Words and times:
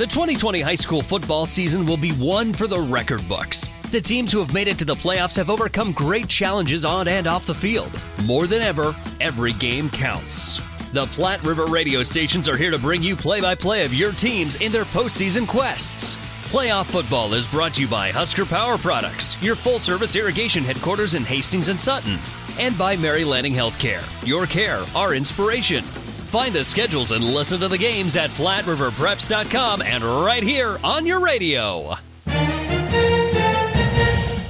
The 0.00 0.06
2020 0.06 0.62
high 0.62 0.76
school 0.76 1.02
football 1.02 1.44
season 1.44 1.84
will 1.84 1.98
be 1.98 2.12
one 2.12 2.54
for 2.54 2.66
the 2.66 2.80
record 2.80 3.28
books. 3.28 3.68
The 3.90 4.00
teams 4.00 4.32
who 4.32 4.38
have 4.38 4.54
made 4.54 4.66
it 4.66 4.78
to 4.78 4.86
the 4.86 4.94
playoffs 4.94 5.36
have 5.36 5.50
overcome 5.50 5.92
great 5.92 6.26
challenges 6.26 6.86
on 6.86 7.06
and 7.06 7.26
off 7.26 7.44
the 7.44 7.54
field. 7.54 8.00
More 8.24 8.46
than 8.46 8.62
ever, 8.62 8.96
every 9.20 9.52
game 9.52 9.90
counts. 9.90 10.58
The 10.94 11.04
Platte 11.08 11.44
River 11.44 11.66
radio 11.66 12.02
stations 12.02 12.48
are 12.48 12.56
here 12.56 12.70
to 12.70 12.78
bring 12.78 13.02
you 13.02 13.14
play 13.14 13.42
by 13.42 13.54
play 13.54 13.84
of 13.84 13.92
your 13.92 14.12
teams 14.12 14.56
in 14.56 14.72
their 14.72 14.86
postseason 14.86 15.46
quests. 15.46 16.16
Playoff 16.44 16.86
football 16.86 17.34
is 17.34 17.46
brought 17.46 17.74
to 17.74 17.82
you 17.82 17.88
by 17.88 18.10
Husker 18.10 18.46
Power 18.46 18.78
Products, 18.78 19.36
your 19.42 19.54
full 19.54 19.78
service 19.78 20.16
irrigation 20.16 20.64
headquarters 20.64 21.14
in 21.14 21.24
Hastings 21.24 21.68
and 21.68 21.78
Sutton, 21.78 22.18
and 22.58 22.78
by 22.78 22.96
Mary 22.96 23.22
Lanning 23.22 23.52
Healthcare. 23.52 24.02
Your 24.26 24.46
care, 24.46 24.82
our 24.94 25.14
inspiration. 25.14 25.84
Find 26.30 26.54
the 26.54 26.62
schedules 26.62 27.10
and 27.10 27.24
listen 27.24 27.58
to 27.58 27.66
the 27.66 27.76
games 27.76 28.16
at 28.16 28.30
PlatteRiverPreps.com 28.30 29.82
and 29.82 30.04
right 30.04 30.44
here 30.44 30.78
on 30.84 31.04
your 31.04 31.18
radio. 31.18 31.96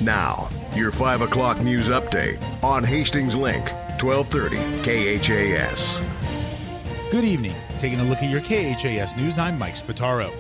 Now, 0.02 0.50
your 0.74 0.90
5 0.90 1.22
o'clock 1.22 1.62
news 1.62 1.88
update 1.88 2.38
on 2.62 2.84
Hastings 2.84 3.34
Link, 3.34 3.70
1230 3.98 4.58
KHAS. 4.82 6.02
Good 7.10 7.24
evening. 7.24 7.54
Taking 7.78 8.00
a 8.00 8.04
look 8.04 8.18
at 8.18 8.30
your 8.30 8.42
KHAS 8.42 9.16
news, 9.16 9.38
I'm 9.38 9.58
Mike 9.58 9.76
Spataro. 9.76 10.30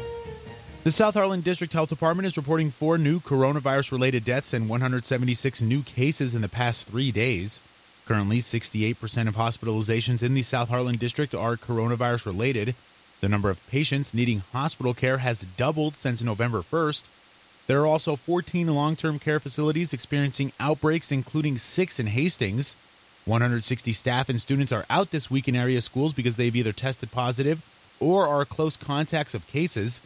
The 0.84 0.92
South 0.92 1.14
Heartland 1.14 1.44
District 1.44 1.72
Health 1.72 1.88
Department 1.88 2.26
is 2.26 2.36
reporting 2.36 2.70
four 2.70 2.98
new 2.98 3.18
coronavirus 3.18 3.92
related 3.92 4.26
deaths 4.26 4.52
and 4.52 4.68
176 4.68 5.62
new 5.62 5.82
cases 5.84 6.34
in 6.34 6.42
the 6.42 6.50
past 6.50 6.86
three 6.86 7.10
days. 7.10 7.62
Currently, 8.10 8.40
68% 8.40 9.28
of 9.28 9.36
hospitalizations 9.36 10.20
in 10.20 10.34
the 10.34 10.42
South 10.42 10.68
Heartland 10.68 10.98
district 10.98 11.32
are 11.32 11.56
coronavirus 11.56 12.26
related. 12.26 12.74
The 13.20 13.28
number 13.28 13.50
of 13.50 13.64
patients 13.68 14.12
needing 14.12 14.42
hospital 14.52 14.94
care 14.94 15.18
has 15.18 15.42
doubled 15.56 15.94
since 15.94 16.20
November 16.20 16.58
1st. 16.58 17.04
There 17.68 17.80
are 17.80 17.86
also 17.86 18.16
14 18.16 18.66
long 18.74 18.96
term 18.96 19.20
care 19.20 19.38
facilities 19.38 19.92
experiencing 19.92 20.50
outbreaks, 20.58 21.12
including 21.12 21.56
six 21.56 22.00
in 22.00 22.08
Hastings. 22.08 22.74
160 23.26 23.92
staff 23.92 24.28
and 24.28 24.40
students 24.40 24.72
are 24.72 24.86
out 24.90 25.12
this 25.12 25.30
week 25.30 25.46
in 25.46 25.54
area 25.54 25.80
schools 25.80 26.12
because 26.12 26.34
they've 26.34 26.56
either 26.56 26.72
tested 26.72 27.12
positive 27.12 27.62
or 28.00 28.26
are 28.26 28.44
close 28.44 28.76
contacts 28.76 29.34
of 29.34 29.46
cases. 29.46 30.00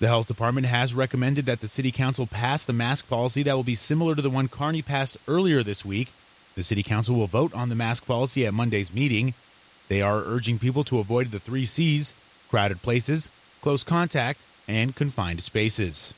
The 0.00 0.08
health 0.08 0.26
department 0.26 0.66
has 0.66 0.94
recommended 0.94 1.46
that 1.46 1.60
the 1.60 1.68
city 1.68 1.92
council 1.92 2.26
pass 2.26 2.64
the 2.64 2.72
mask 2.72 3.08
policy 3.08 3.44
that 3.44 3.54
will 3.54 3.62
be 3.62 3.76
similar 3.76 4.16
to 4.16 4.22
the 4.22 4.30
one 4.30 4.48
Kearney 4.48 4.82
passed 4.82 5.16
earlier 5.28 5.62
this 5.62 5.84
week. 5.84 6.08
The 6.56 6.62
City 6.62 6.82
Council 6.82 7.14
will 7.14 7.26
vote 7.26 7.54
on 7.54 7.68
the 7.68 7.74
mask 7.74 8.06
policy 8.06 8.46
at 8.46 8.54
Monday's 8.54 8.92
meeting. 8.92 9.34
They 9.88 10.00
are 10.00 10.24
urging 10.24 10.58
people 10.58 10.84
to 10.84 10.98
avoid 10.98 11.30
the 11.30 11.38
three 11.38 11.66
C's 11.66 12.14
crowded 12.48 12.80
places, 12.80 13.28
close 13.60 13.84
contact, 13.84 14.40
and 14.66 14.96
confined 14.96 15.42
spaces. 15.42 16.14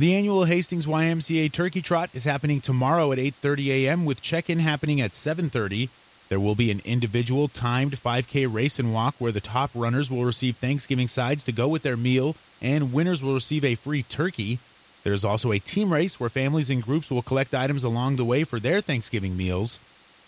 The 0.00 0.12
annual 0.16 0.46
Hastings 0.46 0.86
YMCA 0.86 1.52
Turkey 1.52 1.82
Trot 1.82 2.10
is 2.12 2.24
happening 2.24 2.60
tomorrow 2.60 3.12
at 3.12 3.18
8:30 3.18 3.68
a.m. 3.68 4.04
with 4.04 4.22
check-in 4.22 4.58
happening 4.58 5.00
at 5.00 5.12
7:30. 5.12 5.88
There 6.28 6.40
will 6.40 6.56
be 6.56 6.72
an 6.72 6.82
individual 6.84 7.46
timed 7.46 8.00
5K 8.00 8.52
race 8.52 8.80
and 8.80 8.92
walk 8.92 9.14
where 9.18 9.30
the 9.30 9.40
top 9.40 9.70
runners 9.72 10.10
will 10.10 10.24
receive 10.24 10.56
Thanksgiving 10.56 11.06
sides 11.06 11.44
to 11.44 11.52
go 11.52 11.68
with 11.68 11.82
their 11.82 11.96
meal 11.96 12.34
and 12.60 12.92
winners 12.92 13.22
will 13.22 13.34
receive 13.34 13.64
a 13.64 13.76
free 13.76 14.02
turkey. 14.02 14.58
There 15.04 15.12
is 15.12 15.24
also 15.24 15.52
a 15.52 15.58
team 15.58 15.92
race 15.92 16.20
where 16.20 16.30
families 16.30 16.70
and 16.70 16.82
groups 16.82 17.10
will 17.10 17.22
collect 17.22 17.54
items 17.54 17.84
along 17.84 18.16
the 18.16 18.24
way 18.24 18.44
for 18.44 18.60
their 18.60 18.80
Thanksgiving 18.80 19.36
meals. 19.36 19.78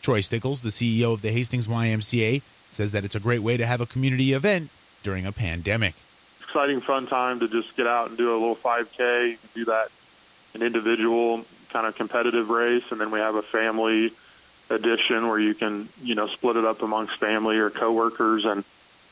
Troy 0.02 0.20
Stickles, 0.20 0.62
the 0.62 0.70
CEO 0.70 1.12
of 1.12 1.22
the 1.22 1.30
Hastings 1.30 1.68
YMCA, 1.68 2.42
says 2.70 2.92
that 2.92 3.04
it's 3.04 3.14
a 3.14 3.20
great 3.20 3.40
way 3.40 3.56
to 3.56 3.66
have 3.66 3.80
a 3.80 3.86
community 3.86 4.32
event 4.32 4.70
during 5.02 5.26
a 5.26 5.32
pandemic. 5.32 5.94
Exciting, 6.40 6.80
fun 6.80 7.06
time 7.06 7.40
to 7.40 7.48
just 7.48 7.76
get 7.76 7.86
out 7.86 8.08
and 8.08 8.18
do 8.18 8.32
a 8.32 8.38
little 8.38 8.56
5K, 8.56 9.38
do 9.54 9.64
that 9.66 9.88
an 10.54 10.62
individual 10.62 11.44
kind 11.70 11.86
of 11.86 11.96
competitive 11.96 12.50
race, 12.50 12.84
and 12.90 13.00
then 13.00 13.10
we 13.10 13.18
have 13.18 13.34
a 13.34 13.42
family 13.42 14.12
edition 14.70 15.28
where 15.28 15.38
you 15.38 15.54
can, 15.54 15.88
you 16.02 16.14
know, 16.14 16.26
split 16.26 16.56
it 16.56 16.64
up 16.64 16.82
amongst 16.82 17.16
family 17.16 17.58
or 17.58 17.70
coworkers 17.70 18.44
and 18.44 18.64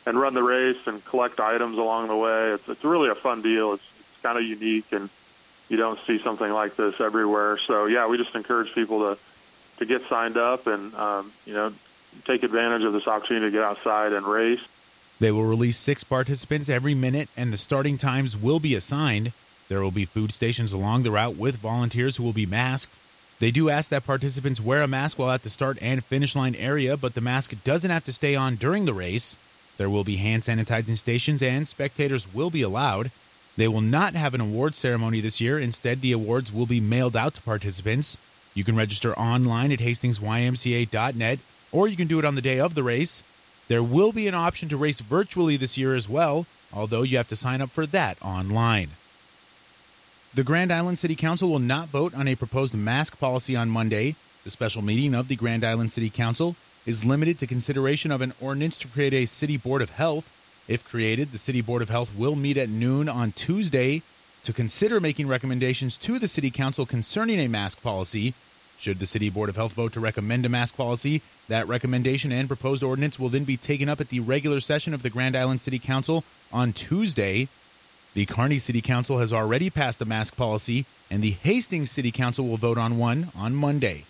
and 0.05 0.19
run 0.19 0.35
the 0.35 0.43
race 0.43 0.87
and 0.87 1.05
collect 1.05 1.39
items 1.39 1.79
along 1.79 2.09
the 2.09 2.17
way. 2.17 2.51
It's, 2.51 2.69
it's 2.69 2.83
really 2.83 3.09
a 3.09 3.15
fun 3.15 3.41
deal. 3.41 3.75
It's, 3.75 3.89
it's 4.01 4.21
kind 4.21 4.37
of 4.37 4.45
unique 4.45 4.91
and 4.91 5.09
you 5.73 5.79
don't 5.79 5.99
see 6.01 6.19
something 6.19 6.53
like 6.53 6.77
this 6.77 7.01
everywhere. 7.01 7.57
So 7.57 7.87
yeah, 7.87 8.07
we 8.07 8.19
just 8.19 8.35
encourage 8.35 8.75
people 8.75 8.99
to 9.01 9.19
to 9.79 9.87
get 9.87 10.03
signed 10.07 10.37
up 10.37 10.67
and 10.67 10.95
um, 10.95 11.33
you 11.47 11.55
know 11.55 11.73
take 12.25 12.43
advantage 12.43 12.83
of 12.83 12.93
this 12.93 13.09
opportunity 13.09 13.47
to 13.47 13.51
get 13.51 13.65
outside 13.65 14.13
and 14.13 14.27
race. 14.27 14.61
They 15.19 15.33
will 15.33 15.45
release 15.45 15.79
six 15.79 16.05
participants 16.05 16.69
every 16.69 16.95
minute, 16.95 17.31
and 17.39 17.51
the 17.51 17.57
starting 17.57 17.97
times 17.97 18.37
will 18.37 18.61
be 18.61 18.75
assigned. 18.75 19.33
There 19.69 19.81
will 19.81 19.91
be 19.91 20.05
food 20.05 20.33
stations 20.33 20.75
along 20.75 21.05
the 21.05 21.11
route 21.11 21.37
with 21.37 21.57
volunteers 21.57 22.17
who 22.17 22.23
will 22.23 22.35
be 22.35 22.45
masked. 22.45 22.95
They 23.39 23.51
do 23.51 23.71
ask 23.71 23.89
that 23.91 24.05
participants 24.05 24.61
wear 24.61 24.83
a 24.83 24.87
mask 24.89 25.19
while 25.19 25.31
at 25.31 25.43
the 25.43 25.49
start 25.49 25.79
and 25.81 26.05
finish 26.05 26.37
line 26.37 26.55
area, 26.55 26.99
but 26.99 27.15
the 27.15 27.23
mask 27.23 27.55
doesn't 27.65 27.91
have 27.91 28.05
to 28.05 28.13
stay 28.13 28.35
on 28.35 28.57
during 28.57 28.85
the 28.85 28.93
race. 28.93 29.39
There 29.79 29.89
will 29.89 30.05
be 30.05 30.17
hand 30.17 30.43
sanitizing 30.43 30.99
stations, 30.99 31.43
and 31.43 31.67
spectators 31.67 32.35
will 32.35 32.51
be 32.51 32.61
allowed. 32.61 33.11
They 33.63 33.69
will 33.69 33.81
not 33.81 34.15
have 34.15 34.35
an 34.35 34.41
awards 34.41 34.77
ceremony 34.77 35.21
this 35.21 35.41
year. 35.41 35.57
Instead, 35.57 36.01
the 36.01 36.11
awards 36.11 36.53
will 36.53 36.67
be 36.67 36.81
mailed 36.81 37.15
out 37.15 37.35
to 37.35 37.43
participants. 37.43 38.17
You 38.55 38.65
can 38.65 38.75
register 38.75 39.17
online 39.17 39.71
at 39.71 39.79
hastingsymca.net, 39.79 41.39
or 41.71 41.87
you 41.87 41.97
can 41.97 42.09
do 42.09 42.19
it 42.19 42.25
on 42.25 42.35
the 42.35 42.43
day 42.43 42.59
of 42.59 42.75
the 42.75 42.83
race. 42.83 43.23
There 43.69 43.81
will 43.81 44.11
be 44.11 44.27
an 44.27 44.35
option 44.35 44.69
to 44.71 44.77
race 44.77 44.99
virtually 44.99 45.57
this 45.57 45.79
year 45.79 45.95
as 45.95 46.09
well, 46.09 46.47
although 46.73 47.03
you 47.03 47.17
have 47.19 47.29
to 47.29 47.37
sign 47.37 47.61
up 47.61 47.71
for 47.71 47.87
that 47.87 48.21
online. 48.21 48.89
The 50.35 50.43
Grand 50.43 50.73
Island 50.73 50.99
City 50.99 51.15
Council 51.15 51.49
will 51.49 51.61
not 51.61 51.87
vote 51.87 52.17
on 52.17 52.27
a 52.27 52.35
proposed 52.35 52.75
mask 52.75 53.21
policy 53.21 53.55
on 53.55 53.71
Monday. 53.71 54.17
The 54.43 54.51
special 54.51 54.83
meeting 54.83 55.15
of 55.15 55.29
the 55.29 55.37
Grand 55.37 55.63
Island 55.63 55.93
City 55.93 56.11
Council 56.11 56.57
is 56.85 57.05
limited 57.05 57.39
to 57.39 57.47
consideration 57.47 58.11
of 58.11 58.23
an 58.23 58.33
ordinance 58.41 58.77
to 58.79 58.89
create 58.89 59.15
a 59.15 59.27
city 59.27 59.57
board 59.57 59.83
of 59.83 59.91
health. 59.91 60.42
If 60.73 60.89
created, 60.89 61.33
the 61.33 61.39
City 61.39 61.61
Board 61.61 61.83
of 61.83 61.91
Health 61.91 62.17
will 62.17 62.35
meet 62.35 62.57
at 62.57 62.71
noon 62.71 63.07
on 63.07 63.33
Tuesday 63.33 64.01
to 64.43 64.55
consider 64.55 65.01
making 65.01 65.29
recommendations 65.29 65.99
to 65.99 66.19
the 66.19 66.27
City 66.27 66.51
Council 66.51 66.87
concerning 66.87 67.39
a 67.41 67.47
mask 67.47 67.83
policy. 67.83 68.33
Should 68.79 68.99
the 68.99 69.05
City 69.05 69.29
Board 69.29 69.51
of 69.51 69.57
Health 69.57 69.75
vote 69.75 69.93
to 69.93 70.01
recommend 70.01 70.47
a 70.47 70.49
mask 70.49 70.75
policy, 70.75 71.21
that 71.47 71.69
recommendation 71.69 72.33
and 72.33 72.49
proposed 72.49 72.83
ordinance 72.83 73.19
will 73.19 73.29
then 73.29 73.45
be 73.45 73.59
taken 73.59 73.91
up 73.91 74.01
at 74.01 74.09
the 74.09 74.21
regular 74.21 74.61
session 74.61 74.95
of 74.95 75.03
the 75.03 75.11
Grand 75.11 75.37
Island 75.37 75.61
City 75.61 75.79
Council 75.79 76.25
on 76.51 76.73
Tuesday. 76.73 77.49
The 78.15 78.25
Kearney 78.25 78.59
City 78.59 78.81
Council 78.81 79.19
has 79.19 79.31
already 79.31 79.69
passed 79.69 80.01
a 80.01 80.07
mask 80.07 80.39
policy, 80.39 80.87
and 81.11 81.23
the 81.23 81.33
Hastings 81.33 81.91
City 81.91 82.11
Council 82.11 82.49
will 82.49 82.57
vote 82.57 82.79
on 82.79 82.97
one 82.97 83.29
on 83.37 83.55
Monday. 83.55 84.07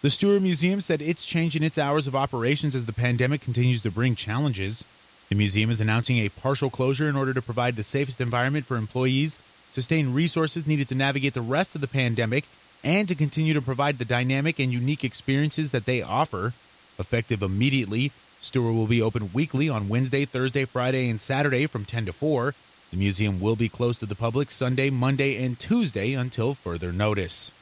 The 0.00 0.08
Stuhr 0.08 0.40
Museum 0.40 0.80
said 0.80 1.02
it's 1.02 1.26
changing 1.26 1.62
its 1.62 1.76
hours 1.76 2.06
of 2.06 2.16
operations 2.16 2.74
as 2.74 2.86
the 2.86 2.94
pandemic 2.94 3.42
continues 3.42 3.82
to 3.82 3.90
bring 3.90 4.14
challenges. 4.14 4.86
The 5.28 5.34
museum 5.34 5.70
is 5.70 5.80
announcing 5.80 6.18
a 6.18 6.30
partial 6.30 6.70
closure 6.70 7.08
in 7.08 7.16
order 7.16 7.34
to 7.34 7.42
provide 7.42 7.76
the 7.76 7.82
safest 7.82 8.20
environment 8.20 8.64
for 8.64 8.76
employees, 8.76 9.38
sustain 9.72 10.14
resources 10.14 10.66
needed 10.66 10.88
to 10.88 10.94
navigate 10.94 11.34
the 11.34 11.42
rest 11.42 11.74
of 11.74 11.82
the 11.82 11.86
pandemic, 11.86 12.44
and 12.82 13.06
to 13.08 13.14
continue 13.14 13.52
to 13.52 13.60
provide 13.60 13.98
the 13.98 14.04
dynamic 14.06 14.58
and 14.58 14.72
unique 14.72 15.04
experiences 15.04 15.70
that 15.72 15.84
they 15.84 16.00
offer. 16.00 16.54
Effective 16.98 17.42
immediately, 17.42 18.10
Stuhr 18.40 18.74
will 18.74 18.86
be 18.86 19.02
open 19.02 19.32
weekly 19.34 19.68
on 19.68 19.88
Wednesday, 19.88 20.24
Thursday, 20.24 20.64
Friday, 20.64 21.10
and 21.10 21.20
Saturday 21.20 21.66
from 21.66 21.84
10 21.84 22.06
to 22.06 22.12
4. 22.12 22.54
The 22.90 22.96
museum 22.96 23.38
will 23.38 23.56
be 23.56 23.68
closed 23.68 24.00
to 24.00 24.06
the 24.06 24.14
public 24.14 24.50
Sunday, 24.50 24.88
Monday, 24.88 25.44
and 25.44 25.58
Tuesday 25.58 26.14
until 26.14 26.54
further 26.54 26.92
notice. 26.92 27.52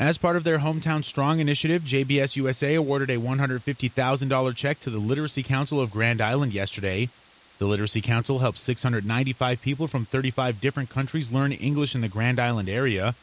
As 0.00 0.16
part 0.16 0.36
of 0.36 0.44
their 0.44 0.60
Hometown 0.60 1.04
Strong 1.04 1.40
initiative, 1.40 1.82
JBS 1.82 2.34
USA 2.36 2.74
awarded 2.74 3.10
a 3.10 3.18
$150,000 3.18 4.56
check 4.56 4.80
to 4.80 4.88
the 4.88 4.96
Literacy 4.96 5.42
Council 5.42 5.78
of 5.78 5.90
Grand 5.90 6.22
Island 6.22 6.54
yesterday. 6.54 7.10
The 7.58 7.66
Literacy 7.66 8.00
Council 8.00 8.38
helped 8.38 8.60
695 8.60 9.60
people 9.60 9.86
from 9.88 10.06
35 10.06 10.58
different 10.58 10.88
countries 10.88 11.30
learn 11.30 11.52
English 11.52 11.94
in 11.94 12.00
the 12.00 12.08
Grand 12.08 12.40
Island 12.40 12.70
area. 12.70 13.14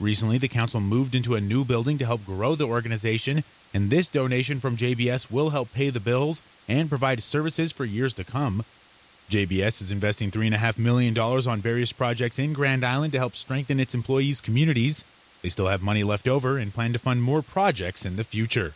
Recently, 0.00 0.36
the 0.36 0.48
council 0.48 0.80
moved 0.80 1.14
into 1.14 1.36
a 1.36 1.40
new 1.40 1.64
building 1.64 1.96
to 1.98 2.06
help 2.06 2.26
grow 2.26 2.56
the 2.56 2.66
organization, 2.66 3.44
and 3.72 3.88
this 3.88 4.08
donation 4.08 4.58
from 4.58 4.76
JBS 4.76 5.30
will 5.30 5.50
help 5.50 5.72
pay 5.72 5.90
the 5.90 6.00
bills 6.00 6.42
and 6.68 6.88
provide 6.88 7.22
services 7.22 7.70
for 7.70 7.84
years 7.84 8.16
to 8.16 8.24
come. 8.24 8.64
JBS 9.30 9.80
is 9.80 9.92
investing 9.92 10.32
$3.5 10.32 10.76
million 10.76 11.16
on 11.16 11.60
various 11.60 11.92
projects 11.92 12.40
in 12.40 12.52
Grand 12.52 12.84
Island 12.84 13.12
to 13.12 13.18
help 13.18 13.36
strengthen 13.36 13.78
its 13.78 13.94
employees' 13.94 14.40
communities. 14.40 15.04
They 15.46 15.50
still 15.50 15.68
have 15.68 15.80
money 15.80 16.02
left 16.02 16.26
over 16.26 16.58
and 16.58 16.74
plan 16.74 16.92
to 16.92 16.98
fund 16.98 17.22
more 17.22 17.40
projects 17.40 18.04
in 18.04 18.16
the 18.16 18.24
future. 18.24 18.74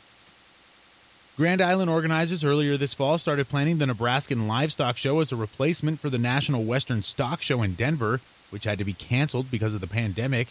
Grand 1.37 1.61
Island 1.61 1.91
organizers 1.91 2.45
earlier 2.45 2.77
this 2.77 2.95
fall 2.95 3.19
started 3.19 3.49
planning 3.49 3.79
the 3.79 3.87
Nebraskan 3.87 4.47
Livestock 4.47 4.97
Show 4.97 5.19
as 5.19 5.33
a 5.33 5.37
replacement 5.37 5.99
for 5.99 6.11
the 6.11 6.17
National 6.17 6.63
Western 6.63 7.03
Stock 7.03 7.43
Show 7.43 7.63
in 7.63 7.75
Denver, 7.75 8.21
which 8.51 8.63
had 8.63 8.79
to 8.79 8.85
be 8.85 8.93
canceled 8.93 9.51
because 9.51 9.75
of 9.75 9.81
the 9.81 9.89
pandemic. 9.89 10.47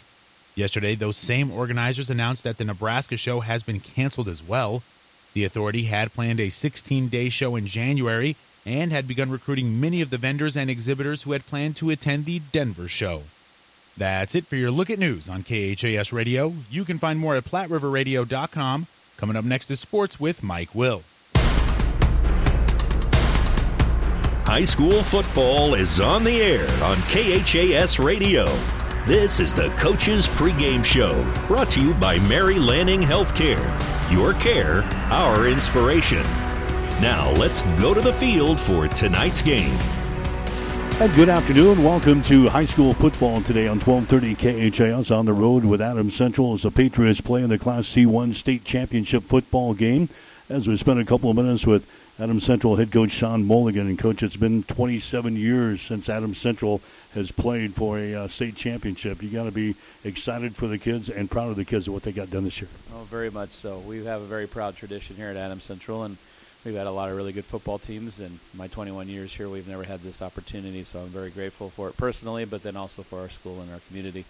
Yesterday, 0.54 0.94
those 0.94 1.16
same 1.16 1.50
organizers 1.50 2.10
announced 2.10 2.44
that 2.44 2.58
the 2.58 2.66
Nebraska 2.66 3.16
show 3.16 3.40
has 3.40 3.62
been 3.62 3.80
canceled 3.80 4.28
as 4.28 4.46
well. 4.46 4.82
The 5.32 5.44
authority 5.44 5.84
had 5.84 6.12
planned 6.12 6.38
a 6.38 6.50
16 6.50 7.08
day 7.08 7.30
show 7.30 7.56
in 7.56 7.66
January 7.66 8.36
and 8.66 8.92
had 8.92 9.08
begun 9.08 9.30
recruiting 9.30 9.80
many 9.80 10.02
of 10.02 10.10
the 10.10 10.18
vendors 10.18 10.54
and 10.54 10.68
exhibitors 10.68 11.22
who 11.22 11.32
had 11.32 11.46
planned 11.46 11.76
to 11.76 11.88
attend 11.88 12.26
the 12.26 12.40
Denver 12.52 12.88
show. 12.88 13.22
That's 13.96 14.34
it 14.34 14.46
for 14.46 14.56
your 14.56 14.70
look 14.70 14.90
at 14.90 14.98
news 14.98 15.28
on 15.28 15.42
KHAS 15.42 16.12
Radio. 16.12 16.54
You 16.70 16.84
can 16.84 16.98
find 16.98 17.18
more 17.18 17.36
at 17.36 17.44
PlatteRiverRadio.com. 17.44 18.86
Coming 19.16 19.36
up 19.36 19.44
next 19.44 19.70
is 19.70 19.80
sports 19.80 20.18
with 20.18 20.42
Mike 20.42 20.74
Will. 20.74 21.02
High 24.46 24.64
school 24.64 25.02
football 25.04 25.74
is 25.74 26.00
on 26.00 26.24
the 26.24 26.40
air 26.40 26.66
on 26.82 26.96
KHAS 27.02 27.98
Radio. 27.98 28.46
This 29.06 29.38
is 29.38 29.54
the 29.54 29.68
Coach's 29.78 30.26
Pregame 30.28 30.84
Show, 30.84 31.22
brought 31.46 31.70
to 31.70 31.82
you 31.82 31.94
by 31.94 32.18
Mary 32.18 32.58
Lanning 32.58 33.00
Healthcare. 33.00 33.62
Your 34.10 34.34
care, 34.34 34.82
our 35.12 35.46
inspiration. 35.48 36.22
Now 37.00 37.30
let's 37.32 37.62
go 37.80 37.94
to 37.94 38.00
the 38.00 38.12
field 38.12 38.58
for 38.58 38.88
tonight's 38.88 39.40
game. 39.40 39.78
And 41.00 41.14
good 41.14 41.30
afternoon. 41.30 41.82
Welcome 41.82 42.22
to 42.24 42.50
high 42.50 42.66
school 42.66 42.92
football 42.92 43.40
today 43.40 43.66
on 43.66 43.80
1230 43.80 44.70
KHAS 44.70 45.10
on 45.10 45.24
the 45.24 45.32
road 45.32 45.64
with 45.64 45.80
Adams 45.80 46.14
Central 46.14 46.52
as 46.52 46.60
the 46.60 46.70
Patriots 46.70 47.22
play 47.22 47.42
in 47.42 47.48
the 47.48 47.58
Class 47.58 47.86
C1 47.86 48.34
state 48.34 48.64
championship 48.66 49.22
football 49.22 49.72
game. 49.72 50.10
As 50.50 50.68
we 50.68 50.76
spend 50.76 51.00
a 51.00 51.06
couple 51.06 51.30
of 51.30 51.36
minutes 51.36 51.66
with 51.66 51.90
Adams 52.18 52.44
Central 52.44 52.76
head 52.76 52.92
coach 52.92 53.12
Sean 53.12 53.46
Mulligan. 53.46 53.86
And 53.86 53.98
coach, 53.98 54.22
it's 54.22 54.36
been 54.36 54.62
27 54.64 55.36
years 55.36 55.80
since 55.80 56.10
Adams 56.10 56.36
Central 56.36 56.82
has 57.14 57.32
played 57.32 57.74
for 57.74 57.98
a 57.98 58.14
uh, 58.14 58.28
state 58.28 58.56
championship. 58.56 59.22
You 59.22 59.30
got 59.30 59.44
to 59.44 59.52
be 59.52 59.76
excited 60.04 60.54
for 60.54 60.66
the 60.66 60.76
kids 60.76 61.08
and 61.08 61.30
proud 61.30 61.48
of 61.48 61.56
the 61.56 61.64
kids 61.64 61.88
of 61.88 61.94
what 61.94 62.02
they 62.02 62.12
got 62.12 62.28
done 62.28 62.44
this 62.44 62.60
year. 62.60 62.68
Oh, 62.94 63.04
very 63.04 63.30
much 63.30 63.52
so. 63.52 63.78
We 63.78 64.04
have 64.04 64.20
a 64.20 64.26
very 64.26 64.46
proud 64.46 64.76
tradition 64.76 65.16
here 65.16 65.28
at 65.28 65.36
Adams 65.38 65.64
Central, 65.64 66.04
and 66.04 66.18
we've 66.64 66.74
had 66.74 66.86
a 66.86 66.90
lot 66.90 67.10
of 67.10 67.16
really 67.16 67.32
good 67.32 67.44
football 67.44 67.78
teams. 67.78 68.20
And 68.20 68.38
my 68.54 68.66
21 68.66 69.08
years 69.08 69.34
here, 69.34 69.48
we've 69.48 69.68
never 69.68 69.84
had 69.84 70.00
this 70.00 70.22
opportunity, 70.22 70.84
so 70.84 71.00
I'm 71.00 71.08
very 71.08 71.30
grateful 71.30 71.70
for 71.70 71.88
it 71.88 71.96
personally, 71.96 72.44
but 72.44 72.62
then 72.62 72.76
also 72.76 73.02
for 73.02 73.20
our 73.20 73.28
school 73.28 73.60
and 73.60 73.72
our 73.72 73.80
community. 73.88 74.24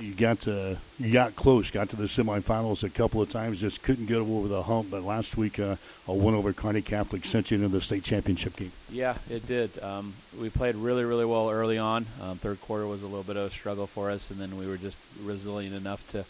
You 0.00 0.12
got 0.12 0.40
to, 0.40 0.76
you 0.98 1.12
got 1.12 1.36
close, 1.36 1.70
got 1.70 1.88
to 1.90 1.96
the 1.96 2.04
semifinals 2.04 2.82
a 2.82 2.88
couple 2.88 3.22
of 3.22 3.30
times, 3.30 3.60
just 3.60 3.82
couldn't 3.82 4.06
get 4.06 4.16
over 4.16 4.48
the 4.48 4.64
hump. 4.64 4.90
But 4.90 5.04
last 5.04 5.36
week, 5.36 5.60
uh, 5.60 5.76
a 6.08 6.12
win 6.12 6.34
over 6.34 6.52
Kearney 6.52 6.82
Catholic 6.82 7.24
sent 7.24 7.52
you 7.52 7.58
into 7.58 7.68
the 7.68 7.80
state 7.80 8.02
championship 8.02 8.56
game. 8.56 8.72
Yeah, 8.90 9.16
it 9.30 9.46
did. 9.46 9.80
Um, 9.80 10.14
we 10.40 10.50
played 10.50 10.74
really, 10.74 11.04
really 11.04 11.24
well 11.24 11.48
early 11.48 11.78
on. 11.78 12.06
Um, 12.20 12.38
third 12.38 12.60
quarter 12.60 12.88
was 12.88 13.04
a 13.04 13.06
little 13.06 13.22
bit 13.22 13.36
of 13.36 13.44
a 13.44 13.50
struggle 13.50 13.86
for 13.86 14.10
us, 14.10 14.32
and 14.32 14.40
then 14.40 14.58
we 14.58 14.66
were 14.66 14.78
just 14.78 14.98
resilient 15.22 15.76
enough 15.76 16.08
to, 16.10 16.24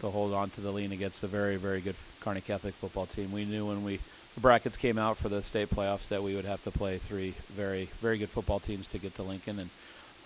to 0.00 0.10
hold 0.10 0.32
on 0.32 0.50
to 0.50 0.60
the 0.60 0.70
lean 0.70 0.92
against 0.92 1.24
a 1.24 1.26
very, 1.26 1.56
very 1.56 1.80
good 1.80 1.96
Kearney 2.20 2.40
Catholic 2.40 2.74
football 2.74 3.06
team. 3.06 3.32
We 3.32 3.46
knew 3.46 3.66
when 3.66 3.82
we 3.82 3.98
the 4.38 4.42
brackets 4.42 4.76
came 4.76 4.98
out 4.98 5.16
for 5.16 5.28
the 5.28 5.42
state 5.42 5.68
playoffs 5.68 6.06
that 6.10 6.22
we 6.22 6.36
would 6.36 6.44
have 6.44 6.62
to 6.62 6.70
play 6.70 6.98
three 6.98 7.30
very, 7.48 7.86
very 8.00 8.18
good 8.18 8.28
football 8.28 8.60
teams 8.60 8.86
to 8.86 8.96
get 8.96 9.12
to 9.16 9.24
Lincoln, 9.24 9.58
and 9.58 9.68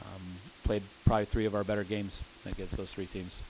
um, 0.02 0.20
played 0.64 0.82
probably 1.06 1.24
three 1.24 1.46
of 1.46 1.54
our 1.54 1.64
better 1.64 1.82
games 1.82 2.20
against 2.44 2.76
those 2.76 2.92
three 2.92 3.06
teams. 3.06 3.40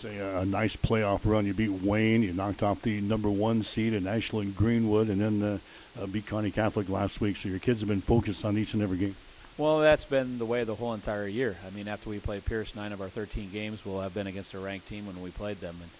Say 0.00 0.18
a, 0.18 0.38
a, 0.38 0.44
nice 0.44 0.76
playoff 0.76 1.22
run. 1.24 1.46
You 1.46 1.52
beat 1.52 1.82
Wayne. 1.82 2.22
You 2.22 2.32
knocked 2.32 2.62
off 2.62 2.82
the 2.82 3.00
number 3.00 3.28
one 3.28 3.64
seed 3.64 3.92
in 3.92 4.06
Ashland 4.06 4.56
Greenwood, 4.56 5.08
and 5.08 5.20
then 5.20 5.42
uh, 5.42 5.58
uh, 6.00 6.06
beat 6.06 6.26
Kearney 6.26 6.52
Catholic 6.52 6.88
last 6.88 7.20
week. 7.20 7.36
So 7.36 7.48
your 7.48 7.58
kids 7.58 7.80
have 7.80 7.88
been 7.88 8.00
focused 8.00 8.44
on 8.44 8.56
each 8.56 8.72
and 8.72 8.84
every 8.84 8.98
game. 8.98 9.16
Well, 9.58 9.80
that's 9.80 10.04
been 10.04 10.38
the 10.38 10.46
way 10.46 10.62
the 10.62 10.76
whole 10.76 10.94
entire 10.94 11.26
year. 11.26 11.56
I 11.66 11.70
mean, 11.70 11.88
after 11.88 12.08
we 12.08 12.20
played 12.20 12.44
Pierce, 12.44 12.76
nine 12.76 12.92
of 12.92 13.00
our 13.00 13.08
13 13.08 13.50
games 13.50 13.84
will 13.84 14.00
have 14.00 14.14
been 14.14 14.28
against 14.28 14.54
a 14.54 14.60
ranked 14.60 14.86
team 14.86 15.06
when 15.06 15.20
we 15.20 15.30
played 15.30 15.60
them, 15.60 15.74
and 15.80 15.90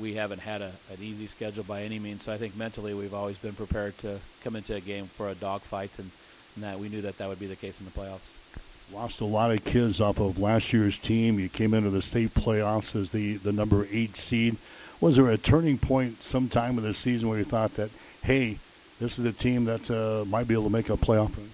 we 0.00 0.14
haven't 0.14 0.40
had 0.40 0.62
a, 0.62 0.72
an 0.90 0.98
easy 1.00 1.26
schedule 1.26 1.64
by 1.64 1.82
any 1.82 1.98
means. 1.98 2.24
So 2.24 2.32
I 2.32 2.38
think 2.38 2.56
mentally 2.56 2.94
we've 2.94 3.14
always 3.14 3.36
been 3.36 3.52
prepared 3.52 3.96
to 3.98 4.18
come 4.42 4.56
into 4.56 4.74
a 4.74 4.80
game 4.80 5.06
for 5.06 5.28
a 5.28 5.34
dogfight, 5.34 5.90
and, 5.98 6.10
and 6.54 6.64
that 6.64 6.78
we 6.78 6.88
knew 6.88 7.02
that 7.02 7.18
that 7.18 7.28
would 7.28 7.40
be 7.40 7.46
the 7.46 7.56
case 7.56 7.78
in 7.80 7.86
the 7.86 7.92
playoffs. 7.92 8.30
Lost 8.92 9.20
a 9.20 9.26
lot 9.26 9.50
of 9.50 9.64
kids 9.64 10.00
off 10.00 10.18
of 10.18 10.38
last 10.38 10.72
year's 10.72 10.98
team. 10.98 11.38
You 11.38 11.50
came 11.50 11.74
into 11.74 11.90
the 11.90 12.00
state 12.00 12.32
playoffs 12.32 12.96
as 12.96 13.10
the, 13.10 13.36
the 13.36 13.52
number 13.52 13.86
eight 13.90 14.16
seed. 14.16 14.56
Was 15.00 15.16
there 15.16 15.28
a 15.28 15.36
turning 15.36 15.78
point 15.78 16.22
sometime 16.22 16.78
in 16.78 16.84
the 16.84 16.94
season 16.94 17.28
where 17.28 17.38
you 17.38 17.44
thought 17.44 17.74
that, 17.74 17.90
hey, 18.22 18.58
this 18.98 19.18
is 19.18 19.24
a 19.24 19.32
team 19.32 19.66
that 19.66 19.90
uh, 19.90 20.24
might 20.24 20.48
be 20.48 20.54
able 20.54 20.64
to 20.64 20.70
make 20.70 20.88
a 20.88 20.96
playoff 20.96 21.36
run? 21.36 21.50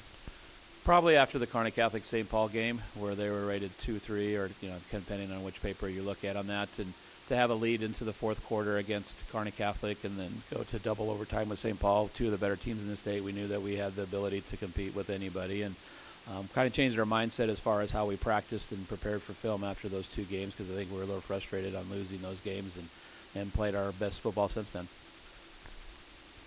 Probably 0.84 1.16
after 1.16 1.38
the 1.38 1.46
Kearney 1.46 1.70
Catholic 1.70 2.04
St. 2.04 2.28
Paul 2.28 2.48
game, 2.48 2.80
where 2.94 3.14
they 3.14 3.28
were 3.30 3.44
rated 3.46 3.76
two, 3.80 3.98
three, 3.98 4.36
or 4.36 4.50
you 4.60 4.68
know, 4.68 4.76
depending 4.90 5.32
on 5.32 5.42
which 5.42 5.60
paper 5.60 5.88
you 5.88 6.02
look 6.02 6.24
at 6.24 6.36
on 6.36 6.46
that, 6.46 6.68
and 6.78 6.92
to 7.28 7.36
have 7.36 7.50
a 7.50 7.54
lead 7.54 7.82
into 7.82 8.04
the 8.04 8.12
fourth 8.12 8.44
quarter 8.44 8.76
against 8.76 9.28
Kearney 9.30 9.50
Catholic, 9.50 10.04
and 10.04 10.18
then 10.18 10.42
go 10.52 10.62
to 10.62 10.78
double 10.78 11.10
overtime 11.10 11.48
with 11.48 11.58
St. 11.58 11.78
Paul, 11.80 12.08
two 12.08 12.26
of 12.26 12.32
the 12.32 12.38
better 12.38 12.56
teams 12.56 12.82
in 12.82 12.88
the 12.88 12.96
state. 12.96 13.24
We 13.24 13.32
knew 13.32 13.48
that 13.48 13.62
we 13.62 13.76
had 13.76 13.94
the 13.94 14.02
ability 14.02 14.42
to 14.42 14.56
compete 14.56 14.94
with 14.94 15.10
anybody, 15.10 15.62
and 15.62 15.74
um, 16.30 16.48
kind 16.54 16.66
of 16.66 16.72
changed 16.72 16.98
our 16.98 17.04
mindset 17.04 17.48
as 17.48 17.60
far 17.60 17.80
as 17.80 17.90
how 17.90 18.06
we 18.06 18.16
practiced 18.16 18.72
and 18.72 18.88
prepared 18.88 19.22
for 19.22 19.32
film 19.32 19.62
after 19.62 19.88
those 19.88 20.08
two 20.08 20.24
games 20.24 20.54
because 20.54 20.72
I 20.72 20.74
think 20.74 20.90
we 20.90 20.96
were 20.96 21.02
a 21.02 21.06
little 21.06 21.20
frustrated 21.20 21.74
on 21.74 21.90
losing 21.90 22.22
those 22.22 22.40
games 22.40 22.76
and, 22.76 22.88
and 23.34 23.52
played 23.52 23.74
our 23.74 23.92
best 23.92 24.20
football 24.20 24.48
since 24.48 24.70
then. 24.70 24.88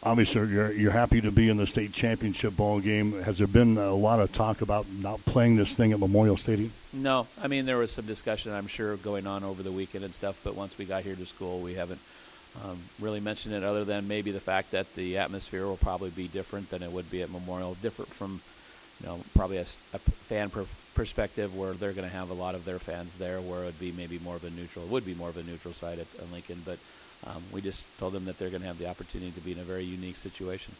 Obviously, 0.03 0.47
you're, 0.47 0.71
you're 0.71 0.91
happy 0.91 1.21
to 1.21 1.31
be 1.31 1.49
in 1.49 1.57
the 1.57 1.67
state 1.67 1.91
championship 1.91 2.55
ball 2.55 2.79
game. 2.79 3.21
Has 3.23 3.37
there 3.37 3.47
been 3.47 3.77
a 3.77 3.93
lot 3.93 4.19
of 4.19 4.31
talk 4.31 4.61
about 4.61 4.85
not 5.01 5.23
playing 5.25 5.55
this 5.55 5.75
thing 5.75 5.91
at 5.91 5.99
Memorial 5.99 6.37
Stadium? 6.37 6.71
No. 6.93 7.27
I 7.41 7.47
mean, 7.47 7.65
there 7.65 7.77
was 7.77 7.91
some 7.91 8.05
discussion, 8.05 8.53
I'm 8.53 8.67
sure, 8.67 8.95
going 8.97 9.27
on 9.27 9.43
over 9.43 9.63
the 9.63 9.71
weekend 9.71 10.03
and 10.03 10.13
stuff, 10.13 10.39
but 10.43 10.55
once 10.55 10.77
we 10.77 10.85
got 10.85 11.03
here 11.03 11.15
to 11.15 11.25
school, 11.25 11.59
we 11.59 11.73
haven't 11.73 11.99
um, 12.63 12.77
really 12.99 13.19
mentioned 13.19 13.55
it 13.55 13.63
other 13.63 13.83
than 13.83 14.07
maybe 14.07 14.31
the 14.31 14.39
fact 14.39 14.71
that 14.71 14.93
the 14.95 15.17
atmosphere 15.17 15.65
will 15.65 15.77
probably 15.77 16.11
be 16.11 16.27
different 16.27 16.69
than 16.69 16.83
it 16.83 16.91
would 16.91 17.09
be 17.09 17.21
at 17.21 17.29
Memorial, 17.31 17.75
different 17.81 18.13
from– 18.13 18.41
you 19.01 19.07
know, 19.07 19.19
probably 19.35 19.57
a, 19.57 19.65
a 19.93 19.99
fan 19.99 20.49
per 20.49 20.65
perspective 20.95 21.55
where 21.55 21.73
they're 21.73 21.93
going 21.93 22.07
to 22.07 22.15
have 22.15 22.29
a 22.29 22.33
lot 22.33 22.55
of 22.55 22.65
their 22.65 22.79
fans 22.79 23.17
there, 23.17 23.39
where 23.39 23.63
it 23.63 23.65
would 23.65 23.79
be 23.79 23.91
maybe 23.91 24.19
more 24.19 24.35
of 24.35 24.43
a 24.43 24.49
neutral, 24.49 24.85
it 24.85 24.91
would 24.91 25.05
be 25.05 25.13
more 25.13 25.29
of 25.29 25.37
a 25.37 25.43
neutral 25.43 25.73
side 25.73 25.99
at, 25.99 26.07
at 26.19 26.31
Lincoln. 26.31 26.61
But 26.65 26.79
um, 27.25 27.43
we 27.51 27.61
just 27.61 27.87
told 27.99 28.13
them 28.13 28.25
that 28.25 28.37
they're 28.37 28.49
going 28.49 28.61
to 28.61 28.67
have 28.67 28.77
the 28.77 28.87
opportunity 28.87 29.31
to 29.31 29.41
be 29.41 29.51
in 29.51 29.59
a 29.59 29.63
very 29.63 29.83
unique 29.83 30.15
situation. 30.15 30.73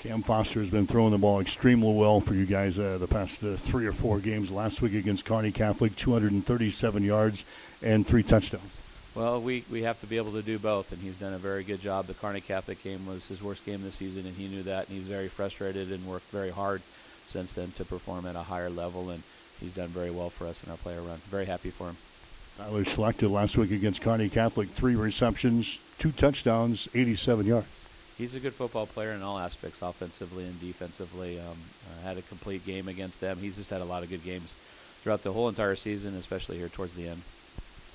Cam 0.00 0.22
Foster 0.22 0.60
has 0.60 0.70
been 0.70 0.86
throwing 0.86 1.12
the 1.12 1.18
ball 1.18 1.40
extremely 1.40 1.92
well 1.92 2.20
for 2.20 2.34
you 2.34 2.44
guys 2.44 2.78
uh, 2.78 2.98
the 2.98 3.06
past 3.06 3.42
uh, 3.42 3.56
three 3.56 3.86
or 3.86 3.92
four 3.92 4.18
games. 4.18 4.50
Last 4.50 4.82
week 4.82 4.94
against 4.94 5.24
Kearney 5.24 5.50
Catholic, 5.50 5.96
237 5.96 7.02
yards 7.02 7.44
and 7.82 8.06
three 8.06 8.22
touchdowns. 8.22 8.76
Well, 9.14 9.40
we, 9.40 9.64
we 9.70 9.82
have 9.82 9.98
to 10.02 10.06
be 10.06 10.18
able 10.18 10.32
to 10.32 10.42
do 10.42 10.58
both, 10.58 10.92
and 10.92 11.00
he's 11.00 11.16
done 11.16 11.32
a 11.32 11.38
very 11.38 11.64
good 11.64 11.80
job. 11.80 12.06
The 12.06 12.14
Kearney 12.14 12.42
Catholic 12.42 12.84
game 12.84 13.06
was 13.06 13.26
his 13.26 13.42
worst 13.42 13.64
game 13.64 13.82
this 13.82 13.94
season, 13.94 14.26
and 14.26 14.36
he 14.36 14.46
knew 14.46 14.62
that, 14.64 14.88
and 14.88 14.98
he's 14.98 15.06
very 15.06 15.28
frustrated 15.28 15.90
and 15.90 16.06
worked 16.06 16.30
very 16.30 16.50
hard 16.50 16.82
since 17.26 17.54
then 17.54 17.72
to 17.72 17.84
perform 17.86 18.26
at 18.26 18.36
a 18.36 18.42
higher 18.42 18.68
level, 18.68 19.08
and 19.08 19.22
he's 19.58 19.72
done 19.72 19.88
very 19.88 20.10
well 20.10 20.28
for 20.28 20.46
us 20.46 20.62
in 20.62 20.70
our 20.70 20.76
player 20.76 21.00
run. 21.00 21.16
Very 21.30 21.46
happy 21.46 21.70
for 21.70 21.88
him. 21.88 21.96
Tyler 22.56 22.84
Slechta 22.84 23.30
last 23.30 23.56
week 23.56 23.70
against 23.70 24.00
Kearney 24.00 24.28
Catholic, 24.28 24.68
three 24.70 24.96
receptions, 24.96 25.78
two 25.98 26.10
touchdowns, 26.10 26.88
87 26.94 27.46
yards. 27.46 27.66
He's 28.16 28.34
a 28.34 28.40
good 28.40 28.54
football 28.54 28.86
player 28.86 29.12
in 29.12 29.22
all 29.22 29.38
aspects, 29.38 29.82
offensively 29.82 30.44
and 30.44 30.58
defensively. 30.58 31.38
Um, 31.38 31.44
uh, 31.46 32.06
had 32.06 32.16
a 32.16 32.22
complete 32.22 32.64
game 32.64 32.88
against 32.88 33.20
them. 33.20 33.36
He's 33.38 33.56
just 33.56 33.68
had 33.68 33.82
a 33.82 33.84
lot 33.84 34.02
of 34.02 34.08
good 34.08 34.24
games 34.24 34.54
throughout 35.02 35.22
the 35.22 35.32
whole 35.32 35.50
entire 35.50 35.76
season, 35.76 36.14
especially 36.16 36.56
here 36.56 36.70
towards 36.70 36.94
the 36.94 37.08
end. 37.08 37.20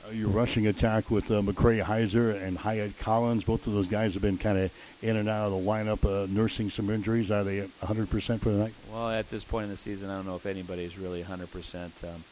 Uh, 0.08 0.12
your 0.12 0.30
rushing 0.30 0.68
attack 0.68 1.10
with 1.10 1.32
uh, 1.32 1.42
McCray 1.42 1.84
Heiser 1.84 2.40
and 2.42 2.58
Hyatt 2.58 2.98
Collins, 3.00 3.44
both 3.44 3.66
of 3.66 3.74
those 3.74 3.88
guys 3.88 4.14
have 4.14 4.22
been 4.22 4.38
kind 4.38 4.60
of 4.60 4.72
in 5.02 5.16
and 5.16 5.28
out 5.28 5.48
of 5.48 5.52
the 5.52 5.70
lineup, 5.70 6.06
uh, 6.06 6.28
nursing 6.30 6.70
some 6.70 6.92
injuries. 6.92 7.32
Are 7.32 7.44
they 7.44 7.68
100% 7.84 8.40
for 8.40 8.50
the 8.52 8.58
night? 8.58 8.74
Well, 8.92 9.10
at 9.10 9.30
this 9.32 9.44
point 9.44 9.66
in 9.66 9.70
the 9.72 9.78
season, 9.78 10.12
I 10.12 10.18
don't 10.18 10.28
know 10.28 10.36
if 10.36 10.46
anybody 10.46 10.84
is 10.84 11.00
really 11.00 11.24
100%. 11.24 12.04
Um, 12.04 12.24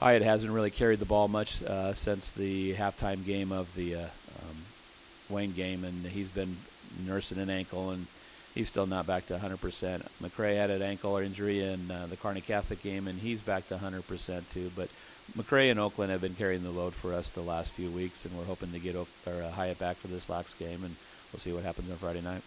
Hyatt 0.00 0.22
hasn't 0.22 0.52
really 0.52 0.70
carried 0.70 0.98
the 0.98 1.04
ball 1.04 1.28
much 1.28 1.62
uh, 1.62 1.94
since 1.94 2.30
the 2.30 2.74
halftime 2.74 3.24
game 3.24 3.52
of 3.52 3.74
the 3.74 3.94
uh, 3.94 3.98
um, 4.00 4.56
Wayne 5.28 5.52
game, 5.52 5.84
and 5.84 6.04
he's 6.06 6.30
been 6.30 6.56
nursing 7.06 7.38
an 7.38 7.50
ankle, 7.50 7.90
and 7.90 8.06
he's 8.54 8.68
still 8.68 8.86
not 8.86 9.06
back 9.06 9.26
to 9.26 9.36
100%. 9.36 9.58
McCray 10.22 10.56
had 10.56 10.70
an 10.70 10.82
ankle 10.82 11.16
injury 11.16 11.60
in 11.60 11.90
uh, 11.90 12.06
the 12.08 12.16
Kearney 12.16 12.40
Catholic 12.40 12.82
game, 12.82 13.06
and 13.06 13.18
he's 13.18 13.40
back 13.40 13.68
to 13.68 13.76
100% 13.76 14.52
too. 14.52 14.70
But 14.76 14.88
McCray 15.38 15.70
and 15.70 15.80
Oakland 15.80 16.10
have 16.10 16.20
been 16.20 16.34
carrying 16.34 16.62
the 16.62 16.70
load 16.70 16.92
for 16.92 17.14
us 17.14 17.30
the 17.30 17.40
last 17.40 17.70
few 17.70 17.90
weeks, 17.90 18.24
and 18.24 18.36
we're 18.36 18.44
hoping 18.44 18.72
to 18.72 18.78
get 18.78 18.96
our 18.96 19.04
uh, 19.42 19.50
Hyatt 19.50 19.78
back 19.78 19.96
for 19.96 20.08
this 20.08 20.28
last 20.28 20.58
game, 20.58 20.84
and 20.84 20.96
we'll 21.32 21.40
see 21.40 21.52
what 21.52 21.64
happens 21.64 21.90
on 21.90 21.96
Friday 21.96 22.20
night. 22.20 22.42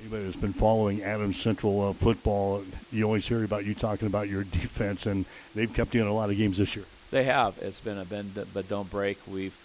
Anybody 0.00 0.24
that's 0.24 0.36
been 0.36 0.52
following 0.52 1.02
Adams 1.02 1.40
Central 1.40 1.80
uh, 1.88 1.92
football, 1.92 2.64
you 2.90 3.04
always 3.04 3.26
hear 3.26 3.44
about 3.44 3.64
you 3.64 3.74
talking 3.74 4.08
about 4.08 4.28
your 4.28 4.44
defense, 4.60 5.06
and 5.06 5.24
they've 5.54 5.72
kept 5.72 5.94
you 5.94 6.02
in 6.02 6.08
a 6.08 6.12
lot 6.12 6.30
of 6.30 6.36
games 6.36 6.58
this 6.58 6.74
year. 6.74 6.84
They 7.10 7.24
have. 7.24 7.58
It's 7.58 7.80
been 7.80 7.98
a 7.98 8.04
bend 8.04 8.38
but 8.52 8.68
don't 8.68 8.90
break. 8.90 9.18
We've 9.30 9.56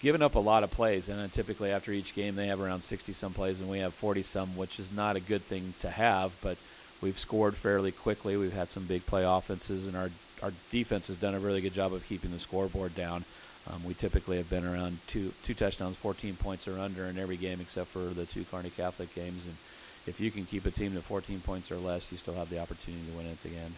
given 0.00 0.22
up 0.22 0.34
a 0.34 0.40
lot 0.40 0.64
of 0.64 0.70
plays, 0.70 1.08
and 1.08 1.32
typically 1.32 1.70
after 1.70 1.92
each 1.92 2.14
game 2.14 2.34
they 2.34 2.48
have 2.48 2.60
around 2.60 2.82
60 2.82 3.12
some 3.12 3.32
plays, 3.32 3.60
and 3.60 3.70
we 3.70 3.78
have 3.78 3.94
40 3.94 4.22
some, 4.22 4.56
which 4.56 4.80
is 4.80 4.92
not 4.92 5.16
a 5.16 5.20
good 5.20 5.42
thing 5.42 5.74
to 5.80 5.90
have, 5.90 6.34
but 6.42 6.56
we've 7.00 7.18
scored 7.18 7.54
fairly 7.54 7.92
quickly. 7.92 8.36
We've 8.36 8.52
had 8.52 8.70
some 8.70 8.84
big 8.84 9.06
play 9.06 9.24
offenses, 9.24 9.86
and 9.86 9.96
our 9.96 10.10
our 10.42 10.52
defense 10.70 11.06
has 11.06 11.16
done 11.16 11.34
a 11.34 11.38
really 11.38 11.60
good 11.60 11.72
job 11.72 11.94
of 11.94 12.04
keeping 12.06 12.32
the 12.32 12.40
scoreboard 12.40 12.94
down. 12.94 13.24
Um, 13.72 13.82
we 13.84 13.94
typically 13.94 14.36
have 14.36 14.50
been 14.50 14.66
around 14.66 14.98
two 15.06 15.32
two 15.42 15.54
touchdowns, 15.54 15.96
14 15.96 16.34
points 16.36 16.68
or 16.68 16.78
under 16.78 17.04
in 17.04 17.18
every 17.18 17.36
game 17.36 17.60
except 17.60 17.88
for 17.88 18.00
the 18.00 18.26
two 18.26 18.44
Kearney 18.50 18.70
Catholic 18.70 19.14
games, 19.14 19.46
and 19.46 19.56
if 20.06 20.20
you 20.20 20.30
can 20.30 20.44
keep 20.44 20.66
a 20.66 20.70
team 20.70 20.92
to 20.94 21.00
14 21.00 21.40
points 21.40 21.70
or 21.70 21.76
less, 21.76 22.10
you 22.12 22.18
still 22.18 22.34
have 22.34 22.50
the 22.50 22.60
opportunity 22.60 23.04
to 23.10 23.16
win 23.16 23.26
at 23.26 23.42
the 23.42 23.50
end. 23.50 23.74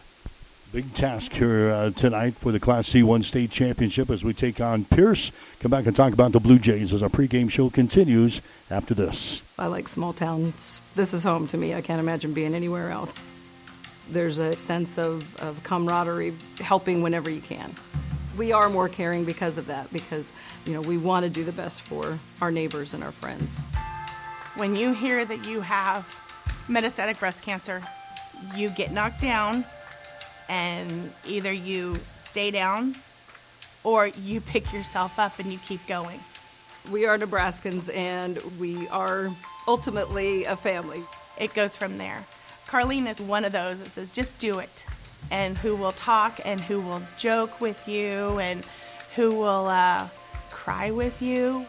Big 0.73 0.93
task 0.93 1.31
here 1.31 1.71
uh, 1.71 1.91
tonight 1.91 2.33
for 2.33 2.51
the 2.51 2.59
Class 2.59 2.89
C1 2.89 3.23
state 3.23 3.51
championship 3.51 4.09
as 4.09 4.25
we 4.25 4.33
take 4.33 4.59
on 4.59 4.83
Pierce. 4.83 5.31
Come 5.61 5.71
back 5.71 5.85
and 5.85 5.95
talk 5.95 6.11
about 6.11 6.33
the 6.33 6.41
Blue 6.41 6.59
Jays 6.59 6.93
as 6.93 7.01
our 7.01 7.07
pregame 7.07 7.49
show 7.49 7.69
continues 7.69 8.41
after 8.69 8.93
this. 8.93 9.41
I 9.57 9.67
like 9.67 9.87
small 9.87 10.11
towns. 10.11 10.81
This 10.93 11.13
is 11.13 11.23
home 11.23 11.47
to 11.47 11.57
me. 11.57 11.73
I 11.73 11.81
can't 11.81 12.01
imagine 12.01 12.33
being 12.33 12.53
anywhere 12.53 12.89
else. 12.89 13.17
There's 14.09 14.39
a 14.39 14.57
sense 14.57 14.97
of, 14.97 15.37
of 15.37 15.63
camaraderie, 15.63 16.33
helping 16.59 17.01
whenever 17.01 17.29
you 17.29 17.41
can. 17.41 17.73
We 18.37 18.51
are 18.51 18.69
more 18.69 18.89
caring 18.89 19.23
because 19.23 19.57
of 19.57 19.67
that, 19.67 19.91
because 19.93 20.33
you 20.65 20.73
know 20.73 20.81
we 20.81 20.97
want 20.97 21.23
to 21.23 21.29
do 21.29 21.45
the 21.45 21.53
best 21.53 21.81
for 21.81 22.19
our 22.41 22.51
neighbors 22.51 22.93
and 22.93 23.03
our 23.03 23.13
friends. 23.13 23.61
When 24.57 24.75
you 24.75 24.91
hear 24.91 25.23
that 25.23 25.45
you 25.47 25.61
have 25.61 26.03
metastatic 26.67 27.19
breast 27.19 27.43
cancer, 27.43 27.79
you 28.55 28.69
get 28.69 28.91
knocked 28.91 29.21
down 29.21 29.63
and 30.49 31.11
either 31.27 31.51
you 31.53 31.99
stay 32.17 32.49
down 32.49 32.95
or 33.83 34.07
you 34.07 34.41
pick 34.53 34.73
yourself 34.73 35.19
up 35.19 35.37
and 35.37 35.53
you 35.53 35.59
keep 35.59 35.85
going. 35.85 36.19
We 36.91 37.05
are 37.05 37.19
Nebraskans 37.19 37.95
and 37.95 38.39
we 38.59 38.87
are 38.87 39.29
ultimately 39.67 40.45
a 40.45 40.55
family. 40.55 41.03
It 41.39 41.53
goes 41.53 41.77
from 41.77 41.99
there. 41.99 42.25
Carlene 42.65 43.07
is 43.07 43.21
one 43.21 43.45
of 43.45 43.51
those 43.51 43.79
that 43.83 43.91
says, 43.91 44.09
just 44.09 44.39
do 44.39 44.57
it, 44.57 44.87
and 45.29 45.55
who 45.55 45.75
will 45.75 45.91
talk 45.91 46.39
and 46.43 46.59
who 46.59 46.81
will 46.81 47.03
joke 47.19 47.61
with 47.61 47.87
you 47.87 48.39
and 48.39 48.65
who 49.15 49.35
will 49.35 49.67
uh, 49.67 50.07
cry 50.49 50.89
with 50.89 51.21
you. 51.21 51.67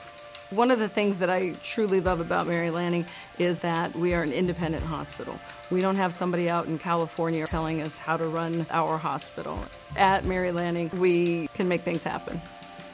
One 0.50 0.70
of 0.70 0.78
the 0.78 0.88
things 0.88 1.18
that 1.18 1.28
I 1.28 1.52
truly 1.62 2.00
love 2.00 2.20
about 2.20 2.46
Mary 2.46 2.70
Lanning 2.70 3.04
is 3.38 3.60
that 3.60 3.94
we 3.94 4.14
are 4.14 4.22
an 4.22 4.32
independent 4.32 4.82
hospital. 4.82 5.38
We 5.70 5.82
don't 5.82 5.96
have 5.96 6.10
somebody 6.10 6.48
out 6.48 6.66
in 6.66 6.78
California 6.78 7.46
telling 7.46 7.82
us 7.82 7.98
how 7.98 8.16
to 8.16 8.26
run 8.26 8.64
our 8.70 8.96
hospital. 8.96 9.62
At 9.94 10.24
Mary 10.24 10.50
Lanning, 10.50 10.88
we 10.98 11.48
can 11.48 11.68
make 11.68 11.82
things 11.82 12.02
happen. 12.02 12.40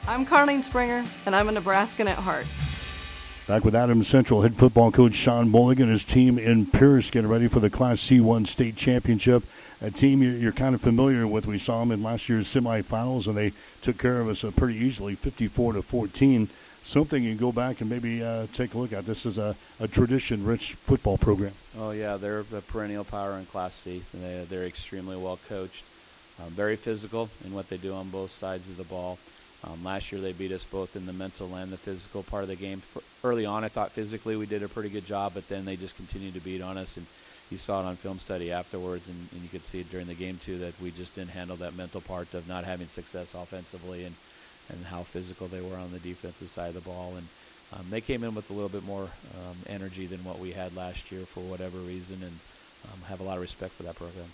I'm 0.05 0.25
Carlene 0.25 0.63
Springer, 0.63 1.05
and 1.25 1.33
I'm 1.33 1.47
a 1.47 1.53
Nebraskan 1.53 2.09
at 2.09 2.17
heart. 2.17 2.45
Back 3.47 3.63
with 3.63 3.73
Adams 3.73 4.09
Central 4.09 4.41
head 4.41 4.55
football 4.55 4.91
coach 4.91 5.13
Sean 5.13 5.49
Mulligan 5.49 5.83
and 5.83 5.93
his 5.93 6.03
team 6.03 6.37
in 6.37 6.65
Pierce 6.65 7.09
getting 7.09 7.29
ready 7.29 7.47
for 7.47 7.61
the 7.61 7.69
Class 7.69 8.01
C1 8.01 8.47
state 8.47 8.75
championship. 8.75 9.43
A 9.81 9.91
team 9.91 10.21
you're, 10.21 10.51
kind 10.51 10.75
of 10.75 10.81
familiar 10.81 11.25
with. 11.25 11.45
We 11.45 11.59
saw 11.59 11.79
them 11.79 11.93
in 11.93 12.03
last 12.03 12.27
year's 12.27 12.53
semifinals, 12.53 13.27
and 13.27 13.37
they 13.37 13.53
took 13.81 13.97
care 13.97 14.19
of 14.19 14.27
us 14.27 14.43
uh, 14.43 14.51
pretty 14.51 14.77
easily, 14.77 15.15
54 15.15 15.73
to 15.73 15.81
14 15.81 16.49
something 16.85 17.23
you 17.23 17.31
can 17.31 17.39
go 17.39 17.51
back 17.51 17.81
and 17.81 17.89
maybe 17.89 18.23
uh, 18.23 18.45
take 18.53 18.73
a 18.73 18.77
look 18.77 18.93
at. 18.93 19.05
This 19.05 19.25
is 19.25 19.37
a, 19.37 19.55
a 19.79 19.87
tradition-rich 19.87 20.73
football 20.73 21.17
program. 21.17 21.51
Oh 21.77 21.91
yeah, 21.91 22.15
they're 22.17 22.39
a 22.39 22.61
perennial 22.61 23.03
power 23.03 23.37
in 23.37 23.45
Class 23.47 23.75
C. 23.75 24.03
They, 24.13 24.45
they're 24.47 24.65
extremely 24.65 25.17
well 25.17 25.39
coached, 25.49 25.83
um, 26.41 26.51
very 26.51 26.75
physical 26.75 27.29
in 27.43 27.53
what 27.53 27.69
they 27.69 27.77
do 27.77 27.93
on 27.93 28.09
both 28.09 28.31
sides 28.31 28.69
of 28.69 28.77
the 28.77 28.83
ball. 28.83 29.17
Um, 29.63 29.83
last 29.83 30.11
year 30.11 30.21
they 30.21 30.31
beat 30.31 30.51
us 30.51 30.63
both 30.63 30.95
in 30.95 31.07
the 31.07 31.13
mental 31.13 31.55
and 31.55 31.71
the 31.71 31.77
physical 31.77 32.21
part 32.21 32.43
of 32.43 32.49
the 32.49 32.55
game. 32.55 32.81
For 32.81 33.01
early 33.23 33.47
on, 33.47 33.63
I 33.63 33.67
thought 33.67 33.91
physically 33.91 34.35
we 34.35 34.45
did 34.45 34.61
a 34.61 34.69
pretty 34.69 34.89
good 34.89 35.07
job, 35.07 35.33
but 35.33 35.49
then 35.49 35.65
they 35.65 35.75
just 35.75 35.95
continued 35.97 36.35
to 36.35 36.39
beat 36.39 36.61
on 36.61 36.77
us, 36.77 36.97
and 36.97 37.07
you 37.49 37.57
saw 37.57 37.81
it 37.81 37.85
on 37.85 37.95
film 37.95 38.19
study 38.19 38.51
afterwards, 38.51 39.07
and, 39.07 39.17
and 39.31 39.41
you 39.41 39.49
could 39.49 39.65
see 39.65 39.79
it 39.79 39.89
during 39.89 40.05
the 40.05 40.13
game 40.13 40.39
too 40.43 40.59
that 40.59 40.79
we 40.79 40.91
just 40.91 41.15
didn't 41.15 41.31
handle 41.31 41.55
that 41.57 41.75
mental 41.75 42.01
part 42.01 42.31
of 42.35 42.47
not 42.47 42.63
having 42.63 42.87
success 42.87 43.33
offensively 43.33 44.05
and 44.05 44.13
and 44.69 44.85
how 44.85 45.03
physical 45.03 45.47
they 45.47 45.61
were 45.61 45.77
on 45.77 45.91
the 45.91 45.99
defensive 45.99 46.49
side 46.49 46.69
of 46.69 46.75
the 46.75 46.89
ball. 46.89 47.13
And 47.17 47.27
um, 47.73 47.85
they 47.89 48.01
came 48.01 48.23
in 48.23 48.35
with 48.35 48.49
a 48.49 48.53
little 48.53 48.69
bit 48.69 48.85
more 48.85 49.03
um, 49.03 49.57
energy 49.67 50.05
than 50.05 50.23
what 50.23 50.39
we 50.39 50.51
had 50.51 50.75
last 50.75 51.11
year 51.11 51.21
for 51.21 51.41
whatever 51.41 51.77
reason, 51.79 52.17
and 52.21 52.39
um, 52.85 53.01
have 53.09 53.19
a 53.19 53.23
lot 53.23 53.35
of 53.35 53.41
respect 53.41 53.73
for 53.73 53.83
that 53.83 53.95
program. 53.95 54.25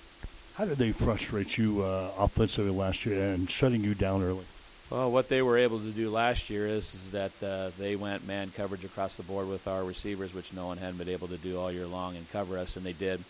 How 0.56 0.66
did 0.66 0.78
they 0.78 0.92
frustrate 0.92 1.58
you 1.58 1.82
uh, 1.82 2.12
offensively 2.18 2.72
last 2.72 3.06
year 3.06 3.34
and 3.34 3.50
shutting 3.50 3.84
you 3.84 3.96
down 3.96 4.22
early? 4.22 4.46
Well, 4.90 5.10
what 5.10 5.30
they 5.30 5.42
were 5.42 5.58
able 5.58 5.80
to 5.80 5.90
do 5.92 6.10
last 6.10 6.50
year 6.50 6.68
is, 6.68 6.94
is 6.94 7.12
that 7.12 7.32
uh, 7.42 7.72
they 7.80 7.96
went 7.96 8.28
man 8.28 8.52
coverage 8.52 8.84
across 8.84 9.16
the 9.16 9.24
board 9.24 9.48
with 9.48 9.66
our 9.66 9.86
receivers, 9.86 10.34
which 10.34 10.52
no 10.52 10.68
one 10.68 10.78
had 10.78 10.98
been 10.98 11.08
able 11.08 11.30
to 11.30 11.38
do 11.38 11.58
all 11.58 11.72
year 11.72 11.88
long, 11.88 12.18
and 12.18 12.30
cover 12.32 12.58
us, 12.58 12.76
and 12.76 12.86
they 12.86 12.92
did. 12.92 13.24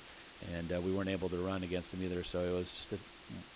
And 0.55 0.73
uh, 0.73 0.81
we 0.81 0.91
weren't 0.91 1.09
able 1.09 1.29
to 1.29 1.37
run 1.37 1.61
against 1.61 1.91
them 1.91 2.01
either, 2.03 2.23
so 2.23 2.39
it 2.39 2.51
was 2.51 2.73
just 2.73 2.91
a 2.93 2.97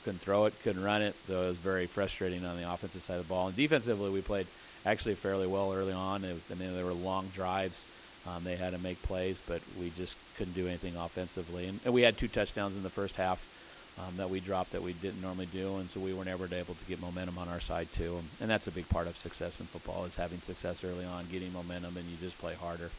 couldn't 0.04 0.20
throw 0.20 0.46
it, 0.46 0.54
couldn't 0.64 0.84
run 0.84 1.02
it. 1.02 1.16
So 1.28 1.44
it 1.44 1.48
was 1.48 1.58
very 1.58 1.88
frustrating 1.88 2.46
on 2.46 2.58
the 2.58 2.72
offensive 2.72 3.02
side 3.02 3.18
of 3.18 3.28
the 3.28 3.30
ball. 3.30 3.48
And 3.48 3.56
defensively, 3.56 4.10
we 4.10 4.22
played 4.22 4.48
actually 4.86 5.16
fairly 5.16 5.48
well 5.48 5.74
early 5.74 5.94
on. 5.94 6.24
It, 6.24 6.38
I 6.52 6.56
mean, 6.56 6.74
there 6.74 6.86
were 6.86 6.94
long 6.94 7.28
drives. 7.34 7.86
Um, 8.28 8.44
they 8.44 8.56
had 8.56 8.74
to 8.74 8.80
make 8.80 9.02
plays, 9.04 9.40
but 9.48 9.62
we 9.80 9.92
just 9.98 10.18
couldn't 10.38 10.54
do 10.54 10.68
anything 10.68 10.96
offensively. 10.96 11.68
And, 11.68 11.80
and 11.86 11.94
we 11.94 12.02
had 12.02 12.18
two 12.18 12.28
touchdowns 12.28 12.76
in 12.76 12.84
the 12.84 12.90
first 12.90 13.16
half 13.16 13.48
um, 14.00 14.18
that 14.18 14.30
we 14.30 14.40
dropped 14.40 14.72
that 14.72 14.82
we 14.82 14.94
didn't 14.94 15.22
normally 15.22 15.46
do, 15.48 15.78
and 15.78 15.90
so 15.90 16.00
we 16.00 16.14
were 16.14 16.26
never 16.26 16.46
able 16.46 16.74
to 16.74 16.86
get 16.88 17.00
momentum 17.02 17.38
on 17.38 17.48
our 17.48 17.60
side 17.60 17.92
too. 17.94 18.18
And, 18.18 18.28
and 18.42 18.50
that's 18.50 18.68
a 18.68 18.72
big 18.72 18.90
part 18.90 19.08
of 19.08 19.18
success 19.18 19.60
in 19.60 19.68
football 19.68 20.06
is 20.06 20.16
having 20.16 20.40
success 20.40 20.84
early 20.84 21.06
on, 21.06 21.26
getting 21.32 21.54
momentum, 21.54 21.96
and 21.98 22.06
you 22.06 22.18
just 22.20 22.38
play 22.40 22.56
harder. 22.56 22.90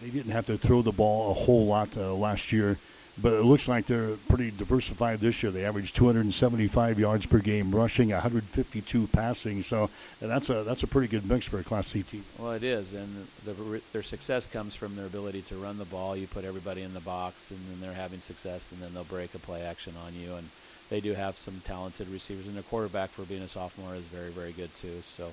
They 0.00 0.10
didn't 0.10 0.32
have 0.32 0.46
to 0.46 0.58
throw 0.58 0.82
the 0.82 0.92
ball 0.92 1.30
a 1.30 1.34
whole 1.34 1.66
lot 1.66 1.96
uh, 1.96 2.12
last 2.14 2.52
year 2.52 2.78
but 3.20 3.34
it 3.34 3.42
looks 3.42 3.68
like 3.68 3.86
they're 3.86 4.16
pretty 4.28 4.50
diversified 4.50 5.20
this 5.20 5.42
year. 5.42 5.52
They 5.52 5.66
average 5.66 5.92
275 5.92 6.98
yards 6.98 7.26
per 7.26 7.38
game 7.38 7.74
rushing, 7.74 8.08
152 8.08 9.06
passing. 9.08 9.62
So 9.62 9.90
that's 10.20 10.48
a 10.48 10.62
that's 10.64 10.82
a 10.82 10.86
pretty 10.86 11.08
good 11.08 11.28
mix 11.28 11.44
for 11.46 11.58
a 11.58 11.64
Class 11.64 11.88
C 11.88 12.02
team. 12.02 12.24
Well, 12.38 12.52
it 12.52 12.62
is, 12.62 12.94
and 12.94 13.26
the, 13.44 13.82
their 13.92 14.02
success 14.02 14.46
comes 14.46 14.74
from 14.74 14.96
their 14.96 15.06
ability 15.06 15.42
to 15.42 15.56
run 15.56 15.78
the 15.78 15.84
ball. 15.84 16.16
You 16.16 16.26
put 16.26 16.44
everybody 16.44 16.82
in 16.82 16.94
the 16.94 17.00
box, 17.00 17.50
and 17.50 17.60
then 17.68 17.80
they're 17.80 18.00
having 18.00 18.20
success, 18.20 18.72
and 18.72 18.80
then 18.80 18.94
they'll 18.94 19.04
break 19.04 19.34
a 19.34 19.38
play 19.38 19.62
action 19.62 19.94
on 20.06 20.14
you. 20.14 20.34
And 20.34 20.48
they 20.88 21.00
do 21.00 21.12
have 21.12 21.36
some 21.36 21.60
talented 21.64 22.08
receivers, 22.08 22.46
and 22.46 22.56
their 22.56 22.62
quarterback 22.62 23.10
for 23.10 23.22
being 23.22 23.42
a 23.42 23.48
sophomore 23.48 23.94
is 23.94 24.02
very 24.02 24.30
very 24.30 24.52
good 24.52 24.74
too. 24.76 25.02
So 25.04 25.32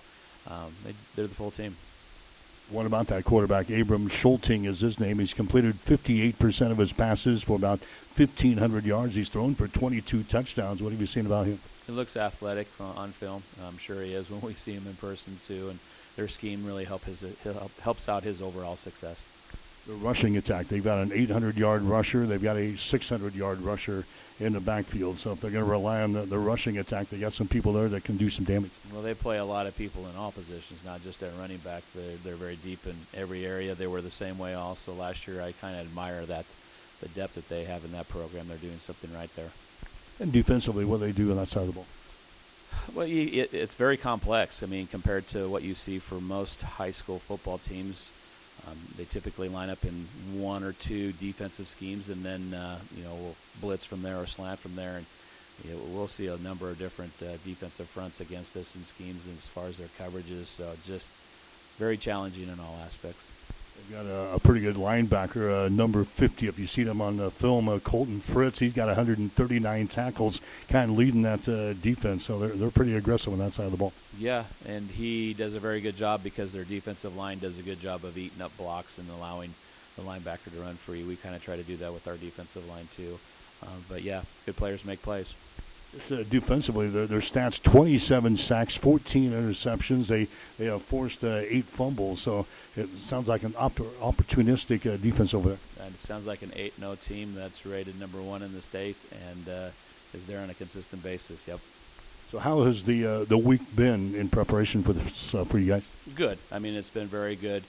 um, 0.50 0.74
they, 0.83 0.93
they're 1.15 1.27
the 1.27 1.36
full 1.36 1.51
team. 1.51 1.77
What 2.69 2.85
about 2.85 3.07
that 3.07 3.25
quarterback? 3.25 3.69
Abram 3.71 4.09
Schulting 4.09 4.65
is 4.65 4.79
his 4.79 4.99
name. 4.99 5.17
He's 5.17 5.33
completed 5.33 5.75
58% 5.85 6.69
of 6.69 6.77
his 6.77 6.93
passes 6.93 7.41
for 7.41 7.55
about 7.55 7.79
1,500 8.15 8.85
yards. 8.85 9.15
He's 9.15 9.29
thrown 9.29 9.55
for 9.55 9.67
22 9.67 10.23
touchdowns. 10.23 10.81
What 10.81 10.91
have 10.91 11.01
you 11.01 11.07
seen 11.07 11.25
about 11.25 11.47
him? 11.47 11.59
He 11.88 11.93
looks 11.93 12.15
athletic 12.15 12.67
on 12.79 13.09
film. 13.09 13.41
I'm 13.65 13.79
sure 13.79 14.03
he 14.03 14.13
is 14.13 14.29
when 14.29 14.41
we 14.41 14.53
see 14.53 14.73
him 14.73 14.85
in 14.85 14.93
person 14.95 15.39
too. 15.47 15.69
And 15.69 15.79
their 16.15 16.27
scheme 16.27 16.63
really 16.63 16.85
help 16.85 17.05
his 17.05 17.25
helps 17.81 18.07
out 18.07 18.21
his 18.21 18.39
overall 18.39 18.75
success. 18.75 19.25
The 19.88 19.93
rushing 19.93 20.38
attack. 20.38 20.67
They've 20.67 20.83
got 20.83 20.99
an 20.99 21.09
800-yard 21.09 21.81
rusher. 21.81 22.27
They've 22.27 22.43
got 22.43 22.57
a 22.57 22.73
600-yard 22.73 23.61
rusher 23.61 24.05
in 24.39 24.53
the 24.53 24.60
backfield. 24.60 25.17
So 25.17 25.31
if 25.31 25.41
they're 25.41 25.51
going 25.51 25.65
to 25.65 25.69
rely 25.69 26.01
on 26.01 26.13
the, 26.13 26.22
the 26.22 26.39
rushing 26.39 26.77
attack, 26.77 27.10
they 27.10 27.17
got 27.19 27.34
some 27.34 27.48
people 27.48 27.74
there 27.74 27.89
that 27.89 28.03
can 28.03 28.17
do 28.17 28.29
some 28.29 28.46
damage. 28.46 28.72
Well, 28.93 29.01
they 29.01 29.13
play 29.13 29.38
a 29.38 29.46
lot 29.46 29.67
of 29.67 29.77
people 29.77 30.08
in 30.08 30.15
all 30.15 30.31
positions, 30.31 30.84
not 30.86 31.03
just 31.03 31.22
at 31.24 31.31
running 31.39 31.58
back. 31.58 31.84
They're, 31.93 32.15
they're 32.24 32.36
very 32.36 32.55
deep 32.55 32.86
in 32.88 32.96
every 33.13 33.46
area. 33.46 33.75
They 33.75 33.88
were 33.88 34.01
the 34.01 34.12
same 34.12 34.38
way 34.38 34.53
also 34.53 34.93
last 34.93 35.27
year. 35.27 35.41
I 35.41 35.51
kind 35.53 35.75
of 35.75 35.86
admire 35.86 36.25
that, 36.25 36.46
the 37.01 37.10
depth 37.10 37.36
that 37.36 37.50
they 37.50 37.65
have 37.65 37.84
in 37.84 37.91
that 37.91 38.08
program. 38.08 38.48
They're 38.48 38.58
doing 38.58 38.79
something 38.79 39.13
right 39.13 39.34
there. 39.36 39.50
And 40.19 40.31
defensively, 40.31 40.86
what 40.86 41.00
do 41.00 41.05
they 41.05 41.12
do 41.12 41.31
on 41.31 41.38
that 41.38 41.50
side 41.50 41.62
of 41.62 41.67
the 41.67 41.74
ball? 41.74 41.86
Well, 42.93 43.08
it, 43.08 43.53
it's 43.53 43.75
very 43.75 43.98
complex. 43.98 44.63
I 44.63 44.67
mean, 44.67 44.88
compared 44.88 45.27
to 45.27 45.50
what 45.50 45.63
you 45.63 45.74
see 45.74 46.00
for 46.00 46.22
most 46.22 46.62
high 46.62 46.91
school 46.91 47.19
football 47.19 47.58
teams, 47.58 48.12
um, 48.67 48.77
they 48.97 49.05
typically 49.05 49.49
line 49.49 49.69
up 49.69 49.83
in 49.85 50.07
one 50.33 50.63
or 50.63 50.73
two 50.73 51.11
defensive 51.13 51.67
schemes, 51.67 52.09
and 52.09 52.23
then 52.23 52.53
uh, 52.53 52.79
you 52.95 53.03
know 53.03 53.13
we'll 53.15 53.35
blitz 53.61 53.85
from 53.85 54.01
there 54.01 54.17
or 54.17 54.27
slant 54.27 54.59
from 54.59 54.75
there, 54.75 54.97
and 54.97 55.05
you 55.63 55.71
know, 55.71 55.79
we'll 55.89 56.07
see 56.07 56.27
a 56.27 56.37
number 56.37 56.69
of 56.69 56.77
different 56.77 57.13
uh, 57.21 57.37
defensive 57.45 57.87
fronts 57.87 58.21
against 58.21 58.55
us 58.55 58.75
in 58.75 58.83
schemes 58.83 59.25
as 59.27 59.45
far 59.45 59.67
as 59.67 59.77
their 59.77 59.89
coverages. 59.99 60.45
So 60.45 60.71
just 60.85 61.09
very 61.77 61.97
challenging 61.97 62.47
in 62.47 62.59
all 62.59 62.79
aspects. 62.85 63.27
They've 63.79 63.98
got 63.98 64.05
a, 64.05 64.36
a 64.36 64.39
pretty 64.39 64.62
good 64.62 64.75
linebacker, 64.75 65.65
uh, 65.65 65.69
number 65.69 66.03
50. 66.03 66.48
If 66.48 66.59
you 66.59 66.67
see 66.67 66.83
them 66.83 67.01
on 67.01 67.17
the 67.17 67.31
film, 67.31 67.69
uh, 67.69 67.79
Colton 67.79 68.19
Fritz, 68.19 68.59
he's 68.59 68.74
got 68.74 68.88
139 68.88 69.88
tackles, 69.88 70.41
kind 70.67 70.91
of 70.91 70.98
leading 70.98 71.21
that 71.21 71.48
uh, 71.48 71.74
defense. 71.74 72.25
So 72.25 72.39
they're, 72.39 72.50
they're 72.50 72.71
pretty 72.71 72.95
aggressive 72.95 73.31
on 73.31 73.39
that 73.39 73.53
side 73.53 73.65
of 73.65 73.71
the 73.71 73.77
ball. 73.77 73.93
Yeah, 74.17 74.43
and 74.67 74.89
he 74.89 75.33
does 75.33 75.53
a 75.53 75.59
very 75.59 75.79
good 75.79 75.95
job 75.95 76.24
because 76.24 76.51
their 76.51 76.65
defensive 76.65 77.15
line 77.15 77.39
does 77.39 77.57
a 77.57 77.62
good 77.62 77.79
job 77.79 78.03
of 78.03 78.17
eating 78.17 78.41
up 78.41 78.55
blocks 78.57 78.98
and 78.98 79.09
allowing 79.12 79.53
the 79.95 80.01
linebacker 80.01 80.51
to 80.51 80.62
run 80.62 80.75
free. 80.75 81.03
We 81.03 81.15
kind 81.15 81.36
of 81.36 81.43
try 81.43 81.55
to 81.55 81.63
do 81.63 81.77
that 81.77 81.93
with 81.93 82.07
our 82.07 82.17
defensive 82.17 82.67
line 82.67 82.88
too. 82.98 83.17
Um, 83.63 83.86
but 83.88 84.01
yeah, 84.03 84.24
good 84.45 84.57
players 84.57 84.83
make 84.83 85.01
plays. 85.01 85.33
Uh, 86.12 86.24
defensively, 86.29 86.88
their, 86.88 87.08
their 87.08 87.19
stats: 87.19 87.62
27 87.62 88.38
sacks, 88.38 88.75
14 88.77 89.31
interceptions. 89.31 90.05
They 90.08 90.27
they 90.60 90.65
have 90.65 90.84
forced 90.84 91.24
uh, 91.24 91.41
eight 91.48 91.65
fumbles. 91.65 92.22
So 92.22 92.46
it 92.77 92.89
sounds 92.89 93.27
like 93.27 93.41
an 93.41 93.55
op- 93.58 93.75
opportunistic 94.00 94.86
uh, 94.86 94.98
defense 94.98 95.34
over 95.34 95.50
there. 95.50 95.58
And 95.84 95.96
it 95.96 96.00
sounds 96.01 96.27
like 96.27 96.43
an 96.43 96.50
8-0 96.50 97.01
team 97.01 97.34
that's 97.34 97.65
rated 97.65 98.00
number 98.00 98.22
one 98.22 98.43
in 98.43 98.53
the 98.53 98.62
state 98.62 98.98
and 99.29 99.50
uh, 99.50 99.69
is 100.13 100.25
there 100.27 100.41
on 100.41 100.50
a 100.50 100.53
consistent 100.53 101.01
basis. 101.01 101.48
Yep. 101.48 101.60
So 102.31 102.38
how 102.38 102.63
has 102.63 102.84
the 102.84 103.05
uh, 103.05 103.24
the 103.24 103.38
week 103.38 103.62
been 103.75 104.13
in 104.13 104.29
preparation 104.29 104.84
for 104.84 104.93
this 104.93 105.34
uh, 105.34 105.43
for 105.43 105.58
you 105.58 105.65
guys? 105.65 105.84
Good. 106.13 106.38
I 106.51 106.60
mean, 106.60 106.75
it's 106.75 106.91
been 106.91 107.08
very 107.08 107.36
good. 107.36 107.63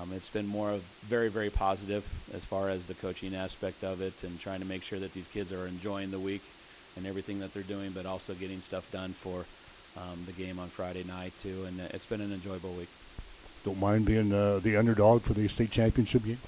Um, 0.00 0.12
it's 0.12 0.28
been 0.28 0.46
more 0.46 0.70
of 0.70 0.82
very, 1.02 1.28
very 1.28 1.50
positive 1.50 2.04
as 2.34 2.44
far 2.44 2.68
as 2.70 2.86
the 2.86 2.94
coaching 2.94 3.34
aspect 3.34 3.82
of 3.82 4.00
it 4.00 4.22
and 4.22 4.38
trying 4.38 4.60
to 4.60 4.66
make 4.66 4.82
sure 4.82 4.98
that 4.98 5.14
these 5.14 5.26
kids 5.28 5.52
are 5.52 5.66
enjoying 5.66 6.10
the 6.10 6.18
week 6.18 6.42
and 6.96 7.06
everything 7.06 7.40
that 7.40 7.52
they're 7.54 7.62
doing, 7.62 7.92
but 7.92 8.06
also 8.06 8.34
getting 8.34 8.60
stuff 8.60 8.90
done 8.90 9.12
for 9.12 9.44
um, 9.96 10.18
the 10.26 10.32
game 10.32 10.58
on 10.58 10.68
Friday 10.68 11.04
night 11.04 11.32
too. 11.42 11.64
And 11.66 11.80
uh, 11.80 11.84
it's 11.90 12.06
been 12.06 12.20
an 12.20 12.32
enjoyable 12.32 12.72
week. 12.72 12.88
Don't 13.64 13.80
mind 13.80 14.04
being 14.04 14.32
uh, 14.32 14.60
the 14.62 14.76
underdog 14.76 15.22
for 15.22 15.34
the 15.34 15.48
state 15.48 15.70
championship 15.70 16.24
game. 16.24 16.38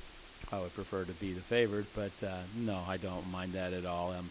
I 0.52 0.60
would 0.60 0.74
prefer 0.74 1.04
to 1.04 1.12
be 1.12 1.32
the 1.32 1.40
favorite, 1.40 1.86
but 1.94 2.12
uh, 2.26 2.38
no, 2.56 2.80
I 2.88 2.96
don't 2.96 3.30
mind 3.30 3.52
that 3.52 3.72
at 3.72 3.84
all. 3.84 4.12
Um, 4.12 4.30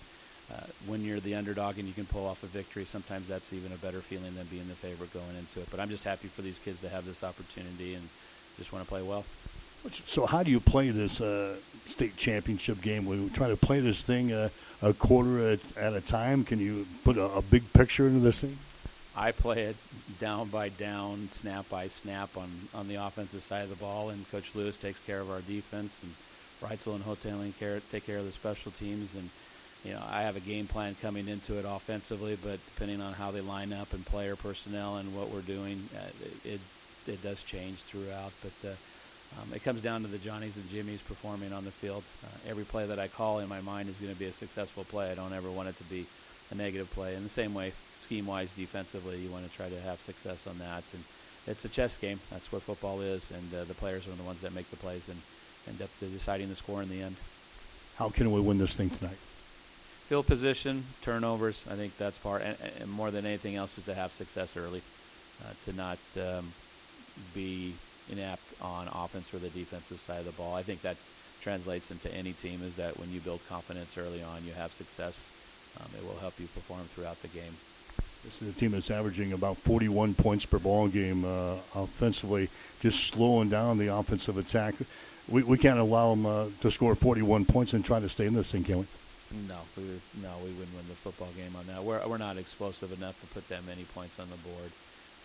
uh, 0.51 0.61
when 0.87 1.03
you're 1.03 1.19
the 1.19 1.35
underdog 1.35 1.77
and 1.77 1.87
you 1.87 1.93
can 1.93 2.05
pull 2.05 2.25
off 2.25 2.41
a 2.43 2.47
victory, 2.47 2.85
sometimes 2.85 3.27
that's 3.27 3.51
even 3.51 3.71
a 3.73 3.75
better 3.75 3.99
feeling 3.99 4.33
than 4.35 4.45
being 4.47 4.67
the 4.67 4.73
favorite 4.73 5.13
going 5.13 5.35
into 5.37 5.59
it. 5.59 5.67
But 5.69 5.79
I'm 5.79 5.89
just 5.89 6.05
happy 6.05 6.29
for 6.29 6.41
these 6.41 6.57
kids 6.59 6.79
to 6.81 6.89
have 6.89 7.05
this 7.05 7.23
opportunity 7.23 7.95
and 7.95 8.07
just 8.57 8.71
want 8.71 8.85
to 8.85 8.89
play 8.89 9.03
well. 9.03 9.25
So, 10.05 10.25
how 10.25 10.43
do 10.43 10.51
you 10.51 10.59
play 10.59 10.89
this 10.89 11.21
uh, 11.21 11.55
state 11.85 12.17
championship 12.17 12.81
game? 12.81 13.05
We 13.05 13.29
try 13.29 13.49
to 13.49 13.57
play 13.57 13.79
this 13.79 14.01
thing 14.01 14.33
uh, 14.33 14.49
a 14.81 14.93
quarter 14.93 15.49
at, 15.49 15.59
at, 15.77 15.93
a 15.93 16.01
time. 16.01 16.43
Can 16.43 16.59
you 16.59 16.85
put 17.03 17.17
a, 17.17 17.25
a, 17.25 17.41
big 17.41 17.71
picture 17.73 18.07
into 18.07 18.19
this 18.19 18.41
thing? 18.41 18.57
I 19.15 19.31
play 19.31 19.63
it 19.63 19.75
down 20.19 20.49
by 20.49 20.69
down, 20.69 21.29
snap 21.31 21.67
by 21.69 21.87
snap 21.87 22.35
on, 22.37 22.49
on 22.75 22.87
the 22.87 22.95
offensive 22.95 23.41
side 23.41 23.63
of 23.63 23.69
the 23.69 23.75
ball, 23.75 24.09
and 24.09 24.29
Coach 24.31 24.53
Lewis 24.53 24.77
takes 24.77 24.99
care 24.99 25.21
of 25.21 25.31
our 25.31 25.41
defense, 25.41 26.01
and 26.03 26.13
Reitzel 26.61 26.95
and 26.95 27.03
Hoteling 27.03 27.57
care, 27.57 27.79
take 27.91 28.05
care 28.05 28.17
of 28.17 28.25
the 28.25 28.31
special 28.31 28.71
teams. 28.71 29.15
And 29.15 29.29
you 29.83 29.93
know, 29.93 30.03
I 30.09 30.21
have 30.23 30.35
a 30.35 30.41
game 30.41 30.67
plan 30.67 30.95
coming 31.01 31.27
into 31.27 31.57
it 31.57 31.65
offensively, 31.67 32.37
but 32.43 32.59
depending 32.73 33.01
on 33.01 33.13
how 33.13 33.31
they 33.31 33.41
line 33.41 33.73
up 33.73 33.93
and 33.93 34.05
player 34.05 34.35
personnel 34.35 34.97
and 34.97 35.15
what 35.15 35.29
we're 35.29 35.41
doing, 35.41 35.87
uh, 35.95 36.09
it, 36.43 36.59
it 37.07 37.23
does 37.23 37.41
change 37.43 37.77
throughout. 37.77 38.33
But 38.41 38.69
uh, 38.69 38.73
um, 39.35 39.53
it 39.53 39.63
comes 39.63 39.81
down 39.81 40.01
to 40.01 40.07
the 40.07 40.17
Johnnies 40.17 40.55
and 40.55 40.69
Jimmies 40.69 41.01
performing 41.01 41.53
on 41.53 41.65
the 41.65 41.71
field. 41.71 42.03
Uh, 42.23 42.49
every 42.49 42.63
play 42.63 42.85
that 42.87 42.99
I 42.99 43.07
call 43.07 43.39
in 43.39 43.49
my 43.49 43.61
mind 43.61 43.89
is 43.89 43.99
going 43.99 44.13
to 44.13 44.19
be 44.19 44.25
a 44.25 44.33
successful 44.33 44.83
play. 44.85 45.11
I 45.11 45.15
don't 45.15 45.33
ever 45.33 45.51
want 45.51 45.69
it 45.69 45.77
to 45.77 45.83
be 45.83 46.05
a 46.51 46.55
negative 46.55 46.89
play. 46.91 47.15
In 47.15 47.23
the 47.23 47.29
same 47.29 47.53
way, 47.53 47.73
scheme-wise, 47.99 48.51
defensively, 48.53 49.17
you 49.17 49.29
want 49.29 49.49
to 49.49 49.55
try 49.55 49.69
to 49.69 49.79
have 49.81 49.99
success 49.99 50.47
on 50.47 50.57
that. 50.59 50.83
And 50.93 51.03
it's 51.45 51.65
a 51.65 51.69
chess 51.69 51.97
game. 51.97 52.19
That's 52.31 52.51
what 52.51 52.61
football 52.61 53.01
is. 53.01 53.29
And 53.31 53.53
uh, 53.53 53.63
the 53.65 53.73
players 53.73 54.07
are 54.07 54.11
the 54.11 54.23
ones 54.23 54.41
that 54.41 54.53
make 54.55 54.69
the 54.69 54.77
plays 54.77 55.09
and 55.09 55.19
end 55.67 55.81
up 55.81 55.89
deciding 55.99 56.49
the 56.49 56.55
score 56.55 56.81
in 56.81 56.89
the 56.89 57.01
end. 57.01 57.17
How 57.97 58.09
can 58.09 58.31
we 58.31 58.39
win 58.39 58.57
this 58.57 58.75
thing 58.75 58.89
tonight? 58.89 59.17
Field 60.07 60.25
position, 60.25 60.85
turnovers. 61.01 61.65
I 61.69 61.75
think 61.75 61.97
that's 61.97 62.17
part. 62.17 62.41
And, 62.41 62.57
and 62.79 62.89
more 62.89 63.11
than 63.11 63.25
anything 63.25 63.55
else 63.55 63.77
is 63.77 63.83
to 63.85 63.93
have 63.93 64.13
success 64.13 64.55
early, 64.55 64.81
uh, 65.43 65.51
to 65.65 65.73
not 65.75 65.97
um, 66.15 66.53
be 67.33 67.73
inept 68.11 68.43
on 68.61 68.87
offense 68.87 69.33
or 69.33 69.37
the 69.37 69.49
defensive 69.49 69.99
side 69.99 70.19
of 70.19 70.25
the 70.25 70.31
ball. 70.31 70.55
I 70.55 70.63
think 70.63 70.81
that 70.81 70.97
translates 71.41 71.91
into 71.91 72.13
any 72.13 72.33
team 72.33 72.61
is 72.63 72.75
that 72.75 72.99
when 72.99 73.11
you 73.11 73.19
build 73.19 73.39
confidence 73.47 73.97
early 73.97 74.21
on, 74.21 74.43
you 74.45 74.53
have 74.53 74.71
success. 74.73 75.29
Um, 75.79 75.87
it 75.97 76.03
will 76.05 76.19
help 76.19 76.39
you 76.39 76.47
perform 76.47 76.81
throughout 76.93 77.21
the 77.21 77.27
game. 77.29 77.55
This 78.23 78.41
is 78.41 78.55
a 78.55 78.59
team 78.59 78.71
that's 78.71 78.91
averaging 78.91 79.33
about 79.33 79.57
41 79.57 80.13
points 80.15 80.45
per 80.45 80.59
ball 80.59 80.87
game 80.87 81.23
uh, 81.23 81.55
offensively, 81.75 82.49
just 82.81 83.05
slowing 83.05 83.49
down 83.49 83.77
the 83.77 83.87
offensive 83.87 84.37
attack. 84.37 84.75
We, 85.29 85.43
we 85.43 85.57
can't 85.57 85.79
allow 85.79 86.09
them 86.15 86.25
uh, 86.25 86.45
to 86.61 86.71
score 86.71 86.95
41 86.95 87.45
points 87.45 87.73
and 87.73 87.85
try 87.85 87.99
to 87.99 88.09
stay 88.09 88.25
in 88.25 88.33
this 88.33 88.51
thing, 88.51 88.63
can 88.63 88.79
we? 88.79 88.85
No, 89.47 89.59
we 89.75 89.83
no, 90.21 90.31
we 90.39 90.51
wouldn't 90.51 90.75
win 90.75 90.87
the 90.87 90.95
football 90.95 91.27
game 91.35 91.53
on 91.55 91.67
that. 91.67 91.83
We're, 91.83 92.05
we're 92.07 92.17
not 92.17 92.37
explosive 92.37 92.91
enough 92.97 93.19
to 93.21 93.27
put 93.27 93.47
that 93.49 93.65
many 93.65 93.83
points 93.83 94.19
on 94.19 94.27
the 94.29 94.37
board. 94.37 94.71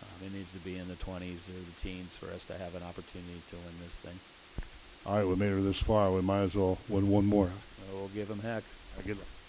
Um, 0.03 0.27
it 0.27 0.33
needs 0.33 0.51
to 0.53 0.59
be 0.59 0.77
in 0.77 0.87
the 0.87 0.95
20s 0.95 1.49
or 1.49 1.59
the 1.59 1.81
teens 1.81 2.15
for 2.15 2.27
us 2.27 2.45
to 2.45 2.53
have 2.53 2.75
an 2.75 2.83
opportunity 2.83 3.41
to 3.49 3.55
win 3.55 3.75
this 3.83 3.95
thing. 3.95 4.19
All 5.05 5.17
right, 5.17 5.27
we 5.27 5.35
made 5.35 5.51
it 5.51 5.61
this 5.63 5.79
far. 5.79 6.11
We 6.11 6.21
might 6.21 6.41
as 6.41 6.55
well 6.55 6.77
win 6.89 7.09
one 7.09 7.25
more. 7.25 7.45
Well, 7.45 7.99
we'll 8.01 8.07
give 8.09 8.27
them 8.27 8.39
heck. 8.39 8.63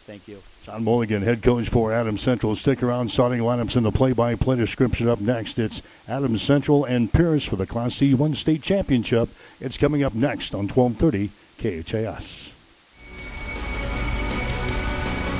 Thank 0.06 0.28
you. 0.28 0.42
John 0.64 0.84
Mulligan, 0.84 1.22
head 1.22 1.42
coach 1.42 1.70
for 1.70 1.90
Adams 1.92 2.20
Central. 2.20 2.54
Stick 2.56 2.82
around. 2.82 3.10
Starting 3.10 3.40
lineups 3.40 3.76
in 3.76 3.84
the 3.84 3.90
play-by-play 3.90 4.56
description 4.56 5.08
up 5.08 5.20
next. 5.20 5.58
It's 5.58 5.80
Adams 6.06 6.42
Central 6.42 6.84
and 6.84 7.10
Pierce 7.10 7.44
for 7.44 7.56
the 7.56 7.66
Class 7.66 7.94
C1 7.94 8.36
state 8.36 8.60
championship. 8.60 9.30
It's 9.60 9.78
coming 9.78 10.02
up 10.02 10.14
next 10.14 10.54
on 10.54 10.68
1230 10.68 11.30
KHAS. 11.58 12.52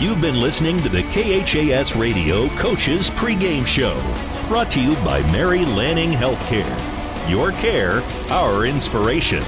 You've 0.00 0.20
been 0.20 0.40
listening 0.40 0.78
to 0.78 0.88
the 0.88 1.02
KHAS 1.02 1.94
Radio 1.94 2.48
Coaches 2.56 3.10
Pregame 3.10 3.66
Show. 3.66 4.33
Brought 4.48 4.70
to 4.72 4.80
you 4.80 4.94
by 4.96 5.22
Mary 5.32 5.64
Lanning 5.64 6.12
Healthcare. 6.12 6.68
Your 7.30 7.52
care, 7.52 8.02
our 8.30 8.66
inspiration. 8.66 9.42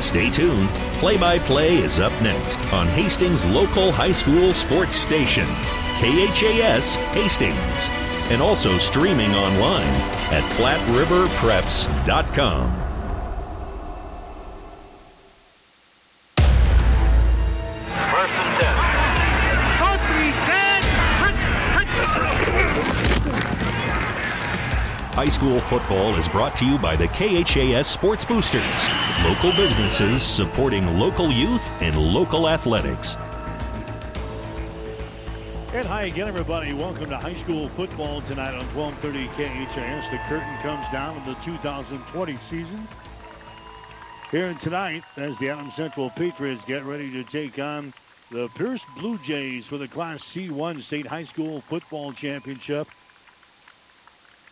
Stay 0.00 0.28
tuned. 0.28 0.68
Play 1.00 1.16
by 1.16 1.38
play 1.38 1.78
is 1.78 1.98
up 1.98 2.12
next 2.22 2.60
on 2.72 2.86
Hastings' 2.88 3.46
local 3.46 3.90
high 3.90 4.12
school 4.12 4.52
sports 4.52 4.96
station, 4.96 5.46
KHAS 6.00 6.96
Hastings, 7.14 7.88
and 8.30 8.42
also 8.42 8.76
streaming 8.76 9.34
online 9.34 9.96
at 10.30 10.44
PlatteRiverPreps.com. 10.58 12.87
High 25.18 25.26
school 25.26 25.60
football 25.60 26.14
is 26.14 26.28
brought 26.28 26.54
to 26.54 26.64
you 26.64 26.78
by 26.78 26.94
the 26.94 27.08
KHAS 27.08 27.88
Sports 27.88 28.24
Boosters, 28.24 28.88
local 29.24 29.50
businesses 29.50 30.22
supporting 30.22 30.96
local 30.96 31.32
youth 31.32 31.72
and 31.82 31.98
local 31.98 32.48
athletics. 32.48 33.16
And 35.72 35.84
hi 35.88 36.02
again, 36.04 36.28
everybody. 36.28 36.72
Welcome 36.72 37.10
to 37.10 37.16
high 37.16 37.34
school 37.34 37.66
football 37.70 38.20
tonight 38.20 38.54
on 38.54 38.64
1230 38.76 39.26
KHAS. 39.34 40.08
The 40.12 40.18
curtain 40.28 40.56
comes 40.58 40.86
down 40.92 41.16
on 41.16 41.26
the 41.26 41.34
2020 41.40 42.36
season. 42.36 42.86
Here 44.30 44.54
tonight, 44.60 45.02
as 45.16 45.36
the 45.40 45.50
Adams 45.50 45.74
Central 45.74 46.10
Patriots 46.10 46.64
get 46.64 46.84
ready 46.84 47.10
to 47.10 47.24
take 47.24 47.58
on 47.58 47.92
the 48.30 48.46
Pierce 48.54 48.84
Blue 48.96 49.18
Jays 49.18 49.66
for 49.66 49.78
the 49.78 49.88
Class 49.88 50.20
C1 50.20 50.80
State 50.80 51.06
High 51.06 51.24
School 51.24 51.60
Football 51.62 52.12
Championship. 52.12 52.86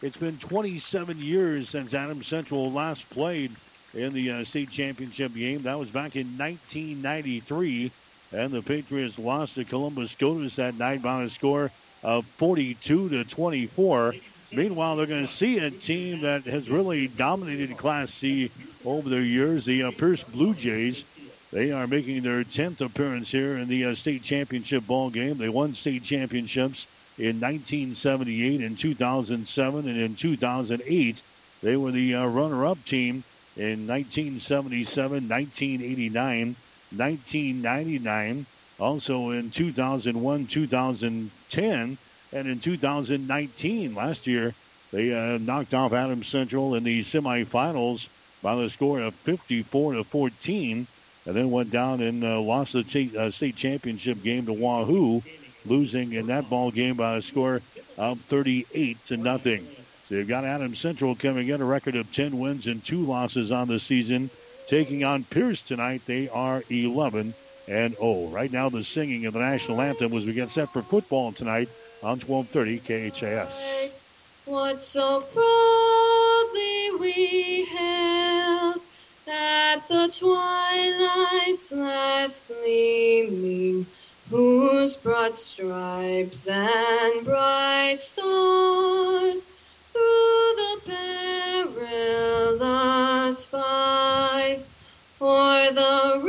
It's 0.06 0.16
been 0.16 0.38
27 0.38 1.18
years 1.18 1.70
since 1.70 1.92
Adams 1.92 2.28
Central 2.28 2.70
last 2.70 3.10
played 3.10 3.50
in 3.92 4.12
the 4.12 4.30
uh, 4.30 4.44
state 4.44 4.70
championship 4.70 5.34
game. 5.34 5.62
That 5.62 5.80
was 5.80 5.90
back 5.90 6.14
in 6.14 6.38
1993. 6.38 7.90
And 8.32 8.52
the 8.52 8.62
Patriots 8.62 9.18
lost 9.18 9.56
to 9.56 9.64
Columbus 9.64 10.12
Scotus 10.12 10.54
that 10.56 10.78
night 10.78 11.02
by 11.02 11.24
a 11.24 11.28
score 11.28 11.72
of 12.04 12.24
42 12.24 13.08
to 13.08 13.24
24. 13.24 14.14
Meanwhile, 14.52 14.94
they're 14.94 15.06
going 15.06 15.26
to 15.26 15.32
see 15.32 15.58
a 15.58 15.72
team 15.72 16.20
that 16.20 16.44
has 16.44 16.70
really 16.70 17.08
dominated 17.08 17.76
Class 17.76 18.12
C 18.12 18.52
over 18.84 19.08
the 19.08 19.20
years, 19.20 19.64
the 19.64 19.82
uh, 19.82 19.90
Pierce 19.90 20.22
Blue 20.22 20.54
Jays. 20.54 21.02
They 21.52 21.72
are 21.72 21.88
making 21.88 22.22
their 22.22 22.44
10th 22.44 22.80
appearance 22.80 23.28
here 23.28 23.56
in 23.56 23.66
the 23.66 23.86
uh, 23.86 23.96
state 23.96 24.22
championship 24.22 24.86
ball 24.86 25.10
game. 25.10 25.36
They 25.36 25.48
won 25.48 25.74
state 25.74 26.04
championships 26.04 26.86
in 27.18 27.40
1978 27.40 28.60
and 28.60 28.78
2007, 28.78 29.88
and 29.88 29.98
in 29.98 30.14
2008, 30.14 31.22
they 31.62 31.76
were 31.76 31.90
the 31.90 32.14
uh, 32.14 32.26
runner 32.26 32.66
up 32.66 32.84
team 32.84 33.24
in 33.56 33.86
1977, 33.86 35.28
1989, 35.28 36.56
1999, 36.94 38.46
also 38.78 39.30
in 39.30 39.50
2001, 39.50 40.46
2010, 40.46 41.98
and 42.32 42.48
in 42.48 42.60
2019. 42.60 43.94
Last 43.94 44.26
year, 44.26 44.52
they 44.92 45.12
uh, 45.12 45.38
knocked 45.38 45.72
off 45.72 45.94
Adams 45.94 46.26
Central 46.26 46.74
in 46.74 46.84
the 46.84 47.02
semifinals 47.02 48.08
by 48.42 48.56
the 48.56 48.68
score 48.68 49.00
of 49.00 49.14
54 49.14 49.94
to 49.94 50.04
14, 50.04 50.86
and 51.24 51.34
then 51.34 51.50
went 51.50 51.70
down 51.70 52.02
and 52.02 52.22
uh, 52.22 52.38
lost 52.40 52.74
the 52.74 52.82
t- 52.82 53.16
uh, 53.16 53.30
state 53.30 53.56
championship 53.56 54.22
game 54.22 54.44
to 54.44 54.52
Wahoo 54.52 55.22
losing 55.68 56.12
in 56.12 56.26
that 56.28 56.48
ball 56.48 56.70
game 56.70 56.96
by 56.96 57.16
a 57.16 57.22
score 57.22 57.60
of 57.98 58.20
38 58.22 59.04
to 59.06 59.16
nothing. 59.16 59.66
So 60.08 60.14
you've 60.14 60.28
got 60.28 60.44
Adams 60.44 60.78
Central 60.78 61.16
coming 61.16 61.48
in 61.48 61.60
a 61.60 61.64
record 61.64 61.96
of 61.96 62.12
10 62.12 62.38
wins 62.38 62.66
and 62.66 62.84
two 62.84 63.00
losses 63.00 63.50
on 63.50 63.66
the 63.68 63.80
season. 63.80 64.30
Taking 64.66 65.04
on 65.04 65.24
Pierce 65.24 65.62
tonight, 65.62 66.02
they 66.06 66.28
are 66.28 66.62
11 66.70 67.34
and 67.68 67.96
0. 67.96 68.28
Right 68.28 68.52
now, 68.52 68.68
the 68.68 68.84
singing 68.84 69.26
of 69.26 69.34
the 69.34 69.40
national 69.40 69.80
anthem 69.80 70.12
as 70.12 70.24
we 70.24 70.32
get 70.32 70.50
set 70.50 70.72
for 70.72 70.82
football 70.82 71.32
tonight 71.32 71.68
on 72.02 72.20
1230 72.20 73.10
KHAS. 73.10 73.90
What 74.44 74.82
so 74.82 75.22
proudly 75.22 76.90
we 77.00 77.64
hailed 77.64 78.80
that 79.24 79.82
the 79.88 80.08
twilight's 80.16 81.72
last 81.72 82.46
gleaming 82.46 83.86
whose 84.30 84.96
broad 84.96 85.38
stripes 85.38 86.48
and 86.48 87.24
bright 87.24 87.98
stars 88.00 89.42
through 89.92 90.54
the 90.56 90.80
perilous 92.56 93.46
fight 93.46 94.60
o'er 95.20 95.72
the 95.72 96.20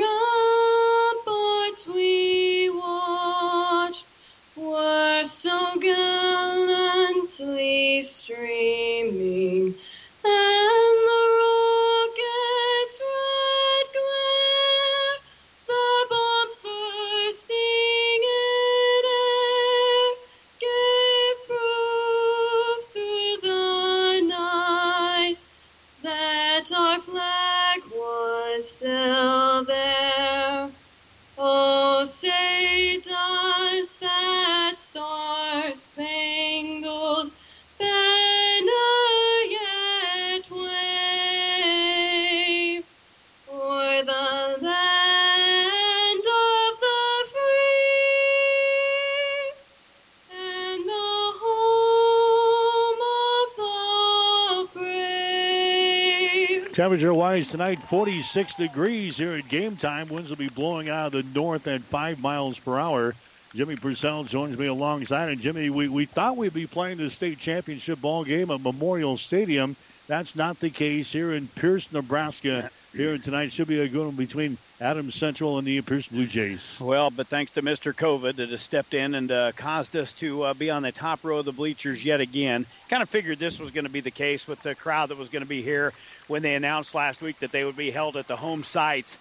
Temperature 56.78 57.12
wise 57.12 57.48
tonight, 57.48 57.80
46 57.80 58.54
degrees 58.54 59.18
here 59.18 59.32
at 59.32 59.50
game 59.50 59.78
time. 59.78 60.10
Winds 60.10 60.30
will 60.30 60.38
be 60.38 60.48
blowing 60.48 60.90
out 60.90 61.08
of 61.08 61.12
the 61.14 61.24
north 61.40 61.68
at 61.68 61.82
5 61.82 62.22
miles 62.22 62.60
per 62.60 62.78
hour. 62.78 63.16
Jimmy 63.56 63.76
Purcell 63.76 64.26
joins 64.26 64.56
me 64.56 64.68
alongside. 64.68 65.30
And 65.30 65.42
Jimmy, 65.42 65.72
we, 65.72 65.88
we 65.90 66.06
thought 66.06 66.38
we'd 66.38 66.54
be 66.54 66.68
playing 66.68 66.98
the 66.98 67.10
state 67.10 67.40
championship 67.40 68.00
ball 68.00 68.24
game 68.24 68.52
at 68.52 68.62
Memorial 68.62 69.18
Stadium. 69.18 69.76
That's 70.06 70.36
not 70.36 70.60
the 70.60 70.70
case 70.70 71.12
here 71.12 71.34
in 71.34 71.48
Pierce, 71.48 71.92
Nebraska. 71.92 72.70
Here 72.94 73.18
tonight 73.18 73.52
should 73.52 73.68
be 73.68 73.82
a 73.82 73.88
good 73.88 74.06
one 74.06 74.16
between 74.16 74.58
Adams 74.80 75.14
Central 75.14 75.58
and 75.58 75.68
the 75.68 75.82
Pierce 75.82 76.08
Blue 76.08 76.26
Jays. 76.26 76.78
Well, 76.80 77.12
but 77.12 77.28
thanks 77.28 77.52
to 77.54 77.62
Mr. 77.62 77.94
COVID 77.94 78.38
that 78.38 78.50
has 78.50 78.62
stepped 78.62 78.94
in 78.94 79.14
and 79.14 79.30
uh, 79.30 79.52
caused 79.52 79.96
us 79.96 80.14
to 80.14 80.44
uh, 80.44 80.54
be 80.54 80.72
on 80.72 80.84
the 80.84 80.92
top 80.94 81.24
row 81.24 81.40
of 81.40 81.46
the 81.46 81.52
bleachers 81.52 82.04
yet 82.04 82.22
again. 82.22 82.66
Kind 82.90 83.04
of 83.04 83.10
figured 83.10 83.40
this 83.40 83.60
was 83.60 83.72
going 83.72 83.84
to 83.84 83.92
be 83.92 84.00
the 84.00 84.10
case 84.10 84.48
with 84.48 84.62
the 84.64 84.74
crowd 84.74 85.10
that 85.10 85.18
was 85.18 85.30
going 85.30 85.44
to 85.44 85.50
be 85.50 85.62
here 85.62 85.94
when 86.28 86.42
they 86.42 86.56
announced 86.56 86.96
last 86.96 87.22
week 87.22 87.38
that 87.40 87.52
they 87.52 87.66
would 87.66 87.76
be 87.76 87.92
held 87.92 88.16
at 88.16 88.28
the 88.28 88.38
home 88.38 88.64
sites. 88.64 89.20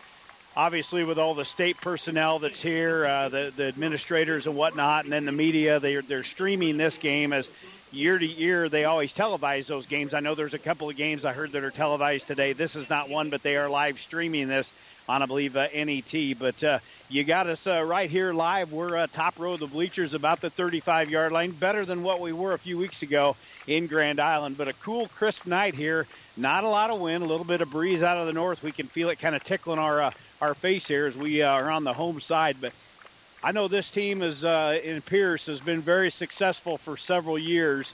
Obviously, 0.56 1.04
with 1.04 1.18
all 1.18 1.34
the 1.34 1.44
state 1.44 1.78
personnel 1.78 2.38
that's 2.38 2.62
here, 2.62 3.04
uh, 3.04 3.28
the, 3.28 3.52
the 3.54 3.64
administrators 3.64 4.46
and 4.46 4.56
whatnot, 4.56 5.04
and 5.04 5.12
then 5.12 5.26
the 5.26 5.32
media, 5.32 5.80
they're, 5.80 6.02
they're 6.02 6.22
streaming 6.22 6.78
this 6.78 6.96
game 6.96 7.32
as 7.32 7.50
year 7.92 8.18
to 8.18 8.26
year 8.26 8.68
they 8.68 8.84
always 8.84 9.14
televise 9.14 9.66
those 9.66 9.86
games. 9.86 10.14
I 10.14 10.20
know 10.20 10.34
there's 10.34 10.54
a 10.54 10.58
couple 10.58 10.88
of 10.88 10.96
games 10.96 11.24
I 11.24 11.32
heard 11.32 11.52
that 11.52 11.64
are 11.64 11.70
televised 11.70 12.26
today. 12.26 12.52
This 12.52 12.76
is 12.76 12.90
not 12.90 13.08
one, 13.08 13.30
but 13.30 13.42
they 13.42 13.56
are 13.56 13.68
live 13.68 14.00
streaming 14.00 14.48
this 14.48 14.72
on, 15.08 15.22
I 15.22 15.26
believe, 15.26 15.56
uh, 15.56 15.68
NET. 15.74 16.38
But 16.38 16.62
uh, 16.64 16.78
you 17.08 17.24
got 17.24 17.46
us 17.46 17.66
uh, 17.66 17.84
right 17.84 18.10
here 18.10 18.32
live. 18.32 18.72
We're 18.72 18.96
uh, 18.96 19.06
top 19.12 19.38
row 19.38 19.52
of 19.52 19.60
the 19.60 19.66
bleachers, 19.66 20.14
about 20.14 20.40
the 20.40 20.50
35 20.50 21.10
yard 21.10 21.32
line, 21.32 21.52
better 21.52 21.84
than 21.84 22.02
what 22.02 22.20
we 22.20 22.32
were 22.32 22.54
a 22.54 22.58
few 22.58 22.78
weeks 22.78 23.02
ago 23.02 23.36
in 23.66 23.86
Grand 23.86 24.20
Island. 24.20 24.56
But 24.58 24.68
a 24.68 24.72
cool, 24.74 25.06
crisp 25.08 25.46
night 25.46 25.74
here. 25.74 26.06
Not 26.36 26.64
a 26.64 26.68
lot 26.68 26.90
of 26.90 27.00
wind, 27.00 27.24
a 27.24 27.26
little 27.26 27.46
bit 27.46 27.60
of 27.60 27.70
breeze 27.70 28.02
out 28.02 28.18
of 28.18 28.26
the 28.26 28.32
north. 28.32 28.62
We 28.62 28.72
can 28.72 28.86
feel 28.86 29.08
it 29.08 29.18
kind 29.18 29.34
of 29.34 29.42
tickling 29.44 29.78
our 29.78 30.02
uh, 30.02 30.10
our 30.40 30.54
face 30.54 30.86
here 30.86 31.06
as 31.06 31.16
we 31.16 31.42
uh, 31.42 31.50
are 31.50 31.70
on 31.70 31.84
the 31.84 31.92
home 31.92 32.20
side. 32.20 32.56
But 32.60 32.72
I 33.42 33.52
know 33.52 33.68
this 33.68 33.90
team 33.90 34.22
is 34.22 34.44
uh, 34.44 34.78
in 34.82 35.02
Pierce 35.02 35.46
has 35.46 35.60
been 35.60 35.80
very 35.80 36.10
successful 36.10 36.78
for 36.78 36.96
several 36.96 37.38
years. 37.38 37.92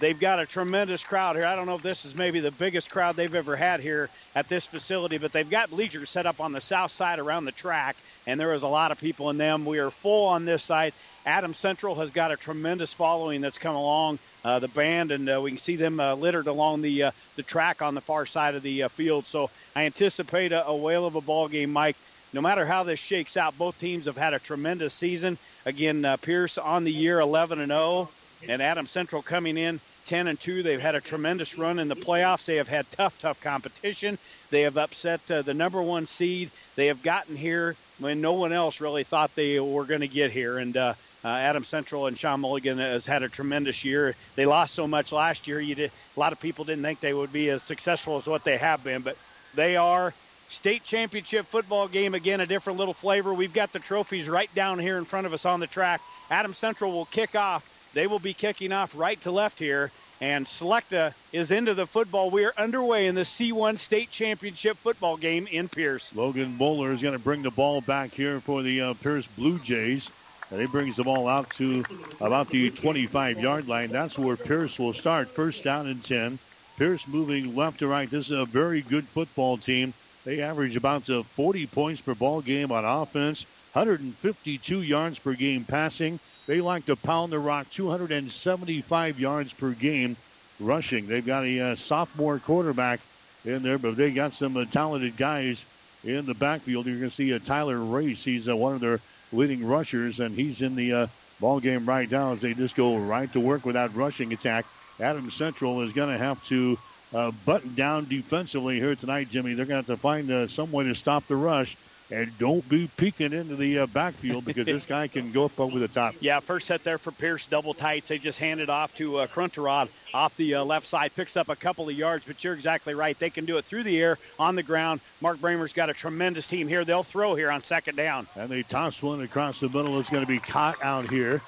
They've 0.00 0.18
got 0.18 0.40
a 0.40 0.46
tremendous 0.46 1.04
crowd 1.04 1.36
here. 1.36 1.46
I 1.46 1.54
don't 1.54 1.66
know 1.66 1.76
if 1.76 1.82
this 1.82 2.04
is 2.04 2.16
maybe 2.16 2.40
the 2.40 2.50
biggest 2.50 2.90
crowd 2.90 3.14
they've 3.14 3.34
ever 3.34 3.54
had 3.54 3.78
here 3.78 4.10
at 4.34 4.48
this 4.48 4.66
facility, 4.66 5.18
but 5.18 5.32
they've 5.32 5.48
got 5.48 5.70
bleachers 5.70 6.10
set 6.10 6.26
up 6.26 6.40
on 6.40 6.52
the 6.52 6.60
south 6.60 6.90
side 6.90 7.20
around 7.20 7.44
the 7.44 7.52
track, 7.52 7.96
and 8.26 8.38
there 8.38 8.52
is 8.52 8.62
a 8.62 8.68
lot 8.68 8.90
of 8.90 9.00
people 9.00 9.30
in 9.30 9.38
them. 9.38 9.64
We 9.64 9.78
are 9.78 9.90
full 9.90 10.26
on 10.26 10.44
this 10.44 10.64
side. 10.64 10.92
Adams 11.24 11.56
Central 11.56 11.94
has 11.94 12.10
got 12.10 12.32
a 12.32 12.36
tremendous 12.36 12.92
following 12.92 13.40
that's 13.40 13.56
come 13.56 13.76
along 13.76 14.18
uh, 14.44 14.58
the 14.58 14.68
band, 14.68 15.12
and 15.12 15.30
uh, 15.30 15.40
we 15.40 15.52
can 15.52 15.58
see 15.58 15.76
them 15.76 16.00
uh, 16.00 16.14
littered 16.14 16.48
along 16.48 16.82
the 16.82 17.04
uh, 17.04 17.10
the 17.36 17.42
track 17.44 17.80
on 17.80 17.94
the 17.94 18.00
far 18.00 18.26
side 18.26 18.56
of 18.56 18.62
the 18.62 18.82
uh, 18.82 18.88
field. 18.88 19.24
So 19.26 19.48
I 19.76 19.84
anticipate 19.84 20.52
a, 20.52 20.66
a 20.66 20.76
whale 20.76 21.06
of 21.06 21.14
a 21.14 21.20
ball 21.20 21.48
game, 21.48 21.72
Mike. 21.72 21.96
No 22.34 22.40
matter 22.40 22.66
how 22.66 22.82
this 22.82 22.98
shakes 22.98 23.36
out, 23.36 23.56
both 23.56 23.78
teams 23.78 24.06
have 24.06 24.16
had 24.16 24.34
a 24.34 24.40
tremendous 24.40 24.92
season. 24.92 25.38
Again, 25.64 26.04
uh, 26.04 26.16
Pierce 26.16 26.58
on 26.58 26.82
the 26.82 26.90
year 26.90 27.20
11 27.20 27.60
and 27.60 27.70
0, 27.70 28.08
and 28.48 28.60
Adams 28.60 28.90
Central 28.90 29.22
coming 29.22 29.56
in 29.56 29.78
10 30.06 30.26
and 30.26 30.40
2. 30.40 30.64
They've 30.64 30.80
had 30.80 30.96
a 30.96 31.00
tremendous 31.00 31.56
run 31.56 31.78
in 31.78 31.86
the 31.86 31.94
playoffs. 31.94 32.44
They 32.44 32.56
have 32.56 32.66
had 32.66 32.90
tough, 32.90 33.20
tough 33.20 33.40
competition. 33.40 34.18
They 34.50 34.62
have 34.62 34.76
upset 34.76 35.20
uh, 35.30 35.42
the 35.42 35.54
number 35.54 35.80
one 35.80 36.06
seed. 36.06 36.50
They 36.74 36.88
have 36.88 37.04
gotten 37.04 37.36
here 37.36 37.76
when 38.00 38.20
no 38.20 38.32
one 38.32 38.52
else 38.52 38.80
really 38.80 39.04
thought 39.04 39.32
they 39.36 39.60
were 39.60 39.84
going 39.84 40.00
to 40.00 40.08
get 40.08 40.32
here. 40.32 40.58
And 40.58 40.76
uh, 40.76 40.94
uh, 41.24 41.28
Adams 41.28 41.68
Central 41.68 42.08
and 42.08 42.18
Sean 42.18 42.40
Mulligan 42.40 42.78
has 42.78 43.06
had 43.06 43.22
a 43.22 43.28
tremendous 43.28 43.84
year. 43.84 44.16
They 44.34 44.44
lost 44.44 44.74
so 44.74 44.88
much 44.88 45.12
last 45.12 45.46
year. 45.46 45.60
You 45.60 45.76
did, 45.76 45.92
a 46.16 46.20
lot 46.20 46.32
of 46.32 46.40
people 46.40 46.64
didn't 46.64 46.82
think 46.82 46.98
they 46.98 47.14
would 47.14 47.32
be 47.32 47.48
as 47.50 47.62
successful 47.62 48.16
as 48.16 48.26
what 48.26 48.42
they 48.42 48.56
have 48.56 48.82
been, 48.82 49.02
but 49.02 49.16
they 49.54 49.76
are. 49.76 50.12
State 50.48 50.84
championship 50.84 51.46
football 51.46 51.88
game 51.88 52.14
again, 52.14 52.40
a 52.40 52.46
different 52.46 52.78
little 52.78 52.94
flavor. 52.94 53.34
We've 53.34 53.52
got 53.52 53.72
the 53.72 53.78
trophies 53.78 54.28
right 54.28 54.52
down 54.54 54.78
here 54.78 54.98
in 54.98 55.04
front 55.04 55.26
of 55.26 55.32
us 55.32 55.44
on 55.44 55.60
the 55.60 55.66
track. 55.66 56.00
Adams 56.30 56.58
Central 56.58 56.92
will 56.92 57.06
kick 57.06 57.34
off. 57.34 57.70
They 57.94 58.06
will 58.06 58.18
be 58.18 58.34
kicking 58.34 58.72
off 58.72 58.96
right 58.96 59.20
to 59.22 59.30
left 59.30 59.58
here. 59.58 59.90
And 60.20 60.46
Slechta 60.46 61.12
is 61.32 61.50
into 61.50 61.74
the 61.74 61.86
football. 61.86 62.30
We 62.30 62.44
are 62.44 62.54
underway 62.56 63.08
in 63.08 63.14
the 63.14 63.22
C1 63.22 63.78
State 63.78 64.10
Championship 64.10 64.76
football 64.76 65.16
game 65.16 65.46
in 65.46 65.68
Pierce. 65.68 66.14
Logan 66.14 66.56
Bowler 66.56 66.92
is 66.92 67.02
going 67.02 67.14
to 67.14 67.22
bring 67.22 67.42
the 67.42 67.50
ball 67.50 67.80
back 67.80 68.12
here 68.12 68.40
for 68.40 68.62
the 68.62 68.80
uh, 68.80 68.94
Pierce 68.94 69.26
Blue 69.26 69.58
Jays. 69.58 70.10
And 70.50 70.60
he 70.60 70.66
brings 70.66 70.96
the 70.96 71.02
ball 71.02 71.26
out 71.26 71.50
to 71.50 71.82
about 72.20 72.48
the 72.48 72.70
25 72.70 73.40
yard 73.40 73.66
line. 73.66 73.90
That's 73.90 74.18
where 74.18 74.36
Pierce 74.36 74.78
will 74.78 74.92
start. 74.92 75.28
First 75.28 75.64
down 75.64 75.88
and 75.88 76.02
10. 76.02 76.38
Pierce 76.76 77.06
moving 77.08 77.56
left 77.56 77.80
to 77.80 77.88
right. 77.88 78.08
This 78.08 78.26
is 78.26 78.38
a 78.38 78.44
very 78.44 78.82
good 78.82 79.04
football 79.04 79.56
team. 79.56 79.94
They 80.24 80.40
average 80.40 80.76
about 80.76 81.08
uh, 81.10 81.22
40 81.22 81.66
points 81.66 82.00
per 82.00 82.14
ball 82.14 82.40
game 82.40 82.72
on 82.72 82.84
offense, 82.84 83.44
152 83.72 84.82
yards 84.82 85.18
per 85.18 85.34
game 85.34 85.64
passing. 85.64 86.18
They 86.46 86.60
like 86.60 86.86
to 86.86 86.96
pound 86.96 87.32
the 87.32 87.38
rock 87.38 87.70
275 87.70 89.20
yards 89.20 89.52
per 89.52 89.72
game 89.72 90.16
rushing. 90.60 91.06
They've 91.06 91.24
got 91.24 91.44
a 91.44 91.60
uh, 91.60 91.76
sophomore 91.76 92.38
quarterback 92.38 93.00
in 93.44 93.62
there, 93.62 93.78
but 93.78 93.96
they 93.96 94.12
got 94.12 94.32
some 94.32 94.56
uh, 94.56 94.64
talented 94.64 95.16
guys 95.16 95.64
in 96.04 96.24
the 96.26 96.34
backfield. 96.34 96.86
You're 96.86 96.98
going 96.98 97.10
to 97.10 97.14
see 97.14 97.34
uh, 97.34 97.38
Tyler 97.38 97.78
Race. 97.78 98.24
He's 98.24 98.48
uh, 98.48 98.56
one 98.56 98.74
of 98.74 98.80
their 98.80 99.00
leading 99.32 99.66
rushers, 99.66 100.20
and 100.20 100.34
he's 100.34 100.62
in 100.62 100.74
the 100.74 100.92
uh, 100.92 101.06
ball 101.40 101.60
game 101.60 101.84
right 101.84 102.10
now 102.10 102.32
as 102.32 102.40
they 102.40 102.54
just 102.54 102.76
go 102.76 102.96
right 102.96 103.30
to 103.32 103.40
work 103.40 103.66
with 103.66 103.74
that 103.74 103.94
rushing 103.94 104.32
attack. 104.32 104.64
Adams 105.00 105.34
Central 105.34 105.82
is 105.82 105.92
going 105.92 106.10
to 106.10 106.18
have 106.18 106.42
to 106.46 106.78
uh, 107.14 107.30
button 107.46 107.74
down 107.74 108.06
defensively 108.06 108.78
here 108.80 108.94
tonight, 108.94 109.30
Jimmy. 109.30 109.54
They're 109.54 109.66
going 109.66 109.82
to 109.82 109.88
have 109.92 109.98
to 109.98 110.02
find 110.02 110.30
uh, 110.30 110.48
some 110.48 110.72
way 110.72 110.84
to 110.84 110.94
stop 110.94 111.26
the 111.26 111.36
rush. 111.36 111.76
And 112.10 112.36
don't 112.38 112.68
be 112.68 112.88
peeking 112.98 113.32
into 113.32 113.56
the 113.56 113.80
uh, 113.80 113.86
backfield 113.86 114.44
because 114.44 114.66
this 114.66 114.84
guy 114.84 115.08
can 115.08 115.32
go 115.32 115.46
up 115.46 115.58
over 115.58 115.78
the 115.78 115.88
top. 115.88 116.14
Yeah, 116.20 116.38
first 116.40 116.66
set 116.66 116.84
there 116.84 116.98
for 116.98 117.12
Pierce, 117.12 117.46
double 117.46 117.72
tights. 117.72 118.08
They 118.08 118.18
just 118.18 118.38
hand 118.38 118.60
it 118.60 118.68
off 118.68 118.94
to 118.96 119.18
uh, 119.18 119.26
Krunterod 119.26 119.88
off 120.12 120.36
the 120.36 120.56
uh, 120.56 120.64
left 120.64 120.86
side, 120.86 121.14
picks 121.16 121.36
up 121.36 121.48
a 121.48 121.56
couple 121.56 121.88
of 121.88 121.94
yards, 121.94 122.24
but 122.26 122.44
you're 122.44 122.52
exactly 122.52 122.94
right. 122.94 123.18
They 123.18 123.30
can 123.30 123.46
do 123.46 123.56
it 123.56 123.64
through 123.64 123.84
the 123.84 124.00
air, 124.02 124.18
on 124.38 124.54
the 124.54 124.62
ground. 124.62 125.00
Mark 125.22 125.40
Brahmer's 125.40 125.72
got 125.72 125.88
a 125.88 125.94
tremendous 125.94 126.46
team 126.46 126.68
here. 126.68 126.84
They'll 126.84 127.02
throw 127.02 127.34
here 127.34 127.50
on 127.50 127.62
second 127.62 127.96
down. 127.96 128.26
And 128.36 128.50
they 128.50 128.62
toss 128.62 129.02
one 129.02 129.22
across 129.22 129.60
the 129.60 129.68
middle. 129.70 129.98
It's 129.98 130.10
going 130.10 130.24
to 130.24 130.28
be 130.28 130.38
caught 130.38 130.82
out 130.84 131.10
here. 131.10 131.40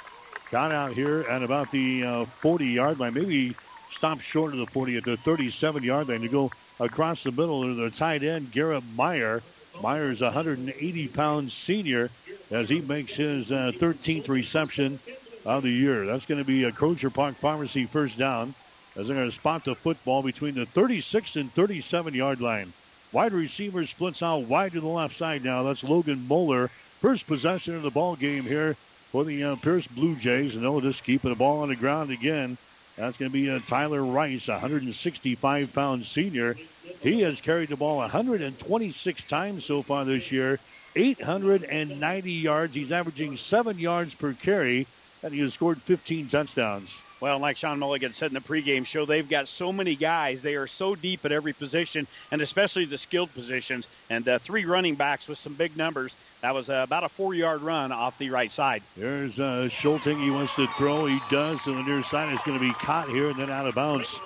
Caught 0.51 0.73
out 0.73 0.93
here 0.93 1.21
at 1.29 1.43
about 1.43 1.71
the 1.71 2.25
40 2.25 2.65
uh, 2.65 2.69
yard 2.69 2.99
line. 2.99 3.15
Maybe 3.15 3.55
stop 3.97 4.21
short 4.21 4.53
of 4.53 4.59
the 4.59 4.67
40 4.67 4.99
at 4.99 5.05
the 5.05 5.17
37 5.17 5.83
yard 5.83 6.09
line 6.09 6.21
to 6.21 6.29
go 6.29 6.51
across 6.79 7.23
the 7.23 7.31
middle 7.31 7.63
to 7.63 7.75
the 7.75 7.91
tight 7.91 8.23
end, 8.23 8.53
Garrett 8.53 8.85
Meyer. 8.95 9.43
Myers, 9.83 10.21
180 10.23 11.09
pound 11.09 11.53
senior, 11.53 12.11
as 12.51 12.69
he 12.69 12.81
makes 12.81 13.15
his 13.15 13.53
uh, 13.53 13.73
13th 13.75 14.29
reception 14.29 14.99
of 15.45 15.63
the 15.63 15.71
year. 15.71 16.07
That's 16.07 16.27
going 16.27 16.41
to 16.41 16.47
be 16.47 16.65
a 16.65 16.73
Crozier 16.73 17.11
Park 17.11 17.35
Pharmacy 17.37 17.85
first 17.85 18.19
down, 18.19 18.55
as 18.97 19.07
they're 19.07 19.17
going 19.17 19.29
to 19.29 19.37
spot 19.37 19.65
the 19.65 19.75
football 19.75 20.23
between 20.23 20.55
the 20.55 20.67
36 20.67 21.37
and 21.37 21.53
37 21.53 22.15
yard 22.15 22.41
line. 22.41 22.73
Wide 23.13 23.33
receiver 23.33 23.87
splits 23.87 24.23
out 24.23 24.43
wide 24.43 24.73
to 24.73 24.81
the 24.81 24.87
left 24.87 25.15
side 25.15 25.45
now. 25.45 25.63
That's 25.63 25.85
Logan 25.85 26.27
Moeller. 26.27 26.69
First 27.01 27.27
possession 27.27 27.75
of 27.75 27.83
the 27.83 27.91
ball 27.91 28.17
game 28.17 28.45
here 28.45 28.75
for 29.13 29.25
the 29.25 29.45
uh, 29.45 29.57
Pierce 29.57 29.87
Blue 29.87 30.17
Jays, 30.17 30.55
and 30.55 30.65
they'll 30.65 30.81
just 30.81 31.05
keep 31.05 31.23
the 31.23 31.35
ball 31.35 31.63
on 31.63 31.69
the 31.69 31.77
ground 31.77 32.11
again. 32.11 32.57
That's 32.97 33.19
going 33.19 33.31
to 33.31 33.33
be 33.33 33.51
uh, 33.51 33.59
Tyler 33.67 34.03
Rice, 34.03 34.49
165 34.49 35.73
pound 35.75 36.07
senior. 36.07 36.57
He 37.03 37.21
has 37.23 37.41
carried 37.41 37.69
the 37.69 37.77
ball 37.77 37.99
126 37.99 39.23
times 39.25 39.65
so 39.65 39.83
far 39.83 40.05
this 40.05 40.33
year, 40.33 40.59
890 40.95 42.33
yards. 42.33 42.75
He's 42.75 42.93
averaging 42.93 43.37
seven 43.37 43.79
yards 43.79 44.15
per 44.15 44.33
carry. 44.33 44.87
and 45.23 45.35
he 45.35 45.41
has 45.41 45.53
scored 45.55 45.79
15 45.83 46.29
touchdowns. 46.29 46.97
Well, 47.21 47.39
like 47.39 47.57
Sean 47.57 47.79
Mulligan 47.79 48.13
said 48.13 48.31
in 48.31 48.35
the 48.35 48.41
pregame 48.41 48.87
show, 48.87 49.07
they've 49.07 49.29
got 49.29 49.49
so 49.49 49.73
many 49.73 49.95
guys. 49.95 50.43
They 50.43 50.55
are 50.55 50.67
so 50.67 50.95
deep 50.95 51.25
at 51.25 51.33
every 51.33 51.55
position, 51.55 52.07
and 52.31 52.43
especially 52.43 52.85
the 52.85 52.99
skilled 52.99 53.33
positions. 53.33 53.89
And 54.11 54.29
uh, 54.29 54.39
three 54.39 54.67
running 54.67 54.97
backs 54.97 55.27
with 55.27 55.39
some 55.39 55.55
big 55.55 55.77
numbers. 55.77 56.15
That 56.47 56.55
was 56.55 56.71
uh, 56.71 56.85
about 56.85 57.03
a 57.03 57.09
four-yard 57.09 57.63
run 57.63 57.91
off 57.91 58.19
the 58.19 58.31
right 58.31 58.53
side. 58.53 58.81
There's 58.97 59.41
uh, 59.41 59.69
Schulting. 59.69 60.23
He 60.23 60.31
wants 60.31 60.55
to 60.55 60.69
throw. 60.69 61.07
He 61.07 61.19
does. 61.29 61.65
To 61.65 61.75
the 61.75 61.83
near 61.83 62.05
side, 62.05 62.33
it's 62.33 62.45
going 62.45 62.57
to 62.57 62.65
be 62.65 62.73
caught 62.73 63.09
here 63.09 63.31
and 63.31 63.35
then 63.35 63.51
out 63.51 63.67
of 63.67 63.75
bounds. 63.75 64.17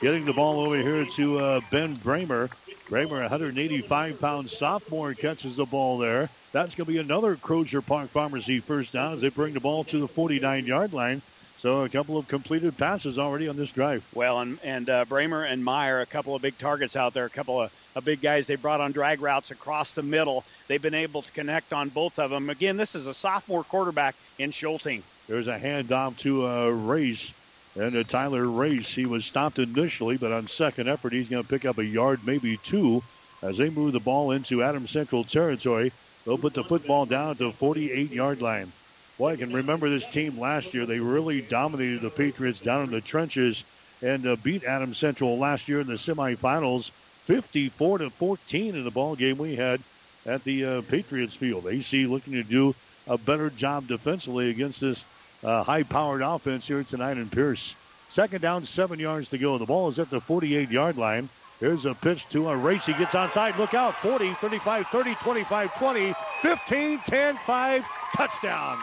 Getting 0.00 0.24
the 0.24 0.32
ball 0.32 0.60
over 0.60 0.78
here 0.78 1.04
to 1.04 1.38
uh, 1.38 1.60
Ben 1.70 1.94
Bramer. 1.96 2.48
Bramer, 2.88 3.20
185 3.20 4.18
pound 4.18 4.48
sophomore, 4.48 5.12
catches 5.12 5.56
the 5.56 5.66
ball 5.66 5.98
there. 5.98 6.30
That's 6.52 6.74
going 6.74 6.86
to 6.86 6.90
be 6.90 6.96
another 6.96 7.36
Crozier 7.36 7.82
Park 7.82 8.08
Pharmacy 8.08 8.60
first 8.60 8.94
down 8.94 9.12
as 9.12 9.20
they 9.20 9.28
bring 9.28 9.52
the 9.52 9.60
ball 9.60 9.84
to 9.84 9.98
the 9.98 10.08
49 10.08 10.64
yard 10.64 10.94
line. 10.94 11.20
So 11.58 11.82
a 11.82 11.88
couple 11.90 12.16
of 12.16 12.28
completed 12.28 12.78
passes 12.78 13.18
already 13.18 13.46
on 13.46 13.56
this 13.56 13.72
drive. 13.72 14.08
Well, 14.14 14.40
and 14.40 14.58
and 14.64 14.88
uh, 14.88 15.04
Bramer 15.04 15.44
and 15.44 15.62
Meyer, 15.62 16.00
a 16.00 16.06
couple 16.06 16.34
of 16.34 16.40
big 16.40 16.56
targets 16.56 16.96
out 16.96 17.12
there, 17.12 17.26
a 17.26 17.30
couple 17.30 17.60
of, 17.60 17.72
of 17.98 18.04
big 18.04 18.20
guys 18.20 18.46
they 18.46 18.56
brought 18.56 18.80
on 18.80 18.92
drag 18.92 19.20
routes 19.20 19.50
across 19.50 19.92
the 19.92 20.02
middle. 20.02 20.44
They've 20.66 20.80
been 20.80 20.94
able 20.94 21.22
to 21.22 21.32
connect 21.32 21.72
on 21.72 21.90
both 21.90 22.18
of 22.18 22.30
them. 22.30 22.48
Again, 22.48 22.76
this 22.76 22.94
is 22.94 23.06
a 23.06 23.14
sophomore 23.14 23.64
quarterback 23.64 24.14
in 24.38 24.50
Schulting. 24.50 25.02
There's 25.28 25.48
a 25.48 25.58
handoff 25.58 26.16
to 26.18 26.46
uh, 26.46 26.68
Race. 26.68 27.32
And 27.76 27.94
uh, 27.94 28.02
Tyler 28.02 28.44
Race, 28.44 28.88
he 28.88 29.06
was 29.06 29.26
stopped 29.26 29.58
initially, 29.58 30.16
but 30.16 30.32
on 30.32 30.46
second 30.46 30.88
effort, 30.88 31.12
he's 31.12 31.28
going 31.28 31.42
to 31.42 31.48
pick 31.48 31.64
up 31.64 31.78
a 31.78 31.84
yard, 31.84 32.20
maybe 32.24 32.56
two, 32.56 33.02
as 33.42 33.58
they 33.58 33.70
move 33.70 33.92
the 33.92 34.00
ball 34.00 34.30
into 34.30 34.62
Adams 34.62 34.90
Central 34.90 35.22
territory. 35.22 35.92
They'll 36.24 36.38
put 36.38 36.54
the 36.54 36.64
football 36.64 37.06
down 37.06 37.36
to 37.36 37.44
the 37.44 37.52
48 37.52 38.10
yard 38.10 38.40
line. 38.40 38.72
Boy, 39.18 39.32
I 39.32 39.36
can 39.36 39.52
remember 39.52 39.90
this 39.90 40.08
team 40.08 40.38
last 40.38 40.74
year. 40.74 40.86
They 40.86 41.00
really 41.00 41.40
dominated 41.40 42.00
the 42.00 42.10
Patriots 42.10 42.60
down 42.60 42.84
in 42.84 42.90
the 42.90 43.00
trenches 43.00 43.64
and 44.02 44.26
uh, 44.26 44.36
beat 44.36 44.64
Adams 44.64 44.98
Central 44.98 45.38
last 45.38 45.68
year 45.68 45.80
in 45.80 45.86
the 45.86 45.94
semifinals, 45.94 46.90
54 47.28 47.98
to 47.98 48.08
14 48.08 48.74
in 48.74 48.84
the 48.84 48.90
ball 48.90 49.14
game 49.14 49.36
we 49.36 49.54
had 49.54 49.82
at 50.24 50.42
the 50.44 50.64
uh, 50.64 50.82
Patriots 50.88 51.36
field. 51.36 51.66
AC 51.66 52.06
looking 52.06 52.32
to 52.32 52.42
do 52.42 52.74
a 53.06 53.18
better 53.18 53.50
job 53.50 53.86
defensively 53.86 54.48
against 54.48 54.80
this 54.80 55.04
uh, 55.44 55.62
high-powered 55.62 56.22
offense 56.22 56.66
here 56.66 56.82
tonight 56.82 57.18
in 57.18 57.28
Pierce. 57.28 57.76
Second 58.08 58.40
down, 58.40 58.64
seven 58.64 58.98
yards 58.98 59.28
to 59.28 59.36
go. 59.36 59.58
The 59.58 59.66
ball 59.66 59.90
is 59.90 59.98
at 59.98 60.08
the 60.08 60.22
48-yard 60.22 60.96
line. 60.96 61.28
Here's 61.60 61.84
a 61.84 61.92
pitch 61.92 62.26
to 62.30 62.48
a 62.48 62.56
race. 62.56 62.86
He 62.86 62.94
gets 62.94 63.14
onside. 63.14 63.58
Look 63.58 63.74
out. 63.74 63.94
40, 63.96 64.32
35, 64.32 64.86
30, 64.86 65.14
25, 65.16 65.78
20, 65.78 66.14
15, 66.40 66.98
10, 67.00 67.36
5. 67.36 67.88
Touchdown. 68.16 68.78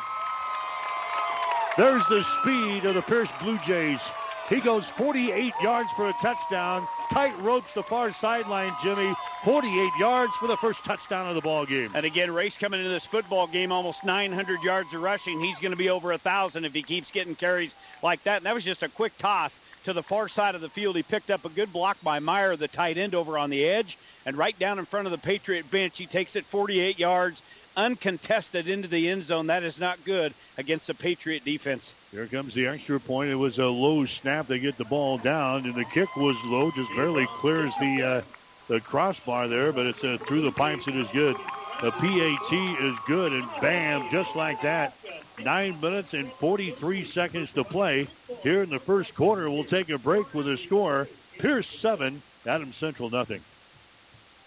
There's 1.77 2.05
the 2.05 2.21
speed 2.21 2.85
of 2.85 2.93
the 2.93 3.01
Pierce 3.01 3.31
Blue 3.41 3.57
Jays. 3.65 4.01
He 4.49 4.61
goes 4.61 4.87
48 4.91 5.53
yards 5.63 5.91
for 5.93 6.07
a 6.07 6.13
touchdown. 6.13 6.87
Tight 7.11 7.35
ropes 7.39 7.73
the 7.73 7.81
far 7.81 8.11
sideline, 8.11 8.71
Jimmy. 8.83 9.11
48 9.43 9.91
yards 9.99 10.35
for 10.35 10.47
the 10.47 10.55
first 10.55 10.85
touchdown 10.85 11.27
of 11.27 11.33
the 11.33 11.41
ball 11.41 11.65
game. 11.65 11.89
And 11.95 12.05
again, 12.05 12.31
Race 12.31 12.55
coming 12.55 12.79
into 12.79 12.91
this 12.91 13.07
football 13.07 13.47
game 13.47 13.71
almost 13.71 14.03
900 14.03 14.61
yards 14.61 14.93
of 14.93 15.01
rushing. 15.01 15.39
He's 15.39 15.59
going 15.59 15.71
to 15.71 15.77
be 15.77 15.89
over 15.89 16.11
a 16.11 16.17
thousand 16.19 16.65
if 16.65 16.73
he 16.73 16.83
keeps 16.83 17.09
getting 17.09 17.33
carries 17.33 17.73
like 18.03 18.23
that. 18.23 18.37
And 18.37 18.45
that 18.45 18.53
was 18.53 18.63
just 18.63 18.83
a 18.83 18.89
quick 18.89 19.17
toss 19.17 19.59
to 19.85 19.93
the 19.93 20.03
far 20.03 20.27
side 20.27 20.53
of 20.53 20.61
the 20.61 20.69
field. 20.69 20.95
He 20.95 21.03
picked 21.03 21.31
up 21.31 21.45
a 21.45 21.49
good 21.49 21.73
block 21.73 21.97
by 22.03 22.19
Meyer, 22.19 22.55
the 22.55 22.67
tight 22.67 22.97
end, 22.97 23.15
over 23.15 23.39
on 23.39 23.49
the 23.49 23.65
edge, 23.65 23.97
and 24.27 24.37
right 24.37 24.57
down 24.59 24.77
in 24.77 24.85
front 24.85 25.07
of 25.07 25.11
the 25.11 25.17
Patriot 25.17 25.69
bench. 25.71 25.97
He 25.97 26.05
takes 26.05 26.35
it 26.35 26.45
48 26.45 26.99
yards 26.99 27.41
uncontested 27.75 28.67
into 28.67 28.87
the 28.87 29.09
end 29.09 29.23
zone. 29.23 29.47
That 29.47 29.63
is 29.63 29.79
not 29.79 30.03
good 30.05 30.33
against 30.57 30.87
the 30.87 30.93
Patriot 30.93 31.43
defense. 31.43 31.95
Here 32.11 32.25
comes 32.25 32.53
the 32.53 32.67
extra 32.67 32.99
point. 32.99 33.29
It 33.29 33.35
was 33.35 33.59
a 33.59 33.67
low 33.67 34.05
snap. 34.05 34.47
They 34.47 34.59
get 34.59 34.77
the 34.77 34.85
ball 34.85 35.17
down, 35.17 35.65
and 35.65 35.75
the 35.75 35.85
kick 35.85 36.15
was 36.15 36.37
low, 36.45 36.71
just 36.71 36.93
barely 36.95 37.25
clears 37.37 37.73
the 37.79 38.03
uh, 38.03 38.21
the 38.67 38.81
crossbar 38.81 39.47
there, 39.47 39.71
but 39.71 39.85
it's 39.85 40.03
uh, 40.03 40.17
through 40.19 40.41
the 40.41 40.51
pipes. 40.51 40.87
It 40.87 40.95
is 40.95 41.09
good. 41.11 41.35
The 41.81 41.91
PAT 41.91 42.53
is 42.53 42.95
good, 43.05 43.33
and 43.33 43.47
bam, 43.61 44.09
just 44.09 44.35
like 44.35 44.61
that. 44.61 44.95
Nine 45.43 45.79
minutes 45.81 46.13
and 46.13 46.31
43 46.31 47.03
seconds 47.03 47.53
to 47.53 47.65
play 47.65 48.07
here 48.43 48.63
in 48.63 48.69
the 48.69 48.79
first 48.79 49.13
quarter. 49.13 49.49
We'll 49.49 49.65
take 49.65 49.89
a 49.89 49.97
break 49.97 50.33
with 50.33 50.47
a 50.47 50.55
score. 50.55 51.07
Pierce 51.39 51.67
seven, 51.67 52.21
Adams 52.45 52.77
Central 52.77 53.09
nothing. 53.09 53.41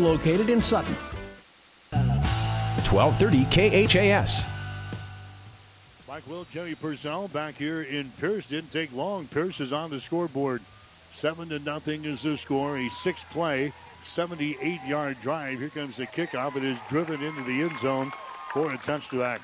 located 0.00 0.50
in 0.50 0.62
Sutton. 0.62 0.96
1230 2.90 3.86
KHAS. 3.86 4.44
Mike 6.08 6.26
Will, 6.26 6.44
Jimmy 6.52 6.74
Purcell 6.74 7.28
back 7.28 7.54
here 7.54 7.82
in 7.82 8.10
Pierce. 8.20 8.46
Didn't 8.46 8.72
take 8.72 8.92
long. 8.92 9.26
Pierce 9.28 9.60
is 9.60 9.72
on 9.72 9.90
the 9.90 10.00
scoreboard. 10.00 10.60
Seven 11.12 11.48
to 11.50 11.60
nothing 11.60 12.04
is 12.04 12.22
the 12.22 12.36
score. 12.36 12.78
A 12.78 12.88
six 12.88 13.22
play, 13.24 13.72
78 14.04 14.80
yard 14.88 15.16
drive. 15.22 15.60
Here 15.60 15.68
comes 15.68 15.96
the 15.96 16.06
kickoff. 16.06 16.56
It 16.56 16.64
is 16.64 16.78
driven 16.88 17.22
into 17.22 17.42
the 17.44 17.62
end 17.62 17.78
zone 17.78 18.10
for 18.52 18.72
a 18.72 18.76
touchdown. 18.78 19.38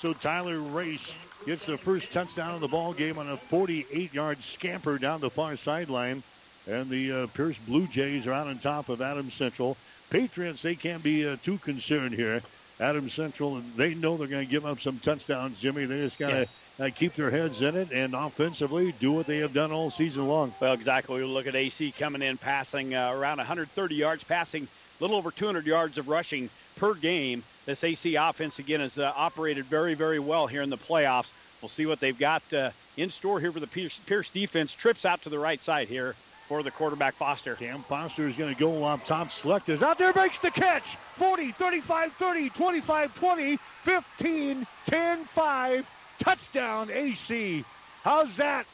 So 0.00 0.12
Tyler 0.12 0.58
Race 0.58 1.12
gets 1.46 1.66
the 1.66 1.78
first 1.78 2.12
touchdown 2.12 2.54
of 2.54 2.60
the 2.60 2.68
ball 2.68 2.92
game 2.92 3.18
on 3.18 3.28
a 3.28 3.36
48 3.36 4.12
yard 4.12 4.42
scamper 4.42 4.98
down 4.98 5.20
the 5.20 5.30
far 5.30 5.56
sideline. 5.56 6.22
And 6.68 6.90
the 6.90 7.12
uh, 7.12 7.26
Pierce 7.28 7.58
Blue 7.58 7.86
Jays 7.86 8.26
are 8.26 8.32
out 8.32 8.48
on 8.48 8.58
top 8.58 8.88
of 8.88 9.00
Adams 9.00 9.34
Central. 9.34 9.76
Patriots, 10.10 10.62
they 10.62 10.74
can't 10.74 11.02
be 11.02 11.28
uh, 11.28 11.36
too 11.42 11.58
concerned 11.58 12.14
here. 12.14 12.40
Adams 12.80 13.12
Central, 13.12 13.60
they 13.76 13.94
know 13.94 14.16
they're 14.16 14.28
going 14.28 14.44
to 14.46 14.50
give 14.50 14.64
up 14.64 14.80
some 14.80 14.98
touchdowns, 15.00 15.60
Jimmy. 15.60 15.84
They 15.84 15.98
just 15.98 16.18
got 16.18 16.30
to 16.30 16.48
Yeah. 16.78 16.86
uh, 16.86 16.90
keep 16.94 17.14
their 17.14 17.30
heads 17.30 17.60
in 17.60 17.76
it 17.76 17.90
and 17.90 18.14
offensively 18.14 18.92
do 19.00 19.12
what 19.12 19.26
they 19.26 19.38
have 19.38 19.52
done 19.52 19.72
all 19.72 19.90
season 19.90 20.28
long. 20.28 20.54
Well, 20.60 20.72
exactly. 20.74 21.16
We 21.20 21.24
look 21.26 21.48
at 21.48 21.56
AC 21.56 21.92
coming 21.98 22.22
in, 22.22 22.36
passing 22.38 22.94
uh, 22.94 23.12
around 23.12 23.38
130 23.38 23.94
yards, 23.96 24.22
passing 24.22 24.62
a 24.64 25.02
little 25.02 25.16
over 25.16 25.32
200 25.32 25.66
yards 25.66 25.98
of 25.98 26.08
rushing 26.08 26.48
per 26.76 26.94
game. 26.94 27.42
This 27.66 27.82
AC 27.82 28.14
offense, 28.14 28.60
again, 28.60 28.78
has 28.80 28.96
uh, 28.96 29.12
operated 29.16 29.64
very, 29.64 29.94
very 29.94 30.20
well 30.20 30.46
here 30.46 30.62
in 30.62 30.70
the 30.70 30.78
playoffs. 30.78 31.30
We'll 31.60 31.68
see 31.68 31.86
what 31.86 31.98
they've 31.98 32.18
got 32.18 32.42
uh, 32.54 32.70
in 32.96 33.10
store 33.10 33.40
here 33.40 33.50
for 33.50 33.58
the 33.58 33.66
Pierce, 33.66 33.98
Pierce 34.06 34.30
defense. 34.30 34.72
Trips 34.72 35.04
out 35.04 35.20
to 35.22 35.28
the 35.28 35.38
right 35.38 35.60
side 35.60 35.88
here 35.88 36.14
for 36.48 36.62
the 36.62 36.70
quarterback 36.70 37.14
Foster. 37.14 37.54
Cam 37.54 37.80
Foster 37.80 38.26
is 38.26 38.36
going 38.36 38.52
to 38.52 38.58
go 38.58 38.84
up 38.84 39.04
top. 39.04 39.30
Select 39.30 39.68
is 39.68 39.82
out 39.82 39.98
there, 39.98 40.12
makes 40.14 40.38
the 40.38 40.50
catch. 40.50 40.96
40, 41.16 41.52
35, 41.52 42.12
30, 42.14 42.48
25, 42.48 43.14
20, 43.14 43.56
15, 43.56 44.66
10, 44.86 45.24
5. 45.24 46.14
Touchdown, 46.18 46.88
AC. 46.90 47.64
How's 48.02 48.38
that? 48.38 48.66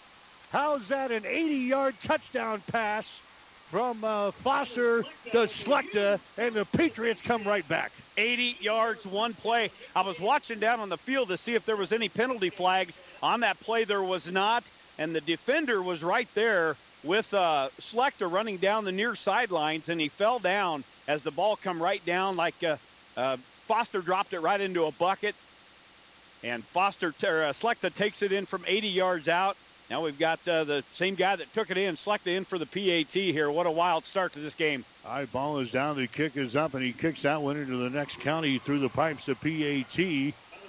How's 0.51 0.89
that? 0.89 1.11
An 1.11 1.27
80 1.27 1.55
yard 1.57 1.95
touchdown 2.05 2.63
pass 2.71 3.21
from 3.71 4.05
uh, 4.05 4.31
Foster 4.31 5.03
to 5.33 5.39
Slechta, 5.49 6.21
and 6.39 6.55
the 6.55 6.65
Patriots 6.65 7.21
come 7.21 7.43
right 7.43 7.67
back. 7.69 7.91
80 8.17 8.59
yards, 8.61 9.05
one 9.05 9.35
play. 9.35 9.71
I 9.97 10.03
was 10.03 10.21
watching 10.21 10.61
down 10.61 10.79
on 10.79 10.91
the 10.91 10.97
field 10.97 11.29
to 11.29 11.37
see 11.37 11.55
if 11.55 11.67
there 11.67 11.77
was 11.77 11.91
any 11.91 12.09
penalty 12.09 12.51
flags 12.51 13.01
on 13.21 13.41
that 13.41 13.59
play. 13.61 13.83
There 13.83 14.03
was 14.03 14.31
not, 14.31 14.63
and 14.97 15.13
the 15.13 15.21
defender 15.21 15.83
was 15.83 16.05
right 16.05 16.29
there 16.35 16.77
with 17.05 17.33
uh, 17.35 17.69
Slechta 17.79 18.31
running 18.31 18.57
down 18.57 18.85
the 18.85 18.93
near 18.93 19.15
sidelines, 19.15 19.89
and 19.89 20.01
he 20.01 20.09
fell 20.09 20.39
down 20.39 20.85
as 21.07 21.23
the 21.23 21.31
ball 21.31 21.57
come 21.57 21.83
right 21.83 22.05
down 22.05 22.37
like 22.37 22.55
uh, 22.65 22.77
uh, 23.17 23.37
Foster 23.67 24.01
dropped 24.01 24.33
it 24.33 24.41
right 24.41 24.61
into 24.61 24.85
a 24.85 24.93
bucket. 24.93 25.35
And 26.43 26.63
Foster 26.63 27.09
or, 27.09 27.45
uh, 27.45 27.53
Slechta 27.53 27.95
takes 27.95 28.23
it 28.23 28.33
in 28.33 28.45
from 28.45 28.65
80 28.67 28.89
yards 28.89 29.29
out. 29.29 29.57
Now 29.91 30.03
we've 30.03 30.19
got 30.19 30.47
uh, 30.49 30.65
the 30.65 30.85
same 30.93 31.15
guy 31.15 31.37
that 31.37 31.53
took 31.53 31.71
it 31.71 31.77
in, 31.77 31.95
Slechta 31.95 32.37
in 32.37 32.45
for 32.45 32.59
the 32.59 32.67
PAT 32.67 33.13
here. 33.13 33.51
What 33.51 33.67
a 33.67 33.71
wild 33.71 34.05
start 34.05 34.33
to 34.33 34.39
this 34.39 34.55
game. 34.55 34.85
All 35.07 35.13
right, 35.13 35.31
ball 35.31 35.59
is 35.59 35.71
down. 35.71 35.97
The 35.97 36.07
kick 36.07 36.37
is 36.37 36.57
up, 36.57 36.75
and 36.75 36.83
he 36.83 36.93
kicks 36.93 37.23
that 37.23 37.41
one 37.41 37.57
into 37.57 37.77
the 37.77 37.91
next 37.91 38.21
county 38.21 38.59
through 38.59 38.79
the 38.81 38.89
pipes. 38.89 39.27
The 39.27 39.35
PAT 39.35 39.99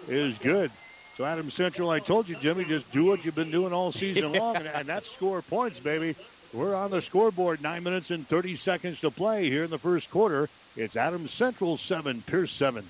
is 0.09 0.37
good. 0.37 0.71
So 1.17 1.23
Adam 1.23 1.49
Central, 1.49 1.89
I 1.89 1.99
told 1.99 2.27
you, 2.27 2.35
Jimmy, 2.35 2.65
just 2.65 2.91
do 2.91 3.05
what 3.05 3.23
you've 3.23 3.35
been 3.35 3.51
doing 3.51 3.71
all 3.71 3.91
season 3.91 4.33
long, 4.39 4.57
and, 4.57 4.67
and 4.67 4.85
that's 4.85 5.09
score 5.09 5.41
points, 5.41 5.79
baby. 5.79 6.15
We're 6.53 6.75
on 6.75 6.91
the 6.91 7.01
scoreboard. 7.01 7.61
Nine 7.61 7.83
minutes 7.83 8.11
and 8.11 8.27
30 8.27 8.57
seconds 8.57 9.01
to 9.01 9.11
play 9.11 9.49
here 9.49 9.63
in 9.63 9.69
the 9.69 9.77
first 9.77 10.09
quarter. 10.11 10.49
It's 10.75 10.97
Adam 10.97 11.27
Central 11.27 11.77
seven, 11.77 12.21
Pierce 12.21 12.51
seven. 12.51 12.85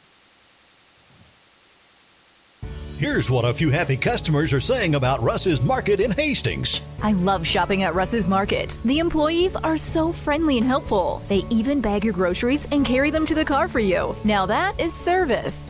Here's 2.98 3.30
what 3.30 3.44
a 3.44 3.54
few 3.54 3.70
happy 3.70 3.98
customers 3.98 4.54
are 4.54 4.60
saying 4.62 4.96
about 4.96 5.22
Russ's 5.22 5.62
Market 5.62 6.00
in 6.00 6.12
Hastings. 6.12 6.80
I 7.04 7.12
love 7.12 7.46
shopping 7.46 7.84
at 7.84 7.94
Russ's 7.94 8.28
Market. 8.28 8.80
The 8.86 9.00
employees 9.00 9.58
are 9.58 9.78
so 9.78 10.14
friendly 10.14 10.58
and 10.58 10.66
helpful. 10.66 11.22
They 11.28 11.44
even 11.50 11.82
bag 11.82 12.06
your 12.06 12.14
groceries 12.14 12.66
and 12.72 12.86
carry 12.86 13.10
them 13.10 13.26
to 13.26 13.36
the 13.36 13.44
car 13.44 13.68
for 13.68 13.82
you. 13.82 14.16
Now 14.24 14.46
that 14.46 14.80
is 14.80 14.94
service. 14.94 15.70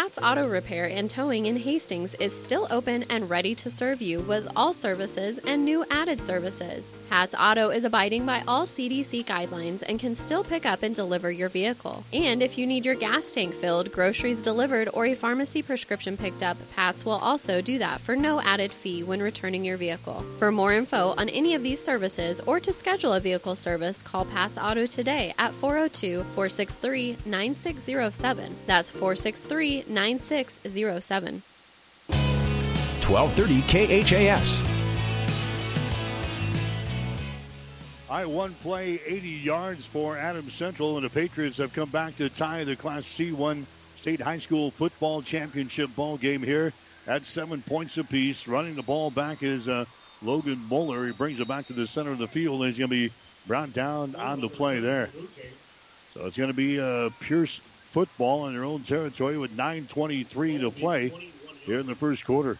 Pat's 0.00 0.18
Auto 0.22 0.48
Repair 0.48 0.86
and 0.86 1.10
Towing 1.10 1.44
in 1.44 1.58
Hastings 1.58 2.14
is 2.14 2.34
still 2.34 2.66
open 2.70 3.04
and 3.10 3.28
ready 3.28 3.54
to 3.56 3.70
serve 3.70 4.00
you 4.00 4.20
with 4.20 4.50
all 4.56 4.72
services 4.72 5.36
and 5.46 5.62
new 5.62 5.84
added 5.90 6.22
services. 6.22 6.90
Pat's 7.10 7.34
Auto 7.38 7.68
is 7.68 7.84
abiding 7.84 8.24
by 8.24 8.42
all 8.48 8.64
CDC 8.64 9.26
guidelines 9.26 9.82
and 9.86 10.00
can 10.00 10.14
still 10.14 10.42
pick 10.42 10.64
up 10.64 10.82
and 10.82 10.94
deliver 10.94 11.30
your 11.30 11.50
vehicle. 11.50 12.02
And 12.14 12.42
if 12.42 12.56
you 12.56 12.66
need 12.66 12.86
your 12.86 12.94
gas 12.94 13.34
tank 13.34 13.52
filled, 13.52 13.92
groceries 13.92 14.40
delivered, 14.40 14.88
or 14.94 15.04
a 15.04 15.14
pharmacy 15.14 15.60
prescription 15.60 16.16
picked 16.16 16.42
up, 16.42 16.56
Pat's 16.74 17.04
will 17.04 17.14
also 17.14 17.60
do 17.60 17.78
that 17.78 18.00
for 18.00 18.16
no 18.16 18.40
added 18.40 18.72
fee 18.72 19.02
when 19.02 19.20
returning 19.20 19.66
your 19.66 19.76
vehicle. 19.76 20.24
For 20.38 20.50
more 20.50 20.72
info 20.72 21.14
on 21.18 21.28
any 21.28 21.54
of 21.54 21.62
these 21.62 21.84
services 21.84 22.40
or 22.46 22.58
to 22.60 22.72
schedule 22.72 23.12
a 23.12 23.20
vehicle 23.20 23.56
service, 23.56 24.02
call 24.02 24.24
Pat's 24.24 24.56
Auto 24.56 24.86
today 24.86 25.34
at 25.36 25.52
402 25.52 26.22
463 26.22 27.18
9607. 27.26 28.54
That's 28.66 28.88
463 28.88 29.89
9607. 29.90 31.42
1230 33.06 34.02
KHAS. 34.02 34.62
I 38.08 38.24
one 38.24 38.54
play 38.54 39.00
80 39.06 39.28
yards 39.28 39.86
for 39.86 40.16
Adams 40.16 40.52
Central, 40.52 40.96
and 40.96 41.04
the 41.04 41.10
Patriots 41.10 41.58
have 41.58 41.72
come 41.72 41.90
back 41.90 42.16
to 42.16 42.28
tie 42.28 42.64
the 42.64 42.74
Class 42.74 43.02
C1 43.02 43.64
State 43.96 44.20
High 44.20 44.38
School 44.38 44.70
Football 44.72 45.22
Championship 45.22 45.94
ball 45.94 46.16
game 46.16 46.42
here 46.42 46.72
at 47.06 47.24
seven 47.24 47.62
points 47.62 47.98
apiece. 47.98 48.48
Running 48.48 48.74
the 48.74 48.82
ball 48.82 49.10
back 49.10 49.42
is 49.42 49.68
uh, 49.68 49.84
Logan 50.22 50.60
Moeller. 50.68 51.06
He 51.06 51.12
brings 51.12 51.38
it 51.38 51.46
back 51.46 51.66
to 51.66 51.72
the 51.72 51.86
center 51.86 52.10
of 52.10 52.18
the 52.18 52.26
field, 52.26 52.62
and 52.62 52.66
he's 52.68 52.78
going 52.78 52.90
to 52.90 53.08
be 53.08 53.12
brought 53.46 53.72
down 53.72 54.16
on 54.16 54.40
the 54.40 54.48
play 54.48 54.80
there. 54.80 55.08
So 56.14 56.26
it's 56.26 56.36
going 56.36 56.50
to 56.50 56.56
be 56.56 56.80
uh, 56.80 57.10
Pierce 57.20 57.60
football 57.90 58.46
in 58.46 58.54
their 58.54 58.64
own 58.64 58.82
territory 58.82 59.36
with 59.36 59.56
9.23 59.56 60.60
to 60.60 60.70
play 60.70 61.08
here 61.64 61.80
in 61.80 61.86
the 61.86 61.94
first 61.96 62.24
quarter. 62.24 62.56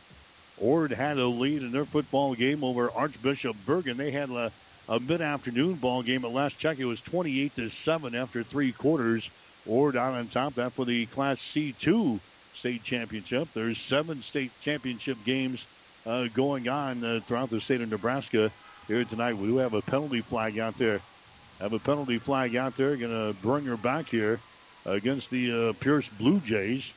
Ord 0.59 0.90
had 0.90 1.19
a 1.19 1.27
lead 1.27 1.62
in 1.62 1.71
their 1.71 1.85
football 1.85 2.35
game 2.35 2.64
over 2.64 2.90
Archbishop 2.90 3.57
Bergan. 3.64 3.97
They 3.97 4.11
had 4.11 4.29
a, 4.29 4.51
a 4.88 4.99
mid-afternoon 4.99 5.75
ball 5.75 6.03
game. 6.03 6.25
At 6.25 6.33
last 6.33 6.59
check, 6.59 6.81
it 6.81 6.85
was 6.85 7.01
28 7.01 7.55
to 7.57 7.69
seven 7.71 8.14
after 8.14 8.43
three 8.43 8.73
quarters. 8.73 9.31
Ord 9.66 9.97
out 9.97 10.14
on 10.14 10.27
top. 10.27 10.55
That 10.55 10.73
for 10.73 10.85
the 10.85 11.07
Class 11.07 11.40
C2 11.40 12.19
state 12.55 12.83
championship. 12.83 13.49
There's 13.55 13.79
seven 13.79 14.23
state 14.23 14.51
championship 14.61 15.16
games 15.25 15.64
uh, 16.07 16.27
going 16.35 16.69
on 16.69 17.05
uh, 17.05 17.21
throughout 17.25 17.51
the 17.51 17.61
state 17.61 17.81
of 17.81 17.90
Nebraska 17.90 18.51
here 18.88 19.05
tonight. 19.05 19.37
We 19.37 19.47
do 19.47 19.59
have 19.59 19.75
a 19.75 19.83
penalty 19.83 20.23
flag 20.23 20.59
out 20.59 20.77
there. 20.77 21.01
Have 21.61 21.73
a 21.73 21.79
penalty 21.79 22.19
flag 22.19 22.57
out 22.57 22.77
there. 22.77 22.97
Going 22.97 23.12
to 23.12 23.40
bring 23.40 23.64
her 23.66 23.77
back 23.77 24.09
here 24.09 24.40
against 24.90 25.31
the 25.31 25.70
uh, 25.70 25.72
Pierce 25.74 26.09
Blue 26.09 26.40
Jays. 26.40 26.92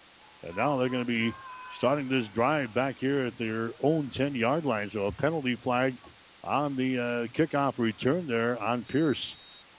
And 0.46 0.56
now 0.58 0.78
they're 0.78 0.90
going 0.90 1.06
to 1.06 1.08
be 1.08 1.34
starting 1.78 2.08
this 2.08 2.28
drive 2.28 2.74
back 2.74 2.96
here 2.96 3.26
at 3.26 3.38
their 3.38 3.72
own 3.82 4.10
10 4.10 4.36
yard 4.36 4.66
line. 4.66 4.90
So 4.90 5.06
a 5.06 5.12
penalty 5.12 5.56
flag 5.56 5.94
on 6.44 6.76
the 6.76 7.00
uh, 7.00 7.04
kickoff 7.28 7.78
return 7.78 8.28
there 8.28 8.62
on 8.62 8.84
Pierce. 8.84 9.36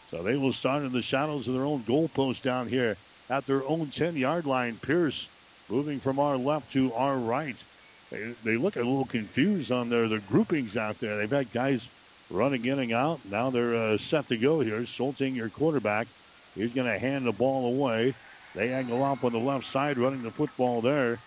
So 0.09 0.22
they 0.22 0.37
will 0.37 0.53
start 0.53 0.83
in 0.83 0.92
the 0.92 1.03
shadows 1.03 1.48
of 1.48 1.55
their 1.55 1.64
own 1.64 1.81
goalpost 1.81 2.42
down 2.42 2.68
here 2.68 2.96
at 3.31 3.46
their 3.46 3.64
own 3.64 3.88
10 3.88 4.16
yard 4.16 4.46
line. 4.46 4.77
Pierce 4.77 5.29
moving 5.68 5.98
from 5.98 6.18
our 6.18 6.37
left 6.37 6.72
to 6.72 6.92
our 6.94 7.16
right. 7.16 7.62
They, 8.11 8.35
they 8.44 8.57
look 8.57 8.77
a 8.77 8.81
little 8.81 9.07
confused 9.07 9.72
on 9.72 9.88
their, 9.88 10.09
their 10.09 10.20
groupings 10.20 10.77
out 10.77 11.00
there. 11.00 11.16
They've 11.16 11.31
had 11.31 11.53
guys 11.53 11.88
running 12.31 12.64
in 12.64 12.79
and 12.79 12.92
out. 12.92 13.20
Now 13.31 13.50
they're 13.50 13.74
uh, 13.74 13.98
set 13.98 14.29
to 14.29 14.37
go 14.37 14.61
here. 14.61 14.81
Schulting, 14.87 15.35
your 15.35 15.48
quarterback, 15.48 16.07
He's 16.55 16.73
going 16.73 16.87
to 16.87 16.99
hand 16.99 17.27
the 17.27 17.33
ball 17.33 17.67
away. 17.75 18.14
They 18.55 18.73
angle 18.73 19.03
off 19.03 19.25
on 19.25 19.33
the 19.33 19.38
left 19.38 19.67
side, 19.67 19.99
running 19.99 20.23
the 20.23 20.31
football 20.31 20.81
there. 20.81 21.19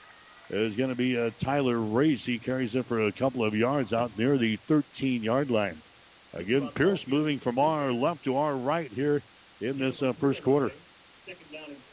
Is 0.50 0.78
going 0.78 0.90
to 0.90 0.96
be 0.96 1.20
uh, 1.20 1.32
Tyler 1.42 1.78
Race. 1.78 2.26
He 2.26 2.40
carries 2.40 2.74
it 2.74 2.86
for 2.86 3.06
a 3.06 3.12
couple 3.12 3.44
of 3.44 3.54
yards 3.54 3.92
out 3.92 4.18
near 4.18 4.38
the 4.38 4.56
13 4.56 5.22
yard 5.22 5.52
line. 5.52 5.78
Again, 6.34 6.70
Pierce 6.70 7.06
moving 7.06 7.38
from 7.38 7.60
our 7.60 7.92
left 7.92 8.24
to 8.24 8.38
our 8.38 8.56
right 8.56 8.90
here 8.90 9.22
in 9.60 9.78
this 9.78 10.02
uh, 10.02 10.14
first 10.14 10.44
quarter. 10.44 10.72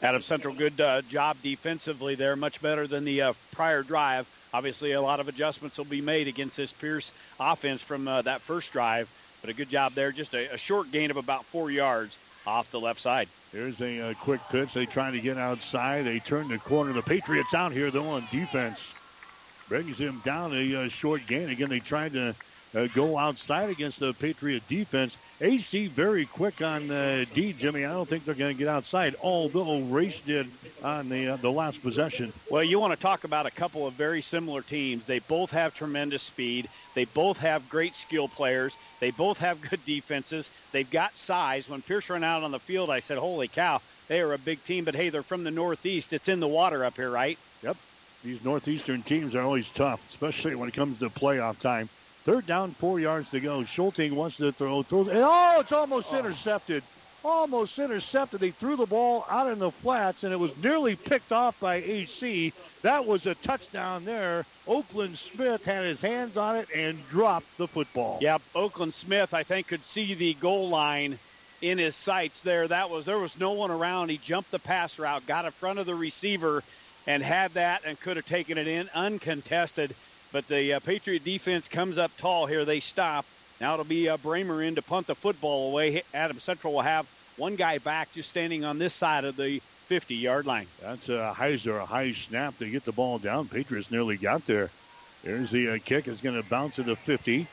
Adam 0.01 0.21
Central, 0.21 0.53
good 0.53 0.79
uh, 0.79 1.01
job 1.01 1.35
defensively 1.43 2.15
there, 2.15 2.37
much 2.37 2.61
better 2.61 2.87
than 2.87 3.03
the 3.03 3.21
uh, 3.21 3.33
prior 3.51 3.83
drive. 3.83 4.25
Obviously, 4.53 4.93
a 4.93 5.01
lot 5.01 5.19
of 5.19 5.27
adjustments 5.27 5.77
will 5.77 5.83
be 5.85 5.99
made 5.99 6.29
against 6.29 6.55
this 6.55 6.71
Pierce 6.71 7.11
offense 7.37 7.81
from 7.81 8.07
uh, 8.07 8.21
that 8.21 8.39
first 8.39 8.71
drive, 8.71 9.09
but 9.41 9.49
a 9.49 9.53
good 9.53 9.69
job 9.69 9.93
there. 9.93 10.13
Just 10.13 10.33
a, 10.33 10.53
a 10.53 10.57
short 10.57 10.91
gain 10.91 11.11
of 11.11 11.17
about 11.17 11.43
four 11.43 11.69
yards 11.69 12.17
off 12.47 12.71
the 12.71 12.79
left 12.79 12.99
side. 12.99 13.27
Here's 13.51 13.81
a, 13.81 14.11
a 14.11 14.15
quick 14.15 14.41
pitch. 14.49 14.73
They 14.73 14.85
trying 14.85 15.13
to 15.13 15.21
get 15.21 15.37
outside. 15.37 16.05
They 16.05 16.19
turn 16.19 16.47
the 16.47 16.57
corner. 16.57 16.93
The 16.93 17.01
Patriots 17.01 17.53
out 17.53 17.71
here 17.71 17.91
though 17.91 18.09
on 18.09 18.27
defense. 18.31 18.93
Brings 19.67 19.97
him 19.97 20.21
down 20.23 20.53
a 20.53 20.85
uh, 20.85 20.89
short 20.89 21.25
gain. 21.25 21.49
Again, 21.49 21.69
they 21.69 21.79
tried 21.79 22.13
to 22.13 22.35
uh, 22.75 22.87
go 22.93 23.17
outside 23.17 23.69
against 23.69 23.99
the 23.99 24.13
Patriot 24.13 24.67
defense. 24.67 25.17
AC 25.41 25.87
very 25.87 26.25
quick 26.25 26.61
on 26.61 26.89
uh, 26.91 27.25
D, 27.33 27.53
Jimmy. 27.53 27.85
I 27.85 27.91
don't 27.91 28.07
think 28.07 28.25
they're 28.25 28.35
going 28.35 28.53
to 28.53 28.57
get 28.57 28.67
outside, 28.67 29.15
although 29.21 29.79
Race 29.81 30.19
did 30.21 30.47
on 30.83 31.09
the 31.09 31.29
uh, 31.29 31.35
the 31.37 31.51
last 31.51 31.81
possession. 31.81 32.31
Well, 32.49 32.63
you 32.63 32.79
want 32.79 32.93
to 32.93 32.99
talk 32.99 33.23
about 33.23 33.45
a 33.45 33.51
couple 33.51 33.87
of 33.87 33.93
very 33.93 34.21
similar 34.21 34.61
teams. 34.61 35.05
They 35.05 35.19
both 35.19 35.51
have 35.51 35.73
tremendous 35.73 36.23
speed. 36.23 36.69
They 36.93 37.05
both 37.05 37.39
have 37.39 37.69
great 37.69 37.95
skill 37.95 38.27
players. 38.27 38.75
They 38.99 39.11
both 39.11 39.39
have 39.39 39.61
good 39.61 39.83
defenses. 39.85 40.49
They've 40.71 40.89
got 40.89 41.17
size. 41.17 41.69
When 41.69 41.81
Pierce 41.81 42.09
ran 42.09 42.23
out 42.23 42.43
on 42.43 42.51
the 42.51 42.59
field, 42.59 42.89
I 42.89 42.99
said, 42.99 43.17
"Holy 43.17 43.47
cow, 43.47 43.81
they 44.07 44.21
are 44.21 44.33
a 44.33 44.37
big 44.37 44.63
team." 44.63 44.85
But 44.85 44.95
hey, 44.95 45.09
they're 45.09 45.23
from 45.23 45.43
the 45.43 45.51
Northeast. 45.51 46.13
It's 46.13 46.29
in 46.29 46.39
the 46.39 46.47
water 46.47 46.83
up 46.85 46.95
here, 46.95 47.09
right? 47.09 47.37
Yep. 47.63 47.77
These 48.23 48.43
Northeastern 48.43 49.03
teams 49.03 49.35
are 49.35 49.41
always 49.41 49.69
tough, 49.69 50.07
especially 50.09 50.55
when 50.55 50.67
it 50.67 50.73
comes 50.73 50.99
to 50.99 51.09
playoff 51.09 51.59
time. 51.59 51.89
Third 52.25 52.47
down, 52.47 52.71
four 52.71 52.99
yards 52.99 53.29
to 53.31 53.39
go. 53.39 53.63
Schulting 53.65 54.15
wants 54.15 54.37
to 54.37 54.51
throw, 54.51 54.81
throws, 54.81 55.09
and 55.09 55.19
oh, 55.21 55.57
it's 55.59 55.71
almost 55.71 56.11
oh. 56.11 56.17
intercepted. 56.17 56.81
Almost 57.23 57.77
intercepted. 57.77 58.39
They 58.39 58.49
threw 58.49 58.75
the 58.75 58.87
ball 58.87 59.27
out 59.29 59.51
in 59.51 59.59
the 59.59 59.69
flats, 59.69 60.23
and 60.23 60.33
it 60.33 60.39
was 60.39 60.51
nearly 60.63 60.95
picked 60.95 61.31
off 61.31 61.59
by 61.59 61.75
AC. 61.75 62.51
That 62.81 63.05
was 63.05 63.27
a 63.27 63.35
touchdown 63.35 64.05
there. 64.05 64.43
Oakland 64.67 65.19
Smith 65.19 65.65
had 65.65 65.85
his 65.85 66.01
hands 66.01 66.35
on 66.35 66.55
it 66.55 66.67
and 66.75 66.97
dropped 67.09 67.57
the 67.59 67.67
football. 67.67 68.17
Yep, 68.21 68.41
Oakland 68.55 68.95
Smith, 68.95 69.35
I 69.35 69.43
think, 69.43 69.67
could 69.67 69.83
see 69.83 70.15
the 70.15 70.33
goal 70.35 70.69
line 70.69 71.19
in 71.61 71.77
his 71.77 71.95
sights 71.95 72.41
there. 72.41 72.67
That 72.67 72.89
was 72.89 73.05
there 73.05 73.19
was 73.19 73.39
no 73.39 73.51
one 73.51 73.69
around. 73.69 74.09
He 74.09 74.17
jumped 74.17 74.49
the 74.49 74.59
pass 74.59 74.97
route, 74.97 75.27
got 75.27 75.45
in 75.45 75.51
front 75.51 75.77
of 75.77 75.85
the 75.85 75.95
receiver, 75.95 76.63
and 77.05 77.21
had 77.21 77.53
that, 77.53 77.83
and 77.85 77.99
could 77.99 78.17
have 78.17 78.25
taken 78.25 78.57
it 78.57 78.67
in 78.67 78.89
uncontested. 78.95 79.93
But 80.35 80.49
the 80.49 80.73
uh, 80.73 80.79
Patriot 80.81 81.23
defense 81.23 81.69
comes 81.69 81.97
up 81.97 82.11
tall 82.17 82.45
here. 82.45 82.65
They 82.65 82.81
stop. 82.81 83.25
Now 83.61 83.75
it'll 83.75 83.85
be 83.85 84.09
uh, 84.09 84.17
Brahmer 84.17 84.67
in 84.67 84.75
to 84.75 84.81
punt 84.81 85.07
the 85.07 85.15
football 85.15 85.69
away. 85.69 86.03
Adam 86.13 86.41
Central 86.41 86.73
will 86.73 86.81
have 86.81 87.07
one 87.37 87.55
guy 87.55 87.77
back 87.77 88.11
just 88.11 88.31
standing 88.31 88.65
on 88.65 88.77
this 88.77 88.93
side 88.93 89.23
of 89.23 89.37
the 89.37 89.59
50 89.85 90.15
yard 90.15 90.45
line. 90.45 90.67
That's 90.81 91.07
a 91.07 91.33
Heiser, 91.33 91.81
a 91.81 91.85
high 91.85 92.11
snap 92.11 92.57
to 92.57 92.69
get 92.69 92.83
the 92.83 92.91
ball 92.91 93.17
down. 93.17 93.47
Patriots 93.47 93.91
nearly 93.91 94.17
got 94.17 94.45
there. 94.45 94.69
There's 95.23 95.51
the 95.51 95.69
uh, 95.69 95.77
kick. 95.85 96.05
It's 96.09 96.19
going 96.19 96.35
to 96.35 96.49
bounce 96.49 96.75
to 96.75 96.83
the 96.83 96.97
50. 96.97 97.47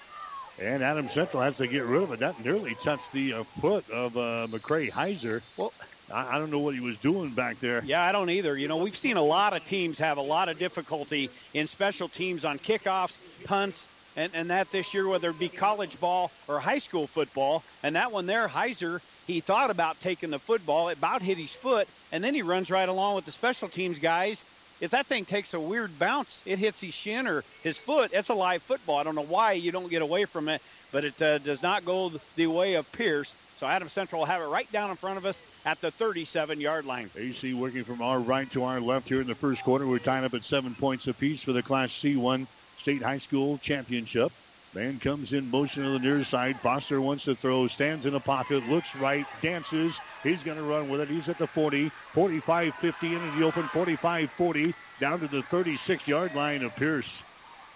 And 0.61 0.83
Adam 0.83 1.09
Central 1.09 1.41
has 1.41 1.59
to 1.59 1.69
get 1.69 1.85
rid 1.85 2.03
of 2.03 2.11
it. 2.11 2.19
That 2.19 2.45
nearly 2.45 2.75
touched 2.75 3.13
the 3.13 3.35
uh, 3.35 3.43
foot 3.45 3.89
of 3.91 4.17
uh, 4.17 4.49
McCray 4.51 4.91
Heiser. 4.91 5.41
Well, 5.57 5.73
I, 6.13 6.37
I 6.37 6.39
don't 6.39 6.51
know 6.51 6.59
what 6.59 6.75
he 6.75 6.81
was 6.81 6.99
doing 6.99 7.31
back 7.31 7.59
there. 7.61 7.83
Yeah, 7.85 8.03
I 8.03 8.13
don't 8.13 8.31
either. 8.31 8.57
You 8.57 8.69
know, 8.69 8.77
we've 8.77 8.97
seen 8.97 9.17
a 9.17 9.23
lot 9.23 9.55
of 9.55 9.65
teams 9.65 9.99
have 9.99 10.19
a 10.19 10.23
lot 10.23 10.49
of 10.49 10.59
difficulty 10.59 11.31
in 11.55 11.67
special 11.67 12.09
teams 12.09 12.45
on 12.45 12.59
kickoffs, 12.59 13.19
punts, 13.45 13.89
and, 14.17 14.31
and 14.35 14.51
that 14.51 14.71
this 14.71 14.93
year, 14.93 15.09
whether 15.09 15.31
it 15.31 15.39
be 15.39 15.49
college 15.49 15.99
ball 15.99 16.31
or 16.49 16.61
high 16.61 16.79
school 16.79 17.07
football. 17.07 17.63
And 17.83 17.97
that 17.97 18.13
one 18.13 18.27
there, 18.27 18.47
Heiser, 18.49 19.01
he 19.27 19.41
thought 19.41 19.71
about 19.71 20.01
taking 20.01 20.31
the 20.31 20.39
football, 20.39 20.89
it 20.89 20.99
about 20.99 21.23
hit 21.23 21.39
his 21.39 21.55
foot, 21.55 21.89
and 22.11 22.23
then 22.23 22.35
he 22.35 22.43
runs 22.43 22.71
right 22.71 22.89
along 22.89 23.15
with 23.15 23.25
the 23.25 23.31
special 23.31 23.69
teams 23.69 23.99
guys. 23.99 24.45
If 24.81 24.91
that 24.91 25.07
thing 25.07 25.25
takes 25.25 25.55
a 25.55 25.61
weird 25.61 25.97
bounce, 25.99 26.43
it 26.45 26.59
hits 26.59 26.81
his 26.81 26.93
shin 26.93 27.29
or 27.29 27.45
his 27.63 27.79
foot. 27.79 28.11
It's 28.13 28.31
a 28.31 28.35
live 28.35 28.63
football. 28.63 28.99
I 28.99 29.05
don't 29.05 29.15
know 29.15 29.23
why 29.23 29.53
you 29.53 29.71
don't 29.71 29.89
get 29.89 30.03
away 30.03 30.25
from 30.25 30.49
it, 30.49 30.61
but 30.91 31.05
it 31.05 31.23
uh, 31.23 31.39
does 31.39 31.63
not 31.63 31.85
go 31.85 32.11
the 32.35 32.49
way 32.49 32.75
of 32.75 32.91
Pierce. 32.91 33.33
So 33.63 33.69
Adam 33.69 33.89
Central 33.89 34.19
will 34.19 34.27
have 34.27 34.43
it 34.43 34.47
right 34.47 34.71
down 34.73 34.91
in 34.91 34.97
front 34.97 35.19
of 35.19 35.25
us 35.25 35.41
at 35.65 35.81
the 35.81 35.93
37 35.93 36.61
yard 36.61 36.85
line. 36.85 37.09
AC 37.17 37.55
working 37.55 37.85
from 37.85 38.03
our 38.03 38.19
right 38.19 38.51
to 38.51 38.65
our 38.65 38.81
left 38.81 39.09
here 39.09 39.21
in 39.21 39.29
the 39.29 39.37
first 39.37 39.63
quarter. 39.63 39.87
We're 39.87 40.01
tying 40.01 40.25
up 40.25 40.35
at 40.35 40.43
seven 40.43 40.75
points 40.75 41.07
apiece 41.07 41.45
for 41.45 41.53
the 41.53 41.63
Class 41.63 41.93
C1 41.93 42.49
State 42.79 43.03
High 43.03 43.19
School 43.19 43.59
Championship. 43.59 44.33
Man 44.75 44.99
comes 44.99 45.33
in 45.33 45.49
motion 45.49 45.85
to 45.85 45.91
the 45.91 46.01
near 46.01 46.25
side. 46.25 46.59
Foster 46.59 47.01
wants 47.01 47.27
to 47.27 47.37
throw, 47.37 47.69
stands 47.69 48.05
in 48.05 48.15
the 48.15 48.19
pocket, 48.19 48.69
looks 48.69 48.97
right, 48.97 49.27
dances. 49.43 49.97
He's 50.25 50.43
going 50.43 50.59
to 50.59 50.65
run 50.65 50.89
with 50.89 51.01
it. 51.01 51.07
He's 51.07 51.29
at 51.29 51.39
the 51.39 51.47
40, 51.47 51.89
45 51.89 52.75
50 52.75 53.15
into 53.15 53.31
the 53.39 53.45
open, 53.45 53.63
45 53.69 54.29
40, 54.29 54.75
down 54.99 55.21
to 55.21 55.29
the 55.29 55.43
36 55.43 56.09
yard 56.09 56.35
line 56.35 56.65
of 56.65 56.75
Pierce. 56.75 57.23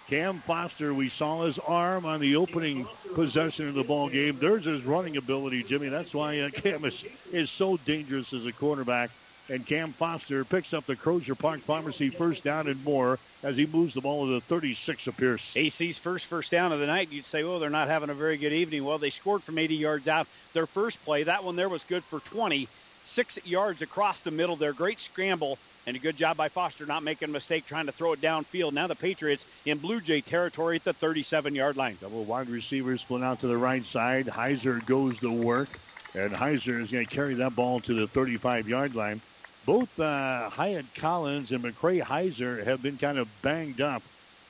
Cam 0.07 0.37
Foster, 0.39 0.93
we 0.93 1.09
saw 1.09 1.43
his 1.43 1.59
arm 1.59 2.05
on 2.05 2.21
the 2.21 2.37
opening 2.37 2.87
possession 3.13 3.67
of 3.67 3.73
the 3.73 3.83
ball 3.83 4.07
game. 4.07 4.37
There's 4.39 4.63
his 4.63 4.85
running 4.85 5.17
ability, 5.17 5.63
Jimmy. 5.63 5.89
That's 5.89 6.13
why 6.13 6.39
uh, 6.39 6.49
Cam 6.49 6.85
is, 6.85 7.03
is 7.33 7.49
so 7.49 7.75
dangerous 7.75 8.31
as 8.31 8.45
a 8.45 8.53
quarterback. 8.53 9.09
And 9.49 9.65
Cam 9.65 9.91
Foster 9.91 10.45
picks 10.45 10.73
up 10.73 10.85
the 10.85 10.95
Crozier 10.95 11.35
Park 11.35 11.59
Pharmacy 11.59 12.09
first 12.09 12.43
down 12.43 12.67
and 12.67 12.81
more 12.85 13.19
as 13.43 13.57
he 13.57 13.65
moves 13.65 13.93
the 13.93 14.01
ball 14.01 14.25
to 14.27 14.33
the 14.33 14.41
36 14.41 15.07
of 15.07 15.17
Pierce. 15.17 15.55
AC's 15.55 15.99
first 15.99 16.25
first 16.25 16.51
down 16.51 16.71
of 16.71 16.79
the 16.79 16.87
night. 16.87 17.11
You'd 17.11 17.25
say, 17.25 17.43
well, 17.43 17.59
they're 17.59 17.69
not 17.69 17.87
having 17.89 18.09
a 18.09 18.13
very 18.13 18.37
good 18.37 18.53
evening. 18.53 18.85
Well, 18.85 18.97
they 18.97 19.09
scored 19.09 19.43
from 19.43 19.57
80 19.57 19.75
yards 19.75 20.07
out. 20.07 20.27
Their 20.53 20.67
first 20.67 21.03
play, 21.03 21.23
that 21.23 21.43
one 21.43 21.57
there 21.57 21.69
was 21.69 21.83
good 21.83 22.03
for 22.03 22.21
20. 22.21 22.67
Six 23.03 23.45
yards 23.45 23.81
across 23.81 24.21
the 24.21 24.31
middle 24.31 24.57
there. 24.57 24.73
Great 24.73 24.99
scramble 24.99 25.57
and 25.87 25.95
a 25.95 25.99
good 25.99 26.17
job 26.17 26.35
by 26.35 26.49
Foster 26.49 26.85
not 26.85 27.01
making 27.01 27.29
a 27.29 27.31
mistake 27.31 27.65
trying 27.65 27.85
to 27.85 27.93
throw 27.93 28.11
it 28.11 28.21
downfield. 28.21 28.73
Now 28.73 28.87
the 28.87 28.95
Patriots 28.95 29.47
in 29.65 29.77
Blue 29.77 30.01
Jay 30.01 30.19
territory 30.19 30.75
at 30.75 30.83
the 30.83 30.93
37 30.93 31.55
yard 31.55 31.77
line. 31.77 31.97
Double 32.01 32.25
wide 32.25 32.49
receivers 32.49 33.01
split 33.01 33.23
out 33.23 33.39
to 33.39 33.47
the 33.47 33.57
right 33.57 33.83
side. 33.83 34.27
Heiser 34.27 34.85
goes 34.85 35.17
to 35.19 35.31
work, 35.31 35.69
and 36.13 36.31
Heiser 36.31 36.81
is 36.81 36.91
going 36.91 37.05
to 37.05 37.11
carry 37.11 37.35
that 37.35 37.55
ball 37.55 37.79
to 37.79 37.93
the 37.93 38.05
35 38.05 38.67
yard 38.67 38.95
line. 38.95 39.21
Both 39.65 39.99
uh, 39.99 40.49
Hyatt 40.49 40.85
Collins 40.95 41.53
and 41.53 41.63
McCray 41.63 42.01
Heiser 42.01 42.63
have 42.65 42.83
been 42.83 42.97
kind 42.97 43.17
of 43.17 43.29
banged 43.41 43.81
up 43.81 44.03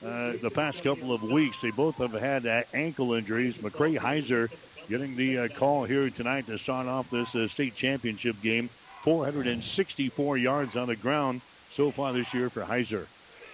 uh, 0.04 0.34
the 0.42 0.52
past 0.52 0.84
couple 0.84 1.14
of 1.14 1.24
weeks. 1.24 1.62
They 1.62 1.72
both 1.72 2.00
have 2.00 2.14
had 2.14 2.48
uh, 2.48 2.64
ankle 2.74 3.14
injuries. 3.14 3.58
McCray 3.58 3.98
Heiser 3.98 4.52
getting 4.90 5.16
the 5.16 5.38
uh, 5.38 5.48
call 5.50 5.84
here 5.84 6.10
tonight 6.10 6.48
to 6.48 6.58
start 6.58 6.88
off 6.88 7.12
this 7.12 7.36
uh, 7.36 7.48
state 7.48 7.76
championship 7.76 8.42
game. 8.42 8.70
464 9.02 10.38
yards 10.38 10.76
on 10.76 10.88
the 10.88 10.96
ground 10.96 11.42
so 11.72 11.92
far 11.92 12.14
this 12.14 12.34
year 12.34 12.50
for 12.50 12.62
Heiser. 12.62 13.06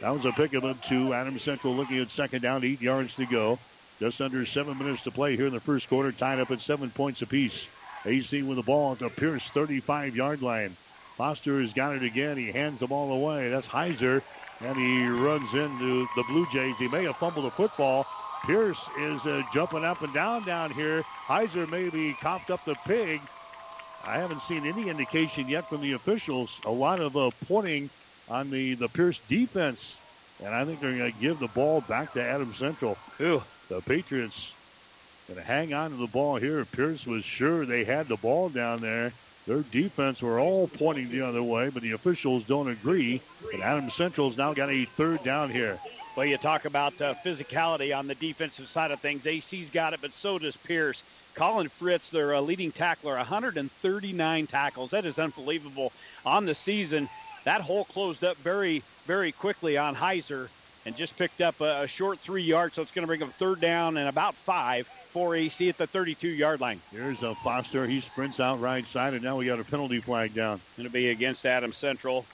That 0.02 0.12
was 0.12 0.26
a 0.26 0.32
pickup 0.32 0.64
of 0.64 0.82
two. 0.82 1.14
Adam 1.14 1.40
Central 1.40 1.76
looking 1.76 2.00
at 2.00 2.10
second 2.10 2.42
down, 2.42 2.64
eight 2.64 2.82
yards 2.82 3.16
to 3.16 3.26
go. 3.26 3.60
Just 4.00 4.22
under 4.22 4.46
seven 4.46 4.78
minutes 4.78 5.04
to 5.04 5.12
play 5.12 5.36
here 5.36 5.48
in 5.48 5.54
the 5.54 5.60
first 5.60 5.88
quarter, 5.88 6.12
tied 6.12 6.40
up 6.40 6.52
at 6.52 6.62
seven 6.62 6.90
points 6.90 7.22
apiece. 7.22 7.68
AC 8.06 8.44
with 8.44 8.58
the 8.58 8.64
ball 8.64 8.94
at 8.94 9.00
the 9.00 9.10
Pierce 9.10 9.50
35 9.50 10.16
yard 10.16 10.42
line. 10.42 10.76
Foster 11.16 11.62
has 11.62 11.74
got 11.74 11.96
it 11.96 12.04
again. 12.04 12.38
He 12.38 12.52
hands 12.52 12.80
the 12.80 12.88
ball 12.88 13.14
away. 13.14 13.50
That's 13.50 13.68
Heiser. 13.68 14.22
And 14.62 14.76
he 14.76 15.08
runs 15.08 15.54
into 15.54 16.08
the 16.16 16.24
Blue 16.28 16.46
Jays. 16.52 16.78
He 16.78 16.88
may 16.88 17.04
have 17.04 17.18
fumbled 17.18 17.46
the 17.46 17.52
football. 17.52 18.06
Pierce 18.46 18.84
is 19.00 19.26
uh, 19.26 19.44
jumping 19.54 19.86
up 19.86 20.02
and 20.02 20.14
down 20.14 20.44
down 20.44 20.72
here. 20.72 21.04
Heiser 21.28 21.70
maybe 21.70 22.14
coughed 22.20 22.50
up 22.50 22.66
the 22.66 22.76
pig. 22.86 23.22
I 24.06 24.18
haven't 24.18 24.42
seen 24.42 24.66
any 24.66 24.90
indication 24.90 25.48
yet 25.48 25.68
from 25.68 25.82
the 25.82 25.94
officials. 25.94 26.60
A 26.66 26.72
lot 26.72 27.00
of 27.00 27.16
uh, 27.16 27.32
pointing 27.48 27.90
on 28.30 28.50
the, 28.50 28.76
the 28.76 28.90
Pierce 28.90 29.20
defense. 29.28 29.98
And 30.44 30.54
I 30.54 30.66
think 30.66 30.80
they're 30.80 30.98
going 30.98 31.12
to 31.12 31.20
give 31.20 31.40
the 31.40 31.48
ball 31.48 31.82
back 31.82 32.14
to 32.14 32.22
Adam 32.22 32.54
Central. 32.54 32.98
Ew. 33.20 33.42
The 33.70 33.82
Patriots 33.82 34.54
going 35.28 35.40
to 35.40 35.46
hang 35.46 35.74
on 35.74 35.92
to 35.92 35.96
the 35.96 36.08
ball 36.08 36.36
here. 36.36 36.66
Pierce 36.66 37.06
was 37.06 37.24
sure 37.24 37.66
they 37.66 37.84
had 37.84 38.08
the 38.08 38.18
ball 38.18 38.50
down 38.50 38.82
there. 38.82 39.14
Their 39.48 39.62
defense 39.62 40.22
were 40.22 40.40
all 40.40 40.68
pointing 40.68 41.10
the 41.10 41.22
other 41.22 41.44
way, 41.44 41.70
but 41.70 41.82
the 41.82 41.92
officials 41.92 42.44
don't 42.44 42.70
agree. 42.70 43.22
And 43.54 43.62
Adam 43.62 43.90
Central's 43.90 44.38
now 44.38 44.54
got 44.54 44.70
a 44.70 44.86
third 44.86 45.24
down 45.24 45.50
here. 45.50 45.80
Well, 46.16 46.26
you 46.26 46.38
talk 46.38 46.66
about 46.66 47.00
uh, 47.02 47.14
physicality 47.26 47.98
on 47.98 48.08
the 48.08 48.16
defensive 48.16 48.68
side 48.68 48.92
of 48.92 49.00
things. 49.00 49.26
AC's 49.26 49.70
got 49.72 49.94
it, 49.94 50.02
but 50.02 50.14
so 50.14 50.38
does 50.38 50.56
Pierce. 50.56 51.04
Colin 51.36 51.68
Fritz, 51.68 52.10
their 52.10 52.36
uh, 52.36 52.42
leading 52.42 52.72
tackler, 52.72 53.16
139 53.16 54.48
tackles. 54.48 54.92
That 54.92 55.06
is 55.06 55.20
unbelievable 55.20 55.92
on 56.26 56.46
the 56.46 56.56
season. 56.56 57.10
That 57.44 57.62
hole 57.62 57.86
closed 57.86 58.24
up 58.24 58.38
very, 58.38 58.84
very 59.06 59.32
quickly 59.32 59.78
on 59.78 59.96
Heiser 59.96 60.50
and 60.86 60.96
just 60.96 61.18
picked 61.18 61.42
up 61.42 61.60
a, 61.62 61.84
a 61.84 61.88
short 61.88 62.20
three 62.20 62.44
yards, 62.44 62.76
so 62.76 62.82
it's 62.82 62.92
going 62.92 63.04
to 63.04 63.08
bring 63.08 63.20
them 63.20 63.30
third 63.30 63.60
down 63.62 63.98
and 63.98 64.08
about 64.08 64.36
five 64.36 64.88
for 64.88 65.36
AC 65.36 65.70
at 65.70 65.78
the 65.78 65.88
32 65.88 66.28
yard 66.28 66.60
line. 66.60 66.80
Here's 66.92 67.24
a 67.24 67.36
Foster. 67.36 67.86
He 67.86 68.02
sprints 68.02 68.40
out 68.40 68.60
right 68.60 68.86
side, 68.86 69.14
and 69.14 69.24
now 69.24 69.38
we 69.38 69.46
got 69.46 69.60
a 69.60 69.64
penalty 69.64 70.00
flag 70.00 70.34
down. 70.34 70.60
Going 70.78 70.88
to 70.88 70.94
be 70.94 71.10
against 71.10 71.46
Adam 71.46 71.74
Central. 71.74 72.26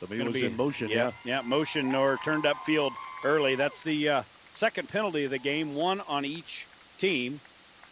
Somebody 0.00 0.22
was 0.22 0.34
be, 0.34 0.46
in 0.46 0.56
motion, 0.56 0.88
yeah, 0.88 1.12
yeah. 1.24 1.40
Yeah, 1.40 1.40
motion 1.42 1.94
or 1.94 2.18
turned 2.18 2.46
up 2.46 2.56
field 2.58 2.92
early. 3.24 3.56
That's 3.56 3.82
the 3.82 4.08
uh, 4.08 4.22
second 4.54 4.88
penalty 4.88 5.24
of 5.24 5.32
the 5.32 5.38
game, 5.38 5.74
one 5.74 6.00
on 6.08 6.24
each 6.24 6.66
team 6.98 7.40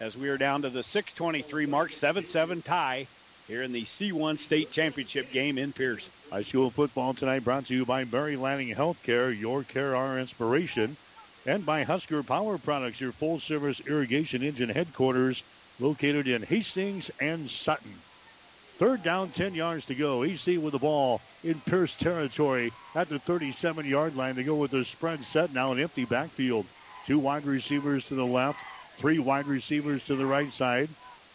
as 0.01 0.17
we 0.17 0.29
are 0.29 0.37
down 0.37 0.63
to 0.63 0.71
the 0.71 0.83
623 0.83 1.67
mark, 1.67 1.91
7-7 1.91 2.63
tie 2.63 3.07
here 3.49 3.63
in 3.63 3.73
the 3.73 3.85
C1 3.85 4.39
State 4.39 4.71
Championship 4.71 5.33
game 5.33 5.57
in 5.57 5.73
Pierce. 5.73 6.11
High 6.31 6.43
school 6.43 6.71
football 6.71 7.15
tonight 7.15 7.45
brought 7.45 7.67
to 7.67 7.75
you 7.75 7.87
by 7.87 8.05
Mary 8.05 8.37
Lanning 8.37 8.75
Healthcare, 8.75 9.39
your 9.39 9.63
care, 9.63 9.97
our 9.97 10.19
inspiration, 10.19 10.97
and 11.47 11.65
by 11.65 11.85
Husker 11.85 12.23
Power 12.23 12.59
Products, 12.59 13.01
your 13.01 13.13
full 13.13 13.41
service 13.41 13.81
irrigation 13.87 14.43
engine 14.43 14.69
headquarters 14.69 15.43
located 15.79 16.27
in 16.27 16.43
Hastings 16.43 17.11
and 17.21 17.49
Sutton. 17.49 17.95
Third 18.79 19.03
down, 19.03 19.31
10 19.31 19.55
yards 19.55 19.87
to 19.87 19.95
go. 19.95 20.23
EC 20.23 20.61
with 20.61 20.73
the 20.73 20.79
ball 20.79 21.23
in 21.43 21.59
Pierce 21.61 21.95
territory 21.95 22.73
at 22.95 23.09
the 23.09 23.19
37 23.19 23.87
yard 23.87 24.17
line. 24.17 24.35
They 24.35 24.43
go 24.43 24.57
with 24.57 24.73
the 24.73 24.85
spread 24.85 25.25
set 25.25 25.55
now, 25.55 25.73
an 25.73 25.81
empty 25.81 26.05
backfield. 26.05 26.67
Two 27.07 27.19
wide 27.19 27.47
receivers 27.47 28.07
to 28.07 28.17
the 28.17 28.27
left, 28.27 28.59
three 28.97 29.19
wide 29.19 29.47
receivers 29.47 30.05
to 30.05 30.17
the 30.17 30.27
right 30.27 30.51
side. 30.51 30.89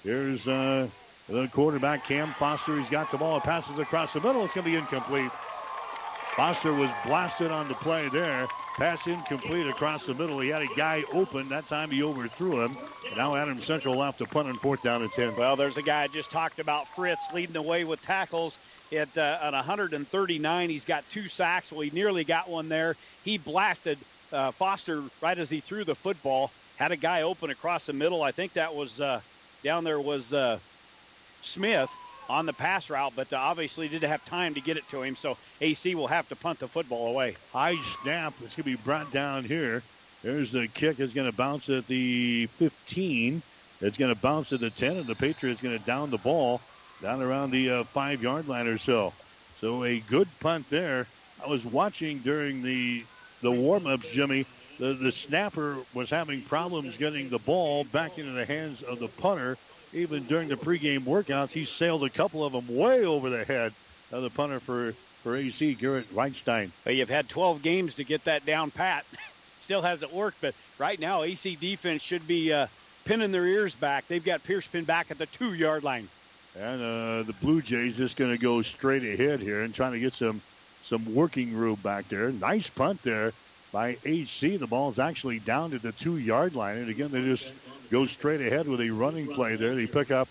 Here's 0.03 0.47
uh, 0.47 0.87
the 1.29 1.47
quarterback, 1.47 2.05
Cam 2.05 2.29
Foster. 2.33 2.77
He's 2.77 2.89
got 2.89 3.11
the 3.11 3.17
ball. 3.17 3.37
It 3.37 3.43
passes 3.43 3.77
across 3.79 4.13
the 4.13 4.21
middle. 4.21 4.43
It's 4.43 4.53
going 4.53 4.65
to 4.65 4.71
be 4.71 4.77
incomplete. 4.77 5.31
Foster 6.35 6.73
was 6.73 6.89
blasted 7.05 7.51
on 7.51 7.67
the 7.67 7.73
play 7.75 8.07
there. 8.09 8.47
Pass 8.77 9.05
incomplete 9.05 9.67
across 9.67 10.05
the 10.05 10.13
middle. 10.13 10.39
He 10.39 10.49
had 10.49 10.61
a 10.61 10.75
guy 10.77 11.03
open. 11.13 11.49
That 11.49 11.67
time 11.67 11.91
he 11.91 12.03
overthrew 12.03 12.63
him. 12.63 12.77
Now 13.17 13.35
Adam 13.35 13.59
Central 13.59 13.97
left 13.97 14.19
to 14.19 14.25
punt 14.25 14.47
and 14.47 14.57
fourth 14.57 14.81
down 14.81 15.03
at 15.03 15.11
10. 15.11 15.35
Well, 15.35 15.57
there's 15.57 15.77
a 15.77 15.81
guy 15.81 16.03
I 16.03 16.07
just 16.07 16.31
talked 16.31 16.59
about, 16.59 16.87
Fritz, 16.87 17.33
leading 17.33 17.53
the 17.53 17.61
way 17.61 17.83
with 17.83 18.01
tackles 18.01 18.57
at, 18.93 19.15
uh, 19.17 19.39
at 19.41 19.51
139. 19.51 20.69
He's 20.69 20.85
got 20.85 21.03
two 21.11 21.27
sacks. 21.27 21.71
Well, 21.71 21.81
he 21.81 21.89
nearly 21.89 22.23
got 22.23 22.49
one 22.49 22.69
there. 22.69 22.95
He 23.25 23.37
blasted 23.37 23.97
uh, 24.31 24.51
Foster 24.51 25.03
right 25.21 25.37
as 25.37 25.49
he 25.49 25.59
threw 25.59 25.83
the 25.83 25.95
football. 25.95 26.49
Had 26.81 26.91
a 26.91 26.97
guy 26.97 27.21
open 27.21 27.51
across 27.51 27.85
the 27.85 27.93
middle. 27.93 28.23
I 28.23 28.31
think 28.31 28.53
that 28.53 28.73
was 28.73 28.99
uh, 28.99 29.21
down 29.63 29.83
there 29.83 30.01
was 30.01 30.33
uh, 30.33 30.57
Smith 31.43 31.91
on 32.27 32.47
the 32.47 32.53
pass 32.53 32.89
route, 32.89 33.13
but 33.15 33.31
uh, 33.31 33.37
obviously 33.37 33.87
didn't 33.87 34.09
have 34.09 34.25
time 34.25 34.55
to 34.55 34.61
get 34.61 34.77
it 34.77 34.89
to 34.89 35.03
him. 35.03 35.15
So 35.15 35.37
AC 35.61 35.93
will 35.93 36.07
have 36.07 36.27
to 36.29 36.35
punt 36.35 36.57
the 36.57 36.67
football 36.67 37.09
away. 37.09 37.35
High 37.53 37.75
snap. 38.01 38.33
It's 38.41 38.55
going 38.55 38.63
to 38.63 38.77
be 38.77 38.83
brought 38.83 39.11
down 39.11 39.43
here. 39.43 39.83
There's 40.23 40.53
the 40.53 40.67
kick. 40.67 40.99
It's 40.99 41.13
going 41.13 41.29
to 41.29 41.37
bounce 41.37 41.69
at 41.69 41.85
the 41.85 42.47
15. 42.47 43.43
It's 43.81 43.97
going 43.99 44.11
to 44.11 44.19
bounce 44.19 44.51
at 44.51 44.59
the 44.59 44.71
10, 44.71 44.97
and 44.97 45.05
the 45.05 45.13
Patriots 45.13 45.61
going 45.61 45.77
to 45.77 45.85
down 45.85 46.09
the 46.09 46.17
ball 46.17 46.61
down 46.99 47.21
around 47.21 47.51
the 47.51 47.69
uh, 47.69 47.83
five 47.83 48.23
yard 48.23 48.47
line 48.47 48.65
or 48.65 48.79
so. 48.79 49.13
So 49.59 49.83
a 49.83 49.99
good 49.99 50.27
punt 50.39 50.67
there. 50.71 51.05
I 51.45 51.47
was 51.47 51.63
watching 51.63 52.17
during 52.17 52.63
the 52.63 53.03
the 53.43 53.51
warm 53.51 53.85
ups, 53.85 54.09
Jimmy. 54.09 54.47
The, 54.81 54.93
the 54.93 55.11
snapper 55.11 55.77
was 55.93 56.09
having 56.09 56.41
problems 56.41 56.97
getting 56.97 57.29
the 57.29 57.37
ball 57.37 57.83
back 57.83 58.17
into 58.17 58.31
the 58.31 58.45
hands 58.45 58.81
of 58.81 58.97
the 58.97 59.07
punter 59.07 59.55
even 59.93 60.23
during 60.23 60.47
the 60.47 60.55
pregame 60.55 61.01
workouts, 61.01 61.51
he 61.51 61.65
sailed 61.65 62.03
a 62.03 62.09
couple 62.09 62.43
of 62.43 62.53
them 62.53 62.75
way 62.75 63.05
over 63.05 63.29
the 63.29 63.43
head 63.43 63.73
of 64.11 64.23
the 64.23 64.29
punter 64.29 64.59
for, 64.59 64.93
for 65.21 65.35
AC, 65.35 65.75
Garrett 65.75 66.11
Weinstein. 66.13 66.71
Well, 66.85 66.95
you've 66.95 67.09
had 67.09 67.29
12 67.29 67.61
games 67.61 67.95
to 67.95 68.03
get 68.03 68.23
that 68.25 68.45
down 68.45 68.71
pat. 68.71 69.05
still 69.59 69.81
hasn't 69.81 70.13
worked. 70.13 70.41
But 70.41 70.55
right 70.79 70.99
now, 70.99 71.23
AC 71.23 71.57
defense 71.57 72.01
should 72.01 72.27
be 72.27 72.51
uh, 72.51 72.67
pinning 73.05 73.31
their 73.31 73.45
ears 73.45 73.75
back. 73.75 74.07
They've 74.07 74.23
got 74.23 74.43
Pierce 74.43 74.65
pinned 74.65 74.87
back 74.87 75.11
at 75.11 75.17
the 75.17 75.27
two 75.27 75.53
yard 75.53 75.83
line. 75.83 76.07
And 76.59 76.81
uh, 76.81 77.23
the 77.23 77.35
Blue 77.41 77.61
Jays 77.61 77.95
just 77.95 78.17
going 78.17 78.31
to 78.31 78.41
go 78.41 78.61
straight 78.61 79.03
ahead 79.03 79.39
here 79.39 79.61
and 79.61 79.73
trying 79.73 79.93
to 79.93 79.99
get 79.99 80.13
some 80.13 80.41
some 80.83 81.13
working 81.13 81.55
room 81.55 81.75
back 81.75 82.07
there. 82.09 82.31
Nice 82.31 82.69
punt 82.69 83.01
there 83.03 83.31
by 83.71 83.97
AC. 84.05 84.57
The 84.57 84.67
ball's 84.67 84.99
actually 84.99 85.39
down 85.39 85.71
to 85.71 85.79
the 85.79 85.91
two 85.91 86.17
yard 86.17 86.55
line. 86.55 86.77
And 86.77 86.89
again, 86.89 87.09
they 87.11 87.23
just 87.23 87.47
go 87.89 88.05
straight 88.05 88.41
ahead 88.41 88.67
with 88.67 88.81
a 88.81 88.89
running 88.89 89.27
play 89.27 89.55
there. 89.55 89.75
They 89.75 89.87
pick 89.87 90.11
up 90.11 90.27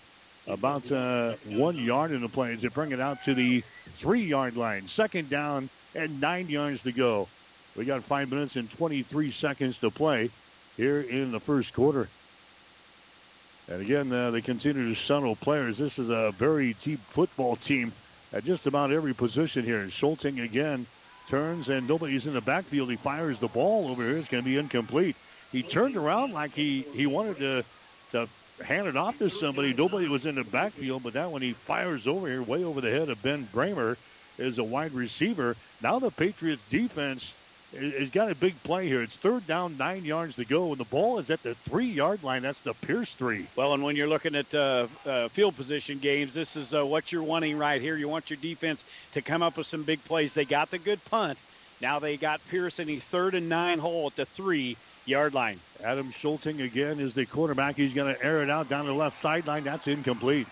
about 0.47 0.91
uh, 0.91 1.33
one 1.47 1.77
yard 1.77 2.11
in 2.11 2.21
the 2.21 2.29
play 2.29 2.53
as 2.53 2.61
they 2.61 2.67
bring 2.67 2.91
it 2.91 2.99
out 2.99 3.23
to 3.23 3.33
the 3.33 3.61
three 3.93 4.21
yard 4.21 4.57
line. 4.57 4.87
Second 4.87 5.29
down 5.29 5.69
and 5.95 6.21
nine 6.21 6.49
yards 6.49 6.83
to 6.83 6.91
go. 6.91 7.27
We 7.75 7.85
got 7.85 8.03
five 8.03 8.29
minutes 8.29 8.55
and 8.55 8.69
23 8.69 9.31
seconds 9.31 9.79
to 9.79 9.89
play 9.89 10.29
here 10.77 11.01
in 11.01 11.31
the 11.31 11.39
first 11.39 11.73
quarter. 11.73 12.07
And 13.69 13.81
again, 13.81 14.11
uh, 14.11 14.31
they 14.31 14.41
continue 14.41 14.89
to 14.89 14.95
settle 14.95 15.35
players. 15.35 15.77
This 15.77 15.97
is 15.97 16.09
a 16.09 16.31
very 16.31 16.75
deep 16.81 16.99
football 16.99 17.55
team 17.55 17.93
at 18.33 18.43
just 18.43 18.67
about 18.67 18.91
every 18.91 19.13
position 19.13 19.63
here. 19.63 19.89
Schulting 19.89 20.41
again 20.41 20.85
turns 21.31 21.69
and 21.69 21.87
nobody's 21.87 22.27
in 22.27 22.33
the 22.33 22.41
backfield. 22.41 22.89
He 22.89 22.97
fires 22.97 23.39
the 23.39 23.47
ball 23.47 23.87
over 23.87 24.03
here. 24.03 24.17
It's 24.17 24.27
going 24.27 24.43
to 24.43 24.49
be 24.49 24.57
incomplete. 24.57 25.15
He 25.53 25.63
turned 25.63 25.95
around 25.95 26.33
like 26.33 26.51
he, 26.51 26.81
he 26.93 27.07
wanted 27.07 27.37
to, 27.37 27.63
to 28.11 28.27
hand 28.65 28.87
it 28.87 28.97
off 28.97 29.17
to 29.19 29.29
somebody. 29.29 29.73
Nobody 29.73 30.09
was 30.09 30.25
in 30.25 30.35
the 30.35 30.43
backfield, 30.43 31.03
but 31.03 31.13
that 31.13 31.31
one 31.31 31.41
he 31.41 31.53
fires 31.53 32.05
over 32.05 32.27
here, 32.27 32.41
way 32.41 32.65
over 32.65 32.81
the 32.81 32.91
head 32.91 33.07
of 33.07 33.23
Ben 33.23 33.47
Brahmer, 33.53 33.95
is 34.37 34.57
a 34.57 34.63
wide 34.63 34.91
receiver. 34.91 35.55
Now 35.81 35.99
the 35.99 36.11
Patriots 36.11 36.63
defense 36.69 37.33
has 37.77 38.09
got 38.09 38.31
a 38.31 38.35
big 38.35 38.61
play 38.63 38.87
here. 38.87 39.01
It's 39.01 39.15
third 39.15 39.47
down, 39.47 39.77
nine 39.77 40.03
yards 40.03 40.35
to 40.35 40.45
go, 40.45 40.71
and 40.71 40.77
the 40.77 40.85
ball 40.85 41.19
is 41.19 41.29
at 41.29 41.41
the 41.43 41.55
three 41.55 41.87
yard 41.87 42.23
line. 42.23 42.41
That's 42.41 42.59
the 42.59 42.73
Pierce 42.73 43.15
three. 43.15 43.47
Well, 43.55 43.73
and 43.73 43.83
when 43.83 43.95
you're 43.95 44.07
looking 44.07 44.35
at 44.35 44.53
uh, 44.53 44.87
uh, 45.05 45.27
field 45.29 45.55
position 45.55 45.99
games, 45.99 46.33
this 46.33 46.55
is 46.55 46.73
uh, 46.73 46.85
what 46.85 47.11
you're 47.11 47.23
wanting 47.23 47.57
right 47.57 47.81
here. 47.81 47.95
You 47.95 48.09
want 48.09 48.29
your 48.29 48.37
defense 48.37 48.83
to 49.13 49.21
come 49.21 49.41
up 49.41 49.57
with 49.57 49.67
some 49.67 49.83
big 49.83 50.03
plays. 50.05 50.33
They 50.33 50.45
got 50.45 50.71
the 50.71 50.77
good 50.77 51.03
punt. 51.05 51.37
Now 51.81 51.99
they 51.99 52.17
got 52.17 52.41
Pierce 52.49 52.79
in 52.79 52.89
a 52.89 52.97
third 52.97 53.33
and 53.33 53.49
nine 53.49 53.79
hole 53.79 54.07
at 54.07 54.15
the 54.15 54.25
three 54.25 54.77
yard 55.05 55.33
line. 55.33 55.59
Adam 55.83 56.11
Schulting 56.11 56.61
again 56.61 56.99
is 56.99 57.13
the 57.13 57.25
quarterback. 57.25 57.75
He's 57.75 57.93
going 57.93 58.13
to 58.13 58.23
air 58.23 58.43
it 58.43 58.49
out 58.49 58.69
down 58.69 58.85
the 58.85 58.93
left 58.93 59.15
sideline. 59.15 59.63
That's 59.63 59.87
incomplete. 59.87 60.47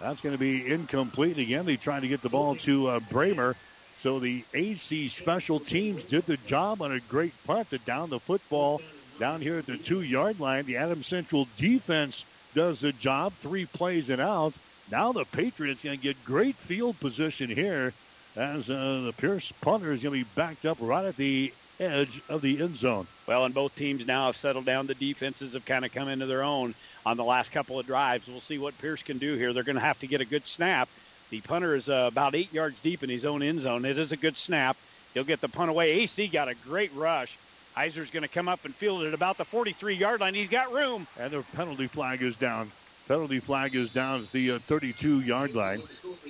That's 0.00 0.20
going 0.20 0.34
to 0.34 0.38
be 0.38 0.66
incomplete 0.70 1.38
again. 1.38 1.64
They 1.64 1.76
trying 1.76 2.02
to 2.02 2.08
get 2.08 2.22
the 2.22 2.28
ball 2.28 2.56
to 2.56 2.88
uh, 2.88 3.00
Brahmer. 3.00 3.54
So 3.98 4.18
the 4.18 4.44
AC 4.54 5.08
special 5.08 5.58
teams 5.58 6.04
did 6.04 6.26
the 6.26 6.36
job 6.38 6.82
on 6.82 6.92
a 6.92 7.00
great 7.00 7.32
punt 7.46 7.70
to 7.70 7.78
down 7.78 8.10
the 8.10 8.20
football 8.20 8.80
down 9.18 9.40
here 9.40 9.58
at 9.58 9.66
the 9.66 9.78
two 9.78 10.02
yard 10.02 10.38
line. 10.38 10.64
The 10.64 10.76
Adams 10.76 11.06
Central 11.06 11.48
defense 11.56 12.24
does 12.54 12.80
the 12.80 12.92
job, 12.92 13.32
three 13.34 13.66
plays 13.66 14.10
and 14.10 14.20
out. 14.20 14.54
Now 14.90 15.12
the 15.12 15.24
Patriots 15.24 15.82
going 15.82 15.96
to 15.96 16.02
get 16.02 16.22
great 16.24 16.54
field 16.54 16.98
position 17.00 17.50
here 17.50 17.92
as 18.36 18.68
uh, 18.68 19.02
the 19.04 19.14
Pierce 19.16 19.50
punter 19.60 19.92
is 19.92 20.02
going 20.02 20.18
to 20.18 20.24
be 20.24 20.30
backed 20.34 20.66
up 20.66 20.76
right 20.80 21.04
at 21.04 21.16
the 21.16 21.52
edge 21.80 22.20
of 22.28 22.42
the 22.42 22.62
end 22.62 22.76
zone. 22.76 23.06
Well, 23.26 23.44
and 23.44 23.54
both 23.54 23.74
teams 23.74 24.06
now 24.06 24.26
have 24.26 24.36
settled 24.36 24.64
down. 24.64 24.86
The 24.86 24.94
defenses 24.94 25.54
have 25.54 25.64
kind 25.64 25.84
of 25.84 25.92
come 25.92 26.08
into 26.08 26.26
their 26.26 26.42
own 26.42 26.74
on 27.04 27.16
the 27.16 27.24
last 27.24 27.52
couple 27.52 27.78
of 27.78 27.86
drives. 27.86 28.28
We'll 28.28 28.40
see 28.40 28.58
what 28.58 28.78
Pierce 28.78 29.02
can 29.02 29.18
do 29.18 29.34
here. 29.34 29.52
They're 29.52 29.62
going 29.62 29.76
to 29.76 29.82
have 29.82 29.98
to 30.00 30.06
get 30.06 30.20
a 30.20 30.24
good 30.24 30.46
snap. 30.46 30.88
The 31.30 31.40
punter 31.40 31.74
is 31.74 31.88
uh, 31.88 32.08
about 32.10 32.34
eight 32.34 32.52
yards 32.52 32.78
deep 32.80 33.02
in 33.02 33.10
his 33.10 33.24
own 33.24 33.42
end 33.42 33.60
zone. 33.60 33.84
It 33.84 33.98
is 33.98 34.12
a 34.12 34.16
good 34.16 34.36
snap. 34.36 34.76
He'll 35.14 35.24
get 35.24 35.40
the 35.40 35.48
punt 35.48 35.70
away. 35.70 35.92
AC 36.02 36.28
got 36.28 36.48
a 36.48 36.54
great 36.54 36.92
rush. 36.94 37.36
Heiser's 37.76 38.10
going 38.10 38.22
to 38.22 38.28
come 38.28 38.48
up 38.48 38.64
and 38.64 38.74
field 38.74 39.02
it 39.02 39.08
at 39.08 39.14
about 39.14 39.36
the 39.36 39.44
43 39.44 39.94
yard 39.94 40.20
line. 40.20 40.34
He's 40.34 40.48
got 40.48 40.72
room. 40.72 41.06
And 41.18 41.30
the 41.30 41.42
penalty 41.54 41.88
flag 41.88 42.22
is 42.22 42.36
down. 42.36 42.70
Penalty 43.08 43.38
flag 43.38 43.74
is 43.74 43.90
down 43.90 44.20
at 44.20 44.32
the 44.32 44.52
uh, 44.52 44.58
32 44.58 45.20
yard 45.20 45.54
line. 45.54 45.80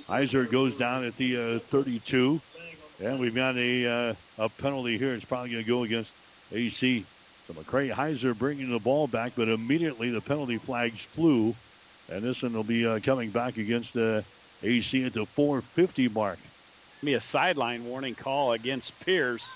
Heiser 0.07 0.49
goes 0.49 0.77
down 0.77 1.03
at 1.05 1.15
the 1.17 1.55
uh, 1.55 1.59
32. 1.59 2.41
And 3.03 3.19
we've 3.19 3.35
got 3.35 3.55
a, 3.55 3.85
uh, 4.09 4.13
a 4.39 4.49
penalty 4.49 4.97
here. 4.97 5.13
It's 5.13 5.25
probably 5.25 5.51
going 5.51 5.63
to 5.63 5.67
go 5.67 5.83
against 5.83 6.11
AC. 6.51 7.05
So 7.47 7.53
McCray 7.53 7.91
Heiser 7.91 8.37
bringing 8.37 8.71
the 8.71 8.79
ball 8.79 9.07
back, 9.07 9.33
but 9.35 9.47
immediately 9.47 10.09
the 10.09 10.21
penalty 10.21 10.57
flags 10.57 11.01
flew. 11.01 11.55
And 12.11 12.23
this 12.23 12.41
one 12.41 12.53
will 12.53 12.63
be 12.63 12.85
uh, 12.85 12.99
coming 12.99 13.29
back 13.29 13.57
against 13.57 13.93
the 13.93 14.23
AC 14.63 15.05
at 15.05 15.13
the 15.13 15.25
450 15.25 16.09
mark. 16.09 16.39
Be 17.03 17.13
a 17.13 17.21
sideline 17.21 17.85
warning 17.85 18.15
call 18.15 18.53
against 18.53 18.99
Pierce. 19.05 19.55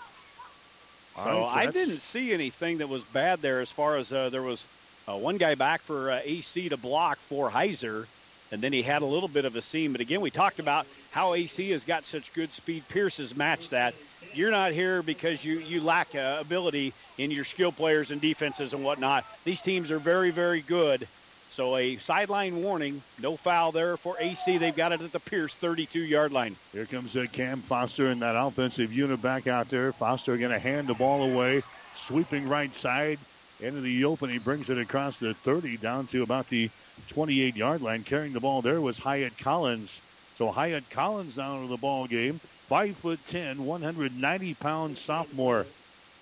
So, 1.18 1.24
right, 1.24 1.68
I 1.68 1.72
didn't 1.72 2.00
see 2.00 2.34
anything 2.34 2.78
that 2.78 2.88
was 2.88 3.04
bad 3.06 3.42
there 3.42 3.60
as 3.60 3.72
far 3.72 3.98
as 3.98 4.12
uh, 4.14 4.30
there 4.30 4.42
was 4.42 4.66
uh, 5.08 5.18
one 5.18 5.38
guy 5.38 5.56
back 5.56 5.82
for 5.82 6.12
uh, 6.12 6.20
AC 6.24 6.70
to 6.70 6.78
block 6.78 7.18
for 7.18 7.50
Heiser, 7.50 8.06
and 8.52 8.62
then 8.62 8.72
he 8.72 8.82
had 8.82 9.02
a 9.02 9.06
little 9.06 9.28
bit 9.28 9.46
of 9.46 9.56
a 9.56 9.62
seam. 9.62 9.92
But 9.92 10.02
again, 10.02 10.22
we 10.22 10.30
talked 10.30 10.60
about 10.60 10.86
how 11.12 11.34
AC 11.34 11.72
has 11.72 11.84
got 11.84 12.06
such 12.06 12.34
good 12.34 12.54
speed. 12.54 12.84
Pierce 12.90 13.18
has 13.18 13.36
matched 13.36 13.72
that. 13.72 13.94
You're 14.34 14.52
not 14.52 14.72
here 14.72 15.02
because 15.02 15.44
you, 15.44 15.60
you 15.60 15.82
lack 15.82 16.16
uh, 16.16 16.38
ability 16.40 16.94
in 17.18 17.32
your 17.32 17.44
skill 17.44 17.72
players 17.72 18.12
and 18.12 18.22
defenses 18.22 18.74
and 18.74 18.84
whatnot. 18.84 19.26
These 19.44 19.62
teams 19.62 19.92
are 19.92 20.00
very, 20.00 20.32
very 20.32 20.62
good. 20.62 21.08
So 21.52 21.76
a 21.76 21.98
sideline 21.98 22.64
warning, 22.64 23.02
no 23.22 23.36
foul 23.36 23.74
there 23.74 23.98
for 23.98 24.16
AC. 24.20 24.58
They've 24.58 24.76
got 24.76 24.94
it 24.94 25.02
at 25.02 25.12
the 25.12 25.20
Pierce 25.20 25.54
32 25.54 26.00
yard 26.00 26.32
line. 26.32 26.56
Here 26.72 26.86
comes 26.86 27.18
uh, 27.18 27.26
Cam 27.30 27.60
Foster 27.60 28.08
and 28.08 28.22
that 28.22 28.38
offensive 28.38 28.94
unit 28.94 29.22
back 29.22 29.48
out 29.48 29.68
there. 29.68 29.92
Foster 29.92 30.38
going 30.38 30.52
to 30.52 30.60
hand 30.60 30.88
the 30.88 30.94
ball 30.94 31.30
away, 31.30 31.62
sweeping 31.96 32.48
right 32.48 32.74
side 32.74 33.20
into 33.60 33.82
the 33.82 34.06
open. 34.06 34.30
He 34.30 34.40
brings 34.40 34.70
it 34.70 34.78
across 34.78 35.20
the 35.20 35.34
30 35.34 35.76
down 35.76 36.08
to 36.08 36.24
about 36.24 36.48
the 36.48 36.70
28 37.10 37.58
yard 37.58 37.82
line. 37.82 38.04
Carrying 38.04 38.32
the 38.32 38.40
ball 38.40 38.62
there 38.62 38.80
was 38.80 38.98
Hyatt 38.98 39.38
Collins. 39.38 40.00
So 40.38 40.52
Hyatt 40.52 40.90
Collins 40.90 41.36
down 41.36 41.64
to 41.64 41.68
the 41.68 41.76
ball 41.76 42.08
game. 42.08 42.40
Five 42.68 42.96
foot 42.96 43.20
10, 43.28 43.66
190 43.66 44.54
pound 44.54 44.98
sophomore. 44.98 45.66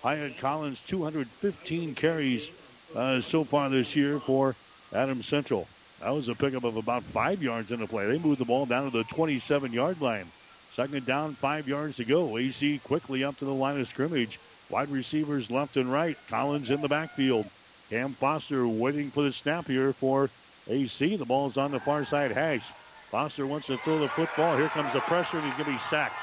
Hyatt 0.02 0.38
Collins, 0.38 0.80
215 0.88 1.94
carries 1.94 2.50
uh, 2.96 3.20
so 3.20 3.44
far 3.44 3.70
this 3.70 3.94
year 3.94 4.18
for 4.18 4.56
Adams 4.92 5.26
Central. 5.26 5.66
That 6.00 6.14
was 6.14 6.28
a 6.28 6.34
pickup 6.34 6.64
of 6.64 6.76
about 6.76 7.02
five 7.02 7.42
yards 7.42 7.70
in 7.72 7.80
the 7.80 7.86
play. 7.86 8.06
They 8.06 8.18
moved 8.18 8.40
the 8.40 8.44
ball 8.44 8.66
down 8.66 8.90
to 8.90 8.96
the 8.96 9.04
27 9.04 9.72
yard 9.72 10.00
line. 10.00 10.26
Second 10.72 11.04
down, 11.04 11.34
five 11.34 11.68
yards 11.68 11.96
to 11.96 12.04
go. 12.04 12.38
AC 12.38 12.80
quickly 12.84 13.24
up 13.24 13.36
to 13.38 13.44
the 13.44 13.52
line 13.52 13.80
of 13.80 13.88
scrimmage. 13.88 14.38
Wide 14.70 14.88
receivers 14.88 15.50
left 15.50 15.76
and 15.76 15.92
right. 15.92 16.16
Collins 16.28 16.70
in 16.70 16.80
the 16.80 16.88
backfield. 16.88 17.46
Cam 17.90 18.12
Foster 18.12 18.66
waiting 18.66 19.10
for 19.10 19.24
the 19.24 19.32
snap 19.32 19.66
here 19.66 19.92
for 19.92 20.30
AC. 20.68 21.16
The 21.16 21.24
ball's 21.24 21.56
on 21.56 21.72
the 21.72 21.80
far 21.80 22.04
side 22.04 22.30
hash. 22.30 22.66
Foster 23.10 23.46
wants 23.46 23.66
to 23.66 23.76
throw 23.78 23.98
the 23.98 24.08
football. 24.08 24.56
Here 24.56 24.68
comes 24.68 24.92
the 24.92 25.00
pressure, 25.00 25.38
and 25.38 25.46
he's 25.46 25.56
going 25.56 25.66
to 25.66 25.72
be 25.72 25.78
sacked. 25.90 26.14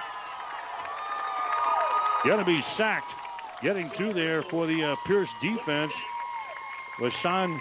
Going 2.23 2.39
to 2.39 2.45
be 2.45 2.61
sacked. 2.61 3.13
Getting 3.61 3.89
through 3.89 4.13
there 4.13 4.41
for 4.41 4.65
the 4.65 4.83
uh, 4.83 4.95
Pierce 5.05 5.29
defense 5.41 5.93
was 7.01 7.11
Sean 7.13 7.59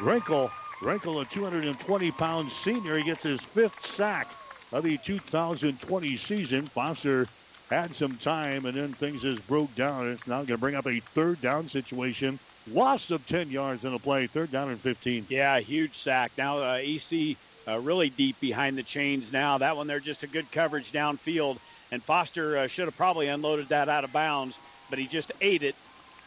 Wrinkle. 0.00 0.50
Wrinkle, 0.82 1.20
a 1.20 1.24
220 1.24 2.10
pound 2.12 2.52
senior. 2.52 2.98
He 2.98 3.04
gets 3.04 3.22
his 3.22 3.40
fifth 3.40 3.84
sack 3.84 4.28
of 4.72 4.84
the 4.84 4.98
2020 4.98 6.16
season. 6.16 6.66
Foster 6.66 7.26
had 7.70 7.94
some 7.94 8.14
time, 8.16 8.66
and 8.66 8.76
then 8.76 8.92
things 8.92 9.22
just 9.22 9.46
broke 9.46 9.74
down. 9.74 10.08
It's 10.10 10.26
now 10.26 10.36
going 10.36 10.46
to 10.48 10.58
bring 10.58 10.74
up 10.74 10.86
a 10.86 11.00
third 11.00 11.40
down 11.40 11.68
situation. 11.68 12.38
Loss 12.70 13.10
of 13.10 13.26
10 13.26 13.48
yards 13.48 13.84
in 13.84 13.94
a 13.94 13.98
play, 13.98 14.26
third 14.26 14.52
down 14.52 14.68
and 14.68 14.80
15. 14.80 15.26
Yeah, 15.28 15.58
huge 15.60 15.96
sack. 15.96 16.32
Now 16.36 16.58
uh, 16.58 16.80
EC 16.82 17.36
uh, 17.66 17.78
really 17.80 18.10
deep 18.10 18.38
behind 18.40 18.76
the 18.76 18.82
chains 18.82 19.32
now. 19.32 19.58
That 19.58 19.76
one, 19.76 19.86
they're 19.86 19.98
just 20.00 20.24
a 20.24 20.28
good 20.28 20.50
coverage 20.52 20.92
downfield. 20.92 21.58
And 21.90 22.02
Foster 22.02 22.58
uh, 22.58 22.66
should 22.66 22.86
have 22.86 22.96
probably 22.96 23.28
unloaded 23.28 23.68
that 23.68 23.88
out 23.88 24.04
of 24.04 24.12
bounds, 24.12 24.58
but 24.90 24.98
he 24.98 25.06
just 25.06 25.32
ate 25.40 25.62
it. 25.62 25.74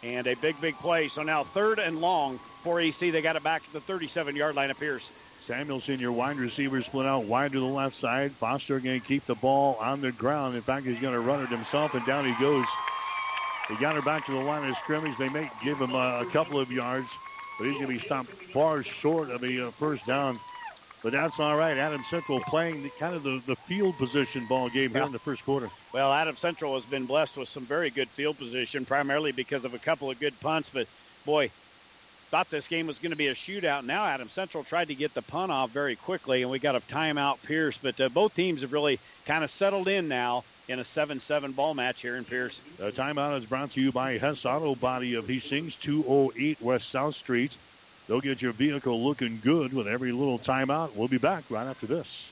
And 0.02 0.28
a 0.28 0.36
big, 0.38 0.60
big 0.62 0.76
play. 0.76 1.10
So 1.10 1.24
now 1.24 1.44
third 1.44 1.78
and 1.78 2.00
long 2.00 2.40
for 2.64 2.80
AC. 2.80 3.10
They 3.12 3.22
got 3.22 3.36
it 3.36 3.44
back 3.44 3.64
to 3.66 3.74
the 3.74 3.82
37 3.82 4.36
yard 4.36 4.56
line 4.56 4.70
of 4.72 4.80
Pierce. 4.80 5.12
Samuelson, 5.42 6.00
your 6.00 6.12
wide 6.12 6.38
receiver, 6.38 6.82
split 6.82 7.06
out 7.06 7.24
wide 7.26 7.54
to 7.54 7.60
the 7.60 7.66
left 7.66 7.96
side. 7.96 8.32
Foster 8.34 8.80
going 8.80 9.00
to 9.00 9.08
keep 9.08 9.26
the 9.26 9.36
ball 9.36 9.78
on 9.80 10.02
the 10.02 10.12
ground. 10.12 10.56
In 10.56 10.62
fact, 10.62 10.86
he's 10.86 11.00
going 11.00 11.14
to 11.14 11.22
run 11.22 11.42
it 11.42 11.50
himself, 11.50 11.94
and 11.94 12.06
down 12.06 12.26
he 12.26 12.34
goes. 12.42 12.66
He 13.70 13.76
got 13.76 13.96
her 13.96 14.02
back 14.02 14.26
to 14.26 14.32
the 14.32 14.40
line 14.40 14.68
of 14.70 14.76
scrimmage. 14.78 15.16
They 15.18 15.30
may 15.30 15.50
give 15.64 15.78
him 15.80 15.92
a, 15.92 16.20
a 16.22 16.26
couple 16.32 16.60
of 16.60 16.72
yards, 16.72 17.08
but 17.58 17.66
he's 17.68 17.76
going 17.76 17.88
to 17.88 17.94
be 17.94 18.00
stopped 18.00 18.30
far 18.30 18.84
short 18.84 19.30
of 19.30 19.44
a 19.44 19.68
uh, 19.68 19.72
first 19.72 20.06
down. 20.08 20.38
But 21.04 21.14
that's 21.14 21.40
all 21.40 21.56
right. 21.56 21.78
Adam 21.78 22.04
Central 22.04 22.42
playing 22.42 22.84
the, 22.84 22.90
kind 23.00 23.16
of 23.16 23.24
the, 23.24 23.42
the 23.46 23.56
field 23.56 23.96
position 23.98 24.46
ball 24.48 24.68
game 24.70 24.90
here 24.90 25.00
Yeah. 25.00 25.06
in 25.06 25.12
the 25.14 25.20
first 25.20 25.46
quarter. 25.46 25.70
Well, 25.94 26.12
Adam 26.12 26.36
Central 26.36 26.74
has 26.74 26.84
been 26.84 27.06
blessed 27.06 27.38
with 27.38 27.48
some 27.48 27.64
very 27.66 27.90
good 27.90 28.10
field 28.10 28.38
position, 28.38 28.86
primarily 28.86 29.32
because 29.32 29.64
of 29.64 29.74
a 29.74 29.80
couple 29.80 30.10
of 30.12 30.20
good 30.20 30.38
punts. 30.42 30.70
But 30.70 30.88
boy, 31.26 31.52
thought 32.30 32.50
this 32.52 32.68
game 32.68 32.86
was 32.86 33.00
going 33.00 33.12
to 33.12 33.18
be 33.18 33.28
a 33.28 33.34
shootout. 33.34 33.84
Now 33.84 34.06
Adam 34.06 34.30
Central 34.30 34.64
tried 34.64 34.90
to 34.90 34.96
get 34.96 35.14
the 35.16 35.24
punt 35.24 35.52
off 35.52 35.72
very 35.72 35.96
quickly, 35.96 36.44
and 36.44 36.52
we 36.52 36.60
got 36.60 36.76
a 36.76 36.80
timeout 36.80 37.42
Pierce. 37.44 37.78
But 37.78 38.00
uh, 38.00 38.10
both 38.10 38.36
teams 38.36 38.62
have 38.62 38.72
really 38.72 39.00
kind 39.26 39.44
of 39.44 39.50
settled 39.50 39.88
in 39.88 40.08
now. 40.08 40.44
in 40.68 40.78
a 40.80 40.84
7-7 40.84 41.56
ball 41.56 41.74
match 41.74 42.04
here 42.04 42.16
in 42.16 42.24
Pierce. 42.24 42.60
The 42.78 42.92
timeout 42.92 43.36
is 43.38 43.46
brought 43.46 43.72
to 43.72 43.82
you 43.82 43.92
by 43.92 44.20
Hess 44.20 44.46
Auto 44.46 44.76
Body 44.76 45.16
of 45.16 45.28
Hastings, 45.28 45.76
208 45.78 46.62
West 46.62 46.90
South 46.90 47.16
Street. 47.16 47.58
They'll 48.08 48.22
get 48.22 48.42
your 48.42 48.52
vehicle 48.54 49.04
looking 49.04 49.40
good 49.44 49.74
with 49.74 49.88
every 49.88 50.12
little 50.12 50.38
timeout. 50.38 50.96
We'll 50.96 51.08
be 51.08 51.18
back 51.18 51.44
right 51.50 51.66
after 51.66 51.88
this. 51.88 52.32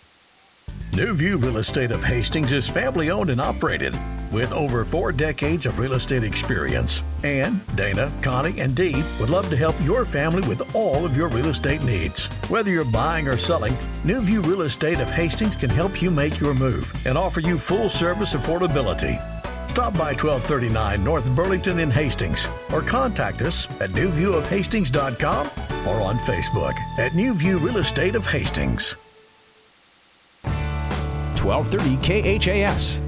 New 0.98 1.14
View 1.14 1.38
Real 1.38 1.58
Estate 1.58 1.92
of 1.92 2.04
Hastings 2.04 2.52
is 2.54 2.68
family 2.68 3.12
owned 3.12 3.30
and 3.30 3.40
operated 3.40 3.94
with 4.32 4.52
over 4.52 4.84
four 4.84 5.12
decades 5.12 5.68
of 5.68 5.78
real 5.78 5.94
estate 5.94 6.24
experience. 6.24 7.04
And 7.24 7.62
Dana, 7.76 8.12
Connie, 8.24 8.60
and 8.60 8.76
Dee 8.76 9.04
would 9.20 9.30
love 9.30 9.48
to 9.52 9.56
help 9.56 9.76
your 9.84 10.06
family 10.06 10.42
with 10.48 10.74
all 10.74 11.06
of 11.06 11.16
your 11.16 11.28
real 11.28 11.50
estate 11.50 11.84
needs. 11.84 12.26
Whether 12.50 12.72
you're 12.72 12.84
buying 12.84 13.28
or 13.28 13.38
selling, 13.38 13.78
New 14.04 14.22
View 14.22 14.42
Real 14.42 14.62
Estate 14.62 15.00
of 15.00 15.08
Hastings 15.08 15.56
can 15.56 15.70
help 15.70 16.02
you 16.02 16.10
make 16.10 16.40
your 16.40 16.56
move 16.56 16.92
and 17.06 17.16
offer 17.16 17.42
you 17.42 17.60
full 17.60 17.90
service 17.90 18.34
affordability. 18.34 19.22
Stop 19.70 19.94
by 19.94 20.14
1239 20.16 21.04
North 21.04 21.30
Burlington 21.36 21.78
in 21.78 21.92
Hastings 21.92 22.48
or 22.74 22.82
contact 22.82 23.44
us 23.44 23.68
at 23.82 23.92
newviewofhastings.com 23.92 25.48
or 25.88 26.02
on 26.02 26.18
Facebook 26.18 26.74
at 26.98 27.14
New 27.14 27.36
View 27.36 27.60
Real 27.60 27.78
Estate 27.78 28.16
of 28.16 28.26
Hastings. 28.26 28.96
1230 31.48 32.40
KHAS. 32.42 33.00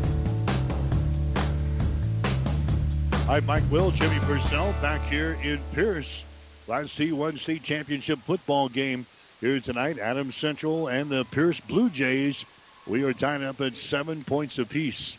Hi, 3.27 3.41
Mike 3.41 3.69
Will, 3.69 3.91
Jimmy 3.91 4.17
Purcell 4.19 4.73
back 4.81 5.01
here 5.09 5.37
in 5.43 5.59
Pierce. 5.73 6.23
Last 6.65 6.97
C1C 6.97 7.61
championship 7.61 8.17
football 8.19 8.69
game 8.69 9.05
here 9.41 9.59
tonight. 9.59 9.99
Adams 9.99 10.37
Central 10.37 10.87
and 10.87 11.09
the 11.09 11.25
Pierce 11.25 11.59
Blue 11.59 11.89
Jays. 11.89 12.45
We 12.87 13.03
are 13.03 13.11
tied 13.11 13.43
up 13.43 13.59
at 13.59 13.75
seven 13.75 14.23
points 14.23 14.57
apiece. 14.57 15.17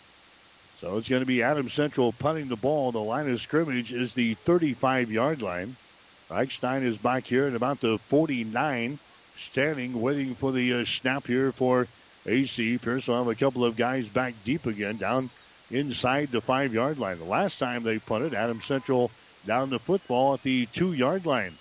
So 0.78 0.96
it's 0.96 1.10
going 1.10 1.20
to 1.20 1.26
be 1.26 1.42
Adams 1.42 1.74
Central 1.74 2.12
punting 2.12 2.48
the 2.48 2.56
ball. 2.56 2.90
The 2.90 3.00
line 3.00 3.28
of 3.30 3.38
scrimmage 3.38 3.92
is 3.92 4.14
the 4.14 4.32
35 4.32 5.12
yard 5.12 5.42
line. 5.42 5.76
Reichstein 6.30 6.84
is 6.84 6.96
back 6.96 7.24
here 7.24 7.48
at 7.48 7.54
about 7.54 7.82
the 7.82 7.98
49, 7.98 8.98
standing, 9.36 10.00
waiting 10.00 10.34
for 10.34 10.52
the 10.52 10.72
uh, 10.72 10.84
snap 10.86 11.26
here 11.26 11.52
for 11.52 11.86
AC. 12.26 12.78
Have 12.78 13.28
a 13.28 13.34
couple 13.34 13.64
of 13.64 13.76
guys 13.76 14.06
back 14.08 14.34
deep 14.44 14.66
again, 14.66 14.96
down 14.96 15.30
inside 15.70 16.30
the 16.30 16.40
five 16.40 16.74
yard 16.74 16.98
line. 16.98 17.18
The 17.18 17.24
last 17.24 17.58
time 17.58 17.82
they 17.82 17.98
punted, 17.98 18.34
Adam 18.34 18.60
Central 18.60 19.10
down 19.46 19.70
the 19.70 19.78
football 19.78 20.34
at 20.34 20.42
the 20.42 20.66
two 20.66 20.92
yard 20.92 21.26
line. 21.26 21.54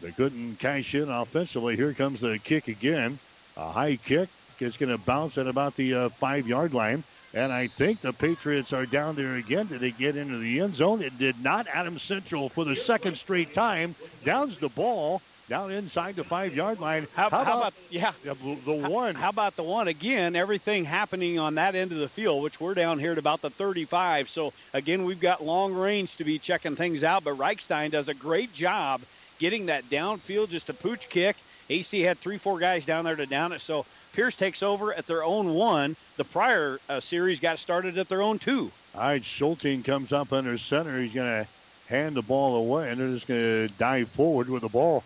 They 0.00 0.12
couldn't 0.12 0.58
cash 0.58 0.94
in 0.94 1.10
offensively. 1.10 1.76
Here 1.76 1.92
comes 1.92 2.20
the 2.20 2.38
kick 2.38 2.68
again. 2.68 3.18
A 3.56 3.70
high 3.70 3.96
kick. 3.96 4.28
It's 4.58 4.76
going 4.76 4.92
to 4.92 4.98
bounce 4.98 5.38
at 5.38 5.46
about 5.46 5.74
the 5.76 5.94
uh, 5.94 6.08
five 6.10 6.46
yard 6.46 6.74
line. 6.74 7.02
And 7.32 7.52
I 7.52 7.68
think 7.68 8.00
the 8.00 8.12
Patriots 8.12 8.72
are 8.72 8.86
down 8.86 9.14
there 9.14 9.36
again. 9.36 9.66
Did 9.68 9.80
they 9.80 9.92
get 9.92 10.16
into 10.16 10.38
the 10.38 10.60
end 10.60 10.74
zone? 10.74 11.00
It 11.00 11.16
did 11.16 11.42
not. 11.42 11.66
Adam 11.72 11.98
Central, 11.98 12.48
for 12.48 12.64
the 12.64 12.74
second 12.74 13.16
straight 13.16 13.54
time, 13.54 13.94
downs 14.24 14.58
the 14.58 14.68
ball 14.68 15.22
down 15.50 15.72
inside 15.72 16.14
the 16.14 16.22
five 16.22 16.54
yard 16.54 16.78
line. 16.78 17.08
How, 17.16 17.28
how, 17.28 17.42
about, 17.42 17.74
yeah 17.90 18.12
the, 18.22 18.34
the 18.64 18.88
one? 18.88 19.16
How, 19.16 19.22
how 19.22 19.28
about 19.30 19.56
the 19.56 19.64
one 19.64 19.88
again? 19.88 20.36
Everything 20.36 20.84
happening 20.84 21.40
on 21.40 21.56
that 21.56 21.74
end 21.74 21.90
of 21.90 21.98
the 21.98 22.08
field, 22.08 22.44
which 22.44 22.60
we're 22.60 22.74
down 22.74 23.00
here 23.00 23.12
at 23.12 23.18
about 23.18 23.42
the 23.42 23.50
35. 23.50 24.28
So 24.28 24.52
again, 24.72 25.04
we've 25.04 25.18
got 25.18 25.44
long 25.44 25.74
range 25.74 26.16
to 26.16 26.24
be 26.24 26.38
checking 26.38 26.76
things 26.76 27.02
out. 27.02 27.24
But 27.24 27.36
Reichstein 27.36 27.90
does 27.90 28.08
a 28.08 28.14
great 28.14 28.54
job 28.54 29.02
getting 29.40 29.66
that 29.66 29.84
downfield, 29.90 30.50
just 30.50 30.68
a 30.68 30.74
pooch 30.74 31.08
kick. 31.08 31.36
AC 31.68 32.00
had 32.00 32.18
three, 32.18 32.38
four 32.38 32.60
guys 32.60 32.86
down 32.86 33.04
there 33.04 33.16
to 33.16 33.26
down 33.26 33.52
it. 33.52 33.60
So 33.60 33.84
Pierce 34.12 34.36
takes 34.36 34.62
over 34.62 34.94
at 34.94 35.08
their 35.08 35.24
own 35.24 35.54
one. 35.54 35.96
The 36.16 36.24
prior 36.24 36.78
uh, 36.88 37.00
series 37.00 37.40
got 37.40 37.58
started 37.58 37.98
at 37.98 38.08
their 38.08 38.22
own 38.22 38.38
two. 38.38 38.70
All 38.94 39.00
right, 39.00 39.22
Schulting 39.22 39.84
comes 39.84 40.12
up 40.12 40.32
under 40.32 40.56
center. 40.58 41.00
He's 41.00 41.14
going 41.14 41.44
to 41.44 41.50
hand 41.88 42.14
the 42.14 42.22
ball 42.22 42.54
away, 42.54 42.90
and 42.90 43.00
they're 43.00 43.10
just 43.10 43.26
going 43.26 43.40
to 43.68 43.74
dive 43.78 44.08
forward 44.10 44.48
with 44.48 44.62
the 44.62 44.68
ball. 44.68 45.02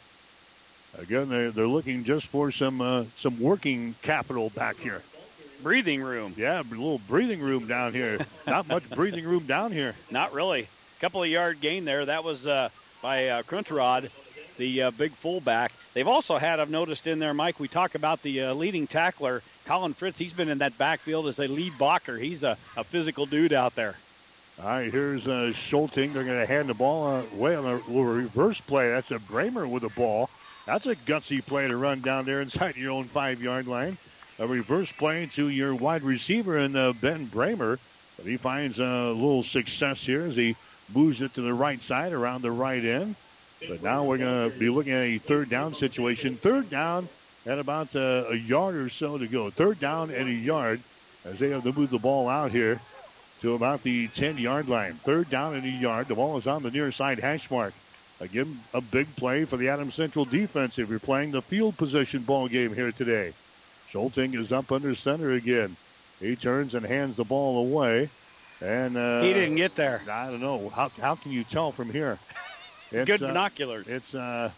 Again, 0.98 1.28
they're, 1.28 1.50
they're 1.50 1.66
looking 1.66 2.04
just 2.04 2.26
for 2.26 2.50
some 2.50 2.80
uh, 2.80 3.04
some 3.16 3.40
working 3.40 3.94
capital 4.02 4.50
back 4.50 4.76
here. 4.76 5.02
Breathing 5.62 6.02
room. 6.02 6.34
Yeah, 6.36 6.60
a 6.60 6.62
little 6.62 7.00
breathing 7.08 7.40
room 7.40 7.66
down 7.66 7.92
here. 7.92 8.18
Not 8.46 8.68
much 8.68 8.88
breathing 8.90 9.24
room 9.24 9.46
down 9.46 9.72
here. 9.72 9.94
Not 10.10 10.32
really. 10.34 10.62
A 10.62 11.00
couple 11.00 11.22
of 11.22 11.28
yard 11.28 11.60
gain 11.60 11.84
there. 11.84 12.04
That 12.04 12.22
was 12.22 12.46
uh, 12.46 12.68
by 13.02 13.28
uh, 13.28 13.42
Krunterod, 13.42 14.10
the 14.56 14.84
uh, 14.84 14.90
big 14.92 15.12
fullback. 15.12 15.72
They've 15.94 16.08
also 16.08 16.38
had, 16.38 16.60
I've 16.60 16.70
noticed 16.70 17.06
in 17.06 17.18
there, 17.18 17.34
Mike, 17.34 17.60
we 17.60 17.68
talk 17.68 17.94
about 17.94 18.22
the 18.22 18.42
uh, 18.42 18.54
leading 18.54 18.86
tackler, 18.86 19.42
Colin 19.64 19.94
Fritz. 19.94 20.18
He's 20.18 20.32
been 20.32 20.48
in 20.48 20.58
that 20.58 20.76
backfield 20.76 21.26
as 21.28 21.36
they 21.36 21.46
lead 21.46 21.76
blocker. 21.78 22.16
He's 22.16 22.42
a, 22.42 22.56
a 22.76 22.84
physical 22.84 23.26
dude 23.26 23.52
out 23.52 23.74
there. 23.74 23.96
All 24.60 24.66
right, 24.66 24.92
here's 24.92 25.26
uh, 25.26 25.52
Schulting. 25.52 26.12
They're 26.12 26.24
going 26.24 26.38
to 26.38 26.46
hand 26.46 26.68
the 26.68 26.74
ball 26.74 27.24
away 27.34 27.56
on 27.56 27.66
a 27.66 27.76
reverse 27.88 28.60
play. 28.60 28.90
That's 28.90 29.10
a 29.10 29.18
Brahmer 29.18 29.68
with 29.68 29.82
the 29.82 29.88
ball. 29.90 30.30
That's 30.66 30.86
a 30.86 30.96
gutsy 30.96 31.44
play 31.44 31.68
to 31.68 31.76
run 31.76 32.00
down 32.00 32.24
there 32.24 32.40
inside 32.40 32.76
your 32.76 32.92
own 32.92 33.04
five 33.04 33.42
yard 33.42 33.66
line. 33.66 33.98
A 34.38 34.46
reverse 34.46 34.90
play 34.90 35.26
to 35.34 35.48
your 35.48 35.74
wide 35.74 36.02
receiver 36.02 36.56
and 36.56 36.76
uh, 36.76 36.92
Ben 36.94 37.26
Brahmer. 37.26 37.78
But 38.16 38.26
he 38.26 38.36
finds 38.36 38.78
a 38.78 39.10
little 39.10 39.42
success 39.42 40.04
here 40.04 40.22
as 40.22 40.36
he 40.36 40.56
moves 40.94 41.20
it 41.20 41.34
to 41.34 41.42
the 41.42 41.52
right 41.52 41.80
side 41.82 42.12
around 42.12 42.42
the 42.42 42.50
right 42.50 42.84
end. 42.84 43.14
But 43.68 43.82
now 43.82 44.04
we're 44.04 44.18
going 44.18 44.50
to 44.50 44.58
be 44.58 44.68
looking 44.68 44.92
at 44.92 45.02
a 45.02 45.18
third 45.18 45.50
down 45.50 45.74
situation. 45.74 46.36
Third 46.36 46.70
down 46.70 47.08
and 47.46 47.60
about 47.60 47.94
uh, 47.94 48.24
a 48.28 48.34
yard 48.34 48.74
or 48.74 48.88
so 48.88 49.18
to 49.18 49.26
go. 49.26 49.50
Third 49.50 49.80
down 49.80 50.10
and 50.10 50.28
a 50.28 50.32
yard 50.32 50.80
as 51.24 51.38
they 51.38 51.50
have 51.50 51.64
to 51.64 51.72
move 51.72 51.90
the 51.90 51.98
ball 51.98 52.28
out 52.28 52.50
here 52.50 52.80
to 53.40 53.54
about 53.54 53.82
the 53.82 54.08
10 54.08 54.38
yard 54.38 54.68
line. 54.68 54.94
Third 54.94 55.28
down 55.28 55.54
and 55.54 55.64
a 55.64 55.68
yard. 55.68 56.08
The 56.08 56.14
ball 56.14 56.38
is 56.38 56.46
on 56.46 56.62
the 56.62 56.70
near 56.70 56.90
side 56.92 57.18
hash 57.18 57.50
mark. 57.50 57.74
Again, 58.20 58.60
a 58.72 58.80
big 58.80 59.14
play 59.16 59.44
for 59.44 59.56
the 59.56 59.68
Adams 59.68 59.94
Central 59.94 60.24
defense 60.24 60.78
if 60.78 60.88
you're 60.88 60.98
playing 60.98 61.32
the 61.32 61.42
field 61.42 61.76
position 61.76 62.22
ball 62.22 62.48
game 62.48 62.74
here 62.74 62.92
today. 62.92 63.32
Schulting 63.90 64.34
is 64.34 64.52
up 64.52 64.70
under 64.72 64.94
center 64.94 65.32
again. 65.32 65.76
He 66.20 66.36
turns 66.36 66.74
and 66.74 66.86
hands 66.86 67.16
the 67.16 67.24
ball 67.24 67.58
away. 67.58 68.08
And 68.60 68.96
uh, 68.96 69.22
he 69.22 69.32
didn't 69.32 69.56
get 69.56 69.74
there. 69.74 70.00
I 70.10 70.30
don't 70.30 70.40
know. 70.40 70.68
How, 70.68 70.90
how 71.00 71.16
can 71.16 71.32
you 71.32 71.44
tell 71.44 71.72
from 71.72 71.90
here? 71.90 72.18
It's, 72.92 73.06
Good 73.06 73.20
binoculars. 73.20 73.88
Uh, 73.88 73.92
it's 73.92 74.14
uh, 74.14 74.50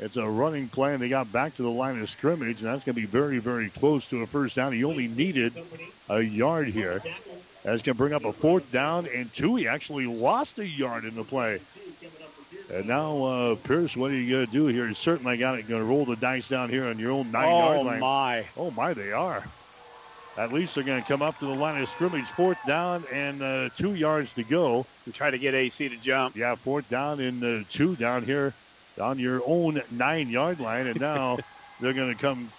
it's 0.00 0.16
a 0.16 0.28
running 0.28 0.68
play, 0.68 0.92
and 0.92 1.00
they 1.00 1.08
got 1.08 1.30
back 1.30 1.54
to 1.54 1.62
the 1.62 1.70
line 1.70 2.00
of 2.00 2.10
scrimmage, 2.10 2.62
and 2.62 2.72
that's 2.72 2.84
going 2.84 2.96
to 2.96 3.00
be 3.00 3.06
very, 3.06 3.38
very 3.38 3.68
close 3.68 4.08
to 4.08 4.22
a 4.22 4.26
first 4.26 4.56
down. 4.56 4.72
He 4.72 4.82
only 4.82 5.06
needed 5.08 5.52
a 6.08 6.20
yard 6.20 6.68
here. 6.68 7.00
That's 7.62 7.82
going 7.82 7.94
to 7.94 7.94
bring 7.94 8.12
up 8.12 8.24
a 8.24 8.32
fourth 8.32 8.70
down 8.72 9.06
and 9.14 9.32
two. 9.32 9.56
He 9.56 9.68
actually 9.68 10.06
lost 10.06 10.58
a 10.58 10.66
yard 10.66 11.04
in 11.04 11.14
the 11.14 11.24
play. 11.24 11.60
And 12.72 12.86
now, 12.86 13.22
uh, 13.22 13.54
Pierce, 13.54 13.96
what 13.96 14.10
are 14.10 14.14
you 14.14 14.36
going 14.36 14.46
to 14.46 14.52
do 14.52 14.66
here? 14.66 14.86
You 14.86 14.94
certainly 14.94 15.36
got 15.36 15.58
it. 15.58 15.68
Going 15.68 15.82
to 15.82 15.86
roll 15.86 16.04
the 16.04 16.16
dice 16.16 16.48
down 16.48 16.68
here 16.68 16.88
on 16.88 16.98
your 16.98 17.12
own 17.12 17.30
nine 17.30 17.46
oh 17.46 17.58
yard 17.58 17.86
line. 17.86 17.96
Oh, 17.96 18.00
my. 18.00 18.46
Oh, 18.56 18.70
my, 18.72 18.92
they 18.92 19.12
are. 19.12 19.44
At 20.36 20.52
least 20.52 20.74
they're 20.74 20.84
going 20.84 21.00
to 21.00 21.06
come 21.06 21.22
up 21.22 21.38
to 21.38 21.46
the 21.46 21.54
line 21.54 21.80
of 21.80 21.88
scrimmage. 21.88 22.26
Fourth 22.26 22.58
down 22.66 23.04
and 23.12 23.40
uh, 23.40 23.68
two 23.76 23.94
yards 23.94 24.34
to 24.34 24.42
go. 24.42 24.84
And 25.06 25.14
try 25.14 25.30
to 25.30 25.38
get 25.38 25.54
AC 25.54 25.88
to 25.88 25.96
jump. 25.96 26.36
Yeah, 26.36 26.56
fourth 26.56 26.88
down 26.90 27.20
and 27.20 27.42
uh, 27.42 27.64
two 27.70 27.96
down 27.96 28.24
here 28.24 28.52
on 29.00 29.18
your 29.18 29.40
own 29.46 29.80
nine 29.90 30.28
yard 30.28 30.60
line. 30.60 30.88
And 30.88 31.00
now 31.00 31.38
they're 31.80 31.94
going 31.94 32.12
to 32.12 32.20
come 32.20 32.50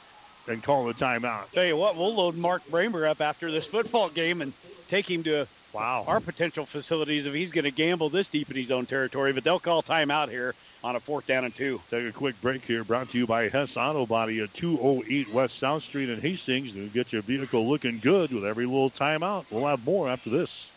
and 0.47 0.64
call 0.64 0.86
the 0.86 0.93
timeout. 0.93 1.51
Tell 1.51 1.66
you 1.66 1.76
what, 1.76 1.97
we'll 1.97 2.16
load 2.16 2.36
Mark 2.36 2.64
Brahmer 2.68 3.08
up 3.08 3.22
after 3.22 3.51
this 3.51 3.66
football 3.66 4.10
game 4.10 4.41
and 4.41 4.53
take 4.88 5.10
him 5.10 5.24
to 5.24 5.47
wow 5.78 6.03
our 6.07 6.19
potential 6.19 6.65
facilities 6.65 7.25
if 7.25 7.34
he's 7.34 7.51
going 7.51 7.65
to 7.65 7.71
gamble 7.71 8.09
this 8.09 8.30
deep 8.30 8.49
in 8.49 8.57
his 8.57 8.71
own 8.71 8.86
territory. 8.86 9.34
But 9.34 9.43
they'll 9.43 9.59
call 9.59 9.84
timeout 9.84 10.30
here 10.30 10.55
on 10.84 10.95
a 10.95 10.99
fourth 10.99 11.28
down 11.28 11.45
and 11.45 11.55
two. 11.55 11.82
Take 11.89 12.07
a 12.07 12.11
quick 12.11 12.39
break 12.41 12.63
here. 12.63 12.84
Brought 12.84 13.09
to 13.09 13.17
you 13.17 13.28
by 13.28 13.49
Hess 13.49 13.78
Auto 13.78 14.05
Body 14.05 14.39
at 14.41 14.53
208 14.53 15.34
West 15.34 15.57
South 15.59 15.84
Street 15.84 16.09
in 16.09 16.21
Hastings. 16.21 16.73
To 16.73 16.88
get 16.88 17.11
your 17.11 17.21
vehicle 17.21 17.67
looking 17.67 17.99
good 17.99 18.32
with 18.32 18.45
every 18.45 18.65
little 18.65 18.89
timeout. 18.89 19.45
We'll 19.51 19.65
have 19.65 19.86
more 19.86 20.09
after 20.09 20.30
this. 20.30 20.71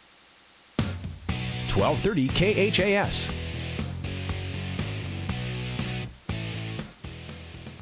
1230 1.72 2.70
KHAS. 2.70 3.30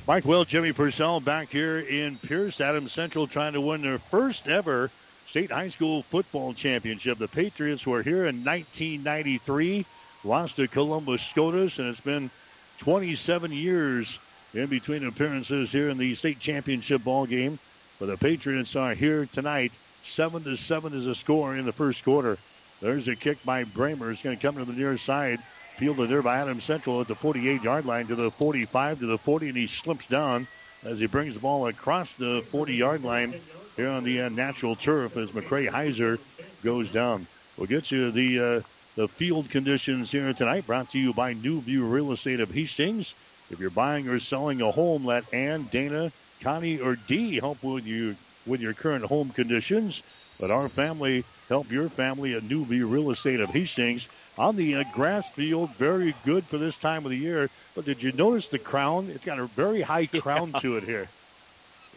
Mike 0.08 0.24
Will, 0.24 0.46
Jimmy 0.46 0.72
Purcell 0.72 1.20
back 1.20 1.50
here 1.50 1.80
in 1.80 2.16
Pierce. 2.16 2.62
Adams 2.62 2.92
Central 2.92 3.26
trying 3.26 3.52
to 3.52 3.60
win 3.60 3.82
their 3.82 3.98
first 3.98 4.48
ever 4.48 4.90
state 5.26 5.50
high 5.50 5.68
school 5.68 6.02
football 6.02 6.54
championship. 6.54 7.18
The 7.18 7.28
Patriots 7.28 7.86
were 7.86 8.02
here 8.02 8.24
in 8.24 8.42
1993, 8.42 9.84
lost 10.24 10.56
to 10.56 10.66
Columbus 10.66 11.20
SCOTUS, 11.20 11.78
and 11.78 11.88
it's 11.88 12.00
been 12.00 12.30
27 12.78 13.52
years 13.52 14.18
in 14.54 14.68
between 14.68 15.06
appearances 15.06 15.70
here 15.70 15.90
in 15.90 15.98
the 15.98 16.14
state 16.14 16.40
championship 16.40 17.04
ball 17.04 17.26
game. 17.26 17.58
But 18.00 18.06
the 18.06 18.16
Patriots 18.16 18.76
are 18.76 18.94
here 18.94 19.26
tonight. 19.26 19.72
Seven 20.04 20.42
to 20.44 20.56
seven 20.56 20.94
is 20.94 21.06
a 21.06 21.14
score 21.14 21.54
in 21.54 21.66
the 21.66 21.72
first 21.72 22.02
quarter. 22.02 22.38
There's 22.80 23.08
a 23.08 23.14
kick 23.14 23.44
by 23.44 23.64
Brahmer. 23.64 24.10
It's 24.10 24.22
going 24.22 24.38
to 24.38 24.42
come 24.42 24.56
to 24.56 24.64
the 24.64 24.72
near 24.72 24.96
side. 24.96 25.40
Fielded 25.78 26.08
there 26.10 26.22
by 26.22 26.38
Adams 26.38 26.64
Central 26.64 27.00
at 27.00 27.06
the 27.06 27.14
48 27.14 27.62
yard 27.62 27.86
line 27.86 28.08
to 28.08 28.16
the 28.16 28.32
45 28.32 28.98
to 28.98 29.06
the 29.06 29.16
40, 29.16 29.50
and 29.50 29.56
he 29.56 29.68
slips 29.68 30.08
down 30.08 30.48
as 30.84 30.98
he 30.98 31.06
brings 31.06 31.34
the 31.34 31.40
ball 31.40 31.68
across 31.68 32.12
the 32.14 32.42
40 32.50 32.74
yard 32.74 33.04
line 33.04 33.32
here 33.76 33.88
on 33.88 34.02
the 34.02 34.22
uh, 34.22 34.28
natural 34.28 34.74
turf 34.74 35.16
as 35.16 35.30
McCray 35.30 35.70
Heiser 35.70 36.18
goes 36.64 36.90
down. 36.90 37.28
We'll 37.56 37.68
get 37.68 37.92
you 37.92 38.10
the 38.10 38.40
uh, 38.40 38.60
the 38.96 39.06
field 39.06 39.50
conditions 39.50 40.10
here 40.10 40.32
tonight. 40.32 40.66
Brought 40.66 40.90
to 40.90 40.98
you 40.98 41.12
by 41.12 41.34
New 41.34 41.60
View 41.60 41.84
Real 41.84 42.10
Estate 42.10 42.40
of 42.40 42.50
Hastings. 42.50 43.14
If 43.48 43.60
you're 43.60 43.70
buying 43.70 44.08
or 44.08 44.18
selling 44.18 44.60
a 44.60 44.72
home, 44.72 45.04
let 45.04 45.32
Ann, 45.32 45.68
Dana, 45.70 46.10
Connie, 46.40 46.80
or 46.80 46.96
Dee 46.96 47.38
help 47.38 47.62
with 47.62 47.86
you 47.86 48.16
with 48.46 48.60
your 48.60 48.74
current 48.74 49.04
home 49.04 49.30
conditions. 49.30 50.02
Let 50.40 50.50
our 50.50 50.68
family 50.68 51.22
help 51.48 51.70
your 51.70 51.88
family 51.88 52.34
at 52.34 52.42
New 52.42 52.64
View 52.64 52.88
Real 52.88 53.12
Estate 53.12 53.38
of 53.38 53.50
Hastings 53.50 54.08
on 54.38 54.56
the 54.56 54.76
uh, 54.76 54.84
grass 54.92 55.28
field. 55.28 55.70
Very 55.74 56.14
good 56.24 56.44
for 56.44 56.58
this 56.58 56.78
time 56.78 57.04
of 57.04 57.10
the 57.10 57.16
year. 57.16 57.50
But 57.74 57.84
did 57.84 58.02
you 58.02 58.12
notice 58.12 58.48
the 58.48 58.58
crown? 58.58 59.10
It's 59.14 59.24
got 59.24 59.38
a 59.38 59.46
very 59.46 59.82
high 59.82 60.06
crown 60.06 60.52
yeah. 60.54 60.60
to 60.60 60.76
it 60.76 60.84
here. 60.84 61.08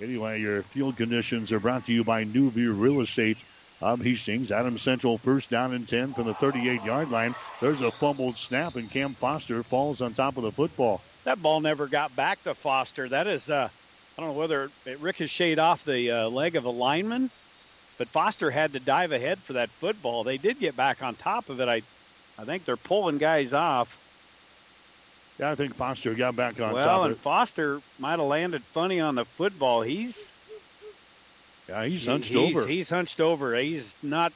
Anyway, 0.01 0.41
your 0.41 0.63
field 0.63 0.97
conditions 0.97 1.51
are 1.51 1.59
brought 1.59 1.85
to 1.85 1.93
you 1.93 2.03
by 2.03 2.23
New 2.23 2.49
View 2.49 2.73
Real 2.73 3.01
Estate 3.01 3.43
of 3.81 4.01
Hastings. 4.01 4.51
Adams 4.51 4.81
Central 4.81 5.17
first 5.17 5.49
down 5.49 5.73
and 5.73 5.87
10 5.87 6.13
from 6.13 6.25
the 6.25 6.33
38 6.33 6.83
yard 6.83 7.11
line. 7.11 7.35
There's 7.59 7.81
a 7.81 7.91
fumbled 7.91 8.37
snap, 8.37 8.75
and 8.75 8.89
Cam 8.89 9.13
Foster 9.13 9.63
falls 9.63 10.01
on 10.01 10.13
top 10.13 10.37
of 10.37 10.43
the 10.43 10.51
football. 10.51 11.01
That 11.23 11.41
ball 11.41 11.59
never 11.59 11.87
got 11.87 12.15
back 12.15 12.43
to 12.43 12.55
Foster. 12.55 13.09
That 13.09 13.27
is, 13.27 13.49
uh, 13.49 13.69
I 14.17 14.21
don't 14.21 14.31
know 14.31 14.39
whether 14.39 14.69
it 14.85 14.99
ricocheted 14.99 15.59
off 15.59 15.85
the 15.85 16.11
uh, 16.11 16.29
leg 16.29 16.55
of 16.55 16.65
a 16.65 16.69
lineman, 16.69 17.29
but 17.97 18.07
Foster 18.07 18.49
had 18.49 18.73
to 18.73 18.79
dive 18.79 19.11
ahead 19.11 19.37
for 19.37 19.53
that 19.53 19.69
football. 19.69 20.23
They 20.23 20.37
did 20.37 20.59
get 20.59 20.75
back 20.75 21.03
on 21.03 21.15
top 21.15 21.49
of 21.49 21.59
it. 21.59 21.67
I, 21.67 21.81
I 22.41 22.43
think 22.43 22.65
they're 22.65 22.75
pulling 22.75 23.19
guys 23.19 23.53
off. 23.53 23.99
Yeah, 25.39 25.51
I 25.51 25.55
think 25.55 25.75
Foster 25.75 26.15
got 26.15 26.35
back 26.35 26.59
on 26.59 26.73
well, 26.73 26.83
top. 26.83 26.99
Well, 27.01 27.03
and 27.03 27.17
Foster 27.17 27.81
might 27.99 28.17
have 28.17 28.21
landed 28.21 28.63
funny 28.63 28.99
on 28.99 29.13
the 29.13 29.25
football. 29.25 29.83
He's 29.83 30.33
yeah, 31.69 31.85
he's 31.85 32.07
hunched 32.07 32.29
he's, 32.29 32.37
over. 32.37 32.67
He's 32.67 32.89
hunched 32.89 33.21
over. 33.21 33.55
He's 33.55 33.95
not 34.01 34.33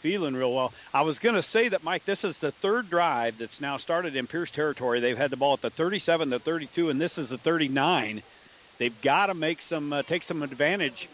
feeling 0.00 0.34
real 0.34 0.54
well. 0.54 0.72
I 0.92 1.02
was 1.02 1.18
going 1.18 1.34
to 1.34 1.42
say 1.42 1.68
that, 1.68 1.82
Mike. 1.82 2.04
This 2.04 2.24
is 2.24 2.38
the 2.38 2.52
third 2.52 2.90
drive 2.90 3.38
that's 3.38 3.60
now 3.60 3.78
started 3.78 4.16
in 4.16 4.26
Pierce 4.26 4.50
territory. 4.50 5.00
They've 5.00 5.16
had 5.16 5.30
the 5.30 5.36
ball 5.36 5.54
at 5.54 5.62
the 5.62 5.70
37, 5.70 6.28
the 6.28 6.38
32, 6.38 6.90
and 6.90 7.00
this 7.00 7.16
is 7.16 7.30
the 7.30 7.38
39. 7.38 8.22
They've 8.76 9.02
got 9.02 9.26
to 9.26 9.34
make 9.34 9.62
some 9.62 9.94
uh, 9.94 10.02
take 10.02 10.24
some 10.24 10.42
advantage 10.42 11.08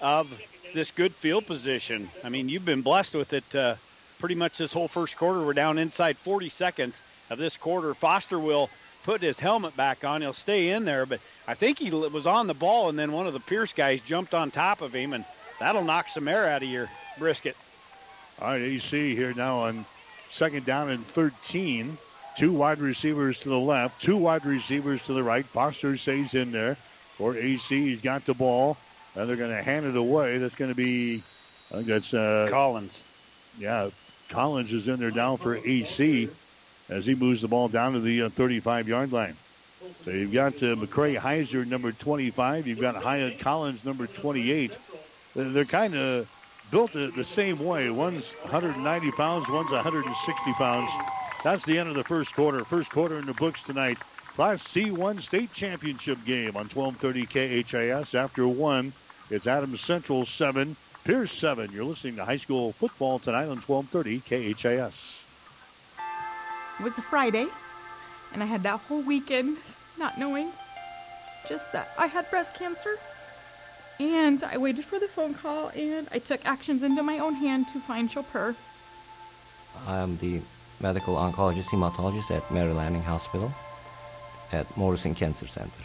of 0.00 0.30
this 0.72 0.90
good 0.90 1.12
field 1.12 1.46
position. 1.46 2.08
I 2.24 2.30
mean, 2.30 2.48
you've 2.48 2.64
been 2.64 2.82
blessed 2.82 3.14
with 3.14 3.34
it 3.34 3.54
uh, 3.54 3.76
pretty 4.24 4.34
much 4.34 4.56
this 4.56 4.72
whole 4.72 4.88
first 4.88 5.18
quarter. 5.18 5.44
We're 5.44 5.52
down 5.52 5.76
inside 5.76 6.16
40 6.16 6.48
seconds 6.48 7.02
of 7.28 7.36
this 7.36 7.58
quarter. 7.58 7.92
Foster 7.92 8.38
will 8.38 8.70
put 9.02 9.20
his 9.20 9.38
helmet 9.38 9.76
back 9.76 10.02
on. 10.02 10.22
He'll 10.22 10.32
stay 10.32 10.70
in 10.70 10.86
there, 10.86 11.04
but 11.04 11.20
I 11.46 11.52
think 11.52 11.78
he 11.78 11.90
was 11.90 12.26
on 12.26 12.46
the 12.46 12.54
ball, 12.54 12.88
and 12.88 12.98
then 12.98 13.12
one 13.12 13.26
of 13.26 13.34
the 13.34 13.40
Pierce 13.40 13.74
guys 13.74 14.00
jumped 14.00 14.32
on 14.32 14.50
top 14.50 14.80
of 14.80 14.94
him, 14.94 15.12
and 15.12 15.26
that'll 15.60 15.84
knock 15.84 16.08
some 16.08 16.26
air 16.26 16.48
out 16.48 16.62
of 16.62 16.70
your 16.70 16.88
brisket. 17.18 17.54
All 18.40 18.48
right, 18.48 18.62
AC 18.62 19.14
here 19.14 19.34
now 19.34 19.58
on 19.58 19.84
second 20.30 20.64
down 20.64 20.88
and 20.88 21.06
13. 21.06 21.98
Two 22.38 22.50
wide 22.50 22.78
receivers 22.78 23.40
to 23.40 23.50
the 23.50 23.58
left, 23.58 24.00
two 24.00 24.16
wide 24.16 24.46
receivers 24.46 25.02
to 25.02 25.12
the 25.12 25.22
right. 25.22 25.44
Foster 25.44 25.98
stays 25.98 26.32
in 26.32 26.50
there 26.50 26.76
for 27.18 27.36
AC. 27.36 27.78
He's 27.78 28.00
got 28.00 28.24
the 28.24 28.32
ball, 28.32 28.78
and 29.16 29.28
they're 29.28 29.36
going 29.36 29.54
to 29.54 29.62
hand 29.62 29.84
it 29.84 29.98
away. 29.98 30.38
That's 30.38 30.54
going 30.54 30.70
to 30.70 30.74
be, 30.74 31.22
I 31.70 31.74
think 31.74 31.88
that's 31.88 32.14
uh, 32.14 32.46
Collins. 32.48 33.04
Yeah, 33.58 33.90
Collins 34.28 34.72
is 34.72 34.88
in 34.88 34.98
there 34.98 35.10
down 35.10 35.36
for 35.36 35.56
AC 35.56 36.28
as 36.88 37.06
he 37.06 37.14
moves 37.14 37.42
the 37.42 37.48
ball 37.48 37.68
down 37.68 37.92
to 37.94 38.00
the 38.00 38.28
35 38.28 38.86
uh, 38.86 38.88
yard 38.88 39.12
line. 39.12 39.36
So 40.04 40.10
you've 40.10 40.32
got 40.32 40.54
uh, 40.62 40.76
McCray 40.76 41.18
Heiser, 41.18 41.66
number 41.66 41.92
25. 41.92 42.66
You've 42.66 42.80
got 42.80 42.96
Hyatt 42.96 43.38
Collins, 43.38 43.84
number 43.84 44.06
28. 44.06 44.76
They're 45.34 45.64
kind 45.64 45.94
of 45.94 46.30
built 46.70 46.92
the 46.92 47.24
same 47.24 47.58
way. 47.58 47.90
One's 47.90 48.28
190 48.42 49.10
pounds, 49.12 49.48
one's 49.48 49.70
160 49.70 50.52
pounds. 50.54 50.90
That's 51.42 51.64
the 51.64 51.78
end 51.78 51.88
of 51.88 51.94
the 51.94 52.04
first 52.04 52.34
quarter. 52.34 52.64
First 52.64 52.90
quarter 52.90 53.18
in 53.18 53.26
the 53.26 53.34
books 53.34 53.62
tonight. 53.62 53.98
Class 54.34 54.66
C1 54.66 55.20
state 55.20 55.52
championship 55.52 56.18
game 56.24 56.56
on 56.56 56.68
1230 56.68 57.62
KHAS. 57.62 58.14
After 58.14 58.48
one, 58.48 58.92
it's 59.30 59.46
Adams 59.46 59.80
Central 59.80 60.26
7, 60.26 60.74
Pierce 61.04 61.32
7. 61.32 61.70
You're 61.70 61.84
listening 61.84 62.16
to 62.16 62.24
high 62.24 62.38
school 62.38 62.72
football 62.72 63.18
tonight 63.18 63.44
on 63.44 63.58
1230 63.58 64.20
KHAS. 64.54 65.22
It 66.80 66.82
was 66.82 66.96
a 66.96 67.02
Friday, 67.02 67.46
and 68.32 68.42
I 68.42 68.46
had 68.46 68.62
that 68.62 68.80
whole 68.80 69.02
weekend 69.02 69.58
not 69.98 70.18
knowing 70.18 70.50
just 71.46 71.72
that 71.72 71.90
I 71.98 72.06
had 72.06 72.30
breast 72.30 72.54
cancer. 72.54 72.96
And 74.00 74.42
I 74.42 74.56
waited 74.56 74.86
for 74.86 74.98
the 74.98 75.06
phone 75.06 75.34
call 75.34 75.70
and 75.76 76.08
I 76.10 76.18
took 76.18 76.44
actions 76.46 76.82
into 76.82 77.02
my 77.02 77.18
own 77.18 77.34
hand 77.34 77.68
to 77.68 77.80
find 77.80 78.10
Chopper. 78.10 78.56
I 79.86 79.98
am 79.98 80.16
the 80.16 80.40
medical 80.80 81.16
oncologist 81.16 81.64
hematologist 81.64 82.30
at 82.30 82.50
Mary 82.50 82.72
Lanning 82.72 83.02
Hospital 83.02 83.52
at 84.52 84.74
Morrison 84.74 85.14
Cancer 85.14 85.46
Center. 85.46 85.84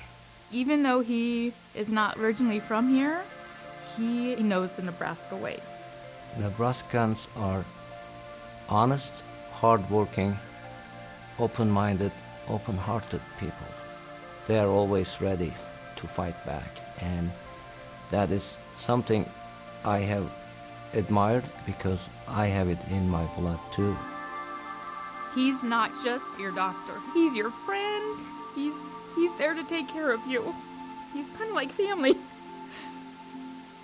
Even 0.51 0.81
though 0.83 1.01
he 1.01 1.51
is 1.75 1.89
not 1.89 2.17
originally 2.17 2.61
from 2.61 2.87
here, 2.89 3.21
he 3.99 4.35
knows 4.41 4.71
the 4.71 4.81
Nebraska 4.81 5.35
ways. 5.35 5.75
Nebraskans 6.37 7.27
are 7.35 7.65
honest, 8.69 9.11
hardworking, 9.51 10.37
open 11.37 11.69
minded, 11.69 12.11
open 12.47 12.77
hearted 12.77 13.21
people. 13.39 13.67
They 14.47 14.57
are 14.57 14.67
always 14.67 15.21
ready 15.21 15.53
to 15.97 16.07
fight 16.07 16.45
back. 16.45 16.69
And 17.01 17.29
that 18.09 18.31
is 18.31 18.55
something 18.79 19.25
I 19.83 19.99
have 19.99 20.31
admired 20.93 21.43
because 21.65 21.99
I 22.27 22.47
have 22.47 22.69
it 22.69 22.79
in 22.89 23.07
my 23.09 23.25
blood 23.37 23.59
too. 23.73 23.95
He's 25.35 25.61
not 25.61 25.91
just 26.03 26.25
your 26.39 26.51
doctor. 26.51 26.93
He's 27.13 27.35
your 27.35 27.51
friend. 27.51 28.19
He's 28.55 28.79
he's 29.15 29.35
there 29.37 29.53
to 29.53 29.63
take 29.63 29.87
care 29.89 30.11
of 30.11 30.25
you. 30.25 30.55
He's 31.13 31.29
kind 31.37 31.49
of 31.49 31.55
like 31.55 31.69
family. 31.69 32.15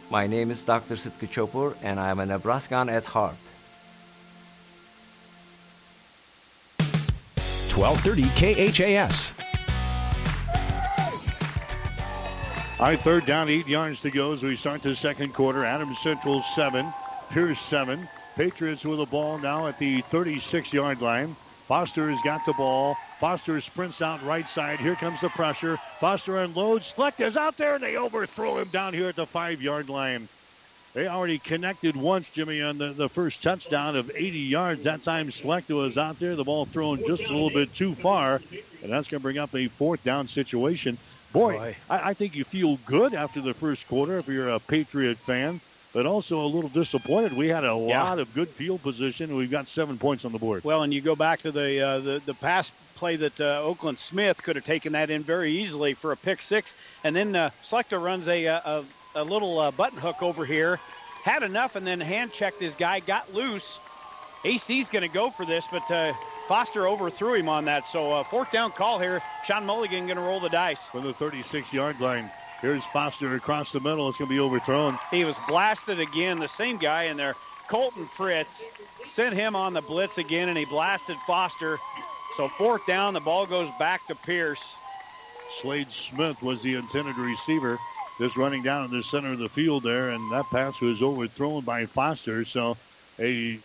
My 0.09 0.27
name 0.27 0.51
is 0.51 0.61
Dr. 0.61 0.95
Sitka 0.95 1.25
Chopur 1.25 1.75
and 1.81 1.99
I 1.99 2.09
am 2.09 2.19
a 2.19 2.25
Nebraskan 2.25 2.89
at 2.89 3.05
heart. 3.05 3.35
1230 7.75 8.71
KHAS. 8.71 9.31
All 12.79 12.87
right, 12.87 12.99
third 12.99 13.25
down, 13.25 13.49
eight 13.49 13.67
yards 13.67 14.01
to 14.01 14.11
go 14.11 14.33
as 14.33 14.43
we 14.43 14.55
start 14.55 14.81
the 14.83 14.95
second 14.95 15.33
quarter. 15.33 15.65
Adams 15.65 15.97
Central 15.99 16.41
seven, 16.41 16.85
Pierce 17.31 17.59
seven. 17.59 18.07
Patriots 18.35 18.85
with 18.85 18.99
the 18.99 19.05
ball 19.05 19.37
now 19.37 19.67
at 19.67 19.79
the 19.79 20.01
36 20.01 20.73
yard 20.73 21.01
line. 21.01 21.35
Foster 21.67 22.11
has 22.11 22.21
got 22.21 22.45
the 22.45 22.53
ball. 22.53 22.95
Foster 23.19 23.59
sprints 23.59 24.01
out 24.01 24.23
right 24.23 24.47
side. 24.47 24.79
Here 24.79 24.95
comes 24.95 25.21
the 25.21 25.29
pressure. 25.29 25.77
Foster 25.99 26.37
unloads. 26.37 26.91
Fleck 26.91 27.19
is 27.19 27.37
out 27.37 27.57
there, 27.57 27.75
and 27.75 27.83
they 27.83 27.95
overthrow 27.95 28.59
him 28.59 28.67
down 28.67 28.93
here 28.93 29.09
at 29.09 29.15
the 29.15 29.25
five 29.25 29.61
yard 29.61 29.89
line. 29.89 30.27
They 30.93 31.07
already 31.07 31.39
connected 31.39 31.97
once, 31.97 32.29
Jimmy, 32.29 32.61
on 32.61 32.77
the, 32.77 32.89
the 32.89 33.09
first 33.09 33.43
touchdown 33.43 33.97
of 33.97 34.09
80 34.15 34.39
yards. 34.39 34.83
That 34.85 35.03
time 35.03 35.27
Slechta 35.27 35.75
was 35.75 35.97
out 35.97 36.19
there. 36.19 36.35
The 36.35 36.43
ball 36.43 36.65
thrown 36.65 36.99
just 36.99 37.23
a 37.23 37.33
little 37.33 37.49
bit 37.49 37.73
too 37.73 37.95
far, 37.95 38.39
and 38.81 38.91
that's 38.91 39.09
going 39.09 39.19
to 39.19 39.23
bring 39.23 39.37
up 39.37 39.53
a 39.53 39.67
fourth 39.67 40.03
down 40.05 40.27
situation. 40.27 40.97
Boy, 41.33 41.57
Boy. 41.57 41.75
I, 41.89 42.11
I, 42.11 42.13
think 42.13 42.33
you 42.33 42.45
feel 42.45 42.77
good 42.85 43.13
after 43.13 43.41
the 43.41 43.53
first 43.53 43.89
quarter 43.89 44.19
if 44.19 44.29
you're 44.29 44.47
a 44.47 44.59
Patriot 44.59 45.17
fan, 45.17 45.59
but 45.95 46.05
also 46.05 46.41
a 46.41 46.45
little 46.45 46.69
disappointed. 46.69 47.31
We 47.31 47.47
had 47.47 47.63
a 47.63 47.67
yeah. 47.67 48.03
lot 48.03 48.19
of 48.19 48.31
good 48.35 48.49
field 48.49 48.83
position, 48.83 49.33
we've 49.37 49.49
got 49.49 49.65
seven 49.65 49.97
points 49.97 50.25
on 50.25 50.33
the 50.33 50.37
board. 50.37 50.65
Well, 50.65 50.83
and 50.83 50.93
you 50.93 50.99
go 50.99 51.15
back 51.15 51.39
to 51.43 51.51
the 51.51 51.79
uh, 51.79 51.99
the, 51.99 52.21
the 52.25 52.33
pass 52.33 52.71
play 52.95 53.15
that 53.15 53.39
uh, 53.39 53.61
Oakland 53.63 53.97
Smith 53.97 54.43
could 54.43 54.57
have 54.57 54.65
taken 54.65 54.91
that 54.91 55.09
in 55.09 55.23
very 55.23 55.53
easily 55.53 55.93
for 55.93 56.11
a 56.11 56.17
pick 56.17 56.41
six, 56.41 56.75
and 57.05 57.15
then 57.15 57.33
uh, 57.33 57.49
Slechta 57.63 58.01
runs 58.01 58.27
a, 58.27 58.45
a, 58.45 58.83
a 59.15 59.23
little 59.23 59.57
uh, 59.57 59.71
button 59.71 59.97
hook 59.97 60.21
over 60.21 60.43
here, 60.45 60.79
had 61.23 61.43
enough, 61.43 61.77
and 61.77 61.87
then 61.87 62.01
hand 62.01 62.33
checked 62.33 62.59
his 62.59 62.75
guy, 62.75 62.99
got 62.99 63.33
loose, 63.33 63.79
AC's 64.43 64.89
going 64.89 65.01
to 65.01 65.13
go 65.13 65.29
for 65.29 65.45
this, 65.45 65.65
but 65.71 65.89
uh, 65.89 66.13
Foster 66.47 66.87
overthrew 66.87 67.33
him 67.35 67.49
on 67.49 67.65
that. 67.65 67.87
So 67.87 68.11
uh, 68.11 68.23
fourth 68.23 68.51
down 68.51 68.71
call 68.71 68.99
here. 68.99 69.21
Sean 69.45 69.65
Mulligan 69.65 70.05
going 70.05 70.17
to 70.17 70.23
roll 70.23 70.39
the 70.39 70.49
dice. 70.49 70.83
From 70.83 71.03
the 71.03 71.13
36 71.13 71.73
yard 71.73 71.99
line. 71.99 72.29
Here's 72.65 72.83
Foster 72.87 73.35
across 73.35 73.71
the 73.73 73.79
middle. 73.79 74.09
It's 74.09 74.17
going 74.17 74.27
to 74.27 74.33
be 74.33 74.39
overthrown. 74.39 74.97
He 75.11 75.23
was 75.23 75.37
blasted 75.47 75.99
again. 75.99 76.39
The 76.39 76.47
same 76.47 76.77
guy 76.77 77.03
in 77.03 77.15
there, 77.15 77.35
Colton 77.67 78.07
Fritz, 78.07 78.65
sent 79.05 79.35
him 79.35 79.55
on 79.55 79.73
the 79.73 79.83
blitz 79.83 80.17
again, 80.17 80.49
and 80.49 80.57
he 80.57 80.65
blasted 80.65 81.15
Foster. 81.27 81.77
So 82.35 82.47
fourth 82.47 82.87
down, 82.87 83.13
the 83.13 83.19
ball 83.19 83.45
goes 83.45 83.69
back 83.77 84.07
to 84.07 84.15
Pierce. 84.15 84.75
Slade 85.61 85.91
Smith 85.91 86.41
was 86.41 86.63
the 86.63 86.73
intended 86.73 87.19
receiver. 87.19 87.77
Just 88.17 88.35
running 88.35 88.63
down 88.63 88.85
in 88.85 88.89
the 88.89 89.03
center 89.03 89.33
of 89.33 89.37
the 89.37 89.47
field 89.47 89.83
there, 89.83 90.09
and 90.09 90.31
that 90.31 90.45
pass 90.49 90.81
was 90.81 91.03
overthrown 91.03 91.61
by 91.65 91.85
Foster. 91.85 92.45
So 92.45 92.77
a 93.19 93.57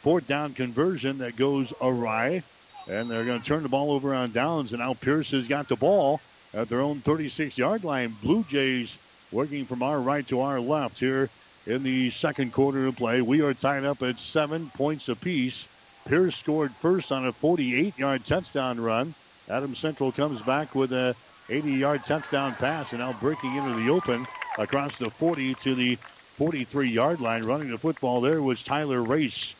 fourth 0.00 0.26
down 0.26 0.52
conversion 0.52 1.18
that 1.18 1.36
goes 1.36 1.72
awry. 1.80 2.42
And 2.88 3.08
they're 3.08 3.24
going 3.24 3.40
to 3.40 3.46
turn 3.46 3.62
the 3.62 3.68
ball 3.68 3.92
over 3.92 4.12
on 4.12 4.32
downs, 4.32 4.72
and 4.72 4.80
now 4.80 4.94
Pierce 4.94 5.30
has 5.30 5.46
got 5.46 5.68
the 5.68 5.76
ball 5.76 6.20
at 6.56 6.68
their 6.70 6.80
own 6.80 7.00
36 7.00 7.58
yard 7.58 7.84
line. 7.84 8.16
Blue 8.22 8.42
Jays 8.44 8.96
working 9.30 9.66
from 9.66 9.82
our 9.82 10.00
right 10.00 10.26
to 10.28 10.40
our 10.40 10.58
left 10.58 10.98
here 10.98 11.28
in 11.66 11.82
the 11.82 12.10
second 12.10 12.52
quarter 12.52 12.86
of 12.86 12.96
play. 12.96 13.20
We 13.20 13.42
are 13.42 13.52
tied 13.52 13.84
up 13.84 14.02
at 14.02 14.18
seven 14.18 14.70
points 14.70 15.08
apiece. 15.08 15.68
Pierce 16.08 16.36
scored 16.36 16.72
first 16.72 17.12
on 17.12 17.26
a 17.26 17.32
48 17.32 17.98
yard 17.98 18.24
touchdown 18.24 18.80
run. 18.80 19.14
Adams 19.48 19.78
Central 19.78 20.12
comes 20.12 20.40
back 20.42 20.74
with 20.74 20.92
a 20.92 21.14
80 21.50 21.72
yard 21.72 22.04
touchdown 22.04 22.54
pass 22.54 22.92
and 22.92 23.00
now 23.00 23.12
breaking 23.20 23.54
into 23.54 23.74
the 23.74 23.90
open 23.90 24.26
across 24.56 24.96
the 24.96 25.10
40 25.10 25.54
to 25.56 25.74
the 25.74 25.96
43 25.96 26.88
yard 26.88 27.20
line. 27.20 27.42
Running 27.42 27.70
the 27.70 27.78
football 27.78 28.20
there 28.20 28.40
was 28.40 28.62
Tyler 28.62 29.02
Race. 29.02 29.55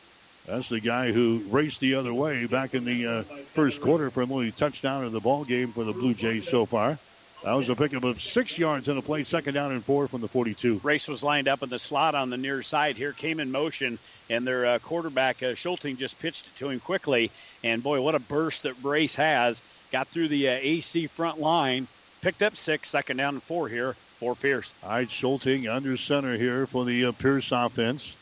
That's 0.47 0.69
the 0.69 0.81
guy 0.81 1.11
who 1.11 1.43
raced 1.49 1.81
the 1.81 1.97
other 1.97 2.15
way 2.15 2.47
back 2.47 2.75
in 2.75 2.85
the 2.85 3.07
uh, 3.07 3.23
first 3.23 3.81
quarter 3.81 4.11
for 4.11 4.23
an 4.23 4.31
only 4.31 4.53
touchdown 4.53 5.05
in 5.05 5.13
the 5.13 5.21
ball 5.21 5.45
game 5.45 5.73
for 5.73 5.83
the 5.83 5.93
Blue 5.93 6.15
Jays 6.15 6.49
so 6.49 6.67
far. 6.67 6.99
That 7.43 7.53
was 7.55 7.69
a 7.69 7.75
pickup 7.75 8.05
of 8.05 8.21
six 8.21 8.57
yards 8.57 8.89
in 8.89 8.97
a 8.97 9.03
play, 9.03 9.25
second 9.25 9.55
down 9.55 9.73
and 9.73 9.85
four 9.85 10.09
from 10.09 10.21
the 10.21 10.29
42. 10.29 10.81
Race 10.83 11.07
was 11.07 11.23
lined 11.23 11.49
up 11.49 11.63
in 11.63 11.69
the 11.69 11.79
slot 11.79 12.15
on 12.15 12.31
the 12.31 12.37
near 12.37 12.63
side 12.63 12.97
here, 12.97 13.13
came 13.13 13.41
in 13.41 13.51
motion, 13.51 13.99
and 14.31 14.47
their 14.47 14.67
uh, 14.67 14.79
quarterback, 14.79 15.43
uh, 15.43 15.55
Schulting, 15.55 15.97
just 15.97 16.19
pitched 16.21 16.47
it 16.47 16.59
to 16.59 16.71
him 16.71 16.81
quickly. 16.81 17.31
And 17.63 17.83
boy, 17.83 18.01
what 18.01 18.15
a 18.15 18.21
burst 18.21 18.63
that 18.63 18.75
Race 18.83 19.17
has. 19.17 19.61
Got 19.93 20.09
through 20.09 20.29
the 20.29 20.49
uh, 20.49 20.59
AC 20.61 21.09
front 21.09 21.41
line, 21.41 21.87
picked 22.23 22.43
up 22.43 22.57
six, 22.57 22.89
second 22.89 23.19
down 23.19 23.35
and 23.35 23.43
four 23.43 23.69
here 23.69 23.95
for 24.19 24.35
Pierce. 24.35 24.73
All 24.83 24.91
right, 24.91 25.09
Schulting 25.09 25.69
under 25.69 25.97
center 25.97 26.37
here 26.37 26.67
for 26.67 26.85
the 26.85 27.07
uh, 27.07 27.13
Pierce 27.13 27.53
offense. 27.53 28.17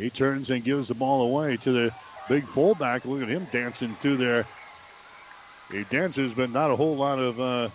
He 0.00 0.08
turns 0.08 0.50
and 0.50 0.64
gives 0.64 0.88
the 0.88 0.94
ball 0.94 1.22
away 1.22 1.58
to 1.58 1.72
the 1.72 1.94
big 2.26 2.44
fullback. 2.44 3.04
Look 3.04 3.22
at 3.22 3.28
him 3.28 3.46
dancing 3.52 3.94
through 3.96 4.16
there. 4.16 4.46
He 5.70 5.84
dances, 5.84 6.32
but 6.32 6.50
not 6.50 6.70
a 6.70 6.76
whole 6.76 6.96
lot 6.96 7.18
of 7.18 7.38
uh, 7.38 7.68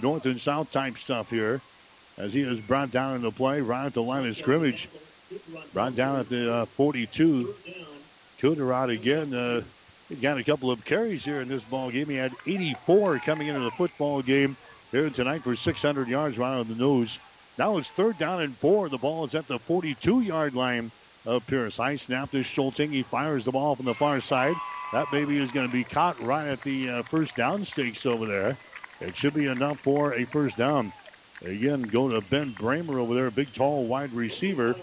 north 0.00 0.26
and 0.26 0.38
south 0.38 0.70
type 0.70 0.98
stuff 0.98 1.30
here. 1.30 1.60
As 2.18 2.34
he 2.34 2.42
is 2.42 2.60
brought 2.60 2.90
down 2.90 3.16
in 3.16 3.22
the 3.22 3.30
play, 3.30 3.62
right 3.62 3.86
at 3.86 3.94
the 3.94 4.02
line 4.02 4.26
of 4.26 4.36
scrimmage. 4.36 4.88
Brought 5.72 5.96
down 5.96 6.20
at 6.20 6.28
the 6.28 6.52
uh, 6.52 6.64
42. 6.66 7.54
Kuderod 8.40 8.92
again. 8.92 9.32
Uh, 9.32 9.62
he 10.08 10.16
got 10.16 10.36
a 10.36 10.44
couple 10.44 10.70
of 10.70 10.84
carries 10.84 11.24
here 11.24 11.40
in 11.40 11.48
this 11.48 11.64
ball 11.64 11.90
game. 11.90 12.06
He 12.06 12.16
had 12.16 12.32
84 12.46 13.20
coming 13.20 13.48
into 13.48 13.60
the 13.60 13.70
football 13.70 14.20
game 14.20 14.56
here 14.90 15.08
tonight 15.08 15.42
for 15.42 15.56
600 15.56 16.08
yards 16.08 16.36
right 16.36 16.58
on 16.58 16.68
the 16.68 16.74
nose. 16.74 17.18
Now 17.56 17.78
it's 17.78 17.88
third 17.88 18.18
down 18.18 18.42
and 18.42 18.54
four. 18.56 18.88
The 18.88 18.98
ball 18.98 19.24
is 19.24 19.34
at 19.34 19.46
the 19.46 19.58
42 19.58 20.20
yard 20.20 20.54
line 20.54 20.90
of 21.30 21.46
Pierce. 21.46 21.76
High 21.76 21.96
snap 21.96 22.32
to 22.32 22.42
Schulting. 22.42 22.90
He 22.90 23.02
fires 23.02 23.44
the 23.44 23.52
ball 23.52 23.76
from 23.76 23.86
the 23.86 23.94
far 23.94 24.20
side. 24.20 24.56
That 24.92 25.10
baby 25.12 25.38
is 25.38 25.50
going 25.52 25.66
to 25.66 25.72
be 25.72 25.84
caught 25.84 26.20
right 26.20 26.48
at 26.48 26.60
the 26.62 26.90
uh, 26.90 27.02
first 27.04 27.36
down 27.36 27.64
stakes 27.64 28.04
over 28.04 28.26
there. 28.26 28.56
It 29.00 29.14
should 29.14 29.34
be 29.34 29.46
enough 29.46 29.78
for 29.78 30.12
a 30.12 30.24
first 30.24 30.56
down. 30.56 30.92
Again, 31.44 31.82
go 31.82 32.08
to 32.08 32.20
Ben 32.20 32.52
Brahmer 32.52 32.98
over 32.98 33.14
there, 33.14 33.28
a 33.28 33.30
big, 33.30 33.54
tall, 33.54 33.84
wide 33.84 34.12
receiver. 34.12 34.74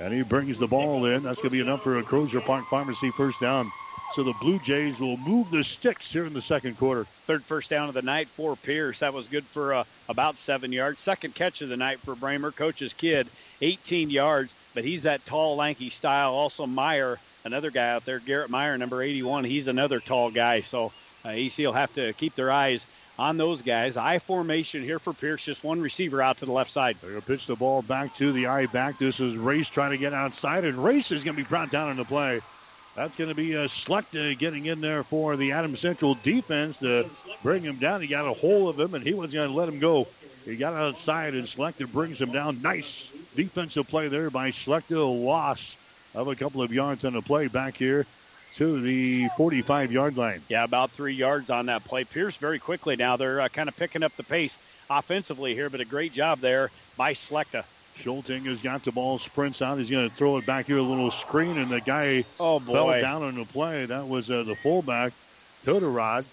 And 0.00 0.12
he 0.12 0.22
brings 0.22 0.58
the 0.58 0.66
ball 0.66 1.06
in. 1.06 1.22
That's 1.22 1.40
going 1.40 1.50
to 1.50 1.56
be 1.56 1.60
enough 1.60 1.82
for 1.82 1.98
a 1.98 2.02
Crozier 2.02 2.40
Park 2.40 2.64
Pharmacy 2.66 3.10
first 3.10 3.40
down. 3.40 3.70
So 4.14 4.22
the 4.22 4.34
Blue 4.40 4.58
Jays 4.58 4.98
will 4.98 5.16
move 5.18 5.50
the 5.50 5.62
sticks 5.62 6.12
here 6.12 6.24
in 6.24 6.32
the 6.32 6.42
second 6.42 6.78
quarter. 6.78 7.04
Third 7.04 7.42
first 7.44 7.70
down 7.70 7.88
of 7.88 7.94
the 7.94 8.02
night 8.02 8.28
for 8.28 8.56
Pierce. 8.56 9.00
That 9.00 9.12
was 9.12 9.26
good 9.26 9.44
for 9.44 9.74
uh, 9.74 9.84
about 10.08 10.38
seven 10.38 10.72
yards. 10.72 11.00
Second 11.00 11.34
catch 11.34 11.62
of 11.62 11.68
the 11.68 11.76
night 11.76 11.98
for 12.00 12.14
Brahmer, 12.14 12.54
coach's 12.54 12.94
kid, 12.94 13.28
18 13.60 14.10
yards. 14.10 14.54
But 14.74 14.84
he's 14.84 15.04
that 15.04 15.24
tall, 15.26 15.56
lanky 15.56 15.90
style. 15.90 16.32
Also, 16.32 16.66
Meyer, 16.66 17.18
another 17.44 17.70
guy 17.70 17.90
out 17.90 18.04
there, 18.04 18.18
Garrett 18.18 18.50
Meyer, 18.50 18.76
number 18.78 19.02
81. 19.02 19.44
He's 19.44 19.68
another 19.68 20.00
tall 20.00 20.30
guy. 20.30 20.60
So 20.60 20.92
uh, 21.24 21.30
EC 21.30 21.58
will 21.58 21.72
have 21.72 21.92
to 21.94 22.12
keep 22.12 22.34
their 22.34 22.50
eyes 22.50 22.86
on 23.18 23.36
those 23.36 23.62
guys. 23.62 23.96
I 23.96 24.18
formation 24.18 24.82
here 24.82 24.98
for 24.98 25.12
Pierce, 25.12 25.44
just 25.44 25.64
one 25.64 25.80
receiver 25.80 26.22
out 26.22 26.38
to 26.38 26.46
the 26.46 26.52
left 26.52 26.70
side. 26.70 26.96
They're 27.00 27.10
going 27.10 27.22
to 27.22 27.26
pitch 27.26 27.46
the 27.46 27.56
ball 27.56 27.82
back 27.82 28.14
to 28.16 28.32
the 28.32 28.46
eye 28.46 28.66
back. 28.66 28.98
This 28.98 29.18
is 29.18 29.36
Race 29.36 29.68
trying 29.68 29.90
to 29.90 29.98
get 29.98 30.14
outside, 30.14 30.64
and 30.64 30.82
Race 30.82 31.10
is 31.10 31.24
going 31.24 31.36
to 31.36 31.42
be 31.42 31.48
brought 31.48 31.70
down 31.70 31.90
in 31.90 31.96
the 31.96 32.04
play. 32.04 32.40
That's 32.94 33.16
going 33.16 33.30
to 33.30 33.36
be 33.36 33.56
uh, 33.56 33.64
Slechta 33.66 34.36
getting 34.38 34.66
in 34.66 34.80
there 34.80 35.02
for 35.04 35.36
the 35.36 35.52
Adams 35.52 35.80
Central 35.80 36.14
defense 36.14 36.78
to 36.78 37.08
bring 37.42 37.62
him 37.62 37.76
down. 37.76 38.00
He 38.00 38.08
got 38.08 38.26
a 38.26 38.32
hold 38.32 38.70
of 38.70 38.80
him, 38.80 38.94
and 38.94 39.04
he 39.04 39.14
was 39.14 39.32
going 39.32 39.48
to 39.48 39.54
let 39.54 39.68
him 39.68 39.78
go. 39.78 40.06
He 40.44 40.56
got 40.56 40.74
outside, 40.74 41.34
and 41.34 41.44
Slechta 41.44 41.90
brings 41.90 42.20
him 42.20 42.32
down. 42.32 42.62
Nice 42.62 43.12
defensive 43.34 43.88
play 43.88 44.08
there 44.08 44.30
by 44.30 44.50
Slechta. 44.50 44.96
A 44.96 45.02
loss 45.02 45.76
of 46.14 46.28
a 46.28 46.36
couple 46.36 46.62
of 46.62 46.72
yards 46.72 47.04
on 47.04 47.12
the 47.12 47.22
play 47.22 47.48
back 47.48 47.76
here 47.76 48.06
to 48.54 48.80
the 48.80 49.28
45 49.36 49.92
yard 49.92 50.16
line. 50.16 50.42
Yeah, 50.48 50.64
about 50.64 50.90
three 50.90 51.14
yards 51.14 51.50
on 51.50 51.66
that 51.66 51.84
play. 51.84 52.04
Pierce 52.04 52.36
very 52.36 52.58
quickly 52.58 52.96
now. 52.96 53.16
They're 53.16 53.40
uh, 53.40 53.48
kind 53.48 53.68
of 53.68 53.76
picking 53.76 54.02
up 54.02 54.16
the 54.16 54.24
pace 54.24 54.58
offensively 54.90 55.54
here, 55.54 55.70
but 55.70 55.80
a 55.80 55.84
great 55.84 56.12
job 56.12 56.40
there 56.40 56.70
by 56.96 57.12
Slechta. 57.12 57.64
Schulting 57.96 58.44
has 58.46 58.62
got 58.62 58.84
the 58.84 58.92
ball, 58.92 59.18
sprints 59.18 59.60
out. 59.60 59.78
He's 59.78 59.90
going 59.90 60.08
to 60.08 60.14
throw 60.14 60.36
it 60.36 60.46
back 60.46 60.66
here, 60.66 60.78
a 60.78 60.82
little 60.82 61.10
screen, 61.10 61.58
and 61.58 61.70
the 61.70 61.80
guy 61.80 62.24
oh, 62.38 62.60
fell 62.60 62.90
down 63.00 63.22
on 63.22 63.34
the 63.34 63.44
play. 63.44 63.86
That 63.86 64.08
was 64.08 64.30
uh, 64.30 64.44
the 64.44 64.54
fullback, 64.54 65.12
Toderod. 65.64 66.24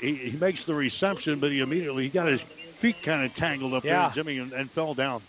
He, 0.00 0.14
he, 0.14 0.36
makes 0.38 0.64
the 0.64 0.74
reception, 0.74 1.38
but 1.38 1.50
he 1.50 1.60
immediately 1.60 2.04
he 2.04 2.08
got 2.08 2.26
his 2.26 2.42
feet 2.42 3.02
kind 3.02 3.22
of 3.22 3.34
tangled 3.34 3.74
up 3.74 3.84
yeah. 3.84 4.08
there, 4.08 4.14
Jimmy, 4.14 4.38
and, 4.38 4.52
and 4.52 4.70
fell 4.70 4.94
down. 4.94 5.20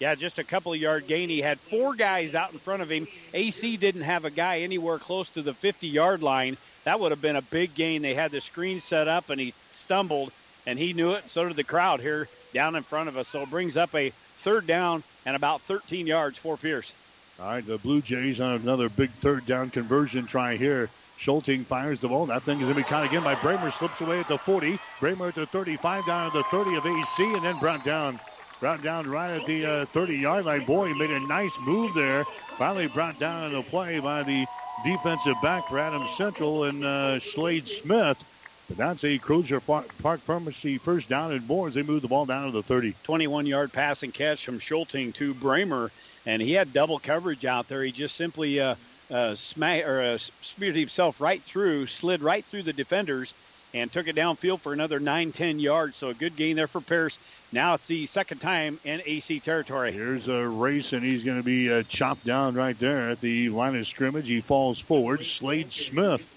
Yeah, 0.00 0.14
just 0.14 0.38
a 0.38 0.44
couple 0.44 0.72
of 0.72 0.80
yard 0.80 1.06
gain. 1.06 1.28
He 1.28 1.42
had 1.42 1.60
four 1.60 1.94
guys 1.94 2.34
out 2.34 2.52
in 2.52 2.58
front 2.58 2.80
of 2.80 2.90
him. 2.90 3.06
AC 3.34 3.76
didn't 3.76 4.00
have 4.00 4.24
a 4.24 4.30
guy 4.30 4.60
anywhere 4.60 4.98
close 4.98 5.28
to 5.30 5.42
the 5.42 5.52
50 5.52 5.88
yard 5.88 6.22
line. 6.22 6.56
That 6.84 6.98
would 6.98 7.10
have 7.10 7.20
been 7.20 7.36
a 7.36 7.42
big 7.42 7.74
gain. 7.74 8.00
They 8.00 8.14
had 8.14 8.30
the 8.30 8.40
screen 8.40 8.80
set 8.80 9.08
up, 9.08 9.28
and 9.28 9.38
he 9.38 9.52
stumbled, 9.72 10.32
and 10.66 10.78
he 10.78 10.94
knew 10.94 11.12
it. 11.12 11.30
So 11.30 11.46
did 11.46 11.56
the 11.56 11.64
crowd 11.64 12.00
here 12.00 12.28
down 12.54 12.76
in 12.76 12.82
front 12.82 13.10
of 13.10 13.18
us. 13.18 13.28
So 13.28 13.42
it 13.42 13.50
brings 13.50 13.76
up 13.76 13.94
a 13.94 14.08
third 14.38 14.66
down 14.66 15.02
and 15.26 15.36
about 15.36 15.60
13 15.60 16.06
yards 16.06 16.38
for 16.38 16.56
Pierce. 16.56 16.94
All 17.38 17.46
right, 17.46 17.66
the 17.66 17.76
Blue 17.76 18.00
Jays 18.00 18.40
on 18.40 18.54
another 18.54 18.88
big 18.88 19.10
third 19.10 19.44
down 19.44 19.68
conversion 19.68 20.26
try 20.26 20.56
here. 20.56 20.88
Schulting 21.18 21.64
fires 21.64 22.00
the 22.00 22.08
ball. 22.08 22.24
That 22.24 22.42
thing 22.42 22.58
is 22.60 22.62
going 22.62 22.74
to 22.76 22.80
be 22.80 22.88
caught 22.88 23.04
again 23.04 23.22
by 23.22 23.34
Brahmer. 23.34 23.70
Slips 23.70 24.00
away 24.00 24.20
at 24.20 24.28
the 24.28 24.38
40. 24.38 24.78
Brahmer 24.98 25.28
at 25.28 25.34
the 25.34 25.44
35, 25.44 26.06
down 26.06 26.26
at 26.28 26.32
the 26.32 26.42
30 26.44 26.76
of 26.76 26.86
AC, 26.86 27.34
and 27.34 27.44
then 27.44 27.58
brought 27.58 27.84
down. 27.84 28.18
Brought 28.60 28.82
down 28.82 29.08
right 29.08 29.30
at 29.40 29.46
the 29.46 29.64
uh, 29.64 29.84
30 29.86 30.16
yard 30.16 30.44
line. 30.44 30.66
Boy, 30.66 30.88
he 30.88 30.98
made 30.98 31.10
a 31.10 31.20
nice 31.20 31.56
move 31.60 31.94
there. 31.94 32.24
Finally 32.58 32.88
brought 32.88 33.18
down 33.18 33.46
in 33.46 33.52
the 33.52 33.62
play 33.62 34.00
by 34.00 34.22
the 34.22 34.46
defensive 34.84 35.36
back 35.42 35.66
for 35.66 35.78
Adams 35.78 36.10
Central 36.16 36.64
and 36.64 36.84
uh, 36.84 37.18
Slade 37.20 37.66
Smith. 37.66 38.22
But 38.68 38.76
that's 38.76 39.02
a 39.04 39.18
Crozier 39.18 39.60
Park 39.60 40.20
Pharmacy 40.20 40.76
first 40.76 41.08
down 41.08 41.32
and 41.32 41.46
more 41.48 41.68
as 41.68 41.74
they 41.74 41.82
move 41.82 42.02
the 42.02 42.08
ball 42.08 42.26
down 42.26 42.46
to 42.46 42.52
the 42.52 42.62
30. 42.62 42.94
21 43.02 43.46
yard 43.46 43.72
pass 43.72 44.02
and 44.02 44.12
catch 44.12 44.44
from 44.44 44.58
Schulting 44.58 45.12
to 45.14 45.32
Brahmer, 45.34 45.90
and 46.26 46.42
he 46.42 46.52
had 46.52 46.72
double 46.72 46.98
coverage 46.98 47.46
out 47.46 47.66
there. 47.66 47.82
He 47.82 47.92
just 47.92 48.14
simply 48.14 48.60
uh, 48.60 48.74
uh, 49.10 49.34
smack, 49.34 49.86
or, 49.86 50.02
uh, 50.02 50.18
speared 50.18 50.76
himself 50.76 51.20
right 51.20 51.42
through, 51.42 51.86
slid 51.86 52.22
right 52.22 52.44
through 52.44 52.62
the 52.62 52.72
defenders, 52.72 53.34
and 53.74 53.90
took 53.90 54.06
it 54.06 54.16
downfield 54.16 54.60
for 54.60 54.72
another 54.72 55.00
9 55.00 55.32
10 55.32 55.58
yards. 55.58 55.96
So 55.96 56.10
a 56.10 56.14
good 56.14 56.36
gain 56.36 56.56
there 56.56 56.66
for 56.66 56.80
Pierce. 56.80 57.18
Now 57.52 57.74
it's 57.74 57.88
the 57.88 58.06
second 58.06 58.38
time 58.38 58.78
in 58.84 59.02
AC 59.04 59.40
territory. 59.40 59.90
Here's 59.90 60.28
a 60.28 60.46
race, 60.46 60.92
and 60.92 61.02
he's 61.02 61.24
going 61.24 61.38
to 61.38 61.44
be 61.44 61.72
uh, 61.72 61.82
chopped 61.82 62.24
down 62.24 62.54
right 62.54 62.78
there 62.78 63.10
at 63.10 63.20
the 63.20 63.48
line 63.48 63.76
of 63.76 63.86
scrimmage. 63.88 64.28
He 64.28 64.40
falls 64.40 64.78
forward. 64.78 65.24
Slade 65.24 65.72
Smith 65.72 66.36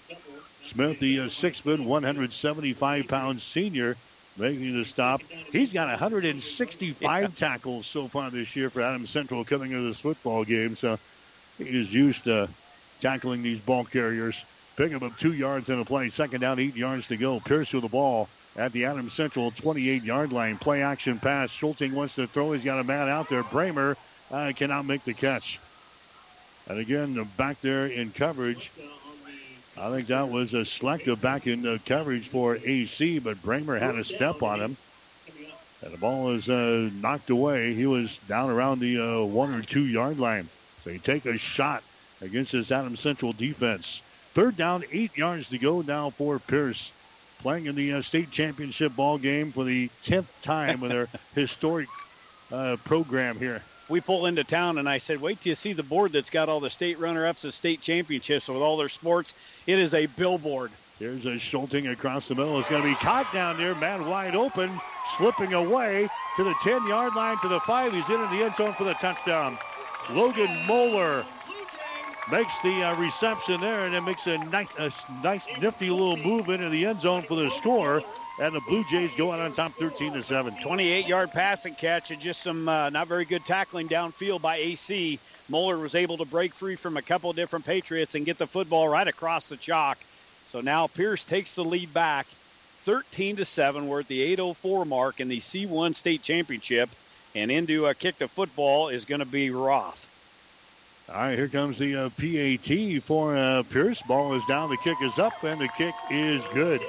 Smith, 0.64 0.98
the 0.98 1.20
uh, 1.20 1.28
six 1.28 1.60
foot, 1.60 1.78
175 1.78 3.08
pound 3.08 3.40
senior, 3.40 3.96
making 4.36 4.74
the 4.74 4.84
stop. 4.84 5.20
He's 5.52 5.72
got 5.72 5.88
165 5.88 7.22
yeah. 7.22 7.28
tackles 7.36 7.86
so 7.86 8.08
far 8.08 8.30
this 8.30 8.56
year 8.56 8.70
for 8.70 8.80
Adams 8.80 9.10
Central 9.10 9.44
coming 9.44 9.72
into 9.72 9.84
this 9.84 10.00
football 10.00 10.44
game. 10.44 10.74
So 10.74 10.98
he's 11.58 11.92
used 11.92 12.24
to 12.24 12.48
tackling 13.00 13.42
these 13.42 13.60
ball 13.60 13.84
carriers. 13.84 14.42
Picking 14.76 15.00
up 15.00 15.16
two 15.18 15.32
yards 15.32 15.68
in 15.68 15.78
a 15.78 15.84
play. 15.84 16.10
Second 16.10 16.40
down, 16.40 16.58
eight 16.58 16.74
yards 16.74 17.08
to 17.08 17.16
go. 17.16 17.38
Pierce 17.38 17.72
with 17.72 17.82
the 17.82 17.88
ball 17.88 18.28
at 18.56 18.72
the 18.72 18.86
Adams 18.86 19.12
Central 19.12 19.50
28 19.50 20.04
yard 20.04 20.32
line. 20.32 20.56
Play 20.58 20.82
action 20.82 21.18
pass. 21.18 21.50
Schulting 21.50 21.92
wants 21.92 22.14
to 22.16 22.26
throw. 22.26 22.52
He's 22.52 22.64
got 22.64 22.80
a 22.80 22.84
man 22.84 23.08
out 23.08 23.28
there. 23.28 23.42
Brahmer 23.42 23.96
uh, 24.30 24.52
cannot 24.56 24.86
make 24.86 25.04
the 25.04 25.14
catch. 25.14 25.58
And 26.68 26.78
again, 26.78 27.22
back 27.36 27.60
there 27.60 27.86
in 27.86 28.10
coverage 28.10 28.70
I 29.76 29.90
think 29.90 30.06
that 30.06 30.28
was 30.28 30.54
a 30.54 30.64
selective 30.64 31.20
back 31.20 31.48
in 31.48 31.66
uh, 31.66 31.78
coverage 31.84 32.28
for 32.28 32.56
AC, 32.56 33.18
but 33.18 33.42
Brahmer 33.42 33.78
had 33.78 33.96
a 33.96 34.04
step 34.04 34.42
on 34.42 34.60
him. 34.60 34.76
And 35.82 35.92
the 35.92 35.98
ball 35.98 36.30
is 36.30 36.48
uh, 36.48 36.90
knocked 37.00 37.28
away. 37.30 37.74
He 37.74 37.84
was 37.84 38.18
down 38.28 38.50
around 38.50 38.78
the 38.78 39.00
uh, 39.00 39.24
one 39.24 39.54
or 39.54 39.62
two 39.62 39.84
yard 39.84 40.18
line. 40.18 40.48
So 40.84 40.90
you 40.90 40.98
take 41.00 41.26
a 41.26 41.36
shot 41.36 41.82
against 42.22 42.52
this 42.52 42.70
Adams 42.70 43.00
Central 43.00 43.32
defense. 43.32 44.00
Third 44.32 44.56
down, 44.56 44.84
eight 44.92 45.16
yards 45.16 45.48
to 45.50 45.58
go 45.58 45.82
now 45.82 46.10
for 46.10 46.38
Pierce. 46.38 46.92
Playing 47.44 47.66
in 47.66 47.74
the 47.74 47.92
uh, 47.92 48.00
state 48.00 48.30
championship 48.30 48.96
ball 48.96 49.18
game 49.18 49.52
for 49.52 49.64
the 49.64 49.90
10th 50.02 50.24
time 50.40 50.80
with 50.80 50.90
their 50.90 51.08
historic 51.34 51.88
uh, 52.50 52.78
program 52.84 53.38
here. 53.38 53.60
We 53.90 54.00
pull 54.00 54.24
into 54.24 54.44
town, 54.44 54.78
and 54.78 54.88
I 54.88 54.96
said, 54.96 55.20
wait 55.20 55.42
till 55.42 55.50
you 55.50 55.54
see 55.54 55.74
the 55.74 55.82
board 55.82 56.12
that's 56.12 56.30
got 56.30 56.48
all 56.48 56.60
the 56.60 56.70
state 56.70 56.98
runner 56.98 57.26
ups 57.26 57.44
of 57.44 57.52
state 57.52 57.82
championships 57.82 58.48
with 58.48 58.62
all 58.62 58.78
their 58.78 58.88
sports. 58.88 59.34
It 59.66 59.78
is 59.78 59.92
a 59.92 60.06
billboard. 60.06 60.70
Here's 60.98 61.26
a 61.26 61.38
Schulting 61.38 61.92
across 61.92 62.28
the 62.28 62.34
middle. 62.34 62.58
It's 62.58 62.70
going 62.70 62.80
to 62.80 62.88
be 62.88 62.94
caught 62.94 63.30
down 63.30 63.58
there. 63.58 63.74
Man 63.74 64.06
wide 64.06 64.34
open, 64.34 64.70
slipping 65.18 65.52
away 65.52 66.08
to 66.36 66.44
the 66.44 66.54
10 66.62 66.86
yard 66.86 67.14
line 67.14 67.36
to 67.42 67.48
the 67.48 67.60
5. 67.60 67.92
He's 67.92 68.08
in 68.08 68.22
in 68.22 68.30
the 68.30 68.42
end 68.42 68.54
zone 68.54 68.72
for 68.72 68.84
the 68.84 68.94
touchdown. 68.94 69.58
Logan 70.08 70.48
Moeller 70.66 71.26
makes 72.30 72.60
the 72.60 72.82
uh, 72.82 72.96
reception 72.96 73.60
there 73.60 73.84
and 73.84 73.94
then 73.94 74.04
makes 74.04 74.26
a 74.26 74.38
nice, 74.38 74.74
a 74.78 74.90
nice, 75.22 75.46
nifty 75.60 75.90
little 75.90 76.16
move 76.16 76.48
into 76.48 76.68
the 76.68 76.86
end 76.86 77.00
zone 77.00 77.22
for 77.22 77.36
the 77.36 77.50
score. 77.50 78.02
And 78.40 78.52
the 78.52 78.60
Blue 78.66 78.84
Jays 78.90 79.10
go 79.16 79.30
out 79.30 79.40
on 79.40 79.52
top 79.52 79.72
13 79.74 80.14
to 80.14 80.22
7. 80.22 80.54
28 80.60 81.06
yard 81.06 81.30
passing 81.32 81.74
catch 81.74 82.10
and 82.10 82.20
just 82.20 82.42
some 82.42 82.68
uh, 82.68 82.90
not 82.90 83.06
very 83.06 83.24
good 83.24 83.44
tackling 83.44 83.88
downfield 83.88 84.40
by 84.40 84.56
AC. 84.56 85.20
Moeller 85.48 85.78
was 85.78 85.94
able 85.94 86.16
to 86.16 86.24
break 86.24 86.52
free 86.52 86.74
from 86.74 86.96
a 86.96 87.02
couple 87.02 87.30
of 87.30 87.36
different 87.36 87.64
Patriots 87.64 88.14
and 88.14 88.24
get 88.24 88.38
the 88.38 88.46
football 88.46 88.88
right 88.88 89.06
across 89.06 89.48
the 89.48 89.56
chalk. 89.56 89.98
So 90.48 90.60
now 90.60 90.86
Pierce 90.88 91.24
takes 91.24 91.54
the 91.54 91.64
lead 91.64 91.92
back 91.94 92.26
13 92.84 93.36
to 93.36 93.44
7. 93.44 93.86
We're 93.86 94.00
at 94.00 94.08
the 94.08 94.22
804 94.22 94.84
mark 94.84 95.20
in 95.20 95.28
the 95.28 95.38
C1 95.38 95.94
state 95.94 96.22
championship. 96.22 96.90
And 97.36 97.50
into 97.50 97.86
a 97.86 97.94
kick 97.94 98.18
the 98.18 98.28
football 98.28 98.88
is 98.88 99.04
going 99.04 99.18
to 99.18 99.26
be 99.26 99.50
Roth. 99.50 100.03
All 101.10 101.16
right, 101.16 101.36
here 101.36 101.48
comes 101.48 101.78
the 101.78 101.96
uh, 101.96 102.08
PAT 102.16 103.02
for 103.02 103.36
uh, 103.36 103.62
Pierce. 103.64 104.00
Ball 104.02 104.34
is 104.34 104.44
down, 104.46 104.70
the 104.70 104.78
kick 104.78 104.96
is 105.02 105.18
up, 105.18 105.44
and 105.44 105.60
the 105.60 105.68
kick 105.76 105.94
is 106.10 106.42
good. 106.54 106.80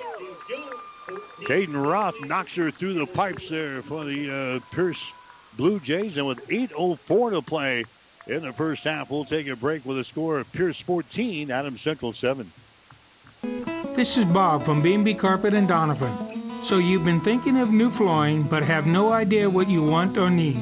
Caden 1.42 1.86
Roth 1.86 2.16
knocks 2.26 2.56
her 2.56 2.72
through 2.72 2.94
the 2.94 3.06
pipes 3.06 3.50
there 3.50 3.82
for 3.82 4.06
the 4.06 4.62
uh, 4.64 4.74
Pierce 4.74 5.12
Blue 5.58 5.82
Jays. 5.82 6.16
And 6.16 6.28
with 6.28 6.48
8.04 6.48 7.32
to 7.32 7.42
play 7.42 7.84
in 8.28 8.42
the 8.42 8.54
first 8.54 8.86
half, 8.86 9.12
we'll 9.12 9.26
take 9.26 9.48
a 9.48 9.56
break 9.56 9.86
with 9.86 10.00
a 10.00 10.04
score 10.04 10.40
of 10.40 10.52
Pierce 10.54 10.80
14, 10.80 11.52
Adams 11.52 11.82
Central 11.82 12.14
7. 12.14 12.50
This 13.96 14.18
is 14.18 14.26
Bob 14.26 14.64
from 14.64 14.82
B&B 14.82 15.14
Carpet 15.16 15.54
and 15.54 15.68
Donovan. 15.68 16.64
So 16.64 16.78
you've 16.78 17.06
been 17.06 17.22
thinking 17.22 17.58
of 17.58 17.70
new 17.70 17.92
flooring 17.92 18.44
but 18.44 18.64
have 18.64 18.88
no 18.88 19.12
idea 19.12 19.50
what 19.50 19.70
you 19.70 19.84
want 19.84 20.18
or 20.18 20.30
need. 20.30 20.62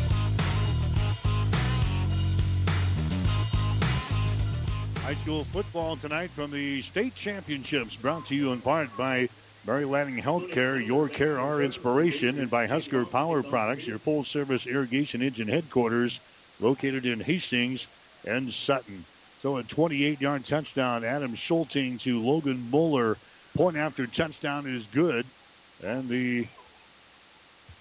High 5.11 5.17
school 5.17 5.43
football 5.43 5.97
tonight 5.97 6.29
from 6.29 6.51
the 6.51 6.81
state 6.83 7.13
championships 7.15 7.97
brought 7.97 8.27
to 8.27 8.33
you 8.33 8.53
in 8.53 8.61
part 8.61 8.95
by 8.95 9.27
Mary 9.67 9.83
Lanning 9.83 10.23
Healthcare, 10.23 10.81
your 10.87 11.09
care, 11.09 11.37
our 11.37 11.61
inspiration, 11.61 12.39
and 12.39 12.49
by 12.49 12.65
Husker 12.65 13.05
Power 13.05 13.43
Products, 13.43 13.85
your 13.85 13.97
full 13.97 14.23
service 14.23 14.65
irrigation 14.65 15.21
engine 15.21 15.49
headquarters 15.49 16.21
located 16.61 17.05
in 17.05 17.19
Hastings 17.19 17.87
and 18.25 18.53
Sutton. 18.53 19.03
So 19.41 19.57
a 19.57 19.63
28 19.63 20.21
yard 20.21 20.45
touchdown, 20.45 21.03
Adam 21.03 21.35
Schulting 21.35 21.99
to 22.03 22.21
Logan 22.21 22.69
Moeller. 22.71 23.17
Point 23.53 23.75
after 23.75 24.07
touchdown 24.07 24.65
is 24.65 24.85
good. 24.85 25.25
And 25.83 26.07
the 26.07 26.47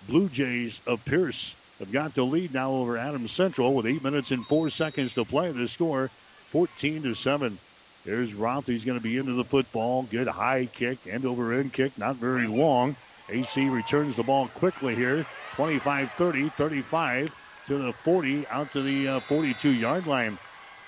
Blue 0.09 0.29
Jays 0.29 0.81
of 0.85 1.05
Pierce 1.05 1.55
have 1.79 1.93
got 1.93 2.13
the 2.15 2.25
lead 2.25 2.53
now 2.53 2.73
over 2.73 2.99
Adams 2.99 3.31
Central 3.31 3.73
with 3.73 3.87
eight 3.87 4.03
minutes 4.03 4.33
and 4.33 4.45
four 4.45 4.69
seconds 4.69 5.15
to 5.15 5.25
play. 5.25 5.53
The 5.53 5.69
score 5.69 6.11
14 6.51 7.03
to 7.05 7.15
7. 7.15 7.59
Here's 8.05 8.35
Roth. 8.35 8.67
He's 8.67 8.85
going 8.85 8.99
to 8.99 9.03
be 9.03 9.19
into 9.19 9.35
the 9.35 9.45
football. 9.45 10.03
Good 10.11 10.27
high 10.27 10.67
kick, 10.67 10.99
end 11.07 11.25
over 11.25 11.53
end 11.53 11.73
kick, 11.73 11.97
not 11.97 12.17
very 12.17 12.49
long. 12.49 12.97
AC 13.29 13.69
returns 13.69 14.17
the 14.17 14.25
ball 14.25 14.49
quickly 14.49 14.97
here. 14.97 15.25
25 15.55 16.11
30, 16.13 16.49
35 16.49 17.65
to 17.67 17.79
the 17.79 17.93
40, 17.93 18.47
out 18.49 18.73
to 18.73 18.83
the 18.83 19.09
uh, 19.09 19.21
42 19.21 19.71
yard 19.71 20.07
line. 20.07 20.39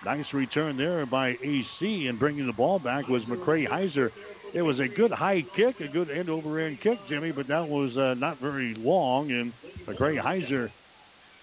Nice 0.05 0.35
return 0.35 0.77
there 0.77 1.07
by 1.07 1.39
AC, 1.43 2.09
and 2.09 2.19
bringing 2.19 2.47
the 2.47 2.53
ball 2.53 2.81
back 2.81 3.07
was 3.07 3.27
McCray 3.27 3.69
Heiser. 3.69 4.11
It 4.53 4.63
was 4.63 4.81
a 4.81 4.89
good 4.89 5.13
high 5.13 5.43
kick, 5.43 5.81
a 5.81 5.87
good 5.87 6.11
end 6.11 6.29
over 6.29 6.59
end 6.59 6.81
kick, 6.81 6.99
Jimmy, 7.07 7.31
but 7.31 7.47
that 7.47 7.69
was 7.69 7.97
uh, 7.97 8.15
not 8.15 8.39
very 8.39 8.75
long. 8.75 9.31
And 9.31 9.53
McCray 9.87 10.21
Heiser 10.21 10.71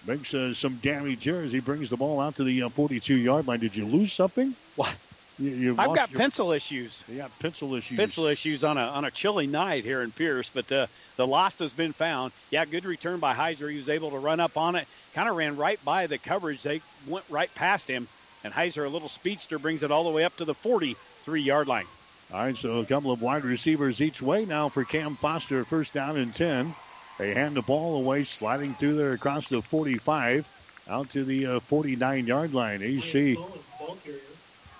makes 0.06 0.32
uh, 0.34 0.54
some 0.54 0.76
damage 0.76 1.24
here 1.24 1.40
as 1.40 1.52
he 1.52 1.60
brings 1.60 1.90
the 1.90 1.96
ball 1.96 2.20
out 2.20 2.36
to 2.36 2.44
the 2.44 2.60
42 2.68 3.14
yard 3.16 3.46
line. 3.46 3.60
Did 3.60 3.76
you 3.76 3.86
lose 3.86 4.12
something? 4.12 4.54
What? 4.76 4.94
You, 5.38 5.74
I've 5.78 5.94
got 5.94 6.10
your, 6.10 6.18
pencil 6.18 6.52
issues. 6.52 7.02
You 7.08 7.18
got 7.18 7.38
pencil 7.38 7.74
issues. 7.74 7.96
Pencil 7.96 8.26
issues 8.26 8.62
on 8.62 8.76
a 8.76 8.82
on 8.82 9.06
a 9.06 9.10
chilly 9.10 9.46
night 9.46 9.84
here 9.84 10.02
in 10.02 10.10
Pierce, 10.10 10.50
but 10.50 10.70
uh, 10.70 10.86
the 11.16 11.26
lost 11.26 11.60
has 11.60 11.72
been 11.72 11.94
found. 11.94 12.32
Yeah, 12.50 12.66
good 12.66 12.84
return 12.84 13.20
by 13.20 13.34
Heiser. 13.34 13.70
He 13.70 13.78
was 13.78 13.88
able 13.88 14.10
to 14.10 14.18
run 14.18 14.38
up 14.38 14.58
on 14.58 14.76
it. 14.76 14.86
Kind 15.14 15.30
of 15.30 15.36
ran 15.36 15.56
right 15.56 15.82
by 15.82 16.06
the 16.08 16.18
coverage. 16.18 16.62
They 16.62 16.82
went 17.06 17.24
right 17.30 17.52
past 17.54 17.88
him, 17.88 18.06
and 18.44 18.52
Heiser, 18.52 18.84
a 18.84 18.88
little 18.88 19.08
speedster, 19.08 19.58
brings 19.58 19.82
it 19.82 19.90
all 19.90 20.04
the 20.04 20.10
way 20.10 20.24
up 20.24 20.36
to 20.36 20.44
the 20.44 20.54
43 20.54 21.40
yard 21.40 21.68
line. 21.68 21.86
All 22.34 22.40
right, 22.40 22.56
so 22.56 22.78
a 22.78 22.84
couple 22.84 23.10
of 23.10 23.22
wide 23.22 23.44
receivers 23.44 24.02
each 24.02 24.20
way 24.20 24.44
now 24.44 24.68
for 24.68 24.84
Cam 24.84 25.16
Foster. 25.16 25.64
First 25.64 25.94
down 25.94 26.18
and 26.18 26.34
10. 26.34 26.74
They 27.20 27.34
hand 27.34 27.54
the 27.54 27.60
ball 27.60 27.96
away, 27.96 28.24
sliding 28.24 28.72
through 28.72 28.96
there 28.96 29.12
across 29.12 29.50
the 29.50 29.60
45, 29.60 30.48
out 30.88 31.10
to 31.10 31.22
the 31.22 31.44
uh, 31.44 31.60
49 31.60 32.26
yard 32.26 32.54
line. 32.54 32.80
AC 32.80 33.36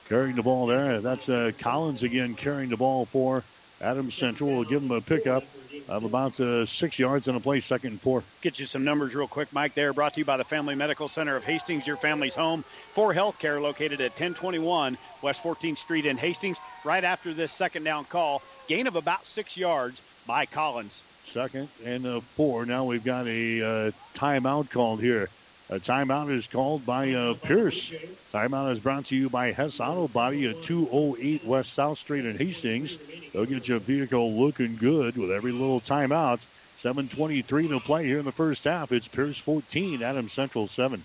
carrying 0.08 0.36
the 0.36 0.42
ball 0.42 0.66
there. 0.66 1.02
That's 1.02 1.28
uh, 1.28 1.52
Collins 1.58 2.02
again 2.02 2.34
carrying 2.34 2.70
the 2.70 2.78
ball 2.78 3.04
for 3.04 3.44
Adams 3.82 4.14
Central. 4.14 4.48
We'll 4.48 4.64
give 4.64 4.80
them 4.80 4.90
a 4.90 5.02
pickup 5.02 5.44
of 5.86 6.04
about 6.04 6.40
uh, 6.40 6.64
six 6.64 6.98
yards 6.98 7.28
on 7.28 7.36
a 7.36 7.40
play, 7.40 7.60
second 7.60 7.90
and 7.90 8.00
four. 8.00 8.22
Get 8.40 8.58
you 8.58 8.64
some 8.64 8.84
numbers 8.84 9.14
real 9.14 9.28
quick, 9.28 9.52
Mike. 9.52 9.74
There, 9.74 9.92
brought 9.92 10.14
to 10.14 10.20
you 10.20 10.24
by 10.24 10.38
the 10.38 10.44
Family 10.44 10.74
Medical 10.74 11.10
Center 11.10 11.36
of 11.36 11.44
Hastings, 11.44 11.86
your 11.86 11.98
family's 11.98 12.34
home 12.34 12.62
for 12.94 13.12
healthcare, 13.12 13.60
located 13.60 14.00
at 14.00 14.12
1021 14.12 14.96
West 15.20 15.42
14th 15.42 15.76
Street 15.76 16.06
in 16.06 16.16
Hastings. 16.16 16.56
Right 16.84 17.04
after 17.04 17.34
this 17.34 17.52
second 17.52 17.84
down 17.84 18.06
call, 18.06 18.40
gain 18.66 18.86
of 18.86 18.96
about 18.96 19.26
six 19.26 19.58
yards 19.58 20.00
by 20.26 20.46
Collins. 20.46 21.02
Second 21.32 21.68
and 21.84 22.04
uh, 22.06 22.20
four. 22.20 22.66
Now 22.66 22.84
we've 22.84 23.04
got 23.04 23.28
a 23.28 23.62
uh, 23.62 23.90
timeout 24.14 24.68
called 24.70 25.00
here. 25.00 25.28
A 25.68 25.78
timeout 25.78 26.28
is 26.28 26.48
called 26.48 26.84
by 26.84 27.12
uh, 27.12 27.34
Pierce. 27.34 27.90
Timeout 28.32 28.72
is 28.72 28.80
brought 28.80 29.04
to 29.06 29.16
you 29.16 29.30
by 29.30 29.52
Hess 29.52 29.78
Auto 29.78 30.08
Body 30.08 30.48
at 30.48 30.60
208 30.64 31.44
West 31.44 31.72
South 31.72 31.98
Street 31.98 32.24
in 32.24 32.36
Hastings. 32.36 32.98
They'll 33.32 33.46
get 33.46 33.68
your 33.68 33.78
vehicle 33.78 34.32
looking 34.32 34.74
good 34.74 35.16
with 35.16 35.30
every 35.30 35.52
little 35.52 35.80
timeout. 35.80 36.44
7.23 36.80 37.68
to 37.68 37.78
play 37.78 38.06
here 38.06 38.18
in 38.18 38.24
the 38.24 38.32
first 38.32 38.64
half. 38.64 38.90
It's 38.90 39.06
Pierce 39.06 39.38
14, 39.38 40.02
Adams 40.02 40.32
Central 40.32 40.66
7. 40.66 41.04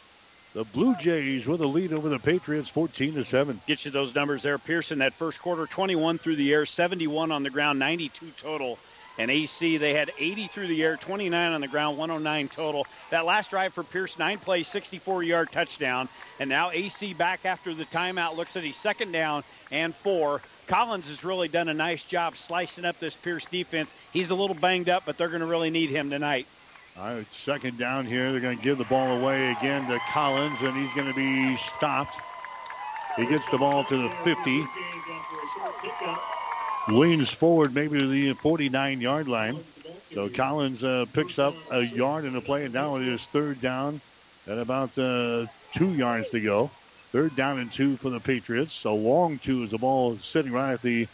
the 0.52 0.64
Blue 0.64 0.94
Jays 0.96 1.46
with 1.46 1.62
a 1.62 1.66
lead 1.66 1.94
over 1.94 2.10
the 2.10 2.18
Patriots, 2.18 2.68
14 2.68 3.14
to 3.14 3.24
seven. 3.24 3.58
Get 3.66 3.86
you 3.86 3.90
those 3.90 4.14
numbers 4.14 4.42
there. 4.42 4.58
Pearson 4.58 4.98
that 4.98 5.14
first 5.14 5.40
quarter, 5.40 5.64
21 5.64 6.18
through 6.18 6.36
the 6.36 6.52
air, 6.52 6.66
71 6.66 7.32
on 7.32 7.42
the 7.42 7.48
ground, 7.48 7.78
92 7.78 8.26
total. 8.38 8.78
And 9.18 9.30
AC, 9.30 9.78
they 9.78 9.94
had 9.94 10.12
80 10.18 10.46
through 10.46 10.66
the 10.68 10.84
air, 10.84 10.96
29 10.96 11.52
on 11.52 11.60
the 11.60 11.68
ground, 11.68 11.96
109 11.96 12.48
total. 12.48 12.86
That 13.10 13.24
last 13.24 13.50
drive 13.50 13.72
for 13.72 13.82
Pierce, 13.82 14.18
nine 14.18 14.38
plays, 14.38 14.68
64 14.68 15.22
yard 15.22 15.50
touchdown. 15.50 16.08
And 16.38 16.50
now 16.50 16.70
AC 16.70 17.14
back 17.14 17.46
after 17.46 17.72
the 17.72 17.86
timeout 17.86 18.36
looks 18.36 18.56
at 18.56 18.62
his 18.62 18.76
second 18.76 19.12
down 19.12 19.42
and 19.72 19.94
four. 19.94 20.40
Collins 20.68 21.08
has 21.08 21.24
really 21.24 21.48
done 21.48 21.68
a 21.68 21.74
nice 21.74 22.04
job 22.04 22.36
slicing 22.36 22.84
up 22.84 22.98
this 23.00 23.14
Pierce 23.14 23.46
defense. 23.46 23.94
He's 24.12 24.30
a 24.30 24.34
little 24.34 24.54
banged 24.54 24.88
up, 24.88 25.04
but 25.06 25.16
they're 25.16 25.28
going 25.28 25.40
to 25.40 25.46
really 25.46 25.70
need 25.70 25.90
him 25.90 26.10
tonight. 26.10 26.46
All 26.98 27.14
right, 27.14 27.32
second 27.32 27.78
down 27.78 28.04
here. 28.06 28.32
They're 28.32 28.40
going 28.40 28.58
to 28.58 28.62
give 28.62 28.76
the 28.76 28.84
ball 28.84 29.18
away 29.18 29.50
again 29.52 29.88
to 29.88 29.98
Collins, 30.10 30.60
and 30.62 30.76
he's 30.76 30.92
going 30.94 31.08
to 31.08 31.14
be 31.14 31.56
stopped. 31.56 32.16
He 33.16 33.26
gets 33.26 33.48
the 33.50 33.58
ball 33.58 33.84
to 33.84 33.96
the 33.96 34.10
50 34.10 34.64
leans 36.88 37.30
forward 37.30 37.74
maybe 37.74 37.98
to 37.98 38.06
the 38.06 38.32
49 38.34 39.00
yard 39.00 39.28
line. 39.28 39.58
So 40.14 40.28
Collins 40.28 40.84
uh, 40.84 41.06
picks 41.12 41.38
up 41.38 41.54
a 41.70 41.82
yard 41.82 42.24
in 42.24 42.32
the 42.32 42.40
play, 42.40 42.64
and 42.64 42.74
now 42.74 42.96
it 42.96 43.02
is 43.02 43.24
third 43.26 43.60
down 43.60 44.00
and 44.46 44.58
about 44.58 44.98
uh, 44.98 45.46
two 45.74 45.92
yards 45.94 46.30
to 46.30 46.40
go. 46.40 46.70
Third 47.10 47.34
down 47.36 47.58
and 47.58 47.72
two 47.72 47.96
for 47.96 48.10
the 48.10 48.20
Patriots. 48.20 48.72
So 48.72 48.94
long 48.94 49.38
two 49.38 49.62
is 49.62 49.70
the 49.70 49.78
ball 49.78 50.18
sitting 50.18 50.52
right 50.52 50.72
at 50.72 50.82
the 50.82 51.06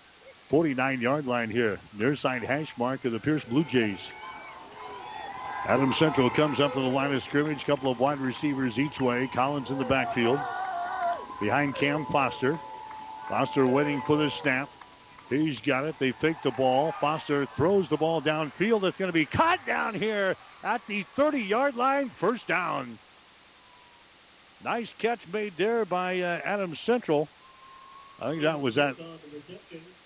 49 0.48 1.00
yard 1.00 1.26
line 1.26 1.50
here. 1.50 1.78
Near 1.98 2.16
side 2.16 2.42
hash 2.42 2.76
mark 2.76 3.04
of 3.04 3.12
the 3.12 3.20
Pierce 3.20 3.44
Blue 3.44 3.64
Jays. 3.64 4.10
Adam 5.66 5.92
Central 5.92 6.28
comes 6.28 6.60
up 6.60 6.72
to 6.74 6.80
the 6.80 6.86
line 6.86 7.14
of 7.14 7.22
scrimmage. 7.22 7.64
Couple 7.64 7.90
of 7.90 7.98
wide 7.98 8.18
receivers 8.18 8.78
each 8.78 9.00
way. 9.00 9.28
Collins 9.32 9.70
in 9.70 9.78
the 9.78 9.84
backfield. 9.84 10.38
Behind 11.40 11.74
Cam 11.74 12.04
Foster. 12.06 12.58
Foster 13.28 13.66
waiting 13.66 14.00
for 14.02 14.16
the 14.16 14.28
snap. 14.30 14.68
He's 15.30 15.60
got 15.60 15.84
it. 15.84 15.98
They 15.98 16.12
fake 16.12 16.42
the 16.42 16.50
ball. 16.50 16.92
Foster 16.92 17.46
throws 17.46 17.88
the 17.88 17.96
ball 17.96 18.20
downfield. 18.20 18.82
That's 18.82 18.98
going 18.98 19.08
to 19.08 19.14
be 19.14 19.24
caught 19.24 19.64
down 19.64 19.94
here 19.94 20.36
at 20.62 20.86
the 20.86 21.02
30 21.02 21.40
yard 21.40 21.76
line. 21.76 22.08
First 22.08 22.46
down. 22.46 22.98
Nice 24.64 24.94
catch 24.94 25.20
made 25.30 25.52
there 25.58 25.84
by 25.84 26.20
uh, 26.20 26.40
Adam 26.42 26.74
Central. 26.74 27.28
I 28.20 28.30
think 28.30 28.42
that 28.42 28.60
was 28.60 28.76
that. 28.76 28.96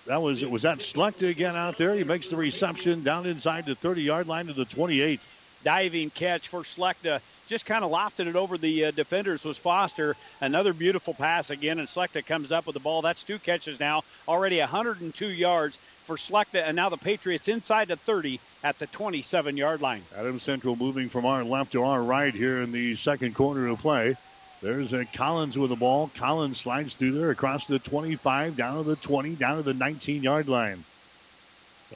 That 0.05 0.21
was 0.21 0.43
it. 0.43 0.51
was 0.51 0.63
that 0.63 0.79
Slechta 0.79 1.29
again 1.29 1.55
out 1.55 1.77
there. 1.77 1.95
He 1.95 2.03
makes 2.03 2.27
the 2.27 2.35
reception 2.35 3.01
down 3.01 3.25
inside 3.25 3.65
the 3.65 3.75
30 3.75 4.01
yard 4.01 4.27
line 4.27 4.47
to 4.47 4.53
the 4.53 4.65
28. 4.65 5.21
Diving 5.63 6.09
catch 6.09 6.49
for 6.49 6.61
Slechta. 6.61 7.21
Just 7.47 7.65
kind 7.65 7.85
of 7.85 7.91
lofted 7.91 8.27
it 8.27 8.35
over 8.35 8.57
the 8.57 8.85
uh, 8.85 8.91
defenders 8.91 9.45
was 9.45 9.57
Foster. 9.57 10.17
Another 10.41 10.73
beautiful 10.73 11.13
pass 11.13 11.51
again, 11.51 11.79
and 11.79 11.87
Slechta 11.87 12.25
comes 12.25 12.51
up 12.51 12.65
with 12.65 12.73
the 12.73 12.81
ball. 12.81 13.01
That's 13.01 13.23
two 13.23 13.39
catches 13.39 13.79
now, 13.79 14.01
already 14.27 14.59
102 14.59 15.27
yards 15.27 15.77
for 16.05 16.17
Slechta, 16.17 16.63
and 16.63 16.75
now 16.75 16.89
the 16.89 16.97
Patriots 16.97 17.47
inside 17.47 17.87
the 17.87 17.95
30 17.95 18.39
at 18.63 18.77
the 18.77 18.87
27 18.87 19.55
yard 19.55 19.81
line. 19.81 20.01
Adam 20.17 20.37
Central 20.37 20.75
moving 20.75 21.07
from 21.07 21.25
our 21.25 21.45
left 21.45 21.71
to 21.73 21.83
our 21.83 22.03
right 22.03 22.33
here 22.33 22.61
in 22.61 22.71
the 22.73 22.95
second 22.97 23.35
quarter 23.35 23.67
of 23.67 23.79
play. 23.79 24.17
There's 24.61 24.91
a 24.91 25.05
Collins 25.05 25.57
with 25.57 25.69
the 25.69 25.77
ball. 25.77 26.11
Collins 26.15 26.59
slides 26.59 26.95
through 26.95 27.13
there 27.13 27.31
across 27.31 27.65
the 27.65 27.79
25, 27.79 28.57
down 28.57 28.77
to 28.77 28.83
the 28.83 28.97
20, 28.97 29.35
down 29.35 29.57
to 29.57 29.63
the 29.63 29.73
19 29.73 30.21
yard 30.21 30.49
line. 30.49 30.83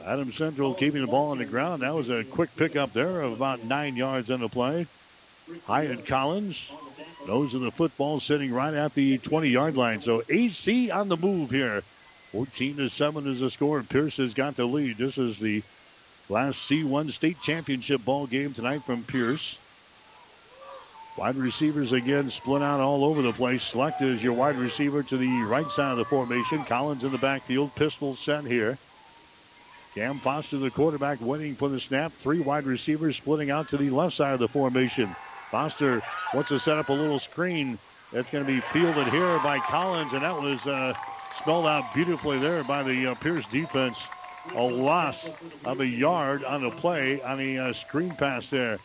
Adam 0.06 0.32
Central 0.32 0.74
keeping 0.74 1.02
the 1.02 1.08
ball 1.08 1.32
on 1.32 1.38
the 1.38 1.46
ground. 1.46 1.82
That 1.82 1.94
was 1.94 2.10
a 2.10 2.24
quick 2.24 2.56
pickup 2.56 2.94
there 2.94 3.22
of 3.22 3.34
about 3.34 3.64
nine 3.64 3.96
yards 3.96 4.32
on 4.32 4.40
the 4.40 4.48
play. 4.48 4.88
Hyatt 5.66 6.08
Collins 6.08 6.72
knows 7.28 7.54
of 7.54 7.62
the 7.62 7.72
football 7.72 8.20
sitting 8.20 8.54
right 8.54 8.74
at 8.74 8.94
the 8.94 9.18
20 9.18 9.50
yard 9.50 9.76
line. 9.76 10.02
So 10.02 10.24
AC 10.30 10.90
on 10.90 11.10
the 11.10 11.18
move 11.18 11.52
here. 11.52 11.84
14 12.32 12.78
to 12.78 12.90
7 12.90 13.28
is 13.28 13.42
the 13.42 13.50
score. 13.50 13.84
Pierce 13.84 14.18
has 14.18 14.34
got 14.34 14.56
the 14.56 14.66
lead. 14.66 14.98
This 14.98 15.18
is 15.18 15.40
the 15.40 15.62
last 16.30 16.68
C1 16.68 17.12
state 17.12 17.40
championship 17.42 18.04
ball 18.04 18.26
game 18.26 18.54
tonight 18.54 18.84
from 18.84 19.04
Pierce. 19.04 19.60
Wide 21.16 21.36
receivers 21.36 21.92
again 21.92 22.32
split 22.32 22.64
out 22.64 22.80
all 22.80 23.06
over 23.06 23.22
the 23.22 23.34
place. 23.34 23.72
Slechta 23.72 24.02
is 24.02 24.24
your 24.24 24.34
wide 24.34 24.56
receiver 24.56 25.04
to 25.04 25.18
the 25.18 25.44
right 25.44 25.70
side 25.70 25.92
of 25.92 25.98
the 25.98 26.06
formation. 26.06 26.64
Collins 26.64 27.04
in 27.04 27.12
the 27.12 27.20
backfield. 27.20 27.76
Pistol 27.76 28.16
set 28.16 28.46
here. 28.46 28.80
Cam 29.94 30.18
Foster, 30.18 30.58
the 30.58 30.72
quarterback, 30.72 31.20
waiting 31.22 31.54
for 31.54 31.70
the 31.70 31.80
snap. 31.80 32.12
Three 32.12 32.40
wide 32.40 32.66
receivers 32.66 33.16
splitting 33.16 33.52
out 33.52 33.68
to 33.70 33.78
the 33.78 33.92
left 33.92 34.16
side 34.16 34.34
of 34.34 34.40
the 34.40 34.48
formation. 34.48 35.16
Foster 35.52 36.02
wants 36.34 36.50
to 36.50 36.60
set 36.60 36.80
up 36.80 36.90
a 36.90 36.94
little 36.94 37.20
screen. 37.20 37.78
That's 38.12 38.32
going 38.32 38.44
to 38.44 38.52
be 38.52 38.60
fielded 38.60 39.08
here 39.08 39.38
by 39.44 39.60
Collins, 39.60 40.14
and 40.14 40.24
that 40.24 40.36
was 40.36 40.66
uh, 40.66 40.96
spelled 41.40 41.68
out 41.68 41.94
beautifully 41.94 42.40
there 42.40 42.64
by 42.64 42.82
the 42.82 43.08
uh, 43.08 43.16
Pierce 43.16 43.46
defense. 43.48 44.02
A 44.56 44.64
loss 44.64 45.30
of 45.64 45.80
a 45.80 45.88
yard 45.88 46.44
on 46.44 46.64
the 46.64 46.72
play 46.72 47.22
on 47.22 47.40
a 47.40 47.58
uh, 47.60 47.74
screen 47.74 48.16
pass 48.16 48.50
there. 48.50 48.80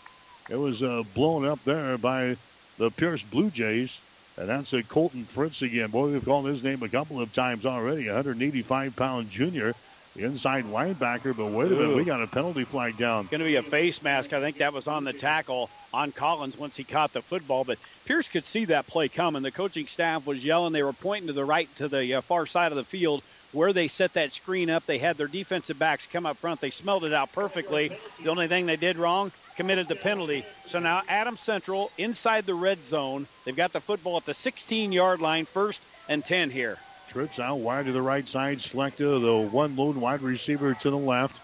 It 0.48 0.56
was 0.56 0.82
uh, 0.82 1.02
blown 1.14 1.44
up 1.44 1.62
there 1.64 1.98
by 1.98 2.36
the 2.78 2.90
Pierce 2.90 3.22
Blue 3.22 3.50
Jays. 3.50 4.00
And 4.36 4.48
that's 4.48 4.72
a 4.72 4.84
Colton 4.84 5.24
Fritz 5.24 5.62
again. 5.62 5.90
Boy, 5.90 6.12
we've 6.12 6.24
called 6.24 6.46
his 6.46 6.62
name 6.62 6.82
a 6.82 6.88
couple 6.88 7.20
of 7.20 7.32
times 7.32 7.66
already. 7.66 8.06
185 8.06 8.94
pound 8.94 9.30
junior 9.30 9.74
inside 10.16 10.64
linebacker, 10.64 11.36
but 11.36 11.46
wait 11.46 11.70
a 11.70 11.74
minute, 11.74 11.96
we 11.96 12.04
got 12.04 12.22
a 12.22 12.26
penalty 12.26 12.64
flag 12.64 12.96
down. 12.96 13.22
It's 13.22 13.30
going 13.30 13.40
to 13.40 13.44
be 13.44 13.56
a 13.56 13.62
face 13.62 14.02
mask. 14.02 14.32
I 14.32 14.40
think 14.40 14.58
that 14.58 14.72
was 14.72 14.86
on 14.86 15.04
the 15.04 15.12
tackle 15.12 15.70
on 15.92 16.12
Collins 16.12 16.58
once 16.58 16.76
he 16.76 16.84
caught 16.84 17.12
the 17.12 17.22
football, 17.22 17.64
but 17.64 17.78
Pierce 18.04 18.28
could 18.28 18.44
see 18.44 18.66
that 18.66 18.86
play 18.86 19.08
coming. 19.08 19.42
The 19.42 19.50
coaching 19.50 19.86
staff 19.86 20.26
was 20.26 20.44
yelling. 20.44 20.72
They 20.72 20.82
were 20.82 20.92
pointing 20.92 21.28
to 21.28 21.32
the 21.32 21.44
right, 21.44 21.68
to 21.76 21.88
the 21.88 22.14
uh, 22.14 22.20
far 22.20 22.46
side 22.46 22.72
of 22.72 22.76
the 22.76 22.84
field 22.84 23.22
where 23.52 23.72
they 23.72 23.88
set 23.88 24.14
that 24.14 24.34
screen 24.34 24.70
up. 24.70 24.86
They 24.86 24.98
had 24.98 25.16
their 25.16 25.26
defensive 25.26 25.78
backs 25.78 26.06
come 26.06 26.26
up 26.26 26.36
front. 26.36 26.60
They 26.60 26.70
smelled 26.70 27.04
it 27.04 27.12
out 27.12 27.32
perfectly. 27.32 27.96
The 28.22 28.30
only 28.30 28.48
thing 28.48 28.66
they 28.66 28.76
did 28.76 28.96
wrong, 28.96 29.32
committed 29.58 29.88
the 29.88 29.96
penalty. 29.96 30.44
So 30.66 30.78
now 30.78 31.02
Adam 31.08 31.36
Central 31.36 31.90
inside 31.98 32.46
the 32.46 32.54
red 32.54 32.84
zone. 32.84 33.26
They've 33.44 33.56
got 33.56 33.72
the 33.72 33.80
football 33.80 34.16
at 34.16 34.24
the 34.24 34.32
16 34.32 34.92
yard 34.92 35.20
line, 35.20 35.46
first 35.46 35.82
and 36.08 36.24
10 36.24 36.50
here. 36.50 36.78
Trips 37.08 37.40
out 37.40 37.56
wide 37.56 37.86
to 37.86 37.92
the 37.92 38.00
right 38.00 38.26
side. 38.26 38.58
Slechta, 38.58 39.20
the 39.20 39.48
one 39.50 39.74
lone 39.74 40.00
wide 40.00 40.22
receiver 40.22 40.74
to 40.74 40.90
the 40.90 40.96
left. 40.96 41.40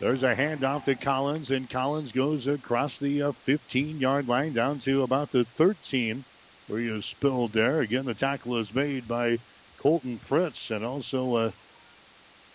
There's 0.00 0.22
a 0.22 0.34
handoff 0.34 0.84
to 0.86 0.94
Collins, 0.94 1.50
and 1.50 1.68
Collins 1.68 2.10
goes 2.10 2.46
across 2.46 2.98
the 2.98 3.32
15 3.32 3.96
uh, 3.96 3.98
yard 3.98 4.26
line 4.26 4.54
down 4.54 4.78
to 4.80 5.02
about 5.02 5.30
the 5.30 5.44
13, 5.44 6.24
where 6.68 6.80
he 6.80 6.88
is 6.88 7.04
spilled 7.04 7.52
there. 7.52 7.82
Again, 7.82 8.06
the 8.06 8.14
tackle 8.14 8.56
is 8.56 8.74
made 8.74 9.06
by 9.06 9.38
Colton 9.76 10.16
Fritz 10.16 10.70
and 10.70 10.82
also 10.82 11.36
uh, 11.36 11.50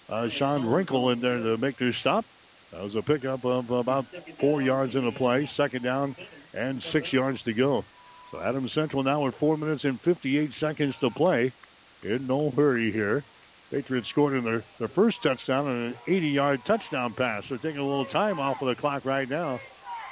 uh, 0.09 0.27
Sean 0.27 0.65
Wrinkle 0.65 1.11
in 1.11 1.21
there 1.21 1.37
to 1.37 1.55
make 1.57 1.77
their 1.77 1.93
stop. 1.93 2.25
That 2.71 2.83
was 2.83 2.95
a 2.95 3.01
pickup 3.01 3.45
of 3.45 3.71
about 3.71 4.05
four 4.05 4.61
yards 4.61 4.95
in 4.95 5.05
the 5.05 5.11
play, 5.11 5.45
second 5.45 5.81
down, 5.81 6.15
and 6.53 6.81
six 6.81 7.11
yards 7.11 7.43
to 7.43 7.53
go. 7.53 7.83
So 8.31 8.39
Adams 8.39 8.71
Central 8.71 9.01
now 9.01 9.23
with 9.23 9.35
four 9.35 9.57
minutes 9.57 9.85
and 9.85 9.99
58 9.99 10.53
seconds 10.53 10.97
to 10.99 11.09
play 11.09 11.51
in 12.03 12.27
no 12.27 12.51
hurry 12.51 12.91
here. 12.91 13.23
Patriots 13.71 14.07
scored 14.07 14.33
in 14.33 14.43
their, 14.43 14.63
their 14.77 14.87
first 14.87 15.23
touchdown 15.23 15.67
on 15.67 15.75
an 15.75 15.93
80 16.07 16.27
yard 16.27 16.65
touchdown 16.65 17.13
pass. 17.13 17.49
They're 17.49 17.57
taking 17.57 17.79
a 17.79 17.87
little 17.87 18.05
time 18.05 18.39
off 18.39 18.61
of 18.61 18.67
the 18.67 18.75
clock 18.75 19.05
right 19.05 19.29
now. 19.29 19.59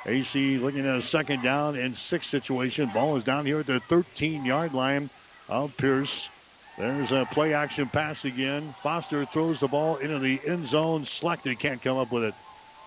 AC 0.06 0.58
looking 0.58 0.86
at 0.86 0.96
a 0.96 1.02
second 1.02 1.44
down 1.44 1.76
and 1.76 1.96
six 1.96 2.28
situation. 2.28 2.90
Ball 2.94 3.18
is 3.18 3.24
down 3.24 3.46
here 3.46 3.60
at 3.60 3.68
the 3.68 3.80
13 3.82 4.46
yard 4.46 4.74
line 4.74 5.10
of 5.50 5.76
Pierce. 5.78 6.30
There's 6.78 7.12
a 7.12 7.28
play 7.32 7.54
action 7.54 7.90
pass 7.90 8.26
again. 8.26 8.74
Foster 8.84 9.26
throws 9.26 9.60
the 9.60 9.68
ball 9.68 9.98
into 9.98 10.20
the 10.20 10.40
end 10.46 10.68
zone. 10.68 11.04
Slechta 11.04 11.58
can't 11.58 11.82
come 11.82 11.98
up 11.98 12.12
with 12.12 12.24
it. 12.24 12.36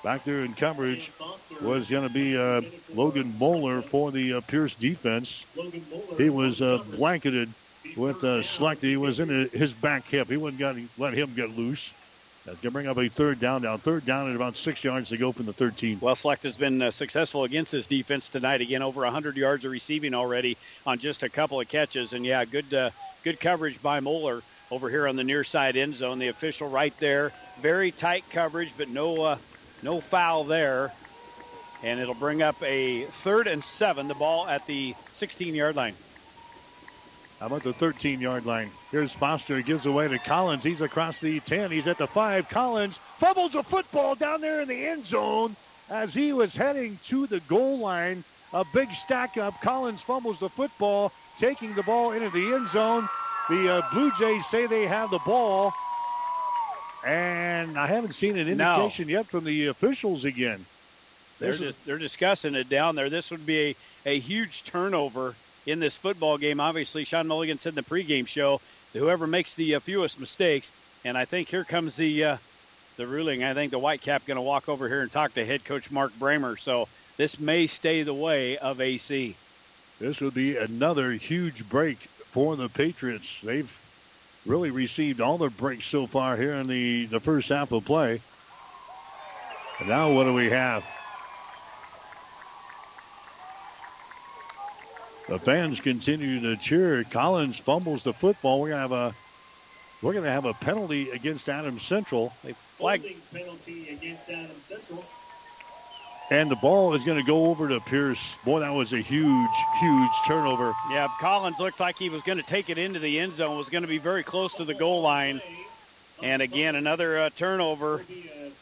Back 0.02 0.24
there 0.24 0.40
in 0.40 0.55
coverage 0.55 1.10
was 1.60 1.90
going 1.90 2.09
to 2.09 2.12
be 2.12 2.36
uh, 2.36 2.62
Logan 2.94 3.35
Moeller 3.39 3.82
for 3.82 4.10
the 4.10 4.35
uh, 4.35 4.40
Pierce 4.40 4.74
defense. 4.74 5.44
He 6.16 6.31
was 6.31 6.62
uh, 6.62 6.82
blanketed 6.97 7.51
with 7.97 8.24
uh. 8.24 8.43
He 8.81 8.97
was 8.97 9.20
in 9.20 9.28
his 9.28 9.74
back 9.74 10.06
hip. 10.06 10.28
He 10.28 10.36
wouldn't 10.39 10.59
got, 10.59 10.77
let 10.97 11.12
him 11.12 11.35
get 11.35 11.56
loose. 11.56 11.93
That's 12.47 12.59
going 12.60 12.70
to 12.70 12.70
bring 12.70 12.86
up 12.86 12.97
a 12.97 13.09
third 13.09 13.39
down 13.39 13.62
now. 13.62 13.77
Third 13.77 14.06
down 14.06 14.31
at 14.31 14.36
about 14.36 14.56
six 14.56 14.82
yards 14.82 15.10
to 15.10 15.18
go 15.18 15.31
from 15.31 15.44
the 15.44 15.52
13. 15.52 15.98
Well, 16.01 16.14
Slechta's 16.14 16.56
been 16.56 16.81
uh, 16.81 16.90
successful 16.90 17.44
against 17.44 17.72
this 17.72 17.86
defense 17.86 18.31
tonight. 18.31 18.62
Again, 18.62 18.81
over 18.81 19.02
100 19.02 19.36
yards 19.36 19.66
of 19.66 19.72
receiving 19.72 20.14
already 20.14 20.56
on 20.86 20.98
just 20.98 21.22
a 21.22 21.28
couple 21.28 21.60
of 21.60 21.68
catches. 21.68 22.14
And, 22.14 22.24
yeah, 22.24 22.47
good, 22.47 22.72
uh, 22.72 22.90
good 23.22 23.39
coverage 23.39 23.82
by 23.82 24.01
Moeller 24.01 24.43
over 24.70 24.89
here 24.89 25.06
on 25.06 25.16
the 25.16 25.24
near 25.24 25.44
side 25.44 25.77
end 25.77 25.94
zone. 25.94 26.18
The 26.18 26.28
official 26.28 26.70
right 26.70 26.97
there. 26.98 27.31
Very 27.60 27.90
tight 27.90 28.24
coverage, 28.31 28.72
but 28.78 28.89
no, 28.89 29.22
uh, 29.22 29.36
no 29.82 30.01
foul 30.01 30.44
there. 30.44 30.93
And 31.82 31.98
it'll 31.98 32.15
bring 32.15 32.43
up 32.43 32.62
a 32.62 33.05
third 33.05 33.47
and 33.47 33.65
seven, 33.65 34.07
the 34.09 34.15
ball 34.15 34.47
at 34.47 34.66
the 34.66 34.94
16 35.15 35.55
yard 35.55 35.77
line. 35.77 35.94
How 37.40 37.47
about 37.47 37.62
the 37.62 37.73
13 37.73 38.20
yard 38.20 38.44
line? 38.44 38.70
Here's 38.90 39.15
Foster. 39.15 39.62
Gives 39.62 39.86
away 39.86 40.09
to 40.09 40.19
Collins. 40.19 40.62
He's 40.62 40.82
across 40.82 41.20
the 41.20 41.40
10. 41.40 41.70
He's 41.70 41.86
at 41.86 41.97
the 41.97 42.07
5. 42.07 42.51
Collins 42.51 42.98
fumbles 42.98 43.55
a 43.55 43.62
football 43.62 44.15
down 44.15 44.43
there 44.43 44.61
in 44.61 44.69
the 44.69 44.86
end 44.86 45.07
zone. 45.07 45.57
as 45.89 46.12
he 46.12 46.32
was 46.32 46.55
heading 46.55 46.98
to 47.07 47.27
the 47.27 47.40
goal 47.40 47.78
line. 47.78 48.24
A 48.52 48.65
big 48.74 48.93
stack 48.93 49.39
up. 49.39 49.61
Collins 49.62 50.02
fumbles 50.02 50.39
the 50.39 50.48
football, 50.48 51.12
taking 51.39 51.74
the 51.74 51.82
ball 51.85 52.12
into 52.12 52.28
the 52.31 52.52
end 52.52 52.69
zone. 52.69 53.09
The 53.48 53.77
uh, 53.77 53.82
Blue 53.93 54.12
Jays 54.19 54.44
say 54.47 54.66
they 54.66 54.86
have 54.86 55.11
the 55.11 55.20
ball. 55.24 55.73
And 57.06 57.78
I 57.78 57.86
haven't 57.86 58.12
seen 58.12 58.36
an 58.39 58.56
No. 58.56 58.74
indication 58.77 59.09
yet 59.09 59.27
from 59.27 59.44
the 59.44 59.66
officials 59.68 60.24
again. 60.24 60.64
They're, 61.39 61.51
is- 61.51 61.59
dis- 61.59 61.77
they're 61.86 61.98
discussing 61.98 62.55
it 62.55 62.68
down 62.68 62.94
there. 62.94 63.09
This 63.10 63.31
would 63.31 63.47
be 63.47 63.77
a, 64.06 64.10
a 64.16 64.18
huge 64.18 64.64
turnover 64.64 65.35
in 65.66 65.81
this 65.81 65.97
football 65.97 66.36
game. 66.39 66.60
Obviously, 66.60 67.05
Sean 67.05 67.27
Mulligan 67.27 67.59
said 67.59 67.70
in 67.70 67.74
the 67.77 67.82
pregame 67.82 68.27
show 68.27 68.60
whoever 68.93 69.27
makes 69.27 69.55
the 69.55 69.77
uh, 69.77 69.81
fewest 69.81 70.20
mistakes, 70.20 70.72
and 71.05 71.16
I 71.16 71.24
think 71.24 71.48
here 71.48 71.64
comes 71.64 71.97
the 71.97 72.24
uh, 72.24 72.36
the 72.97 73.06
ruling. 73.06 73.43
I 73.44 73.55
think 73.55 73.70
the 73.70 73.78
Whitecap 73.81 74.27
going 74.27 74.36
to 74.36 74.43
walk 74.43 74.68
over 74.68 74.86
here 74.89 75.01
and 75.01 75.10
talk 75.10 75.32
to 75.35 75.44
head 75.47 75.64
coach 75.64 75.90
Mark 75.90 76.12
Brahmer. 76.18 76.59
So 76.59 76.89
this 77.16 77.40
may 77.40 77.66
stay 77.66 78.02
the 78.02 78.12
way 78.14 78.59
of 78.59 78.81
AC. 78.81 79.35
This 79.98 80.20
would 80.20 80.35
be 80.35 80.56
another 80.56 81.12
huge 81.12 81.68
break 81.68 81.98
for 81.98 82.56
the 82.56 82.68
Patriots. 82.68 83.40
They've 83.43 83.80
really 84.46 84.70
received 84.70 85.20
all 85.20 85.38
the 85.38 85.50
breaks 85.50 85.84
so 85.84 86.06
far 86.06 86.36
here 86.36 86.54
in 86.54 86.66
the, 86.66 87.06
the 87.06 87.20
first 87.20 87.48
half 87.48 87.72
of 87.72 87.84
play. 87.84 88.20
And 89.78 89.88
now 89.88 90.12
what 90.12 90.24
do 90.24 90.34
we 90.34 90.50
have? 90.50 90.84
The 95.28 95.38
fans 95.38 95.80
continue 95.80 96.40
to 96.40 96.56
cheer. 96.56 97.04
Collins 97.04 97.58
fumbles 97.58 98.02
the 98.02 98.12
football. 98.12 98.60
We're 98.60 98.70
gonna 98.70 98.80
have 98.80 98.92
a 98.92 99.14
we're 100.02 100.12
gonna 100.12 100.30
have 100.30 100.44
a 100.44 100.54
penalty 100.54 101.10
against 101.10 101.48
Adams 101.48 101.82
Central. 101.82 102.32
A 102.48 102.52
flag 102.52 103.02
penalty 103.32 103.90
against 103.90 104.28
Adams 104.28 104.64
Central. 104.64 105.04
And 106.31 106.48
the 106.48 106.57
ball 106.57 106.94
is 106.94 107.05
going 107.05 107.19
to 107.19 107.27
go 107.27 107.47
over 107.47 107.69
to 107.69 107.81
Pierce. 107.81 108.36
Boy, 108.44 108.61
that 108.61 108.73
was 108.73 108.93
a 108.93 109.01
huge, 109.01 109.51
huge 109.81 110.11
turnover. 110.28 110.73
Yeah, 110.89 111.09
Collins 111.19 111.59
looked 111.59 111.81
like 111.81 111.98
he 111.98 112.09
was 112.09 112.23
going 112.23 112.39
to 112.39 112.44
take 112.44 112.70
it 112.70 112.78
into 112.78 113.01
the 113.01 113.19
end 113.19 113.35
zone, 113.35 113.59
was 113.59 113.69
going 113.69 113.82
to 113.82 113.89
be 113.89 113.98
very 113.98 114.23
close 114.23 114.55
to 114.55 114.65
the 114.65 114.74
goal 114.74 115.02
line. 115.02 115.40
And 116.23 116.40
again, 116.40 116.77
another 116.77 117.19
uh, 117.19 117.31
turnover. 117.35 118.05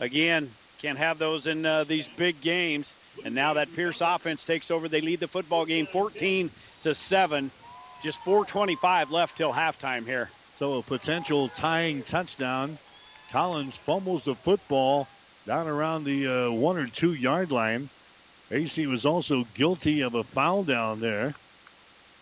Again, 0.00 0.50
can't 0.78 0.96
have 0.96 1.18
those 1.18 1.46
in 1.46 1.66
uh, 1.66 1.84
these 1.84 2.08
big 2.08 2.40
games. 2.40 2.94
And 3.26 3.34
now 3.34 3.54
that 3.54 3.74
Pierce 3.74 4.00
offense 4.00 4.46
takes 4.46 4.70
over. 4.70 4.88
They 4.88 5.02
lead 5.02 5.20
the 5.20 5.28
football 5.28 5.66
game 5.66 5.84
14 5.86 6.50
to 6.84 6.94
7. 6.94 7.50
Just 8.02 8.18
425 8.20 9.10
left 9.10 9.36
till 9.36 9.52
halftime 9.52 10.04
here. 10.04 10.30
So 10.56 10.78
a 10.78 10.82
potential 10.82 11.48
tying 11.48 12.02
touchdown. 12.02 12.78
Collins 13.30 13.76
fumbles 13.76 14.24
the 14.24 14.34
football 14.34 15.06
down 15.48 15.66
around 15.66 16.04
the 16.04 16.26
uh, 16.26 16.50
one 16.50 16.76
or 16.76 16.86
two 16.86 17.14
yard 17.14 17.50
line. 17.50 17.88
AC 18.50 18.86
was 18.86 19.06
also 19.06 19.46
guilty 19.54 20.02
of 20.02 20.14
a 20.14 20.22
foul 20.22 20.62
down 20.62 21.00
there. 21.00 21.34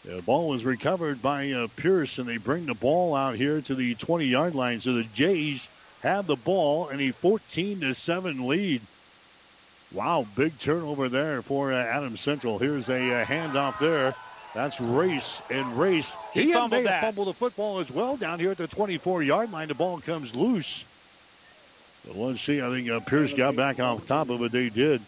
The 0.04 0.22
ball 0.22 0.48
was 0.48 0.64
recovered 0.64 1.20
by 1.20 1.50
uh, 1.50 1.66
Pierce, 1.74 2.18
and 2.18 2.28
they 2.28 2.36
bring 2.36 2.66
the 2.66 2.74
ball 2.74 3.16
out 3.16 3.34
here 3.34 3.60
to 3.62 3.74
the 3.74 3.96
20 3.96 4.26
yard 4.26 4.54
line. 4.54 4.80
So 4.80 4.92
the 4.92 5.02
Jays 5.02 5.68
have 6.04 6.28
the 6.28 6.36
ball 6.36 6.86
and 6.86 7.00
a 7.00 7.10
14 7.10 7.80
to 7.80 7.94
7 7.94 8.46
lead. 8.46 8.80
Wow, 9.90 10.24
big 10.36 10.56
turnover 10.60 11.08
there 11.08 11.42
for 11.42 11.72
uh, 11.72 11.76
Adams 11.76 12.20
Central. 12.20 12.58
Here's 12.60 12.88
a 12.88 13.22
uh, 13.22 13.24
handoff 13.24 13.80
there. 13.80 14.14
That's 14.54 14.80
Race, 14.80 15.42
and 15.50 15.76
Race 15.76 16.12
He 16.32 16.52
fumbled 16.52 16.74
have 16.74 16.84
that. 16.84 17.00
fumbled 17.00 17.26
the 17.26 17.32
football 17.32 17.80
as 17.80 17.90
well 17.90 18.16
down 18.16 18.38
here 18.38 18.52
at 18.52 18.58
the 18.58 18.68
24 18.68 19.24
yard 19.24 19.50
line. 19.50 19.66
The 19.66 19.74
ball 19.74 19.98
comes 19.98 20.36
loose. 20.36 20.84
Let's 22.14 22.40
see. 22.40 22.62
I 22.62 22.70
think 22.70 22.88
uh, 22.88 23.00
Pierce 23.00 23.32
got 23.32 23.56
back 23.56 23.80
on 23.80 24.00
top 24.02 24.30
of 24.30 24.42
it. 24.42 24.52
They 24.52 24.68
did. 24.68 25.00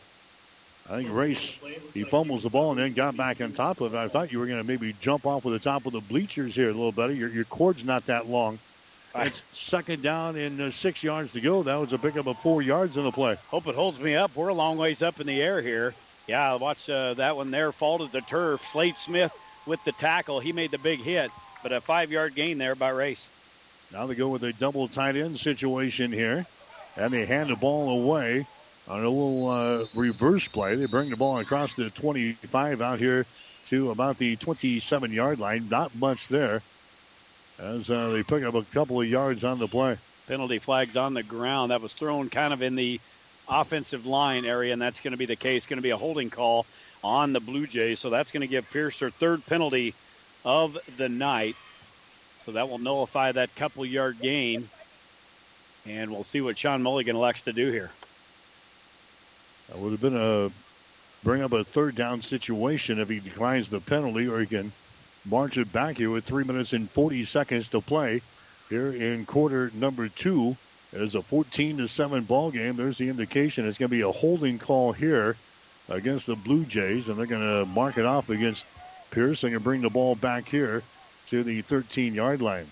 I 0.90 0.96
think 0.96 1.12
Race, 1.12 1.58
he 1.92 2.04
fumbles 2.04 2.44
the 2.44 2.48
ball 2.48 2.70
and 2.70 2.80
then 2.80 2.94
got 2.94 3.16
back 3.16 3.42
on 3.42 3.52
top 3.52 3.82
of 3.82 3.94
it. 3.94 3.98
I 3.98 4.08
thought 4.08 4.32
you 4.32 4.38
were 4.38 4.46
going 4.46 4.60
to 4.60 4.66
maybe 4.66 4.94
jump 5.00 5.26
off 5.26 5.44
with 5.44 5.52
the 5.52 5.60
top 5.60 5.84
of 5.84 5.92
the 5.92 6.00
bleachers 6.00 6.54
here 6.54 6.70
a 6.70 6.72
little 6.72 6.92
better. 6.92 7.12
Your, 7.12 7.28
your 7.28 7.44
cord's 7.44 7.84
not 7.84 8.06
that 8.06 8.26
long. 8.26 8.58
It's 9.14 9.40
second 9.52 10.02
down 10.02 10.36
and 10.36 10.60
uh, 10.60 10.70
six 10.70 11.02
yards 11.02 11.32
to 11.32 11.40
go. 11.40 11.62
That 11.62 11.76
was 11.76 11.92
a 11.92 11.98
pickup 11.98 12.26
of 12.26 12.38
four 12.38 12.62
yards 12.62 12.96
in 12.96 13.04
the 13.04 13.10
play. 13.10 13.36
Hope 13.48 13.66
it 13.66 13.74
holds 13.74 14.00
me 14.00 14.14
up. 14.14 14.34
We're 14.34 14.48
a 14.48 14.54
long 14.54 14.78
ways 14.78 15.02
up 15.02 15.20
in 15.20 15.26
the 15.26 15.42
air 15.42 15.60
here. 15.60 15.94
Yeah, 16.26 16.54
watch 16.56 16.88
uh, 16.88 17.14
that 17.14 17.36
one 17.36 17.50
there 17.50 17.72
fall 17.72 17.98
to 17.98 18.06
the 18.06 18.20
turf. 18.20 18.62
Slade 18.62 18.96
Smith 18.96 19.32
with 19.66 19.82
the 19.84 19.92
tackle. 19.92 20.40
He 20.40 20.52
made 20.52 20.70
the 20.70 20.78
big 20.78 21.00
hit, 21.00 21.30
but 21.62 21.72
a 21.72 21.80
five 21.80 22.12
yard 22.12 22.34
gain 22.34 22.58
there 22.58 22.74
by 22.74 22.90
Race. 22.90 23.28
Now 23.92 24.06
they 24.06 24.14
go 24.14 24.28
with 24.28 24.44
a 24.44 24.52
double 24.52 24.88
tight 24.88 25.16
end 25.16 25.38
situation 25.38 26.12
here. 26.12 26.46
And 26.98 27.12
they 27.12 27.24
hand 27.24 27.48
the 27.48 27.56
ball 27.56 27.90
away 27.90 28.44
on 28.88 29.04
a 29.04 29.08
little 29.08 29.48
uh, 29.48 29.84
reverse 29.94 30.48
play. 30.48 30.74
They 30.74 30.86
bring 30.86 31.10
the 31.10 31.16
ball 31.16 31.38
across 31.38 31.74
the 31.74 31.90
25 31.90 32.82
out 32.82 32.98
here 32.98 33.24
to 33.68 33.90
about 33.90 34.18
the 34.18 34.36
27 34.36 35.12
yard 35.12 35.38
line. 35.38 35.68
Not 35.70 35.94
much 35.94 36.28
there 36.28 36.62
as 37.58 37.90
uh, 37.90 38.10
they 38.10 38.22
pick 38.22 38.42
up 38.44 38.54
a 38.54 38.62
couple 38.62 39.00
of 39.00 39.08
yards 39.08 39.44
on 39.44 39.58
the 39.58 39.68
play. 39.68 39.96
Penalty 40.26 40.58
flags 40.58 40.96
on 40.96 41.14
the 41.14 41.22
ground. 41.22 41.70
That 41.70 41.80
was 41.80 41.92
thrown 41.92 42.28
kind 42.28 42.52
of 42.52 42.62
in 42.62 42.74
the 42.74 43.00
offensive 43.48 44.06
line 44.06 44.44
area, 44.44 44.72
and 44.72 44.80
that's 44.80 45.00
going 45.00 45.12
to 45.12 45.18
be 45.18 45.26
the 45.26 45.36
case. 45.36 45.66
Going 45.66 45.78
to 45.78 45.82
be 45.82 45.90
a 45.90 45.96
holding 45.96 46.30
call 46.30 46.66
on 47.02 47.32
the 47.32 47.40
Blue 47.40 47.66
Jays. 47.66 47.98
So 48.00 48.10
that's 48.10 48.32
going 48.32 48.42
to 48.42 48.46
give 48.46 48.70
Pierce 48.70 48.98
their 48.98 49.10
third 49.10 49.44
penalty 49.46 49.94
of 50.44 50.78
the 50.96 51.08
night. 51.08 51.56
So 52.44 52.52
that 52.52 52.68
will 52.68 52.78
nullify 52.78 53.32
that 53.32 53.54
couple 53.56 53.84
yard 53.84 54.16
gain. 54.20 54.68
And 55.86 56.10
we'll 56.10 56.24
see 56.24 56.40
what 56.40 56.59
Sean 56.59 56.82
Mulligan 56.82 57.16
elects 57.16 57.42
to 57.42 57.52
do 57.52 57.70
here. 57.70 57.90
That 59.68 59.78
would 59.78 59.92
have 59.92 60.00
been 60.00 60.16
a 60.16 60.50
bring 61.24 61.42
up 61.42 61.52
a 61.52 61.64
third 61.64 61.94
down 61.94 62.22
situation 62.22 63.00
if 63.00 63.09
he 63.09 63.20
declines 63.20 63.70
the 63.70 63.80
penalty, 63.80 64.28
or 64.28 64.40
he 64.40 64.46
can 64.46 64.72
march 65.24 65.59
it 65.59 65.72
back 65.72 65.96
here 65.96 66.10
with 66.10 66.24
three 66.24 66.44
minutes 66.44 66.72
and 66.72 66.90
40 66.90 67.24
seconds 67.24 67.68
to 67.70 67.80
play 67.80 68.22
here 68.70 68.92
in 68.92 69.26
quarter 69.26 69.70
number 69.74 70.09
two. 70.09 70.56
It 70.92 71.02
is 71.02 71.14
a 71.14 71.22
14 71.22 71.78
to 71.78 71.88
7 71.88 72.24
ball 72.24 72.50
game. 72.50 72.76
There's 72.76 72.98
the 72.98 73.10
indication 73.10 73.66
it's 73.66 73.78
going 73.78 73.90
to 73.90 73.96
be 73.96 74.02
a 74.02 74.10
holding 74.10 74.59
call 74.59 74.92
here 74.92 75.36
against 75.88 76.26
the 76.26 76.36
Blue 76.36 76.64
Jays, 76.64 77.09
and 77.09 77.18
they're 77.18 77.26
going 77.26 77.42
to 77.42 77.66
mark 77.66 77.98
it 77.98 78.06
off 78.06 78.30
against 78.30 78.64
Pierce 79.10 79.44
and 79.44 79.62
bring 79.62 79.82
the 79.82 79.90
ball 79.90 80.14
back 80.14 80.48
here 80.48 80.82
to 81.28 81.42
the 81.42 81.60
13 81.60 82.14
yard 82.14 82.40
line. 82.40 82.66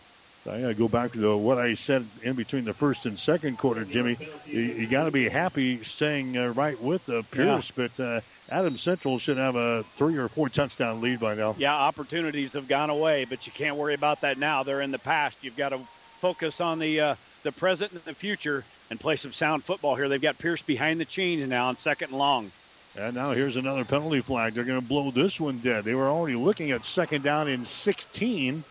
I 0.48 0.60
got 0.60 0.68
to 0.68 0.74
go 0.74 0.88
back 0.88 1.12
to 1.12 1.18
the, 1.18 1.36
what 1.36 1.58
I 1.58 1.74
said 1.74 2.06
in 2.22 2.34
between 2.34 2.64
the 2.64 2.72
first 2.72 3.06
and 3.06 3.18
second 3.18 3.58
quarter, 3.58 3.84
Jimmy. 3.84 4.16
You, 4.46 4.60
you 4.60 4.86
got 4.86 5.04
to 5.04 5.10
be 5.10 5.28
happy 5.28 5.82
staying 5.82 6.36
uh, 6.36 6.52
right 6.52 6.80
with 6.80 7.08
uh, 7.08 7.22
Pierce, 7.30 7.70
but 7.70 7.98
uh, 7.98 8.20
Adams 8.50 8.80
Central 8.80 9.18
should 9.18 9.38
have 9.38 9.56
a 9.56 9.82
three 9.96 10.16
or 10.16 10.28
four 10.28 10.48
touchdown 10.48 11.00
lead 11.00 11.20
by 11.20 11.34
now. 11.34 11.54
Yeah, 11.58 11.74
opportunities 11.74 12.52
have 12.52 12.68
gone 12.68 12.90
away, 12.90 13.24
but 13.24 13.46
you 13.46 13.52
can't 13.52 13.76
worry 13.76 13.94
about 13.94 14.20
that 14.20 14.38
now. 14.38 14.62
They're 14.62 14.82
in 14.82 14.92
the 14.92 14.98
past. 14.98 15.42
You've 15.42 15.56
got 15.56 15.70
to 15.70 15.78
focus 16.20 16.60
on 16.60 16.78
the 16.78 17.00
uh, 17.00 17.14
the 17.42 17.52
present 17.52 17.92
and 17.92 18.02
the 18.02 18.14
future 18.14 18.64
and 18.90 18.98
play 19.00 19.16
some 19.16 19.32
sound 19.32 19.64
football 19.64 19.94
here. 19.94 20.08
They've 20.08 20.20
got 20.20 20.38
Pierce 20.38 20.62
behind 20.62 21.00
the 21.00 21.04
chains 21.04 21.46
now 21.48 21.68
on 21.68 21.76
second 21.76 22.10
and 22.10 22.18
long. 22.18 22.50
And 22.98 23.14
now 23.14 23.32
here's 23.32 23.56
another 23.56 23.84
penalty 23.84 24.20
flag. 24.20 24.54
They're 24.54 24.64
going 24.64 24.80
to 24.80 24.86
blow 24.86 25.10
this 25.10 25.38
one 25.38 25.58
dead. 25.58 25.84
They 25.84 25.94
were 25.94 26.08
already 26.08 26.36
looking 26.36 26.70
at 26.70 26.82
second 26.82 27.22
down 27.22 27.46
in 27.46 27.64
16. 27.64 28.64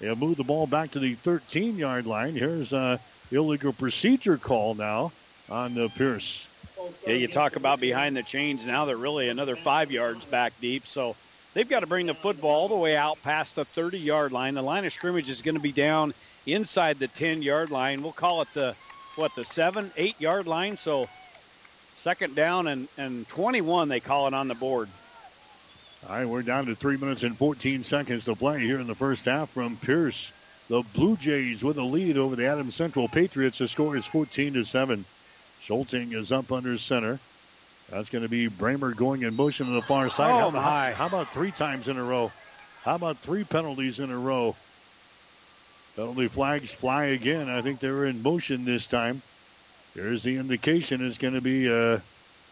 They'll 0.00 0.16
move 0.16 0.38
the 0.38 0.44
ball 0.44 0.66
back 0.66 0.92
to 0.92 0.98
the 0.98 1.14
13 1.14 1.76
yard 1.76 2.06
line. 2.06 2.34
Here's 2.34 2.72
a 2.72 2.98
illegal 3.30 3.72
procedure 3.72 4.38
call 4.38 4.74
now 4.74 5.12
on 5.48 5.74
the 5.74 5.88
Pierce. 5.90 6.46
Yeah, 7.06 7.14
you 7.14 7.28
talk 7.28 7.56
about 7.56 7.80
behind 7.80 8.16
the 8.16 8.22
chains. 8.22 8.66
Now 8.66 8.86
they're 8.86 8.96
really 8.96 9.28
another 9.28 9.56
five 9.56 9.90
yards 9.90 10.24
back 10.24 10.52
deep. 10.60 10.86
So 10.86 11.14
they've 11.52 11.68
got 11.68 11.80
to 11.80 11.86
bring 11.86 12.06
the 12.06 12.14
football 12.14 12.50
all 12.50 12.68
the 12.68 12.76
way 12.76 12.96
out 12.96 13.22
past 13.22 13.56
the 13.56 13.64
30 13.64 13.98
yard 13.98 14.32
line. 14.32 14.54
The 14.54 14.62
line 14.62 14.84
of 14.86 14.92
scrimmage 14.92 15.28
is 15.28 15.42
going 15.42 15.54
to 15.56 15.60
be 15.60 15.72
down 15.72 16.14
inside 16.46 16.98
the 16.98 17.08
10 17.08 17.42
yard 17.42 17.70
line. 17.70 18.02
We'll 18.02 18.12
call 18.12 18.40
it 18.42 18.48
the, 18.54 18.74
what, 19.16 19.34
the 19.34 19.44
seven, 19.44 19.90
eight 19.98 20.18
yard 20.18 20.46
line. 20.46 20.78
So 20.78 21.08
second 21.96 22.34
down 22.34 22.66
and, 22.66 22.88
and 22.96 23.28
21, 23.28 23.88
they 23.88 24.00
call 24.00 24.26
it 24.26 24.34
on 24.34 24.48
the 24.48 24.54
board. 24.54 24.88
All 26.08 26.16
right, 26.16 26.26
we're 26.26 26.42
down 26.42 26.66
to 26.66 26.74
three 26.74 26.96
minutes 26.96 27.22
and 27.22 27.36
14 27.36 27.82
seconds 27.82 28.24
to 28.24 28.34
play 28.34 28.60
here 28.60 28.80
in 28.80 28.86
the 28.86 28.94
first 28.94 29.26
half 29.26 29.50
from 29.50 29.76
Pierce. 29.76 30.32
The 30.68 30.82
Blue 30.94 31.16
Jays 31.16 31.62
with 31.62 31.76
a 31.78 31.82
lead 31.82 32.16
over 32.16 32.36
the 32.36 32.46
Adams 32.46 32.74
Central 32.74 33.06
Patriots. 33.08 33.58
The 33.58 33.68
score 33.68 33.96
is 33.96 34.06
14 34.06 34.54
to 34.54 34.64
7. 34.64 35.04
Schulting 35.62 36.12
is 36.14 36.32
up 36.32 36.52
under 36.52 36.78
center. 36.78 37.18
That's 37.90 38.08
going 38.08 38.22
to 38.22 38.30
be 38.30 38.48
Brahmer 38.48 38.96
going 38.96 39.22
in 39.22 39.34
motion 39.34 39.66
to 39.66 39.72
the 39.72 39.82
far 39.82 40.08
side. 40.08 40.30
Oh, 40.30 40.50
how, 40.50 40.60
how- 40.60 40.70
my. 40.70 40.92
how 40.92 41.06
about 41.06 41.32
three 41.32 41.50
times 41.50 41.88
in 41.88 41.98
a 41.98 42.04
row? 42.04 42.30
How 42.82 42.94
about 42.94 43.18
three 43.18 43.44
penalties 43.44 43.98
in 44.00 44.10
a 44.10 44.18
row? 44.18 44.56
Penalty 45.96 46.28
flags 46.28 46.72
fly 46.72 47.06
again. 47.06 47.50
I 47.50 47.60
think 47.60 47.80
they're 47.80 48.06
in 48.06 48.22
motion 48.22 48.64
this 48.64 48.86
time. 48.86 49.20
Here's 49.94 50.22
the 50.22 50.38
indication. 50.38 51.04
It's 51.06 51.18
going 51.18 51.34
to 51.34 51.40
be 51.40 51.66
a 51.66 52.00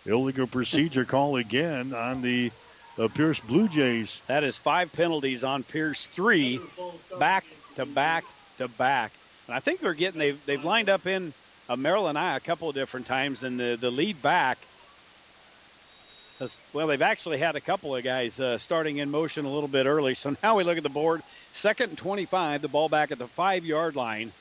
illegal 0.04 0.46
procedure 0.46 1.04
call 1.04 1.36
again 1.36 1.94
on 1.94 2.20
the 2.20 2.50
uh, 2.98 3.08
Pierce 3.08 3.40
Blue 3.40 3.68
Jays. 3.68 4.20
That 4.26 4.44
is 4.44 4.58
five 4.58 4.92
penalties 4.92 5.44
on 5.44 5.62
Pierce, 5.62 6.06
three 6.06 6.60
back 7.18 7.44
to 7.76 7.86
back 7.86 8.24
to 8.58 8.68
back. 8.68 9.12
And 9.46 9.54
I 9.54 9.60
think 9.60 9.80
they're 9.80 9.94
getting 9.94 10.18
they've 10.18 10.46
they've 10.46 10.64
lined 10.64 10.88
up 10.88 11.06
in 11.06 11.32
uh, 11.68 11.76
Maryland 11.76 12.18
I 12.18 12.36
a 12.36 12.40
couple 12.40 12.68
of 12.68 12.74
different 12.74 13.06
times, 13.06 13.42
and 13.42 13.58
the 13.58 13.76
the 13.80 13.90
lead 13.90 14.20
back 14.22 14.58
As- 16.40 16.56
Well, 16.72 16.86
they've 16.86 17.02
actually 17.02 17.38
had 17.38 17.56
a 17.56 17.60
couple 17.60 17.94
of 17.94 18.04
guys 18.04 18.38
uh, 18.40 18.58
starting 18.58 18.98
in 18.98 19.10
motion 19.10 19.44
a 19.44 19.50
little 19.50 19.68
bit 19.68 19.86
early. 19.86 20.14
So 20.14 20.36
now 20.42 20.56
we 20.56 20.64
look 20.64 20.76
at 20.76 20.82
the 20.82 20.88
board. 20.88 21.22
Second 21.52 21.90
and 21.90 21.98
25, 21.98 22.62
the 22.62 22.68
ball 22.68 22.88
back 22.88 23.10
at 23.10 23.18
the 23.18 23.26
five 23.26 23.64
yard 23.64 23.96
line. 23.96 24.32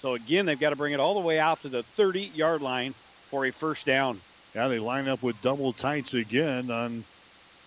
So 0.00 0.14
again, 0.14 0.46
they've 0.46 0.60
got 0.60 0.70
to 0.70 0.76
bring 0.76 0.92
it 0.92 1.00
all 1.00 1.14
the 1.14 1.26
way 1.26 1.38
out 1.38 1.60
to 1.62 1.68
the 1.68 1.82
30 1.82 2.30
yard 2.34 2.62
line 2.62 2.92
for 3.30 3.44
a 3.46 3.50
first 3.50 3.86
down. 3.86 4.20
Yeah, 4.54 4.68
they 4.68 4.78
line 4.78 5.08
up 5.08 5.22
with 5.22 5.40
double 5.42 5.72
tights 5.72 6.14
again 6.14 6.70
on 6.70 7.04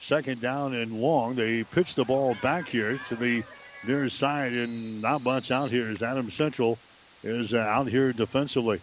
second 0.02 0.42
down 0.42 0.74
and 0.74 1.02
long. 1.02 1.36
They 1.36 1.64
pitch 1.64 1.96
the 1.96 2.06
ball 2.06 2.36
back 2.42 2.68
here 2.68 3.00
to 3.10 3.16
the 3.16 3.44
near 3.86 4.10
side, 4.10 4.54
and 4.54 5.02
not 5.02 5.24
much 5.24 5.52
out 5.52 5.72
here 5.72 5.90
as 5.90 6.02
Adam 6.02 6.30
Central 6.32 6.78
is 7.24 7.54
uh, 7.54 7.60
out 7.60 7.88
here 7.88 8.14
defensively. 8.14 8.80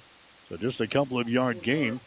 So 0.49 0.57
just 0.57 0.81
a 0.81 0.87
couple 0.87 1.19
of 1.19 1.29
yard 1.29 1.63
gain. 1.63 2.01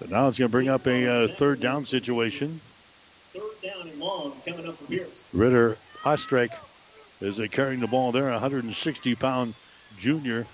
But 0.00 0.10
now 0.10 0.28
it's 0.28 0.38
going 0.38 0.48
to 0.48 0.52
bring 0.52 0.68
up 0.68 0.86
a 0.86 1.24
uh, 1.24 1.28
third 1.28 1.60
down 1.60 1.86
situation. 1.86 2.60
Third 3.32 3.42
down 3.62 3.88
and 3.88 3.98
long 3.98 4.32
coming 4.44 4.68
up 4.68 4.76
for 4.76 4.84
Pierce. 4.86 5.30
Ritter 5.32 5.78
Ostrek 6.02 6.50
is 7.20 7.40
carrying 7.50 7.80
the 7.80 7.86
ball 7.86 8.12
there, 8.12 8.30
160 8.30 9.14
pound 9.14 9.54
junior 9.96 10.46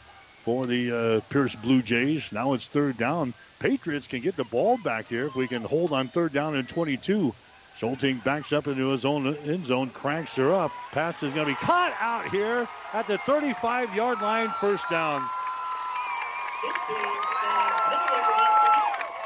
for 0.44 0.66
the 0.66 0.92
uh, 0.92 1.20
Pierce 1.30 1.54
Blue 1.54 1.82
Jays. 1.82 2.32
Now 2.32 2.54
it's 2.54 2.66
third 2.66 2.96
down. 2.98 3.34
Patriots 3.58 4.06
can 4.06 4.20
get 4.20 4.36
the 4.36 4.44
ball 4.44 4.78
back 4.82 5.08
here 5.08 5.26
if 5.26 5.36
we 5.36 5.46
can 5.46 5.62
hold 5.62 5.92
on 5.92 6.08
third 6.08 6.32
down 6.32 6.56
and 6.56 6.68
22. 6.68 7.34
Schulting 7.78 8.22
backs 8.24 8.52
up 8.52 8.66
into 8.66 8.88
his 8.90 9.06
own 9.06 9.34
end 9.46 9.64
zone, 9.64 9.88
cranks 9.90 10.34
her 10.36 10.52
up. 10.52 10.70
Pass 10.92 11.22
is 11.22 11.32
going 11.32 11.46
to 11.46 11.52
be 11.52 11.66
caught 11.66 11.94
out 11.98 12.28
here 12.28 12.68
at 12.92 13.06
the 13.06 13.16
35 13.18 13.94
yard 13.94 14.20
line, 14.20 14.48
first 14.60 14.88
down. 14.90 15.22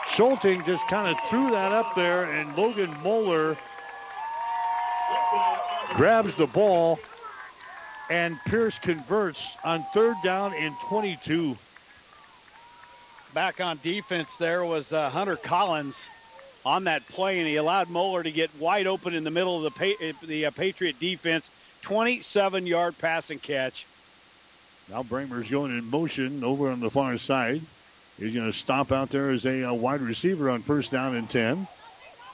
Schulting 0.09 0.65
just 0.65 0.86
kind 0.86 1.09
of 1.09 1.20
threw 1.28 1.51
that 1.51 1.73
up 1.73 1.97
there, 1.97 2.24
and 2.31 2.57
Logan 2.57 2.95
Moeller 3.03 3.57
grabs 5.97 6.35
the 6.36 6.47
ball, 6.47 7.01
and 8.10 8.39
Pierce 8.47 8.78
converts 8.78 9.56
on 9.64 9.82
third 9.94 10.16
down 10.22 10.55
and 10.55 10.74
22. 10.89 11.56
Back 13.32 13.60
on 13.60 13.78
defense, 13.82 14.36
there 14.36 14.64
was 14.64 14.93
uh, 14.93 15.10
Hunter 15.10 15.36
Collins 15.36 16.06
on 16.64 16.85
that 16.85 17.06
play, 17.09 17.39
and 17.39 17.48
he 17.48 17.56
allowed 17.56 17.90
Moeller 17.90 18.22
to 18.22 18.31
get 18.31 18.51
wide 18.59 18.86
open 18.86 19.14
in 19.14 19.24
the 19.24 19.31
middle 19.31 19.64
of 19.64 19.74
the 19.74 19.94
pa- 19.94 20.26
the 20.26 20.47
uh, 20.47 20.51
Patriot 20.51 20.98
defense. 21.01 21.51
27 21.82 22.66
yard 22.66 22.97
pass 22.98 23.31
and 23.31 23.43
catch. 23.43 23.85
Now 24.90 25.02
Brahmer's 25.02 25.51
going 25.51 25.76
in 25.76 25.90
motion 25.90 26.44
over 26.44 26.70
on 26.70 26.81
the 26.81 26.90
far 26.90 27.18
side. 27.18 27.60
He's 28.18 28.35
going 28.35 28.47
to 28.51 28.56
stop 28.56 28.93
out 28.93 29.10
there 29.10 29.31
as 29.31 29.44
a, 29.44 29.68
uh 29.68 29.74
wide 29.74 30.01
receiver 30.01 30.51
on 30.51 30.62
first 30.62 30.90
down 30.90 31.16
and 31.16 31.28
10. 31.28 31.66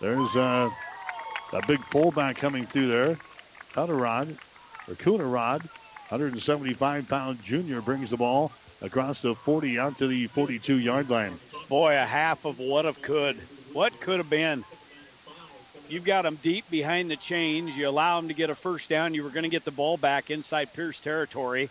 There's 0.01 0.37
uh, 0.37 0.71
a 1.53 1.67
big 1.67 1.81
pullback 1.81 2.37
coming 2.37 2.67
through 2.67 2.89
there. 2.89 3.17
Cunarod, 3.73 4.37
or 4.91 4.95
Cunarod, 4.97 5.61
175 6.09 7.09
pound 7.09 7.43
junior, 7.43 7.81
brings 7.81 8.11
the 8.11 8.17
ball 8.17 8.51
across 8.83 9.23
the 9.23 9.35
40 9.35 9.79
out 9.79 9.97
to 9.99 10.07
the 10.07 10.27
42 10.27 10.79
yard 10.79 11.09
line. 11.09 11.33
Boy, 11.69 11.97
a 11.97 12.05
half 12.05 12.45
of 12.45 12.59
what 12.59 12.85
have 12.85 13.01
could. 13.01 13.37
What 13.73 13.99
could 14.01 14.19
have 14.19 14.29
been. 14.31 14.65
You've 15.89 16.05
got 16.05 16.23
them 16.23 16.37
deep 16.43 16.69
behind 16.71 17.11
the 17.11 17.17
chains. 17.17 17.77
You 17.77 17.89
allow 17.89 18.21
them 18.21 18.29
to 18.29 18.35
get 18.35 18.51
a 18.51 18.55
first 18.55 18.89
down. 18.89 19.15
You 19.15 19.25
were 19.25 19.31
going 19.31 19.43
to 19.45 19.49
get 19.49 19.65
the 19.65 19.71
ball 19.71 19.97
back 19.97 20.31
inside 20.31 20.73
Pierce 20.73 20.99
territory. 21.01 21.69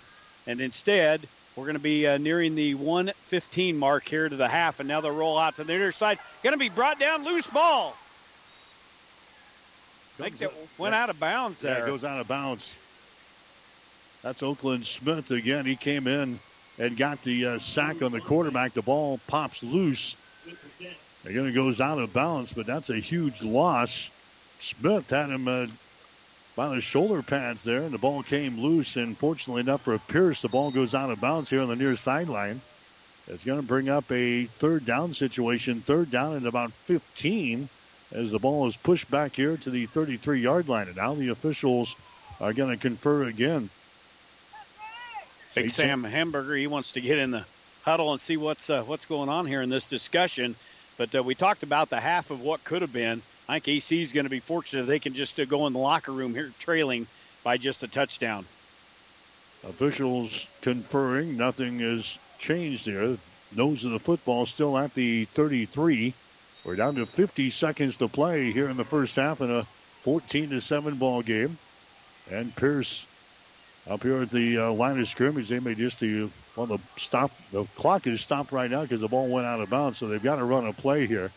And 0.48 0.60
instead, 0.62 1.22
we're 1.56 1.66
going 1.66 1.76
to 1.78 1.82
be 1.82 2.06
uh, 2.08 2.18
nearing 2.18 2.56
the 2.56 2.76
115 2.76 3.78
mark 3.78 4.08
here 4.08 4.28
to 4.28 4.36
the 4.36 4.48
half. 4.48 4.80
And 4.80 4.88
now 4.90 5.00
they'll 5.02 5.12
roll 5.16 5.38
out 5.38 5.56
to 5.56 5.64
the 5.64 5.74
near 5.78 5.92
side. 5.94 6.20
Going 6.44 6.54
to 6.54 6.60
be 6.60 6.70
brought 6.70 7.00
down. 7.00 7.24
Loose 7.24 7.48
ball. 7.48 7.96
I 10.20 10.24
think 10.24 10.38
that 10.40 10.52
went 10.78 10.96
out 10.96 11.10
of 11.10 11.18
bounds 11.20 11.64
Yeah, 11.64 11.76
there. 11.76 11.84
it 11.84 11.88
goes 11.88 12.04
out 12.04 12.20
of 12.20 12.28
bounds. 12.28 12.76
That's 14.22 14.44
Oakland 14.44 14.86
Smith 14.86 15.32
again. 15.32 15.66
He 15.66 15.78
came 15.78 16.06
in 16.06 16.40
and 16.78 16.98
got 16.98 17.22
the 17.24 17.46
uh, 17.46 17.60
sack 17.60 18.02
on 18.02 18.12
the 18.12 18.20
quarterback. 18.20 18.74
The 18.74 18.82
ball 18.82 19.20
pops 19.28 19.64
loose. 19.64 20.16
Again, 21.26 21.46
it 21.46 21.54
goes 21.54 21.80
out 21.80 22.00
of 22.00 22.12
bounds, 22.12 22.52
but 22.52 22.66
that's 22.66 22.90
a 22.90 22.98
huge 22.98 23.42
loss. 23.42 24.10
Smith 24.60 25.10
had 25.10 25.30
him 25.30 25.48
uh, 25.48 25.68
by 26.56 26.68
the 26.68 26.82
shoulder 26.82 27.22
pads 27.22 27.64
there, 27.64 27.84
and 27.84 27.92
the 27.92 27.98
ball 27.98 28.22
came 28.22 28.60
loose. 28.60 28.98
And 28.98 29.18
fortunately 29.18 29.62
enough 29.62 29.84
for 29.84 29.98
Pierce, 29.98 30.42
the 30.42 30.50
ball 30.50 30.72
goes 30.72 30.94
out 30.94 31.12
of 31.12 31.22
bounds 31.22 31.50
here 31.50 31.62
on 31.62 31.70
the 31.70 31.76
near 31.78 31.96
sideline. 31.96 32.60
It's 33.28 33.46
going 33.46 33.62
to 33.62 33.68
bring 33.68 33.88
up 33.88 34.12
a 34.12 34.46
third 34.46 34.86
down 34.86 35.14
situation, 35.14 35.80
third 35.80 36.12
down 36.12 36.36
at 36.36 36.46
about 36.46 36.74
15, 36.74 37.70
as 38.12 38.32
the 38.32 38.40
ball 38.40 38.68
is 38.68 38.76
pushed 38.76 39.10
back 39.10 39.36
here 39.36 39.56
to 39.56 39.70
the 39.70 39.86
33 39.86 40.42
yard 40.42 40.68
line. 40.68 40.88
And 40.88 40.98
now 40.98 41.14
the 41.14 41.30
officials 41.30 41.96
are 42.42 42.54
going 42.54 42.72
to 42.72 42.78
confer 42.78 43.24
again. 43.24 43.70
Big 45.56 45.72
Sam 45.72 46.04
Hamburger, 46.04 46.56
he 46.56 46.68
wants 46.68 46.92
to 46.92 47.02
get 47.02 47.18
in 47.18 47.32
the 47.32 47.44
huddle 47.84 48.12
and 48.12 48.22
see 48.22 48.38
what's 48.38 48.70
uh, 48.70 48.84
what's 48.84 49.06
going 49.06 49.30
on 49.30 49.46
here 49.46 49.62
in 49.62 49.70
this 49.70 49.86
discussion. 49.86 50.56
But 50.98 51.16
uh, 51.16 51.24
we 51.24 51.34
talked 51.34 51.64
about 51.64 51.90
the 51.90 52.00
half 52.00 52.30
of 52.30 52.42
what 52.42 52.64
could 52.64 52.82
have 52.82 52.94
been. 52.94 53.22
I 53.48 53.54
think 53.54 53.68
AC 53.68 54.02
is 54.02 54.12
going 54.12 54.26
to 54.26 54.30
be 54.30 54.40
fortunate 54.40 54.82
if 54.82 54.88
they 54.88 55.00
can 55.00 55.14
just 55.14 55.40
uh, 55.40 55.46
go 55.46 55.66
in 55.66 55.74
the 55.74 55.80
locker 55.80 56.12
room 56.12 56.36
here 56.36 56.52
trailing 56.60 57.08
by 57.44 57.58
just 57.58 57.84
a 57.84 57.88
touchdown. 57.88 58.46
Officials 59.68 60.46
conferring. 60.62 61.36
Nothing 61.36 61.80
has 61.80 62.18
changed 62.38 62.86
there. 62.86 63.18
Nose 63.56 63.84
of 63.84 63.92
the 63.92 64.00
football 64.00 64.46
still 64.46 64.78
at 64.78 64.94
the 64.94 65.26
33. 65.26 66.14
We're 66.64 66.76
down 66.76 66.96
to 66.96 67.06
50 67.06 67.50
seconds 67.50 67.98
to 67.98 68.08
play 68.08 68.52
here 68.52 68.70
in 68.70 68.78
the 68.78 68.84
first 68.84 69.16
half 69.16 69.42
in 69.42 69.50
a 69.50 69.64
14 70.04 70.52
to 70.52 70.62
7 70.62 70.96
ball 70.96 71.22
game. 71.22 71.58
And 72.32 72.56
Pierce 72.56 73.06
up 73.90 74.04
here 74.04 74.22
at 74.22 74.30
the 74.30 74.58
uh, 74.58 74.72
line 74.72 75.00
of 75.00 75.08
scrimmage. 75.08 75.50
They 75.50 75.60
may 75.60 75.76
just 75.76 76.00
do 76.00 76.32
well. 76.56 76.68
The 76.68 76.80
stop. 76.98 77.32
The 77.52 77.66
clock 77.76 78.08
is 78.08 78.22
stopped 78.22 78.52
right 78.52 78.70
now 78.70 78.84
because 78.84 79.02
the 79.02 79.08
ball 79.08 79.28
went 79.28 79.48
out 79.48 79.60
of 79.60 79.70
bounds. 79.70 79.98
So 79.98 80.08
they've 80.08 80.22
got 80.22 80.36
to 80.36 80.44
run 80.44 80.68
a 80.68 80.74
play 80.74 81.08
here 81.08 81.32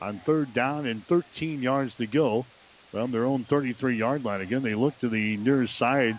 on 0.00 0.18
third 0.18 0.52
down 0.54 0.86
and 0.86 1.04
13 1.04 1.62
yards 1.62 1.96
to 1.96 2.06
go 2.06 2.44
from 2.90 3.10
their 3.10 3.24
own 3.24 3.44
33 3.44 3.96
yard 3.96 4.24
line. 4.24 4.40
Again, 4.40 4.62
they 4.62 4.74
look 4.74 4.98
to 4.98 5.08
the 5.08 5.36
near 5.36 5.66
side. 5.66 6.18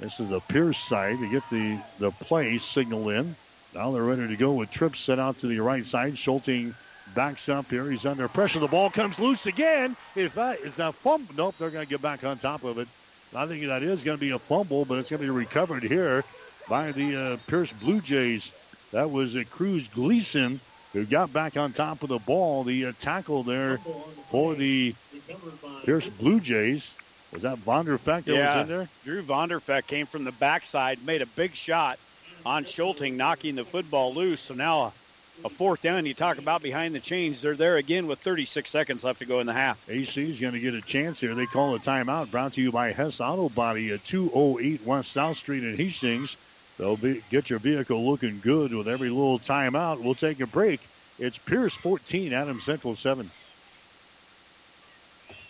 This 0.00 0.20
is 0.20 0.28
the 0.28 0.40
Pierce 0.40 0.78
side 0.78 1.18
to 1.18 1.30
get 1.30 1.48
the 1.50 1.80
the 1.98 2.10
play 2.10 2.58
signal 2.58 3.10
in. 3.10 3.36
Now 3.74 3.90
they're 3.90 4.02
ready 4.02 4.26
to 4.28 4.36
go 4.36 4.52
with 4.52 4.70
trips 4.70 5.00
set 5.00 5.18
out 5.18 5.38
to 5.40 5.46
the 5.46 5.60
right 5.60 5.84
side. 5.84 6.16
Schulting 6.16 6.74
backs 7.14 7.48
up 7.48 7.70
here. 7.70 7.90
He's 7.90 8.06
under 8.06 8.28
pressure. 8.28 8.58
The 8.58 8.68
ball 8.68 8.90
comes 8.90 9.18
loose 9.18 9.46
again. 9.46 9.96
If 10.14 10.34
that 10.34 10.60
is 10.60 10.78
a 10.78 10.92
fumble, 10.92 11.34
nope, 11.36 11.54
they're 11.58 11.70
going 11.70 11.84
to 11.84 11.90
get 11.90 12.02
back 12.02 12.24
on 12.24 12.38
top 12.38 12.64
of 12.64 12.78
it. 12.78 12.88
I 13.34 13.46
think 13.46 13.66
that 13.66 13.82
is 13.82 14.04
going 14.04 14.16
to 14.16 14.20
be 14.20 14.30
a 14.30 14.38
fumble, 14.38 14.84
but 14.84 14.98
it's 14.98 15.10
going 15.10 15.20
to 15.20 15.26
be 15.26 15.30
recovered 15.30 15.82
here 15.82 16.24
by 16.68 16.92
the 16.92 17.16
uh, 17.16 17.36
Pierce 17.46 17.72
Blue 17.72 18.00
Jays. 18.00 18.52
That 18.92 19.10
was 19.10 19.36
uh, 19.36 19.42
Cruz 19.50 19.88
Gleason 19.88 20.60
who 20.92 21.04
got 21.04 21.32
back 21.32 21.56
on 21.56 21.72
top 21.72 22.02
of 22.02 22.08
the 22.08 22.18
ball. 22.18 22.64
The 22.64 22.86
uh, 22.86 22.92
tackle 23.00 23.42
there 23.42 23.78
for 24.30 24.54
the 24.54 24.94
Pierce 25.84 26.08
Blue 26.08 26.40
Jays. 26.40 26.92
Was 27.32 27.42
that 27.42 27.58
Vonderfeck 27.58 28.24
that 28.24 28.28
yeah, 28.28 28.56
was 28.56 28.62
in 28.62 28.76
there? 28.76 28.88
Drew 29.04 29.22
Vonderfeck 29.22 29.86
came 29.86 30.06
from 30.06 30.24
the 30.24 30.32
backside, 30.32 31.04
made 31.04 31.20
a 31.20 31.26
big 31.26 31.54
shot 31.54 31.98
on 32.46 32.64
Schulting, 32.64 33.16
knocking 33.16 33.56
the 33.56 33.64
football 33.64 34.14
loose. 34.14 34.40
So 34.40 34.54
now 34.54 34.92
a, 35.42 35.46
a 35.46 35.48
fourth 35.48 35.82
down. 35.82 36.06
You 36.06 36.14
talk 36.14 36.38
about 36.38 36.62
behind 36.62 36.94
the 36.94 37.00
chains. 37.00 37.42
They're 37.42 37.54
there 37.54 37.76
again 37.76 38.06
with 38.06 38.18
36 38.20 38.68
seconds 38.68 39.04
left 39.04 39.20
to 39.20 39.26
go 39.26 39.40
in 39.40 39.46
the 39.46 39.52
half. 39.52 39.88
AC 39.88 40.30
is 40.30 40.40
going 40.40 40.54
to 40.54 40.60
get 40.60 40.74
a 40.74 40.80
chance 40.80 41.20
here. 41.20 41.34
They 41.34 41.46
call 41.46 41.74
a 41.74 41.78
timeout. 41.78 42.30
Brought 42.30 42.54
to 42.54 42.62
you 42.62 42.72
by 42.72 42.92
Hess 42.92 43.20
Auto 43.20 43.48
Body 43.48 43.92
at 43.92 44.04
208 44.04 44.84
West 44.84 45.12
South 45.12 45.36
Street 45.36 45.64
in 45.64 45.76
Hastings. 45.76 46.36
They'll 46.78 46.96
be, 46.96 47.22
get 47.30 47.48
your 47.48 47.58
vehicle 47.58 48.04
looking 48.04 48.40
good 48.40 48.74
with 48.74 48.88
every 48.88 49.08
little 49.08 49.38
timeout. 49.38 50.02
We'll 50.02 50.14
take 50.14 50.40
a 50.40 50.46
break. 50.46 50.80
It's 51.18 51.38
Pierce 51.38 51.74
14, 51.74 52.32
Adam 52.32 52.60
Central 52.60 52.94
7. 52.94 53.30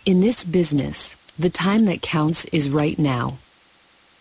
In 0.05 0.21
this 0.21 0.45
business, 0.45 1.17
the 1.37 1.49
time 1.49 1.85
that 1.85 2.01
counts 2.01 2.45
is 2.45 2.69
right 2.69 2.97
now. 2.97 3.39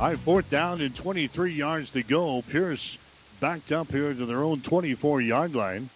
All 0.00 0.06
right, 0.08 0.18
fourth 0.18 0.48
down 0.48 0.80
and 0.80 0.96
23 0.96 1.52
yards 1.52 1.92
to 1.92 2.02
go. 2.02 2.40
Pierce 2.40 2.96
backed 3.38 3.70
up 3.70 3.90
here 3.90 4.14
to 4.14 4.24
their 4.24 4.42
own 4.42 4.62
24 4.62 5.20
yard 5.20 5.54
line. 5.54 5.90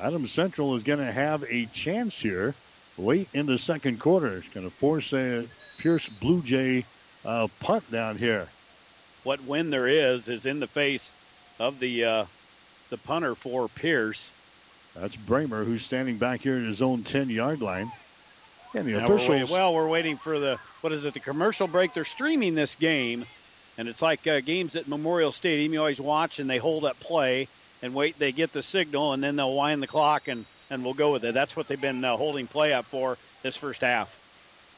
Adams 0.00 0.32
Central 0.32 0.74
is 0.74 0.82
going 0.84 1.00
to 1.00 1.12
have 1.12 1.44
a 1.46 1.66
chance 1.66 2.18
here 2.18 2.54
late 2.96 3.28
in 3.34 3.44
the 3.44 3.58
second 3.58 4.00
quarter. 4.00 4.38
It's 4.38 4.48
going 4.48 4.66
to 4.66 4.74
force 4.74 5.12
a 5.12 5.44
Pierce 5.76 6.08
Blue 6.08 6.40
Jay 6.40 6.86
uh, 7.26 7.48
punt 7.60 7.90
down 7.90 8.16
here. 8.16 8.48
What 9.22 9.44
win 9.44 9.68
there 9.68 9.86
is 9.86 10.28
is 10.28 10.46
in 10.46 10.58
the 10.58 10.66
face 10.66 11.12
of 11.60 11.78
the 11.78 12.04
uh, 12.04 12.24
the 12.88 12.96
punter 12.96 13.34
for 13.34 13.68
Pierce. 13.68 14.30
That's 14.96 15.16
Brahmer 15.16 15.66
who's 15.66 15.84
standing 15.84 16.16
back 16.16 16.40
here 16.40 16.56
at 16.56 16.62
his 16.62 16.80
own 16.80 17.02
10 17.02 17.28
yard 17.28 17.60
line. 17.60 17.92
And 18.74 18.86
the 18.86 18.92
Now 18.92 19.08
we're 19.08 19.16
officials. 19.16 19.50
wait- 19.50 19.50
well, 19.50 19.74
we're 19.74 19.88
waiting 19.88 20.16
for 20.16 20.38
the 20.38 20.58
what 20.80 20.92
is 20.94 21.04
it? 21.04 21.12
The 21.12 21.20
commercial 21.20 21.66
break. 21.66 21.92
They're 21.92 22.06
streaming 22.06 22.54
this 22.54 22.74
game, 22.74 23.26
and 23.78 23.88
it's 23.88 24.02
like 24.02 24.26
uh, 24.26 24.40
games 24.40 24.76
at 24.76 24.88
Memorial 24.88 25.32
Stadium. 25.32 25.72
You 25.72 25.80
always 25.80 26.00
watch 26.00 26.38
and 26.38 26.48
they 26.48 26.58
hold 26.58 26.84
up 26.84 26.98
play 27.00 27.48
and 27.82 27.94
wait. 27.94 28.18
They 28.18 28.32
get 28.32 28.52
the 28.52 28.62
signal 28.62 29.12
and 29.12 29.22
then 29.22 29.36
they'll 29.36 29.54
wind 29.54 29.82
the 29.82 29.86
clock 29.86 30.28
and 30.28 30.44
and 30.70 30.84
we'll 30.84 30.94
go 30.94 31.12
with 31.12 31.24
it. 31.24 31.34
That's 31.34 31.54
what 31.54 31.68
they've 31.68 31.80
been 31.80 32.04
uh, 32.04 32.16
holding 32.16 32.46
play 32.46 32.72
up 32.72 32.86
for 32.86 33.18
this 33.42 33.56
first 33.56 33.82
half. 33.82 34.18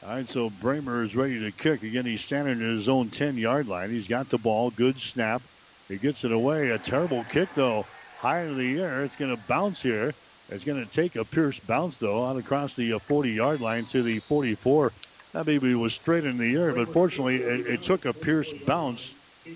All 0.03 0.09
right, 0.11 0.27
so 0.27 0.49
Brahmer 0.49 1.03
is 1.03 1.15
ready 1.15 1.39
to 1.39 1.51
kick. 1.51 1.83
Again, 1.83 2.05
he's 2.05 2.23
standing 2.23 2.55
at 2.55 2.59
his 2.59 2.89
own 2.89 3.09
10 3.09 3.37
yard 3.37 3.67
line. 3.67 3.89
He's 3.89 4.07
got 4.07 4.29
the 4.29 4.37
ball. 4.37 4.69
Good 4.71 4.99
snap. 4.99 5.41
He 5.87 5.97
gets 5.97 6.23
it 6.23 6.31
away. 6.31 6.69
A 6.71 6.77
terrible 6.77 7.23
kick, 7.29 7.49
though. 7.55 7.85
High 8.19 8.41
in 8.41 8.57
the 8.57 8.81
air. 8.81 9.03
It's 9.03 9.15
going 9.15 9.35
to 9.35 9.41
bounce 9.47 9.81
here. 9.81 10.13
It's 10.49 10.63
going 10.63 10.83
to 10.83 10.91
take 10.91 11.15
a 11.15 11.23
Pierce 11.23 11.59
bounce, 11.59 11.97
though, 11.97 12.25
out 12.25 12.37
across 12.37 12.75
the 12.75 12.99
40 12.99 13.31
yard 13.31 13.61
line 13.61 13.85
to 13.85 14.03
the 14.03 14.19
44. 14.19 14.91
That 15.35 15.45
baby 15.45 15.75
was 15.75 15.93
straight 15.93 16.23
in 16.23 16.37
the 16.37 16.55
air, 16.55 16.71
but 16.73 16.87
fortunately, 16.87 17.35
it, 17.35 17.67
it 17.67 17.83
took 17.83 18.05
a 18.05 18.13
Pierce 18.13 18.53
bounce 18.65 19.13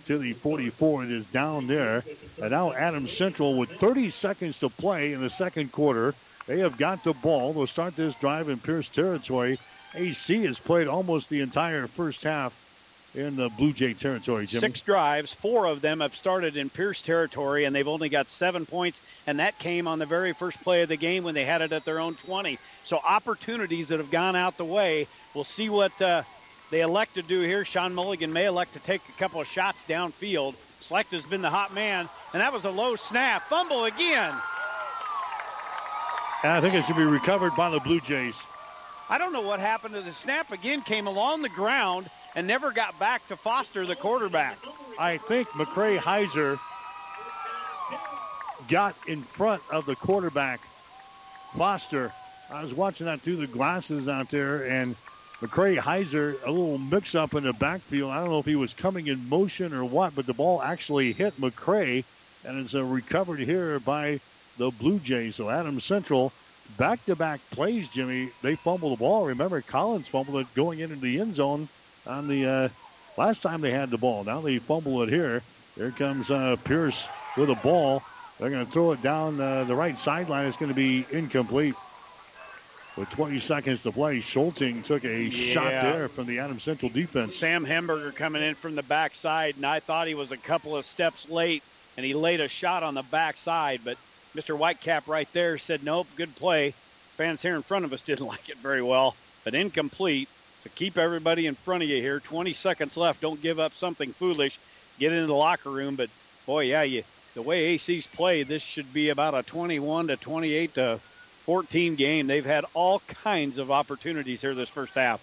to 0.07 0.17
the 0.17 0.33
44. 0.33 1.05
It 1.05 1.11
is 1.11 1.25
down 1.27 1.67
there. 1.67 2.03
And 2.41 2.51
now 2.51 2.73
Adams 2.73 3.13
Central 3.13 3.57
with 3.57 3.69
30 3.69 4.09
seconds 4.09 4.59
to 4.59 4.67
play 4.67 5.13
in 5.13 5.21
the 5.21 5.29
second 5.29 5.71
quarter. 5.71 6.13
They 6.47 6.59
have 6.59 6.77
got 6.77 7.05
the 7.05 7.13
ball. 7.13 7.53
They'll 7.53 7.65
start 7.65 7.95
this 7.95 8.13
drive 8.15 8.49
in 8.49 8.57
Pierce 8.57 8.89
territory. 8.89 9.57
AC 9.95 10.43
has 10.43 10.59
played 10.59 10.89
almost 10.89 11.29
the 11.29 11.39
entire 11.39 11.87
first 11.87 12.23
half 12.23 12.53
in 13.15 13.35
the 13.35 13.49
Blue 13.49 13.73
Jay 13.73 13.93
territory, 13.93 14.45
Jimmy. 14.45 14.59
Six 14.59 14.81
drives, 14.81 15.33
four 15.33 15.65
of 15.65 15.81
them 15.81 16.01
have 16.01 16.15
started 16.15 16.57
in 16.57 16.69
Pierce 16.69 17.01
territory, 17.01 17.65
and 17.65 17.75
they've 17.75 17.87
only 17.87 18.09
got 18.09 18.29
seven 18.29 18.65
points, 18.65 19.01
and 19.25 19.39
that 19.39 19.57
came 19.59 19.87
on 19.87 19.99
the 19.99 20.05
very 20.05 20.33
first 20.33 20.61
play 20.63 20.83
of 20.83 20.89
the 20.89 20.97
game 20.97 21.23
when 21.23 21.33
they 21.33 21.45
had 21.45 21.61
it 21.61 21.71
at 21.71 21.85
their 21.85 21.99
own 21.99 22.15
20. 22.15 22.59
So 22.83 22.97
opportunities 22.97 23.89
that 23.89 23.99
have 23.99 24.11
gone 24.11 24.35
out 24.35 24.57
the 24.57 24.65
way. 24.65 25.07
We'll 25.33 25.43
see 25.43 25.69
what 25.69 25.99
uh, 26.01 26.23
they 26.69 26.81
elect 26.81 27.15
to 27.15 27.21
do 27.21 27.41
here. 27.41 27.65
Sean 27.65 27.95
Mulligan 27.95 28.31
may 28.31 28.45
elect 28.45 28.73
to 28.73 28.79
take 28.79 29.01
a 29.09 29.19
couple 29.19 29.41
of 29.41 29.47
shots 29.47 29.85
downfield. 29.85 30.53
Slechta 30.81 31.11
has 31.11 31.25
been 31.25 31.41
the 31.41 31.49
hot 31.49 31.73
man, 31.73 32.07
and 32.33 32.41
that 32.41 32.53
was 32.53 32.65
a 32.65 32.71
low 32.71 32.95
snap. 32.95 33.43
Fumble 33.49 33.85
again. 33.85 34.33
And 36.41 36.53
I 36.53 36.61
think 36.61 36.73
it 36.73 36.85
should 36.85 36.95
be 36.95 37.03
recovered 37.03 37.55
by 37.55 37.69
the 37.69 37.79
Blue 37.79 37.99
Jays. 37.99 38.35
I 39.09 39.17
don't 39.17 39.33
know 39.33 39.41
what 39.41 39.59
happened 39.59 39.95
to 39.95 40.01
the 40.01 40.13
snap 40.13 40.51
again, 40.51 40.81
came 40.81 41.07
along 41.07 41.41
the 41.41 41.49
ground 41.49 42.09
and 42.35 42.47
never 42.47 42.71
got 42.71 42.97
back 42.99 43.27
to 43.27 43.35
Foster, 43.35 43.85
the 43.85 43.95
quarterback. 43.95 44.57
I 44.97 45.17
think 45.17 45.47
McCray 45.49 45.97
Heiser 45.97 46.59
got 48.67 48.95
in 49.07 49.21
front 49.21 49.61
of 49.71 49.85
the 49.85 49.95
quarterback, 49.95 50.59
Foster. 51.55 52.11
I 52.51 52.61
was 52.61 52.73
watching 52.73 53.05
that 53.05 53.21
through 53.21 53.37
the 53.37 53.47
glasses 53.47 54.09
out 54.09 54.29
there, 54.29 54.67
and 54.67 54.95
McCray 55.41 55.77
Heiser, 55.77 56.35
a 56.45 56.51
little 56.51 56.77
mix 56.77 57.15
up 57.15 57.33
in 57.33 57.43
the 57.43 57.53
backfield. 57.53 58.11
I 58.11 58.19
don't 58.19 58.29
know 58.29 58.39
if 58.39 58.45
he 58.45 58.55
was 58.55 58.73
coming 58.73 59.07
in 59.07 59.29
motion 59.29 59.73
or 59.73 59.85
what, 59.85 60.15
but 60.15 60.25
the 60.25 60.33
ball 60.33 60.61
actually 60.61 61.13
hit 61.13 61.39
McCray, 61.39 62.03
and 62.45 62.59
it's 62.59 62.73
recovered 62.73 63.39
here 63.39 63.79
by 63.79 64.19
the 64.57 64.71
Blue 64.71 64.99
Jays. 64.99 65.37
So 65.37 65.49
Adams 65.49 65.85
Central, 65.85 66.33
back 66.77 67.03
to 67.05 67.15
back 67.15 67.39
plays, 67.51 67.87
Jimmy. 67.87 68.29
They 68.41 68.55
fumbled 68.55 68.97
the 68.97 68.99
ball. 68.99 69.25
Remember, 69.25 69.61
Collins 69.61 70.07
fumbled 70.07 70.41
it 70.41 70.53
going 70.53 70.79
into 70.79 70.95
the 70.95 71.19
end 71.21 71.35
zone 71.35 71.69
on 72.05 72.27
the 72.27 72.45
uh, 72.45 72.69
last 73.17 73.41
time 73.41 73.61
they 73.61 73.71
had 73.71 73.89
the 73.89 73.97
ball. 73.97 74.23
Now 74.23 74.41
they 74.41 74.59
fumble 74.59 75.01
it 75.03 75.09
here. 75.09 75.41
Here 75.75 75.91
comes 75.91 76.29
uh, 76.29 76.55
Pierce 76.63 77.07
with 77.37 77.49
a 77.49 77.55
ball. 77.55 78.03
They're 78.39 78.49
going 78.49 78.65
to 78.65 78.71
throw 78.71 78.91
it 78.93 79.01
down 79.01 79.39
uh, 79.39 79.65
the 79.65 79.75
right 79.75 79.97
sideline. 79.97 80.47
It's 80.47 80.57
going 80.57 80.71
to 80.71 80.75
be 80.75 81.05
incomplete. 81.11 81.75
With 82.97 83.09
20 83.11 83.39
seconds 83.39 83.83
to 83.83 83.91
play, 83.91 84.19
Schulting 84.19 84.83
took 84.83 85.05
a 85.05 85.29
shot 85.29 85.69
there 85.69 86.09
from 86.09 86.25
the 86.25 86.39
Adams 86.39 86.63
Central 86.63 86.89
defense. 86.89 87.35
Sam 87.35 87.63
Hamburger 87.63 88.11
coming 88.11 88.41
in 88.41 88.55
from 88.55 88.75
the 88.75 88.83
backside, 88.83 89.55
and 89.55 89.65
I 89.65 89.79
thought 89.79 90.07
he 90.07 90.15
was 90.15 90.31
a 90.31 90.37
couple 90.37 90.75
of 90.75 90.83
steps 90.85 91.29
late, 91.29 91.63
and 91.95 92.05
he 92.05 92.13
laid 92.13 92.41
a 92.41 92.49
shot 92.49 92.83
on 92.83 92.95
the 92.95 93.03
backside, 93.03 93.81
but 93.85 93.97
Mr. 94.35 94.57
Whitecap 94.57 95.07
right 95.07 95.31
there 95.33 95.57
said, 95.57 95.83
nope, 95.83 96.07
good 96.15 96.35
play. 96.35 96.71
Fans 97.15 97.41
here 97.41 97.55
in 97.55 97.61
front 97.61 97.85
of 97.85 97.93
us 97.93 98.01
didn't 98.01 98.27
like 98.27 98.49
it 98.49 98.57
very 98.57 98.81
well, 98.81 99.15
but 99.43 99.53
incomplete. 99.53 100.27
So 100.63 100.69
keep 100.75 100.97
everybody 100.97 101.47
in 101.47 101.55
front 101.55 101.83
of 101.83 101.89
you 101.89 102.01
here. 102.01 102.19
20 102.19 102.53
seconds 102.53 102.97
left. 102.97 103.21
Don't 103.21 103.41
give 103.41 103.59
up 103.59 103.73
something 103.73 104.11
foolish. 104.11 104.59
Get 104.99 105.13
into 105.13 105.27
the 105.27 105.33
locker 105.33 105.69
room, 105.69 105.95
but 105.95 106.09
boy, 106.45 106.63
yeah, 106.63 106.83
you 106.83 107.03
the 107.35 107.41
way 107.41 107.73
AC's 107.73 108.07
played, 108.07 108.47
this 108.47 108.61
should 108.61 108.91
be 108.93 109.09
about 109.09 109.33
a 109.33 109.43
21 109.43 110.07
to 110.07 110.17
28 110.17 110.73
to 110.75 110.99
14 111.45 111.95
game. 111.95 112.27
They've 112.27 112.45
had 112.45 112.65
all 112.73 112.99
kinds 113.23 113.59
of 113.59 113.71
opportunities 113.71 114.41
here 114.41 114.53
this 114.53 114.69
first 114.69 114.95
half. 114.95 115.21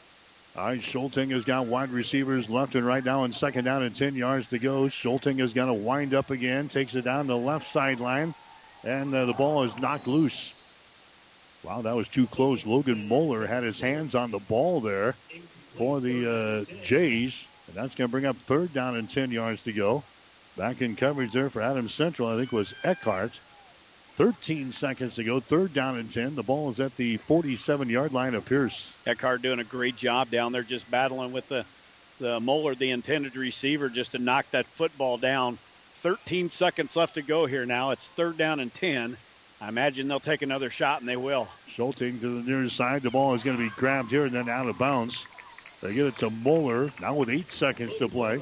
All 0.56 0.64
right, 0.64 0.80
Schulting 0.80 1.30
has 1.32 1.44
got 1.44 1.66
wide 1.66 1.90
receivers 1.90 2.48
left 2.48 2.74
and 2.74 2.86
right 2.86 3.04
now, 3.04 3.24
and 3.24 3.34
second 3.34 3.64
down 3.64 3.82
and 3.82 3.94
10 3.94 4.14
yards 4.14 4.48
to 4.50 4.58
go. 4.58 4.88
Schulting 4.88 5.40
is 5.40 5.52
going 5.52 5.68
to 5.68 5.74
wind 5.74 6.14
up 6.14 6.30
again, 6.30 6.68
takes 6.68 6.94
it 6.94 7.04
down 7.04 7.26
the 7.26 7.36
left 7.36 7.70
sideline, 7.70 8.32
and 8.82 9.14
uh, 9.14 9.26
the 9.26 9.34
ball 9.34 9.64
is 9.64 9.76
knocked 9.78 10.06
loose. 10.06 10.54
Wow, 11.66 11.82
that 11.82 11.96
was 11.96 12.06
too 12.06 12.28
close. 12.28 12.64
Logan 12.64 13.08
Moeller 13.08 13.44
had 13.44 13.64
his 13.64 13.80
hands 13.80 14.14
on 14.14 14.30
the 14.30 14.38
ball 14.38 14.80
there 14.80 15.14
for 15.74 16.00
the 16.00 16.66
uh, 16.70 16.82
Jays, 16.84 17.44
and 17.66 17.74
that's 17.76 17.96
going 17.96 18.08
to 18.08 18.12
bring 18.12 18.24
up 18.24 18.36
third 18.36 18.72
down 18.72 18.96
and 18.96 19.10
10 19.10 19.32
yards 19.32 19.64
to 19.64 19.72
go. 19.72 20.04
Back 20.56 20.80
in 20.80 20.94
coverage 20.94 21.32
there 21.32 21.50
for 21.50 21.60
Adams 21.60 21.92
Central, 21.92 22.28
I 22.28 22.36
think 22.36 22.52
was 22.52 22.72
Eckhart. 22.84 23.40
13 24.14 24.70
seconds 24.70 25.16
to 25.16 25.24
go, 25.24 25.40
third 25.40 25.74
down 25.74 25.98
and 25.98 26.10
10. 26.10 26.36
The 26.36 26.44
ball 26.44 26.70
is 26.70 26.78
at 26.78 26.96
the 26.96 27.16
47 27.16 27.88
yard 27.90 28.12
line 28.12 28.34
of 28.34 28.46
Pierce. 28.46 28.94
Eckhart 29.04 29.42
doing 29.42 29.58
a 29.58 29.64
great 29.64 29.96
job 29.96 30.30
down 30.30 30.52
there, 30.52 30.62
just 30.62 30.88
battling 30.90 31.32
with 31.32 31.48
the 31.48 31.64
the 32.18 32.40
Moeller, 32.40 32.74
the 32.74 32.92
intended 32.92 33.36
receiver, 33.36 33.90
just 33.90 34.12
to 34.12 34.18
knock 34.18 34.50
that 34.52 34.64
football 34.64 35.18
down. 35.18 35.58
13 35.96 36.48
seconds 36.48 36.96
left 36.96 37.14
to 37.14 37.22
go 37.22 37.44
here 37.44 37.66
now. 37.66 37.90
It's 37.90 38.08
third 38.08 38.38
down 38.38 38.60
and 38.60 38.72
10. 38.72 39.18
I 39.60 39.68
imagine 39.68 40.08
they'll 40.08 40.20
take 40.20 40.42
another 40.42 40.70
shot, 40.70 41.00
and 41.00 41.08
they 41.08 41.16
will. 41.16 41.48
Schulting 41.68 42.20
to 42.20 42.42
the 42.42 42.50
near 42.50 42.68
side. 42.68 43.02
The 43.02 43.10
ball 43.10 43.34
is 43.34 43.42
going 43.42 43.56
to 43.56 43.62
be 43.62 43.70
grabbed 43.70 44.10
here 44.10 44.26
and 44.26 44.34
then 44.34 44.48
out 44.48 44.68
of 44.68 44.78
bounds. 44.78 45.26
They 45.82 45.94
get 45.94 46.06
it 46.06 46.18
to 46.18 46.30
Moeller 46.30 46.90
now 47.00 47.14
with 47.14 47.30
eight 47.30 47.50
seconds 47.50 47.96
to 47.96 48.08
play. 48.08 48.40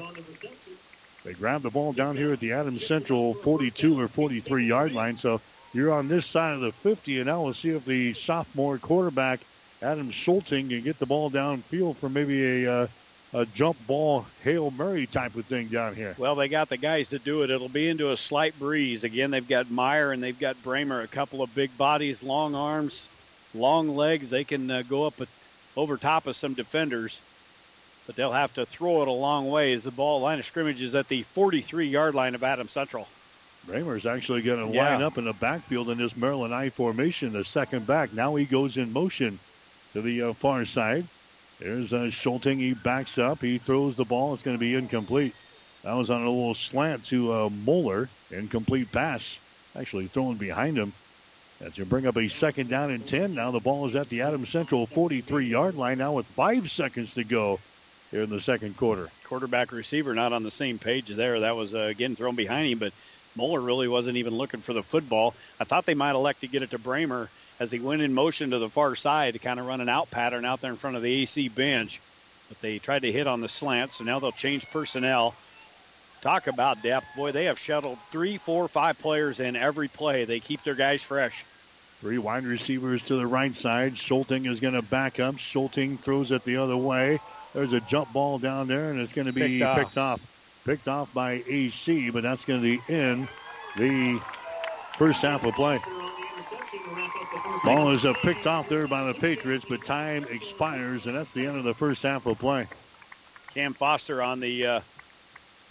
They 1.23 1.33
grab 1.33 1.61
the 1.61 1.69
ball 1.69 1.93
down 1.93 2.17
here 2.17 2.33
at 2.33 2.39
the 2.39 2.53
Adams 2.53 2.85
Central 2.85 3.33
42 3.33 3.99
or 3.99 4.07
43 4.07 4.67
yard 4.67 4.91
line. 4.91 5.17
So 5.17 5.41
you're 5.73 5.91
on 5.91 6.07
this 6.07 6.25
side 6.25 6.53
of 6.53 6.61
the 6.61 6.71
50, 6.71 7.17
and 7.17 7.27
now 7.27 7.43
we'll 7.43 7.53
see 7.53 7.69
if 7.69 7.85
the 7.85 8.13
sophomore 8.13 8.77
quarterback 8.77 9.39
Adam 9.81 10.11
Schulting 10.11 10.69
can 10.69 10.81
get 10.81 10.99
the 10.99 11.05
ball 11.05 11.29
downfield 11.31 11.97
for 11.97 12.09
maybe 12.09 12.63
a 12.63 12.71
uh, 12.71 12.87
a 13.35 13.45
jump 13.47 13.77
ball 13.85 14.25
hail 14.43 14.71
Mary 14.71 15.05
type 15.05 15.35
of 15.35 15.45
thing 15.45 15.67
down 15.67 15.93
here. 15.93 16.15
Well, 16.17 16.35
they 16.35 16.47
got 16.47 16.69
the 16.69 16.77
guys 16.77 17.09
to 17.09 17.19
do 17.19 17.43
it. 17.43 17.49
It'll 17.49 17.67
be 17.67 17.89
into 17.89 18.11
a 18.11 18.17
slight 18.17 18.57
breeze. 18.57 19.03
Again, 19.03 19.29
they've 19.29 19.47
got 19.47 19.69
Meyer 19.69 20.13
and 20.13 20.23
they've 20.23 20.39
got 20.39 20.55
Brahmer, 20.63 21.03
a 21.03 21.07
couple 21.07 21.41
of 21.41 21.53
big 21.53 21.77
bodies, 21.77 22.23
long 22.23 22.55
arms, 22.55 23.09
long 23.53 23.89
legs. 23.89 24.29
They 24.29 24.45
can 24.45 24.71
uh, 24.71 24.83
go 24.83 25.05
up 25.05 25.19
at, 25.19 25.27
over 25.75 25.97
top 25.97 26.27
of 26.27 26.37
some 26.37 26.53
defenders, 26.53 27.19
but 28.07 28.15
they'll 28.15 28.31
have 28.31 28.53
to 28.53 28.65
throw 28.65 29.01
it 29.01 29.09
a 29.09 29.11
long 29.11 29.51
way 29.51 29.73
as 29.73 29.83
the 29.83 29.91
ball 29.91 30.21
line 30.21 30.39
of 30.39 30.45
scrimmage 30.45 30.81
is 30.81 30.95
at 30.95 31.09
the 31.09 31.21
43 31.23 31.87
yard 31.87 32.15
line 32.15 32.35
of 32.35 32.43
Adam 32.43 32.69
Central. 32.69 33.05
Brahmer's 33.67 34.05
actually 34.05 34.43
going 34.43 34.65
to 34.65 34.73
Yeah. 34.73 34.93
line 34.93 35.01
up 35.01 35.17
in 35.17 35.25
the 35.25 35.33
backfield 35.33 35.89
in 35.89 35.97
this 35.97 36.15
Maryland 36.15 36.53
I 36.53 36.69
formation, 36.69 37.33
the 37.33 37.43
second 37.43 37.85
back. 37.85 38.13
Now 38.13 38.35
he 38.35 38.45
goes 38.45 38.77
in 38.77 38.93
motion 38.93 39.37
to 39.93 40.01
the 40.01 40.21
uh, 40.21 40.33
far 40.33 40.63
side. 40.63 41.03
There's 41.59 41.93
uh, 41.93 42.09
Schulting. 42.11 42.57
He 42.57 42.73
backs 42.73 43.17
up. 43.17 43.41
He 43.41 43.57
throws 43.57 43.95
the 43.95 44.03
ball. 44.03 44.33
It's 44.33 44.43
going 44.43 44.57
to 44.57 44.59
be 44.59 44.75
incomplete. 44.75 45.33
That 45.83 45.93
was 45.93 46.09
on 46.09 46.23
a 46.23 46.29
little 46.29 46.55
slant 46.55 47.05
to 47.05 47.31
uh, 47.31 47.49
Moeller. 47.49 48.09
Incomplete 48.31 48.91
pass. 48.91 49.39
Actually 49.77 50.07
thrown 50.07 50.35
behind 50.35 50.77
him. 50.77 50.93
As 51.61 51.77
you 51.77 51.85
bring 51.85 52.05
up 52.05 52.17
a 52.17 52.27
second 52.27 52.69
down 52.69 52.91
and 52.91 53.05
10. 53.05 53.33
Now 53.33 53.51
the 53.51 53.59
ball 53.59 53.85
is 53.85 53.95
at 53.95 54.09
the 54.09 54.23
Adams 54.23 54.49
Central 54.49 54.85
43 54.85 55.45
yard 55.45 55.75
line 55.75 55.99
now 55.99 56.13
with 56.13 56.25
five 56.25 56.69
seconds 56.69 57.13
to 57.13 57.23
go 57.23 57.59
here 58.11 58.23
in 58.23 58.29
the 58.29 58.41
second 58.41 58.75
quarter. 58.75 59.09
Quarterback 59.23 59.71
receiver 59.71 60.13
not 60.13 60.33
on 60.33 60.43
the 60.43 60.51
same 60.51 60.79
page 60.79 61.07
there. 61.07 61.39
That 61.39 61.55
was 61.55 61.73
uh, 61.73 61.79
again 61.79 62.15
thrown 62.15 62.35
behind 62.35 62.71
him, 62.71 62.79
but 62.79 62.93
Moeller 63.37 63.61
really 63.61 63.87
wasn't 63.87 64.17
even 64.17 64.35
looking 64.35 64.59
for 64.59 64.73
the 64.73 64.83
football. 64.83 65.33
I 65.59 65.63
thought 65.63 65.85
they 65.85 65.93
might 65.93 66.15
elect 66.15 66.41
to 66.41 66.47
get 66.47 66.61
it 66.61 66.71
to 66.71 66.79
Brahmer 66.79 67.29
as 67.59 67.71
he 67.71 67.79
went 67.79 68.01
in 68.01 68.13
motion 68.13 68.51
to 68.51 68.59
the 68.59 68.69
far 68.69 68.95
side 68.95 69.33
to 69.33 69.39
kind 69.39 69.59
of 69.59 69.65
run 69.65 69.81
an 69.81 69.89
out 69.89 70.11
pattern 70.11 70.45
out 70.45 70.61
there 70.61 70.71
in 70.71 70.77
front 70.77 70.95
of 70.95 71.01
the 71.01 71.21
AC 71.21 71.49
bench. 71.49 72.01
But 72.49 72.61
they 72.61 72.79
tried 72.79 73.03
to 73.03 73.11
hit 73.11 73.27
on 73.27 73.41
the 73.41 73.49
slant, 73.49 73.93
so 73.93 74.03
now 74.03 74.19
they'll 74.19 74.31
change 74.31 74.69
personnel. 74.71 75.33
Talk 76.21 76.47
about 76.47 76.81
depth. 76.83 77.05
Boy, 77.15 77.31
they 77.31 77.45
have 77.45 77.59
shuttled 77.59 77.97
three, 78.11 78.37
four, 78.37 78.67
five 78.67 78.99
players 78.99 79.39
in 79.39 79.55
every 79.55 79.87
play. 79.87 80.25
They 80.25 80.39
keep 80.39 80.63
their 80.63 80.75
guys 80.75 81.01
fresh. 81.01 81.43
Three 82.01 82.17
wide 82.17 82.43
receivers 82.43 83.01
to 83.03 83.15
the 83.15 83.25
right 83.25 83.55
side. 83.55 83.93
Schulting 83.93 84.47
is 84.47 84.59
going 84.59 84.73
to 84.73 84.81
back 84.81 85.19
up. 85.19 85.35
Schulting 85.35 85.97
throws 85.97 86.31
it 86.31 86.43
the 86.43 86.57
other 86.57 86.77
way. 86.77 87.19
There's 87.53 87.73
a 87.73 87.79
jump 87.81 88.11
ball 88.11 88.37
down 88.37 88.67
there, 88.67 88.91
and 88.91 88.99
it's 88.99 89.13
going 89.13 89.27
to 89.27 89.33
be 89.33 89.59
Picked 89.59 89.63
off. 89.63 89.77
picked 89.77 89.97
off. 89.97 90.61
Picked 90.65 90.87
off 90.87 91.13
by 91.13 91.43
AC, 91.47 92.09
but 92.09 92.23
that's 92.23 92.43
going 92.43 92.61
to 92.61 92.63
be 92.77 92.93
in 92.93 93.27
the 93.77 94.19
first 94.97 95.21
half 95.21 95.45
of 95.45 95.53
play. 95.53 95.79
Ball 97.63 97.91
is 97.91 98.05
picked 98.21 98.47
off 98.47 98.69
there 98.69 98.87
by 98.87 99.03
the 99.03 99.13
Patriots, 99.13 99.65
but 99.67 99.83
time 99.83 100.25
expires, 100.29 101.05
and 101.05 101.15
that's 101.15 101.31
the 101.31 101.45
end 101.45 101.57
of 101.57 101.63
the 101.63 101.73
first 101.73 102.03
half 102.03 102.25
of 102.25 102.39
play. 102.39 102.67
Cam 103.53 103.73
Foster 103.73 104.21
on 104.21 104.39
the, 104.39 104.65
uh, 104.65 104.79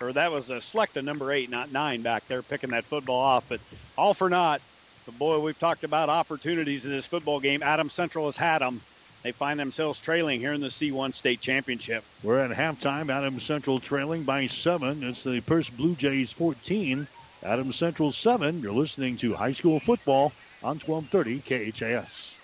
or 0.01 0.13
that 0.13 0.33
was 0.33 0.51
a 0.51 0.55
Slechta 0.55 0.97
of 0.97 1.05
number 1.05 1.33
eight, 1.33 1.51
not 1.51 1.71
nine 1.73 2.03
back 2.03 2.27
there, 2.29 2.43
picking 2.43 2.71
that 2.71 2.85
football 2.85 3.21
off. 3.21 3.49
But 3.49 3.61
all 3.97 4.15
for 4.15 4.29
naught. 4.29 4.61
But 5.07 5.19
boy, 5.19 5.39
we've 5.39 5.59
talked 5.59 5.85
about 5.85 6.09
opportunities 6.09 6.85
in 6.85 6.91
this 6.91 7.07
football 7.07 7.41
game. 7.41 7.63
Adam 7.63 7.91
Central 7.91 8.27
has 8.27 8.37
had 8.37 8.59
them. 8.59 8.81
They 9.23 9.33
find 9.33 9.59
themselves 9.59 9.99
trailing 9.99 10.41
here 10.41 10.53
in 10.53 10.61
the 10.61 10.69
C1 10.69 11.15
state 11.15 11.41
championship. 11.41 12.05
We're 12.23 12.41
at 12.41 12.51
halftime. 12.51 13.11
Adam 13.11 13.41
Central 13.41 13.81
trailing 13.81 14.25
by 14.25 14.47
seven. 14.47 15.03
It's 15.03 15.25
the 15.25 15.41
Pierce 15.41 15.71
Blue 15.71 15.95
Jays 15.95 16.33
14. 16.33 17.07
Adam 17.43 17.73
Central 17.73 18.13
seven. 18.13 18.61
You're 18.61 18.73
listening 18.73 19.17
to 19.19 19.35
high 19.35 19.53
school 19.53 19.81
football 19.81 20.33
on 20.65 20.79
1230 20.79 21.71
KHAS. 21.71 22.35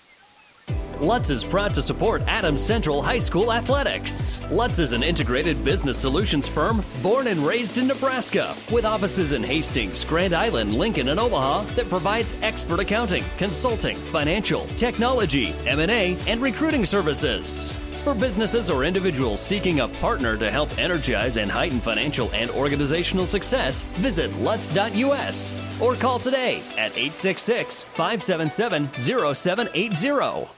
Lutz 1.01 1.31
is 1.31 1.45
proud 1.45 1.73
to 1.73 1.81
support 1.81 2.21
Adams 2.27 2.63
Central 2.63 3.01
High 3.01 3.21
School 3.21 3.55
athletics. 3.55 4.39
Lutz 4.51 4.79
is 4.79 4.93
an 4.93 5.03
integrated 5.03 5.65
business 5.65 5.97
solutions 5.97 6.47
firm 6.47 6.85
born 7.03 7.29
and 7.29 7.41
raised 7.41 7.79
in 7.79 7.87
Nebraska 7.87 8.55
with 8.71 8.85
offices 8.85 9.33
in 9.33 9.43
Hastings, 9.43 10.05
Grand 10.05 10.35
Island, 10.35 10.75
Lincoln, 10.75 11.09
and 11.09 11.19
Omaha 11.19 11.63
that 11.75 11.89
provides 11.89 12.35
expert 12.43 12.81
accounting, 12.81 13.25
consulting, 13.39 13.97
financial, 13.97 14.67
technology, 14.77 15.55
M&A, 15.67 16.19
and 16.27 16.43
recruiting 16.43 16.85
services. 16.85 17.90
For 18.05 18.15
businesses 18.15 18.71
or 18.71 18.85
individuals 18.85 19.43
seeking 19.43 19.81
a 19.81 19.89
partner 19.89 20.35
to 20.39 20.51
help 20.51 20.79
energize 20.79 21.37
and 21.37 21.51
heighten 21.51 21.81
financial 21.81 22.31
and 22.33 22.51
organizational 22.53 23.27
success, 23.27 23.83
visit 23.83 24.35
lutz.us 24.37 25.81
or 25.83 25.95
call 25.97 26.19
today 26.19 26.63
at 26.79 26.97
866 26.97 27.83
577 27.83 28.89
0780. 28.95 30.49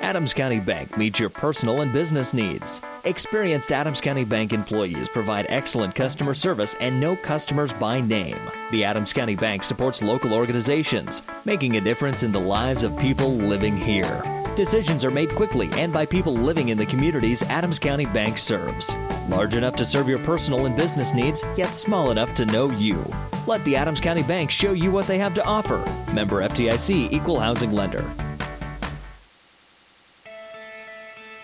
Adams 0.00 0.34
County 0.34 0.58
Bank 0.58 0.98
meets 0.98 1.20
your 1.20 1.30
personal 1.30 1.80
and 1.80 1.92
business 1.92 2.34
needs. 2.34 2.80
Experienced 3.04 3.70
Adams 3.70 4.00
County 4.00 4.24
Bank 4.24 4.52
employees 4.52 5.08
provide 5.08 5.46
excellent 5.48 5.94
customer 5.94 6.34
service 6.34 6.74
and 6.80 7.00
know 7.00 7.14
customers 7.14 7.72
by 7.72 8.00
name. 8.00 8.38
The 8.72 8.82
Adams 8.82 9.12
County 9.12 9.36
Bank 9.36 9.62
supports 9.62 10.02
local 10.02 10.34
organizations, 10.34 11.22
making 11.44 11.76
a 11.76 11.80
difference 11.80 12.24
in 12.24 12.32
the 12.32 12.40
lives 12.40 12.82
of 12.82 12.98
people 12.98 13.32
living 13.32 13.76
here. 13.76 14.22
Decisions 14.56 15.04
are 15.04 15.10
made 15.10 15.34
quickly 15.34 15.68
and 15.72 15.92
by 15.92 16.06
people 16.06 16.32
living 16.32 16.70
in 16.70 16.78
the 16.78 16.86
communities 16.86 17.42
Adams 17.42 17.78
County 17.78 18.06
Bank 18.06 18.38
serves. 18.38 18.94
Large 19.28 19.54
enough 19.54 19.76
to 19.76 19.84
serve 19.84 20.08
your 20.08 20.18
personal 20.20 20.64
and 20.64 20.74
business 20.74 21.12
needs, 21.12 21.44
yet 21.58 21.74
small 21.74 22.10
enough 22.10 22.34
to 22.36 22.46
know 22.46 22.70
you. 22.70 23.04
Let 23.46 23.62
the 23.66 23.76
Adams 23.76 24.00
County 24.00 24.22
Bank 24.22 24.50
show 24.50 24.72
you 24.72 24.90
what 24.90 25.06
they 25.06 25.18
have 25.18 25.34
to 25.34 25.44
offer. 25.44 25.84
Member 26.10 26.40
FDIC 26.40 27.12
Equal 27.12 27.38
Housing 27.38 27.72
Lender. 27.72 28.02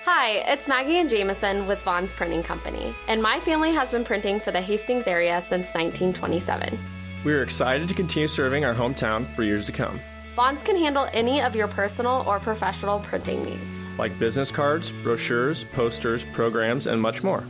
Hi, 0.07 0.29
it's 0.51 0.67
Maggie 0.67 0.97
and 0.97 1.11
Jameson 1.11 1.67
with 1.67 1.83
Vaughn's 1.83 2.15
Printing 2.15 2.43
Company, 2.43 2.95
and 3.09 3.23
my 3.23 3.41
family 3.41 3.73
has 3.73 3.91
been 3.91 4.07
printing 4.07 4.41
for 4.41 4.53
the 4.53 4.61
Hastings 4.63 5.07
area 5.07 5.39
since 5.43 5.75
1927. 5.75 6.79
We 7.27 7.35
are 7.35 7.43
excited 7.43 7.89
to 7.89 7.95
continue 7.95 8.27
serving 8.27 8.65
our 8.65 8.75
hometown 8.75 9.27
for 9.35 9.43
years 9.43 9.67
to 9.67 9.73
come, 9.73 10.01
Vaughn's 10.35 10.63
can 10.63 10.77
handle 10.77 11.07
any 11.13 11.43
of 11.43 11.55
your 11.55 11.69
personal 11.69 12.25
or 12.27 12.39
professional 12.41 13.01
printing 13.01 13.45
needs. 13.45 13.87
like 13.99 14.19
business 14.19 14.51
cards, 14.51 14.91
brochures, 15.03 15.65
posters, 15.65 16.25
programs, 16.33 16.87
and 16.87 17.01
much 17.01 17.23
more. 17.23 17.45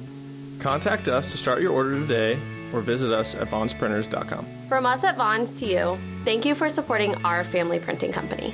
Contact 0.59 1.06
us 1.06 1.30
to 1.30 1.36
start 1.36 1.62
your 1.62 1.72
order 1.72 1.92
today 2.00 2.36
or 2.72 2.80
visit 2.80 3.12
us 3.12 3.36
at 3.36 3.48
bondsprinters.com. 3.48 4.44
From 4.68 4.86
us 4.86 5.04
at 5.04 5.16
Vaughn's 5.16 5.52
to 5.54 5.66
you, 5.66 5.96
thank 6.24 6.44
you 6.44 6.56
for 6.56 6.68
supporting 6.68 7.14
our 7.24 7.44
family 7.44 7.78
printing 7.78 8.10
company. 8.12 8.52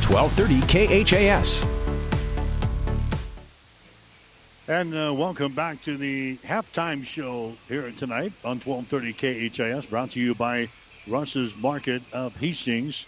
Twelve 0.00 0.32
thirty 0.32 0.60
KHAS. 0.62 1.64
And 4.70 4.94
uh, 4.94 5.12
welcome 5.12 5.52
back 5.52 5.82
to 5.82 5.96
the 5.96 6.36
halftime 6.46 7.04
show 7.04 7.54
here 7.66 7.90
tonight 7.90 8.32
on 8.44 8.60
1230 8.60 9.48
KHAS, 9.50 9.86
brought 9.86 10.12
to 10.12 10.20
you 10.20 10.32
by 10.32 10.68
Russ's 11.08 11.56
Market 11.56 12.02
of 12.12 12.36
Hastings. 12.36 13.04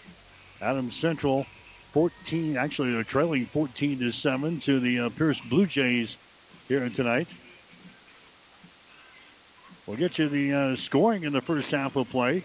Adams 0.61 0.93
Central 0.93 1.45
14, 1.93 2.57
actually 2.57 2.91
they're 2.91 3.05
trailing 3.05 3.45
14 3.45 3.99
to 3.99 4.11
7 4.11 4.59
to 4.59 4.81
the 4.81 4.99
uh, 4.99 5.09
Pierce 5.11 5.39
Blue 5.39 5.65
Jays 5.65 6.17
here 6.67 6.89
tonight. 6.89 7.33
We'll 9.87 9.95
get 9.95 10.19
you 10.19 10.27
the 10.27 10.53
uh, 10.53 10.75
scoring 10.75 11.23
in 11.23 11.31
the 11.31 11.39
first 11.39 11.71
half 11.71 11.95
of 11.95 12.09
play. 12.09 12.43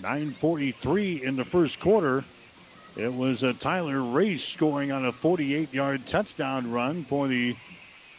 9.43 0.00 1.22
in 1.22 1.36
the 1.36 1.44
first 1.44 1.78
quarter. 1.78 2.24
It 2.96 3.14
was 3.14 3.44
uh, 3.44 3.52
Tyler 3.60 4.02
Race 4.02 4.42
scoring 4.42 4.90
on 4.90 5.04
a 5.04 5.12
48 5.12 5.72
yard 5.72 6.08
touchdown 6.08 6.72
run 6.72 7.04
for 7.04 7.28
the 7.28 7.54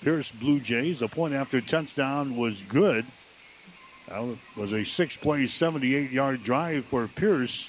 Pierce 0.06 0.30
Blue 0.30 0.60
Jays. 0.60 1.00
The 1.00 1.08
point 1.08 1.34
after 1.34 1.60
touchdown 1.62 2.38
was 2.38 2.62
good. 2.70 3.04
That 4.08 4.38
was 4.56 4.72
a 4.72 4.84
six 4.84 5.18
play, 5.18 5.48
78 5.48 6.12
yard 6.12 6.44
drive 6.44 6.86
for 6.86 7.08
Pierce. 7.08 7.68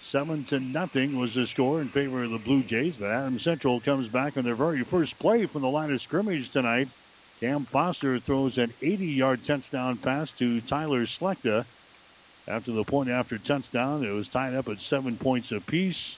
Seven 0.00 0.44
to 0.44 0.60
nothing 0.60 1.18
was 1.18 1.34
the 1.34 1.46
score 1.46 1.82
in 1.82 1.88
favor 1.88 2.22
of 2.22 2.30
the 2.30 2.38
Blue 2.38 2.62
Jays. 2.62 2.96
But 2.96 3.10
Adam 3.10 3.38
Central 3.38 3.80
comes 3.80 4.08
back 4.08 4.38
on 4.38 4.44
their 4.44 4.54
very 4.54 4.82
first 4.82 5.18
play 5.18 5.44
from 5.44 5.60
the 5.60 5.68
line 5.68 5.92
of 5.92 6.00
scrimmage 6.00 6.50
tonight. 6.50 6.88
Cam 7.40 7.66
Foster 7.66 8.18
throws 8.18 8.56
an 8.56 8.72
80 8.80 9.06
yard 9.06 9.44
touchdown 9.44 9.98
pass 9.98 10.30
to 10.38 10.62
Tyler 10.62 11.04
Slechta. 11.04 11.66
After 12.48 12.72
the 12.72 12.84
point 12.84 13.10
after 13.10 13.36
touchdown, 13.36 14.02
it 14.02 14.10
was 14.10 14.30
tied 14.30 14.54
up 14.54 14.70
at 14.70 14.80
seven 14.80 15.18
points 15.18 15.52
apiece. 15.52 16.16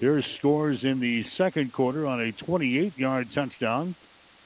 Pierce 0.00 0.26
scores 0.26 0.84
in 0.84 1.00
the 1.00 1.22
second 1.22 1.72
quarter 1.72 2.06
on 2.06 2.20
a 2.20 2.30
28 2.30 2.98
yard 2.98 3.32
touchdown. 3.32 3.94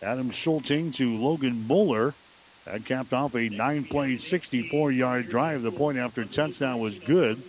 Adam 0.04 0.30
Schulting 0.30 0.92
to 0.94 1.16
Logan 1.16 1.66
Moeller. 1.66 2.14
That 2.66 2.84
capped 2.84 3.12
off 3.12 3.34
a 3.34 3.48
nine 3.48 3.84
play, 3.84 4.16
64 4.16 4.92
yard 4.92 5.28
drive. 5.28 5.62
The 5.62 5.72
point 5.72 5.98
after 5.98 6.24
touchdown 6.24 6.78
was 6.78 6.98
good. 6.98 7.42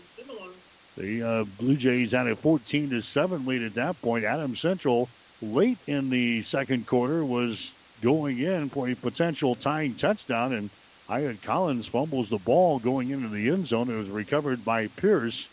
The 0.98 1.23
uh, 1.23 1.44
Blue 1.60 1.76
Jays 1.76 2.14
had 2.14 2.27
a 2.27 2.36
14 2.36 2.91
to 2.91 3.02
7 3.02 3.45
lead 3.45 3.61
at 3.64 3.73
that 3.73 4.02
point. 4.02 4.23
Adam 4.23 4.56
Central, 4.56 5.10
late 5.41 5.77
in 5.88 6.10
the 6.10 6.41
second 6.41 6.88
quarter, 6.88 7.23
was 7.23 7.73
going 8.02 8.40
in 8.40 8.69
for 8.69 8.88
a 8.88 8.95
potential 8.95 9.56
tying 9.56 9.95
touchdown, 9.95 10.53
and 10.53 10.69
Hyatt 11.07 11.41
Collins 11.44 11.88
fumbles 11.88 12.30
the 12.30 12.38
ball 12.38 12.80
going 12.80 13.10
into 13.10 13.27
the 13.27 13.49
end 13.49 13.68
zone. 13.68 13.90
It 13.90 13.98
was 13.98 14.10
recovered 14.10 14.64
by 14.64 14.88
Pierce. 14.88 15.48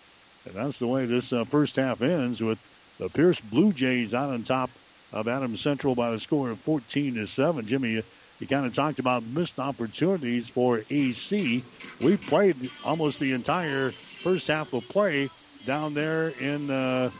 And 0.44 0.54
that's 0.54 0.78
the 0.78 0.86
way 0.86 1.06
this 1.06 1.32
uh, 1.32 1.44
first 1.44 1.76
half 1.76 2.02
ends 2.02 2.40
with 2.40 2.58
the 2.98 3.08
Pierce 3.08 3.40
Blue 3.40 3.72
Jays 3.72 4.14
out 4.14 4.30
on 4.30 4.44
top 4.44 4.70
of 5.12 5.28
Adams 5.28 5.60
Central 5.60 5.94
by 5.94 6.10
a 6.10 6.18
score 6.18 6.50
of 6.50 6.60
14 6.60 7.14
to 7.14 7.26
7. 7.26 7.66
Jimmy, 7.66 8.02
you, 8.40 8.46
kind 8.46 8.66
of 8.66 8.72
talked 8.72 8.98
about 8.98 9.22
missed 9.22 9.58
opportunities 9.58 10.48
for 10.48 10.82
AC. 10.90 11.62
We 12.00 12.16
played 12.16 12.70
almost 12.84 13.20
the 13.20 13.32
entire 13.32 13.90
first 13.90 14.48
half 14.48 14.72
of 14.72 14.88
play 14.88 15.30
down 15.64 15.94
there 15.94 16.28
in 16.30 16.70
uh, 16.70 17.10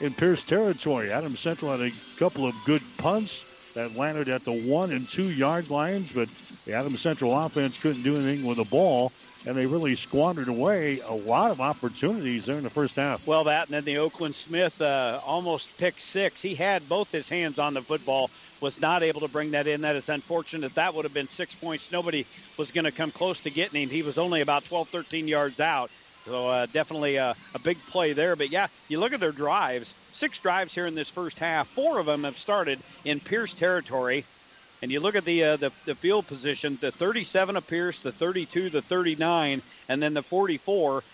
in 0.00 0.12
Pierce 0.12 0.42
territory. 0.42 1.10
Adams 1.10 1.40
Central 1.40 1.70
had 1.70 1.80
a 1.80 1.92
couple 2.18 2.46
of 2.46 2.54
good 2.66 2.82
punts 2.98 3.46
that 3.74 3.96
landed 3.96 4.28
at 4.28 4.44
the 4.44 4.52
one 4.52 4.90
and 4.92 5.08
two 5.08 5.30
yard 5.30 5.70
lines, 5.70 6.12
but 6.12 6.28
the 6.66 6.74
Adams 6.74 7.00
Central 7.00 7.36
offense 7.38 7.78
couldn't 7.78 8.02
do 8.02 8.16
anything 8.18 8.44
with 8.44 8.58
the 8.58 8.64
ball. 8.64 9.12
And 9.46 9.56
they 9.56 9.66
really 9.66 9.96
squandered 9.96 10.48
away 10.48 11.00
a 11.00 11.14
lot 11.14 11.50
of 11.50 11.60
opportunities 11.60 12.44
there 12.44 12.58
in 12.58 12.64
the 12.64 12.70
first 12.70 12.96
half. 12.96 13.22
Well, 13.26 13.44
that 13.44 13.68
and 13.68 13.74
then 13.74 13.84
the 13.84 13.98
Oakland 13.98 14.34
Smith 14.34 14.78
uh, 14.80 15.18
almost 15.24 15.78
picked 15.78 16.02
six. 16.02 16.42
He 16.42 16.54
had 16.54 16.88
both 16.88 17.10
his 17.10 17.28
hands 17.28 17.58
on 17.58 17.72
the 17.72 17.82
football, 17.82 18.32
was 18.60 18.78
not 18.78 19.02
able 19.02 19.22
to 19.22 19.28
bring 19.28 19.52
that 19.52 19.66
in. 19.66 19.80
That 19.80 19.96
is 19.96 20.10
unfortunate. 20.10 20.74
That 20.74 20.94
would 20.94 21.06
have 21.06 21.14
been 21.14 21.28
six 21.28 21.54
points. 21.54 21.90
Nobody 21.90 22.26
was 22.58 22.70
going 22.70 22.84
to 22.84 22.92
come 22.92 23.10
close 23.10 23.40
to 23.40 23.50
getting 23.50 23.82
him. 23.82 23.88
He 23.88 24.02
was 24.02 24.18
only 24.18 24.42
about 24.42 24.64
12, 24.66 24.88
13 24.90 25.26
yards 25.26 25.58
out. 25.58 25.90
So 26.26 26.48
uh, 26.48 26.66
definitely 26.66 27.16
a, 27.16 27.34
a 27.54 27.58
big 27.58 27.86
play 27.86 28.12
there. 28.12 28.36
But 28.36 28.50
yeah, 28.50 28.66
you 28.88 29.00
look 29.00 29.14
at 29.14 29.20
their 29.20 29.32
drives. 29.32 29.96
Six 30.12 30.38
drives 30.38 30.74
here 30.74 30.86
in 30.86 30.94
this 30.94 31.10
first 31.10 31.38
half. 31.38 31.68
Four 31.74 31.98
of 31.98 32.06
them 32.06 32.24
have 32.24 32.36
started 32.38 32.82
in 33.04 33.20
Pierce 33.20 33.54
territory. 33.54 34.26
And 34.82 34.90
you 34.90 35.00
look 35.00 35.14
at 35.16 35.24
the, 35.24 35.42
uh, 35.44 35.56
the 35.58 35.72
the 35.84 35.94
field 35.94 36.26
position, 36.26 36.78
the 36.80 36.92
37 36.92 37.56
of 37.56 37.66
Pierce, 37.66 38.00
the 38.00 38.12
32, 38.12 38.70
the 38.70 38.82
39, 38.82 39.62
and 39.88 40.02
then 40.02 40.14
the 40.14 40.22
44. 40.22 41.04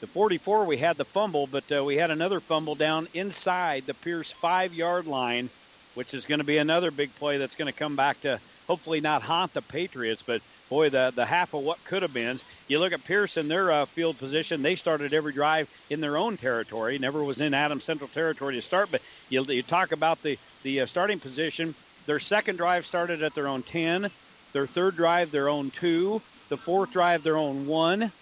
The 0.00 0.08
44, 0.08 0.66
we 0.66 0.76
had 0.76 0.98
the 0.98 1.04
fumble, 1.06 1.46
but 1.46 1.72
uh, 1.72 1.82
we 1.82 1.96
had 1.96 2.10
another 2.10 2.40
fumble 2.40 2.74
down 2.74 3.08
inside 3.14 3.86
the 3.86 3.94
Pierce 3.94 4.30
five 4.30 4.74
yard 4.74 5.06
line, 5.06 5.50
which 5.94 6.12
is 6.12 6.26
going 6.26 6.40
to 6.40 6.44
be 6.44 6.58
another 6.58 6.90
big 6.90 7.14
play 7.14 7.38
that's 7.38 7.56
going 7.56 7.66
to 7.66 7.72
come 7.72 7.96
back 7.96 8.20
to 8.20 8.40
hopefully 8.68 9.00
not 9.00 9.22
haunt 9.22 9.54
the 9.54 9.62
Patriots, 9.62 10.22
but 10.22 10.42
boy, 10.68 10.90
the, 10.90 11.12
the 11.16 11.24
half 11.24 11.54
of 11.54 11.62
what 11.62 11.84
could 11.84 12.02
have 12.02 12.12
been. 12.12 12.38
You 12.68 12.80
look 12.80 12.92
at 12.92 13.04
Pierce 13.04 13.34
Pearson, 13.34 13.48
their 13.48 13.70
uh, 13.70 13.86
field 13.86 14.18
position, 14.18 14.60
they 14.62 14.76
started 14.76 15.14
every 15.14 15.32
drive 15.32 15.68
in 15.88 16.00
their 16.00 16.18
own 16.18 16.36
territory, 16.36 16.98
never 16.98 17.24
was 17.24 17.40
in 17.40 17.54
Adams 17.54 17.84
Central 17.84 18.08
territory 18.08 18.56
to 18.56 18.62
start, 18.62 18.90
but 18.90 19.02
you, 19.30 19.42
you 19.48 19.62
talk 19.62 19.92
about 19.92 20.22
the, 20.22 20.38
the 20.62 20.80
uh, 20.80 20.86
starting 20.86 21.20
position. 21.20 21.74
Their 22.06 22.18
second 22.18 22.56
drive 22.56 22.86
started 22.86 23.22
at 23.22 23.34
their 23.34 23.48
own 23.48 23.62
10, 23.62 24.10
their 24.52 24.66
third 24.66 24.96
drive, 24.96 25.30
their 25.30 25.48
own 25.48 25.70
2, 25.70 26.12
the 26.48 26.56
fourth 26.56 26.92
drive, 26.92 27.22
their 27.22 27.36
own 27.36 27.66
1, 27.66 28.12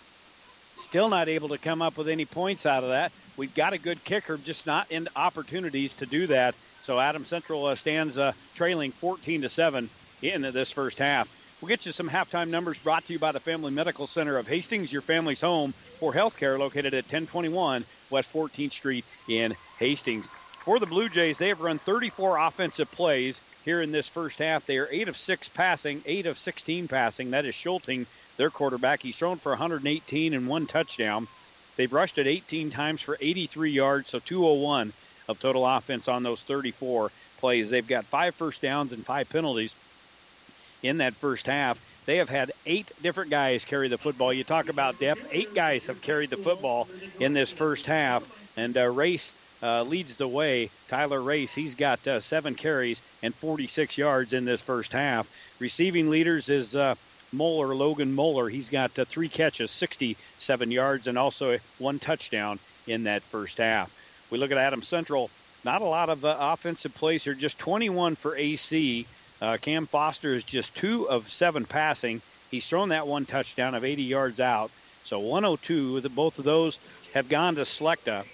Still 0.83 1.09
not 1.09 1.29
able 1.29 1.49
to 1.49 1.59
come 1.59 1.81
up 1.81 1.97
with 1.97 2.09
any 2.09 2.27
points 2.27 2.67
out 2.67 2.83
of 2.83 2.91
that. 2.91 3.13
We've 3.39 3.55
got 3.55 3.73
a 3.73 3.79
good 3.79 4.03
kicker, 4.05 4.37
just 4.37 4.67
not 4.67 4.91
in 4.91 5.09
opportunities 5.17 5.95
to 5.95 6.07
do 6.07 6.27
that. 6.27 6.55
So 6.83 7.01
Adam 7.01 7.25
Central 7.25 7.65
uh, 7.65 7.77
stands 7.77 8.19
uh, 8.19 8.33
trailing 8.57 8.91
14 8.91 9.43
to 9.43 9.49
7 9.49 9.89
in 10.23 10.43
this 10.43 10.71
first 10.71 10.99
half. 10.99 11.59
We'll 11.63 11.69
get 11.69 11.87
you 11.87 11.93
some 11.93 12.09
halftime 12.09 12.51
numbers 12.51 12.79
brought 12.79 13.05
to 13.05 13.13
you 13.13 13.19
by 13.19 13.33
the 13.33 13.41
Family 13.41 13.71
Medical 13.71 14.07
Center 14.07 14.37
of 14.37 14.49
Hastings, 14.49 14.93
your 14.93 15.01
family's 15.01 15.41
home 15.41 15.73
for 15.73 16.13
healthcare, 16.13 16.59
located 16.59 16.93
at 16.93 17.05
1021 17.05 17.85
West 18.11 18.33
14th 18.33 18.73
Street 18.73 19.05
in 19.29 19.55
Hastings. 19.79 20.29
For 20.65 20.79
the 20.79 20.87
Blue 20.87 21.09
Jays, 21.09 21.39
they 21.39 21.49
have 21.49 21.61
run 21.61 21.79
34 21.79 22.39
offensive 22.39 22.91
plays 22.91 23.41
here 23.65 23.81
in 23.81 23.93
this 23.93 24.09
first 24.09 24.39
half. 24.39 24.67
They 24.67 24.79
are 24.79 24.89
8 24.91 25.09
of 25.09 25.17
6 25.17 25.49
passing, 25.51 26.03
8 26.05 26.27
of 26.27 26.39
16 26.39 26.89
passing. 26.89 27.31
That 27.31 27.45
is 27.45 27.55
Schulting 27.55 28.07
their 28.37 28.51
quarterback. 28.51 29.03
He's 29.03 29.17
thrown 29.17 29.39
for 29.39 29.53
118 29.53 30.35
and 30.35 30.49
one 30.49 30.67
touchdown. 30.67 31.29
They've 31.77 31.93
rushed 31.93 32.19
it 32.19 32.27
18 32.27 32.71
times 32.71 33.01
for 33.01 33.17
83 33.21 33.71
yards, 33.71 34.11
so 34.11 34.19
201 34.19 34.93
of 35.29 35.41
total 35.41 35.67
offense 35.67 36.09
on 36.09 36.23
those 36.23 36.43
34 36.43 37.11
plays. 37.39 37.71
They've 37.71 37.87
got 37.87 38.05
five 38.05 38.35
first 38.35 38.61
downs 38.61 38.93
and 38.93 39.05
five 39.05 39.29
penalties 39.31 39.75
in 40.83 40.99
that 40.99 41.15
first 41.15 41.47
half. 41.47 41.81
They 42.05 42.17
have 42.17 42.29
had 42.29 42.51
eight 42.67 42.91
different 43.01 43.31
guys 43.31 43.65
carry 43.65 43.89
the 43.89 43.99
football. 43.99 44.33
You 44.33 44.45
talk 44.45 44.69
about 44.69 44.99
depth. 44.99 45.29
Eight 45.31 45.55
guys 45.55 45.87
have 45.87 46.03
carried 46.03 46.31
the 46.31 46.37
football 46.37 46.89
in 47.21 47.33
this 47.33 47.53
first 47.53 47.87
half, 47.87 48.27
and 48.57 48.77
uh, 48.77 48.89
Race 48.89 49.33
uh, 49.63 49.83
leads 49.83 50.17
the 50.17 50.29
way. 50.29 50.71
Tyler 50.89 51.21
Race, 51.21 51.55
he's 51.55 51.75
got 51.75 52.07
uh, 52.07 52.21
seven 52.21 52.55
carries 52.55 53.03
and 53.23 53.35
46 53.35 53.97
yards 53.97 54.33
in 54.33 54.45
this 54.45 54.61
first 54.61 54.93
half. 54.93 55.31
Receiving 55.61 56.11
leaders 56.11 56.49
is 56.49 56.75
uh, 56.75 56.95
Moeller, 57.33 57.75
Logan 57.75 58.13
Moeller. 58.15 58.49
He's 58.49 58.69
got 58.69 58.99
uh, 58.99 59.05
three 59.05 59.29
catches, 59.29 59.71
67 59.71 60.71
yards, 60.71 61.07
and 61.07 61.17
also 61.17 61.59
one 61.79 61.99
touchdown 61.99 62.59
in 62.87 63.05
that 63.05 63.23
first 63.23 63.59
half. 63.59 63.91
We 64.31 64.39
look 64.39 64.51
at 64.51 64.59
Adam 64.59 64.83
Central. 64.83 65.31
Not 65.65 65.83
a 65.83 65.87
lot 65.87 66.09
of 66.09 66.25
uh, 66.25 66.37
offensive 66.41 66.95
plays 66.95 67.23
here, 67.23 67.35
just 67.35 67.59
21 67.59 68.17
for 68.17 68.37
AC. 68.37 69.07
Uh, 69.41 69.57
Cam 69.61 69.87
Foster 69.87 70.35
is 70.35 70.45
just 70.45 70.75
two 70.75 71.09
of 71.09 71.31
seven 71.31 71.65
passing. 71.65 72.21
He's 72.51 72.67
thrown 72.67 72.91
that 72.91 73.07
one 73.07 73.27
touchdown 73.27 73.75
of 73.75 73.85
80 73.85 74.03
yards 74.03 74.41
out. 74.41 74.71
So 75.05 75.21
102. 75.21 76.01
The, 76.01 76.09
both 76.09 76.39
of 76.39 76.45
those 76.45 76.79
have 77.15 77.29
gone 77.29 77.55
to 77.57 77.63
Slechta. 77.63 78.25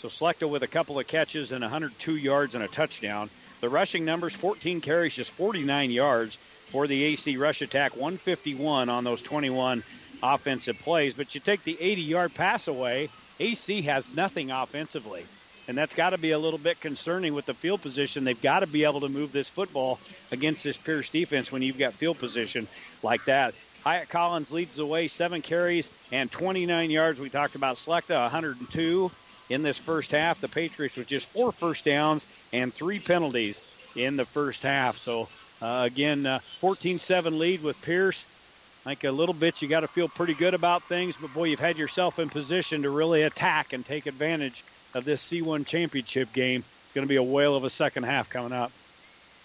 So 0.00 0.08
Slechta 0.08 0.48
with 0.48 0.62
a 0.62 0.66
couple 0.66 0.98
of 0.98 1.06
catches 1.06 1.52
and 1.52 1.60
102 1.60 2.16
yards 2.16 2.54
and 2.54 2.64
a 2.64 2.68
touchdown. 2.68 3.28
The 3.60 3.68
rushing 3.68 4.06
numbers 4.06 4.32
14 4.32 4.80
carries, 4.80 5.14
just 5.14 5.30
49 5.30 5.90
yards 5.90 6.36
for 6.36 6.86
the 6.86 7.04
AC 7.04 7.36
rush 7.36 7.60
attack, 7.60 7.92
151 7.96 8.88
on 8.88 9.04
those 9.04 9.20
21 9.20 9.82
offensive 10.22 10.78
plays. 10.78 11.12
But 11.12 11.34
you 11.34 11.40
take 11.42 11.64
the 11.64 11.76
80 11.78 12.00
yard 12.00 12.34
pass 12.34 12.66
away, 12.66 13.10
AC 13.40 13.82
has 13.82 14.16
nothing 14.16 14.50
offensively. 14.50 15.26
And 15.68 15.76
that's 15.76 15.94
got 15.94 16.10
to 16.10 16.18
be 16.18 16.30
a 16.30 16.38
little 16.38 16.58
bit 16.58 16.80
concerning 16.80 17.34
with 17.34 17.44
the 17.44 17.52
field 17.52 17.82
position. 17.82 18.24
They've 18.24 18.40
got 18.40 18.60
to 18.60 18.66
be 18.66 18.84
able 18.84 19.00
to 19.00 19.10
move 19.10 19.32
this 19.32 19.50
football 19.50 19.98
against 20.32 20.64
this 20.64 20.78
Pierce 20.78 21.10
defense 21.10 21.52
when 21.52 21.60
you've 21.60 21.78
got 21.78 21.92
field 21.92 22.18
position 22.18 22.66
like 23.02 23.26
that. 23.26 23.52
Hyatt 23.84 24.08
Collins 24.08 24.50
leads 24.50 24.76
the 24.76 24.86
way, 24.86 25.08
seven 25.08 25.42
carries 25.42 25.92
and 26.10 26.32
29 26.32 26.90
yards. 26.90 27.20
We 27.20 27.28
talked 27.28 27.54
about 27.54 27.76
Slechta, 27.76 28.22
102 28.22 29.10
in 29.50 29.62
this 29.62 29.76
first 29.76 30.12
half. 30.12 30.40
The 30.40 30.48
Patriots 30.48 30.96
with 30.96 31.08
just 31.08 31.28
four 31.28 31.52
first 31.52 31.84
downs 31.84 32.26
and 32.52 32.72
three 32.72 32.98
penalties 32.98 33.60
in 33.96 34.16
the 34.16 34.24
first 34.24 34.62
half. 34.62 34.96
So 34.96 35.28
uh, 35.60 35.82
again, 35.84 36.22
14-7 36.22 37.26
uh, 37.26 37.30
lead 37.30 37.62
with 37.62 37.80
Pierce. 37.82 38.26
Like 38.86 39.04
a 39.04 39.10
little 39.10 39.34
bit, 39.34 39.60
you 39.60 39.68
got 39.68 39.80
to 39.80 39.88
feel 39.88 40.08
pretty 40.08 40.32
good 40.32 40.54
about 40.54 40.82
things, 40.84 41.14
but 41.20 41.34
boy, 41.34 41.44
you've 41.44 41.60
had 41.60 41.76
yourself 41.76 42.18
in 42.18 42.30
position 42.30 42.82
to 42.82 42.90
really 42.90 43.22
attack 43.22 43.74
and 43.74 43.84
take 43.84 44.06
advantage 44.06 44.64
of 44.94 45.04
this 45.04 45.22
C1 45.30 45.66
championship 45.66 46.32
game. 46.32 46.64
It's 46.84 46.94
going 46.94 47.06
to 47.06 47.08
be 47.08 47.16
a 47.16 47.22
whale 47.22 47.54
of 47.54 47.64
a 47.64 47.70
second 47.70 48.04
half 48.04 48.30
coming 48.30 48.54
up. 48.54 48.72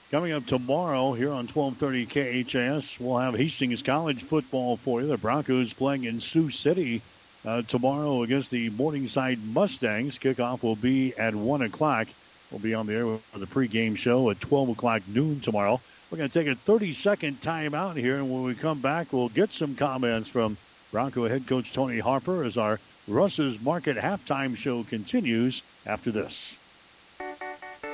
Coming 0.09 0.31
up 0.31 0.45
tomorrow 0.45 1.11
here 1.13 1.31
on 1.31 1.47
1230 1.47 2.05
KHAS, 2.45 2.97
we'll 2.99 3.17
have 3.17 3.35
Hastings 3.35 3.81
College 3.81 4.23
football 4.23 4.77
for 4.77 5.01
you. 5.01 5.07
The 5.07 5.17
Broncos 5.17 5.73
playing 5.73 6.05
in 6.05 6.21
Sioux 6.21 6.49
City 6.49 7.01
uh, 7.45 7.61
tomorrow 7.63 8.23
against 8.23 8.51
the 8.51 8.69
Morningside 8.71 9.39
Mustangs. 9.53 10.17
Kickoff 10.17 10.63
will 10.63 10.75
be 10.75 11.15
at 11.17 11.35
1 11.35 11.61
o'clock. 11.61 12.07
We'll 12.51 12.59
be 12.59 12.73
on 12.73 12.87
the 12.87 12.93
air 12.93 13.05
with 13.05 13.31
the 13.33 13.45
pregame 13.45 13.97
show 13.97 14.29
at 14.29 14.39
12 14.39 14.69
o'clock 14.69 15.01
noon 15.07 15.39
tomorrow. 15.39 15.79
We're 16.09 16.17
going 16.17 16.29
to 16.29 16.39
take 16.39 16.47
a 16.47 16.55
30 16.55 16.93
second 16.93 17.41
timeout 17.41 17.95
here, 17.95 18.17
and 18.17 18.31
when 18.31 18.43
we 18.43 18.55
come 18.55 18.79
back, 18.79 19.11
we'll 19.11 19.29
get 19.29 19.51
some 19.51 19.75
comments 19.75 20.29
from 20.29 20.57
Bronco 20.91 21.27
head 21.27 21.47
coach 21.47 21.73
Tony 21.73 21.99
Harper 21.99 22.43
as 22.43 22.57
our 22.57 22.79
Russ's 23.07 23.61
Market 23.61 23.97
halftime 23.97 24.55
show 24.55 24.83
continues 24.83 25.61
after 25.85 26.11
this. 26.11 26.55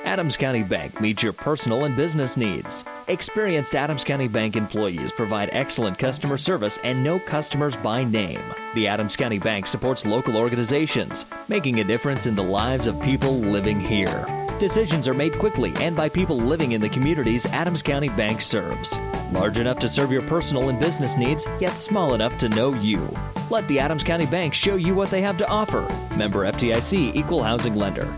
Adams 0.04 0.36
County 0.36 0.62
Bank 0.62 1.00
meets 1.00 1.22
your 1.22 1.32
personal 1.32 1.84
and 1.84 1.96
business 1.96 2.36
needs. 2.36 2.84
Experienced 3.06 3.76
Adams 3.76 4.02
County 4.02 4.26
Bank 4.26 4.56
employees 4.56 5.12
provide 5.12 5.48
excellent 5.52 5.98
customer 5.98 6.36
service 6.36 6.78
and 6.82 7.02
know 7.04 7.20
customers 7.20 7.76
by 7.76 8.02
name. 8.02 8.42
The 8.74 8.88
Adams 8.88 9.16
County 9.16 9.38
Bank 9.38 9.66
supports 9.66 10.04
local 10.04 10.36
organizations, 10.36 11.24
making 11.48 11.80
a 11.80 11.84
difference 11.84 12.26
in 12.26 12.34
the 12.34 12.42
lives 12.42 12.88
of 12.88 13.00
people 13.00 13.38
living 13.38 13.80
here. 13.80 14.26
Decisions 14.58 15.06
are 15.06 15.14
made 15.14 15.34
quickly 15.38 15.72
and 15.76 15.96
by 15.96 16.08
people 16.08 16.36
living 16.36 16.72
in 16.72 16.80
the 16.80 16.88
communities 16.88 17.46
Adams 17.46 17.82
County 17.82 18.08
Bank 18.08 18.42
serves. 18.42 18.98
Large 19.30 19.60
enough 19.60 19.78
to 19.80 19.88
serve 19.88 20.10
your 20.10 20.22
personal 20.22 20.68
and 20.68 20.78
business 20.80 21.16
needs, 21.16 21.46
yet 21.60 21.76
small 21.76 22.14
enough 22.14 22.36
to 22.38 22.48
know 22.48 22.74
you. 22.74 23.08
Let 23.50 23.66
the 23.68 23.78
Adams 23.78 24.04
County 24.04 24.26
Bank 24.26 24.52
show 24.52 24.74
you 24.74 24.94
what 24.94 25.10
they 25.10 25.22
have 25.22 25.38
to 25.38 25.48
offer. 25.48 25.82
Member 26.16 26.40
FDIC 26.40 27.14
Equal 27.14 27.42
Housing 27.42 27.76
Lender. 27.76 28.12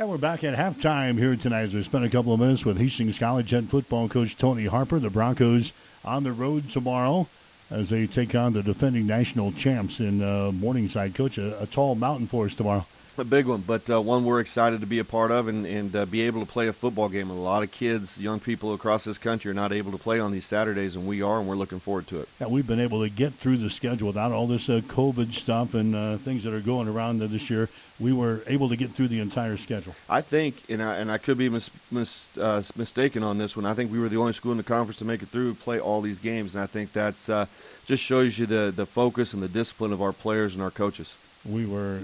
And 0.00 0.08
we're 0.08 0.16
back 0.16 0.42
at 0.44 0.56
halftime 0.56 1.18
here 1.18 1.36
tonight 1.36 1.60
as 1.60 1.74
we 1.74 1.82
spent 1.82 2.06
a 2.06 2.08
couple 2.08 2.32
of 2.32 2.40
minutes 2.40 2.64
with 2.64 2.78
Hastings 2.78 3.18
College 3.18 3.50
head 3.50 3.68
football 3.68 4.08
coach 4.08 4.34
Tony 4.34 4.64
Harper. 4.64 4.98
The 4.98 5.10
Broncos 5.10 5.74
on 6.06 6.24
the 6.24 6.32
road 6.32 6.70
tomorrow 6.70 7.28
as 7.70 7.90
they 7.90 8.06
take 8.06 8.34
on 8.34 8.54
the 8.54 8.62
defending 8.62 9.06
national 9.06 9.52
champs 9.52 10.00
in 10.00 10.22
uh, 10.22 10.52
Morningside. 10.52 11.14
Coach, 11.14 11.36
a, 11.36 11.62
a 11.62 11.66
tall 11.66 11.96
mountain 11.96 12.26
for 12.26 12.46
us 12.46 12.54
tomorrow 12.54 12.86
a 13.18 13.24
big 13.24 13.46
one, 13.46 13.60
but 13.60 13.88
uh, 13.90 14.00
one 14.00 14.24
we're 14.24 14.40
excited 14.40 14.80
to 14.80 14.86
be 14.86 14.98
a 14.98 15.04
part 15.04 15.30
of 15.30 15.48
and, 15.48 15.66
and 15.66 15.94
uh, 15.94 16.06
be 16.06 16.22
able 16.22 16.40
to 16.40 16.46
play 16.46 16.68
a 16.68 16.72
football 16.72 17.08
game. 17.08 17.30
A 17.30 17.34
lot 17.34 17.62
of 17.62 17.70
kids, 17.70 18.18
young 18.18 18.40
people 18.40 18.74
across 18.74 19.04
this 19.04 19.18
country 19.18 19.50
are 19.50 19.54
not 19.54 19.72
able 19.72 19.92
to 19.92 19.98
play 19.98 20.20
on 20.20 20.32
these 20.32 20.46
Saturdays, 20.46 20.96
and 20.96 21.06
we 21.06 21.22
are, 21.22 21.38
and 21.38 21.48
we're 21.48 21.56
looking 21.56 21.80
forward 21.80 22.06
to 22.08 22.20
it. 22.20 22.28
Yeah, 22.40 22.48
we've 22.48 22.66
been 22.66 22.80
able 22.80 23.02
to 23.02 23.10
get 23.10 23.32
through 23.34 23.58
the 23.58 23.70
schedule 23.70 24.08
without 24.08 24.32
all 24.32 24.46
this 24.46 24.68
uh, 24.68 24.80
COVID 24.86 25.32
stuff 25.32 25.74
and 25.74 25.94
uh, 25.94 26.16
things 26.18 26.44
that 26.44 26.54
are 26.54 26.60
going 26.60 26.88
around 26.88 27.20
this 27.20 27.50
year. 27.50 27.68
We 27.98 28.14
were 28.14 28.40
able 28.46 28.70
to 28.70 28.76
get 28.76 28.90
through 28.90 29.08
the 29.08 29.20
entire 29.20 29.58
schedule. 29.58 29.94
I 30.08 30.22
think, 30.22 30.56
and 30.70 30.82
I, 30.82 30.96
and 30.96 31.12
I 31.12 31.18
could 31.18 31.36
be 31.36 31.50
mis, 31.50 31.70
mis, 31.90 32.36
uh, 32.38 32.62
mistaken 32.74 33.22
on 33.22 33.36
this 33.36 33.56
one. 33.56 33.66
I 33.66 33.74
think 33.74 33.92
we 33.92 33.98
were 33.98 34.08
the 34.08 34.16
only 34.16 34.32
school 34.32 34.52
in 34.52 34.58
the 34.58 34.64
conference 34.64 34.98
to 35.00 35.04
make 35.04 35.22
it 35.22 35.28
through, 35.28 35.54
play 35.54 35.78
all 35.78 36.00
these 36.00 36.18
games, 36.18 36.54
and 36.54 36.64
I 36.64 36.66
think 36.66 36.94
that's 36.94 37.28
uh, 37.28 37.44
just 37.84 38.02
shows 38.02 38.38
you 38.38 38.46
the 38.46 38.72
the 38.74 38.86
focus 38.86 39.34
and 39.34 39.42
the 39.42 39.48
discipline 39.48 39.92
of 39.92 40.00
our 40.00 40.12
players 40.12 40.54
and 40.54 40.62
our 40.62 40.70
coaches. 40.70 41.14
We 41.44 41.66
were 41.66 42.00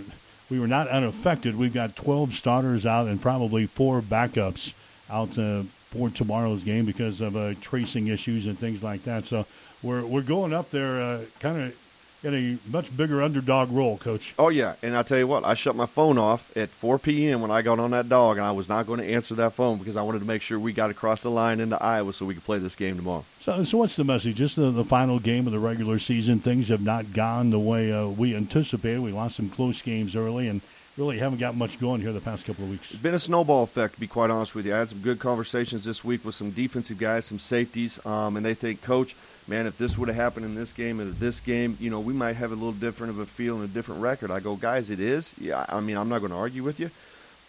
we 0.51 0.60
were 0.60 0.68
not 0.68 0.89
unaffected. 0.89 1.56
We've 1.56 1.74
got 1.74 1.97
12 1.97 2.35
starters 2.35 2.86
out 2.86 3.09
and 3.09 3.20
probably 3.20 3.66
four 3.66 4.01
backups 4.01 4.73
out 5.10 5.39
uh, 5.39 5.62
for 5.90 6.10
tomorrow's 6.10 6.62
game 6.62 6.85
because 6.85 7.20
of 7.20 7.36
uh, 7.36 7.55
tracing 7.60 8.09
issues 8.09 8.47
and 8.47 8.59
things 8.59 8.82
like 8.82 9.05
that. 9.05 9.24
So 9.24 9.47
we're 9.82 10.05
we're 10.05 10.23
going 10.23 10.52
up 10.52 10.70
there 10.70 11.01
uh, 11.01 11.20
kind 11.40 11.62
of 11.62 11.85
in 12.27 12.35
a 12.35 12.70
much 12.70 12.94
bigger 12.97 13.23
underdog 13.23 13.70
role, 13.70 13.97
Coach. 13.97 14.35
Oh 14.39 14.48
yeah, 14.48 14.74
and 14.82 14.97
I 14.97 15.03
tell 15.03 15.19
you 15.19 15.27
what, 15.27 15.44
I 15.44 15.55
shut 15.55 15.77
my 15.77 15.86
phone 15.86 16.19
off 16.19 16.55
at 16.57 16.69
4 16.69 16.98
p.m. 16.98 17.40
when 17.40 17.51
I 17.51 17.62
got 17.62 17.78
on 17.78 17.93
that 17.93 18.09
dog, 18.09 18.36
and 18.36 18.47
I 18.47 18.51
was 18.51 18.69
not 18.69 18.86
going 18.86 19.01
to 19.01 19.07
answer 19.07 19.35
that 19.36 19.53
phone 19.53 19.78
because 19.78 19.97
I 19.97 20.03
wanted 20.03 20.19
to 20.19 20.24
make 20.24 20.43
sure 20.43 20.59
we 20.59 20.73
got 20.73 20.90
across 20.90 21.23
the 21.23 21.31
line 21.31 21.61
into 21.61 21.82
Iowa 21.82 22.12
so 22.12 22.27
we 22.27 22.35
could 22.35 22.44
play 22.44 22.59
this 22.59 22.77
game 22.77 22.97
tomorrow. 22.97 23.24
So, 23.40 23.62
so 23.65 23.78
what's 23.78 23.97
the 23.97 24.05
message? 24.05 24.36
Just 24.36 24.57
the, 24.57 24.70
the 24.70 24.85
final 24.85 25.19
game 25.19 25.47
of 25.47 25.53
the 25.53 25.59
regular 25.61 25.98
season. 25.98 26.40
Things 26.40 26.69
have 26.69 26.82
not 26.82 27.12
gone 27.12 27.51
the 27.51 27.61
way 27.61 27.93
uh, 27.93 28.09
we 28.09 28.35
anticipated. 28.35 29.01
We 29.01 29.12
lost 29.12 29.36
some 29.36 29.48
close 29.48 29.81
games 29.81 30.16
early, 30.16 30.48
and 30.48 30.61
really 30.97 31.19
haven't 31.19 31.39
got 31.39 31.55
much 31.55 31.78
going 31.78 32.01
here 32.01 32.12
the 32.12 32.20
past 32.20 32.44
couple 32.44 32.65
of 32.65 32.70
weeks. 32.70 32.90
It's 32.90 33.03
been 33.03 33.15
a 33.15 33.19
snowball 33.19 33.62
effect, 33.62 33.94
to 33.94 34.01
be 34.01 34.07
quite 34.07 34.31
honest 34.31 34.55
with 34.55 34.66
you. 34.66 34.74
I 34.74 34.78
had 34.78 34.89
some 34.89 35.01
good 35.01 35.19
conversations 35.19 35.85
this 35.85 36.03
week 36.03 36.24
with 36.24 36.35
some 36.35 36.51
defensive 36.51 36.98
guys, 36.98 37.27
some 37.27 37.39
safeties, 37.39 38.05
um, 38.07 38.36
and 38.36 38.44
they 38.44 38.55
think, 38.55 38.82
Coach, 38.82 39.15
man, 39.48 39.66
if 39.66 39.78
this 39.78 39.97
would 39.97 40.09
have 40.09 40.16
happened 40.16 40.44
in 40.44 40.55
this 40.55 40.73
game 40.73 41.01
and 41.01 41.14
this 41.14 41.40
game, 41.40 41.77
you 41.81 41.90
know, 41.90 42.01
we 42.01 42.12
might 42.12 42.35
have 42.35 42.51
a 42.51 42.55
little 42.55 42.73
different 42.73 43.10
of 43.10 43.18
a 43.18 43.27
feel 43.27 43.56
and 43.56 43.64
a 43.64 43.73
different 43.73 44.01
record. 44.01 44.31
I 44.31 44.40
go, 44.40 44.56
guys, 44.56 44.90
it 44.90 45.01
is. 45.01 45.32
Yeah, 45.39 45.64
I 45.68 45.81
mean, 45.81 45.97
I'm 45.97 46.09
not 46.09 46.18
going 46.18 46.32
to 46.32 46.36
argue 46.36 46.62
with 46.62 46.81
you, 46.81 46.90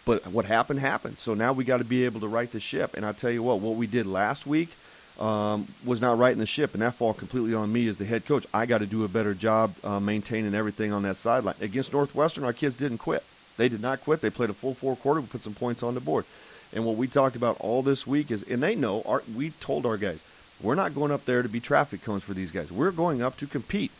but 0.04 0.26
what 0.28 0.44
happened 0.44 0.80
happened. 0.80 1.18
So 1.18 1.34
now 1.34 1.52
we 1.52 1.64
got 1.64 1.78
to 1.78 1.84
be 1.84 2.04
able 2.04 2.20
to 2.20 2.28
right 2.28 2.50
the 2.50 2.60
ship. 2.60 2.94
And 2.94 3.04
I 3.04 3.12
tell 3.12 3.30
you 3.30 3.42
what, 3.42 3.60
what 3.60 3.76
we 3.76 3.86
did 3.86 4.06
last 4.06 4.46
week 4.46 4.70
um, 5.18 5.66
was 5.84 6.00
not 6.00 6.18
righting 6.18 6.38
the 6.38 6.46
ship, 6.46 6.74
and 6.74 6.82
that 6.82 6.94
fall 6.94 7.12
completely 7.12 7.54
on 7.54 7.72
me 7.72 7.88
as 7.88 7.98
the 7.98 8.04
head 8.04 8.24
coach. 8.26 8.46
I 8.54 8.66
got 8.66 8.78
to 8.78 8.86
do 8.86 9.04
a 9.04 9.08
better 9.08 9.34
job 9.34 9.74
uh, 9.82 9.98
maintaining 9.98 10.54
everything 10.54 10.92
on 10.92 11.02
that 11.02 11.16
sideline. 11.16 11.56
Against 11.60 11.92
Northwestern, 11.92 12.44
our 12.44 12.52
kids 12.52 12.76
didn't 12.76 12.98
quit. 12.98 13.24
They 13.56 13.68
did 13.68 13.82
not 13.82 14.00
quit. 14.02 14.20
They 14.20 14.30
played 14.30 14.50
a 14.50 14.54
full 14.54 14.74
four 14.74 14.94
quarter. 14.94 15.20
We 15.20 15.26
put 15.26 15.42
some 15.42 15.54
points 15.54 15.82
on 15.82 15.94
the 15.94 16.00
board. 16.00 16.24
And 16.72 16.84
what 16.84 16.96
we 16.96 17.08
talked 17.08 17.34
about 17.34 17.56
all 17.60 17.82
this 17.82 18.06
week 18.06 18.30
is, 18.30 18.42
and 18.42 18.62
they 18.62 18.74
know, 18.74 19.02
our, 19.02 19.22
we 19.34 19.50
told 19.50 19.84
our 19.86 19.96
guys, 19.96 20.22
we're 20.60 20.74
not 20.74 20.94
going 20.94 21.12
up 21.12 21.24
there 21.24 21.42
to 21.42 21.48
be 21.48 21.60
traffic 21.60 22.02
cones 22.02 22.24
for 22.24 22.34
these 22.34 22.50
guys. 22.50 22.72
We're 22.72 22.90
going 22.90 23.22
up 23.22 23.36
to 23.38 23.46
compete. 23.46 23.92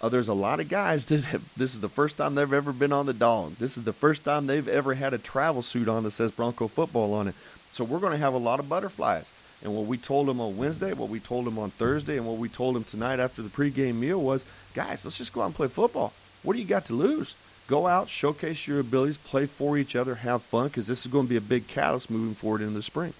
Uh, 0.00 0.08
there's 0.08 0.28
a 0.28 0.34
lot 0.34 0.60
of 0.60 0.68
guys 0.68 1.04
that 1.06 1.24
have, 1.24 1.42
this 1.56 1.74
is 1.74 1.80
the 1.80 1.88
first 1.88 2.16
time 2.16 2.34
they've 2.34 2.52
ever 2.52 2.72
been 2.72 2.92
on 2.92 3.06
the 3.06 3.12
dog. 3.12 3.56
This 3.56 3.76
is 3.76 3.84
the 3.84 3.92
first 3.92 4.24
time 4.24 4.46
they've 4.46 4.68
ever 4.68 4.94
had 4.94 5.12
a 5.12 5.18
travel 5.18 5.62
suit 5.62 5.88
on 5.88 6.04
that 6.04 6.12
says 6.12 6.30
Bronco 6.30 6.68
football 6.68 7.14
on 7.14 7.28
it. 7.28 7.34
So 7.72 7.84
we're 7.84 8.00
going 8.00 8.12
to 8.12 8.18
have 8.18 8.34
a 8.34 8.38
lot 8.38 8.60
of 8.60 8.68
butterflies. 8.68 9.32
And 9.62 9.74
what 9.74 9.86
we 9.86 9.96
told 9.96 10.28
them 10.28 10.40
on 10.40 10.56
Wednesday, 10.56 10.92
what 10.92 11.08
we 11.08 11.20
told 11.20 11.46
them 11.46 11.58
on 11.58 11.70
Thursday, 11.70 12.18
and 12.18 12.26
what 12.26 12.36
we 12.36 12.48
told 12.50 12.76
them 12.76 12.84
tonight 12.84 13.18
after 13.18 13.40
the 13.40 13.48
pregame 13.48 13.96
meal 13.96 14.20
was, 14.20 14.44
guys, 14.74 15.04
let's 15.04 15.16
just 15.16 15.32
go 15.32 15.40
out 15.40 15.46
and 15.46 15.54
play 15.54 15.68
football. 15.68 16.12
What 16.42 16.52
do 16.52 16.58
you 16.58 16.66
got 16.66 16.84
to 16.86 16.94
lose? 16.94 17.34
Go 17.66 17.86
out, 17.86 18.10
showcase 18.10 18.68
your 18.68 18.80
abilities, 18.80 19.16
play 19.16 19.46
for 19.46 19.78
each 19.78 19.96
other, 19.96 20.16
have 20.16 20.42
fun, 20.42 20.68
because 20.68 20.86
this 20.86 21.06
is 21.06 21.10
going 21.10 21.24
to 21.24 21.30
be 21.30 21.38
a 21.38 21.40
big 21.40 21.66
catalyst 21.66 22.10
moving 22.10 22.34
forward 22.34 22.60
into 22.60 22.74
the 22.74 22.82
spring. 22.82 23.14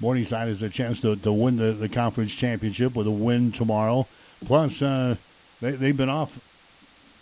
Morningside 0.00 0.48
has 0.48 0.62
a 0.62 0.68
chance 0.68 1.00
to, 1.00 1.16
to 1.16 1.32
win 1.32 1.56
the, 1.56 1.72
the 1.72 1.88
conference 1.88 2.34
championship 2.34 2.94
with 2.94 3.06
a 3.06 3.12
win 3.12 3.52
tomorrow. 3.52 4.06
Plus, 4.46 4.80
uh, 4.80 5.16
they, 5.60 5.72
they've 5.72 5.96
been 5.96 6.08
off 6.08 6.38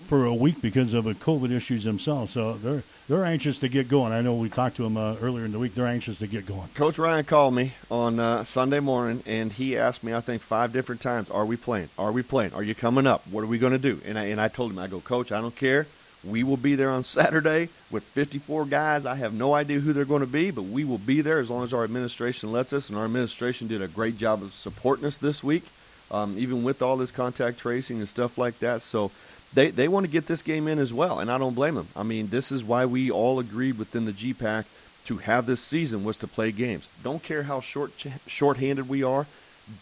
for 0.08 0.26
a 0.26 0.34
week 0.34 0.60
because 0.60 0.92
of 0.92 1.04
the 1.04 1.14
COVID 1.14 1.50
issues 1.50 1.84
themselves. 1.84 2.32
So 2.32 2.54
they're 2.54 2.82
they're 3.08 3.24
anxious 3.24 3.58
to 3.60 3.68
get 3.68 3.88
going. 3.88 4.12
I 4.12 4.20
know 4.20 4.34
we 4.34 4.48
talked 4.48 4.76
to 4.76 4.82
them 4.82 4.96
uh, 4.96 5.14
earlier 5.22 5.44
in 5.44 5.52
the 5.52 5.60
week. 5.60 5.74
They're 5.74 5.86
anxious 5.86 6.18
to 6.18 6.26
get 6.26 6.44
going. 6.44 6.68
Coach 6.74 6.98
Ryan 6.98 7.24
called 7.24 7.54
me 7.54 7.72
on 7.88 8.18
uh, 8.18 8.42
Sunday 8.42 8.80
morning, 8.80 9.22
and 9.26 9.52
he 9.52 9.78
asked 9.78 10.02
me, 10.02 10.12
I 10.12 10.20
think, 10.20 10.42
five 10.42 10.72
different 10.72 11.00
times, 11.00 11.30
"Are 11.30 11.46
we 11.46 11.56
playing? 11.56 11.88
Are 11.98 12.12
we 12.12 12.22
playing? 12.22 12.52
Are 12.52 12.62
you 12.62 12.74
coming 12.74 13.06
up? 13.06 13.26
What 13.28 13.44
are 13.44 13.46
we 13.46 13.58
going 13.58 13.72
to 13.72 13.78
do?" 13.78 14.00
And 14.04 14.18
I 14.18 14.24
and 14.24 14.40
I 14.40 14.48
told 14.48 14.72
him, 14.72 14.78
I 14.78 14.88
go, 14.88 15.00
Coach, 15.00 15.32
I 15.32 15.40
don't 15.40 15.54
care. 15.54 15.86
We 16.28 16.42
will 16.42 16.56
be 16.56 16.74
there 16.74 16.90
on 16.90 17.04
Saturday 17.04 17.68
with 17.90 18.02
54 18.02 18.66
guys. 18.66 19.06
I 19.06 19.14
have 19.16 19.32
no 19.32 19.54
idea 19.54 19.80
who 19.80 19.92
they're 19.92 20.04
going 20.04 20.20
to 20.20 20.26
be, 20.26 20.50
but 20.50 20.62
we 20.62 20.84
will 20.84 20.98
be 20.98 21.20
there 21.20 21.38
as 21.38 21.50
long 21.50 21.62
as 21.64 21.72
our 21.72 21.84
administration 21.84 22.52
lets 22.52 22.72
us. 22.72 22.88
And 22.88 22.98
our 22.98 23.04
administration 23.04 23.68
did 23.68 23.82
a 23.82 23.88
great 23.88 24.18
job 24.18 24.42
of 24.42 24.52
supporting 24.52 25.04
us 25.04 25.18
this 25.18 25.42
week, 25.44 25.64
um, 26.10 26.36
even 26.38 26.62
with 26.62 26.82
all 26.82 26.96
this 26.96 27.10
contact 27.10 27.58
tracing 27.58 27.98
and 27.98 28.08
stuff 28.08 28.38
like 28.38 28.58
that. 28.58 28.82
So 28.82 29.10
they, 29.54 29.70
they 29.70 29.88
want 29.88 30.04
to 30.06 30.12
get 30.12 30.26
this 30.26 30.42
game 30.42 30.68
in 30.68 30.78
as 30.78 30.92
well, 30.92 31.20
and 31.20 31.30
I 31.30 31.38
don't 31.38 31.54
blame 31.54 31.76
them. 31.76 31.88
I 31.94 32.02
mean, 32.02 32.28
this 32.28 32.50
is 32.50 32.64
why 32.64 32.86
we 32.86 33.10
all 33.10 33.38
agreed 33.38 33.78
within 33.78 34.04
the 34.04 34.12
GPAC 34.12 34.64
to 35.06 35.18
have 35.18 35.46
this 35.46 35.60
season 35.60 36.02
was 36.02 36.16
to 36.18 36.26
play 36.26 36.50
games. 36.50 36.88
Don't 37.04 37.22
care 37.22 37.44
how 37.44 37.60
short 37.60 37.92
short-handed 38.26 38.88
we 38.88 39.04
are. 39.04 39.26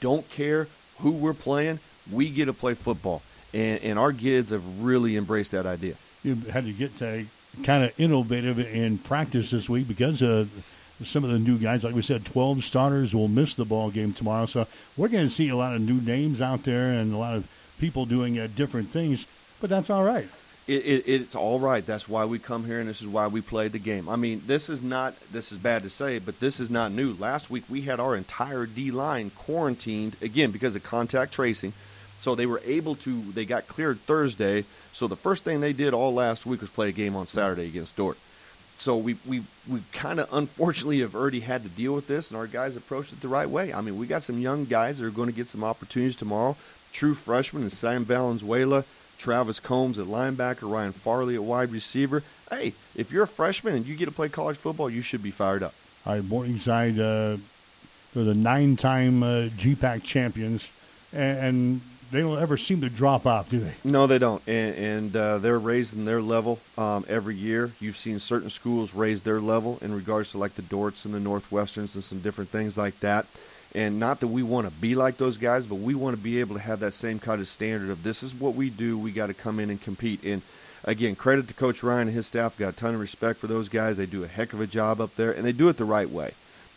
Don't 0.00 0.28
care 0.28 0.68
who 0.98 1.12
we're 1.12 1.32
playing. 1.32 1.78
We 2.12 2.28
get 2.28 2.44
to 2.46 2.52
play 2.52 2.74
football, 2.74 3.22
and, 3.54 3.82
and 3.82 3.98
our 3.98 4.12
kids 4.12 4.50
have 4.50 4.84
really 4.84 5.16
embraced 5.16 5.52
that 5.52 5.64
idea 5.64 5.94
you 6.24 6.34
had 6.51 6.64
to 6.64 6.72
get 6.72 6.96
to 6.98 7.26
kind 7.62 7.84
of 7.84 7.98
innovative 8.01 8.59
in 8.59 8.98
practice 8.98 9.51
this 9.51 9.68
week 9.68 9.86
because 9.86 10.22
of 10.22 10.51
some 11.05 11.24
of 11.24 11.30
the 11.30 11.38
new 11.38 11.59
guys. 11.59 11.84
Like 11.84 11.94
we 11.94 12.02
said, 12.02 12.24
12 12.24 12.64
starters 12.64 13.14
will 13.14 13.28
miss 13.28 13.55
the 13.55 13.64
ball 13.64 13.90
game 13.90 14.12
tomorrow. 14.12 14.46
So 14.46 14.66
we're 14.96 15.09
going 15.09 15.28
to 15.28 15.34
see 15.34 15.48
a 15.48 15.56
lot 15.56 15.74
of 15.74 15.82
new 15.82 16.01
names 16.01 16.40
out 16.40 16.64
there 16.64 16.90
and 16.90 17.12
a 17.12 17.16
lot 17.16 17.36
of 17.36 17.48
people 17.78 18.06
doing 18.06 18.38
uh, 18.38 18.48
different 18.56 18.88
things, 18.88 19.26
but 19.60 19.70
that's 19.70 19.90
all 19.90 20.05
right. 20.05 20.26
It, 20.66 20.86
it, 20.86 21.05
it's 21.06 21.34
all 21.34 21.60
right. 21.60 21.84
That's 21.84 22.09
why 22.09 22.24
we 22.24 22.38
come 22.38 22.64
here, 22.64 22.80
and 22.80 22.88
this 22.88 23.02
is 23.02 23.06
why 23.06 23.26
we 23.26 23.42
play 23.42 23.68
the 23.68 23.78
game. 23.78 24.09
I 24.09 24.16
mean, 24.16 24.40
this 24.46 24.70
is 24.70 24.80
not. 24.80 25.14
This 25.30 25.52
is 25.52 25.59
bad 25.59 25.82
to 25.82 25.90
say, 25.90 26.18
but 26.18 26.40
this 26.40 26.59
is 26.59 26.70
not 26.70 26.90
new. 26.90 27.12
Last 27.12 27.51
week 27.51 27.64
we 27.68 27.82
had 27.82 28.01
our 28.01 28.16
entire 28.16 28.64
D 28.64 28.90
line 28.90 29.28
quarantined 29.28 30.16
again 30.22 30.52
because 30.52 30.74
of 30.74 30.82
contact 30.82 31.34
tracing. 31.34 31.74
So 32.18 32.34
they 32.34 32.46
were 32.46 32.62
able 32.64 32.94
to. 32.96 33.20
They 33.32 33.44
got 33.44 33.68
cleared 33.68 34.01
Thursday 34.01 34.64
so 34.94 35.08
the 35.08 35.16
first 35.16 35.42
thing 35.42 35.60
they 35.60 35.72
did 35.72 35.92
all 35.92 36.14
last 36.14 36.46
week 36.46 36.60
was 36.60 36.70
play 36.70 36.88
a 36.88 36.92
game 36.92 37.16
on 37.16 37.26
Saturday 37.26 37.66
against 37.66 37.96
Dordt. 37.96 38.16
So 38.76 38.96
we 38.96 39.16
we 39.26 39.42
we 39.68 39.82
kind 39.92 40.20
of 40.20 40.32
unfortunately 40.32 41.00
have 41.00 41.14
already 41.14 41.40
had 41.40 41.62
to 41.64 41.68
deal 41.68 41.94
with 41.94 42.06
this, 42.06 42.30
and 42.30 42.38
our 42.38 42.46
guys 42.46 42.76
approached 42.76 43.12
it 43.12 43.20
the 43.20 43.28
right 43.28 43.48
way. 43.48 43.72
I 43.72 43.80
mean, 43.80 43.98
we 43.98 44.06
got 44.06 44.22
some 44.22 44.38
young 44.38 44.64
guys 44.64 44.98
that 44.98 45.06
are 45.06 45.10
going 45.10 45.28
to 45.28 45.34
get 45.34 45.48
some 45.48 45.62
opportunities 45.62 46.16
tomorrow. 46.16 46.56
True 46.92 47.14
freshman 47.14 47.62
freshmen, 47.62 47.70
Sam 47.70 48.04
Valenzuela, 48.04 48.84
Travis 49.18 49.58
Combs 49.58 49.98
at 49.98 50.06
linebacker, 50.06 50.70
Ryan 50.70 50.92
Farley 50.92 51.34
at 51.34 51.42
wide 51.42 51.72
receiver. 51.72 52.22
Hey, 52.50 52.74
if 52.94 53.10
you're 53.10 53.24
a 53.24 53.28
freshman 53.28 53.74
and 53.74 53.86
you 53.86 53.96
get 53.96 54.06
to 54.06 54.12
play 54.12 54.28
college 54.28 54.56
football, 54.56 54.88
you 54.88 55.02
should 55.02 55.22
be 55.22 55.32
fired 55.32 55.62
up. 55.62 55.74
All 56.06 56.14
right, 56.14 56.24
Morningside, 56.24 56.98
uh, 56.98 57.36
they're 58.12 58.24
the 58.24 58.34
nine-time 58.34 59.22
uh, 59.22 59.48
GPAC 59.56 60.04
champions, 60.04 60.68
and, 61.12 61.38
and 61.38 61.80
they 62.14 62.20
don't 62.20 62.40
ever 62.40 62.56
seem 62.56 62.80
to 62.82 62.88
drop 62.88 63.26
off, 63.26 63.50
do 63.50 63.58
they? 63.58 63.72
No, 63.82 64.06
they 64.06 64.18
don't, 64.18 64.40
and, 64.46 64.74
and 64.76 65.16
uh, 65.16 65.38
they're 65.38 65.58
raising 65.58 66.04
their 66.04 66.22
level 66.22 66.60
um, 66.78 67.04
every 67.08 67.34
year. 67.34 67.72
You've 67.80 67.96
seen 67.96 68.20
certain 68.20 68.50
schools 68.50 68.94
raise 68.94 69.22
their 69.22 69.40
level 69.40 69.78
in 69.82 69.92
regards 69.92 70.30
to 70.30 70.38
like 70.38 70.54
the 70.54 70.62
Dordts 70.62 71.04
and 71.04 71.12
the 71.12 71.18
Northwesterns 71.18 71.94
and 71.94 72.04
some 72.04 72.20
different 72.20 72.50
things 72.50 72.78
like 72.78 73.00
that. 73.00 73.26
And 73.74 73.98
not 73.98 74.20
that 74.20 74.28
we 74.28 74.44
want 74.44 74.68
to 74.68 74.72
be 74.72 74.94
like 74.94 75.16
those 75.16 75.36
guys, 75.36 75.66
but 75.66 75.76
we 75.76 75.96
want 75.96 76.16
to 76.16 76.22
be 76.22 76.38
able 76.38 76.54
to 76.54 76.60
have 76.60 76.78
that 76.80 76.94
same 76.94 77.18
kind 77.18 77.40
of 77.40 77.48
standard 77.48 77.90
of 77.90 78.04
this 78.04 78.22
is 78.22 78.32
what 78.32 78.54
we 78.54 78.70
do. 78.70 78.96
We 78.96 79.10
got 79.10 79.26
to 79.26 79.34
come 79.34 79.58
in 79.58 79.68
and 79.68 79.82
compete. 79.82 80.22
And 80.22 80.42
again, 80.84 81.16
credit 81.16 81.48
to 81.48 81.54
Coach 81.54 81.82
Ryan 81.82 82.06
and 82.06 82.16
his 82.16 82.28
staff. 82.28 82.56
Got 82.56 82.74
a 82.74 82.76
ton 82.76 82.94
of 82.94 83.00
respect 83.00 83.40
for 83.40 83.48
those 83.48 83.68
guys. 83.68 83.96
They 83.96 84.06
do 84.06 84.22
a 84.22 84.28
heck 84.28 84.52
of 84.52 84.60
a 84.60 84.68
job 84.68 85.00
up 85.00 85.16
there, 85.16 85.32
and 85.32 85.44
they 85.44 85.50
do 85.50 85.68
it 85.68 85.76
the 85.76 85.84
right 85.84 86.08
way. 86.08 86.34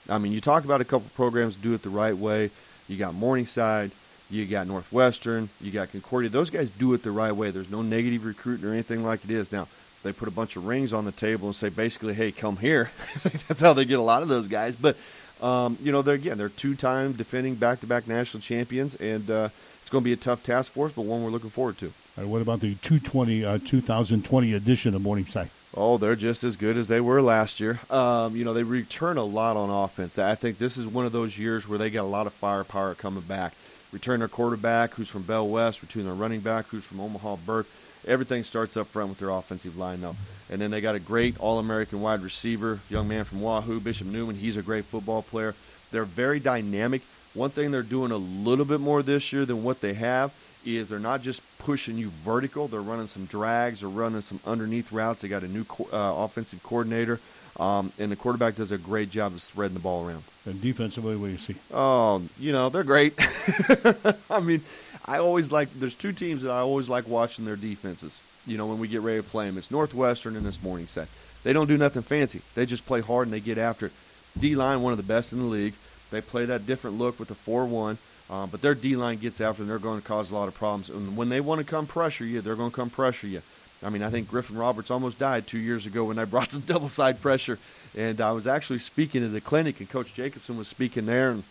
I 0.09 0.17
mean, 0.17 0.31
you 0.31 0.41
talk 0.41 0.65
about 0.65 0.81
a 0.81 0.85
couple 0.85 1.11
programs 1.15 1.55
do 1.55 1.75
it 1.75 1.83
the 1.83 1.89
right 1.89 2.17
way. 2.17 2.49
You 2.87 2.97
got 2.97 3.13
Morningside. 3.13 3.91
You 4.29 4.45
got 4.45 4.67
Northwestern, 4.67 5.49
you 5.61 5.71
got 5.71 5.91
Concordia. 5.91 6.29
Those 6.29 6.49
guys 6.49 6.69
do 6.69 6.93
it 6.93 7.03
the 7.03 7.11
right 7.11 7.31
way. 7.31 7.51
There's 7.51 7.71
no 7.71 7.81
negative 7.81 8.25
recruiting 8.25 8.67
or 8.67 8.73
anything 8.73 9.03
like 9.03 9.23
it 9.23 9.31
is. 9.31 9.51
Now, 9.51 9.67
they 10.03 10.11
put 10.11 10.27
a 10.27 10.31
bunch 10.31 10.55
of 10.55 10.65
rings 10.65 10.93
on 10.93 11.05
the 11.05 11.11
table 11.11 11.47
and 11.47 11.55
say 11.55 11.69
basically, 11.69 12.13
hey, 12.13 12.31
come 12.31 12.57
here. 12.57 12.91
That's 13.47 13.61
how 13.61 13.73
they 13.73 13.85
get 13.85 13.99
a 13.99 14.03
lot 14.03 14.21
of 14.21 14.27
those 14.27 14.47
guys. 14.47 14.75
But, 14.75 14.97
um, 15.41 15.77
you 15.81 15.91
know, 15.91 16.01
they're, 16.01 16.15
again, 16.15 16.37
they're 16.37 16.49
two 16.49 16.75
time 16.75 17.13
defending 17.13 17.55
back 17.55 17.79
to 17.81 17.87
back 17.87 18.07
national 18.07 18.41
champions, 18.41 18.95
and 18.95 19.29
uh, 19.29 19.49
it's 19.81 19.89
going 19.89 20.03
to 20.03 20.05
be 20.05 20.13
a 20.13 20.17
tough 20.17 20.43
task 20.43 20.73
force, 20.73 20.91
but 20.93 21.03
one 21.03 21.23
we're 21.23 21.29
looking 21.29 21.49
forward 21.49 21.77
to. 21.77 21.91
what 22.17 22.41
about 22.41 22.59
the 22.59 22.75
220, 22.75 23.45
uh, 23.45 23.57
2020 23.65 24.53
edition 24.53 24.93
of 24.93 25.01
Morningside? 25.01 25.49
Oh, 25.73 25.97
they're 25.97 26.15
just 26.15 26.43
as 26.43 26.55
good 26.55 26.75
as 26.75 26.87
they 26.87 26.99
were 26.99 27.21
last 27.21 27.59
year. 27.59 27.79
Um, 27.89 28.35
you 28.35 28.43
know, 28.43 28.53
they 28.53 28.63
return 28.63 29.17
a 29.17 29.23
lot 29.23 29.57
on 29.57 29.69
offense. 29.69 30.17
I 30.17 30.35
think 30.35 30.57
this 30.57 30.77
is 30.77 30.87
one 30.87 31.05
of 31.05 31.11
those 31.11 31.37
years 31.37 31.67
where 31.67 31.77
they 31.77 31.89
got 31.89 32.03
a 32.03 32.03
lot 32.03 32.25
of 32.25 32.33
firepower 32.33 32.95
coming 32.95 33.21
back 33.21 33.53
return 33.91 34.19
their 34.19 34.27
quarterback, 34.27 34.93
who's 34.93 35.09
from 35.09 35.23
Bellevue 35.23 35.53
West, 35.53 35.81
return 35.81 36.05
their 36.05 36.13
running 36.13 36.41
back, 36.41 36.67
who's 36.67 36.83
from 36.83 36.99
Omaha 36.99 37.37
Burke. 37.45 37.67
Everything 38.05 38.43
starts 38.43 38.77
up 38.77 38.87
front 38.87 39.09
with 39.09 39.19
their 39.19 39.29
offensive 39.29 39.77
line 39.77 40.01
though. 40.01 40.15
And 40.49 40.61
then 40.61 40.71
they 40.71 40.81
got 40.81 40.95
a 40.95 40.99
great 40.99 41.39
All 41.39 41.59
American 41.59 42.01
wide 42.01 42.21
receiver, 42.21 42.79
young 42.89 43.07
man 43.07 43.25
from 43.25 43.41
Wahoo, 43.41 43.79
Bishop 43.79 44.07
Neumann. 44.07 44.35
He's 44.35 44.57
a 44.57 44.61
great 44.61 44.85
football 44.85 45.21
player. 45.21 45.55
They're 45.91 46.05
very 46.05 46.39
dynamic. 46.39 47.01
One 47.33 47.49
thing 47.49 47.71
they're 47.71 47.83
doing 47.83 48.11
a 48.11 48.17
little 48.17 48.65
bit 48.65 48.79
more 48.79 49.03
this 49.03 49.31
year 49.33 49.45
than 49.45 49.63
what 49.63 49.81
they 49.81 49.93
have 49.93 50.33
is 50.65 50.89
they're 50.89 50.99
not 50.99 51.21
just 51.21 51.41
pushing 51.59 51.97
you 51.97 52.09
vertical. 52.23 52.67
They're 52.67 52.81
running 52.81 53.07
some 53.07 53.25
drags. 53.25 53.81
They're 53.81 53.89
running 53.89 54.21
some 54.21 54.39
underneath 54.45 54.91
routes. 54.91 55.21
They 55.21 55.27
got 55.27 55.43
a 55.43 55.47
new 55.47 55.65
uh, 55.93 56.13
offensive 56.17 56.63
coordinator. 56.63 57.19
Um, 57.59 57.91
and 57.97 58.11
the 58.11 58.15
quarterback 58.15 58.55
does 58.55 58.71
a 58.71 58.77
great 58.77 59.09
job 59.09 59.33
of 59.33 59.41
spreading 59.41 59.73
the 59.73 59.79
ball 59.79 60.07
around. 60.07 60.23
And 60.45 60.61
defensively, 60.61 61.15
what 61.15 61.27
do 61.27 61.31
you 61.31 61.37
see? 61.37 61.55
Oh, 61.73 62.21
you 62.39 62.51
know, 62.51 62.69
they're 62.69 62.83
great. 62.83 63.13
I 64.29 64.39
mean, 64.39 64.61
I 65.05 65.17
always 65.17 65.51
like, 65.51 65.73
there's 65.73 65.95
two 65.95 66.13
teams 66.13 66.43
that 66.43 66.51
I 66.51 66.59
always 66.59 66.87
like 66.87 67.07
watching 67.07 67.45
their 67.45 67.55
defenses, 67.55 68.21
you 68.45 68.57
know, 68.57 68.67
when 68.67 68.77
we 68.77 68.87
get 68.87 69.01
ready 69.01 69.21
to 69.21 69.27
play 69.27 69.47
them. 69.47 69.57
It's 69.57 69.71
Northwestern 69.71 70.35
and 70.35 70.45
this 70.45 70.61
Morningside. 70.61 71.07
They 71.43 71.53
don't 71.53 71.67
do 71.67 71.77
nothing 71.77 72.03
fancy. 72.03 72.41
They 72.53 72.65
just 72.65 72.85
play 72.85 73.01
hard 73.01 73.27
and 73.27 73.33
they 73.33 73.39
get 73.39 73.57
after 73.57 73.87
it. 73.87 73.91
D 74.37 74.55
line, 74.55 74.81
one 74.81 74.93
of 74.93 74.97
the 74.97 75.03
best 75.03 75.33
in 75.33 75.39
the 75.39 75.45
league. 75.45 75.73
They 76.11 76.21
play 76.21 76.45
that 76.45 76.65
different 76.67 76.97
look 76.97 77.19
with 77.19 77.29
the 77.29 77.35
4 77.35 77.65
1. 77.65 77.97
Uh, 78.29 78.45
but 78.45 78.61
their 78.61 78.75
D 78.75 78.95
line 78.95 79.17
gets 79.17 79.39
after 79.39 79.61
them. 79.61 79.69
They're 79.69 79.79
going 79.79 80.01
to 80.01 80.07
cause 80.07 80.31
a 80.31 80.35
lot 80.35 80.47
of 80.47 80.53
problems. 80.53 80.89
And 80.89 81.15
when 81.15 81.29
they 81.29 81.39
want 81.39 81.59
to 81.59 81.65
come 81.65 81.87
pressure 81.87 82.25
you, 82.25 82.41
they're 82.41 82.55
going 82.55 82.71
to 82.71 82.75
come 82.75 82.89
pressure 82.89 83.27
you. 83.27 83.41
I 83.83 83.89
mean, 83.89 84.01
I 84.01 84.09
think 84.09 84.29
Griffin 84.29 84.57
Roberts 84.57 84.89
almost 84.89 85.19
died 85.19 85.45
two 85.45 85.59
years 85.59 85.85
ago 85.85 86.05
when 86.05 86.17
I 86.17 86.25
brought 86.25 86.51
some 86.51 86.61
double 86.65 86.89
side 86.89 87.21
pressure. 87.21 87.59
And 87.95 88.19
I 88.21 88.31
was 88.31 88.47
actually 88.47 88.79
speaking 88.79 89.23
at 89.23 89.31
the 89.31 89.41
clinic, 89.41 89.79
and 89.79 89.89
Coach 89.89 90.13
Jacobson 90.13 90.57
was 90.57 90.67
speaking 90.67 91.05
there, 91.05 91.31
and, 91.31 91.43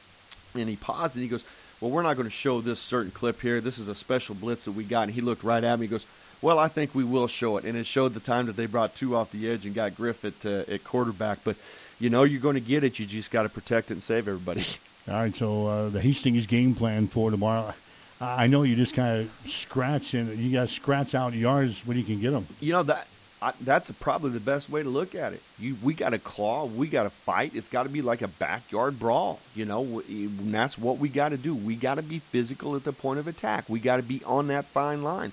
and 0.55 0.69
he 0.69 0.77
paused 0.77 1.17
and 1.17 1.23
he 1.23 1.29
goes, 1.29 1.45
Well, 1.81 1.91
we're 1.91 2.03
not 2.03 2.17
going 2.17 2.29
to 2.29 2.35
show 2.35 2.61
this 2.61 2.79
certain 2.81 3.11
clip 3.11 3.41
here. 3.41 3.61
This 3.61 3.79
is 3.79 3.89
a 3.89 3.95
special 3.95 4.35
blitz 4.35 4.65
that 4.65 4.73
we 4.73 4.85
got. 4.85 5.05
And 5.05 5.13
he 5.13 5.21
looked 5.21 5.45
right 5.45 5.63
at 5.63 5.79
me. 5.79 5.87
He 5.87 5.91
goes, 5.91 6.07
Well, 6.43 6.59
I 6.59 6.69
think 6.69 6.95
we 6.95 7.05
will 7.05 7.27
show 7.27 7.57
it, 7.57 7.65
and 7.65 7.77
it 7.77 7.87
showed 7.87 8.15
the 8.15 8.21
time 8.21 8.47
that 8.47 8.57
they 8.57 8.67
brought 8.67 8.95
two 8.95 9.17
off 9.17 9.33
the 9.33 9.49
edge 9.49 9.65
and 9.65 9.75
got 9.75 9.97
Griffith 9.97 10.45
uh, 10.47 10.73
at 10.73 10.85
quarterback. 10.85 11.39
But 11.45 11.57
you 11.99 12.11
know 12.11 12.25
you're 12.25 12.41
going 12.41 12.55
to 12.55 12.61
get 12.61 12.85
it. 12.85 12.99
You 12.99 13.07
just 13.07 13.31
got 13.31 13.45
to 13.45 13.49
protect 13.49 13.91
it 13.91 13.95
and 13.95 14.03
save 14.03 14.29
everybody. 14.29 14.65
All 15.09 15.15
right, 15.15 15.35
so 15.35 15.67
uh, 15.67 15.89
the 15.89 16.01
Hastings 16.01 16.47
game 16.47 16.75
plan 16.75 17.07
for 17.07 17.31
tomorrow. 17.31 17.75
I 18.21 18.47
know 18.47 18.63
you 18.63 18.77
just 18.77 18.95
kind 18.95 19.21
of 19.21 19.51
scratch 19.51 20.15
and 20.15 20.37
you 20.39 20.53
got 20.53 20.69
to 20.69 20.75
scratch 20.75 21.15
out 21.15 21.35
yards 21.35 21.87
when 21.87 21.97
you 21.97 22.05
can 22.05 22.21
get 22.21 22.31
them. 22.31 22.47
You 22.61 22.73
know 22.73 22.83
that 22.85 23.07
I, 23.43 23.53
that's 23.61 23.91
probably 23.91 24.31
the 24.31 24.41
best 24.41 24.71
way 24.71 24.83
to 24.83 24.89
look 24.89 25.15
at 25.15 25.35
it. 25.35 25.43
You, 25.59 25.77
we 25.83 25.93
got 25.93 26.11
to 26.11 26.19
claw, 26.19 26.65
we 26.65 26.89
got 26.89 27.03
to 27.03 27.11
fight. 27.11 27.55
It's 27.55 27.69
got 27.69 27.83
to 27.83 27.91
be 27.91 28.01
like 28.01 28.23
a 28.23 28.29
backyard 28.29 28.99
brawl, 28.99 29.41
you 29.55 29.67
know. 29.67 30.03
And 30.09 30.55
that's 30.55 30.79
what 30.79 30.99
we 30.99 31.11
got 31.11 31.31
to 31.31 31.37
do. 31.37 31.55
We 31.55 31.77
got 31.77 31.97
to 31.97 32.03
be 32.03 32.19
physical 32.19 32.75
at 32.77 32.85
the 32.85 32.93
point 32.93 33.19
of 33.19 33.29
attack. 33.29 33.69
We 33.69 33.79
got 33.79 33.97
to 33.97 34.03
be 34.03 34.23
on 34.25 34.47
that 34.49 34.65
fine 34.65 35.03
line. 35.03 35.33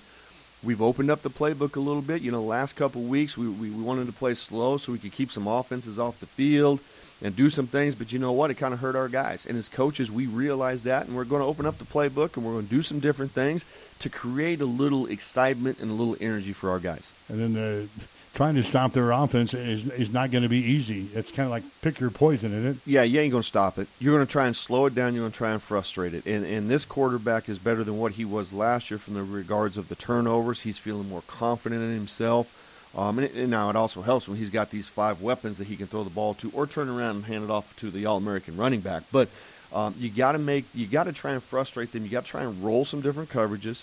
We've 0.62 0.82
opened 0.82 1.10
up 1.10 1.22
the 1.22 1.30
playbook 1.30 1.76
a 1.76 1.80
little 1.80 2.02
bit. 2.02 2.20
You 2.20 2.30
know, 2.30 2.42
last 2.42 2.74
couple 2.74 3.02
weeks 3.02 3.38
we, 3.38 3.48
we, 3.48 3.70
we 3.70 3.82
wanted 3.82 4.06
to 4.06 4.12
play 4.12 4.34
slow 4.34 4.76
so 4.76 4.92
we 4.92 4.98
could 4.98 5.12
keep 5.12 5.30
some 5.30 5.46
offenses 5.46 5.98
off 5.98 6.20
the 6.20 6.26
field 6.26 6.80
and 7.24 7.34
do 7.34 7.50
some 7.50 7.66
things. 7.66 7.96
But 7.96 8.12
you 8.12 8.20
know 8.20 8.30
what? 8.30 8.50
It 8.50 8.54
kind 8.54 8.72
of 8.72 8.78
hurt 8.78 8.94
our 8.94 9.08
guys. 9.08 9.46
And 9.46 9.58
as 9.58 9.68
coaches, 9.68 10.12
we 10.12 10.26
realize 10.26 10.84
that, 10.84 11.06
and 11.06 11.16
we're 11.16 11.24
going 11.24 11.42
to 11.42 11.46
open 11.46 11.66
up 11.66 11.78
the 11.78 11.84
playbook 11.84 12.36
and 12.36 12.44
we're 12.44 12.52
going 12.52 12.66
to 12.66 12.70
do 12.70 12.82
some 12.82 13.00
different 13.00 13.32
things 13.32 13.64
to 14.00 14.08
create 14.08 14.60
a 14.60 14.66
little 14.66 15.06
excitement 15.06 15.80
and 15.80 15.90
a 15.90 15.94
little 15.94 16.16
energy 16.20 16.52
for 16.52 16.70
our 16.70 16.78
guys. 16.78 17.12
And 17.28 17.40
then 17.40 17.54
the, 17.54 17.88
trying 18.34 18.56
to 18.56 18.62
stop 18.62 18.92
their 18.92 19.10
offense 19.12 19.54
is, 19.54 19.88
is 19.92 20.12
not 20.12 20.30
going 20.30 20.42
to 20.42 20.48
be 20.48 20.58
easy. 20.58 21.08
It's 21.14 21.30
kind 21.30 21.46
of 21.46 21.50
like 21.50 21.62
pick 21.80 21.98
your 22.00 22.10
poison, 22.10 22.52
isn't 22.52 22.70
it? 22.72 22.76
Yeah, 22.84 23.04
you 23.04 23.20
ain't 23.20 23.30
going 23.30 23.42
to 23.42 23.46
stop 23.46 23.78
it. 23.78 23.88
You're 23.98 24.14
going 24.14 24.26
to 24.26 24.30
try 24.30 24.46
and 24.46 24.54
slow 24.54 24.86
it 24.86 24.94
down. 24.94 25.14
You're 25.14 25.22
going 25.22 25.32
to 25.32 25.38
try 25.38 25.52
and 25.52 25.62
frustrate 25.62 26.12
it. 26.12 26.26
And, 26.26 26.44
and 26.44 26.68
this 26.68 26.84
quarterback 26.84 27.48
is 27.48 27.58
better 27.58 27.84
than 27.84 27.98
what 27.98 28.12
he 28.12 28.24
was 28.24 28.52
last 28.52 28.90
year 28.90 28.98
from 28.98 29.14
the 29.14 29.22
regards 29.22 29.78
of 29.78 29.88
the 29.88 29.94
turnovers. 29.94 30.60
He's 30.60 30.78
feeling 30.78 31.08
more 31.08 31.22
confident 31.26 31.82
in 31.82 31.94
himself. 31.94 32.60
Um, 32.96 33.18
and, 33.18 33.26
it, 33.26 33.34
and, 33.34 33.50
now 33.50 33.70
it 33.70 33.76
also 33.76 34.02
helps 34.02 34.28
when 34.28 34.38
he's 34.38 34.50
got 34.50 34.70
these 34.70 34.88
five 34.88 35.20
weapons 35.20 35.58
that 35.58 35.66
he 35.66 35.76
can 35.76 35.86
throw 35.86 36.04
the 36.04 36.10
ball 36.10 36.34
to, 36.34 36.50
or 36.54 36.66
turn 36.66 36.88
around 36.88 37.16
and 37.16 37.24
hand 37.24 37.44
it 37.44 37.50
off 37.50 37.74
to 37.78 37.90
the 37.90 38.06
All-American 38.06 38.56
running 38.56 38.80
back. 38.80 39.02
But 39.10 39.28
um, 39.72 39.94
you 39.98 40.08
got 40.10 40.32
to 40.32 40.38
make, 40.38 40.64
you 40.74 40.86
got 40.86 41.04
to 41.04 41.12
try 41.12 41.32
and 41.32 41.42
frustrate 41.42 41.92
them. 41.92 42.04
You 42.04 42.10
got 42.10 42.24
to 42.24 42.30
try 42.30 42.42
and 42.42 42.62
roll 42.64 42.84
some 42.84 43.00
different 43.00 43.30
coverages. 43.30 43.82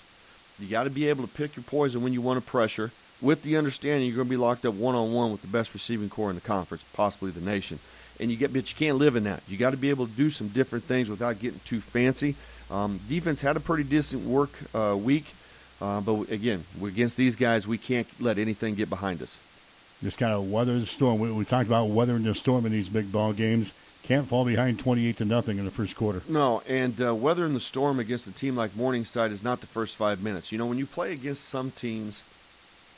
You 0.60 0.68
got 0.68 0.84
to 0.84 0.90
be 0.90 1.10
able 1.10 1.28
to 1.28 1.34
pick 1.34 1.56
your 1.56 1.64
poison 1.64 2.04
when 2.04 2.14
you 2.14 2.22
want 2.22 2.44
to 2.44 2.50
pressure, 2.50 2.92
with 3.22 3.44
the 3.44 3.58
understanding 3.58 4.08
you're 4.08 4.16
going 4.16 4.28
to 4.28 4.32
be 4.32 4.38
locked 4.38 4.66
up 4.66 4.76
one-on-one 4.76 5.32
with 5.32 5.42
the 5.42 5.48
best 5.48 5.74
receiving 5.74 6.10
core 6.10 6.30
in 6.30 6.36
the 6.36 6.42
conference, 6.42 6.84
possibly 6.94 7.32
the 7.32 7.42
nation. 7.42 7.80
And 8.20 8.32
you 8.32 8.38
get, 8.38 8.54
but 8.54 8.72
you 8.72 8.78
can't 8.78 8.98
live 8.98 9.16
in 9.16 9.26
that. 9.26 9.42
You 9.48 9.58
got 9.58 9.72
to 9.72 9.78
be 9.78 9.90
able 9.90 10.08
to 10.08 10.14
do 10.14 10.30
some 10.30 10.48
different 10.48 10.86
things 10.86 11.10
without 11.10 11.40
getting 11.40 11.60
too 11.66 11.82
fancy. 11.82 12.36
Um, 12.70 13.00
defense 13.10 13.42
had 13.42 13.58
a 13.58 13.60
pretty 13.60 13.84
decent 13.84 14.24
work 14.24 14.52
uh, 14.74 14.96
week. 14.98 15.34
Uh, 15.82 16.00
but 16.00 16.30
again, 16.30 16.64
against 16.84 17.18
these 17.18 17.36
guys, 17.36 17.68
we 17.68 17.78
can't 17.78 18.08
let 18.22 18.38
anything 18.38 18.76
get 18.76 18.90
behind 18.90 19.22
us. 19.22 19.40
Just 20.04 20.18
kind 20.18 20.34
of 20.34 20.50
weather 20.50 20.80
the 20.80 20.86
storm. 20.86 21.20
We, 21.20 21.32
we 21.32 21.44
talked 21.44 21.68
about 21.68 21.90
weathering 21.90 22.24
the 22.24 22.36
storm 22.36 22.66
in 22.66 22.72
these 22.72 22.88
big 22.88 23.12
ball 23.12 23.34
games. 23.34 23.72
Can't 24.04 24.28
fall 24.28 24.46
behind 24.46 24.80
28 24.80 25.18
to 25.18 25.26
nothing 25.26 25.58
in 25.58 25.66
the 25.66 25.72
first 25.72 25.96
quarter. 25.96 26.22
No, 26.28 26.62
and 26.68 27.00
uh, 27.02 27.14
weathering 27.14 27.54
the 27.54 27.60
storm 27.60 28.00
against 28.00 28.28
a 28.28 28.32
team 28.32 28.56
like 28.56 28.76
Morningside 28.76 29.32
is 29.32 29.44
not 29.44 29.62
the 29.62 29.68
first 29.68 29.96
five 29.96 30.24
minutes. 30.24 30.52
You 30.52 30.58
know, 30.58 30.66
when 30.66 30.78
you 30.78 30.86
play 30.86 31.14
against 31.14 31.46
some 31.46 31.72
teams, 31.72 32.24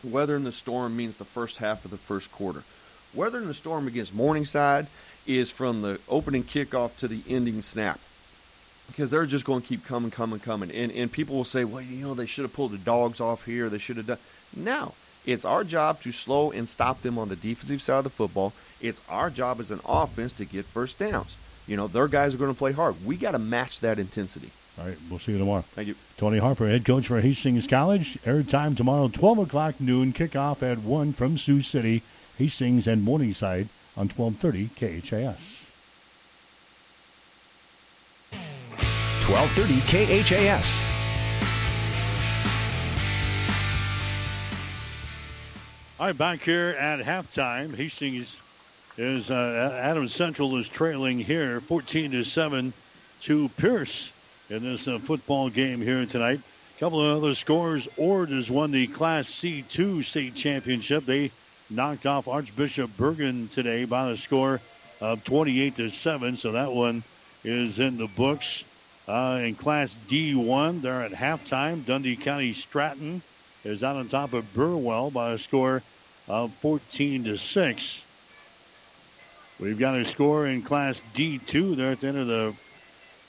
weathering 0.03 0.43
the 0.43 0.51
storm 0.51 0.95
means 0.95 1.17
the 1.17 1.25
first 1.25 1.57
half 1.57 1.83
of 1.83 1.91
the 1.91 1.97
first 1.97 2.31
quarter. 2.31 2.63
Weathering 3.13 3.47
the 3.47 3.53
storm 3.53 3.87
against 3.87 4.13
Morningside 4.13 4.87
is 5.27 5.51
from 5.51 5.81
the 5.81 5.99
opening 6.09 6.43
kickoff 6.43 6.97
to 6.97 7.07
the 7.07 7.21
ending 7.29 7.61
snap 7.61 7.99
because 8.93 9.09
they're 9.09 9.25
just 9.25 9.43
going 9.43 9.61
to 9.61 9.67
keep 9.67 9.83
coming, 9.85 10.11
coming, 10.11 10.39
coming. 10.39 10.69
And, 10.69 10.91
and 10.91 11.11
people 11.11 11.35
will 11.35 11.43
say, 11.43 11.65
well, 11.65 11.81
you 11.81 12.05
know, 12.05 12.13
they 12.13 12.27
should 12.27 12.43
have 12.43 12.53
pulled 12.53 12.71
the 12.71 12.77
dogs 12.77 13.19
off 13.19 13.45
here. 13.45 13.67
They 13.67 13.79
should 13.79 13.97
have 13.97 14.05
done. 14.05 14.19
No, 14.55 14.93
it's 15.25 15.45
our 15.45 15.63
job 15.63 15.99
to 16.01 16.11
slow 16.11 16.51
and 16.51 16.69
stop 16.69 17.01
them 17.01 17.17
on 17.17 17.29
the 17.29 17.35
defensive 17.35 17.81
side 17.81 17.97
of 17.97 18.03
the 18.03 18.09
football. 18.11 18.53
It's 18.81 19.01
our 19.09 19.31
job 19.31 19.59
as 19.59 19.71
an 19.71 19.79
offense 19.85 20.31
to 20.33 20.45
get 20.45 20.65
first 20.65 20.99
downs. 20.99 21.35
You 21.65 21.75
know, 21.75 21.87
their 21.87 22.07
guys 22.07 22.35
are 22.35 22.37
going 22.37 22.53
to 22.53 22.57
play 22.57 22.73
hard. 22.73 23.03
We 23.03 23.17
got 23.17 23.31
to 23.31 23.39
match 23.39 23.79
that 23.79 23.97
intensity. 23.97 24.51
All 24.77 24.85
right, 24.85 24.97
we'll 25.09 25.19
see 25.19 25.31
you 25.31 25.37
tomorrow. 25.37 25.61
Thank 25.61 25.87
you. 25.87 25.95
Tony 26.17 26.39
Harper, 26.39 26.67
head 26.67 26.85
coach 26.85 27.07
for 27.07 27.21
Hastings 27.21 27.67
College. 27.67 28.17
Air 28.25 28.43
time 28.43 28.75
tomorrow, 28.75 29.07
12 29.07 29.39
o'clock 29.39 29.79
noon. 29.79 30.13
Kickoff 30.13 30.61
at 30.63 30.79
1 30.79 31.13
from 31.13 31.37
Sioux 31.37 31.61
City, 31.61 32.03
Hastings 32.37 32.87
and 32.87 33.03
Morningside 33.03 33.69
on 33.95 34.09
1230 34.09 35.01
KHAS. 35.01 35.62
1230 39.27 40.23
KHAS. 40.25 40.81
All 45.99 46.07
right, 46.07 46.17
back 46.17 46.41
here 46.41 46.75
at 46.77 46.99
halftime, 46.99 47.73
Hastings 47.73 48.37
is 48.97 49.31
uh, 49.31 49.79
Adams 49.81 50.13
Central 50.13 50.57
is 50.57 50.67
trailing 50.67 51.19
here, 51.19 51.61
14 51.61 52.11
to 52.11 52.23
seven, 52.25 52.73
to 53.21 53.47
Pierce 53.55 54.11
in 54.49 54.63
this 54.63 54.87
uh, 54.87 54.99
football 54.99 55.49
game 55.49 55.79
here 55.79 56.05
tonight. 56.05 56.41
A 56.75 56.79
couple 56.79 57.01
of 57.01 57.23
other 57.23 57.33
scores. 57.33 57.87
Ord 57.95 58.29
has 58.29 58.51
won 58.51 58.71
the 58.71 58.87
Class 58.87 59.29
C2 59.29 60.03
state 60.03 60.35
championship. 60.35 61.05
They 61.05 61.31
knocked 61.69 62.05
off 62.05 62.27
Archbishop 62.27 62.91
Bergan 62.97 63.49
today 63.49 63.85
by 63.85 64.09
the 64.09 64.17
score 64.17 64.59
of 64.99 65.23
28 65.23 65.75
to 65.77 65.89
seven. 65.89 66.35
So 66.35 66.51
that 66.51 66.73
one 66.73 67.03
is 67.45 67.79
in 67.79 67.97
the 67.97 68.07
books. 68.07 68.65
Uh, 69.07 69.39
in 69.41 69.55
Class 69.55 69.95
D1, 70.07 70.81
they're 70.81 71.01
at 71.01 71.11
halftime. 71.11 71.85
Dundee 71.85 72.15
County 72.15 72.53
Stratton 72.53 73.21
is 73.65 73.83
out 73.83 73.97
on 73.97 74.07
top 74.07 74.33
of 74.33 74.53
Burwell 74.53 75.11
by 75.11 75.31
a 75.31 75.37
score 75.37 75.81
of 76.27 76.53
14 76.55 77.25
to 77.25 77.37
6. 77.37 78.03
We've 79.59 79.79
got 79.79 79.97
a 79.97 80.05
score 80.05 80.47
in 80.47 80.61
Class 80.61 81.01
D2 81.13 81.75
there 81.75 81.91
at 81.91 82.01
the 82.01 82.07
end 82.07 82.17
of 82.17 82.27
the 82.27 82.53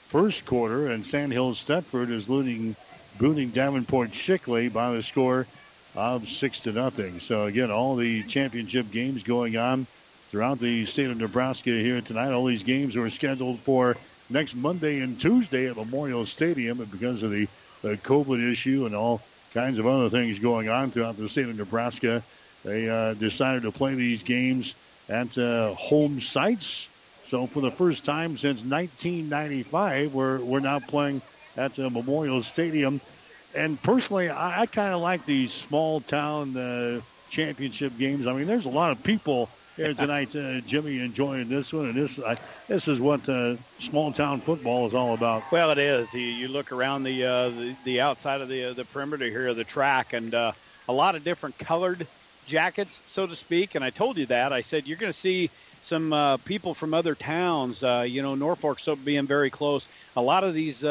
first 0.09 0.47
quarter, 0.47 0.89
and 0.89 1.05
Sandhill 1.05 1.53
Thedford 1.53 2.11
is 2.11 2.31
leading 2.31 2.77
Bruning 3.19 3.53
Davenport 3.53 4.11
Shickley 4.11 4.73
by 4.73 4.93
the 4.93 5.03
score 5.03 5.47
of 5.97 6.29
six 6.29 6.61
to 6.61 6.73
nothing. 6.73 7.21
So 7.21 7.47
again, 7.47 7.71
all 7.71 7.97
the 7.97 8.23
championship 8.25 8.91
games 8.91 9.23
going 9.23 9.57
on 9.57 9.87
throughout 10.31 10.59
the 10.59 10.87
state 10.87 11.11
of 11.11 11.17
Nebraska 11.17 11.71
here 11.71 12.01
tonight. 12.01 12.33
All 12.33 12.45
these 12.47 12.65
games 12.65 12.97
were 12.97 13.11
scheduled 13.11 13.61
for 13.61 13.97
next 14.31 14.55
Monday 14.55 15.01
and 15.01 15.21
Tuesday 15.21 15.69
at 15.69 15.77
Memorial 15.77 16.27
Stadium. 16.27 16.81
And 16.81 16.91
because 16.91 17.23
of 17.23 17.31
the, 17.31 17.49
the 17.83 17.97
COVID 17.97 18.53
issue 18.53 18.87
and 18.87 18.95
all 18.95 19.21
kinds 19.53 19.79
of 19.79 19.87
other 19.87 20.11
things 20.11 20.39
going 20.39 20.69
on 20.69 20.91
throughout 20.91 21.17
the 21.17 21.29
state 21.29 21.49
of 21.49 21.57
Nebraska, 21.57 22.23
they 22.65 22.89
uh, 22.89 23.15
decided 23.15 23.63
to 23.63 23.71
play 23.71 23.95
these 23.95 24.23
games 24.23 24.75
at 25.09 25.37
uh, 25.37 25.75
home 25.75 26.21
sites. 26.21 26.89
So 27.27 27.47
for 27.47 27.61
the 27.61 27.71
first 27.71 28.05
time 28.05 28.37
since 28.37 28.63
1995, 28.63 30.15
we're, 30.15 30.39
we're 30.41 30.61
now 30.61 30.81
playing 30.81 31.23
at 31.57 31.75
the 31.75 31.89
Memorial 31.91 32.43
Stadium. 32.43 33.01
And 33.55 33.81
personally, 33.83 34.29
I, 34.29 34.63
I 34.63 34.67
kind 34.67 34.95
of 34.95 35.01
like 35.01 35.25
these 35.27 35.53
small 35.53 36.01
town 36.01 36.57
uh, 36.57 37.01
championship 37.31 37.97
games. 37.99 38.27
I 38.27 38.33
mean, 38.33 38.47
there's 38.47 38.67
a 38.67 38.71
lot 38.71 38.93
of 38.93 39.03
people 39.03 39.49
here 39.77 39.95
tonight, 39.95 40.35
uh, 40.37 40.61
Jimmy, 40.61 41.01
enjoying 41.01 41.49
this 41.49 41.73
one, 41.73 41.87
and 41.87 41.95
this 41.95 42.19
uh, 42.19 42.37
this 42.69 42.89
is 42.89 43.01
what 43.01 43.29
uh, 43.29 43.57
small 43.81 44.13
town 44.13 44.41
football 44.41 44.87
is 44.87 44.95
all 44.95 45.15
about. 45.15 45.51
Well, 45.51 45.71
it 45.71 45.79
is. 45.79 46.13
You, 46.15 46.21
you 46.21 46.49
look 46.49 46.73
around 46.73 47.03
the, 47.03 47.25
uh, 47.25 47.49
the, 47.49 47.77
the 47.85 48.01
outside 48.01 48.41
of 48.41 48.49
the 48.49 48.67
uh, 48.67 48.73
the 48.73 48.85
perimeter 48.85 49.27
here 49.27 49.49
of 49.49 49.57
the 49.57 49.65
track, 49.65 50.13
and 50.13 50.35
uh, 50.35 50.53
a 50.89 50.93
lot 50.93 51.17
of 51.17 51.25
different 51.25 51.59
colored 51.59 52.07
jackets, 52.47 53.01
so 53.09 53.27
to 53.27 53.35
speak. 53.35 53.75
And 53.75 53.85
I 53.85 53.91
told 53.91 54.17
you 54.17 54.27
that. 54.27 54.53
I 54.53 54.61
said 54.61 54.87
you're 54.87 54.99
going 54.99 55.13
to 55.13 55.19
see 55.19 55.51
some 55.83 56.39
people 56.45 56.73
from 56.75 56.95
other 56.95 57.15
towns. 57.15 57.83
you 57.83 58.23
know, 58.23 58.35
Norfolk 58.35 58.81
so 58.81 58.97
being 58.97 59.27
very 59.27 59.51
close. 59.51 59.89
A 60.17 60.23
lot 60.23 60.45
of 60.45 60.55
these 60.55 60.85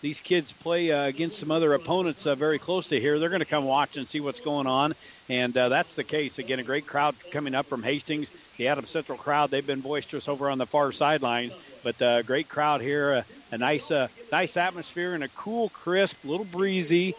these 0.00 0.20
kids 0.20 0.50
play 0.50 0.88
against 0.88 1.38
some 1.38 1.50
other 1.50 1.74
opponents 1.74 2.24
very 2.24 2.58
close 2.58 2.86
to 2.88 2.98
here. 2.98 3.18
They're 3.18 3.28
going 3.28 3.40
to 3.40 3.46
come 3.46 3.64
watch 3.64 3.96
and 3.96 4.08
see 4.08 4.20
what's 4.20 4.40
going 4.40 4.66
on, 4.66 4.94
and 5.30 5.56
uh, 5.56 5.68
that's 5.68 5.94
the 5.94 6.02
case. 6.02 6.40
Again, 6.40 6.58
a 6.58 6.64
great 6.64 6.88
crowd 6.88 7.14
coming 7.30 7.54
up 7.54 7.66
from 7.66 7.84
Hastings. 7.84 8.32
The 8.56 8.66
Adams 8.66 8.90
Central 8.90 9.16
crowd, 9.16 9.50
they've 9.50 9.66
been 9.66 9.80
boisterous 9.80 10.28
over 10.28 10.50
on 10.50 10.58
the 10.58 10.66
far 10.66 10.90
sidelines, 10.90 11.56
but 11.84 12.02
uh, 12.02 12.22
great 12.22 12.48
crowd 12.48 12.80
here. 12.80 13.12
Uh, 13.12 13.22
a 13.52 13.58
nice, 13.58 13.92
uh, 13.92 14.08
nice 14.32 14.56
atmosphere 14.56 15.14
and 15.14 15.22
a 15.22 15.28
cool, 15.28 15.68
crisp, 15.68 16.24
little 16.24 16.44
breezy 16.44 17.14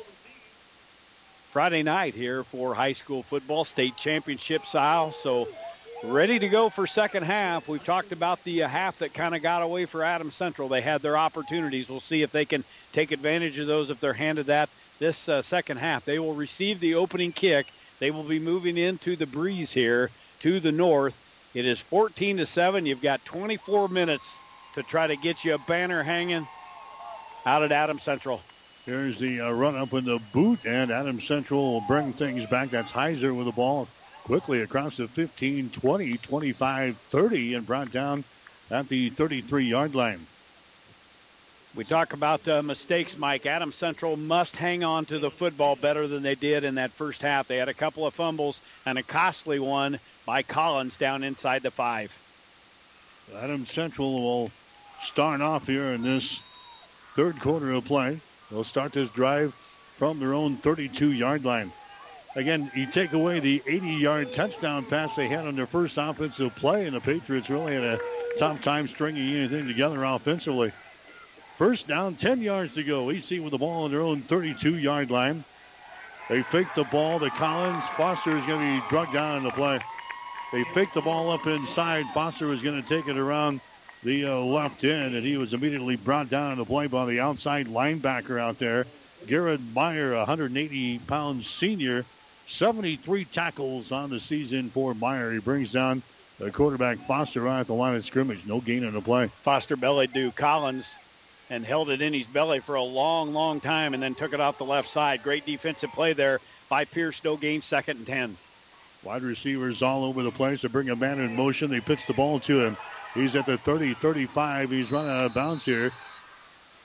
Friday 1.51 1.83
night 1.83 2.13
here 2.13 2.43
for 2.43 2.75
high 2.75 2.91
school 2.91 3.23
football, 3.23 3.63
state 3.63 3.95
championship 3.95 4.65
style. 4.65 5.13
So 5.13 5.47
ready 6.03 6.37
to 6.37 6.49
go 6.49 6.67
for 6.67 6.87
second 6.87 7.23
half. 7.23 7.69
We've 7.69 7.83
talked 7.83 8.11
about 8.11 8.43
the 8.43 8.63
uh, 8.63 8.67
half 8.67 8.97
that 8.99 9.13
kind 9.13 9.33
of 9.33 9.41
got 9.41 9.61
away 9.61 9.85
for 9.85 10.03
Adams 10.03 10.35
Central. 10.35 10.67
They 10.67 10.81
had 10.81 11.01
their 11.01 11.17
opportunities. 11.17 11.87
We'll 11.87 12.01
see 12.01 12.23
if 12.23 12.33
they 12.33 12.43
can 12.43 12.65
take 12.91 13.11
advantage 13.11 13.57
of 13.57 13.67
those 13.67 13.89
if 13.89 14.01
they're 14.01 14.11
handed 14.11 14.47
that 14.47 14.67
this 14.99 15.17
second 15.17 15.77
half. 15.77 16.03
They 16.03 16.19
will 16.19 16.33
receive 16.33 16.81
the 16.81 16.95
opening 16.95 17.31
kick. 17.31 17.67
They 18.01 18.09
will 18.09 18.23
be 18.23 18.39
moving 18.39 18.77
into 18.77 19.15
the 19.15 19.27
breeze 19.27 19.71
here 19.71 20.09
to 20.39 20.59
the 20.59 20.71
north. 20.71 21.15
It 21.53 21.67
is 21.67 21.79
14 21.79 22.37
to 22.37 22.47
7. 22.47 22.87
You've 22.87 22.99
got 22.99 23.23
24 23.25 23.89
minutes 23.89 24.37
to 24.73 24.81
try 24.81 25.05
to 25.05 25.15
get 25.15 25.45
you 25.45 25.53
a 25.53 25.59
banner 25.59 26.01
hanging 26.01 26.47
out 27.45 27.61
at 27.61 27.71
Adam 27.71 27.99
Central. 27.99 28.41
Here's 28.87 29.19
the 29.19 29.41
uh, 29.41 29.51
run 29.51 29.75
up 29.75 29.93
in 29.93 30.05
the 30.05 30.19
boot, 30.33 30.65
and 30.65 30.89
Adam 30.89 31.21
Central 31.21 31.73
will 31.73 31.87
bring 31.87 32.11
things 32.11 32.47
back. 32.47 32.71
That's 32.71 32.91
Heiser 32.91 33.37
with 33.37 33.45
the 33.45 33.51
ball 33.51 33.87
quickly 34.23 34.61
across 34.61 34.97
the 34.97 35.07
15, 35.07 35.69
20, 35.69 36.17
25, 36.17 36.97
30, 36.97 37.53
and 37.53 37.67
brought 37.67 37.91
down 37.91 38.23
at 38.71 38.89
the 38.89 39.09
33 39.09 39.65
yard 39.65 39.93
line. 39.93 40.25
We 41.73 41.85
talk 41.85 42.11
about 42.11 42.45
uh, 42.49 42.61
mistakes, 42.61 43.17
Mike. 43.17 43.45
Adam 43.45 43.71
Central 43.71 44.17
must 44.17 44.57
hang 44.57 44.83
on 44.83 45.05
to 45.05 45.19
the 45.19 45.31
football 45.31 45.77
better 45.77 46.05
than 46.05 46.21
they 46.21 46.35
did 46.35 46.65
in 46.65 46.75
that 46.75 46.91
first 46.91 47.21
half. 47.21 47.47
They 47.47 47.57
had 47.57 47.69
a 47.69 47.73
couple 47.73 48.05
of 48.05 48.13
fumbles 48.13 48.59
and 48.85 48.97
a 48.97 49.03
costly 49.03 49.57
one 49.57 49.97
by 50.25 50.43
Collins 50.43 50.97
down 50.97 51.23
inside 51.23 51.61
the 51.63 51.71
five. 51.71 52.13
Adams 53.37 53.71
Central 53.71 54.21
will 54.21 54.51
start 55.01 55.39
off 55.39 55.65
here 55.65 55.93
in 55.93 56.01
this 56.01 56.41
third 57.15 57.39
quarter 57.39 57.71
of 57.71 57.85
play. 57.85 58.19
They'll 58.49 58.65
start 58.65 58.91
this 58.91 59.09
drive 59.09 59.53
from 59.95 60.19
their 60.19 60.33
own 60.33 60.57
32 60.57 61.13
yard 61.13 61.45
line. 61.45 61.71
Again, 62.35 62.69
you 62.75 62.85
take 62.85 63.13
away 63.13 63.39
the 63.39 63.63
80 63.65 63.87
yard 63.93 64.33
touchdown 64.33 64.83
pass 64.83 65.15
they 65.15 65.29
had 65.29 65.47
on 65.47 65.55
their 65.55 65.67
first 65.67 65.97
offensive 65.97 66.53
play, 66.53 66.85
and 66.85 66.97
the 66.97 66.99
Patriots 66.99 67.49
really 67.49 67.75
had 67.75 67.83
a 67.83 67.99
tough 68.37 68.61
time 68.61 68.89
stringing 68.89 69.35
anything 69.37 69.67
together 69.67 70.03
offensively. 70.03 70.73
First 71.61 71.87
down, 71.87 72.15
10 72.15 72.41
yards 72.41 72.73
to 72.73 72.83
go. 72.83 73.11
AC 73.11 73.39
with 73.39 73.51
the 73.51 73.59
ball 73.59 73.83
on 73.83 73.91
their 73.91 74.01
own 74.01 74.21
32 74.21 74.79
yard 74.79 75.11
line. 75.11 75.43
They 76.27 76.41
fake 76.41 76.73
the 76.73 76.85
ball 76.85 77.19
to 77.19 77.29
Collins. 77.29 77.83
Foster 77.89 78.35
is 78.35 78.43
going 78.47 78.61
to 78.61 78.81
be 78.81 78.87
drugged 78.89 79.13
down 79.13 79.37
in 79.37 79.43
the 79.43 79.51
play. 79.51 79.79
They 80.51 80.63
fake 80.63 80.91
the 80.91 81.01
ball 81.01 81.29
up 81.29 81.45
inside. 81.45 82.05
Foster 82.15 82.47
was 82.47 82.63
going 82.63 82.81
to 82.81 82.89
take 82.89 83.07
it 83.07 83.15
around 83.15 83.61
the 84.01 84.25
uh, 84.25 84.37
left 84.37 84.83
end, 84.83 85.13
and 85.13 85.23
he 85.23 85.37
was 85.37 85.53
immediately 85.53 85.97
brought 85.97 86.29
down 86.29 86.53
in 86.53 86.57
the 86.57 86.65
play 86.65 86.87
by 86.87 87.05
the 87.05 87.19
outside 87.19 87.67
linebacker 87.67 88.39
out 88.39 88.57
there. 88.57 88.87
Garrett 89.27 89.61
Meyer, 89.75 90.15
180 90.15 90.97
pound 91.05 91.43
senior, 91.43 92.05
73 92.47 93.25
tackles 93.25 93.91
on 93.91 94.09
the 94.09 94.19
season 94.19 94.71
for 94.71 94.95
Meyer. 94.95 95.31
He 95.31 95.37
brings 95.37 95.71
down 95.71 96.01
the 96.39 96.49
quarterback 96.49 96.97
Foster 96.97 97.41
right 97.41 97.59
at 97.59 97.67
the 97.67 97.75
line 97.75 97.93
of 97.93 98.03
scrimmage. 98.03 98.47
No 98.47 98.61
gain 98.61 98.83
in 98.83 98.95
the 98.95 99.01
play. 99.01 99.27
Foster 99.27 99.75
bellied 99.75 100.11
to 100.15 100.31
Collins 100.31 100.91
and 101.51 101.65
held 101.65 101.89
it 101.89 102.01
in 102.01 102.13
his 102.13 102.25
belly 102.25 102.59
for 102.59 102.75
a 102.75 102.81
long, 102.81 103.33
long 103.33 103.59
time 103.59 103.93
and 103.93 104.01
then 104.01 104.15
took 104.15 104.33
it 104.33 104.39
off 104.39 104.57
the 104.57 104.65
left 104.65 104.87
side. 104.87 105.21
Great 105.21 105.45
defensive 105.45 105.91
play 105.91 106.13
there 106.13 106.39
by 106.69 106.85
Pierce. 106.85 107.21
No 107.25 107.35
gain, 107.35 107.61
second 107.61 107.97
and 107.97 108.07
10. 108.07 108.37
Wide 109.03 109.21
receivers 109.21 109.81
all 109.81 110.05
over 110.05 110.23
the 110.23 110.31
place. 110.31 110.61
They 110.61 110.69
bring 110.69 110.89
a 110.89 110.95
man 110.95 111.19
in 111.19 111.35
motion. 111.35 111.69
They 111.69 111.81
pitch 111.81 112.07
the 112.07 112.13
ball 112.13 112.39
to 112.41 112.61
him. 112.61 112.77
He's 113.13 113.35
at 113.35 113.45
the 113.45 113.57
30 113.57 113.95
35. 113.95 114.71
He's 114.71 114.91
running 114.91 115.11
out 115.11 115.25
of 115.25 115.33
bounds 115.33 115.65
here. 115.65 115.91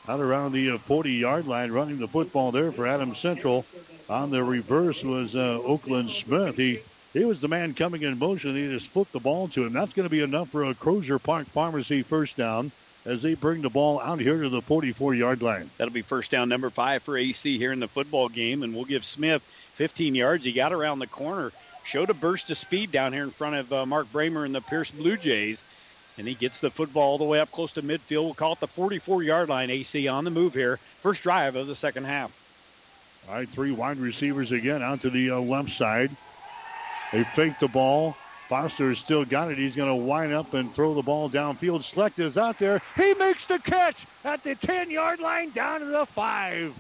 Out 0.09 0.19
around 0.19 0.53
the 0.53 0.79
40 0.79 1.13
yard 1.13 1.47
line, 1.47 1.71
running 1.71 1.99
the 1.99 2.09
football 2.09 2.51
there 2.51 2.73
for 2.73 2.89
Adams 2.89 3.19
Central. 3.19 3.65
On 4.09 4.31
the 4.31 4.43
reverse 4.43 5.05
was 5.05 5.37
uh, 5.37 5.61
Oakland 5.65 6.11
Smith. 6.11 6.57
He 6.57 6.81
he 7.13 7.25
was 7.25 7.41
the 7.41 7.49
man 7.49 7.75
coming 7.75 8.03
in 8.03 8.19
motion. 8.19 8.57
He 8.57 8.69
just 8.69 8.89
flipped 8.89 9.13
the 9.13 9.21
ball 9.21 9.49
to 9.49 9.65
him. 9.65 9.73
That's 9.73 9.95
going 9.95 10.07
to 10.07 10.11
be 10.11 10.23
enough 10.23 10.49
for 10.49 10.65
a 10.65 10.75
Crozier 10.75 11.19
Park 11.19 11.47
Pharmacy 11.47 12.03
first 12.03 12.37
down 12.37 12.73
as 13.07 13.23
they 13.23 13.35
bring 13.35 13.63
the 13.63 13.71
ball 13.71 14.01
out 14.01 14.19
here 14.19 14.43
to 14.43 14.49
the 14.49 14.61
44 14.61 15.15
yard 15.15 15.41
line. 15.41 15.71
That'll 15.79 15.95
be 15.95 16.03
first 16.03 16.31
down 16.31 16.49
number 16.49 16.71
five 16.71 17.03
for 17.05 17.17
AC 17.17 17.57
here 17.57 17.73
in 17.73 17.81
the 17.81 17.89
football 17.89 18.29
game, 18.29 18.63
and 18.63 18.75
we'll 18.75 18.85
give 18.85 19.05
Smith 19.05 19.43
15 19.75 20.15
yards. 20.15 20.45
He 20.45 20.53
got 20.53 20.73
around 20.73 20.99
the 20.99 21.07
corner, 21.07 21.53
showed 21.85 22.11
a 22.11 22.15
burst 22.15 22.51
of 22.51 22.59
speed 22.59 22.91
down 22.91 23.13
here 23.13 23.23
in 23.23 23.31
front 23.31 23.55
of 23.55 23.73
uh, 23.73 23.87
Mark 23.87 24.13
Brahmer 24.13 24.45
and 24.45 24.55
the 24.55 24.61
Pierce 24.61 24.91
Blue 24.91 25.17
Jays, 25.17 25.63
and 26.19 26.27
he 26.27 26.35
gets 26.35 26.59
the 26.59 26.71
football 26.71 27.13
all 27.13 27.19
the 27.19 27.25
way 27.25 27.39
up 27.39 27.53
close 27.53 27.75
to 27.75 27.83
midfield. 27.83 28.25
We'll 28.25 28.35
call 28.35 28.55
it 28.55 28.61
the 28.61 28.67
44 28.67 29.23
yard 29.23 29.49
line. 29.49 29.71
AC 29.71 30.09
on 30.09 30.25
the 30.25 30.31
move 30.31 30.53
here. 30.53 30.79
First 31.01 31.23
drive 31.23 31.55
of 31.55 31.69
the 31.69 31.77
second 31.77 32.05
half. 32.05 32.43
All 33.29 33.37
right, 33.37 33.49
three 33.49 33.71
wide 33.71 33.99
receivers 33.99 34.51
again 34.51 34.83
out 34.83 35.03
to 35.03 35.11
the 35.11 35.31
uh, 35.33 35.41
left 35.41 35.71
side. 35.71 36.11
They 37.13 37.23
fake 37.23 37.59
the 37.61 37.69
ball. 37.69 38.17
Foster 38.49 38.95
still 38.95 39.25
got 39.25 39.51
it. 39.51 39.59
He's 39.59 39.75
going 39.75 39.89
to 39.89 40.07
wind 40.07 40.33
up 40.33 40.55
and 40.55 40.73
throw 40.73 40.95
the 40.95 41.03
ball 41.03 41.29
downfield. 41.29 41.81
Slechta 41.81 42.21
is 42.21 42.39
out 42.39 42.59
there. 42.59 42.81
He 42.97 43.15
makes 43.15 43.45
the 43.45 43.59
catch 43.59 44.07
at 44.25 44.43
the 44.45 44.55
10 44.55 44.91
yard 44.91 45.21
line 45.21 45.51
down 45.51 45.81
to 45.81 45.87
the 45.87 46.07
five. 46.07 46.73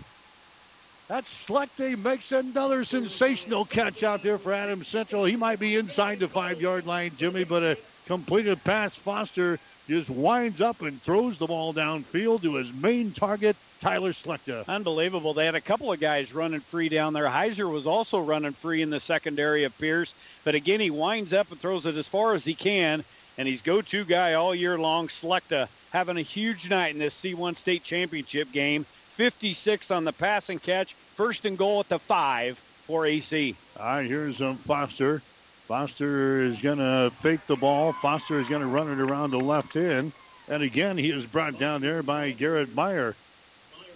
That's 1.08 1.46
Slechta. 1.46 1.90
He 1.90 1.96
makes 1.96 2.30
another 2.32 2.84
sensational 2.84 3.64
catch 3.64 4.02
out 4.02 4.22
there 4.22 4.38
for 4.38 4.52
Adams 4.52 4.88
Central. 4.88 5.24
He 5.24 5.36
might 5.36 5.58
be 5.58 5.76
inside 5.76 6.20
the 6.20 6.28
five 6.28 6.60
yard 6.60 6.86
line, 6.86 7.12
Jimmy, 7.16 7.44
but 7.44 7.62
a 7.64 7.78
completed 8.06 8.62
pass. 8.64 8.94
Foster 8.94 9.58
just 9.88 10.10
winds 10.10 10.60
up 10.60 10.82
and 10.82 11.00
throws 11.02 11.38
the 11.38 11.46
ball 11.46 11.72
downfield 11.72 12.42
to 12.42 12.54
his 12.56 12.72
main 12.72 13.12
target, 13.12 13.56
Tyler 13.80 14.12
Slechta. 14.12 14.66
Unbelievable. 14.68 15.34
They 15.34 15.44
had 15.46 15.54
a 15.54 15.60
couple 15.60 15.92
of 15.92 16.00
guys 16.00 16.34
running 16.34 16.60
free 16.60 16.88
down 16.88 17.12
there. 17.12 17.26
Heiser 17.26 17.70
was 17.70 17.86
also 17.86 18.20
running 18.20 18.52
free 18.52 18.82
in 18.82 18.90
the 18.90 19.00
secondary 19.00 19.64
of 19.64 19.76
Pierce. 19.78 20.14
But 20.44 20.54
again, 20.54 20.80
he 20.80 20.90
winds 20.90 21.32
up 21.32 21.50
and 21.50 21.60
throws 21.60 21.86
it 21.86 21.96
as 21.96 22.08
far 22.08 22.34
as 22.34 22.44
he 22.44 22.54
can. 22.54 23.04
And 23.38 23.46
he's 23.46 23.60
go-to 23.60 24.04
guy 24.04 24.34
all 24.34 24.54
year 24.54 24.78
long. 24.78 25.08
Slechta 25.08 25.68
having 25.92 26.16
a 26.16 26.22
huge 26.22 26.70
night 26.70 26.94
in 26.94 26.98
this 26.98 27.18
C1 27.20 27.56
state 27.56 27.84
championship 27.84 28.50
game. 28.50 28.84
56 28.84 29.90
on 29.90 30.04
the 30.04 30.12
passing 30.12 30.58
catch. 30.58 30.94
First 30.94 31.44
and 31.44 31.56
goal 31.56 31.80
at 31.80 31.88
the 31.88 31.98
five 31.98 32.58
for 32.86 33.06
AC. 33.06 33.54
All 33.78 33.86
right, 33.86 34.06
here's 34.06 34.40
um, 34.40 34.56
Foster. 34.56 35.22
Foster 35.66 36.42
is 36.42 36.62
going 36.62 36.78
to 36.78 37.10
fake 37.18 37.44
the 37.46 37.56
ball. 37.56 37.92
Foster 37.92 38.38
is 38.38 38.48
going 38.48 38.60
to 38.60 38.68
run 38.68 38.88
it 38.88 39.00
around 39.00 39.32
the 39.32 39.40
left 39.40 39.74
end. 39.74 40.12
And 40.48 40.62
again, 40.62 40.96
he 40.96 41.10
is 41.10 41.26
brought 41.26 41.58
down 41.58 41.80
there 41.80 42.04
by 42.04 42.30
Garrett 42.30 42.72
Meyer. 42.76 43.16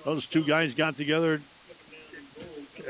Those 0.05 0.27
two 0.27 0.43
guys 0.43 0.75
got 0.75 0.97
together 0.97 1.41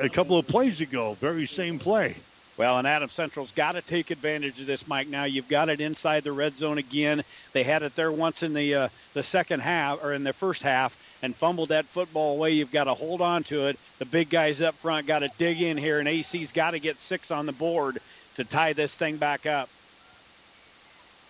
a 0.01 0.09
couple 0.09 0.39
of 0.39 0.49
plays 0.49 0.81
ago. 0.81 1.13
Very 1.21 1.47
same 1.47 1.79
play. 1.79 2.17
Well, 2.57 2.79
and 2.79 2.87
Adam 2.87 3.11
Central's 3.11 3.53
got 3.53 3.73
to 3.73 3.83
take 3.83 4.11
advantage 4.11 4.59
of 4.61 4.67
this, 4.67 4.89
Mike. 4.89 5.09
Now 5.09 5.25
you've 5.25 5.49
got 5.49 5.69
it 5.69 5.83
inside 5.83 6.25
the 6.25 6.33
red 6.33 6.57
zone 6.57 6.79
again. 6.79 7.23
They 7.53 7.65
had 7.65 7.83
it 7.83 7.95
there 7.97 8.11
once 8.11 8.43
in 8.43 8.55
the 8.55 8.75
uh, 8.75 8.89
the 9.13 9.23
second 9.23 9.61
half 9.61 10.03
or 10.03 10.15
in 10.15 10.25
the 10.25 10.33
first 10.33 10.63
half 10.63 10.97
and 11.23 11.37
fumbled 11.37 11.69
that 11.69 11.85
football 11.85 12.37
away. 12.37 12.53
You've 12.53 12.73
got 12.73 12.85
to 12.85 12.95
hold 12.95 13.21
on 13.21 13.45
to 13.45 13.67
it. 13.67 13.79
The 13.99 14.07
big 14.07 14.31
guys 14.31 14.63
up 14.63 14.75
front 14.75 15.07
got 15.07 15.19
to 15.19 15.31
dig 15.37 15.61
in 15.61 15.77
here, 15.77 15.99
and 15.99 16.09
AC's 16.09 16.53
got 16.53 16.71
to 16.71 16.81
get 16.81 16.99
six 16.99 17.31
on 17.31 17.47
the 17.47 17.53
board 17.53 17.99
to 18.37 18.45
tie 18.45 18.73
this 18.73 18.95
thing 18.95 19.17
back 19.17 19.47
up. 19.47 19.69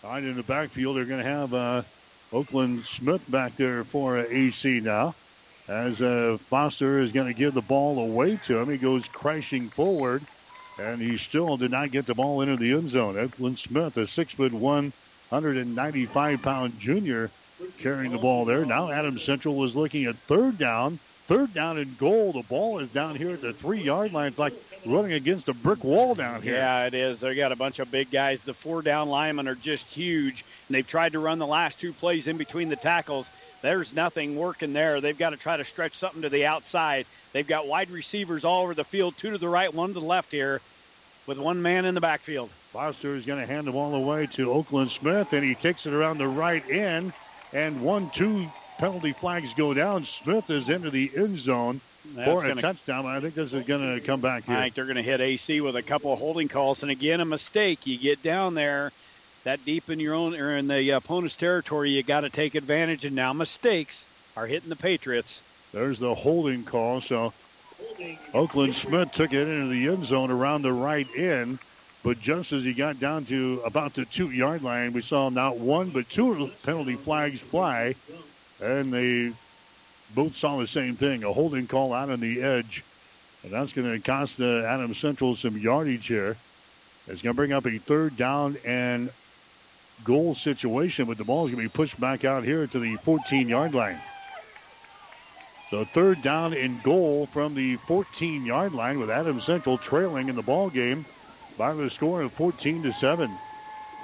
Right, 0.03 0.23
in 0.23 0.37
the 0.37 0.43
backfield, 0.43 0.97
they're 0.97 1.05
going 1.05 1.23
to 1.23 1.29
have 1.29 1.53
uh, 1.53 1.83
Oakland 2.33 2.87
Smith 2.87 3.29
back 3.31 3.57
there 3.57 3.85
for 3.85 4.19
uh, 4.19 4.25
AC 4.29 4.81
now. 4.81 5.15
As 5.69 6.01
uh, 6.03 6.39
Foster 6.49 6.99
is 6.99 7.13
going 7.13 7.27
to 7.27 7.39
give 7.39 7.55
the 7.55 7.61
ball 7.61 8.01
away 8.01 8.41
to 8.47 8.59
him, 8.59 8.71
he 8.71 8.77
goes 8.77 9.07
crashing 9.07 9.69
forward, 9.69 10.23
and 10.81 11.01
he 11.01 11.17
still 11.17 11.57
did 11.57 11.71
not 11.71 11.91
get 11.91 12.07
the 12.07 12.15
ball 12.15 12.41
into 12.41 12.57
the 12.57 12.73
end 12.73 12.89
zone. 12.89 13.17
Oakland 13.19 13.59
Smith, 13.59 13.97
a 13.97 14.07
six 14.07 14.35
foot 14.35 14.53
one, 14.53 14.93
195 15.29 16.43
pound 16.43 16.79
junior, 16.81 17.31
carrying 17.79 18.11
the 18.11 18.19
ball 18.19 18.45
there. 18.45 18.65
Now 18.65 18.91
Adams 18.91 19.23
Central 19.23 19.55
was 19.55 19.77
looking 19.77 20.07
at 20.07 20.17
third 20.17 20.59
down. 20.59 20.99
Third 21.27 21.55
down 21.55 21.79
and 21.79 21.97
goal. 21.97 22.33
The 22.33 22.43
ball 22.43 22.81
is 22.81 22.89
down 22.89 23.15
here 23.15 23.31
at 23.31 23.41
the 23.41 23.53
three 23.53 23.83
yard 23.83 24.13
line. 24.13 24.27
It's 24.27 24.39
like 24.39 24.55
running 24.87 25.13
against 25.13 25.49
a 25.49 25.55
brick 25.55 25.85
wall 25.85 26.15
down 26.15 26.43
here. 26.43 26.55
Yeah, 26.55 26.87
it 26.87 26.95
is. 26.95 27.21
They 27.21 27.35
got 27.35 27.53
a 27.53 27.57
bunch 27.57 27.79
of 27.79 27.91
big 27.91 28.11
guys. 28.11 28.43
The 28.43 28.55
four 28.55 28.83
down 28.83 29.09
linemen 29.09 29.49
are 29.49 29.55
just 29.55 29.87
huge, 29.87 30.45
and 30.69 30.75
they've 30.75 30.87
tried 30.87 31.13
to 31.13 31.19
run 31.19 31.39
the 31.39 31.47
last 31.47 31.81
two 31.81 31.93
plays 31.93 32.27
in 32.27 32.37
between 32.37 32.69
the 32.69 32.77
tackles. 32.77 33.29
There's 33.63 33.95
nothing 33.95 34.37
working 34.37 34.73
there. 34.73 35.01
They've 35.01 35.19
got 35.19 35.31
to 35.31 35.37
try 35.37 35.57
to 35.57 35.65
stretch 35.65 35.97
something 35.97 36.23
to 36.23 36.29
the 36.29 36.47
outside. 36.47 37.07
They've 37.33 37.47
got 37.47 37.67
wide 37.67 37.91
receivers 37.91 38.45
all 38.45 38.63
over 38.63 38.75
the 38.75 38.85
field, 38.85 39.17
two 39.17 39.31
to 39.31 39.39
the 39.39 39.49
right, 39.49 39.73
one 39.73 39.93
to 39.93 40.01
the 40.01 40.07
left 40.07 40.31
here, 40.33 40.61
with 41.27 41.39
one 41.39 41.61
man 41.61 41.85
in 41.85 41.95
the 41.95 42.01
backfield. 42.01 42.49
Foster 42.73 43.15
is 43.15 43.27
going 43.27 43.41
to 43.41 43.47
hand 43.47 43.67
the 43.67 43.73
ball 43.73 43.95
away 43.95 44.27
to 44.33 44.53
Oakland 44.53 44.91
Smith, 44.91 45.33
and 45.33 45.45
he 45.45 45.55
takes 45.55 45.87
it 45.87 45.93
around 45.93 46.19
the 46.19 46.29
right 46.29 46.69
end, 46.71 47.13
and 47.53 47.81
one, 47.81 48.09
two 48.11 48.47
penalty 48.79 49.13
flags 49.13 49.53
go 49.55 49.75
down. 49.75 50.05
Smith 50.05 50.49
is 50.51 50.71
into 50.71 50.91
the 50.91 51.11
end 51.15 51.39
zone 51.39 51.81
That's 52.15 52.31
for 52.31 52.45
a 52.45 52.49
gonna- 52.49 52.63
touchdown. 52.63 53.07
I 53.07 53.21
think 53.21 53.35
this 53.35 53.53
is 53.53 53.65
going 53.65 53.95
to 53.95 54.01
come 54.01 54.21
back 54.21 54.45
here. 54.45 54.57
I 54.57 54.63
think 54.63 54.75
they're 54.75 54.85
going 54.85 54.97
to 54.97 55.03
hit 55.03 55.21
AC 55.21 55.61
with 55.61 55.77
a 55.77 55.83
couple 55.83 56.13
of 56.13 56.19
holding 56.19 56.49
calls, 56.49 56.83
and 56.83 56.91
again 56.91 57.21
a 57.21 57.25
mistake. 57.25 57.87
You 57.87 57.99
get 57.99 58.23
down 58.23 58.55
there 58.55 58.93
that 59.45 59.65
deep 59.65 59.89
in 59.91 60.01
your 60.01 60.15
own 60.15 60.35
or 60.35 60.57
in 60.57 60.67
the 60.69 60.91
opponent's 60.91 61.37
territory, 61.37 61.91
you 61.91 62.03
got 62.03 62.21
to 62.23 62.31
take 62.31 62.55
advantage. 62.55 63.05
And 63.05 63.17
now 63.17 63.33
mistakes 63.33 64.07
are 64.37 64.47
hitting 64.47 64.69
the 64.69 64.77
Patriots. 64.77 65.41
There's 65.73 65.99
the 65.99 66.15
holding 66.15 66.65
call. 66.65 67.01
So 67.01 67.33
Oakland 68.35 68.75
Smith 68.75 69.13
took 69.13 69.33
it 69.33 69.49
into 69.49 69.69
the 69.69 69.89
end 69.89 70.05
zone 70.05 70.31
around 70.31 70.63
the 70.63 70.73
right 70.73 71.07
end. 71.17 71.59
But 72.03 72.19
just 72.19 72.53
as 72.53 72.65
he 72.65 72.73
got 72.73 72.99
down 72.99 73.27
to 73.27 73.61
about 73.65 73.93
the 73.93 74.07
two 74.07 74.31
yard 74.31 74.63
line, 74.63 74.95
we 74.95 75.03
saw 75.03 75.29
not 75.29 75.59
one 75.59 75.91
but 75.91 76.09
two 76.09 76.51
penalty 76.65 76.95
flags 76.95 77.41
fly. 77.41 77.95
And 78.63 78.93
they 78.93 79.33
both 80.15 80.37
saw 80.37 80.59
the 80.59 80.67
same 80.67 80.97
thing 80.97 81.25
a 81.25 81.33
holding 81.33 81.67
call 81.67 81.93
out 81.93 82.11
on 82.11 82.21
the 82.21 82.43
edge. 82.43 82.85
And 83.43 83.53
that's 83.53 83.73
going 83.73 83.91
to 83.91 83.99
cost 84.01 84.37
the 84.37 84.65
Adams 84.69 84.99
Central 84.99 85.35
some 85.35 85.57
yardage 85.57 86.07
here. 86.07 86.37
It's 87.09 87.23
going 87.23 87.35
to 87.35 87.37
bring 87.37 87.53
up 87.53 87.67
a 87.67 87.79
third 87.79 88.17
down 88.17 88.57
and 88.65 89.11
goal 90.05 90.35
situation, 90.35 91.07
but 91.07 91.19
the 91.19 91.25
ball 91.25 91.47
is 91.47 91.53
going 91.53 91.67
to 91.67 91.73
be 91.73 91.75
pushed 91.75 91.99
back 91.99 92.25
out 92.25 92.45
here 92.45 92.67
to 92.67 92.79
the 92.79 92.97
14 92.97 93.49
yard 93.49 93.75
line. 93.75 93.99
So 95.71 95.85
third 95.85 96.21
down 96.21 96.53
and 96.53 96.83
goal 96.83 97.27
from 97.27 97.55
the 97.55 97.77
14 97.77 98.45
yard 98.45 98.75
line 98.75 98.99
with 98.99 99.11
Adams 99.11 99.45
Central 99.45 99.79
trailing 99.79 100.29
in 100.29 100.37
the 100.37 100.43
ball 100.43 100.69
game 100.69 101.05
by 101.57 101.75
the 101.75 101.89
score 101.89 102.23
of 102.23 102.33
14 102.33 102.83
to 102.83 102.93
7. 102.93 103.31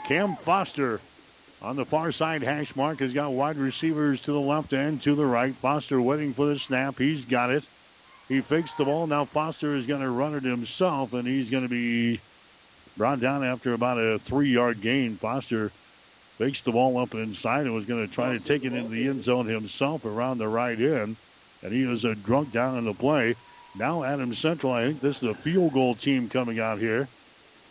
Cam 0.06 0.36
Foster 0.36 1.00
on 1.66 1.74
the 1.74 1.84
far 1.84 2.12
side 2.12 2.42
hash 2.42 2.76
mark 2.76 3.00
has 3.00 3.12
got 3.12 3.32
wide 3.32 3.56
receivers 3.56 4.22
to 4.22 4.30
the 4.30 4.40
left 4.40 4.72
and 4.72 5.02
to 5.02 5.16
the 5.16 5.26
right. 5.26 5.52
Foster 5.52 6.00
waiting 6.00 6.32
for 6.32 6.46
the 6.46 6.56
snap. 6.56 6.96
He's 6.96 7.24
got 7.24 7.50
it. 7.50 7.66
He 8.28 8.40
fakes 8.40 8.74
the 8.74 8.84
ball. 8.84 9.08
Now 9.08 9.24
Foster 9.24 9.74
is 9.74 9.84
going 9.84 10.00
to 10.00 10.08
run 10.08 10.36
it 10.36 10.44
himself, 10.44 11.12
and 11.12 11.26
he's 11.26 11.50
going 11.50 11.64
to 11.64 11.68
be 11.68 12.20
brought 12.96 13.18
down 13.18 13.42
after 13.42 13.74
about 13.74 13.98
a 13.98 14.20
three 14.20 14.50
yard 14.50 14.80
gain. 14.80 15.16
Foster 15.16 15.70
fakes 16.38 16.60
the 16.60 16.70
ball 16.70 16.98
up 16.98 17.14
inside 17.14 17.62
and 17.62 17.74
was 17.74 17.86
going 17.86 18.06
to 18.06 18.14
try 18.14 18.32
to 18.32 18.42
take 18.42 18.64
it 18.64 18.72
into 18.72 18.90
the 18.90 19.08
end 19.08 19.24
zone 19.24 19.46
himself 19.46 20.04
around 20.04 20.38
the 20.38 20.46
right 20.46 20.78
end. 20.78 21.16
And 21.64 21.72
he 21.72 21.84
was 21.84 22.04
a 22.04 22.14
drunk 22.14 22.52
down 22.52 22.78
in 22.78 22.84
the 22.84 22.94
play. 22.94 23.34
Now 23.76 24.04
Adams 24.04 24.38
Central, 24.38 24.72
I 24.72 24.84
think 24.86 25.00
this 25.00 25.16
is 25.16 25.28
a 25.28 25.34
field 25.34 25.72
goal 25.72 25.96
team 25.96 26.28
coming 26.28 26.60
out 26.60 26.78
here. 26.78 27.08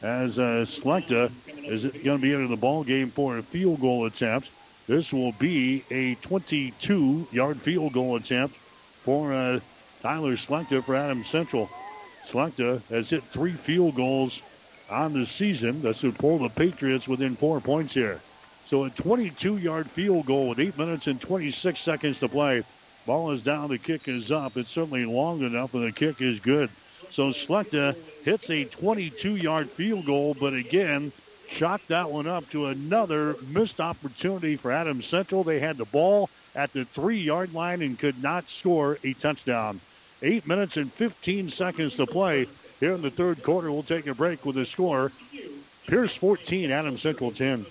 As 0.05 0.37
uh, 0.37 0.65
Slechta 0.67 1.31
is 1.67 1.83
going 1.85 2.19
to 2.19 2.21
be 2.21 2.31
into 2.31 2.47
the 2.47 2.55
ball 2.55 2.83
game 2.83 3.09
for 3.09 3.39
a 3.39 3.41
field 3.41 3.81
goal 3.81 4.05
attempt. 4.05 4.51
This 4.85 5.11
will 5.11 5.31
be 5.31 5.83
a 5.89 6.13
22-yard 6.17 7.57
field 7.57 7.93
goal 7.93 8.15
attempt 8.15 8.55
for 9.01 9.33
uh, 9.33 9.59
Tyler 10.03 10.35
Slechta 10.35 10.83
for 10.83 10.95
Adams 10.95 11.27
Central. 11.27 11.71
Slechta 12.27 12.87
has 12.89 13.09
hit 13.09 13.23
three 13.23 13.53
field 13.53 13.95
goals 13.95 14.43
on 14.91 15.13
the 15.13 15.25
season. 15.25 15.81
This 15.81 16.03
would 16.03 16.19
pull 16.19 16.37
the 16.37 16.49
Patriots 16.49 17.07
within 17.07 17.35
four 17.35 17.59
points 17.59 17.95
here. 17.95 18.21
So 18.67 18.85
a 18.85 18.91
22-yard 18.91 19.89
field 19.89 20.27
goal 20.27 20.49
with 20.49 20.59
8 20.59 20.77
minutes 20.77 21.07
and 21.07 21.19
26 21.19 21.79
seconds 21.79 22.19
to 22.19 22.27
play. 22.27 22.61
Ball 23.07 23.31
is 23.31 23.43
down, 23.43 23.69
the 23.69 23.79
kick 23.79 24.07
is 24.07 24.31
up. 24.31 24.55
It's 24.55 24.69
certainly 24.69 25.05
long 25.05 25.41
enough, 25.41 25.73
and 25.73 25.83
the 25.83 25.91
kick 25.91 26.21
is 26.21 26.39
good. 26.39 26.69
So 27.09 27.31
Slechta 27.31 27.95
hits 28.25 28.49
a 28.49 28.65
22-yard 28.65 29.69
field 29.69 30.07
goal, 30.07 30.35
but 30.39 30.53
again, 30.53 31.11
chalked 31.47 31.87
that 31.89 32.09
one 32.09 32.25
up 32.25 32.49
to 32.49 32.65
another 32.65 33.35
missed 33.49 33.79
opportunity 33.79 34.55
for 34.55 34.71
Adams 34.71 35.05
Central. 35.05 35.43
They 35.43 35.59
had 35.59 35.77
the 35.77 35.85
ball 35.85 36.31
at 36.55 36.73
the 36.73 36.85
three-yard 36.85 37.53
line 37.53 37.83
and 37.83 37.99
could 37.99 38.21
not 38.23 38.49
score 38.49 38.97
a 39.03 39.13
touchdown. 39.13 39.79
Eight 40.23 40.47
minutes 40.47 40.75
and 40.77 40.91
15 40.91 41.51
seconds 41.51 41.95
to 41.97 42.07
play 42.07 42.47
here 42.79 42.93
in 42.93 43.03
the 43.03 43.11
third 43.11 43.43
quarter. 43.43 43.71
We'll 43.71 43.83
take 43.83 44.07
a 44.07 44.15
break 44.15 44.43
with 44.43 44.55
the 44.55 44.65
score. 44.65 45.11
Pierce 45.85 46.15
14, 46.15 46.71
Adams 46.71 47.01
Central 47.01 47.29
10. 47.29 47.63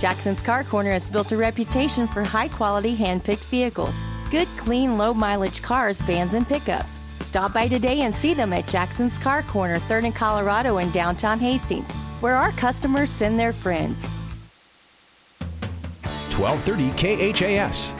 Jackson's 0.00 0.42
Car 0.42 0.64
Corner 0.64 0.90
has 0.90 1.08
built 1.08 1.30
a 1.30 1.36
reputation 1.36 2.08
for 2.08 2.24
high 2.24 2.48
quality 2.48 2.96
hand 2.96 3.22
picked 3.22 3.44
vehicles. 3.44 3.94
Good, 4.32 4.48
clean, 4.56 4.98
low 4.98 5.14
mileage 5.14 5.62
cars, 5.62 6.00
vans, 6.00 6.34
and 6.34 6.46
pickups. 6.48 6.98
Stop 7.26 7.52
by 7.52 7.66
today 7.66 8.02
and 8.02 8.14
see 8.14 8.34
them 8.34 8.52
at 8.52 8.68
Jackson's 8.68 9.18
Car 9.18 9.42
Corner, 9.42 9.80
3rd 9.80 10.04
and 10.04 10.14
Colorado 10.14 10.78
in 10.78 10.92
downtown 10.92 11.40
Hastings, 11.40 11.90
where 12.20 12.36
our 12.36 12.52
customers 12.52 13.10
send 13.10 13.36
their 13.36 13.52
friends. 13.52 14.06
1230 16.38 17.32
KHAS. 17.32 17.92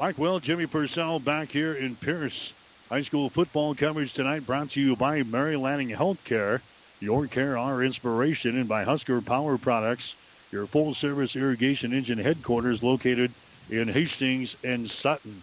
Mike 0.00 0.18
Will, 0.18 0.40
Jimmy 0.40 0.66
Purcell 0.66 1.20
back 1.20 1.48
here 1.48 1.74
in 1.74 1.94
Pierce. 1.94 2.52
High 2.88 3.02
school 3.02 3.28
football 3.28 3.76
coverage 3.76 4.12
tonight 4.12 4.44
brought 4.44 4.70
to 4.70 4.80
you 4.80 4.96
by 4.96 5.22
Mary 5.22 5.54
Lanning 5.54 5.90
Healthcare. 5.90 6.60
Your 6.98 7.28
care, 7.28 7.56
our 7.56 7.84
inspiration, 7.84 8.58
and 8.58 8.68
by 8.68 8.82
Husker 8.82 9.20
Power 9.20 9.56
Products, 9.56 10.16
your 10.50 10.66
full 10.66 10.92
service 10.92 11.36
irrigation 11.36 11.92
engine 11.92 12.18
headquarters 12.18 12.82
located 12.82 13.30
in 13.70 13.88
Hastings 13.88 14.56
and 14.64 14.90
Sutton. 14.90 15.42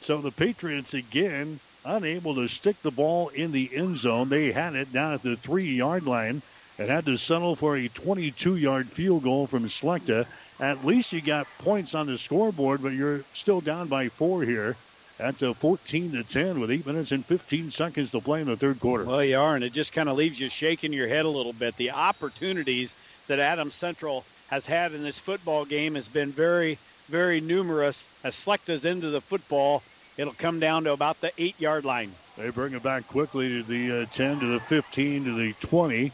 So 0.00 0.18
the 0.18 0.30
Patriots 0.30 0.94
again 0.94 1.60
unable 1.84 2.34
to 2.34 2.48
stick 2.48 2.80
the 2.82 2.90
ball 2.90 3.28
in 3.28 3.52
the 3.52 3.70
end 3.74 3.98
zone. 3.98 4.28
They 4.28 4.52
had 4.52 4.74
it 4.74 4.92
down 4.92 5.12
at 5.12 5.22
the 5.22 5.36
three 5.36 5.74
yard 5.74 6.06
line 6.06 6.42
and 6.78 6.88
had 6.88 7.06
to 7.06 7.16
settle 7.16 7.56
for 7.56 7.76
a 7.76 7.88
22 7.88 8.56
yard 8.56 8.88
field 8.88 9.22
goal 9.22 9.46
from 9.46 9.64
Slechta. 9.64 10.26
At 10.60 10.84
least 10.84 11.12
you 11.12 11.20
got 11.20 11.46
points 11.58 11.94
on 11.94 12.06
the 12.06 12.18
scoreboard, 12.18 12.82
but 12.82 12.92
you're 12.92 13.22
still 13.32 13.60
down 13.60 13.88
by 13.88 14.08
four 14.08 14.42
here. 14.42 14.76
That's 15.18 15.42
a 15.42 15.52
14 15.52 16.12
to 16.12 16.22
10 16.22 16.60
with 16.60 16.70
eight 16.70 16.86
minutes 16.86 17.10
and 17.10 17.24
15 17.24 17.72
seconds 17.72 18.12
to 18.12 18.20
play 18.20 18.40
in 18.40 18.46
the 18.46 18.56
third 18.56 18.78
quarter. 18.78 19.04
Well, 19.04 19.24
you 19.24 19.38
are, 19.38 19.56
and 19.56 19.64
it 19.64 19.72
just 19.72 19.92
kind 19.92 20.08
of 20.08 20.16
leaves 20.16 20.38
you 20.38 20.48
shaking 20.48 20.92
your 20.92 21.08
head 21.08 21.24
a 21.24 21.28
little 21.28 21.52
bit. 21.52 21.76
The 21.76 21.90
opportunities 21.90 22.94
that 23.26 23.40
Adams 23.40 23.74
Central 23.74 24.24
has 24.48 24.64
had 24.64 24.92
in 24.92 25.02
this 25.02 25.18
football 25.18 25.64
game 25.64 25.96
has 25.96 26.06
been 26.06 26.30
very, 26.30 26.78
very 27.08 27.40
numerous. 27.40 28.06
As 28.22 28.34
Slechta's 28.34 28.84
into 28.84 29.10
the 29.10 29.20
football, 29.20 29.82
it'll 30.16 30.32
come 30.34 30.60
down 30.60 30.84
to 30.84 30.92
about 30.92 31.20
the 31.20 31.32
eight 31.38 31.58
yard 31.60 31.84
line. 31.84 32.12
They 32.36 32.50
bring 32.50 32.72
it 32.74 32.82
back 32.82 33.08
quickly 33.08 33.48
to 33.48 33.62
the 33.62 34.02
uh, 34.02 34.06
10, 34.06 34.40
to 34.40 34.46
the 34.46 34.60
15, 34.60 35.24
to 35.24 35.34
the 35.34 35.52
20, 35.54 36.12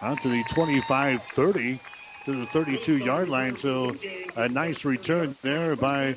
out 0.00 0.22
to 0.22 0.28
the 0.28 0.42
25 0.54 1.22
30, 1.22 1.80
to 2.24 2.36
the 2.36 2.46
32 2.46 2.98
yard 2.98 3.28
line. 3.28 3.56
So 3.56 3.94
a 4.36 4.48
nice 4.48 4.84
return 4.84 5.36
there 5.42 5.76
by 5.76 6.16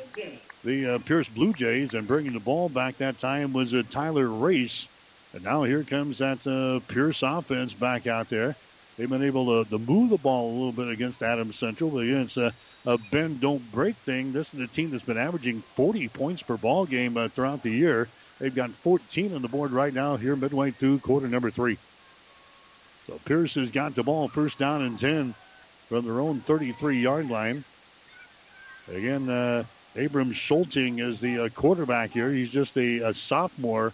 the 0.64 0.96
uh, 0.96 1.00
Pierce 1.00 1.28
Blue 1.28 1.54
Jays, 1.54 1.94
and 1.94 2.08
bringing 2.08 2.34
the 2.34 2.40
ball 2.40 2.70
back 2.70 2.98
that 2.98 3.18
time 3.18 3.52
was 3.52 3.74
uh, 3.74 3.84
Tyler 3.90 4.28
Race. 4.28 4.88
And 5.34 5.44
now 5.44 5.64
here 5.64 5.84
comes 5.84 6.20
that 6.20 6.46
uh, 6.46 6.80
Pierce 6.92 7.24
offense 7.24 7.74
back 7.74 8.08
out 8.08 8.30
there. 8.30 8.56
They've 8.98 9.10
been 9.10 9.24
able 9.24 9.64
to, 9.64 9.70
to 9.70 9.80
move 9.80 10.10
the 10.10 10.18
ball 10.18 10.50
a 10.50 10.54
little 10.54 10.72
bit 10.74 10.90
against 10.90 11.24
Adams 11.24 11.56
Central, 11.56 11.90
but 11.90 12.00
again, 12.00 12.22
it's 12.22 12.38
a, 12.38 12.54
a 12.86 12.98
bend 13.12 13.42
don't 13.42 13.72
break 13.72 13.96
thing. 13.96 14.34
This 14.34 14.54
is 14.54 14.60
a 14.60 14.68
team 14.68 14.92
that's 14.92 15.04
been 15.04 15.18
averaging 15.18 15.62
40 15.62 16.08
points 16.10 16.42
per 16.42 16.58
ball 16.58 16.86
game 16.86 17.18
uh, 17.18 17.28
throughout 17.28 17.62
the 17.62 17.70
year. 17.70 18.08
They've 18.40 18.54
got 18.54 18.72
14 18.72 19.36
on 19.36 19.42
the 19.42 19.48
board 19.48 19.72
right 19.72 19.94
now 19.94 20.18
here 20.18 20.36
midway 20.36 20.72
through 20.72 21.00
quarter 21.00 21.28
number 21.28 21.52
three. 21.52 21.78
So 23.06 23.20
Pierce 23.26 23.56
has 23.56 23.72
got 23.72 23.94
the 23.94 24.04
ball 24.04 24.28
first 24.28 24.58
down 24.58 24.82
and 24.82 24.98
10 24.98 25.36
from 25.90 26.06
their 26.06 26.20
own 26.20 26.40
33 26.40 27.00
yard 27.00 27.30
line. 27.30 27.64
Again, 28.92 29.30
uh, 29.30 29.64
Abram 29.96 30.32
Schulting 30.32 31.00
is 31.00 31.20
the 31.20 31.46
uh, 31.46 31.50
quarterback 31.50 32.12
here. 32.12 32.32
He's 32.32 32.50
just 32.50 32.78
a, 32.78 33.00
a 33.00 33.14
sophomore 33.14 33.92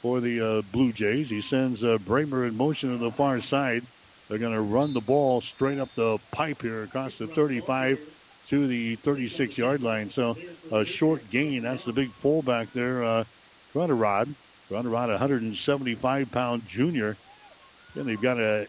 for 0.00 0.20
the 0.20 0.40
uh, 0.40 0.62
Blue 0.72 0.92
Jays. 0.92 1.30
He 1.30 1.40
sends 1.40 1.84
uh, 1.84 1.98
Brahmer 1.98 2.48
in 2.48 2.56
motion 2.56 2.90
to 2.90 2.98
the 2.98 3.10
far 3.12 3.40
side. 3.40 3.84
They're 4.28 4.38
going 4.38 4.54
to 4.54 4.60
run 4.60 4.92
the 4.92 5.00
ball 5.00 5.40
straight 5.40 5.78
up 5.78 5.94
the 5.94 6.18
pipe 6.32 6.62
here 6.62 6.82
across 6.82 7.18
the 7.18 7.26
35 7.26 8.13
to 8.48 8.66
the 8.66 8.96
36 8.96 9.56
yard 9.56 9.82
line. 9.82 10.10
So 10.10 10.36
a 10.70 10.84
short 10.84 11.28
gain. 11.30 11.62
That's 11.62 11.84
the 11.84 11.92
big 11.92 12.10
fullback 12.10 12.72
there, 12.72 13.04
uh, 13.04 13.24
Rod. 13.74 14.28
Rod, 14.70 15.08
175 15.08 16.30
pound 16.32 16.66
junior. 16.66 17.16
And 17.94 18.06
they've 18.06 18.20
got 18.20 18.38
a 18.38 18.66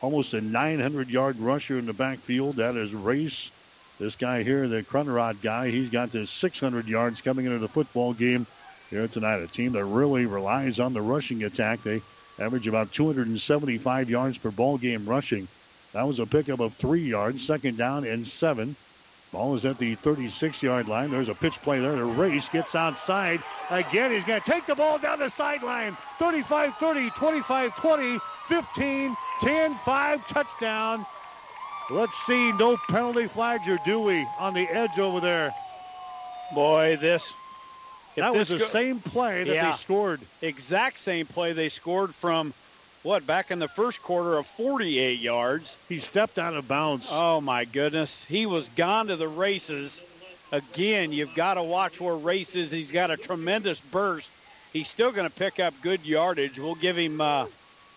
almost 0.00 0.34
a 0.34 0.40
900 0.40 1.08
yard 1.08 1.38
rusher 1.38 1.78
in 1.78 1.86
the 1.86 1.92
backfield. 1.92 2.56
That 2.56 2.76
is 2.76 2.94
Race. 2.94 3.50
This 3.98 4.14
guy 4.14 4.44
here, 4.44 4.68
the 4.68 4.84
Crunrod 4.84 5.42
guy, 5.42 5.70
he's 5.70 5.90
got 5.90 6.12
the 6.12 6.26
600 6.26 6.86
yards 6.86 7.20
coming 7.20 7.46
into 7.46 7.58
the 7.58 7.68
football 7.68 8.12
game 8.12 8.46
here 8.90 9.08
tonight. 9.08 9.42
A 9.42 9.48
team 9.48 9.72
that 9.72 9.84
really 9.84 10.24
relies 10.26 10.78
on 10.78 10.92
the 10.92 11.02
rushing 11.02 11.42
attack. 11.42 11.82
They 11.82 12.00
average 12.38 12.68
about 12.68 12.92
275 12.92 14.08
yards 14.08 14.38
per 14.38 14.52
ball 14.52 14.78
game 14.78 15.04
rushing. 15.04 15.48
That 15.92 16.06
was 16.06 16.20
a 16.20 16.26
pickup 16.26 16.60
of 16.60 16.74
three 16.74 17.02
yards, 17.02 17.44
second 17.44 17.76
down 17.76 18.04
and 18.04 18.26
seven. 18.26 18.76
Ball 19.32 19.54
is 19.56 19.64
at 19.66 19.78
the 19.78 19.94
36 19.94 20.62
yard 20.62 20.88
line. 20.88 21.10
There's 21.10 21.28
a 21.28 21.34
pitch 21.34 21.60
play 21.62 21.80
there. 21.80 21.94
The 21.94 22.04
race 22.04 22.48
gets 22.48 22.74
outside. 22.74 23.40
Again, 23.70 24.10
he's 24.10 24.24
going 24.24 24.40
to 24.40 24.50
take 24.50 24.64
the 24.66 24.74
ball 24.74 24.98
down 24.98 25.18
the 25.18 25.28
sideline. 25.28 25.92
35 26.18 26.74
30, 26.76 27.10
25 27.10 27.76
20, 27.76 28.18
15, 28.46 29.16
10 29.40 29.74
5, 29.74 30.28
touchdown. 30.28 31.06
Let's 31.90 32.16
see. 32.24 32.52
No 32.52 32.76
penalty 32.88 33.26
flags, 33.26 33.68
or 33.68 33.78
do 33.84 34.00
we, 34.00 34.26
on 34.38 34.54
the 34.54 34.68
edge 34.68 34.98
over 34.98 35.20
there? 35.20 35.54
Boy, 36.54 36.96
this. 37.00 37.32
That 38.16 38.34
was 38.34 38.48
the 38.48 38.58
go- 38.58 38.64
same 38.64 39.00
play 39.00 39.44
that 39.44 39.54
yeah, 39.54 39.70
they 39.70 39.76
scored. 39.76 40.20
Exact 40.42 40.98
same 40.98 41.26
play 41.26 41.52
they 41.52 41.68
scored 41.68 42.14
from, 42.14 42.52
what, 43.08 43.26
back 43.26 43.50
in 43.50 43.58
the 43.58 43.68
first 43.68 44.02
quarter 44.02 44.36
of 44.36 44.46
48 44.46 45.18
yards. 45.18 45.78
He 45.88 45.98
stepped 45.98 46.38
out 46.38 46.52
of 46.52 46.68
bounds. 46.68 47.08
Oh, 47.10 47.40
my 47.40 47.64
goodness. 47.64 48.22
He 48.26 48.44
was 48.44 48.68
gone 48.68 49.06
to 49.06 49.16
the 49.16 49.26
races. 49.26 50.02
Again, 50.52 51.10
you've 51.12 51.34
got 51.34 51.54
to 51.54 51.62
watch 51.62 52.02
where 52.02 52.16
races. 52.16 52.70
He's 52.70 52.90
got 52.90 53.10
a 53.10 53.16
tremendous 53.16 53.80
burst. 53.80 54.28
He's 54.74 54.88
still 54.88 55.10
going 55.10 55.26
to 55.26 55.34
pick 55.34 55.58
up 55.58 55.72
good 55.80 56.04
yardage. 56.04 56.58
We'll 56.58 56.74
give 56.74 56.98
him, 56.98 57.22
uh, 57.22 57.46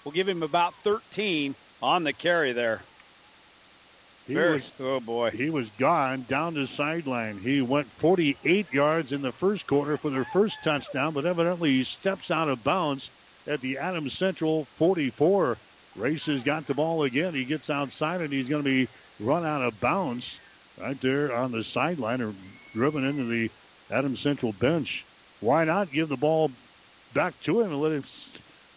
we'll 0.05 0.13
give 0.13 0.29
him 0.29 0.43
about 0.43 0.75
13 0.75 1.55
on 1.83 2.05
the 2.05 2.13
carry 2.13 2.53
there. 2.53 2.81
He 4.27 4.35
Very, 4.35 4.53
was, 4.53 4.71
oh 4.79 5.01
boy. 5.01 5.31
He 5.31 5.49
was 5.49 5.67
gone 5.71 6.23
down 6.29 6.53
the 6.53 6.67
sideline. 6.67 7.37
He 7.37 7.61
went 7.61 7.87
48 7.87 8.71
yards 8.71 9.11
in 9.11 9.21
the 9.23 9.33
first 9.33 9.67
quarter 9.67 9.97
for 9.97 10.09
their 10.09 10.23
first 10.23 10.63
touchdown, 10.63 11.11
but 11.11 11.25
evidently 11.25 11.71
he 11.71 11.83
steps 11.83 12.31
out 12.31 12.47
of 12.47 12.63
bounds 12.63 13.11
at 13.47 13.61
the 13.61 13.77
Adams 13.77 14.13
Central 14.13 14.65
44. 14.65 15.57
Race 15.95 16.25
has 16.27 16.43
got 16.43 16.67
the 16.67 16.73
ball 16.73 17.03
again. 17.03 17.33
He 17.33 17.45
gets 17.45 17.69
outside 17.69 18.21
and 18.21 18.31
he's 18.31 18.47
going 18.47 18.63
to 18.63 18.69
be 18.69 18.87
run 19.19 19.45
out 19.45 19.61
of 19.61 19.79
bounds 19.79 20.39
right 20.79 20.99
there 21.01 21.33
on 21.33 21.51
the 21.51 21.63
sideline 21.63 22.21
or 22.21 22.33
driven 22.73 23.03
into 23.03 23.25
the 23.25 23.51
Adams 23.89 24.19
Central 24.19 24.53
bench. 24.53 25.05
Why 25.41 25.65
not 25.65 25.91
give 25.91 26.07
the 26.07 26.17
ball 26.17 26.51
back 27.13 27.39
to 27.43 27.61
him 27.61 27.71
and 27.71 27.81
let 27.81 27.91
him, 27.91 28.03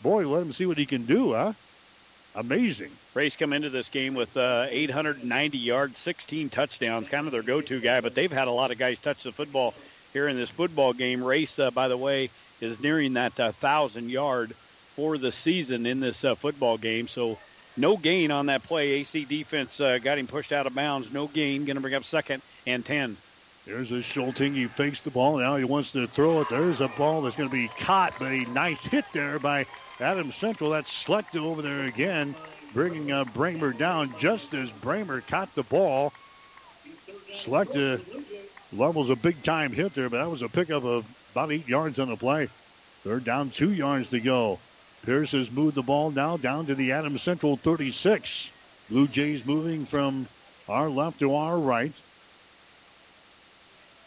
boy, 0.03 0.29
let 0.29 0.43
him 0.43 0.53
see 0.53 0.67
what 0.67 0.79
he 0.79 0.87
can 0.87 1.07
do, 1.07 1.35
huh? 1.35 1.53
Amazing. 2.35 2.91
Race 3.15 3.37
come 3.37 3.53
into 3.53 3.71
this 3.71 3.91
game 3.91 4.15
with 4.15 4.37
uh, 4.37 4.67
890 4.69 5.57
yards, 5.57 5.99
16 5.99 6.49
touchdowns, 6.49 7.09
kind 7.09 7.27
of 7.27 7.33
their 7.33 7.45
go-to 7.45 7.81
guy. 7.81 8.01
But 8.01 8.17
they've 8.17 8.33
had 8.33 8.49
a 8.49 8.51
lot 8.51 8.73
of 8.73 8.79
guys 8.79 8.99
touch 8.99 9.23
the 9.23 9.31
football 9.31 9.73
here 10.13 10.27
in 10.27 10.37
this 10.37 10.51
football 10.51 10.93
game. 10.93 11.23
Race, 11.23 11.61
uh, 11.61 11.71
by 11.71 11.87
the 11.87 11.97
way, 11.97 12.31
is 12.61 12.81
nearing 12.81 13.15
that 13.15 13.39
uh, 13.39 13.53
thousand 13.53 14.11
yard 14.11 14.53
for 14.97 15.19
the 15.19 15.33
season 15.33 15.87
in 15.87 16.01
this 16.01 16.25
uh, 16.25 16.35
football 16.35 16.79
game. 16.79 17.09
So 17.09 17.39
no 17.77 17.97
gain 17.97 18.31
on 18.31 18.47
that 18.47 18.63
play. 18.63 18.93
AC 18.93 19.25
defense 19.25 19.81
uh, 19.81 19.99
got 19.99 20.19
him 20.19 20.27
pushed 20.27 20.53
out 20.53 20.67
of 20.67 20.75
bounds. 20.75 21.13
No 21.13 21.27
gain. 21.27 21.65
Going 21.65 21.77
to 21.77 21.81
bring 21.81 21.95
up 21.95 22.05
second 22.05 22.43
and 22.67 22.85
ten. 22.85 23.17
There's 23.67 23.93
a 23.93 24.03
Schulting. 24.03 24.53
He 24.55 24.67
fakes 24.67 25.01
the 25.01 25.11
ball. 25.11 25.39
Now 25.39 25.57
he 25.57 25.65
wants 25.65 25.93
to 25.93 26.07
throw 26.07 26.43
it. 26.43 26.49
There's 26.51 26.81
a 26.81 26.89
ball 26.89 27.23
that's 27.23 27.37
going 27.37 27.49
to 27.49 27.55
be 27.55 27.69
caught, 27.81 28.15
but 28.19 28.31
a 28.31 28.45
nice 28.51 28.85
hit 28.85 29.07
there 29.13 29.39
by 29.39 29.67
Adam 30.01 30.33
Central. 30.33 30.71
That's 30.71 30.91
Slechta 30.91 31.41
over 31.41 31.63
there 31.63 31.85
again, 31.85 32.35
bringing 32.75 33.11
uh, 33.11 33.25
Brahmer 33.25 33.77
down 33.77 34.13
just 34.19 34.53
as 34.53 34.71
Brahmer 34.71 35.27
caught 35.27 35.55
the 35.55 35.63
ball. 35.63 36.13
Slechta 37.33 38.03
levels 38.73 39.09
a 39.09 39.17
big 39.17 39.43
time 39.43 39.73
hit 39.73 39.95
there, 39.95 40.11
but 40.11 40.19
that 40.19 40.31
was 40.31 40.43
a 40.43 40.49
pickup 40.49 40.85
of 40.85 41.07
about 41.35 41.51
eight 41.51 41.67
yards 41.69 41.99
on 41.99 42.09
the 42.09 42.17
play. 42.17 42.49
Third 43.03 43.25
down, 43.25 43.51
two 43.51 43.73
yards 43.73 44.11
to 44.11 44.21
go. 44.21 44.61
Pierce 45.05 45.33
has 45.33 45.51
moved 45.51 45.75
the 45.75 45.83
ball 45.83 46.13
now 46.13 46.37
down 46.37 46.67
to 46.67 46.77
the 46.77 46.93
Adams 46.93 47.23
Central 47.23 47.57
36. 47.57 48.51
Blue 48.89 49.09
Jays 49.09 49.45
moving 49.45 49.85
from 49.85 50.29
our 50.69 50.89
left 50.89 51.19
to 51.19 51.35
our 51.35 51.59
right. 51.59 51.93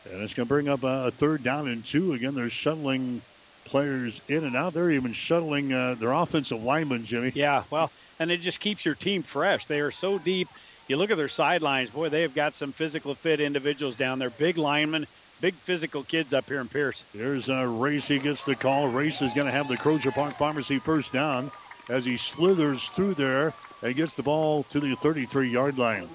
And 0.09 0.21
it's 0.21 0.33
going 0.33 0.47
to 0.47 0.49
bring 0.49 0.69
up 0.69 0.83
a, 0.83 1.11
third 1.11 1.43
down 1.43 1.67
and 1.67 1.83
two. 1.83 2.13
Again, 2.13 2.33
they're 2.33 2.49
shuttling 2.49 3.21
players 3.65 4.21
in 4.29 4.45
and 4.45 4.55
out. 4.55 4.73
They're 4.73 4.91
even 4.91 5.11
shuttling 5.11 5.73
uh, 5.73 5.95
their 5.95 6.13
offensive 6.13 6.63
linemen, 6.63 7.05
Jimmy. 7.05 7.33
Yeah, 7.35 7.63
well, 7.69 7.91
and 8.19 8.31
it 8.31 8.39
just 8.39 8.61
keeps 8.61 8.85
your 8.85 8.95
team 8.95 9.21
fresh. 9.21 9.65
They 9.65 9.81
are 9.81 9.91
so 9.91 10.17
deep. 10.17 10.47
You 10.87 10.95
look 10.95 11.11
at 11.11 11.17
their 11.17 11.27
sidelines, 11.27 11.89
boy, 11.89 12.07
they 12.07 12.21
have 12.21 12.33
got 12.33 12.55
some 12.55 12.71
physical 12.71 13.13
fit 13.13 13.41
individuals 13.41 13.97
down 13.97 14.19
there. 14.19 14.29
Big 14.29 14.57
linemen, 14.57 15.05
big 15.41 15.53
physical 15.53 16.03
kids 16.03 16.33
up 16.33 16.47
here 16.47 16.61
in 16.61 16.67
Pierce. 16.67 17.03
There's 17.13 17.49
a 17.49 17.67
Race. 17.67 18.07
He 18.07 18.19
gets 18.19 18.45
the 18.45 18.55
call. 18.55 18.87
Race 18.87 19.21
is 19.21 19.33
going 19.33 19.45
to 19.45 19.51
have 19.51 19.67
the 19.67 19.77
Crozier 19.77 20.11
Park 20.11 20.35
Pharmacy 20.35 20.79
first 20.79 21.11
down 21.11 21.51
as 21.89 22.05
he 22.05 22.17
slithers 22.17 22.87
through 22.89 23.13
there 23.13 23.53
and 23.81 23.95
gets 23.95 24.15
the 24.15 24.23
ball 24.23 24.63
to 24.63 24.79
the 24.79 24.95
33 24.95 25.49
yard 25.49 25.77
line. 25.77 26.07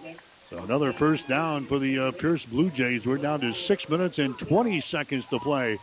So 0.50 0.58
another 0.58 0.92
first 0.92 1.28
down 1.28 1.64
for 1.64 1.78
the 1.78 1.98
uh, 1.98 2.12
Pierce 2.12 2.44
Blue 2.44 2.68
Jays. 2.70 3.06
We're 3.06 3.16
down 3.16 3.40
to 3.40 3.52
six 3.54 3.88
minutes 3.88 4.18
and 4.18 4.38
20 4.38 4.80
seconds 4.80 5.26
to 5.28 5.38
play 5.38 5.78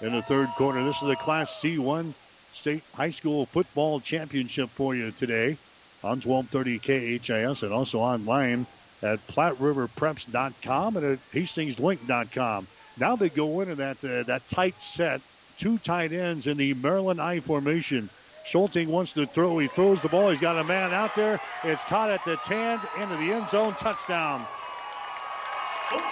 in 0.00 0.12
the 0.12 0.22
third 0.22 0.48
quarter. 0.50 0.84
This 0.84 1.00
is 1.02 1.08
the 1.08 1.16
Class 1.16 1.60
C1 1.60 2.12
State 2.52 2.84
High 2.94 3.10
School 3.10 3.46
Football 3.46 4.00
Championship 4.00 4.68
for 4.68 4.94
you 4.94 5.10
today 5.10 5.56
on 6.04 6.20
1230 6.20 7.18
KHAS 7.18 7.62
and 7.62 7.72
also 7.72 8.00
online 8.00 8.66
at 9.02 9.26
PlatteRiverPreps.com 9.26 10.96
and 10.96 11.06
at 11.06 11.18
HastingsLink.com. 11.32 12.66
Now 12.98 13.16
they 13.16 13.28
go 13.28 13.60
into 13.60 13.76
that 13.76 14.04
uh, 14.04 14.22
that 14.24 14.46
tight 14.48 14.80
set, 14.80 15.20
two 15.58 15.78
tight 15.78 16.12
ends 16.12 16.46
in 16.46 16.56
the 16.56 16.74
Maryland 16.74 17.20
I 17.20 17.40
formation. 17.40 18.08
Schulting 18.46 18.88
wants 18.88 19.12
to 19.12 19.26
throw. 19.26 19.58
He 19.58 19.68
throws 19.68 20.02
the 20.02 20.08
ball. 20.08 20.30
He's 20.30 20.40
got 20.40 20.58
a 20.58 20.64
man 20.64 20.92
out 20.92 21.14
there. 21.14 21.40
It's 21.62 21.84
caught 21.84 22.10
at 22.10 22.24
the 22.24 22.36
10 22.38 22.80
into 23.00 23.16
the 23.16 23.32
end 23.32 23.48
zone. 23.50 23.74
Touchdown. 23.74 24.44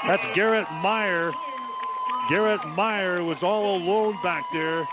That's 0.06 0.26
Garrett 0.34 0.66
Meyer. 0.82 1.32
Garrett 2.28 2.64
Meyer 2.68 3.24
was 3.24 3.42
all 3.42 3.76
alone 3.76 4.14
back 4.22 4.44
there. 4.52 4.86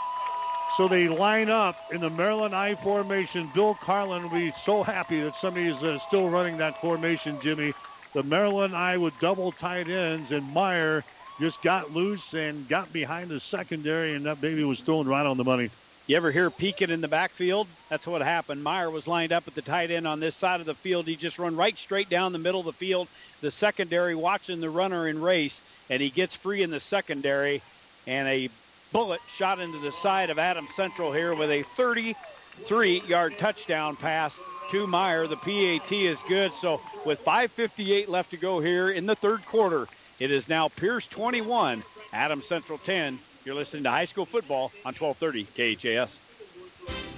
So 0.76 0.88
they 0.88 1.08
line 1.08 1.50
up 1.50 1.76
in 1.92 2.02
the 2.02 2.10
Maryland 2.10 2.56
I 2.56 2.76
formation. 2.76 3.50
Bill 3.54 3.76
Carlin 3.76 4.24
will 4.24 4.30
be 4.30 4.52
so 4.52 4.84
happy 4.84 5.22
that 5.22 5.36
somebody 5.36 5.68
is 5.68 5.84
uh, 5.84 5.98
still 6.00 6.30
running 6.30 6.58
that 6.58 6.82
formation, 6.82 7.40
Jimmy. 7.40 7.74
The 8.14 8.24
Maryland 8.24 8.76
I 8.76 8.98
with 8.98 9.18
double 9.20 9.52
tight 9.52 9.88
ends, 9.88 10.32
and 10.32 10.52
Meyer 10.54 11.04
just 11.40 11.62
got 11.62 11.94
loose 11.94 12.34
and 12.34 12.68
got 12.68 12.92
behind 12.92 13.30
the 13.30 13.40
secondary, 13.40 14.16
and 14.16 14.26
that 14.26 14.42
baby 14.42 14.64
was 14.64 14.80
thrown 14.80 15.08
right 15.08 15.26
on 15.26 15.38
the 15.38 15.44
money. 15.44 15.70
You 16.08 16.16
ever 16.16 16.32
hear 16.32 16.50
peeking 16.50 16.90
in 16.90 17.02
the 17.02 17.10
backfield? 17.10 17.68
That's 17.90 18.08
what 18.08 18.22
happened. 18.22 18.64
Meyer 18.64 18.90
was 18.90 19.08
lined 19.08 19.34
up 19.34 19.46
at 19.46 19.56
the 19.56 19.62
tight 19.62 19.92
end 19.92 20.08
on 20.08 20.22
this 20.22 20.38
side 20.38 20.62
of 20.62 20.66
the 20.66 20.74
field. 20.74 21.06
He 21.06 21.18
just 21.18 21.38
run 21.38 21.58
right 21.58 21.78
straight 21.78 22.10
down 22.10 22.32
the 22.32 22.40
middle 22.40 22.62
of 22.62 22.66
the 22.66 22.72
field. 22.72 23.10
The 23.42 23.52
secondary 23.52 24.16
watching 24.16 24.62
the 24.62 24.70
runner 24.70 25.10
in 25.10 25.22
race, 25.22 25.60
and 25.90 26.02
he 26.02 26.10
gets 26.10 26.34
free 26.34 26.64
in 26.64 26.70
the 26.70 26.80
secondary, 26.80 27.62
and 28.08 28.26
a 28.28 28.50
bullet 28.94 29.20
shot 29.28 29.60
into 29.60 29.80
the 29.80 29.92
side 29.92 30.30
of 30.30 30.40
Adam 30.40 30.66
Central 30.74 31.12
here 31.12 31.36
with 31.36 31.52
a 31.52 31.64
33-yard 31.78 33.38
touchdown 33.38 33.98
pass 33.98 34.40
to 34.72 34.88
Meyer. 34.88 35.28
The 35.28 35.36
PAT 35.36 35.92
is 35.92 36.22
good. 36.30 36.54
So 36.54 36.80
with 37.06 37.24
5:58 37.26 38.08
left 38.08 38.32
to 38.32 38.38
go 38.38 38.62
here 38.62 38.90
in 38.90 39.06
the 39.06 39.16
third 39.16 39.46
quarter, 39.46 39.90
it 40.20 40.32
is 40.32 40.50
now 40.50 40.68
Pierce 40.68 41.06
21, 41.08 41.84
Adams 42.14 42.46
Central 42.46 42.78
10. 42.80 43.20
You're 43.46 43.56
listening 43.56 43.84
to 43.84 43.92
high 43.92 44.06
school 44.06 44.26
football 44.26 44.72
on 44.86 44.94
1230 44.94 45.76
KHAS. 45.76 46.20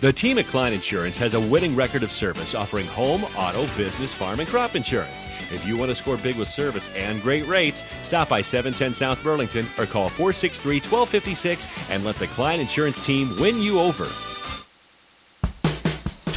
The 0.02 0.14
team 0.14 0.38
at 0.38 0.48
Klein 0.48 0.74
Insurance 0.74 1.18
has 1.18 1.34
a 1.34 1.40
winning 1.40 1.76
record 1.76 2.04
of 2.04 2.12
service 2.12 2.56
offering 2.56 2.88
home, 2.88 3.24
auto, 3.36 3.68
business, 3.76 4.14
farm, 4.14 4.40
and 4.40 4.48
crop 4.48 4.76
insurance. 4.76 5.28
If 5.52 5.66
you 5.68 5.76
want 5.78 5.90
to 5.90 5.96
score 5.96 6.18
big 6.18 6.38
with 6.38 6.48
service 6.48 6.88
and 6.96 7.22
great 7.22 7.48
rates, 7.48 7.84
stop 8.04 8.30
by 8.30 8.42
710 8.42 8.94
South 8.94 9.22
Burlington 9.24 9.66
or 9.78 9.86
call 9.86 10.10
463 10.10 10.76
1256 10.76 11.68
and 11.90 12.06
let 12.06 12.16
the 12.18 12.28
Klein 12.28 12.60
Insurance 12.60 13.04
team 13.06 13.36
win 13.40 13.60
you 13.60 13.80
over. 13.80 14.06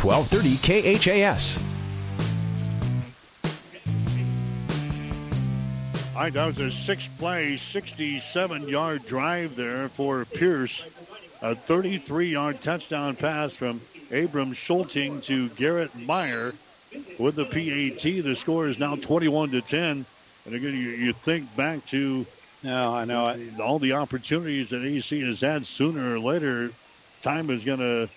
1230 0.02 0.96
KHAS. 0.96 1.71
All 6.14 6.20
right, 6.20 6.32
that 6.34 6.46
was 6.46 6.58
a 6.58 6.70
six 6.70 7.08
play, 7.18 7.56
67 7.56 8.68
yard 8.68 9.06
drive 9.06 9.56
there 9.56 9.88
for 9.88 10.26
Pierce. 10.26 10.86
A 11.40 11.54
33 11.54 12.28
yard 12.28 12.60
touchdown 12.60 13.16
pass 13.16 13.56
from 13.56 13.80
Abram 14.12 14.52
Schulting 14.52 15.22
to 15.22 15.48
Garrett 15.50 15.96
Meyer 15.96 16.52
with 17.18 17.36
the 17.36 17.46
PAT. 17.46 18.02
The 18.02 18.36
score 18.36 18.68
is 18.68 18.78
now 18.78 18.94
21 18.94 19.52
to 19.52 19.62
10. 19.62 20.04
And 20.44 20.54
again, 20.54 20.74
you, 20.74 20.90
you 20.90 21.12
think 21.14 21.56
back 21.56 21.84
to 21.86 22.26
no, 22.62 22.94
I 22.94 23.06
know 23.06 23.34
all 23.60 23.78
the 23.78 23.94
opportunities 23.94 24.70
that 24.70 24.84
AC 24.84 25.20
has 25.22 25.40
had 25.40 25.64
sooner 25.64 26.14
or 26.14 26.20
later. 26.20 26.70
Time 27.22 27.48
is 27.48 27.64
going 27.64 27.80
to 27.80 28.08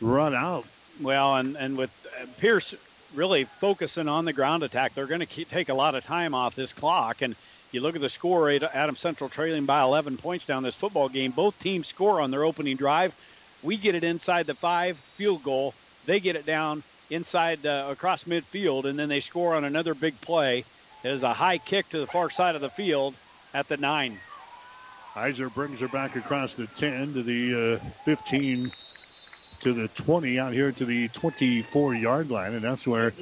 run 0.00 0.34
out. 0.34 0.66
Well, 1.00 1.36
and, 1.36 1.56
and 1.56 1.78
with 1.78 1.90
uh, 2.20 2.26
Pierce 2.38 2.74
really 3.14 3.44
focusing 3.44 4.08
on 4.08 4.24
the 4.24 4.32
ground 4.32 4.62
attack, 4.62 4.94
they're 4.94 5.06
going 5.06 5.26
to 5.26 5.44
take 5.44 5.68
a 5.68 5.74
lot 5.74 5.94
of 5.94 6.04
time 6.04 6.34
off 6.34 6.54
this 6.54 6.72
clock. 6.72 7.22
And 7.22 7.34
you 7.72 7.80
look 7.80 7.94
at 7.94 8.00
the 8.00 8.08
score, 8.08 8.50
Adam 8.50 8.96
Central 8.96 9.28
trailing 9.30 9.66
by 9.66 9.82
11 9.82 10.16
points 10.16 10.46
down 10.46 10.62
this 10.62 10.76
football 10.76 11.08
game. 11.08 11.30
Both 11.30 11.58
teams 11.58 11.86
score 11.86 12.20
on 12.20 12.30
their 12.30 12.44
opening 12.44 12.76
drive. 12.76 13.14
We 13.62 13.76
get 13.76 13.94
it 13.94 14.04
inside 14.04 14.46
the 14.46 14.54
five 14.54 14.96
field 14.96 15.42
goal. 15.42 15.74
They 16.06 16.20
get 16.20 16.36
it 16.36 16.46
down 16.46 16.82
inside 17.10 17.66
uh, 17.66 17.88
across 17.90 18.24
midfield, 18.24 18.84
and 18.84 18.98
then 18.98 19.08
they 19.08 19.20
score 19.20 19.54
on 19.54 19.64
another 19.64 19.94
big 19.94 20.20
play. 20.20 20.64
It 21.02 21.10
is 21.10 21.22
a 21.22 21.32
high 21.32 21.58
kick 21.58 21.88
to 21.90 21.98
the 21.98 22.06
far 22.06 22.30
side 22.30 22.54
of 22.54 22.60
the 22.60 22.70
field 22.70 23.14
at 23.52 23.68
the 23.68 23.76
nine. 23.76 24.18
Heiser 25.14 25.52
brings 25.52 25.80
her 25.80 25.88
back 25.88 26.14
across 26.16 26.56
the 26.56 26.66
10 26.68 27.14
to 27.14 27.22
the 27.22 27.74
uh, 27.74 27.78
15 28.04 28.70
to 29.60 29.72
the 29.72 29.88
20 29.88 30.38
out 30.38 30.52
here 30.52 30.72
to 30.72 30.84
the 30.84 31.08
24 31.08 31.94
yard 31.94 32.30
line, 32.30 32.54
and 32.54 32.62
that's 32.62 32.86
where 32.86 33.12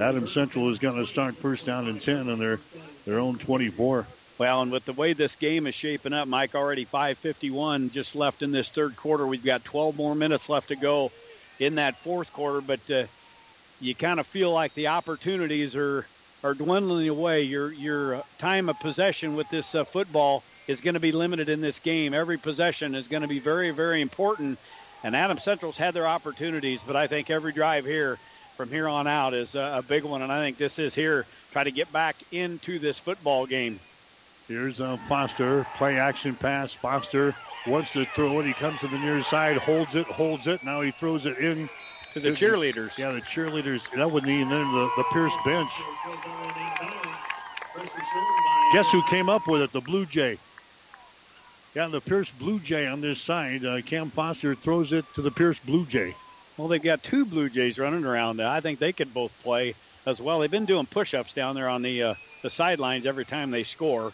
Adam 0.00 0.26
Central 0.26 0.68
is 0.68 0.78
going 0.78 0.96
to 0.96 1.06
start 1.06 1.36
first 1.36 1.66
down 1.66 1.88
and 1.88 2.00
10 2.00 2.28
on 2.28 2.38
their, 2.38 2.58
their 3.04 3.18
own 3.18 3.36
24. 3.36 4.06
Well, 4.38 4.62
and 4.62 4.70
with 4.70 4.84
the 4.84 4.92
way 4.92 5.14
this 5.14 5.34
game 5.34 5.66
is 5.66 5.74
shaping 5.74 6.12
up, 6.12 6.28
Mike, 6.28 6.54
already 6.54 6.86
5:51 6.86 7.90
just 7.90 8.14
left 8.14 8.42
in 8.42 8.52
this 8.52 8.68
third 8.68 8.96
quarter. 8.96 9.26
We've 9.26 9.44
got 9.44 9.64
12 9.64 9.96
more 9.96 10.14
minutes 10.14 10.48
left 10.48 10.68
to 10.68 10.76
go 10.76 11.10
in 11.58 11.74
that 11.74 11.96
fourth 11.96 12.32
quarter, 12.32 12.60
but 12.60 12.88
uh, 12.88 13.04
you 13.80 13.96
kind 13.96 14.20
of 14.20 14.26
feel 14.26 14.52
like 14.52 14.74
the 14.74 14.88
opportunities 14.88 15.74
are 15.74 16.06
are 16.44 16.54
dwindling 16.54 17.08
away. 17.08 17.42
Your 17.42 17.72
your 17.72 18.22
time 18.38 18.68
of 18.68 18.78
possession 18.78 19.34
with 19.34 19.50
this 19.50 19.74
uh, 19.74 19.82
football 19.82 20.44
is 20.68 20.80
going 20.80 20.94
to 20.94 21.00
be 21.00 21.10
limited 21.10 21.48
in 21.48 21.60
this 21.60 21.80
game. 21.80 22.14
Every 22.14 22.38
possession 22.38 22.94
is 22.94 23.08
going 23.08 23.22
to 23.22 23.28
be 23.28 23.40
very 23.40 23.72
very 23.72 24.00
important. 24.00 24.56
And 25.04 25.14
Adam 25.14 25.38
Central's 25.38 25.78
had 25.78 25.94
their 25.94 26.06
opportunities, 26.06 26.82
but 26.82 26.96
I 26.96 27.06
think 27.06 27.30
every 27.30 27.52
drive 27.52 27.84
here 27.84 28.18
from 28.56 28.70
here 28.70 28.88
on 28.88 29.06
out 29.06 29.34
is 29.34 29.54
a, 29.54 29.84
big 29.86 30.04
one. 30.04 30.22
And 30.22 30.32
I 30.32 30.40
think 30.40 30.56
this 30.56 30.78
is 30.78 30.94
here 30.94 31.26
try 31.52 31.64
to 31.64 31.70
get 31.70 31.92
back 31.92 32.16
into 32.32 32.78
this 32.78 32.98
football 32.98 33.46
game. 33.46 33.78
Here's 34.48 34.80
uh, 34.80 34.96
Foster, 35.08 35.64
play 35.76 35.98
action 35.98 36.34
pass. 36.34 36.72
Foster 36.72 37.34
wants 37.66 37.92
to 37.92 38.04
throw 38.06 38.40
it. 38.40 38.46
He 38.46 38.54
comes 38.54 38.80
to 38.80 38.88
the 38.88 38.98
near 38.98 39.22
side, 39.22 39.56
holds 39.58 39.94
it, 39.94 40.06
holds 40.06 40.46
it. 40.46 40.64
Now 40.64 40.80
he 40.80 40.90
throws 40.90 41.26
it 41.26 41.38
in 41.38 41.68
To 42.14 42.20
the 42.20 42.30
cheerleaders. 42.30 42.98
Yeah, 42.98 43.12
the 43.12 43.20
cheerleaders. 43.20 43.88
That 43.94 44.10
would 44.10 44.24
mean 44.24 44.48
then 44.48 44.72
the, 44.72 44.90
the 44.96 45.04
Pierce 45.12 45.34
bench. 45.44 45.70
Guess 48.72 48.90
who 48.90 49.02
came 49.08 49.28
up 49.28 49.46
with 49.46 49.62
it? 49.62 49.72
The 49.72 49.80
Blue 49.80 50.06
Jay. 50.06 50.38
Yeah, 51.74 51.88
the 51.88 52.00
Pierce 52.00 52.30
Blue 52.30 52.58
Jay 52.58 52.86
on 52.86 53.00
this 53.00 53.20
side. 53.20 53.64
Uh, 53.64 53.80
Cam 53.82 54.10
Foster 54.10 54.54
throws 54.54 54.92
it 54.92 55.04
to 55.14 55.22
the 55.22 55.30
Pierce 55.30 55.60
Blue 55.60 55.84
Jay. 55.86 56.14
Well, 56.56 56.66
they've 56.68 56.82
got 56.82 57.02
two 57.02 57.24
Blue 57.24 57.48
Jays 57.48 57.78
running 57.78 58.04
around. 58.04 58.40
I 58.40 58.60
think 58.60 58.78
they 58.78 58.92
could 58.92 59.12
both 59.14 59.32
play 59.42 59.74
as 60.06 60.20
well. 60.20 60.40
They've 60.40 60.50
been 60.50 60.64
doing 60.64 60.86
push-ups 60.86 61.34
down 61.34 61.54
there 61.54 61.68
on 61.68 61.82
the 61.82 62.02
uh, 62.02 62.14
the 62.42 62.50
sidelines 62.50 63.06
every 63.06 63.24
time 63.24 63.50
they 63.50 63.62
score. 63.62 64.12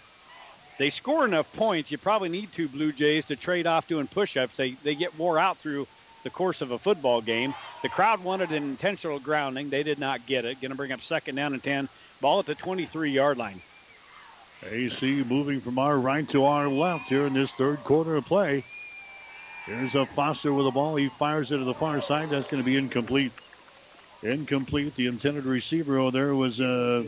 They 0.79 0.91
score 0.91 1.25
enough 1.25 1.51
points. 1.55 1.91
You 1.91 1.99
probably 1.99 2.29
need 2.29 2.53
two 2.53 2.69
Blue 2.69 2.93
Jays 2.93 3.27
to 3.27 3.37
trade 3.37 3.67
off 3.67 3.87
doing 3.87 4.09
push-ups. 4.09 4.57
They 4.57 4.73
they 4.73 4.95
get 4.95 5.17
wore 5.19 5.39
out 5.39 5.57
through 5.57 5.87
the 6.25 6.31
course 6.31 6.61
of 6.61 6.73
a 6.73 6.79
football 6.79 7.21
game. 7.21 7.55
The 7.83 7.89
crowd 7.89 8.25
wanted 8.25 8.51
an 8.51 8.65
intentional 8.65 9.21
grounding. 9.21 9.71
They 9.71 9.85
did 9.85 9.99
not 9.99 10.27
get 10.27 10.45
it. 10.45 10.61
Going 10.61 10.73
to 10.73 10.77
bring 10.77 10.93
up 10.93 11.03
second 11.03 11.37
down 11.37 11.53
and 11.53 11.63
ten. 11.63 11.89
Ball 12.21 12.41
at 12.41 12.47
the 12.47 12.55
23-yard 12.55 13.37
line. 13.37 13.61
AC 14.71 15.25
moving 15.29 15.61
from 15.61 15.79
our 15.79 15.99
right 15.99 16.29
to 16.31 16.45
our 16.45 16.69
left 16.69 17.09
here 17.09 17.27
in 17.27 17.35
this 17.35 17.51
third 17.53 17.79
quarter 17.85 18.17
of 18.17 18.25
play. 18.25 18.65
Here's 19.67 19.95
a 19.95 20.05
Foster 20.05 20.53
with 20.53 20.67
the 20.67 20.71
ball. 20.71 20.97
He 20.97 21.09
fires 21.09 21.53
it 21.53 21.59
to 21.59 21.65
the 21.65 21.75
far 21.75 22.01
side. 22.01 22.31
That's 22.31 22.49
going 22.49 22.63
to 22.63 22.67
be 22.67 22.77
incomplete. 22.77 23.33
Incomplete. 24.23 24.95
The 24.95 25.07
intended 25.07 25.45
receiver 25.45 25.99
over 25.99 26.11
there 26.11 26.35
was 26.35 26.61
uh, 26.61 27.05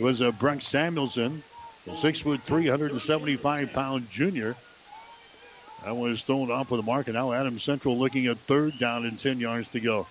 was 0.00 0.22
uh, 0.22 0.32
Brent 0.32 0.62
Samuelson, 0.62 1.42
six 1.98 2.20
foot 2.20 2.40
375 2.42 3.72
pound 3.72 4.10
junior. 4.10 4.56
That 5.84 5.96
was 5.96 6.22
thrown 6.22 6.50
off 6.50 6.72
of 6.72 6.78
the 6.78 6.82
mark, 6.82 7.06
and 7.06 7.14
now 7.14 7.32
Adam 7.32 7.58
Central 7.58 7.98
looking 7.98 8.26
at 8.26 8.38
third 8.38 8.78
down 8.78 9.04
and 9.04 9.18
10 9.18 9.38
yards 9.38 9.70
to 9.72 9.80
go. 9.80 10.06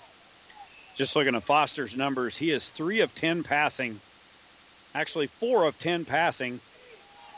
Just 0.96 1.16
looking 1.16 1.36
at 1.36 1.44
Foster's 1.44 1.98
numbers, 1.98 2.38
he 2.38 2.52
is 2.52 2.70
three 2.70 3.02
of 3.02 3.14
10 3.16 3.44
passing. 3.44 4.00
Actually, 4.96 5.28
four 5.28 5.66
of 5.66 5.78
10 5.78 6.06
passing. 6.06 6.62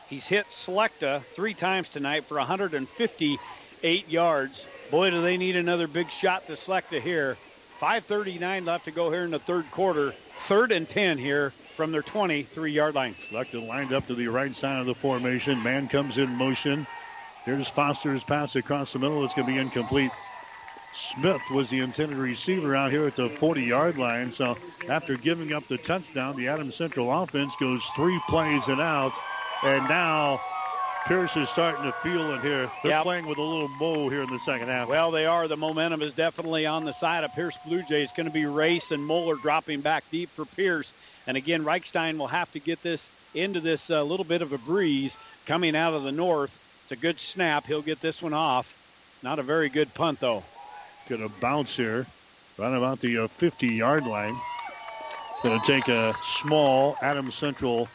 He's 0.09 0.27
hit 0.27 0.45
Slechta 0.45 1.21
three 1.21 1.55
times 1.55 1.89
tonight 1.89 2.25
for 2.25 2.37
158 2.37 4.09
yards. 4.09 4.65
Boy, 4.91 5.09
do 5.09 5.21
they 5.23 5.37
need 5.37 5.55
another 5.55 5.87
big 5.87 6.11
shot 6.11 6.45
to 6.47 6.53
Slechta 6.53 7.01
here. 7.01 7.35
5.39 7.81 8.65
left 8.65 8.85
to 8.85 8.91
go 8.91 9.09
here 9.09 9.23
in 9.23 9.31
the 9.31 9.39
third 9.39 9.69
quarter. 9.71 10.11
Third 10.11 10.71
and 10.71 10.87
10 10.87 11.17
here 11.17 11.49
from 11.75 11.91
their 11.91 12.03
23 12.03 12.71
yard 12.71 12.93
line. 12.93 13.15
Slechta 13.15 13.67
lined 13.67 13.91
up 13.91 14.05
to 14.05 14.13
the 14.13 14.27
right 14.27 14.55
side 14.55 14.79
of 14.79 14.85
the 14.85 14.95
formation. 14.95 15.61
Man 15.63 15.87
comes 15.87 16.19
in 16.19 16.29
motion. 16.29 16.85
Here's 17.43 17.67
Foster's 17.67 18.23
pass 18.23 18.55
across 18.55 18.93
the 18.93 18.99
middle. 18.99 19.25
It's 19.25 19.33
going 19.33 19.47
to 19.47 19.53
be 19.53 19.59
incomplete. 19.59 20.11
Smith 20.97 21.41
was 21.51 21.69
the 21.69 21.79
intended 21.79 22.17
receiver 22.17 22.75
out 22.75 22.91
here 22.91 23.05
at 23.05 23.15
the 23.15 23.29
40 23.29 23.61
yard 23.61 23.97
line. 23.99 24.31
So 24.31 24.57
after 24.89 25.15
giving 25.15 25.53
up 25.53 25.67
the 25.67 25.77
touchdown, 25.77 26.35
the 26.35 26.47
Adams 26.47 26.75
Central 26.75 27.11
offense 27.11 27.53
goes 27.59 27.85
three 27.95 28.19
plays 28.27 28.67
and 28.67 28.81
out. 28.81 29.13
And 29.63 29.87
now 29.87 30.41
Pierce 31.05 31.37
is 31.37 31.49
starting 31.49 31.83
to 31.83 31.91
feel 31.91 32.33
it 32.33 32.41
here. 32.41 32.69
They're 32.81 32.91
Yep. 32.93 33.03
playing 33.03 33.27
with 33.27 33.37
a 33.37 33.41
little 33.43 33.67
mo 33.79 34.09
here 34.09 34.23
in 34.23 34.29
the 34.29 34.39
second 34.39 34.69
half. 34.69 34.87
Well, 34.89 35.11
they 35.11 35.25
are. 35.27 35.47
The 35.47 35.55
momentum 35.55 36.01
is 36.01 36.13
definitely 36.13 36.65
on 36.65 36.83
the 36.83 36.93
side 36.93 37.23
of 37.23 37.33
Pierce 37.33 37.57
Blue 37.65 37.83
Jays. 37.83 38.09
It's 38.09 38.13
Going 38.13 38.25
to 38.27 38.33
be 38.33 38.45
Race 38.47 38.91
and 38.91 39.05
Moeller 39.05 39.35
dropping 39.35 39.81
back 39.81 40.03
deep 40.09 40.29
for 40.31 40.45
Pierce. 40.45 40.91
And 41.27 41.37
again, 41.37 41.63
Reichstein 41.63 42.17
will 42.17 42.27
have 42.27 42.51
to 42.53 42.59
get 42.59 42.81
this 42.81 43.09
into 43.35 43.59
this 43.59 43.91
uh, 43.91 44.03
little 44.03 44.25
bit 44.25 44.41
of 44.41 44.51
a 44.51 44.57
breeze 44.57 45.15
coming 45.45 45.75
out 45.75 45.93
of 45.93 46.01
the 46.03 46.11
north. 46.11 46.57
It's 46.83 46.91
a 46.91 46.95
good 46.95 47.19
snap. 47.19 47.67
He'll 47.67 47.81
get 47.83 48.01
this 48.01 48.21
one 48.21 48.33
off. 48.33 48.73
Not 49.21 49.37
a 49.39 49.43
very 49.43 49.69
good 49.69 49.93
punt, 49.93 50.19
though. 50.19 50.43
Going 51.07 51.21
to 51.21 51.29
bounce 51.39 51.77
here 51.77 52.05
right 52.57 52.73
about 52.73 52.99
the 52.99 53.27
50 53.27 53.67
yard 53.67 54.05
line. 54.05 54.35
Going 55.41 55.59
to 55.59 55.65
take 55.65 55.87
a 55.87 56.13
small 56.23 56.97
Adams 57.01 57.35
Central 57.35 57.87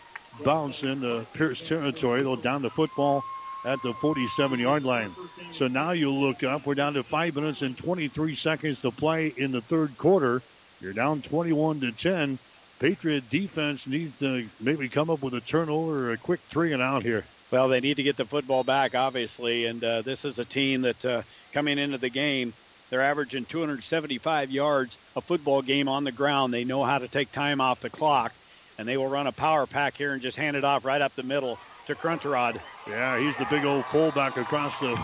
bounce 0.44 0.82
into 0.82 1.26
Pierce 1.34 1.66
territory. 1.66 2.22
They'll 2.22 2.36
down 2.36 2.62
the 2.62 2.70
football 2.70 3.22
at 3.64 3.82
the 3.82 3.92
47 3.92 4.58
yard 4.60 4.84
line. 4.84 5.10
So 5.52 5.68
now 5.68 5.90
you 5.90 6.10
look 6.10 6.42
up. 6.42 6.66
We're 6.66 6.74
down 6.74 6.94
to 6.94 7.02
five 7.02 7.34
minutes 7.36 7.62
and 7.62 7.76
23 7.76 8.34
seconds 8.34 8.80
to 8.82 8.90
play 8.90 9.32
in 9.36 9.52
the 9.52 9.60
third 9.60 9.96
quarter. 9.98 10.40
You're 10.80 10.92
down 10.92 11.22
21 11.22 11.80
to 11.80 11.92
10. 11.92 12.38
Patriot 12.78 13.28
defense 13.30 13.86
needs 13.86 14.18
to 14.20 14.48
maybe 14.60 14.88
come 14.88 15.10
up 15.10 15.22
with 15.22 15.34
a 15.34 15.40
turnover 15.40 16.08
or 16.08 16.12
a 16.12 16.16
quick 16.16 16.40
three 16.48 16.72
and 16.72 16.82
out 16.82 17.02
here. 17.02 17.24
Well, 17.50 17.68
they 17.68 17.80
need 17.80 17.98
to 17.98 18.02
get 18.02 18.16
the 18.16 18.24
football 18.24 18.64
back, 18.64 18.94
obviously, 18.94 19.66
and 19.66 19.84
uh, 19.84 20.02
this 20.02 20.24
is 20.24 20.38
a 20.38 20.44
team 20.44 20.82
that 20.82 21.04
uh, 21.04 21.22
coming 21.52 21.78
into 21.78 21.98
the 21.98 22.08
game, 22.08 22.54
they're 22.92 23.00
averaging 23.00 23.46
275 23.46 24.50
yards 24.50 24.98
a 25.16 25.22
football 25.22 25.62
game 25.62 25.88
on 25.88 26.04
the 26.04 26.12
ground. 26.12 26.52
They 26.52 26.64
know 26.64 26.84
how 26.84 26.98
to 26.98 27.08
take 27.08 27.32
time 27.32 27.58
off 27.58 27.80
the 27.80 27.88
clock, 27.88 28.34
and 28.76 28.86
they 28.86 28.98
will 28.98 29.08
run 29.08 29.26
a 29.26 29.32
power 29.32 29.64
pack 29.64 29.96
here 29.96 30.12
and 30.12 30.20
just 30.20 30.36
hand 30.36 30.58
it 30.58 30.64
off 30.64 30.84
right 30.84 31.00
up 31.00 31.14
the 31.16 31.22
middle 31.22 31.58
to 31.86 31.94
Crunterod. 31.94 32.60
Yeah, 32.86 33.18
he's 33.18 33.38
the 33.38 33.46
big 33.46 33.64
old 33.64 33.86
fullback 33.86 34.36
across 34.36 34.78
the 34.78 34.94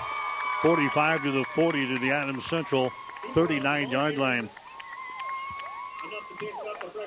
45 0.61 1.23
to 1.23 1.31
the 1.31 1.45
40 1.45 1.95
to 1.95 1.99
the 1.99 2.11
Adams 2.11 2.45
Central 2.45 2.93
39 3.31 3.89
yard 3.89 4.19
line. 4.19 4.51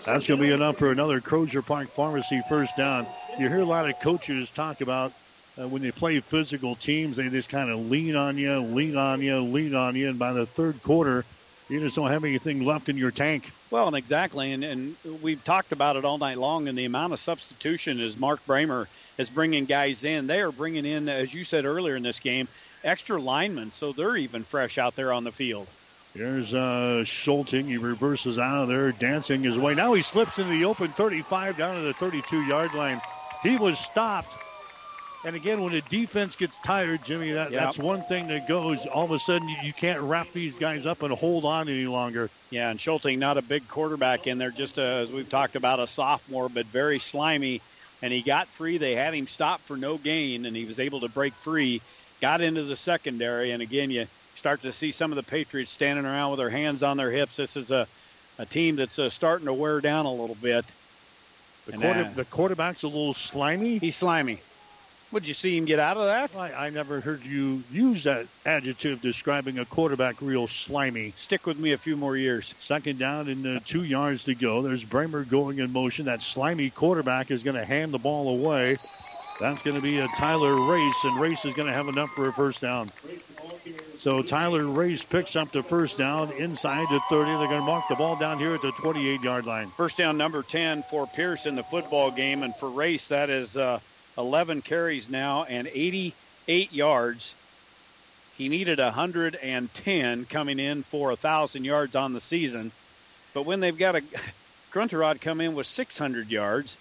That's 0.04 0.26
going 0.26 0.40
to 0.40 0.44
be 0.48 0.52
enough 0.52 0.78
for 0.78 0.92
another 0.92 1.22
Crozier 1.22 1.62
Park 1.62 1.90
Pharmacy 1.90 2.42
first 2.50 2.76
down. 2.76 3.06
You 3.38 3.50
hear 3.50 3.60
a 3.60 3.66
lot 3.66 3.88
of 3.88 4.00
coaches 4.00 4.50
talk 4.50 4.82
about 4.82 5.14
uh, 5.60 5.68
when 5.68 5.82
they 5.82 5.92
play 5.92 6.20
physical 6.20 6.76
teams, 6.76 7.18
they 7.18 7.30
just 7.30 7.50
kind 7.50 7.70
of 7.70 7.90
lean 7.90 8.16
on 8.16 8.38
you, 8.38 8.60
lean 8.60 8.98
on 8.98 9.22
you, 9.22 9.42
lean 9.42 9.76
on 9.76 9.96
you, 9.96 10.10
and 10.10 10.20
by 10.20 10.34
the 10.34 10.46
third 10.46 10.82
quarter, 10.84 11.26
you 11.70 11.80
just 11.80 11.96
don't 11.96 12.12
have 12.12 12.24
anything 12.24 12.66
left 12.66 12.90
in 12.90 12.98
your 12.98 13.12
tank. 13.12 13.50
Well, 13.70 13.88
and 13.88 13.96
exactly, 13.96 14.52
and, 14.52 14.64
and 14.64 14.96
we've 15.22 15.44
talked 15.44 15.72
about 15.72 15.96
it 15.96 16.04
all 16.04 16.18
night 16.18 16.38
long. 16.38 16.68
And 16.68 16.78
the 16.78 16.86
amount 16.86 17.14
of 17.14 17.20
substitution 17.20 18.02
as 18.02 18.20
Mark 18.20 18.46
Brahmer 18.46 18.88
is 19.18 19.30
bringing 19.30 19.66
guys 19.66 20.04
in, 20.04 20.28
they 20.28 20.42
are 20.42 20.52
bringing 20.52 20.86
in, 20.86 21.08
as 21.08 21.34
you 21.34 21.46
said 21.46 21.66
earlier 21.66 21.96
in 21.96 22.04
this 22.04 22.20
game, 22.20 22.48
extra 22.84 23.22
linemen, 23.22 23.72
so 23.72 23.94
they're 23.94 24.18
even 24.18 24.44
fresh 24.44 24.78
out 24.78 24.96
there 24.96 25.14
on 25.14 25.24
the 25.24 25.32
field. 25.32 25.68
Here's 26.14 26.54
uh, 26.54 27.04
Schulting. 27.06 27.68
He 27.68 27.78
reverses 27.78 28.38
out 28.38 28.64
of 28.64 28.68
there, 28.68 28.92
dancing 28.92 29.44
his 29.44 29.58
way. 29.58 29.76
Now 29.76 29.94
he 29.94 30.02
slips 30.02 30.38
into 30.38 30.52
the 30.52 30.66
open 30.66 30.90
35 30.90 31.58
down 31.58 31.76
to 31.78 31.82
the 31.82 31.94
32 31.94 32.42
yard 32.42 32.74
line. 32.74 33.00
He 33.44 33.56
was 33.56 33.80
stopped. 33.80 34.34
And 35.24 35.36
again, 35.36 35.62
when 35.62 35.74
the 35.74 35.82
defense 35.82 36.36
gets 36.36 36.58
tired, 36.60 37.04
Jimmy, 37.06 37.32
that, 37.32 37.52
Yep. 37.52 37.62
that's 37.62 37.78
one 37.78 38.02
thing 38.04 38.28
that 38.28 38.48
goes. 38.48 38.88
All 38.88 39.06
of 39.06 39.12
a 39.12 39.20
sudden, 39.20 39.48
you, 39.48 39.56
you 39.64 39.74
can't 39.74 40.02
wrap 40.02 40.32
these 40.34 40.58
guys 40.58 40.86
up 40.86 41.04
and 41.04 41.14
hold 41.14 41.46
on 41.46 41.70
any 41.70 41.86
longer. 41.86 42.30
Yeah, 42.50 42.72
and 42.72 42.80
Schulting, 42.80 43.20
not 43.20 43.38
a 43.38 43.42
big 43.44 43.68
quarterback 43.68 44.26
in 44.26 44.40
there, 44.40 44.50
just 44.50 44.80
uh, 44.80 44.82
as 44.82 45.12
we've 45.12 45.30
talked 45.30 45.56
about, 45.56 45.80
a 45.80 45.86
sophomore, 45.86 46.50
but 46.50 46.66
very 46.68 46.98
slimy. 46.98 47.62
And 48.02 48.12
he 48.12 48.22
got 48.22 48.48
free. 48.48 48.80
They 48.80 48.96
had 48.96 49.14
him 49.14 49.28
stopped 49.28 49.62
for 49.64 49.78
no 49.78 49.98
gain, 49.98 50.46
and 50.48 50.56
he 50.56 50.66
was 50.66 50.80
able 50.80 51.02
to 51.02 51.10
break 51.10 51.34
free. 51.34 51.82
Got 52.20 52.42
into 52.42 52.64
the 52.64 52.76
secondary, 52.76 53.52
and 53.52 53.62
again, 53.62 53.92
you 53.92 54.08
start 54.36 54.64
to 54.64 54.72
see 54.72 54.92
some 54.92 55.12
of 55.12 55.18
the 55.18 55.24
Patriots 55.24 55.72
standing 55.72 56.06
around 56.06 56.32
with 56.32 56.40
their 56.40 56.50
hands 56.50 56.82
on 56.82 56.98
their 56.98 57.12
hips. 57.12 57.36
This 57.38 57.56
is 57.58 57.70
a, 57.70 57.88
a 58.40 58.46
team 58.46 58.76
that's 58.76 58.98
uh, 58.98 59.10
starting 59.10 59.46
to 59.46 59.54
wear 59.54 59.82
down 59.82 60.08
a 60.08 60.12
little 60.12 60.38
bit. 60.42 60.66
The, 61.68 61.74
quarter, 61.74 62.02
uh, 62.02 62.10
the 62.16 62.26
quarterback's 62.26 62.82
a 62.84 62.88
little 62.88 63.14
slimy. 63.14 63.78
He's 63.78 63.96
slimy. 63.96 64.40
Would 65.12 65.28
you 65.28 65.34
see 65.34 65.58
him 65.58 65.66
get 65.66 65.80
out 65.80 65.98
of 65.98 66.06
that? 66.06 66.38
I, 66.38 66.68
I 66.68 66.70
never 66.70 67.02
heard 67.02 67.26
you 67.26 67.64
use 67.70 68.06
that 68.06 68.28
adjective 68.46 69.02
describing 69.02 69.60
a 69.60 69.66
quarterback 69.66 70.22
real 70.22 70.48
slimy. 70.48 71.14
Stick 71.18 71.46
with 71.46 71.60
me 71.60 71.74
a 71.74 71.78
few 71.78 71.98
more 71.98 72.16
years. 72.16 72.54
Second 72.60 72.98
down 72.98 73.28
and 73.28 73.46
uh, 73.46 73.60
two 73.66 73.84
yards 73.84 74.24
to 74.26 74.36
go. 74.36 74.62
There's 74.62 74.86
Brahmer 74.86 75.28
going 75.28 75.60
in 75.60 75.74
motion. 75.74 76.06
That 76.06 76.22
slimy 76.22 76.70
quarterback 76.70 77.30
is 77.30 77.44
going 77.44 77.58
to 77.58 77.66
hand 77.66 77.92
the 77.92 77.98
ball 77.98 78.30
away. 78.30 78.78
That's 79.42 79.64
going 79.64 79.76
to 79.76 79.82
be 79.82 79.98
a 79.98 80.08
Tyler 80.18 80.56
Race, 80.56 81.04
and 81.04 81.20
Race 81.20 81.44
is 81.46 81.56
going 81.56 81.68
to 81.68 81.74
have 81.74 81.88
enough 81.88 82.12
for 82.12 82.30
a 82.30 82.34
first 82.34 82.62
down. 82.62 82.90
So 83.98 84.22
Tyler 84.22 84.66
Race 84.66 85.04
picks 85.04 85.36
up 85.36 85.52
the 85.52 85.64
first 85.64 85.98
down 85.98 86.32
inside 86.34 86.88
the 86.90 87.00
30. 87.10 87.32
They're 87.32 87.48
going 87.48 87.60
to 87.60 87.66
mark 87.66 87.84
the 87.90 87.96
ball 87.96 88.16
down 88.16 88.38
here 88.38 88.54
at 88.54 88.62
the 88.62 88.72
28 88.72 89.22
yard 89.22 89.46
line. 89.46 89.68
First 89.70 89.98
down 89.98 90.18
number 90.18 90.44
10 90.44 90.84
for 90.84 91.08
Pierce 91.08 91.48
in 91.48 91.56
the 91.56 91.64
football 91.64 92.12
game. 92.12 92.44
And 92.44 92.56
for 92.56 92.70
Race, 92.70 93.08
that 93.08 93.30
is 93.32 93.58
uh, 93.58 93.80
11 94.18 94.62
carries 94.62 95.10
now 95.10 95.44
and 95.44 95.68
88 95.72 96.74
yards. 96.74 97.34
He 98.38 98.50
needed 98.50 98.80
110 98.80 100.26
coming 100.26 100.60
in 100.60 100.84
for 100.84 101.10
1,000 101.10 101.64
yards 101.64 101.96
on 101.96 102.14
the 102.14 102.22
season. 102.22 102.72
But 103.34 103.46
when 103.46 103.60
they've 103.60 103.78
got 103.78 103.96
a 103.96 104.04
Grunterod 104.72 105.22
come 105.22 105.42
in 105.42 105.54
with 105.54 105.68
600 105.68 106.30
yards, 106.30 106.78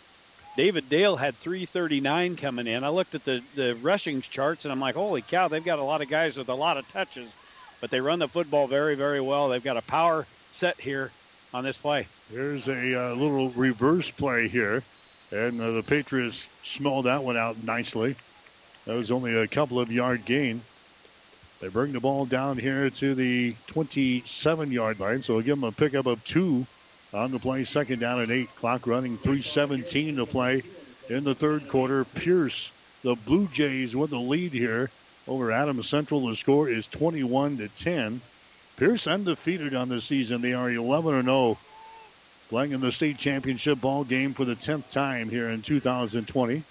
David 0.56 0.88
Dale 0.88 1.16
had 1.16 1.34
339 1.36 2.36
coming 2.36 2.66
in. 2.66 2.84
I 2.84 2.88
looked 2.88 3.14
at 3.14 3.24
the, 3.24 3.42
the 3.54 3.74
rushing 3.76 4.20
charts 4.20 4.64
and 4.64 4.72
I'm 4.72 4.80
like, 4.80 4.94
holy 4.94 5.22
cow, 5.22 5.48
they've 5.48 5.64
got 5.64 5.78
a 5.78 5.84
lot 5.84 6.02
of 6.02 6.08
guys 6.08 6.36
with 6.36 6.48
a 6.48 6.54
lot 6.54 6.76
of 6.76 6.88
touches. 6.88 7.34
But 7.80 7.90
they 7.90 8.00
run 8.00 8.18
the 8.18 8.28
football 8.28 8.66
very, 8.66 8.94
very 8.94 9.20
well. 9.20 9.48
They've 9.48 9.62
got 9.62 9.76
a 9.76 9.82
power 9.82 10.26
set 10.50 10.78
here 10.80 11.10
on 11.54 11.64
this 11.64 11.76
play. 11.76 12.06
There's 12.30 12.68
a 12.68 12.94
uh, 12.94 13.14
little 13.14 13.50
reverse 13.50 14.10
play 14.10 14.48
here, 14.48 14.82
and 15.30 15.60
uh, 15.60 15.72
the 15.72 15.82
Patriots 15.82 16.48
smelled 16.70 17.06
that 17.06 17.22
one 17.24 17.36
out 17.36 17.62
nicely. 17.62 18.16
That 18.86 18.96
was 18.96 19.10
only 19.10 19.34
a 19.36 19.46
couple 19.46 19.80
of 19.80 19.92
yard 19.92 20.24
gain. 20.24 20.62
They 21.60 21.68
bring 21.68 21.92
the 21.92 22.00
ball 22.00 22.24
down 22.24 22.56
here 22.56 22.88
to 22.88 23.14
the 23.14 23.54
27 23.66 24.72
yard 24.72 24.98
line, 24.98 25.22
so 25.22 25.34
we'll 25.34 25.42
give 25.42 25.60
them 25.60 25.68
a 25.68 25.72
pickup 25.72 26.06
of 26.06 26.24
two 26.24 26.66
on 27.12 27.32
the 27.32 27.38
play. 27.38 27.64
Second 27.64 27.98
down 27.98 28.20
and 28.20 28.32
eight. 28.32 28.48
Clock 28.56 28.86
running 28.86 29.18
3.17 29.18 30.16
to 30.16 30.26
play 30.26 30.62
in 31.08 31.24
the 31.24 31.34
third 31.34 31.68
quarter. 31.68 32.04
Pierce, 32.04 32.72
the 33.02 33.14
Blue 33.14 33.46
Jays, 33.48 33.94
with 33.94 34.10
the 34.10 34.18
lead 34.18 34.52
here 34.52 34.90
over 35.28 35.52
Adams 35.52 35.88
Central. 35.88 36.26
The 36.26 36.36
score 36.36 36.68
is 36.68 36.86
21 36.86 37.58
to 37.58 37.68
10. 37.68 38.20
Pierce 38.76 39.06
undefeated 39.06 39.74
on 39.74 39.90
the 39.90 40.00
season. 40.00 40.40
They 40.40 40.54
are 40.54 40.70
11 40.70 41.24
0, 41.24 41.58
playing 42.50 42.72
in 42.72 42.80
the 42.80 42.90
state 42.90 43.16
championship 43.16 43.80
ball 43.80 44.02
game 44.02 44.34
for 44.34 44.44
the 44.44 44.56
10th 44.56 44.90
time 44.90 45.28
here 45.28 45.48
in 45.50 45.62
2020. 45.62 46.64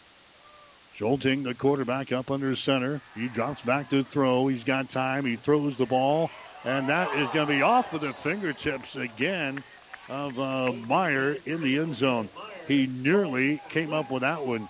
Schulting, 0.93 1.43
the 1.43 1.53
quarterback, 1.53 2.11
up 2.11 2.29
under 2.29 2.53
center. 2.57 2.99
He 3.15 3.29
drops 3.29 3.61
back 3.61 3.89
to 3.91 4.03
throw. 4.03 4.49
He's 4.49 4.65
got 4.65 4.89
time. 4.89 5.25
He 5.25 5.37
throws 5.37 5.77
the 5.77 5.85
ball, 5.85 6.29
and 6.65 6.89
that 6.89 7.15
is 7.15 7.29
going 7.29 7.47
to 7.47 7.53
be 7.53 7.61
off 7.61 7.93
of 7.93 8.01
the 8.01 8.11
fingertips 8.11 8.97
again 8.97 9.63
of 10.09 10.37
uh, 10.37 10.73
Meyer 10.85 11.37
in 11.45 11.61
the 11.61 11.79
end 11.79 11.95
zone. 11.95 12.27
He 12.67 12.85
nearly 12.85 13.61
came 13.69 13.93
up 13.93 14.11
with 14.11 14.23
that 14.23 14.45
one. 14.45 14.67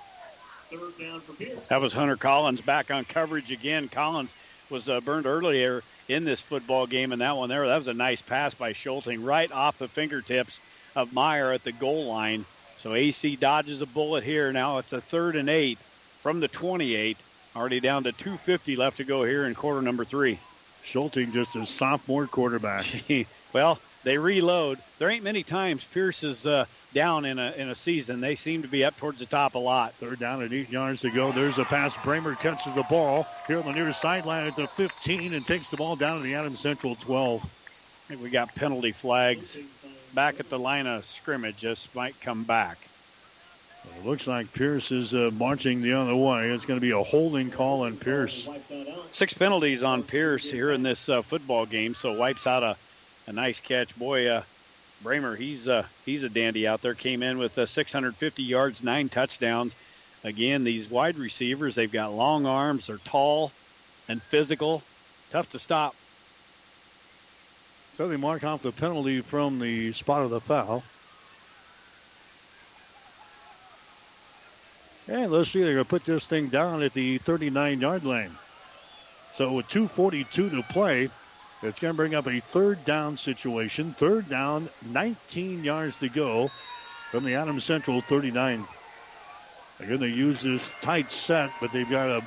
That 1.70 1.82
was 1.82 1.92
Hunter 1.92 2.18
Collins 2.18 2.62
back 2.62 2.92
on 2.92 3.04
coverage 3.04 3.52
again. 3.52 3.88
Collins 3.88 4.32
was 4.70 4.88
uh, 4.88 5.02
burned 5.02 5.26
earlier 5.26 5.82
in 6.08 6.24
this 6.24 6.40
football 6.40 6.86
game, 6.86 7.12
and 7.12 7.22
that 7.22 7.36
one 7.36 7.50
there, 7.50 7.66
that 7.66 7.78
was 7.78 7.88
a 7.88 7.96
nice 7.96 8.22
pass 8.22 8.54
by 8.54 8.74
Schulting 8.74 9.26
right 9.26 9.52
off 9.52 9.80
the 9.80 9.88
fingertips 9.88 10.62
of 10.96 11.14
Meyer 11.14 11.52
at 11.52 11.64
the 11.64 11.72
goal 11.72 12.06
line. 12.06 12.46
So 12.80 12.94
AC 12.94 13.36
dodges 13.36 13.82
a 13.82 13.86
bullet 13.86 14.24
here. 14.24 14.52
Now 14.54 14.78
it's 14.78 14.94
a 14.94 15.02
third 15.02 15.36
and 15.36 15.50
eight 15.50 15.78
from 16.22 16.40
the 16.40 16.48
28. 16.48 17.18
Already 17.56 17.80
down 17.80 18.04
to 18.04 18.12
250 18.12 18.76
left 18.76 18.98
to 18.98 19.04
go 19.04 19.24
here 19.24 19.46
in 19.46 19.56
quarter 19.56 19.82
number 19.82 20.06
three. 20.06 20.40
Schulting 20.84 21.34
just 21.34 21.56
a 21.56 21.66
sophomore 21.66 22.28
quarterback. 22.28 22.86
well, 23.54 23.80
they 24.04 24.18
reload. 24.18 24.80
There 24.98 25.10
ain't 25.10 25.24
many 25.24 25.44
times 25.44 25.84
Pierce 25.84 26.24
is 26.24 26.46
uh, 26.46 26.66
down 26.94 27.26
in 27.26 27.38
a 27.38 27.52
in 27.52 27.70
a 27.70 27.76
season. 27.76 28.22
They 28.22 28.36
seem 28.36 28.62
to 28.62 28.68
be 28.68 28.86
up 28.86 28.96
towards 28.98 29.20
the 29.20 29.26
top 29.26 29.56
a 29.56 29.60
lot. 29.60 29.94
Third 29.94 30.20
down 30.20 30.42
and 30.42 30.54
eight 30.54 30.70
yards 30.70 31.02
to 31.02 31.12
go. 31.12 31.32
There's 31.32 31.60
a 31.60 31.66
pass. 31.66 31.96
Brahmer 31.98 32.40
catches 32.40 32.74
the 32.76 32.84
ball 32.84 33.28
here 33.48 33.60
on 33.60 33.66
the 33.66 33.74
near 33.74 33.92
sideline 33.92 34.48
at 34.48 34.56
the 34.56 34.68
15 34.68 35.34
and 35.34 35.46
takes 35.46 35.70
the 35.70 35.78
ball 35.78 35.96
down 35.96 36.18
to 36.18 36.24
the 36.24 36.36
Adams 36.36 36.62
Central 36.62 36.96
12. 36.96 37.44
I 37.44 37.48
think 38.08 38.24
we 38.24 38.30
got 38.30 38.56
penalty 38.56 38.92
flags 38.92 39.58
back 40.14 40.40
at 40.40 40.50
the 40.50 40.60
line 40.60 40.88
of 40.88 41.06
scrimmage. 41.06 41.62
This 41.62 41.88
might 41.96 42.20
come 42.22 42.44
back. 42.44 42.78
It 43.98 44.06
looks 44.06 44.28
like 44.28 44.54
Pierce 44.54 44.92
is 44.92 45.14
uh, 45.14 45.32
marching 45.34 45.82
the 45.82 45.94
other 45.94 46.16
way. 46.16 46.50
It's 46.50 46.66
going 46.66 46.80
to 46.80 46.86
be 46.86 46.92
a 46.92 47.02
holding 47.02 47.50
call 47.50 47.84
on 47.84 47.96
Pierce. 47.96 48.48
Six 49.12 49.34
penalties 49.34 49.84
on 49.84 50.04
Pierce 50.04 50.50
here 50.50 50.72
in 50.72 50.84
this 50.84 51.08
uh, 51.10 51.22
football 51.22 51.66
game, 51.66 51.96
so 51.96 52.14
wipes 52.14 52.46
out 52.46 52.64
a, 52.64 52.76
a 53.28 53.32
nice 53.32 53.60
catch. 53.60 53.98
Boy, 53.98 54.28
uh, 54.28 54.44
Brahmer, 55.04 55.38
he's 55.38 55.68
uh, 55.68 55.86
he's 56.06 56.24
a 56.24 56.30
dandy 56.30 56.68
out 56.68 56.82
there. 56.82 56.94
Came 56.94 57.24
in 57.24 57.38
with 57.38 57.58
uh, 57.58 57.66
650 57.66 58.44
yards, 58.44 58.84
nine 58.84 59.08
touchdowns. 59.08 59.76
Again, 60.24 60.66
these 60.66 60.90
wide 60.90 61.18
receivers, 61.18 61.76
they've 61.76 61.92
got 61.92 62.14
long 62.14 62.46
arms. 62.46 62.88
They're 62.88 62.98
tall 62.98 63.54
and 64.10 64.22
physical. 64.22 64.84
Tough 65.32 65.52
to 65.52 65.60
stop. 65.60 65.96
So 68.00 68.08
they 68.08 68.16
mark 68.16 68.46
off 68.46 68.62
the 68.62 68.72
penalty 68.72 69.20
from 69.20 69.60
the 69.60 69.92
spot 69.92 70.22
of 70.22 70.30
the 70.30 70.40
foul. 70.40 70.84
And 75.10 75.30
let's 75.30 75.50
see, 75.50 75.62
they're 75.62 75.74
going 75.74 75.84
to 75.84 75.90
put 75.90 76.06
this 76.06 76.26
thing 76.26 76.48
down 76.48 76.82
at 76.82 76.94
the 76.94 77.18
39 77.18 77.82
yard 77.82 78.06
line. 78.06 78.32
So 79.34 79.52
with 79.52 79.68
2.42 79.68 80.30
to 80.32 80.64
play, 80.70 81.10
it's 81.62 81.82
going 81.82 81.94
to 81.94 81.98
bring 81.98 82.16
up 82.16 82.26
a 82.28 82.40
third 82.40 82.86
down 82.86 83.18
situation. 83.18 83.92
Third 83.92 84.30
down, 84.30 84.70
19 84.94 85.66
yards 85.66 86.00
to 86.00 86.08
go 86.08 86.50
from 87.12 87.26
the 87.26 87.36
Adams 87.36 87.66
Central 87.66 88.00
39. 88.00 88.64
They're 89.78 89.88
going 89.90 90.00
to 90.00 90.08
use 90.08 90.42
this 90.42 90.74
tight 90.80 91.12
set, 91.12 91.52
but 91.60 91.74
they've 91.74 91.90
got 91.90 92.10
a 92.10 92.24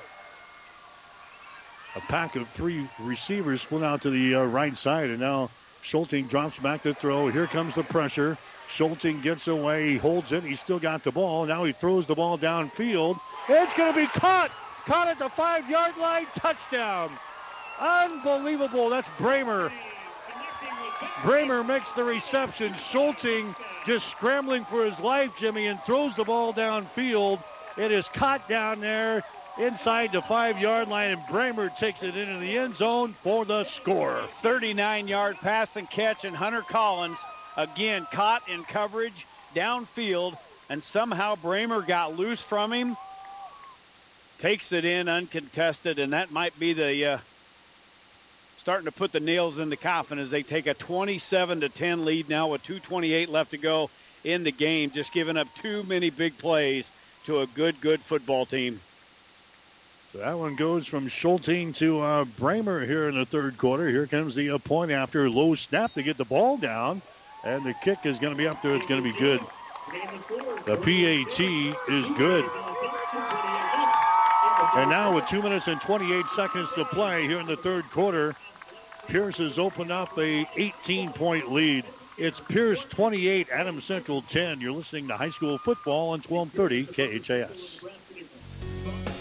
a 1.95 2.01
pack 2.01 2.37
of 2.37 2.49
three 2.49 2.87
receivers 3.01 3.63
split 3.63 3.83
out 3.83 4.03
to 4.03 4.11
the 4.11 4.35
uh, 4.35 4.45
right 4.45 4.75
side, 4.75 5.11
and 5.11 5.21
now 5.21 5.51
Schulting 5.83 6.29
drops 6.29 6.59
back 6.59 6.83
to 6.83 6.95
throw. 6.95 7.29
Here 7.29 7.47
comes 7.47 7.75
the 7.75 7.83
pressure. 7.83 8.39
Schulting 8.69 9.21
gets 9.21 9.49
away. 9.49 9.91
He 9.91 9.97
holds 9.99 10.33
it. 10.33 10.45
He's 10.45 10.61
still 10.61 10.79
got 10.79 11.03
the 11.03 11.11
ball. 11.11 11.45
Now 11.45 11.65
he 11.65 11.73
throws 11.73 12.07
the 12.07 12.15
ball 12.15 12.39
downfield. 12.39 13.19
It's 13.49 13.75
going 13.75 13.93
to 13.93 13.99
be 13.99 14.07
caught. 14.07 14.51
Caught 14.87 15.09
at 15.09 15.19
the 15.19 15.29
five 15.29 15.69
yard 15.69 15.97
line. 15.99 16.27
Touchdown. 16.35 17.11
Unbelievable. 17.81 18.89
That's 18.89 19.09
Brahmer. 19.19 19.73
Brahmer 21.23 21.67
makes 21.67 21.91
the 21.93 22.05
reception. 22.05 22.73
Schulting 22.75 23.55
just 23.85 24.09
scrambling 24.09 24.65
for 24.65 24.85
his 24.85 25.01
life, 25.01 25.37
Jimmy, 25.37 25.67
and 25.67 25.81
throws 25.81 26.15
the 26.15 26.25
ball 26.25 26.53
downfield. 26.53 27.43
It 27.77 27.91
is 27.91 28.09
caught 28.09 28.49
down 28.49 28.81
there 28.81 29.23
inside 29.59 30.13
the 30.13 30.23
five 30.23 30.61
yard 30.61 30.89
line, 30.89 31.11
and 31.11 31.21
Brahmer 31.23 31.75
takes 31.77 32.03
it 32.03 32.17
into 32.17 32.39
the 32.39 32.59
end 32.59 32.75
zone 32.75 33.13
for 33.13 33.45
the 33.45 33.65
score. 33.65 34.21
39 34.41 35.09
yard 35.09 35.37
pass 35.37 35.77
and 35.77 35.89
catch, 35.89 36.25
and 36.25 36.35
Hunter 36.35 36.63
Collins 36.63 37.19
again 37.57 38.07
caught 38.13 38.49
in 38.49 38.65
coverage 38.65 39.27
downfield, 39.55 40.37
and 40.71 40.83
somehow 40.83 41.37
Brahmer 41.37 41.87
got 41.87 42.17
loose 42.17 42.41
from 42.41 42.73
him. 42.73 42.97
Takes 44.39 44.73
it 44.73 44.85
in 44.85 45.09
uncontested, 45.09 45.99
and 45.99 46.13
that 46.15 46.33
might 46.33 46.59
be 46.59 46.73
the 46.73 47.07
uh, 47.07 47.19
starting 48.59 48.87
to 48.87 48.93
put 48.93 49.13
the 49.13 49.21
nails 49.21 49.59
in 49.59 49.71
the 49.71 49.77
coffin 49.77 50.19
as 50.19 50.31
they 50.31 50.43
take 50.43 50.67
a 50.67 50.75
27 50.75 51.61
to 51.61 51.69
10 51.69 52.05
lead 52.05 52.29
now 52.29 52.49
with 52.49 52.65
2:28 52.65 53.29
left 53.29 53.51
to 53.53 53.59
go 53.59 53.91
in 54.25 54.43
the 54.45 54.53
game. 54.53 54.91
Just 54.91 55.13
giving 55.13 55.37
up 55.37 55.49
too 55.57 55.83
many 55.85 56.11
big 56.11 56.37
plays 56.39 56.91
to 57.27 57.41
a 57.41 57.47
good, 57.47 57.81
good 57.81 58.01
football 58.01 58.47
team. 58.47 58.81
So 60.13 60.19
that 60.19 60.39
one 60.39 60.57
goes 60.57 60.87
from 60.87 61.09
Schulting 61.09 61.75
to 61.77 62.01
uh, 62.01 62.25
Brahmer 62.27 62.87
here 62.87 63.09
in 63.09 63.15
the 63.15 63.25
third 63.25 63.57
quarter. 63.57 63.89
Here 63.89 64.07
comes 64.07 64.35
the 64.35 64.51
uh, 64.51 64.59
point 64.59 64.91
after 64.91 65.31
low 65.31 65.55
snap 65.55 65.95
to 65.95 66.03
get 66.03 66.19
the 66.19 66.27
ball 66.27 66.59
down. 66.59 67.01
And 67.45 67.65
the 67.65 67.73
kick 67.83 68.05
is 68.05 68.19
going 68.19 68.35
to 68.35 68.37
be 68.37 68.47
up 68.47 68.61
there. 68.61 68.75
It's 68.75 68.85
going 68.85 69.03
to 69.03 69.11
be 69.11 69.19
good. 69.19 69.41
The 70.67 70.77
PAT 70.77 71.41
is 71.89 72.11
good. 72.19 72.45
And 74.77 74.91
now 74.91 75.15
with 75.15 75.27
2 75.29 75.41
minutes 75.41 75.69
and 75.69 75.81
28 75.81 76.27
seconds 76.27 76.71
to 76.75 76.85
play 76.85 77.27
here 77.27 77.41
in 77.41 77.47
the 77.47 77.57
third 77.57 77.85
quarter, 77.85 78.35
Pierce 79.09 79.39
has 79.39 79.59
opened 79.59 79.91
up 79.91 80.15
a 80.19 80.45
18-point 80.45 81.51
lead. 81.51 81.87
It's 82.19 82.39
Pierce 82.39 82.85
28, 82.85 83.49
Adam 83.51 83.81
Central 83.81 84.21
10. 84.21 84.61
You're 84.61 84.73
listening 84.73 85.09
to 85.09 85.17
high 85.17 85.31
school 85.31 85.57
football 85.57 86.11
on 86.11 86.21
1230 86.21 86.85
KHAS. 87.19 88.02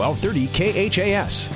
1230 0.00 0.88
KHAS. 0.88 1.50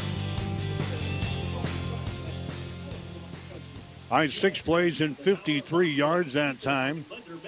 All 4.11 4.19
right, 4.19 4.31
six 4.31 4.61
plays 4.61 5.01
and 5.01 5.17
53 5.17 5.89
yards 5.89 6.35
that 6.35 6.61
time 6.61 7.05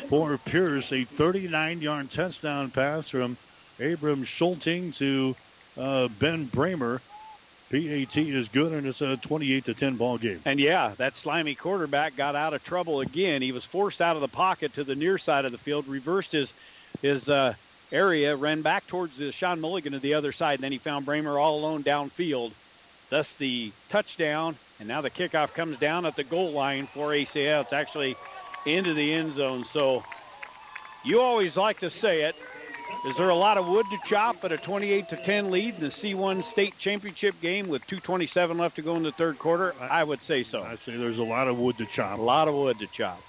for 0.08 0.38
Pierce. 0.38 0.92
A 0.92 1.04
39 1.04 1.82
yard 1.82 2.10
touchdown 2.10 2.70
pass 2.70 3.10
from 3.10 3.36
Abram 3.78 4.24
Schulting 4.24 4.96
to 4.96 5.36
uh, 5.78 6.08
Ben 6.18 6.46
Brahmer. 6.46 7.00
PAT 7.70 8.16
is 8.16 8.48
good, 8.48 8.72
and 8.72 8.86
it's 8.86 9.02
a 9.02 9.18
28 9.18 9.66
to 9.66 9.74
10 9.74 9.96
ball 9.96 10.16
game. 10.16 10.40
And 10.46 10.58
yeah, 10.58 10.94
that 10.96 11.14
slimy 11.14 11.56
quarterback 11.56 12.16
got 12.16 12.34
out 12.36 12.54
of 12.54 12.64
trouble 12.64 13.00
again. 13.00 13.42
He 13.42 13.52
was 13.52 13.66
forced 13.66 14.00
out 14.00 14.16
of 14.16 14.22
the 14.22 14.28
pocket 14.28 14.72
to 14.74 14.84
the 14.84 14.94
near 14.94 15.18
side 15.18 15.44
of 15.44 15.52
the 15.52 15.58
field, 15.58 15.86
reversed 15.88 16.32
his 16.32 16.54
his 17.02 17.28
uh, 17.28 17.54
area, 17.92 18.36
ran 18.36 18.62
back 18.62 18.86
towards 18.86 19.18
the 19.18 19.32
Sean 19.32 19.60
Mulligan 19.60 19.92
to 19.92 19.98
the 19.98 20.14
other 20.14 20.32
side, 20.32 20.54
and 20.54 20.64
then 20.64 20.72
he 20.72 20.78
found 20.78 21.06
Brahmer 21.06 21.40
all 21.40 21.58
alone 21.58 21.82
downfield. 21.82 22.52
Thus 23.08 23.36
the 23.36 23.70
touchdown, 23.88 24.56
and 24.80 24.88
now 24.88 25.00
the 25.00 25.10
kickoff 25.10 25.54
comes 25.54 25.78
down 25.78 26.06
at 26.06 26.16
the 26.16 26.24
goal 26.24 26.50
line 26.50 26.86
for 26.86 27.10
ACL. 27.10 27.62
It's 27.62 27.72
actually 27.72 28.16
into 28.66 28.94
the 28.94 29.12
end 29.12 29.34
zone. 29.34 29.64
So 29.64 30.02
you 31.04 31.20
always 31.20 31.56
like 31.56 31.78
to 31.80 31.90
say 31.90 32.22
it. 32.22 32.34
Is 33.06 33.16
there 33.16 33.28
a 33.28 33.34
lot 33.34 33.56
of 33.58 33.68
wood 33.68 33.86
to 33.90 33.98
chop 34.04 34.44
at 34.44 34.50
a 34.50 34.56
28 34.56 35.08
to 35.10 35.16
10 35.16 35.50
lead 35.50 35.74
in 35.74 35.80
the 35.80 35.88
C1 35.88 36.42
state 36.42 36.76
championship 36.78 37.40
game 37.40 37.68
with 37.68 37.86
227 37.86 38.58
left 38.58 38.76
to 38.76 38.82
go 38.82 38.96
in 38.96 39.04
the 39.04 39.12
third 39.12 39.38
quarter? 39.38 39.74
I 39.80 40.02
would 40.02 40.22
say 40.24 40.42
so. 40.42 40.62
I'd 40.62 40.80
say 40.80 40.96
there's 40.96 41.18
a 41.18 41.24
lot 41.24 41.46
of 41.46 41.58
wood 41.58 41.78
to 41.78 41.86
chop. 41.86 42.18
A 42.18 42.22
lot 42.22 42.48
of 42.48 42.54
wood 42.54 42.78
to 42.80 42.86
chop. 42.88 43.20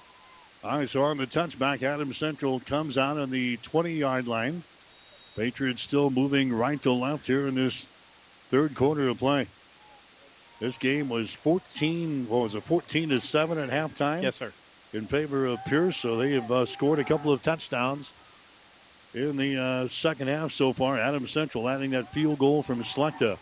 All 0.64 0.76
right, 0.76 0.88
so 0.88 1.02
on 1.02 1.18
the 1.18 1.26
touchback, 1.26 1.84
Adam 1.84 2.12
Central 2.12 2.58
comes 2.58 2.98
out 2.98 3.16
on 3.16 3.30
the 3.30 3.58
20 3.58 3.92
yard 3.92 4.26
line. 4.26 4.64
Patriots 5.36 5.82
still 5.82 6.10
moving 6.10 6.52
right 6.52 6.82
to 6.82 6.92
left 6.92 7.28
here 7.28 7.46
in 7.46 7.54
this 7.54 7.86
third 8.50 8.74
quarter 8.74 9.08
of 9.08 9.18
play. 9.18 9.46
This 10.58 10.76
game 10.76 11.08
was 11.08 11.30
14, 11.30 12.28
what 12.28 12.42
was 12.42 12.54
it, 12.56 12.64
14 12.64 13.10
to 13.10 13.20
7 13.20 13.58
at 13.58 13.70
halftime? 13.70 14.22
Yes, 14.22 14.34
sir. 14.34 14.52
In 14.92 15.06
favor 15.06 15.46
of 15.46 15.64
Pierce, 15.66 15.96
so 15.96 16.16
they 16.16 16.32
have 16.32 16.50
uh, 16.50 16.66
scored 16.66 16.98
a 16.98 17.04
couple 17.04 17.32
of 17.32 17.40
touchdowns 17.40 18.10
in 19.14 19.36
the 19.36 19.56
uh, 19.58 19.88
second 19.88 20.26
half 20.26 20.50
so 20.50 20.72
far. 20.72 20.98
Adam 20.98 21.28
Central 21.28 21.68
adding 21.68 21.92
that 21.92 22.12
field 22.12 22.40
goal 22.40 22.64
from 22.64 22.82
Slechta. 22.82 23.38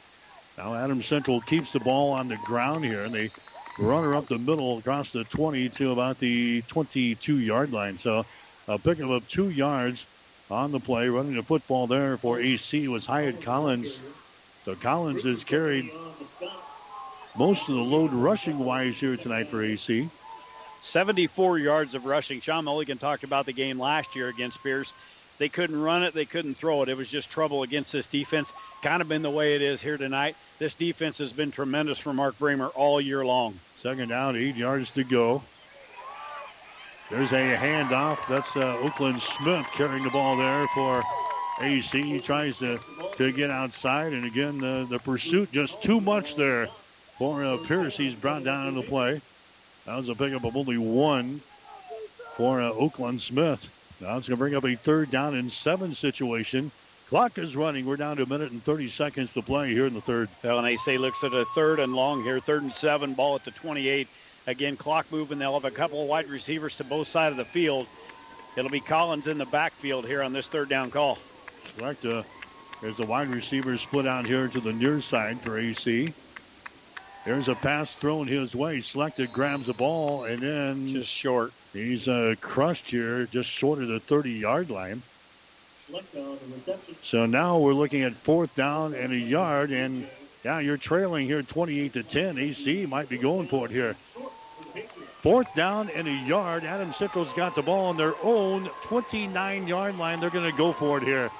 Now 0.58 0.74
Adam 0.74 1.02
Central 1.02 1.40
keeps 1.40 1.72
the 1.72 1.80
ball 1.80 2.12
on 2.12 2.28
the 2.28 2.36
ground 2.44 2.84
here, 2.84 3.02
and 3.04 3.14
they 3.14 3.30
run 3.78 4.04
her 4.04 4.14
up 4.14 4.26
the 4.26 4.38
middle 4.38 4.78
across 4.78 5.12
the 5.12 5.24
20 5.24 5.68
to 5.70 5.92
about 5.92 6.18
the 6.18 6.62
22 6.62 7.38
yard 7.38 7.72
line. 7.72 7.98
So 7.98 8.24
a 8.68 8.78
pickup 8.78 9.10
of 9.10 9.28
two 9.28 9.50
yards 9.50 10.06
on 10.50 10.72
the 10.72 10.80
play. 10.80 11.08
Running 11.08 11.34
the 11.34 11.42
football 11.42 11.86
there 11.86 12.16
for 12.16 12.40
AC 12.40 12.88
was 12.88 13.06
Hyatt 13.06 13.42
Collins. 13.42 13.98
So 14.64 14.74
Collins 14.74 15.22
has 15.24 15.44
carried 15.44 15.90
most 17.38 17.68
of 17.68 17.74
the 17.74 17.82
load 17.82 18.12
rushing 18.12 18.58
wise 18.58 18.98
here 18.98 19.16
tonight 19.16 19.48
for 19.48 19.62
AC. 19.62 20.08
74 20.80 21.58
yards 21.58 21.94
of 21.94 22.06
rushing. 22.06 22.40
Sean 22.40 22.64
Mulligan 22.64 22.98
talked 22.98 23.24
about 23.24 23.46
the 23.46 23.52
game 23.52 23.78
last 23.78 24.14
year 24.14 24.28
against 24.28 24.62
Pierce. 24.62 24.92
They 25.38 25.48
couldn't 25.48 25.80
run 25.80 26.02
it, 26.02 26.14
they 26.14 26.24
couldn't 26.24 26.54
throw 26.54 26.82
it. 26.82 26.88
It 26.88 26.96
was 26.96 27.08
just 27.08 27.30
trouble 27.30 27.62
against 27.62 27.92
this 27.92 28.06
defense. 28.06 28.52
Kind 28.82 29.02
of 29.02 29.08
been 29.08 29.22
the 29.22 29.30
way 29.30 29.54
it 29.54 29.62
is 29.62 29.82
here 29.82 29.98
tonight. 29.98 30.36
This 30.58 30.74
defense 30.74 31.18
has 31.18 31.32
been 31.32 31.50
tremendous 31.50 31.98
for 31.98 32.12
Mark 32.12 32.38
Brahmer 32.38 32.70
all 32.74 33.00
year 33.00 33.24
long. 33.24 33.58
Second 33.74 34.08
down, 34.08 34.36
eight 34.36 34.56
yards 34.56 34.92
to 34.94 35.04
go. 35.04 35.42
There's 37.10 37.32
a 37.32 37.56
handoff. 37.56 38.26
That's 38.28 38.56
uh, 38.56 38.78
Oakland 38.78 39.22
Smith 39.22 39.66
carrying 39.74 40.02
the 40.02 40.10
ball 40.10 40.36
there 40.36 40.66
for 40.74 41.02
AC. 41.60 42.02
He 42.02 42.20
tries 42.20 42.58
to, 42.58 42.80
to 43.16 43.30
get 43.32 43.50
outside, 43.50 44.12
and 44.12 44.24
again, 44.24 44.58
the, 44.58 44.86
the 44.88 44.98
pursuit 44.98 45.52
just 45.52 45.82
too 45.82 46.00
much 46.00 46.34
there 46.34 46.66
for 47.18 47.44
uh, 47.44 47.58
Pierce. 47.58 47.96
He's 47.96 48.14
brought 48.14 48.42
down 48.42 48.68
in 48.68 48.74
the 48.74 48.82
play. 48.82 49.20
That 49.84 49.96
was 49.96 50.08
a 50.08 50.14
pickup 50.16 50.44
of 50.44 50.56
only 50.56 50.78
one 50.78 51.40
for 52.34 52.60
uh, 52.60 52.70
Oakland 52.70 53.20
Smith. 53.20 53.72
Now 54.00 54.18
it's 54.18 54.28
going 54.28 54.36
to 54.36 54.42
bring 54.42 54.54
up 54.54 54.64
a 54.64 54.74
third 54.74 55.10
down 55.10 55.34
and 55.34 55.50
seven 55.50 55.94
situation. 55.94 56.70
Clock 57.08 57.38
is 57.38 57.54
running. 57.56 57.86
We're 57.86 57.96
down 57.96 58.16
to 58.16 58.24
a 58.24 58.28
minute 58.28 58.50
and 58.50 58.62
30 58.62 58.88
seconds 58.88 59.32
to 59.34 59.42
play 59.42 59.72
here 59.72 59.86
in 59.86 59.94
the 59.94 60.00
third. 60.00 60.28
Well, 60.42 60.58
and 60.58 60.66
AC 60.66 60.98
looks 60.98 61.22
at 61.22 61.32
a 61.32 61.44
third 61.54 61.78
and 61.78 61.94
long 61.94 62.22
here, 62.22 62.40
third 62.40 62.62
and 62.62 62.74
seven, 62.74 63.14
ball 63.14 63.36
at 63.36 63.44
the 63.44 63.52
28. 63.52 64.08
Again, 64.48 64.76
clock 64.76 65.10
moving. 65.10 65.38
They'll 65.38 65.54
have 65.54 65.64
a 65.64 65.70
couple 65.70 66.02
of 66.02 66.08
wide 66.08 66.28
receivers 66.28 66.76
to 66.76 66.84
both 66.84 67.08
sides 67.08 67.32
of 67.32 67.38
the 67.38 67.44
field. 67.44 67.86
It'll 68.56 68.70
be 68.70 68.80
Collins 68.80 69.28
in 69.28 69.38
the 69.38 69.44
backfield 69.46 70.06
here 70.06 70.22
on 70.22 70.32
this 70.32 70.48
third 70.48 70.68
down 70.68 70.90
call. 70.90 71.18
Correct. 71.78 72.04
Uh, 72.04 72.22
there's 72.82 72.96
the 72.96 73.06
wide 73.06 73.28
receivers 73.28 73.80
split 73.80 74.06
out 74.06 74.26
here 74.26 74.48
to 74.48 74.60
the 74.60 74.72
near 74.72 75.00
side 75.00 75.40
for 75.40 75.58
AC. 75.58 76.12
There's 77.24 77.48
a 77.48 77.54
pass 77.54 77.94
thrown 77.94 78.26
his 78.26 78.54
way. 78.54 78.78
Slechta 78.78 79.30
grabs 79.32 79.66
the 79.66 79.72
ball 79.72 80.24
and 80.24 80.40
then 80.40 80.88
just 80.88 81.10
short. 81.10 81.52
He's 81.76 82.08
uh, 82.08 82.34
crushed 82.40 82.90
here, 82.90 83.26
just 83.26 83.50
short 83.50 83.82
of 83.82 83.88
the 83.88 84.00
30 84.00 84.30
yard 84.30 84.70
line. 84.70 85.02
So 87.02 87.26
now 87.26 87.58
we're 87.58 87.74
looking 87.74 88.02
at 88.02 88.14
fourth 88.14 88.54
down 88.54 88.94
and 88.94 89.12
a 89.12 89.16
yard, 89.16 89.70
and 89.70 90.08
yeah, 90.42 90.58
you're 90.58 90.78
trailing 90.78 91.26
here 91.26 91.42
28 91.42 91.92
to 91.92 92.02
10. 92.02 92.38
AC 92.38 92.86
might 92.86 93.08
be 93.08 93.18
going 93.18 93.46
for 93.46 93.66
it 93.66 93.70
here. 93.70 93.94
Fourth 95.20 95.54
down 95.54 95.90
and 95.90 96.08
a 96.08 96.12
yard. 96.12 96.64
Adam 96.64 96.92
Central's 96.92 97.32
got 97.34 97.54
the 97.54 97.62
ball 97.62 97.86
on 97.86 97.96
their 97.96 98.14
own 98.22 98.64
29 98.84 99.66
yard 99.66 99.98
line. 99.98 100.18
They're 100.20 100.30
going 100.30 100.50
to 100.50 100.56
go 100.56 100.72
for 100.72 100.96
it 100.98 101.04
here. 101.04 101.30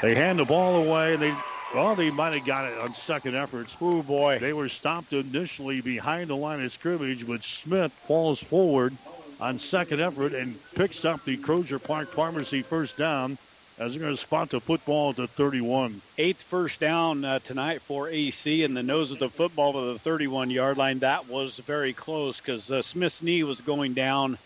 They 0.00 0.14
hand 0.14 0.38
the 0.38 0.44
ball 0.44 0.76
away. 0.76 1.14
and 1.14 1.22
They 1.22 1.34
well, 1.74 1.94
they 1.94 2.10
might 2.10 2.34
have 2.34 2.46
got 2.46 2.70
it 2.70 2.78
on 2.78 2.94
second 2.94 3.36
efforts. 3.36 3.76
Oh 3.80 4.02
boy. 4.02 4.38
They 4.40 4.52
were 4.52 4.68
stopped 4.68 5.12
initially 5.12 5.80
behind 5.80 6.28
the 6.28 6.36
line 6.36 6.62
of 6.62 6.72
scrimmage, 6.72 7.26
but 7.26 7.44
Smith 7.44 7.92
falls 7.92 8.42
forward 8.42 8.94
on 9.40 9.58
second 9.58 10.00
effort 10.00 10.32
and 10.34 10.58
picks 10.74 11.04
up 11.04 11.24
the 11.24 11.36
Crozier 11.36 11.78
Park 11.78 12.08
Pharmacy 12.08 12.62
first 12.62 12.96
down 12.96 13.38
as 13.78 13.92
they're 13.92 14.00
going 14.00 14.12
to 14.12 14.20
spot 14.20 14.50
the 14.50 14.60
football 14.60 15.10
at 15.10 15.16
the 15.16 15.26
31. 15.26 16.02
Eighth 16.18 16.42
first 16.42 16.80
down 16.80 17.24
uh, 17.24 17.38
tonight 17.38 17.80
for 17.80 18.08
AC, 18.08 18.62
and 18.62 18.76
the 18.76 18.82
nose 18.82 19.10
of 19.10 19.18
the 19.18 19.30
football 19.30 19.72
to 19.72 19.92
the 19.94 19.98
31 19.98 20.50
yard 20.50 20.76
line. 20.76 20.98
That 20.98 21.28
was 21.28 21.56
very 21.56 21.94
close 21.94 22.40
because 22.40 22.70
uh, 22.70 22.82
Smith's 22.82 23.22
knee 23.22 23.42
was 23.42 23.62
going 23.62 23.94
down 23.94 24.36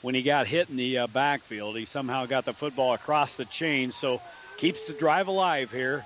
when 0.00 0.14
he 0.14 0.22
got 0.22 0.46
hit 0.46 0.70
in 0.70 0.76
the 0.76 0.98
uh, 0.98 1.06
backfield. 1.08 1.76
He 1.76 1.84
somehow 1.84 2.24
got 2.24 2.46
the 2.46 2.54
football 2.54 2.94
across 2.94 3.34
the 3.34 3.44
chain, 3.44 3.92
so 3.92 4.22
keeps 4.56 4.86
the 4.86 4.94
drive 4.94 5.28
alive 5.28 5.70
here. 5.70 6.02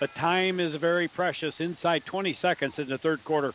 But 0.00 0.14
time 0.14 0.60
is 0.60 0.74
very 0.74 1.08
precious. 1.08 1.60
Inside 1.60 2.04
20 2.04 2.32
seconds 2.32 2.78
in 2.78 2.88
the 2.88 2.98
third 2.98 3.24
quarter. 3.24 3.52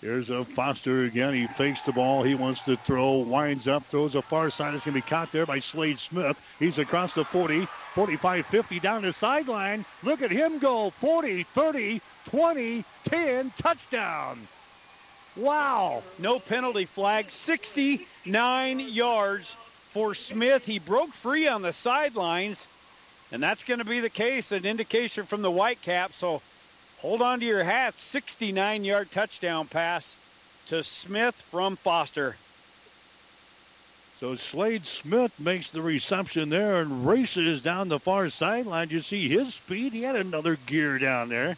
Here's 0.00 0.30
a 0.30 0.44
Foster 0.44 1.04
again. 1.04 1.34
He 1.34 1.46
fakes 1.46 1.82
the 1.82 1.92
ball. 1.92 2.22
He 2.22 2.34
wants 2.34 2.62
to 2.62 2.76
throw. 2.76 3.18
Winds 3.18 3.68
up. 3.68 3.84
Throws 3.84 4.14
a 4.14 4.22
far 4.22 4.48
side. 4.48 4.74
It's 4.74 4.84
going 4.84 4.94
to 4.94 5.04
be 5.04 5.08
caught 5.08 5.30
there 5.30 5.44
by 5.44 5.58
Slade 5.58 5.98
Smith. 5.98 6.40
He's 6.58 6.78
across 6.78 7.12
the 7.12 7.24
40, 7.24 7.66
45, 7.94 8.46
50 8.46 8.80
down 8.80 9.02
the 9.02 9.12
sideline. 9.12 9.84
Look 10.02 10.22
at 10.22 10.30
him 10.30 10.58
go. 10.58 10.88
40, 10.90 11.42
30, 11.42 12.00
20, 12.30 12.84
10. 13.04 13.52
Touchdown. 13.58 14.38
Wow. 15.36 16.02
No 16.18 16.38
penalty 16.38 16.86
flag. 16.86 17.30
69 17.30 18.80
yards 18.80 19.50
for 19.90 20.14
Smith. 20.14 20.64
He 20.64 20.78
broke 20.78 21.12
free 21.12 21.46
on 21.46 21.60
the 21.60 21.74
sidelines. 21.74 22.66
And 23.32 23.42
that's 23.42 23.64
going 23.64 23.78
to 23.78 23.84
be 23.84 24.00
the 24.00 24.10
case, 24.10 24.52
an 24.52 24.64
indication 24.64 25.24
from 25.24 25.42
the 25.42 25.50
Whitecap. 25.50 26.12
So 26.12 26.42
hold 26.98 27.22
on 27.22 27.40
to 27.40 27.46
your 27.46 27.64
hats. 27.64 28.02
69 28.02 28.84
yard 28.84 29.10
touchdown 29.12 29.66
pass 29.66 30.16
to 30.68 30.82
Smith 30.82 31.34
from 31.50 31.76
Foster. 31.76 32.36
So 34.18 34.34
Slade 34.34 34.84
Smith 34.84 35.32
makes 35.40 35.70
the 35.70 35.80
reception 35.80 36.50
there 36.50 36.82
and 36.82 37.06
races 37.06 37.62
down 37.62 37.88
the 37.88 37.98
far 37.98 38.28
sideline. 38.28 38.90
You 38.90 39.00
see 39.00 39.28
his 39.28 39.54
speed. 39.54 39.94
He 39.94 40.02
had 40.02 40.16
another 40.16 40.56
gear 40.66 40.98
down 40.98 41.30
there. 41.30 41.56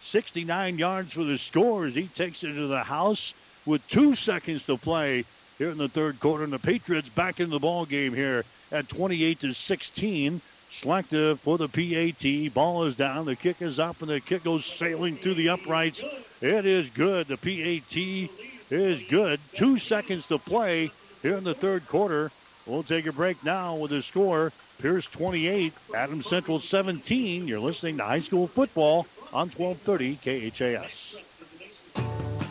69 0.00 0.78
yards 0.78 1.12
for 1.12 1.24
the 1.24 1.36
score 1.36 1.84
as 1.84 1.94
he 1.94 2.06
takes 2.06 2.44
it 2.44 2.54
to 2.54 2.66
the 2.66 2.82
house 2.82 3.34
with 3.66 3.86
two 3.88 4.14
seconds 4.14 4.64
to 4.66 4.78
play 4.78 5.24
here 5.58 5.70
in 5.70 5.76
the 5.76 5.88
third 5.88 6.18
quarter. 6.18 6.44
And 6.44 6.52
the 6.52 6.58
Patriots 6.58 7.10
back 7.10 7.40
in 7.40 7.50
the 7.50 7.58
ball 7.58 7.84
game 7.84 8.14
here 8.14 8.44
at 8.72 8.88
28 8.88 9.40
to 9.40 9.52
16. 9.52 10.40
Slechta 10.80 11.36
for 11.38 11.58
the 11.58 11.68
PAT. 11.68 12.54
Ball 12.54 12.84
is 12.84 12.94
down. 12.94 13.26
The 13.26 13.34
kick 13.34 13.60
is 13.60 13.80
up, 13.80 14.00
and 14.00 14.10
the 14.10 14.20
kick 14.20 14.44
goes 14.44 14.64
sailing 14.64 15.16
through 15.16 15.34
the 15.34 15.48
uprights. 15.48 16.00
It 16.40 16.66
is 16.66 16.88
good. 16.90 17.26
The 17.26 17.36
PAT 17.36 18.30
is 18.70 19.02
good. 19.08 19.40
Two 19.54 19.78
seconds 19.78 20.28
to 20.28 20.38
play 20.38 20.92
here 21.22 21.36
in 21.36 21.42
the 21.42 21.54
third 21.54 21.88
quarter. 21.88 22.30
We'll 22.64 22.84
take 22.84 23.06
a 23.06 23.12
break 23.12 23.42
now 23.42 23.74
with 23.74 23.90
the 23.90 24.02
score. 24.02 24.52
Pierce 24.80 25.06
28, 25.06 25.72
Adams 25.96 26.26
Central 26.26 26.60
17. 26.60 27.48
You're 27.48 27.58
listening 27.58 27.96
to 27.96 28.04
high 28.04 28.20
school 28.20 28.46
football 28.46 29.06
on 29.32 29.48
1230 29.48 30.50
KHAS. 30.50 31.20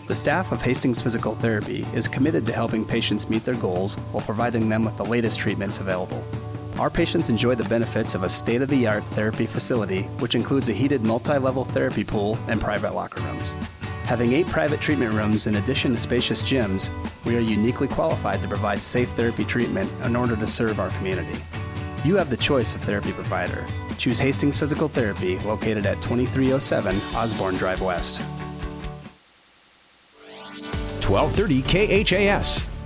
The 0.07 0.15
staff 0.15 0.51
of 0.51 0.61
Hastings 0.61 1.01
Physical 1.01 1.35
Therapy 1.35 1.85
is 1.93 2.09
committed 2.09 2.45
to 2.47 2.51
helping 2.51 2.83
patients 2.83 3.29
meet 3.29 3.45
their 3.45 3.55
goals 3.55 3.95
while 4.11 4.23
providing 4.25 4.67
them 4.67 4.83
with 4.83 4.97
the 4.97 5.05
latest 5.05 5.39
treatments 5.39 5.79
available. 5.79 6.21
Our 6.79 6.91
patients 6.91 7.29
enjoy 7.29 7.55
the 7.55 7.67
benefits 7.67 8.13
of 8.13 8.21
a 8.21 8.29
state 8.29 8.61
of 8.61 8.69
the 8.69 8.85
art 8.85 9.03
therapy 9.05 9.47
facility, 9.47 10.03
which 10.19 10.35
includes 10.35 10.69
a 10.69 10.73
heated 10.73 11.01
multi 11.01 11.39
level 11.39 11.65
therapy 11.65 12.03
pool 12.03 12.37
and 12.47 12.61
private 12.61 12.93
locker 12.93 13.19
rooms. 13.21 13.55
Having 14.03 14.33
eight 14.33 14.45
private 14.45 14.79
treatment 14.79 15.15
rooms 15.15 15.47
in 15.47 15.55
addition 15.55 15.93
to 15.93 15.99
spacious 15.99 16.43
gyms, 16.43 16.91
we 17.25 17.35
are 17.35 17.39
uniquely 17.39 17.87
qualified 17.87 18.43
to 18.43 18.47
provide 18.47 18.83
safe 18.83 19.09
therapy 19.13 19.43
treatment 19.43 19.91
in 20.03 20.15
order 20.15 20.35
to 20.35 20.45
serve 20.45 20.79
our 20.79 20.91
community. 20.91 21.39
You 22.05 22.15
have 22.15 22.29
the 22.29 22.37
choice 22.37 22.75
of 22.75 22.81
therapy 22.81 23.11
provider. 23.11 23.65
Choose 23.97 24.19
Hastings 24.19 24.57
Physical 24.57 24.87
Therapy, 24.87 25.39
located 25.39 25.87
at 25.87 25.99
2307 26.03 26.95
Osborne 27.15 27.55
Drive 27.55 27.81
West. 27.81 28.21
1230 31.01 32.03
KHAS. 32.03 32.76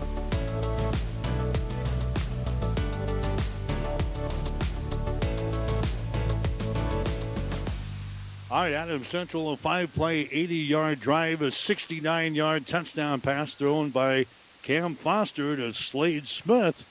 All 8.52 8.64
right, 8.64 8.74
Adams 8.74 9.08
Central, 9.08 9.54
a 9.54 9.56
five 9.56 9.94
play, 9.94 10.28
80 10.30 10.56
yard 10.56 11.00
drive, 11.00 11.42
a 11.42 11.52
69 11.52 12.36
yard 12.36 12.68
touchdown 12.68 13.22
pass 13.22 13.56
thrown 13.56 13.92
by 13.92 14.26
Cam 14.64 14.96
Foster 14.96 15.56
to 15.56 15.74
Slade 15.74 16.28
Smith. 16.28 16.84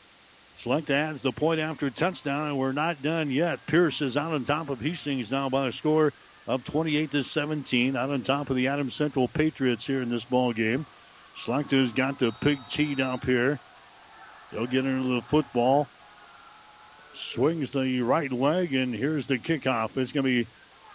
Slechta 0.58 0.92
adds 0.92 1.20
the 1.20 1.32
point 1.32 1.60
after 1.60 1.90
touchdown, 1.90 2.48
and 2.48 2.58
we're 2.58 2.72
not 2.72 3.02
done 3.02 3.30
yet. 3.30 3.66
Pierce 3.66 4.00
is 4.00 4.16
out 4.16 4.32
on 4.32 4.46
top 4.46 4.70
of 4.70 4.80
Hastings 4.80 5.30
now 5.30 5.50
by 5.50 5.66
a 5.66 5.72
score 5.72 6.14
of 6.48 6.64
28 6.64 7.10
to 7.10 7.22
17, 7.22 7.94
out 7.94 8.08
on 8.08 8.22
top 8.22 8.48
of 8.48 8.56
the 8.56 8.68
Adams 8.68 8.94
Central 8.94 9.28
Patriots 9.28 9.86
here 9.86 10.00
in 10.00 10.08
this 10.08 10.24
ball 10.24 10.54
game. 10.54 10.86
Slechta's 11.36 11.92
got 11.92 12.18
the 12.18 12.32
pig 12.40 12.58
teed 12.70 13.02
up 13.02 13.26
here. 13.26 13.58
They'll 14.50 14.64
get 14.64 14.86
into 14.86 15.14
the 15.14 15.20
football. 15.20 15.88
Swings 17.12 17.72
the 17.72 18.00
right 18.00 18.32
leg, 18.32 18.72
and 18.72 18.94
here's 18.94 19.26
the 19.26 19.36
kickoff. 19.36 19.98
It's 19.98 20.12
going 20.12 20.24
to 20.24 20.44
be 20.44 20.46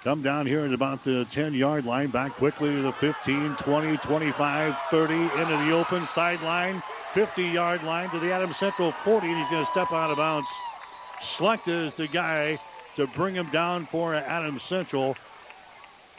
come 0.06 0.22
down 0.22 0.46
here 0.46 0.64
at 0.64 0.72
about 0.72 1.02
the 1.02 1.26
10 1.32 1.56
yard 1.56 1.84
line. 1.84 2.12
Back 2.12 2.32
quickly 2.34 2.70
to 2.70 2.82
the 2.84 2.92
15, 2.92 3.56
20, 3.56 3.98
25, 3.98 4.78
30, 4.92 5.14
into 5.16 5.66
the 5.66 5.72
open 5.72 6.06
sideline. 6.06 6.82
50 7.14 7.44
yard 7.44 7.84
line 7.84 8.12
to 8.12 8.20
the 8.20 8.32
Adams 8.32 8.56
Central 8.56 8.92
40, 8.92 9.28
and 9.28 9.36
he's 9.36 9.50
going 9.50 9.66
to 9.66 9.72
step 9.72 9.92
out 9.92 10.12
of 10.12 10.18
bounds. 10.18 10.48
Slechta 11.22 11.88
is 11.88 11.96
the 11.96 12.08
guy 12.08 12.60
to 12.98 13.08
bring 13.08 13.34
him 13.34 13.48
down 13.48 13.88
for 13.88 14.14
Adams 14.14 14.62
Central. 14.62 15.18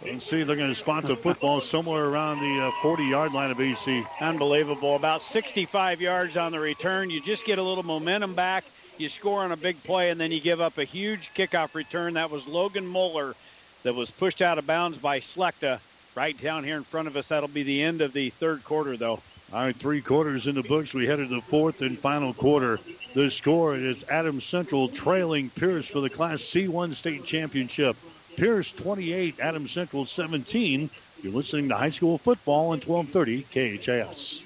And 0.04 0.20
see, 0.20 0.42
they're 0.42 0.56
going 0.56 0.68
to 0.68 0.74
spot 0.74 1.04
the 1.04 1.14
football 1.14 1.60
somewhere 1.60 2.06
around 2.06 2.40
the 2.40 2.72
40 2.82 3.04
uh, 3.04 3.06
yard 3.06 3.32
line 3.32 3.52
of 3.52 3.60
AC. 3.60 4.04
Unbelievable. 4.20 4.96
About 4.96 5.22
65 5.22 6.00
yards 6.00 6.36
on 6.36 6.50
the 6.50 6.58
return. 6.58 7.08
You 7.08 7.22
just 7.22 7.44
get 7.44 7.60
a 7.60 7.62
little 7.62 7.84
momentum 7.84 8.34
back. 8.34 8.64
You 8.98 9.08
score 9.08 9.42
on 9.42 9.52
a 9.52 9.56
big 9.56 9.80
play, 9.84 10.10
and 10.10 10.20
then 10.20 10.32
you 10.32 10.40
give 10.40 10.60
up 10.60 10.76
a 10.78 10.84
huge 10.84 11.32
kickoff 11.34 11.74
return. 11.74 12.14
That 12.14 12.32
was 12.32 12.48
Logan 12.48 12.86
Moeller 12.86 13.36
that 13.82 13.94
was 13.94 14.10
pushed 14.10 14.42
out 14.42 14.58
of 14.58 14.66
bounds 14.66 14.98
by 14.98 15.20
Slechta 15.20 15.80
right 16.14 16.40
down 16.40 16.64
here 16.64 16.76
in 16.76 16.84
front 16.84 17.08
of 17.08 17.16
us. 17.16 17.28
That'll 17.28 17.48
be 17.48 17.62
the 17.62 17.82
end 17.82 18.00
of 18.00 18.12
the 18.12 18.30
third 18.30 18.64
quarter, 18.64 18.96
though. 18.96 19.20
All 19.52 19.60
right, 19.60 19.76
three 19.76 20.00
quarters 20.00 20.48
in 20.48 20.56
the 20.56 20.62
books. 20.62 20.92
We 20.92 21.06
headed 21.06 21.28
to 21.28 21.36
the 21.36 21.40
fourth 21.40 21.82
and 21.82 21.96
final 21.96 22.34
quarter. 22.34 22.80
The 23.14 23.30
score 23.30 23.76
is 23.76 24.04
Adams 24.08 24.44
Central 24.44 24.88
trailing 24.88 25.50
Pierce 25.50 25.86
for 25.86 26.00
the 26.00 26.10
Class 26.10 26.38
C1 26.38 26.94
state 26.94 27.24
championship. 27.24 27.96
Pierce 28.36 28.72
28, 28.72 29.38
Adams 29.38 29.70
Central 29.70 30.04
17. 30.04 30.90
You're 31.22 31.32
listening 31.32 31.68
to 31.68 31.76
high 31.76 31.90
school 31.90 32.18
football 32.18 32.70
on 32.72 32.80
1230 32.80 33.78
KHAS. 33.78 34.45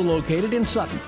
located 0.01 0.53
in 0.53 0.65
Sutton. 0.65 0.99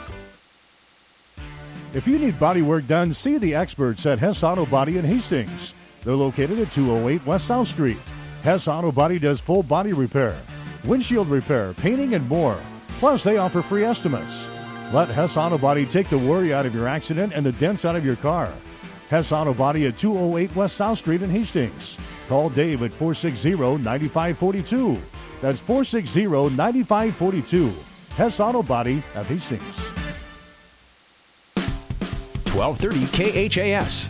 If 1.94 2.08
you 2.08 2.18
need 2.18 2.40
body 2.40 2.64
work 2.64 2.88
done, 2.88 3.14
see 3.14 3.38
the 3.38 3.54
experts 3.54 4.06
at 4.08 4.18
Hess 4.18 4.44
Auto 4.44 4.66
Body 4.66 4.98
in 4.98 5.06
Hastings. 5.06 5.76
They're 6.04 6.16
located 6.16 6.60
at 6.60 6.72
208 6.72 7.24
West 7.26 7.46
South 7.46 7.68
Street. 7.68 8.02
Hess 8.42 8.68
Auto 8.68 8.92
Body 8.92 9.20
does 9.20 9.40
full 9.40 9.62
body 9.62 9.94
repair, 9.94 10.36
windshield 10.84 11.30
repair, 11.30 11.74
painting, 11.74 12.16
and 12.16 12.28
more. 12.28 12.58
Plus, 13.00 13.24
they 13.24 13.38
offer 13.38 13.62
free 13.62 13.84
estimates. 13.84 14.50
Let 14.92 15.10
Hess 15.10 15.38
Auto 15.38 15.58
Body 15.58 15.86
take 15.86 16.10
the 16.10 16.18
worry 16.18 16.54
out 16.54 16.66
of 16.66 16.74
your 16.74 16.88
accident 16.88 17.34
and 17.34 17.46
the 17.46 17.52
dents 17.54 17.86
out 17.86 17.96
of 17.96 18.04
your 18.06 18.16
car. 18.16 18.52
Hess 19.10 19.32
Auto 19.32 19.54
Body 19.54 19.86
at 19.86 19.96
208 19.96 20.56
West 20.56 20.76
South 20.76 20.98
Street 20.98 21.22
in 21.22 21.30
Hastings. 21.30 22.00
Call 22.28 22.50
Dave 22.50 22.82
at 22.82 22.92
460 22.92 23.84
9542. 23.84 25.00
That's 25.42 25.62
460 25.62 26.26
9542. 26.56 27.72
Hess 28.16 28.40
Auto 28.40 28.62
Body 28.62 29.02
of 29.16 29.28
Hastings. 29.28 29.80
1230 32.54 33.50
KHAS. 33.50 34.08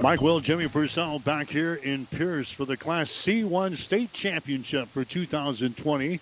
Mike 0.00 0.20
Will, 0.20 0.38
Jimmy 0.38 0.68
Purcell 0.68 1.18
back 1.18 1.50
here 1.50 1.74
in 1.74 2.06
Pierce 2.06 2.48
for 2.52 2.64
the 2.64 2.76
Class 2.76 3.10
C1 3.10 3.76
State 3.76 4.12
Championship 4.12 4.86
for 4.86 5.02
2020. 5.02 6.20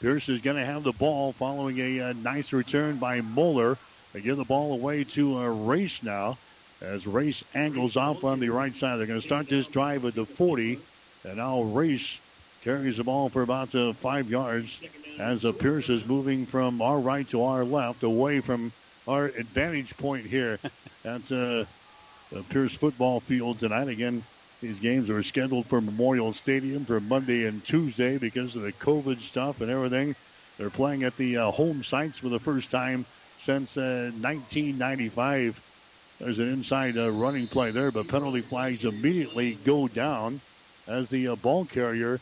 Pierce 0.00 0.30
is 0.30 0.40
going 0.40 0.56
to 0.56 0.64
have 0.64 0.82
the 0.82 0.92
ball 0.92 1.32
following 1.32 1.78
a, 1.78 1.98
a, 1.98 2.08
uh, 2.08 2.14
nice 2.22 2.54
return 2.54 2.96
by 2.96 3.20
Moeller. 3.20 3.76
They 4.14 4.22
give 4.22 4.38
the 4.38 4.44
ball 4.44 4.72
away 4.72 5.04
to 5.04 5.40
a 5.40 5.50
race 5.50 6.02
now 6.02 6.38
as 6.80 7.06
race 7.06 7.44
angles 7.54 7.98
off 7.98 8.24
on 8.24 8.40
the 8.40 8.48
right 8.48 8.74
side. 8.74 8.96
They're 8.96 9.06
going 9.06 9.20
to 9.20 9.26
start 9.26 9.50
this 9.50 9.66
drive 9.66 10.06
at 10.06 10.14
the 10.14 10.24
40, 10.24 10.78
and 11.26 11.36
now 11.36 11.60
race 11.60 12.18
carries 12.66 12.96
the 12.96 13.04
ball 13.04 13.28
for 13.28 13.42
about 13.42 13.72
uh, 13.76 13.92
five 13.92 14.28
yards 14.28 14.82
as 15.20 15.44
uh, 15.44 15.52
Pierce 15.52 15.88
is 15.88 16.04
moving 16.04 16.44
from 16.44 16.82
our 16.82 16.98
right 16.98 17.30
to 17.30 17.44
our 17.44 17.64
left, 17.64 18.02
away 18.02 18.40
from 18.40 18.72
our 19.06 19.26
advantage 19.26 19.96
point 19.98 20.26
here 20.26 20.58
at 21.04 21.30
uh, 21.30 21.62
the 22.32 22.42
Pierce 22.48 22.76
football 22.76 23.20
field 23.20 23.60
tonight. 23.60 23.86
Again, 23.86 24.20
these 24.60 24.80
games 24.80 25.10
are 25.10 25.22
scheduled 25.22 25.66
for 25.66 25.80
Memorial 25.80 26.32
Stadium 26.32 26.84
for 26.84 26.98
Monday 26.98 27.46
and 27.46 27.64
Tuesday 27.64 28.18
because 28.18 28.56
of 28.56 28.62
the 28.62 28.72
COVID 28.72 29.20
stuff 29.20 29.60
and 29.60 29.70
everything. 29.70 30.16
They're 30.58 30.68
playing 30.68 31.04
at 31.04 31.16
the 31.16 31.36
uh, 31.36 31.52
home 31.52 31.84
sites 31.84 32.18
for 32.18 32.30
the 32.30 32.40
first 32.40 32.72
time 32.72 33.06
since 33.38 33.76
1995. 33.76 35.56
Uh, 36.20 36.24
There's 36.24 36.40
an 36.40 36.48
inside 36.48 36.98
uh, 36.98 37.12
running 37.12 37.46
play 37.46 37.70
there, 37.70 37.92
but 37.92 38.08
penalty 38.08 38.40
flags 38.40 38.84
immediately 38.84 39.54
go 39.64 39.86
down 39.86 40.40
as 40.88 41.10
the 41.10 41.28
uh, 41.28 41.36
ball 41.36 41.64
carrier 41.64 42.18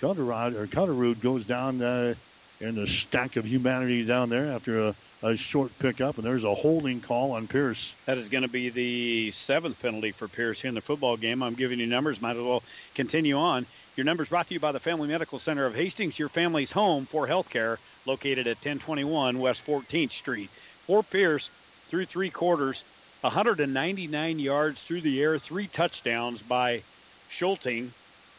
Cutterod 0.00 0.54
or 0.54 0.66
Cutterud 0.66 1.20
goes 1.20 1.44
down 1.44 1.82
uh, 1.82 2.14
in 2.60 2.74
the 2.74 2.86
stack 2.86 3.36
of 3.36 3.44
humanity 3.44 4.04
down 4.04 4.28
there 4.28 4.46
after 4.52 4.88
a, 4.88 4.94
a 5.22 5.36
short 5.36 5.76
pickup, 5.78 6.16
and 6.16 6.26
there's 6.26 6.44
a 6.44 6.54
holding 6.54 7.00
call 7.00 7.32
on 7.32 7.46
Pierce. 7.46 7.94
That 8.06 8.18
is 8.18 8.28
going 8.28 8.42
to 8.42 8.48
be 8.48 8.70
the 8.70 9.30
seventh 9.30 9.80
penalty 9.80 10.12
for 10.12 10.28
Pierce 10.28 10.60
here 10.60 10.68
in 10.68 10.74
the 10.74 10.80
football 10.80 11.16
game. 11.16 11.42
I'm 11.42 11.54
giving 11.54 11.78
you 11.78 11.86
numbers. 11.86 12.20
Might 12.20 12.36
as 12.36 12.42
well 12.42 12.62
continue 12.94 13.36
on. 13.36 13.66
Your 13.96 14.04
numbers 14.04 14.28
brought 14.28 14.48
to 14.48 14.54
you 14.54 14.60
by 14.60 14.72
the 14.72 14.80
Family 14.80 15.08
Medical 15.08 15.38
Center 15.38 15.64
of 15.64 15.74
Hastings, 15.74 16.18
your 16.18 16.28
family's 16.28 16.72
home 16.72 17.06
for 17.06 17.26
health 17.26 17.48
care, 17.48 17.78
located 18.04 18.46
at 18.46 18.56
1021 18.56 19.38
West 19.38 19.66
14th 19.66 20.12
Street. 20.12 20.50
For 20.86 21.02
Pierce, 21.02 21.48
through 21.88 22.04
three 22.04 22.30
quarters, 22.30 22.84
199 23.22 24.38
yards 24.38 24.82
through 24.82 25.00
the 25.00 25.22
air, 25.22 25.38
three 25.38 25.66
touchdowns 25.66 26.42
by 26.42 26.82
Schulting, 27.30 27.90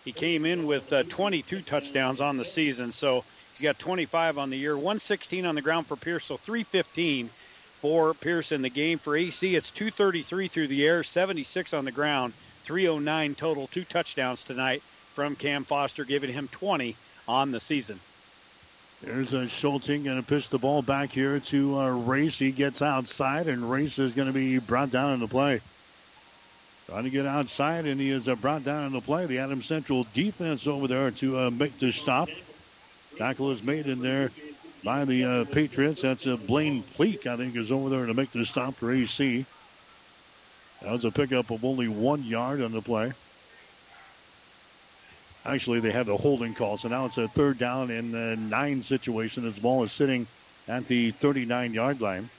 he 0.08 0.14
came 0.14 0.46
in 0.46 0.66
with 0.66 0.94
uh, 0.94 1.04
22 1.04 1.60
touchdowns 1.64 2.22
on 2.22 2.38
the 2.38 2.46
season, 2.46 2.94
so 2.94 3.26
he's 3.52 3.62
got 3.62 3.78
25 3.78 4.38
on 4.38 4.50
the 4.50 4.56
year. 4.56 4.74
116 4.74 5.46
on 5.46 5.54
the 5.54 5.62
ground 5.62 5.86
for 5.86 5.98
Pierce, 5.98 6.24
so 6.24 6.38
315 6.38 7.28
for 7.82 8.14
Pierce 8.14 8.54
in 8.54 8.62
the 8.62 8.70
game. 8.70 9.00
For 9.00 9.18
AC, 9.18 9.54
it's 9.54 9.70
233 9.70 10.48
through 10.48 10.68
the 10.68 10.88
air, 10.88 11.04
76 11.04 11.74
on 11.74 11.84
the 11.84 11.92
ground, 11.92 12.32
309 12.64 13.36
total, 13.36 13.68
two 13.68 13.84
touchdowns 13.84 14.42
tonight 14.44 14.82
from 15.14 15.36
Cam 15.36 15.66
Foster, 15.66 16.06
giving 16.06 16.32
him 16.32 16.48
20 16.54 16.96
on 17.28 17.52
the 17.52 17.60
season. 17.60 18.00
There's 19.02 19.34
a 19.34 19.50
Schulting 19.50 20.06
going 20.06 20.22
to 20.22 20.26
pitch 20.26 20.48
the 20.48 20.58
ball 20.58 20.82
back 20.82 21.12
here 21.12 21.42
to 21.42 21.80
uh, 21.80 21.90
Race. 21.90 22.40
He 22.40 22.54
gets 22.54 22.82
outside, 22.82 23.48
and 23.48 23.70
Race 23.70 24.00
is 24.00 24.14
going 24.14 24.30
to 24.30 24.34
be 24.34 24.58
brought 24.60 24.90
down 24.90 25.16
in 25.16 25.20
the 25.20 25.28
play. 25.28 25.60
Trying 26.88 27.04
to 27.04 27.10
get 27.10 27.26
outside, 27.26 27.86
and 27.86 28.00
he 28.00 28.12
is 28.12 28.30
uh, 28.30 28.36
brought 28.36 28.64
down 28.64 28.86
in 28.86 28.94
the 28.94 29.02
play. 29.02 29.26
The 29.26 29.40
Adams 29.40 29.66
Central 29.66 30.08
defense 30.14 30.68
over 30.68 30.88
there 30.88 31.12
to 31.12 31.38
uh, 31.38 31.50
make 31.50 31.78
the 31.80 31.92
stop. 31.92 32.30
Tackle 33.18 33.52
is 33.52 33.62
made 33.62 33.88
in 33.88 34.00
there 34.00 34.32
by 34.86 35.04
the 35.04 35.26
uh, 35.26 35.46
Patriots. 35.46 36.04
That's 36.04 36.26
uh, 36.26 36.38
Blaine 36.38 36.84
Pleak, 36.84 37.28
I 37.28 37.36
think, 37.36 37.58
is 37.58 37.74
over 37.74 37.90
there 37.90 38.06
to 38.06 38.14
make 38.14 38.32
the 38.32 38.46
stop 38.46 38.76
for 38.76 38.90
AC. 38.90 39.46
That 40.82 40.94
was 40.94 41.04
a 41.04 41.12
pickup 41.12 41.52
of 41.52 41.66
only 41.66 41.90
one 41.90 42.24
yard 42.24 42.62
on 42.62 42.72
the 42.72 42.82
play. 42.82 43.12
Actually, 45.46 45.82
they 45.82 45.92
had 45.92 46.08
a 46.08 46.16
holding 46.16 46.54
call, 46.54 46.78
so 46.78 46.88
now 46.88 47.06
it's 47.06 47.18
a 47.18 47.28
third 47.28 47.58
down 47.58 47.92
in 47.92 48.14
the 48.14 48.38
nine 48.38 48.82
situation. 48.82 49.44
This 49.44 49.60
ball 49.60 49.84
is 49.84 49.92
sitting 49.92 50.26
at 50.70 50.88
the 50.88 51.12
39 51.12 51.74
yard 51.74 52.00
line. 52.00 52.30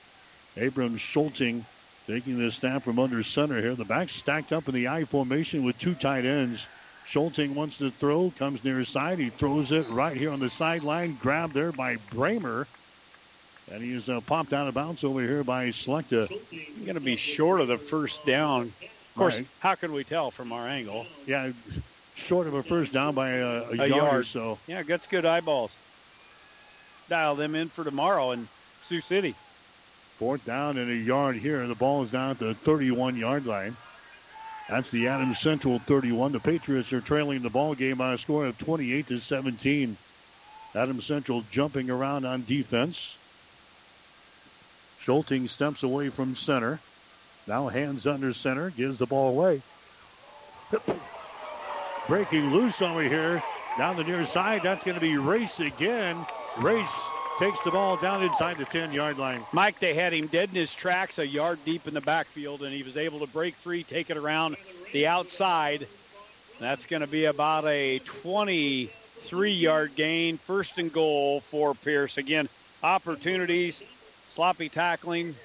Abram 0.57 0.97
Schulting 0.97 1.67
Taking 2.09 2.39
the 2.39 2.51
snap 2.51 2.85
from 2.85 2.99
under 2.99 3.23
center 3.23 3.61
here. 3.61 3.75
The 3.75 3.85
back 3.85 4.09
stacked 4.09 4.51
up 4.51 4.67
in 4.67 4.75
the 4.75 4.89
I 4.89 5.05
formation 5.05 5.63
with 5.63 5.79
two 5.79 5.95
tight 5.95 6.25
ends. 6.25 6.67
Schulting 7.07 7.55
wants 7.55 7.77
to 7.79 7.91
throw, 7.91 8.33
comes 8.39 8.65
near 8.65 8.79
his 8.79 8.89
side. 8.89 9.19
He 9.19 9.29
throws 9.29 9.73
it 9.73 9.87
right 9.91 10.17
here 10.17 10.31
on 10.31 10.41
the 10.41 10.49
sideline. 10.49 11.19
Grabbed 11.21 11.53
there 11.53 11.71
by 11.71 11.97
Brahmer. 12.11 12.67
And 13.71 13.83
he's 13.83 14.09
uh, 14.09 14.23
popped 14.23 14.55
out 14.55 14.69
of 14.69 14.73
bounds 14.75 15.05
over 15.05 15.21
here 15.21 15.45
by 15.45 15.69
Slechta. 15.69 16.29
Going 16.87 16.97
to 16.97 17.05
be 17.05 17.17
short 17.17 17.61
of 17.61 17.69
the 17.69 17.77
first 17.77 18.25
down. 18.25 18.73
Of 18.81 19.15
course, 19.15 19.39
right. 19.39 19.47
how 19.61 19.75
can 19.75 19.93
we 19.93 20.03
tell 20.03 20.31
from 20.31 20.51
our 20.51 20.67
angle? 20.67 21.05
Yeah, 21.27 21.53
short 22.15 22.47
of 22.47 22.55
a 22.55 22.63
first 22.63 22.91
down 22.91 23.15
by 23.15 23.33
a, 23.33 23.45
a, 23.45 23.71
a 23.71 23.77
yard, 23.77 23.91
yard, 23.91 24.21
or 24.21 24.25
so. 24.25 24.59
Yeah, 24.67 24.83
that's 24.83 25.07
good 25.07 25.27
eyeballs. 25.27 25.77
Dial 27.11 27.35
them 27.35 27.55
in 27.55 27.69
for 27.69 27.85
tomorrow 27.85 28.31
in 28.31 28.49
Sioux 28.85 29.03
City. 29.03 29.35
Fourth 30.19 30.45
down 30.45 30.79
and 30.79 30.91
a 30.91 30.97
yard 30.97 31.37
here. 31.37 31.65
The 31.69 31.77
ball 31.77 32.03
is 32.03 32.11
down 32.11 32.31
at 32.31 32.41
the 32.41 32.53
31 32.53 33.17
yard 33.17 33.47
line. 33.47 33.77
That's 34.69 34.91
the 34.91 35.07
Adams 35.07 35.39
Central 35.39 35.79
31. 35.79 36.33
The 36.33 36.41
Patriots 36.41 36.93
are 36.93 37.01
trailing 37.01 37.41
the 37.41 37.51
ball 37.51 37.77
game 37.77 37.99
by 37.99 38.15
a 38.15 38.19
score 38.19 38.47
of 38.47 38.59
28 38.59 39.07
to 39.07 39.19
17. 39.21 39.97
Adams 40.75 41.07
Central 41.07 41.45
jumping 41.53 41.89
around 41.89 42.27
on 42.27 42.45
defense. 42.45 43.17
Schulting 44.99 45.47
steps 45.47 45.85
away 45.85 46.09
from 46.09 46.35
center. 46.35 46.81
Now 47.47 47.69
hands 47.69 48.07
under 48.07 48.35
center, 48.35 48.71
gives 48.71 48.99
the 48.99 49.07
ball 49.07 49.31
away. 49.31 49.63
Breaking 52.09 52.51
loose 52.51 52.83
over 52.83 53.03
here 53.03 53.43
down 53.79 53.97
the 53.97 54.05
near 54.05 54.27
side. 54.27 54.63
That's 54.65 54.85
going 54.85 54.97
to 54.97 55.01
be 55.01 55.17
Race 55.17 55.61
again. 55.61 56.27
Race 56.59 56.95
takes 57.39 57.61
the 57.61 57.71
ball 57.71 57.97
down 57.97 58.23
inside 58.25 58.57
the 58.57 58.65
10 58.65 58.93
yard 58.93 59.17
line. 59.17 59.41
Mike, 59.53 59.79
they 59.79 59.95
had 59.95 60.13
him 60.13 60.27
dead 60.27 60.49
in 60.49 60.57
his 60.57 60.75
tracks, 60.75 61.19
a 61.19 61.27
yard 61.27 61.59
deep 61.65 61.87
in 61.87 61.95
the 61.95 62.01
backfield, 62.01 62.63
and 62.63 62.73
he 62.73 62.83
was 62.83 62.97
able 62.97 63.21
to 63.21 63.29
break 63.29 63.55
free, 63.55 63.85
take 63.85 64.11
it 64.11 64.17
around 64.17 64.57
the 64.93 65.07
outside. 65.07 65.87
That's 66.59 66.87
going 66.87 67.03
to 67.03 67.07
be 67.07 67.27
about 67.27 67.65
a 67.67 68.01
23 68.01 69.51
yard 69.53 69.95
gain, 69.95 70.37
first 70.37 70.79
and 70.79 70.93
goal 70.93 71.39
for 71.41 71.75
Pierce. 71.75 72.19
Again, 72.19 72.49
opportunities, 72.83 73.85
sloppy 74.31 74.69
tackling, 74.69 75.37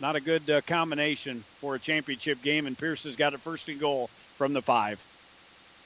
not 0.00 0.16
a 0.16 0.20
good 0.20 0.48
uh, 0.48 0.62
combination 0.62 1.40
for 1.60 1.74
a 1.74 1.78
championship 1.78 2.40
game, 2.42 2.66
and 2.66 2.78
Pierce 2.78 3.04
has 3.04 3.16
got 3.16 3.34
it 3.34 3.40
first 3.40 3.68
and 3.68 3.78
goal 3.78 4.08
from 4.36 4.54
the 4.54 4.62
five. 4.62 4.98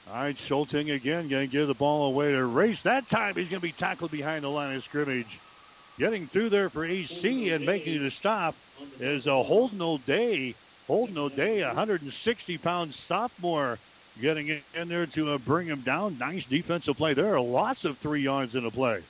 All 0.09 0.15
right, 0.15 0.35
Schulting 0.35 0.91
again 0.91 1.29
going 1.29 1.47
to 1.47 1.51
give 1.51 1.67
the 1.67 1.73
ball 1.73 2.07
away 2.07 2.33
to 2.33 2.45
Race. 2.45 2.83
That 2.83 3.07
time 3.07 3.35
he's 3.35 3.49
going 3.49 3.61
to 3.61 3.67
be 3.67 3.71
tackled 3.71 4.11
behind 4.11 4.43
the 4.43 4.49
line 4.49 4.75
of 4.75 4.83
scrimmage. 4.83 5.39
Getting 5.97 6.27
through 6.27 6.49
there 6.49 6.69
for 6.69 6.83
AC 6.83 7.51
and 7.51 7.65
making 7.65 8.01
the 8.03 8.11
stop 8.11 8.55
is 8.99 9.27
a 9.27 9.43
Holden 9.43 9.81
O'Day. 9.81 10.55
Holden 10.87 11.17
O'Day, 11.17 11.61
a 11.61 11.67
160 11.67 12.57
pound 12.57 12.93
sophomore, 12.93 13.79
getting 14.19 14.61
in 14.75 14.87
there 14.89 15.05
to 15.05 15.31
uh, 15.31 15.37
bring 15.37 15.67
him 15.67 15.81
down. 15.81 16.17
Nice 16.17 16.45
defensive 16.45 16.97
play 16.97 17.13
there. 17.13 17.39
Lots 17.39 17.85
of 17.85 17.97
three 17.97 18.21
yards 18.21 18.55
in 18.55 18.65
the 18.65 18.71
play. 18.71 19.01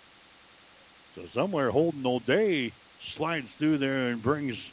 So 1.16 1.24
somewhere 1.26 1.72
Holden 1.72 2.06
O'Day 2.06 2.72
slides 3.02 3.56
through 3.56 3.80
there 3.80 4.10
and 4.10 4.22
brings 4.22 4.72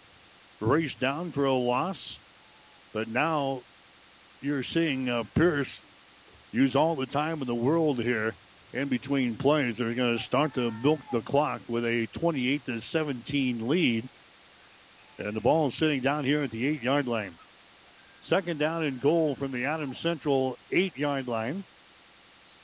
Race 0.60 0.94
down 0.94 1.32
for 1.32 1.46
a 1.46 1.54
loss. 1.54 2.18
But 2.92 3.08
now 3.08 3.60
you're 4.42 4.62
seeing 4.62 5.08
uh, 5.08 5.24
Pierce 5.34 5.80
use 6.52 6.76
all 6.76 6.94
the 6.94 7.06
time 7.06 7.40
in 7.40 7.46
the 7.46 7.54
world 7.54 7.98
here 7.98 8.34
in 8.72 8.88
between 8.88 9.36
plays. 9.36 9.76
They're 9.76 9.94
going 9.94 10.16
to 10.16 10.22
start 10.22 10.54
to 10.54 10.72
milk 10.82 11.00
the 11.12 11.20
clock 11.20 11.60
with 11.68 11.84
a 11.84 12.06
28 12.06 12.64
to 12.66 12.80
17 12.80 13.68
lead. 13.68 14.08
And 15.18 15.34
the 15.34 15.40
ball 15.40 15.68
is 15.68 15.74
sitting 15.74 16.00
down 16.00 16.24
here 16.24 16.42
at 16.42 16.50
the 16.50 16.66
eight 16.66 16.82
yard 16.82 17.06
line. 17.06 17.32
Second 18.22 18.58
down 18.58 18.84
and 18.84 19.00
goal 19.00 19.34
from 19.34 19.52
the 19.52 19.64
Adams 19.66 19.98
Central 19.98 20.58
eight 20.72 20.96
yard 20.96 21.26
line. 21.26 21.64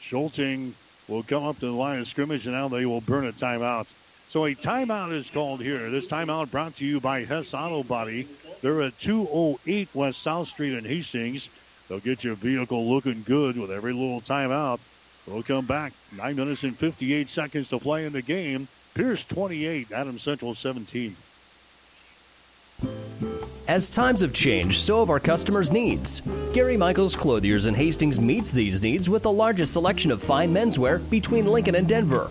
Schulting 0.01 0.75
will 1.09 1.23
come 1.23 1.45
up 1.45 1.59
to 1.59 1.67
the 1.67 1.73
line 1.73 1.99
of 1.99 2.07
scrimmage 2.07 2.47
and 2.47 2.55
now 2.55 2.69
they 2.69 2.87
will 2.87 3.01
burn 3.01 3.27
a 3.27 3.33
timeout. 3.33 3.87
So 4.29 4.45
a 4.45 4.55
timeout 4.55 5.13
is 5.13 5.31
called 5.31 5.61
here. 5.61 5.91
This 5.91 6.07
timeout 6.07 6.51
brought 6.51 6.77
to 6.77 6.85
you 6.85 7.01
by 7.01 7.25
Hess 7.25 7.55
Auto 7.55 7.83
Body. 7.83 8.27
They're 8.61 8.83
at 8.83 8.99
208 8.99 9.89
West 9.95 10.23
South 10.23 10.49
Street 10.49 10.75
in 10.75 10.85
Hastings. 10.85 11.49
They'll 11.89 12.01
get 12.01 12.25
your 12.25 12.35
vehicle 12.35 12.89
looking 12.89 13.23
good 13.25 13.57
with 13.57 13.71
every 13.71 13.93
little 13.93 14.21
timeout. 14.21 14.81
We'll 15.27 15.43
come 15.43 15.67
back. 15.67 15.93
Nine 16.17 16.37
minutes 16.37 16.65
and 16.65 16.77
58 16.77 17.29
seconds 17.29 17.69
to 17.71 17.79
play 17.79 18.05
in 18.05 18.13
the 18.13 18.23
game. 18.23 18.69
Pierce 18.95 19.25
28, 19.25 19.93
Adams 19.93 20.23
Central 20.23 20.55
17. 20.55 21.17
As 23.69 23.91
times 23.91 24.21
have 24.21 24.33
changed, 24.33 24.79
so 24.79 25.01
have 25.01 25.11
our 25.11 25.19
customers' 25.19 25.73
needs. 25.73 26.23
Gary 26.53 26.77
Michaels 26.77 27.17
Clothiers 27.17 27.67
in 27.67 27.75
Hastings 27.75 28.21
meets 28.21 28.53
these 28.53 28.81
needs 28.81 29.11
with 29.11 29.25
the 29.25 29.33
largest 29.33 29.73
selection 29.73 30.13
of 30.13 30.23
fine 30.23 30.55
menswear 30.55 30.99
between 31.11 31.47
Lincoln 31.47 31.75
and 31.75 31.89
Denver. 31.89 32.31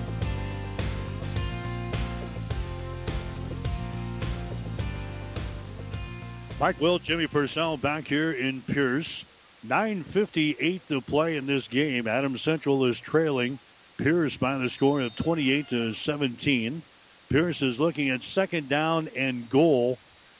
Mike 6.61 6.79
Will, 6.79 6.99
Jimmy 6.99 7.25
Purcell 7.25 7.75
back 7.75 8.07
here 8.07 8.31
in 8.31 8.61
Pierce. 8.61 9.25
9.58 9.65 10.85
to 10.89 11.01
play 11.01 11.35
in 11.35 11.47
this 11.47 11.67
game. 11.67 12.07
Adams 12.07 12.43
Central 12.43 12.85
is 12.85 12.99
trailing 12.99 13.57
Pierce 13.97 14.37
by 14.37 14.59
the 14.59 14.69
score 14.69 15.01
of 15.01 15.15
28 15.15 15.69
to 15.69 15.93
17. 15.95 16.83
Pierce 17.29 17.63
is 17.63 17.79
looking 17.79 18.11
at 18.11 18.21
second 18.21 18.69
down 18.69 19.09
and 19.17 19.49
goal 19.49 19.97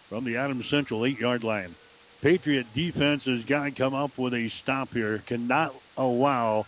from 0.10 0.24
the 0.24 0.38
Adams 0.38 0.70
Central 0.70 1.08
eight 1.08 1.20
yard 1.20 1.44
line. 1.44 1.74
Patriot 2.22 2.72
defense 2.76 3.26
has 3.26 3.44
got 3.44 3.64
to 3.64 3.72
come 3.72 3.96
up 3.96 4.16
with 4.16 4.36
a 4.36 4.48
stop 4.50 4.94
here. 4.94 5.24
Cannot 5.26 5.74
allow 5.98 6.68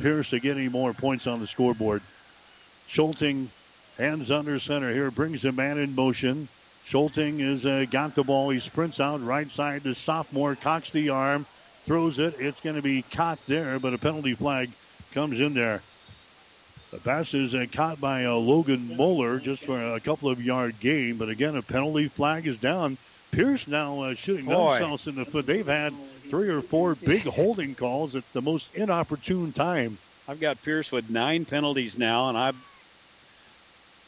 Pierce 0.00 0.30
to 0.30 0.40
get 0.40 0.56
any 0.56 0.70
more 0.70 0.94
points 0.94 1.26
on 1.26 1.40
the 1.40 1.46
scoreboard. 1.46 2.00
Schulting 2.88 3.50
hands 3.98 4.30
under 4.30 4.58
center 4.58 4.90
here, 4.90 5.10
brings 5.10 5.44
a 5.44 5.52
man 5.52 5.76
in 5.76 5.94
motion. 5.94 6.48
Schulting 6.86 7.38
has 7.40 7.64
uh, 7.64 7.86
got 7.90 8.14
the 8.14 8.22
ball. 8.22 8.50
He 8.50 8.60
sprints 8.60 9.00
out 9.00 9.22
right 9.22 9.50
side 9.50 9.84
to 9.84 9.94
sophomore, 9.94 10.54
cocks 10.54 10.92
the 10.92 11.10
arm, 11.10 11.46
throws 11.82 12.18
it. 12.18 12.34
It's 12.38 12.60
going 12.60 12.76
to 12.76 12.82
be 12.82 13.02
caught 13.02 13.38
there, 13.46 13.78
but 13.78 13.94
a 13.94 13.98
penalty 13.98 14.34
flag 14.34 14.70
comes 15.12 15.40
in 15.40 15.54
there. 15.54 15.80
The 16.90 16.98
pass 16.98 17.34
is 17.34 17.54
uh, 17.54 17.66
caught 17.72 18.00
by 18.00 18.26
uh, 18.26 18.34
Logan 18.34 18.96
Moeller 18.96 19.40
just 19.40 19.64
for 19.64 19.94
a 19.94 19.98
couple 19.98 20.28
of 20.28 20.42
yard 20.42 20.78
gain, 20.78 21.16
but 21.16 21.28
again, 21.28 21.56
a 21.56 21.62
penalty 21.62 22.06
flag 22.06 22.46
is 22.46 22.60
down. 22.60 22.98
Pierce 23.32 23.66
now 23.66 24.02
uh, 24.02 24.14
shooting 24.14 24.44
Boy. 24.44 24.70
themselves 24.70 25.08
in 25.08 25.16
the 25.16 25.24
foot. 25.24 25.46
They've 25.46 25.66
had 25.66 25.92
three 26.28 26.48
or 26.48 26.60
four 26.60 26.94
big 26.94 27.22
holding 27.22 27.74
calls 27.74 28.14
at 28.14 28.30
the 28.32 28.42
most 28.42 28.74
inopportune 28.76 29.52
time. 29.52 29.98
I've 30.28 30.40
got 30.40 30.62
Pierce 30.62 30.92
with 30.92 31.10
nine 31.10 31.44
penalties 31.44 31.98
now, 31.98 32.28
and 32.28 32.38
I 32.38 32.52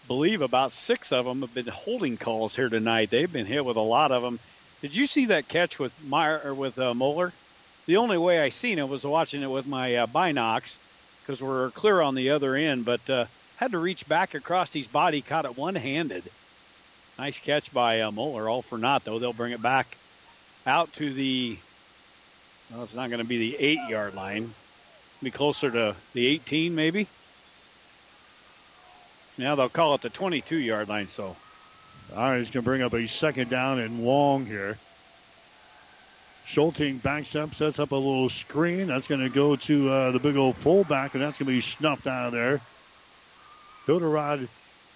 believe 0.06 0.42
about 0.42 0.72
six 0.72 1.12
of 1.12 1.24
them 1.24 1.40
have 1.40 1.54
been 1.54 1.66
holding 1.66 2.16
calls 2.16 2.54
here 2.56 2.68
tonight. 2.68 3.10
They've 3.10 3.32
been 3.32 3.46
hit 3.46 3.64
with 3.64 3.76
a 3.76 3.80
lot 3.80 4.12
of 4.12 4.22
them. 4.22 4.38
Did 4.82 4.94
you 4.94 5.06
see 5.06 5.26
that 5.26 5.48
catch 5.48 5.78
with 5.78 5.92
Meyer 6.04 6.40
or 6.44 6.54
with 6.54 6.78
uh, 6.78 6.94
Moeller? 6.94 7.32
The 7.86 7.96
only 7.96 8.18
way 8.18 8.40
I 8.40 8.50
seen 8.50 8.78
it 8.78 8.88
was 8.88 9.04
watching 9.04 9.42
it 9.42 9.50
with 9.50 9.66
my 9.66 9.96
uh, 9.96 10.06
binocs 10.06 10.78
because 11.22 11.40
we're 11.40 11.70
clear 11.70 12.00
on 12.00 12.14
the 12.14 12.30
other 12.30 12.54
end, 12.54 12.84
but 12.84 13.08
uh, 13.08 13.24
had 13.56 13.72
to 13.72 13.78
reach 13.78 14.06
back 14.08 14.34
across 14.34 14.72
his 14.72 14.86
body, 14.86 15.22
caught 15.22 15.44
it 15.44 15.56
one-handed. 15.56 16.24
Nice 17.18 17.38
catch 17.38 17.72
by 17.72 18.02
uh, 18.02 18.10
Moeller. 18.10 18.48
All 18.48 18.62
for 18.62 18.78
naught 18.78 19.04
though. 19.04 19.18
They'll 19.18 19.32
bring 19.32 19.52
it 19.52 19.62
back 19.62 19.96
out 20.66 20.92
to 20.94 21.12
the. 21.12 21.56
Well, 22.70 22.84
it's 22.84 22.94
not 22.94 23.10
going 23.10 23.22
to 23.22 23.28
be 23.28 23.38
the 23.38 23.56
eight-yard 23.58 24.14
line. 24.14 24.52
Be 25.22 25.30
closer 25.30 25.70
to 25.70 25.96
the 26.12 26.26
18, 26.26 26.74
maybe. 26.74 27.06
Now 29.38 29.54
they'll 29.54 29.68
call 29.68 29.94
it 29.94 30.02
the 30.02 30.10
22 30.10 30.56
yard 30.56 30.88
line. 30.88 31.08
So, 31.08 31.36
all 32.14 32.30
right, 32.30 32.38
he's 32.38 32.50
going 32.50 32.62
to 32.62 32.68
bring 32.68 32.82
up 32.82 32.94
a 32.94 33.06
second 33.06 33.50
down 33.50 33.78
and 33.78 34.04
long 34.04 34.46
here. 34.46 34.78
Schulting 36.46 36.98
backs 36.98 37.34
up, 37.34 37.54
sets 37.54 37.80
up 37.80 37.90
a 37.90 37.96
little 37.96 38.28
screen. 38.28 38.86
That's 38.86 39.08
going 39.08 39.20
to 39.20 39.28
go 39.28 39.56
to 39.56 39.90
uh, 39.90 40.10
the 40.12 40.20
big 40.20 40.36
old 40.36 40.54
fullback, 40.56 41.14
and 41.14 41.22
that's 41.22 41.38
going 41.38 41.46
to 41.46 41.52
be 41.52 41.60
snuffed 41.60 42.06
out 42.06 42.26
of 42.26 42.32
there. 42.32 42.60
Hilderod 43.86 44.46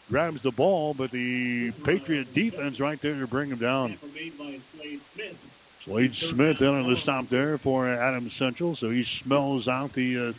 grabs 0.09 0.43
the 0.43 0.52
ball, 0.52 0.94
but 0.94 1.10
the 1.10 1.73
Patriot 1.85 2.33
defense 2.35 2.78
right 2.78 3.01
there 3.01 3.19
to 3.19 3.27
bring 3.27 3.51
him 3.51 3.59
down. 3.59 3.97
Slade 5.81 6.15
Smith 6.15 6.62
in 6.62 6.69
on 6.69 6.89
the 6.89 6.97
stop 6.97 7.28
there 7.28 7.59
for 7.59 7.89
Adams 7.89 8.35
Central, 8.35 8.77
so 8.77 8.91
he 8.91 9.02
smells 9.02 9.67
out 9.67 9.93
the 9.93 10.28
uh, 10.28 10.33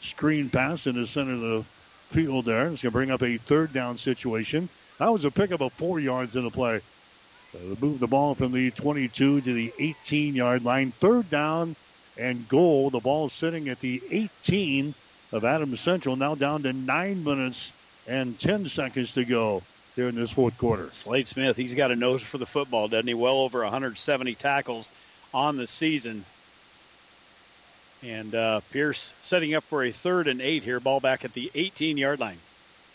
screen 0.00 0.50
pass 0.50 0.86
in 0.86 0.96
the 0.96 1.06
center 1.06 1.34
of 1.34 1.40
the 1.40 1.64
field 2.08 2.44
there. 2.44 2.68
It's 2.68 2.82
going 2.82 2.90
to 2.90 2.98
bring 2.98 3.10
up 3.10 3.22
a 3.22 3.36
third 3.36 3.72
down 3.72 3.98
situation. 3.98 4.68
That 4.98 5.12
was 5.12 5.24
a 5.24 5.30
pickup 5.30 5.60
of 5.60 5.72
four 5.72 6.00
yards 6.00 6.36
in 6.36 6.44
the 6.44 6.50
play. 6.50 6.80
Move 7.80 8.00
the 8.00 8.06
ball 8.06 8.34
from 8.34 8.52
the 8.52 8.70
22 8.70 9.40
to 9.40 9.52
the 9.52 9.72
18 9.78 10.34
yard 10.34 10.64
line. 10.64 10.92
Third 10.92 11.30
down 11.30 11.76
and 12.18 12.48
goal. 12.48 12.90
The 12.90 13.00
ball 13.00 13.28
sitting 13.28 13.68
at 13.68 13.80
the 13.80 14.02
18 14.10 14.94
of 15.32 15.44
Adams 15.44 15.80
Central. 15.80 16.16
Now 16.16 16.34
down 16.34 16.62
to 16.64 16.72
nine 16.72 17.24
minutes 17.24 17.72
and 18.06 18.38
10 18.38 18.68
seconds 18.68 19.14
to 19.14 19.24
go 19.24 19.62
here 19.94 20.08
in 20.08 20.14
this 20.14 20.30
fourth 20.30 20.58
quarter. 20.58 20.90
Slade 20.92 21.28
Smith, 21.28 21.56
he's 21.56 21.74
got 21.74 21.90
a 21.90 21.96
nose 21.96 22.22
for 22.22 22.38
the 22.38 22.46
football, 22.46 22.88
doesn't 22.88 23.08
he? 23.08 23.14
Well 23.14 23.38
over 23.38 23.62
170 23.62 24.34
tackles 24.34 24.88
on 25.32 25.56
the 25.56 25.66
season. 25.66 26.24
And 28.04 28.34
uh, 28.34 28.60
Pierce 28.72 29.12
setting 29.22 29.54
up 29.54 29.64
for 29.64 29.84
a 29.84 29.90
third 29.90 30.28
and 30.28 30.40
eight 30.40 30.62
here. 30.62 30.80
Ball 30.80 31.00
back 31.00 31.24
at 31.24 31.32
the 31.32 31.50
18 31.54 31.96
yard 31.96 32.20
line. 32.20 32.38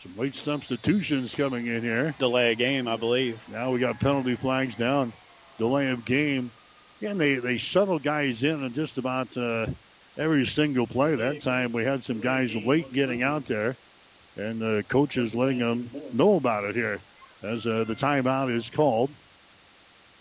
Some 0.02 0.18
late 0.18 0.36
substitutions 0.36 1.36
coming 1.36 1.68
in 1.68 1.82
here. 1.82 2.16
Delay 2.18 2.54
a 2.54 2.56
game, 2.56 2.88
I 2.88 2.96
believe. 2.96 3.40
Now 3.52 3.72
we 3.72 3.80
got 3.80 4.00
penalty 4.00 4.36
flags 4.36 4.76
down. 4.76 5.14
Delay 5.58 5.90
of 5.90 6.06
game. 6.06 6.50
Again, 7.00 7.18
they, 7.18 7.36
they 7.36 7.58
shuttle 7.58 8.00
guys 8.00 8.44
in 8.44 8.64
on 8.64 8.74
just 8.74 8.98
about 8.98 9.36
uh, 9.38 9.68
every 10.18 10.46
single 10.46 10.88
play. 10.88 11.16
That 11.16 11.42
time 11.42 11.72
we 11.72 11.84
had 11.84 12.04
some 12.04 12.20
guys 12.20 12.56
late 12.56 12.92
getting 12.94 13.22
out 13.22 13.46
there, 13.46 13.76
and 14.38 14.60
the 14.60 14.84
coaches 14.88 15.36
letting 15.36 15.60
them 15.60 15.90
know 16.14 16.36
about 16.36 16.64
it 16.64 16.76
here 16.76 17.00
as 17.44 17.66
uh, 17.66 17.84
the 17.84 17.96
timeout 17.96 18.52
is 18.52 18.70
called 18.70 19.10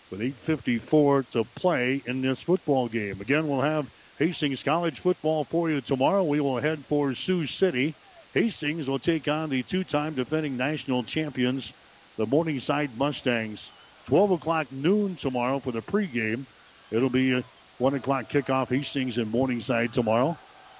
with 0.09 0.19
8.54 0.19 1.29
to 1.31 1.43
play 1.55 2.01
in 2.05 2.21
this 2.21 2.41
football 2.41 2.87
game. 2.87 3.21
Again, 3.21 3.47
we'll 3.47 3.61
have 3.61 3.89
Hastings 4.21 4.61
College 4.61 4.99
football 4.99 5.43
for 5.43 5.71
you 5.71 5.81
tomorrow. 5.81 6.23
We 6.23 6.41
will 6.41 6.59
head 6.59 6.77
for 6.77 7.15
Sioux 7.15 7.47
City. 7.47 7.95
Hastings 8.35 8.87
will 8.87 8.99
take 8.99 9.27
on 9.27 9.49
the 9.49 9.63
two 9.63 9.83
time 9.83 10.13
defending 10.13 10.57
national 10.57 11.01
champions, 11.01 11.73
the 12.17 12.27
Morningside 12.27 12.95
Mustangs. 12.99 13.71
12 14.05 14.29
o'clock 14.29 14.71
noon 14.71 15.15
tomorrow 15.15 15.57
for 15.57 15.71
the 15.71 15.81
pregame. 15.81 16.45
It'll 16.91 17.09
be 17.09 17.33
a 17.33 17.43
1 17.79 17.95
o'clock 17.95 18.29
kickoff, 18.29 18.69
Hastings 18.69 19.17
and 19.17 19.31
Morningside 19.31 19.91
tomorrow. 19.91 20.37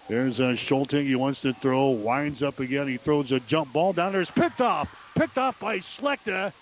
There's 0.07 0.39
uh, 0.39 0.55
Schulte. 0.55 0.91
He 0.91 1.15
wants 1.15 1.41
to 1.41 1.51
throw, 1.51 1.89
winds 1.89 2.43
up 2.43 2.59
again. 2.59 2.87
He 2.87 2.97
throws 2.97 3.31
a 3.31 3.39
jump 3.39 3.73
ball 3.73 3.91
down 3.91 4.11
there. 4.11 4.21
It's 4.21 4.29
picked 4.29 4.61
off. 4.61 5.13
Picked 5.15 5.39
off 5.39 5.59
by 5.59 5.79
Slechta. 5.79 6.53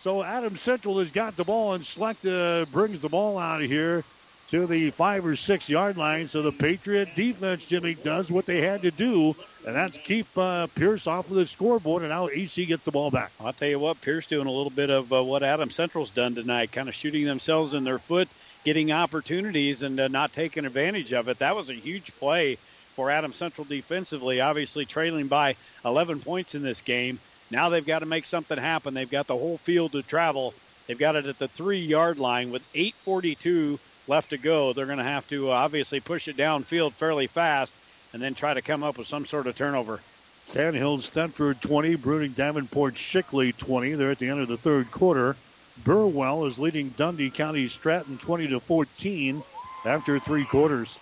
So 0.00 0.22
Adam 0.22 0.56
Central 0.56 1.00
has 1.00 1.10
got 1.10 1.36
the 1.36 1.44
ball, 1.44 1.74
and 1.74 1.84
Slechta 1.84 2.66
brings 2.72 3.02
the 3.02 3.10
ball 3.10 3.36
out 3.36 3.60
of 3.60 3.68
here 3.68 4.04
to 4.48 4.66
the 4.66 4.90
five 4.90 5.24
or 5.26 5.36
six 5.36 5.68
yard 5.68 5.96
line. 5.96 6.28
So 6.28 6.42
the 6.42 6.52
Patriot 6.52 7.14
defense, 7.14 7.64
Jimmy, 7.64 7.94
does 7.94 8.30
what 8.30 8.46
they 8.46 8.60
had 8.60 8.82
to 8.82 8.90
do, 8.90 9.34
and 9.66 9.74
that's 9.74 9.96
keep 9.98 10.26
uh, 10.36 10.66
Pierce 10.74 11.06
off 11.06 11.28
of 11.30 11.36
the 11.36 11.46
scoreboard. 11.46 12.02
And 12.02 12.10
now 12.10 12.26
EC 12.26 12.68
gets 12.68 12.84
the 12.84 12.90
ball 12.90 13.10
back. 13.10 13.32
I'll 13.40 13.52
tell 13.52 13.68
you 13.68 13.78
what, 13.78 14.00
Pierce 14.00 14.26
doing 14.26 14.46
a 14.46 14.50
little 14.52 14.70
bit 14.70 14.90
of 14.90 15.12
uh, 15.12 15.22
what 15.22 15.42
Adam 15.42 15.70
Central's 15.70 16.10
done 16.10 16.34
tonight, 16.34 16.72
kind 16.72 16.88
of 16.88 16.94
shooting 16.94 17.24
themselves 17.24 17.74
in 17.74 17.84
their 17.84 17.98
foot, 17.98 18.28
getting 18.64 18.92
opportunities, 18.92 19.82
and 19.82 19.98
uh, 19.98 20.08
not 20.08 20.32
taking 20.32 20.64
advantage 20.64 21.12
of 21.12 21.28
it. 21.28 21.38
That 21.38 21.56
was 21.56 21.70
a 21.70 21.74
huge 21.74 22.14
play 22.16 22.56
for 22.94 23.10
Adam 23.10 23.32
Central 23.32 23.64
defensively, 23.64 24.40
obviously 24.40 24.84
trailing 24.84 25.26
by 25.26 25.56
11 25.84 26.20
points 26.20 26.54
in 26.54 26.62
this 26.62 26.80
game. 26.80 27.18
Now 27.50 27.68
they've 27.68 27.84
got 27.84 28.00
to 28.00 28.06
make 28.06 28.26
something 28.26 28.58
happen. 28.58 28.94
They've 28.94 29.10
got 29.10 29.26
the 29.26 29.36
whole 29.36 29.58
field 29.58 29.92
to 29.92 30.02
travel. 30.02 30.54
They've 30.86 30.98
got 30.98 31.16
it 31.16 31.26
at 31.26 31.38
the 31.38 31.48
three 31.48 31.80
yard 31.80 32.18
line 32.18 32.50
with 32.50 32.62
8:42 32.74 33.78
left 34.06 34.30
to 34.30 34.38
go. 34.38 34.72
They're 34.72 34.86
going 34.86 34.98
to 34.98 35.04
have 35.04 35.28
to 35.28 35.50
uh, 35.50 35.54
obviously 35.54 36.00
push 36.00 36.28
it 36.28 36.36
downfield 36.36 36.92
fairly 36.92 37.26
fast 37.26 37.74
and 38.12 38.22
then 38.22 38.34
try 38.34 38.54
to 38.54 38.62
come 38.62 38.82
up 38.82 38.98
with 38.98 39.06
some 39.06 39.26
sort 39.26 39.46
of 39.46 39.56
turnover. 39.56 40.00
Sandhills 40.46 41.10
Thedford 41.10 41.60
20, 41.60 41.96
Bruning 41.96 42.34
Davenport 42.34 42.94
Shickley 42.94 43.56
20. 43.56 43.94
They're 43.94 44.10
at 44.10 44.18
the 44.18 44.28
end 44.28 44.40
of 44.40 44.48
the 44.48 44.56
third 44.56 44.90
quarter. 44.90 45.36
Burwell 45.82 46.44
is 46.46 46.58
leading 46.58 46.90
Dundee 46.90 47.30
County 47.30 47.66
Stratton 47.66 48.18
20 48.18 48.48
to 48.48 48.60
14 48.60 49.42
after 49.84 50.18
three 50.18 50.44
quarters. 50.44 50.98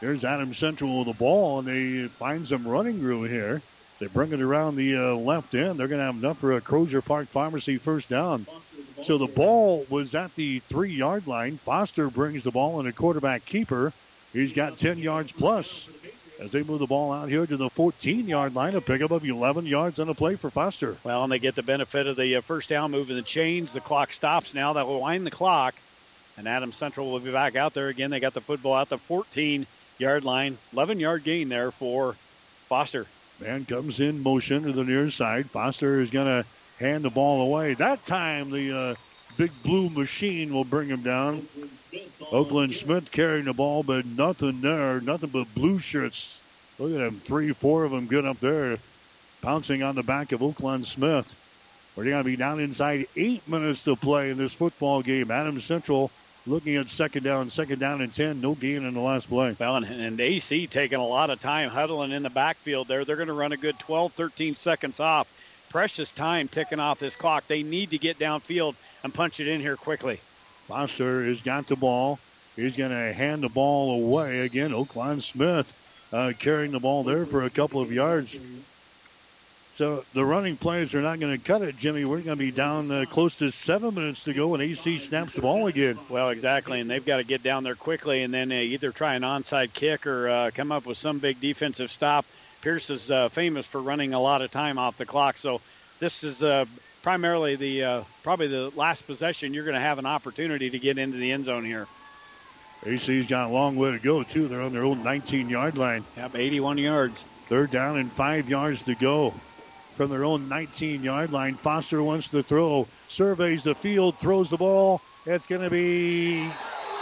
Here's 0.00 0.24
Adam 0.24 0.54
Central 0.54 0.98
with 0.98 1.08
the 1.08 1.14
ball, 1.14 1.60
and 1.60 1.68
they 1.68 2.08
find 2.08 2.46
some 2.46 2.68
running 2.68 3.00
room 3.00 3.26
here. 3.28 3.62
They 3.98 4.06
bring 4.06 4.32
it 4.32 4.40
around 4.40 4.76
the 4.76 4.96
uh, 4.96 5.14
left 5.14 5.54
end. 5.54 5.78
They're 5.78 5.88
going 5.88 6.00
to 6.00 6.04
have 6.04 6.16
enough 6.16 6.38
for 6.38 6.52
a 6.52 6.60
Crozier 6.60 7.00
Park 7.00 7.28
Pharmacy 7.28 7.78
first 7.78 8.08
down. 8.08 8.46
So 9.02 9.18
the 9.18 9.26
ball 9.26 9.84
was 9.90 10.14
at 10.14 10.34
the 10.34 10.60
three 10.60 10.92
yard 10.92 11.26
line. 11.26 11.58
Foster 11.58 12.08
brings 12.10 12.44
the 12.44 12.50
ball 12.50 12.80
in 12.80 12.86
a 12.86 12.92
quarterback 12.92 13.44
keeper. 13.44 13.92
He's 14.32 14.52
got 14.52 14.78
10 14.78 14.98
yards 14.98 15.32
plus 15.32 15.88
as 16.40 16.52
they 16.52 16.62
move 16.62 16.80
the 16.80 16.86
ball 16.86 17.12
out 17.12 17.28
here 17.28 17.46
to 17.46 17.56
the 17.56 17.70
14 17.70 18.26
yard 18.26 18.54
line. 18.54 18.74
A 18.74 18.80
pickup 18.80 19.10
of 19.10 19.24
11 19.24 19.66
yards 19.66 19.98
on 20.00 20.06
the 20.06 20.14
play 20.14 20.36
for 20.36 20.50
Foster. 20.50 20.96
Well, 21.04 21.24
and 21.24 21.32
they 21.32 21.38
get 21.38 21.54
the 21.54 21.62
benefit 21.62 22.06
of 22.06 22.16
the 22.16 22.36
uh, 22.36 22.40
first 22.40 22.68
down 22.68 22.90
moving 22.90 23.16
the 23.16 23.22
chains. 23.22 23.72
The 23.72 23.80
clock 23.80 24.12
stops 24.12 24.54
now. 24.54 24.74
That 24.74 24.86
will 24.86 25.00
wind 25.00 25.26
the 25.26 25.30
clock. 25.30 25.74
And 26.36 26.48
Adam 26.48 26.72
Central 26.72 27.10
will 27.10 27.20
be 27.20 27.30
back 27.30 27.54
out 27.54 27.74
there 27.74 27.88
again. 27.88 28.10
They 28.10 28.20
got 28.20 28.34
the 28.34 28.40
football 28.40 28.74
out 28.74 28.88
the 28.88 28.98
14 28.98 29.66
yard 29.98 30.24
line. 30.24 30.58
11 30.72 31.00
yard 31.00 31.24
gain 31.24 31.48
there 31.48 31.70
for 31.70 32.14
Foster. 32.68 33.06
Man 33.40 33.64
comes 33.64 34.00
in 34.00 34.22
motion 34.22 34.62
to 34.64 34.72
the 34.72 34.84
near 34.84 35.10
side. 35.10 35.50
Foster 35.50 36.00
is 36.00 36.10
going 36.10 36.26
to 36.26 36.48
hand 36.78 37.04
the 37.04 37.10
ball 37.10 37.42
away. 37.42 37.74
That 37.74 38.04
time, 38.04 38.50
the 38.50 38.78
uh, 38.78 38.94
big 39.36 39.50
blue 39.62 39.88
machine 39.90 40.52
will 40.52 40.64
bring 40.64 40.88
him 40.88 41.02
down. 41.02 41.46
Oakland 42.32 42.74
Smith 42.74 43.10
carrying 43.10 43.44
the 43.44 43.52
ball, 43.52 43.82
but 43.82 44.04
nothing 44.04 44.60
there. 44.60 45.00
Nothing 45.00 45.30
but 45.30 45.52
blue 45.54 45.78
shirts. 45.78 46.42
Look 46.78 46.92
at 46.92 46.98
them. 46.98 47.16
Three, 47.16 47.52
four 47.52 47.84
of 47.84 47.90
them 47.90 48.06
good 48.06 48.24
up 48.24 48.40
there. 48.40 48.78
Pouncing 49.42 49.82
on 49.82 49.94
the 49.94 50.02
back 50.02 50.32
of 50.32 50.42
Oakland 50.42 50.86
Smith. 50.86 51.34
We're 51.96 52.04
going 52.04 52.18
to 52.18 52.24
be 52.24 52.36
down 52.36 52.58
inside 52.58 53.06
eight 53.14 53.46
minutes 53.48 53.84
to 53.84 53.94
play 53.94 54.30
in 54.30 54.38
this 54.38 54.52
football 54.52 55.02
game. 55.02 55.30
Adams 55.30 55.64
Central 55.64 56.10
looking 56.46 56.76
at 56.76 56.88
second 56.88 57.22
down, 57.22 57.50
second 57.50 57.78
down 57.78 58.00
and 58.00 58.12
10. 58.12 58.40
No 58.40 58.54
gain 58.54 58.84
in 58.84 58.94
the 58.94 59.00
last 59.00 59.28
play. 59.28 59.54
Well, 59.58 59.76
and, 59.76 59.86
and 59.86 60.20
AC 60.20 60.66
taking 60.66 60.98
a 60.98 61.06
lot 61.06 61.30
of 61.30 61.40
time 61.40 61.70
huddling 61.70 62.10
in 62.10 62.22
the 62.22 62.30
backfield 62.30 62.88
there. 62.88 63.04
They're 63.04 63.16
going 63.16 63.28
to 63.28 63.34
run 63.34 63.52
a 63.52 63.56
good 63.56 63.78
12, 63.78 64.12
13 64.12 64.56
seconds 64.56 64.98
off. 64.98 65.28
Precious 65.74 66.12
time 66.12 66.46
ticking 66.46 66.78
off 66.78 67.00
this 67.00 67.16
clock. 67.16 67.48
They 67.48 67.64
need 67.64 67.90
to 67.90 67.98
get 67.98 68.16
downfield 68.16 68.76
and 69.02 69.12
punch 69.12 69.40
it 69.40 69.48
in 69.48 69.60
here 69.60 69.74
quickly. 69.74 70.20
Foster 70.68 71.24
has 71.24 71.42
got 71.42 71.66
the 71.66 71.74
ball. 71.74 72.20
He's 72.54 72.76
going 72.76 72.92
to 72.92 73.12
hand 73.12 73.42
the 73.42 73.48
ball 73.48 74.00
away 74.00 74.42
again. 74.42 74.72
Oakland 74.72 75.24
Smith 75.24 75.72
uh, 76.12 76.32
carrying 76.38 76.70
the 76.70 76.78
ball 76.78 77.02
there 77.02 77.26
for 77.26 77.42
a 77.42 77.50
couple 77.50 77.80
of 77.80 77.92
yards. 77.92 78.36
So 79.74 80.04
the 80.14 80.24
running 80.24 80.56
plays 80.56 80.94
are 80.94 81.02
not 81.02 81.18
going 81.18 81.36
to 81.36 81.44
cut 81.44 81.62
it, 81.62 81.76
Jimmy. 81.76 82.04
We're 82.04 82.20
going 82.20 82.38
to 82.38 82.44
be 82.44 82.52
down 82.52 82.88
uh, 82.92 83.04
close 83.10 83.34
to 83.38 83.50
seven 83.50 83.96
minutes 83.96 84.22
to 84.24 84.32
go, 84.32 84.54
and 84.54 84.62
AC 84.62 85.00
snaps 85.00 85.34
the 85.34 85.40
ball 85.40 85.66
again. 85.66 85.98
Well, 86.08 86.30
exactly, 86.30 86.78
and 86.78 86.88
they've 86.88 87.04
got 87.04 87.16
to 87.16 87.24
get 87.24 87.42
down 87.42 87.64
there 87.64 87.74
quickly, 87.74 88.22
and 88.22 88.32
then 88.32 88.52
uh, 88.52 88.54
either 88.54 88.92
try 88.92 89.16
an 89.16 89.22
onside 89.22 89.72
kick 89.72 90.06
or 90.06 90.28
uh, 90.28 90.50
come 90.54 90.70
up 90.70 90.86
with 90.86 90.98
some 90.98 91.18
big 91.18 91.40
defensive 91.40 91.90
stop. 91.90 92.24
Pierce 92.64 92.88
is 92.88 93.10
uh, 93.10 93.28
famous 93.28 93.66
for 93.66 93.82
running 93.82 94.14
a 94.14 94.20
lot 94.20 94.40
of 94.40 94.50
time 94.50 94.78
off 94.78 94.96
the 94.96 95.04
clock, 95.04 95.36
so 95.36 95.60
this 96.00 96.24
is 96.24 96.42
uh, 96.42 96.64
primarily 97.02 97.56
the 97.56 97.84
uh, 97.84 98.02
probably 98.22 98.46
the 98.46 98.72
last 98.74 99.06
possession. 99.06 99.52
You're 99.52 99.66
going 99.66 99.74
to 99.74 99.80
have 99.80 99.98
an 99.98 100.06
opportunity 100.06 100.70
to 100.70 100.78
get 100.78 100.96
into 100.96 101.18
the 101.18 101.30
end 101.30 101.44
zone 101.44 101.66
here. 101.66 101.86
AC's 102.86 103.26
got 103.26 103.50
a 103.50 103.52
long 103.52 103.76
way 103.76 103.90
to 103.90 103.98
go 103.98 104.22
too. 104.22 104.48
They're 104.48 104.62
on 104.62 104.72
their 104.72 104.86
own 104.86 105.04
19-yard 105.04 105.76
line. 105.76 106.04
Yep, 106.16 106.36
81 106.36 106.78
yards. 106.78 107.22
Third 107.48 107.70
down 107.70 107.98
and 107.98 108.10
five 108.10 108.48
yards 108.48 108.82
to 108.84 108.94
go 108.94 109.32
from 109.96 110.08
their 110.08 110.24
own 110.24 110.48
19 110.48 111.02
yard 111.02 111.32
line. 111.32 111.56
Foster 111.56 112.02
wants 112.02 112.30
to 112.30 112.42
throw, 112.42 112.88
surveys 113.08 113.64
the 113.64 113.74
field, 113.74 114.16
throws 114.16 114.48
the 114.48 114.56
ball. 114.56 115.02
It's 115.26 115.46
going 115.46 115.60
to 115.60 115.68
be 115.68 116.50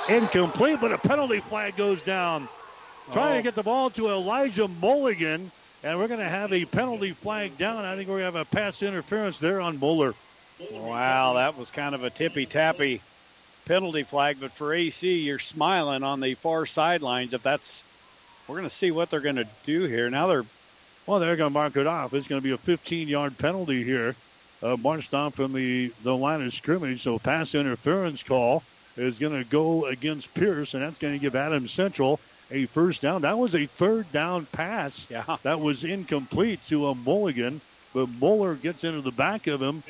incomplete, 0.09 0.79
but 0.81 0.91
a 0.91 0.99
penalty 0.99 1.39
flag 1.39 1.77
goes 1.77 2.03
down. 2.03 2.49
Oh. 3.09 3.13
Trying 3.13 3.37
to 3.39 3.43
get 3.43 3.55
the 3.55 3.63
ball 3.63 3.91
to 3.91 4.09
Elijah 4.09 4.69
Mulligan, 4.69 5.51
and 5.83 5.99
we're 5.99 6.09
going 6.09 6.21
to 6.21 6.29
have 6.29 6.53
a 6.53 6.65
penalty 6.65 7.13
flag 7.13 7.59
down. 7.59 7.85
I 7.85 7.97
think 7.97 8.09
we're 8.09 8.21
going 8.21 8.33
to 8.33 8.39
have 8.39 8.49
a 8.49 8.51
pass 8.51 8.83
interference 8.83 9.39
there 9.39 9.61
on 9.61 9.79
Moeller. 9.79 10.15
Wow, 10.71 11.35
that 11.35 11.59
was 11.59 11.71
kind 11.71 11.95
of 11.95 12.05
a 12.05 12.11
tippy 12.11 12.47
tappy 12.47 13.01
penalty 13.65 14.03
flag, 14.03 14.39
but 14.41 14.53
for 14.53 14.73
AC, 14.73 15.19
you're 15.21 15.39
smiling 15.39 16.03
on 16.03 16.21
the 16.21 16.35
far 16.35 16.67
sidelines. 16.67 17.35
If 17.35 17.43
that's, 17.43 17.83
we're 18.47 18.57
going 18.57 18.69
to 18.69 18.75
see 18.75 18.91
what 18.91 19.11
they're 19.11 19.21
going 19.21 19.37
to 19.37 19.49
do 19.65 19.85
here. 19.85 20.09
Now 20.11 20.27
they're 20.29 20.45
well, 21.07 21.19
they're 21.19 21.37
going 21.37 21.51
to 21.51 21.55
mark 21.55 21.77
it 21.77 21.87
off. 21.87 22.15
It's 22.15 22.29
going 22.29 22.41
to 22.41 22.45
be 22.45 22.53
a 22.53 22.59
15 22.59 23.09
yard 23.09 23.37
penalty 23.39 23.83
here. 23.83 24.15
Uh, 24.63 24.77
marched 24.77 25.13
off 25.13 25.35
from 25.35 25.53
the, 25.53 25.93
the 26.05 26.17
line 26.17 26.41
of 26.43 26.55
scrimmage. 26.55 27.03
So 27.03 27.19
pass 27.19 27.57
interference 27.57 28.23
call 28.23 28.63
is 28.97 29.19
going 29.19 29.43
to 29.43 29.49
go 29.49 29.87
against 29.87 30.33
Pierce, 30.35 30.75
and 30.75 30.83
that's 30.83 31.01
going 31.01 31.15
to 31.15 31.19
give 31.19 31.35
Adams 31.35 31.73
Central 31.73 32.21
a 32.53 32.67
first 32.67 33.03
down. 33.03 33.23
That 33.23 33.39
was 33.39 33.55
a 33.55 33.67
third 33.67 34.11
down 34.13 34.47
pass. 34.53 35.07
Yeah. 35.11 35.37
That 35.43 35.61
was 35.61 35.85
incomplete 35.85 36.63
to 36.65 36.89
a 36.89 36.95
Mulligan, 36.95 37.61
but 37.95 38.09
Moeller 38.21 38.55
gets 38.55 38.85
into 38.85 39.01
the 39.01 39.11
back 39.11 39.47
of 39.47 39.61
him. 39.61 39.83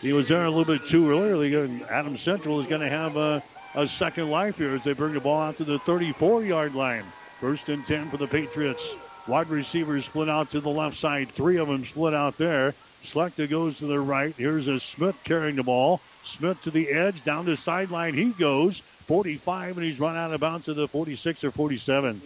He 0.00 0.12
was 0.12 0.28
there 0.28 0.44
a 0.44 0.50
little 0.50 0.76
bit 0.76 0.86
too 0.86 1.10
early. 1.10 1.54
Adam 1.88 2.18
Central 2.18 2.60
is 2.60 2.66
going 2.66 2.80
to 2.80 2.88
have 2.88 3.16
a, 3.16 3.42
a 3.74 3.88
second 3.88 4.30
life 4.30 4.58
here 4.58 4.74
as 4.74 4.84
they 4.84 4.92
bring 4.92 5.14
the 5.14 5.20
ball 5.20 5.40
out 5.40 5.56
to 5.58 5.64
the 5.64 5.78
34 5.78 6.44
yard 6.44 6.74
line. 6.74 7.04
First 7.40 7.68
and 7.68 7.84
10 7.84 8.10
for 8.10 8.18
the 8.18 8.28
Patriots. 8.28 8.94
Wide 9.26 9.48
receivers 9.48 10.04
split 10.04 10.28
out 10.28 10.50
to 10.50 10.60
the 10.60 10.68
left 10.68 10.96
side. 10.96 11.28
Three 11.30 11.58
of 11.58 11.68
them 11.68 11.84
split 11.84 12.14
out 12.14 12.36
there. 12.38 12.74
Slechta 13.04 13.48
goes 13.48 13.78
to 13.78 13.86
the 13.86 13.98
right. 13.98 14.34
Here's 14.36 14.68
a 14.68 14.78
Smith 14.78 15.16
carrying 15.24 15.56
the 15.56 15.62
ball. 15.62 16.00
Smith 16.24 16.62
to 16.62 16.70
the 16.70 16.88
edge, 16.88 17.24
down 17.24 17.44
the 17.44 17.56
sideline. 17.56 18.14
He 18.14 18.30
goes 18.30 18.82
45, 19.02 19.76
and 19.76 19.84
he's 19.84 20.00
run 20.00 20.16
out 20.16 20.32
of 20.32 20.40
bounds 20.40 20.66
to 20.66 20.74
the 20.74 20.88
46 20.88 21.44
or 21.44 21.50
47. 21.50 22.20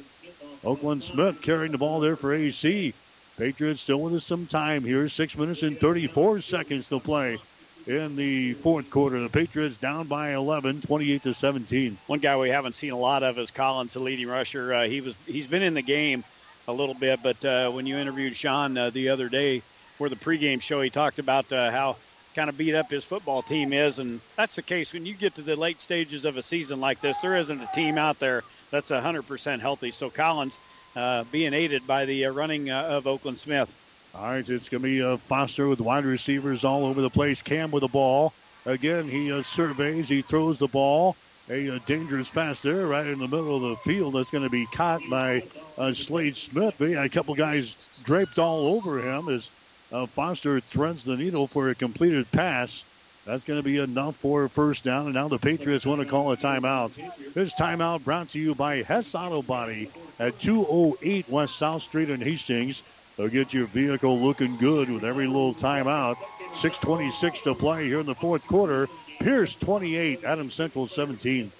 Oakland 0.65 1.03
Smith 1.03 1.43
carrying 1.43 1.73
the 1.73 1.79
ball 1.79 2.01
there 2.01 2.17
for 2.17 2.35
AC. 2.35 2.93
Patriots 3.39 3.83
still 3.83 4.01
with 4.01 4.15
us 4.15 4.25
some 4.25 4.47
time 4.47 4.83
here. 4.83 5.09
Six 5.09 5.37
minutes 5.37 5.63
and 5.63 5.79
34 5.79 6.41
seconds 6.41 6.89
to 6.89 6.99
play 6.99 7.39
in 7.87 8.17
the 8.17 8.55
fourth 8.55 8.91
quarter. 8.91 9.21
The 9.21 9.29
Patriots 9.29 9.77
down 9.77 10.07
by 10.07 10.35
11, 10.35 10.81
28 10.81 11.23
to 11.23 11.35
17. 11.35 11.99
One 12.07 12.19
guy 12.19 12.37
we 12.37 12.49
haven't 12.49 12.75
seen 12.75 12.93
a 12.93 12.99
lot 12.99 13.23
of 13.23 13.39
is 13.39 13.51
Collins, 13.51 13.93
the 13.93 14.01
leading 14.01 14.27
rusher. 14.27 14.73
Uh, 14.73 14.85
he 14.85 15.01
was 15.01 15.15
he's 15.27 15.47
been 15.47 15.63
in 15.63 15.75
the 15.75 15.83
game 15.83 16.25
a 16.67 16.73
little 16.73 16.95
bit, 16.95 17.21
but 17.23 17.45
uh, 17.45 17.71
when 17.71 17.87
you 17.87 17.97
interviewed 17.97 18.35
Sean 18.35 18.77
uh, 18.77 18.91
the 18.91 19.11
other 19.11 19.29
day 19.29 19.61
for 19.99 20.09
the 20.09 20.17
pregame 20.17 20.61
show, 20.61 20.81
he 20.81 20.91
talked 20.91 21.19
about 21.19 21.53
uh, 21.53 21.71
how 21.71 21.97
kind 22.36 22.50
of 22.50 22.58
beat 22.58 22.74
up 22.74 22.90
his 22.90 23.02
football 23.02 23.40
team 23.40 23.73
is, 23.73 23.98
and 23.98 24.20
that's 24.36 24.56
the 24.56 24.62
case 24.62 24.92
when 24.92 25.06
you 25.06 25.15
get 25.15 25.34
to 25.34 25.42
the 25.42 25.56
late 25.56 25.81
stages 25.81 26.26
of 26.26 26.36
a 26.36 26.42
season 26.42 26.81
like 26.81 27.00
this. 27.00 27.18
There 27.18 27.34
isn't 27.34 27.62
a 27.62 27.68
team 27.74 27.97
out 27.97 28.18
there 28.18 28.44
that's 28.70 28.90
100% 28.90 29.60
healthy. 29.60 29.90
So 29.90 30.10
Collins 30.10 30.56
uh, 30.94 31.24
being 31.32 31.55
aided 31.55 31.86
by 31.86 32.05
the 32.05 32.26
uh, 32.26 32.32
running 32.32 32.68
uh, 32.68 32.82
of 32.82 33.06
Oakland 33.06 33.39
Smith. 33.39 33.73
All 34.15 34.24
right, 34.24 34.48
it's 34.48 34.68
going 34.68 34.82
to 34.82 34.89
be 34.89 35.02
uh, 35.02 35.16
Foster 35.16 35.66
with 35.66 35.81
wide 35.81 36.05
receivers 36.05 36.62
all 36.62 36.84
over 36.84 37.00
the 37.00 37.10
place. 37.10 37.40
Cam 37.40 37.70
with 37.70 37.81
the 37.81 37.89
ball. 37.89 38.34
Again, 38.66 39.08
he 39.08 39.32
uh, 39.32 39.40
surveys, 39.40 40.08
he 40.08 40.20
throws 40.20 40.58
the 40.58 40.68
ball. 40.68 41.16
A, 41.48 41.68
a, 41.68 41.78
dangerous 41.81 42.28
pass 42.28 42.60
there, 42.60 42.86
right 42.86 43.06
in 43.06 43.20
the 43.20 43.28
middle 43.28 43.55
of 43.56 43.62
the 43.62 43.76
field. 43.76 44.15
That's 44.15 44.31
going 44.31 44.42
to 44.42 44.50
be 44.50 44.66
caught 44.66 45.00
by 45.08 45.44
uh, 45.78 45.92
Slade 45.92 46.36
Smith. 46.36 46.81
A 46.81 47.08
couple 47.08 47.34
guys 47.36 47.76
draped 48.02 48.39
all 48.40 48.66
over 48.66 49.00
him 49.00 49.28
as 49.28 49.48
uh, 49.92 50.06
Foster 50.06 50.60
threads 50.60 51.05
the 51.05 51.16
needle 51.16 51.47
for 51.47 51.68
a 51.68 51.74
completed 51.74 52.31
pass. 52.32 52.84
That's 53.24 53.44
going 53.44 53.58
to 53.58 53.65
be 53.65 53.78
enough 53.78 54.15
for 54.16 54.48
first 54.48 54.84
down. 54.84 55.06
And 55.06 55.15
now 55.15 55.28
the 55.28 55.39
Patriots 55.39 55.84
want 55.84 56.00
to 56.00 56.06
call 56.06 56.31
a 56.31 56.36
timeout. 56.36 56.94
This 57.34 57.52
timeout 57.55 58.05
brought 58.05 58.28
to 58.31 58.39
you 58.39 58.55
by 58.55 58.82
Hess 58.82 59.15
Auto 59.15 59.42
Body 59.42 59.90
at 60.20 60.39
208 60.39 61.28
West 61.28 61.56
South 61.56 61.82
Street 61.82 62.08
in 62.08 62.20
Hastings. 62.20 62.82
They'll 63.16 63.28
get 63.28 63.52
your 63.52 63.66
vehicle 63.66 64.18
looking 64.20 64.56
good 64.58 64.90
with 64.90 65.05
every 65.05 65.26
little 65.26 65.55
timeout. 65.55 66.16
6.26 66.52 67.42
to 67.42 67.55
play 67.55 67.86
here 67.86 68.00
in 68.00 68.06
the 68.06 68.15
fourth 68.15 68.47
quarter. 68.47 68.89
Pierce 69.18 69.55
28, 69.56 70.24
Adam 70.24 70.50
Central 70.50 70.86
17. 70.86 71.50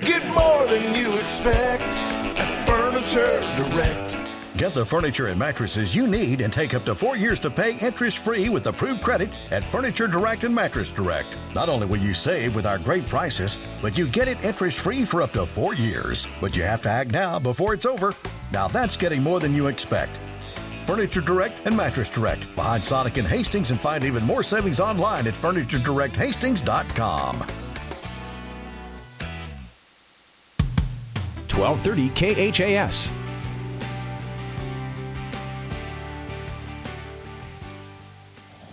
Get 0.00 0.26
more 0.34 0.66
than 0.66 0.94
you 0.94 1.16
expect 1.18 1.92
at 1.92 2.66
Furniture 2.66 3.40
Direct. 3.56 4.13
Get 4.56 4.72
the 4.72 4.86
furniture 4.86 5.26
and 5.26 5.38
mattresses 5.38 5.94
you 5.96 6.06
need 6.06 6.40
and 6.40 6.52
take 6.52 6.74
up 6.74 6.84
to 6.84 6.94
four 6.94 7.16
years 7.16 7.40
to 7.40 7.50
pay 7.50 7.76
interest 7.78 8.18
free 8.18 8.48
with 8.48 8.68
approved 8.68 9.02
credit 9.02 9.28
at 9.50 9.64
Furniture 9.64 10.06
Direct 10.06 10.44
and 10.44 10.54
Mattress 10.54 10.92
Direct. 10.92 11.36
Not 11.56 11.68
only 11.68 11.88
will 11.88 11.98
you 11.98 12.14
save 12.14 12.54
with 12.54 12.64
our 12.64 12.78
great 12.78 13.04
prices, 13.08 13.58
but 13.82 13.98
you 13.98 14.06
get 14.06 14.28
it 14.28 14.44
interest 14.44 14.78
free 14.78 15.04
for 15.04 15.22
up 15.22 15.32
to 15.32 15.44
four 15.44 15.74
years. 15.74 16.28
But 16.40 16.56
you 16.56 16.62
have 16.62 16.82
to 16.82 16.88
act 16.88 17.10
now 17.10 17.40
before 17.40 17.74
it's 17.74 17.84
over. 17.84 18.14
Now 18.52 18.68
that's 18.68 18.96
getting 18.96 19.24
more 19.24 19.40
than 19.40 19.54
you 19.54 19.66
expect. 19.66 20.20
Furniture 20.86 21.20
Direct 21.20 21.66
and 21.66 21.76
Mattress 21.76 22.08
Direct 22.08 22.54
behind 22.54 22.84
Sonic 22.84 23.16
and 23.16 23.26
Hastings 23.26 23.72
and 23.72 23.80
find 23.80 24.04
even 24.04 24.22
more 24.22 24.44
savings 24.44 24.78
online 24.78 25.26
at 25.26 25.34
FurnitureDirectHastings.com. 25.34 27.38
1230 31.50 32.52
KHAS. 32.52 33.23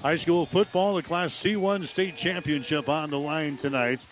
High 0.02 0.16
school 0.16 0.48
football, 0.48 0.96
the 0.96 1.04
Class 1.04 1.32
C1 1.32 1.86
state 1.86 2.16
championship 2.16 2.90
on 2.90 3.12
the 3.12 3.20
line 3.20 3.58
tonight. 3.58 4.04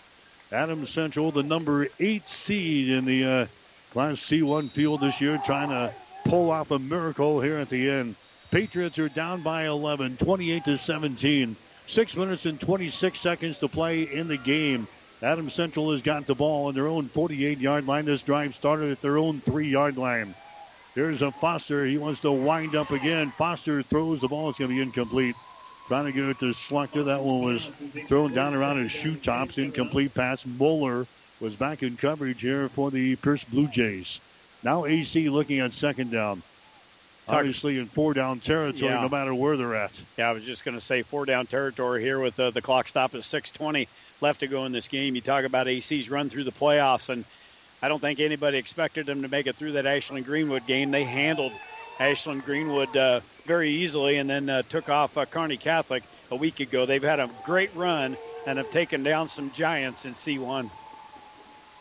Adams 0.52 0.88
Central, 0.88 1.32
the 1.32 1.42
number 1.42 1.88
eight 1.98 2.28
seed 2.28 2.90
in 2.90 3.06
the 3.06 3.24
uh, 3.24 3.46
Class 3.90 4.18
C1 4.20 4.70
field 4.70 5.00
this 5.00 5.20
year, 5.20 5.40
trying 5.44 5.70
to 5.70 5.92
pull 6.26 6.52
off 6.52 6.70
a 6.70 6.78
miracle 6.78 7.40
here 7.40 7.56
at 7.56 7.70
the 7.70 7.90
end. 7.90 8.14
Patriots 8.52 9.00
are 9.00 9.08
down 9.08 9.42
by 9.42 9.66
11, 9.66 10.16
28 10.18 10.64
to 10.66 10.78
17. 10.78 11.56
Six 11.88 12.16
minutes 12.16 12.46
and 12.46 12.60
26 12.60 13.18
seconds 13.18 13.58
to 13.58 13.66
play 13.66 14.02
in 14.02 14.28
the 14.28 14.36
game. 14.36 14.86
Adams 15.22 15.54
Central 15.54 15.90
has 15.90 16.02
got 16.02 16.24
the 16.24 16.36
ball 16.36 16.68
on 16.68 16.74
their 16.74 16.86
own 16.86 17.08
48 17.08 17.58
yard 17.58 17.88
line. 17.88 18.04
This 18.04 18.22
drive 18.22 18.54
started 18.54 18.92
at 18.92 19.02
their 19.02 19.18
own 19.18 19.40
three 19.40 19.68
yard 19.68 19.96
line. 19.96 20.36
Here's 20.94 21.20
a 21.20 21.32
Foster. 21.32 21.84
He 21.84 21.98
wants 21.98 22.20
to 22.20 22.30
wind 22.30 22.76
up 22.76 22.92
again. 22.92 23.32
Foster 23.32 23.82
throws 23.82 24.20
the 24.20 24.28
ball. 24.28 24.50
It's 24.50 24.58
going 24.58 24.70
to 24.70 24.76
be 24.76 24.82
incomplete. 24.82 25.34
Trying 25.90 26.04
to 26.04 26.12
get 26.12 26.24
it 26.26 26.38
to 26.38 26.44
Slechta. 26.52 27.06
That 27.06 27.24
one 27.24 27.42
was 27.42 27.64
thrown 28.06 28.32
down 28.32 28.54
around 28.54 28.80
his 28.80 28.92
shoe 28.92 29.16
tops. 29.16 29.58
Incomplete 29.58 30.14
pass. 30.14 30.46
Moeller 30.46 31.04
was 31.40 31.56
back 31.56 31.82
in 31.82 31.96
coverage 31.96 32.40
here 32.40 32.68
for 32.68 32.92
the 32.92 33.16
Pierce 33.16 33.42
Blue 33.42 33.66
Jays. 33.66 34.20
Now 34.62 34.84
AC 34.84 35.28
looking 35.30 35.58
at 35.58 35.72
second 35.72 36.12
down. 36.12 36.42
Obviously 37.28 37.76
in 37.76 37.86
four 37.86 38.14
down 38.14 38.38
territory, 38.38 38.92
Yeah. 38.92 39.00
no 39.02 39.08
matter 39.08 39.34
where 39.34 39.56
they're 39.56 39.74
at. 39.74 40.00
Yeah, 40.16 40.28
I 40.28 40.32
was 40.32 40.44
just 40.44 40.64
going 40.64 40.76
to 40.76 40.80
say 40.80 41.02
four 41.02 41.24
down 41.24 41.46
territory 41.46 42.00
here 42.00 42.20
with 42.20 42.38
uh, 42.38 42.50
the 42.50 42.62
clock 42.62 42.86
stop 42.86 43.16
at 43.16 43.22
6:20 43.22 43.88
left 44.20 44.38
to 44.40 44.46
go 44.46 44.66
in 44.66 44.70
this 44.70 44.86
game. 44.86 45.16
You 45.16 45.20
talk 45.22 45.44
about 45.44 45.66
AC's 45.66 46.08
run 46.08 46.30
through 46.30 46.44
the 46.44 46.52
playoffs, 46.52 47.08
and 47.08 47.24
I 47.82 47.88
don't 47.88 47.98
think 48.00 48.20
anybody 48.20 48.58
expected 48.58 49.06
them 49.06 49.22
to 49.22 49.28
make 49.28 49.48
it 49.48 49.56
through 49.56 49.72
that 49.72 49.86
Ashland 49.86 50.24
Greenwood 50.24 50.66
game. 50.66 50.92
They 50.92 51.02
handled 51.02 51.50
Ashland 51.98 52.44
Greenwood 52.44 52.96
uh, 52.96 53.20
very 53.50 53.70
easily, 53.70 54.18
and 54.18 54.30
then 54.30 54.48
uh, 54.48 54.62
took 54.62 54.88
off 54.88 55.18
uh, 55.18 55.24
Kearney 55.24 55.56
Catholic 55.56 56.04
a 56.30 56.36
week 56.36 56.60
ago. 56.60 56.86
They've 56.86 57.02
had 57.02 57.18
a 57.18 57.28
great 57.44 57.74
run 57.74 58.16
and 58.46 58.58
have 58.58 58.70
taken 58.70 59.02
down 59.02 59.28
some 59.28 59.50
giants 59.50 60.04
in 60.04 60.14
C1. 60.14 60.70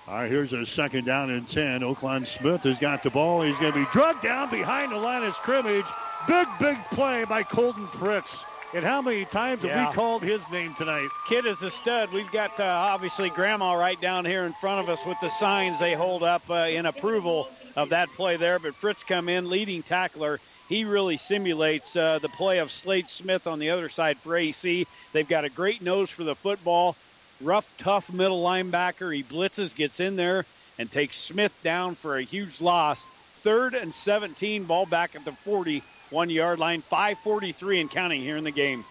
All 0.07 0.15
right, 0.15 0.31
here's 0.31 0.51
a 0.51 0.65
second 0.65 1.05
down 1.05 1.29
and 1.29 1.47
10. 1.47 1.83
Oakland 1.83 2.27
Smith 2.27 2.63
has 2.63 2.79
got 2.79 3.03
the 3.03 3.11
ball. 3.11 3.43
He's 3.43 3.59
going 3.59 3.73
to 3.73 3.77
be 3.77 3.85
drugged 3.91 4.23
down 4.23 4.49
behind 4.49 4.91
the 4.91 4.97
line 4.97 5.23
of 5.23 5.35
scrimmage. 5.35 5.85
Big, 6.27 6.47
big 6.59 6.79
play 6.89 7.23
by 7.25 7.43
Colton 7.43 7.85
Fritz. 7.85 8.43
And 8.73 8.83
how 8.83 9.03
many 9.03 9.25
times 9.25 9.61
have 9.61 9.89
we 9.89 9.93
called 9.93 10.23
his 10.23 10.41
name 10.49 10.73
tonight? 10.73 11.07
Kid 11.27 11.45
is 11.45 11.61
a 11.61 11.69
stud. 11.69 12.11
We've 12.11 12.31
got 12.31 12.59
uh, 12.59 12.63
obviously 12.63 13.29
Grandma 13.29 13.73
right 13.73 14.01
down 14.01 14.25
here 14.25 14.45
in 14.45 14.53
front 14.53 14.79
of 14.79 14.89
us 14.89 15.05
with 15.05 15.19
the 15.21 15.29
signs 15.29 15.77
they 15.77 15.93
hold 15.93 16.23
up 16.23 16.49
uh, 16.49 16.67
in 16.67 16.87
approval 16.87 17.47
of 17.75 17.89
that 17.89 18.09
play 18.09 18.37
there. 18.37 18.57
But 18.57 18.73
Fritz 18.73 19.03
come 19.03 19.29
in, 19.29 19.47
leading 19.49 19.83
tackler. 19.83 20.39
He 20.69 20.85
really 20.85 21.17
simulates 21.17 21.95
uh, 21.95 22.19
the 22.19 22.29
play 22.29 22.59
of 22.59 22.71
Slade 22.71 23.09
Smith 23.09 23.47
on 23.47 23.57
the 23.57 23.71
other 23.71 23.89
side 23.89 24.17
for 24.17 24.37
AC. 24.37 24.85
They've 25.11 25.27
got 25.27 25.43
a 25.43 25.49
great 25.49 25.81
nose 25.81 26.11
for 26.11 26.23
the 26.23 26.35
football. 26.35 26.95
Rough, 27.41 27.73
tough 27.79 28.13
middle 28.13 28.43
linebacker. 28.43 29.13
He 29.13 29.23
blitzes, 29.23 29.75
gets 29.75 29.99
in 29.99 30.15
there, 30.15 30.45
and 30.77 30.89
takes 30.89 31.17
Smith 31.17 31.57
down 31.63 31.95
for 31.95 32.17
a 32.17 32.21
huge 32.21 32.61
loss. 32.61 33.03
Third 33.41 33.73
and 33.73 33.91
17, 33.91 34.65
ball 34.65 34.85
back 34.85 35.15
at 35.15 35.25
the 35.25 35.31
41 35.31 36.29
yard 36.29 36.59
line. 36.59 36.83
5.43 36.83 37.81
and 37.81 37.89
counting 37.89 38.21
here 38.21 38.37
in 38.37 38.43
the 38.43 38.51
game. 38.51 38.85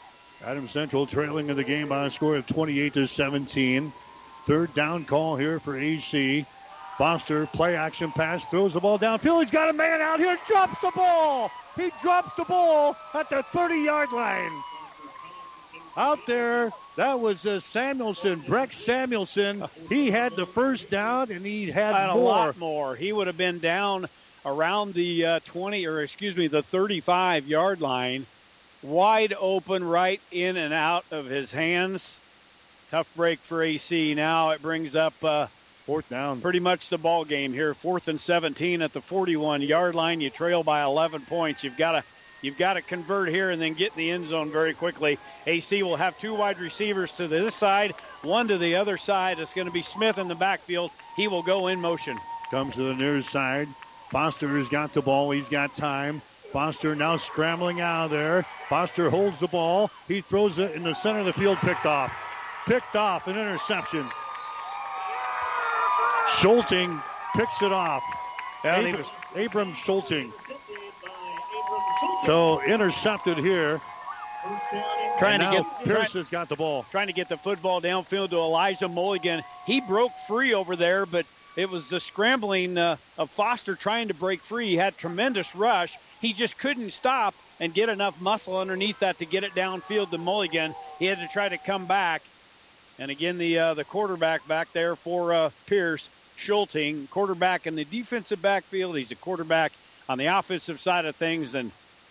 Adam 0.45 0.67
Central 0.67 1.07
trailing 1.07 1.49
in 1.49 1.57
the 1.57 1.65
game 1.65 1.89
by 1.89 2.07
a 2.07 2.11
score 2.11 2.35
of 2.35 2.47
28 2.49 2.93
to 2.95 3.07
17. 3.07 3.93
Third 4.47 4.75
down 4.75 5.05
call 5.05 5.37
here 5.37 5.61
for 5.61 5.79
AC. 5.79 6.45
Foster, 6.97 7.47
play 7.47 7.77
action 7.77 8.11
pass, 8.11 8.45
throws 8.47 8.75
the 8.75 8.81
ball 8.81 8.99
downfield. 8.99 9.43
He's 9.43 9.53
got 9.53 9.69
a 9.69 9.73
man 9.73 10.01
out 10.01 10.19
here, 10.19 10.37
drops 10.49 10.81
the 10.81 10.91
ball. 10.91 11.53
He 11.79 11.91
drops 12.03 12.35
the 12.35 12.45
ball 12.45 12.97
at 13.15 13.31
the 13.31 13.43
30 13.43 13.77
yard 13.77 14.13
line. 14.13 14.51
Out 15.97 16.19
there, 16.27 16.71
that 16.97 17.19
was 17.19 17.45
uh, 17.47 17.59
Samuelson, 17.61 18.41
Breck 18.41 18.73
Samuelson. 18.73 19.65
He 19.89 20.11
had 20.11 20.37
the 20.37 20.47
first 20.47 20.91
down 20.91 21.31
and 21.31 21.45
he 21.45 21.71
had 21.71 21.95
Had 21.95 22.11
a 22.11 22.15
more. 22.15 22.25
lot 22.25 22.59
more. 22.59 22.95
He 22.97 23.13
would 23.13 23.27
have 23.27 23.37
been 23.37 23.59
down 23.59 24.07
around 24.47 24.95
the 24.95 25.25
uh, 25.25 25.41
20, 25.47 25.87
or 25.87 26.01
excuse 26.01 26.37
me, 26.37 26.47
the 26.47 26.63
35 26.63 27.49
yard 27.49 27.81
line, 27.81 28.27
wide 28.83 29.35
open, 29.39 29.83
right 29.83 30.21
in 30.31 30.57
and 30.57 30.73
out 30.73 31.05
of 31.11 31.27
his 31.27 31.53
hands. 31.53 32.19
Tough 32.91 33.13
break 33.17 33.39
for 33.41 33.63
AC. 33.63 34.15
Now 34.15 34.51
it 34.51 34.63
brings 34.63 34.95
up 34.97 35.15
uh, 35.23 35.47
fourth 35.89 36.11
down. 36.11 36.39
Pretty 36.43 36.61
much 36.61 36.91
the 36.91 36.99
ball 36.99 37.25
game 37.25 37.55
here. 37.55 37.73
Fourth 37.73 38.09
and 38.09 38.21
17 38.21 38.83
at 38.83 38.93
the 38.93 39.01
41 39.01 39.63
yard 39.63 39.95
line. 39.95 40.21
You 40.21 40.29
trail 40.29 40.63
by 40.63 40.83
11 40.83 41.23
points. 41.23 41.65
You've 41.65 41.79
got 41.79 41.93
to. 41.93 42.05
You've 42.43 42.59
got 42.59 42.75
to 42.75 42.83
convert 42.83 43.31
here 43.31 43.51
and 43.51 43.61
then 43.61 43.73
get 43.73 43.93
in 43.93 43.99
the 43.99 44.11
end 44.13 44.29
zone 44.29 44.53
very 44.53 44.73
quickly. 44.73 45.19
AC 45.47 45.83
will 45.83 45.97
have 45.97 46.17
two 46.21 46.35
wide 46.35 46.61
receivers 46.61 47.11
to 47.13 47.27
this 47.27 47.53
side, 47.53 47.93
one 48.23 48.47
to 48.47 48.59
the 48.59 48.77
other 48.77 48.97
side. 48.97 49.41
It's 49.41 49.53
going 49.55 49.67
to 49.67 49.73
be 49.73 49.83
Smith 49.83 50.19
in 50.19 50.29
the 50.29 50.37
backfield. 50.37 50.93
He 51.17 51.27
will 51.27 51.43
go 51.43 51.67
in 51.67 51.81
motion. 51.81 52.17
Comes 52.53 52.77
to 52.77 52.83
the 52.83 52.95
near 52.95 53.23
side. 53.23 53.67
Foster 54.11 54.47
has 54.57 54.69
got 54.69 54.93
the 54.93 55.03
ball. 55.03 55.33
He's 55.33 55.49
got 55.49 55.75
time. 55.75 56.21
Foster 56.53 56.95
now 56.95 57.17
scrambling 57.17 57.81
out 57.81 58.05
of 58.05 58.11
there. 58.13 58.45
Foster 58.69 59.11
holds 59.11 59.41
the 59.41 59.49
ball. 59.49 59.91
He 60.07 60.21
throws 60.21 60.61
it 60.61 60.77
in 60.77 60.85
the 60.85 60.95
center 60.95 61.21
of 61.21 61.27
the 61.27 61.33
field, 61.33 61.59
picked 61.59 61.87
off. 61.87 62.15
Picked 62.67 62.95
off, 62.95 63.27
an 63.27 63.37
interception. 63.37 64.07
Schulting 66.37 67.01
picks 67.37 67.63
it 67.63 67.73
off. 67.73 68.03
Yeah, 68.65 68.81
he 68.83 68.91
Abram, 68.91 69.07
Abram 69.37 69.73
Schulting. 69.75 70.33
So 72.25 72.63
intercepted 72.63 73.39
here. 73.39 73.81
Trying 75.19 75.41
And 75.41 75.53
to 75.53 75.63
now 75.63 75.63
get 75.63 75.85
Pierce 75.85 76.13
has 76.13 76.31
got 76.31 76.49
the 76.49 76.57
ball. 76.57 76.85
trying 76.91 77.09
to 77.09 77.13
get 77.13 77.29
the 77.29 77.37
football 77.37 77.81
downfield 77.81 78.31
to 78.31 78.37
Elijah 78.37 78.89
Mulligan. 78.89 79.43
He 79.67 79.81
broke 79.81 80.13
free 80.29 80.55
over 80.55 80.77
there, 80.77 81.07
but 81.07 81.27
it 81.57 81.69
was 81.69 81.89
the 81.89 81.99
scrambling 81.99 82.79
uh, 82.79 82.97
of 83.19 83.31
Foster 83.31 83.75
trying 83.75 84.09
to 84.09 84.15
break 84.15 84.41
free. 84.41 84.69
He 84.69 84.77
had 84.77 84.97
tremendous 84.97 85.57
rush. 85.57 85.97
he 86.21 86.33
just 86.33 86.57
couldn't 86.59 86.93
stop 86.93 87.35
and 87.59 87.75
get 87.75 87.89
enough 87.89 88.21
muscle 88.21 88.57
underneath 88.59 89.01
that 89.01 89.19
to 89.19 89.27
get 89.27 89.43
it 89.43 89.53
downfield 89.53 90.11
to 90.11 90.19
Mulligan. 90.19 90.75
He 91.01 91.07
had 91.07 91.19
to 91.19 91.27
try 91.29 91.49
to 91.49 91.59
come 91.59 91.87
back. 91.87 92.23
And 93.01 93.11
again, 93.11 93.39
the 93.39 93.59
uh, 93.59 93.75
the 93.75 93.85
quarterback 93.85 94.47
back 94.49 94.73
there 94.73 94.95
for 94.97 95.33
uh, 95.33 95.51
Pierce, 95.67 96.09
Schulting, 96.39 97.09
quarterback 97.09 97.67
in 97.67 97.75
the 97.75 97.85
defensive 97.85 98.41
backfield. 98.41 98.97
He's 98.97 99.11
a 99.11 99.17
quarterback 99.17 99.73
on 100.09 100.19
the 100.19 100.27
offensive 100.27 100.81
side 100.81 101.05
of 101.05 101.17
things. 101.17 101.55
And 101.55 101.71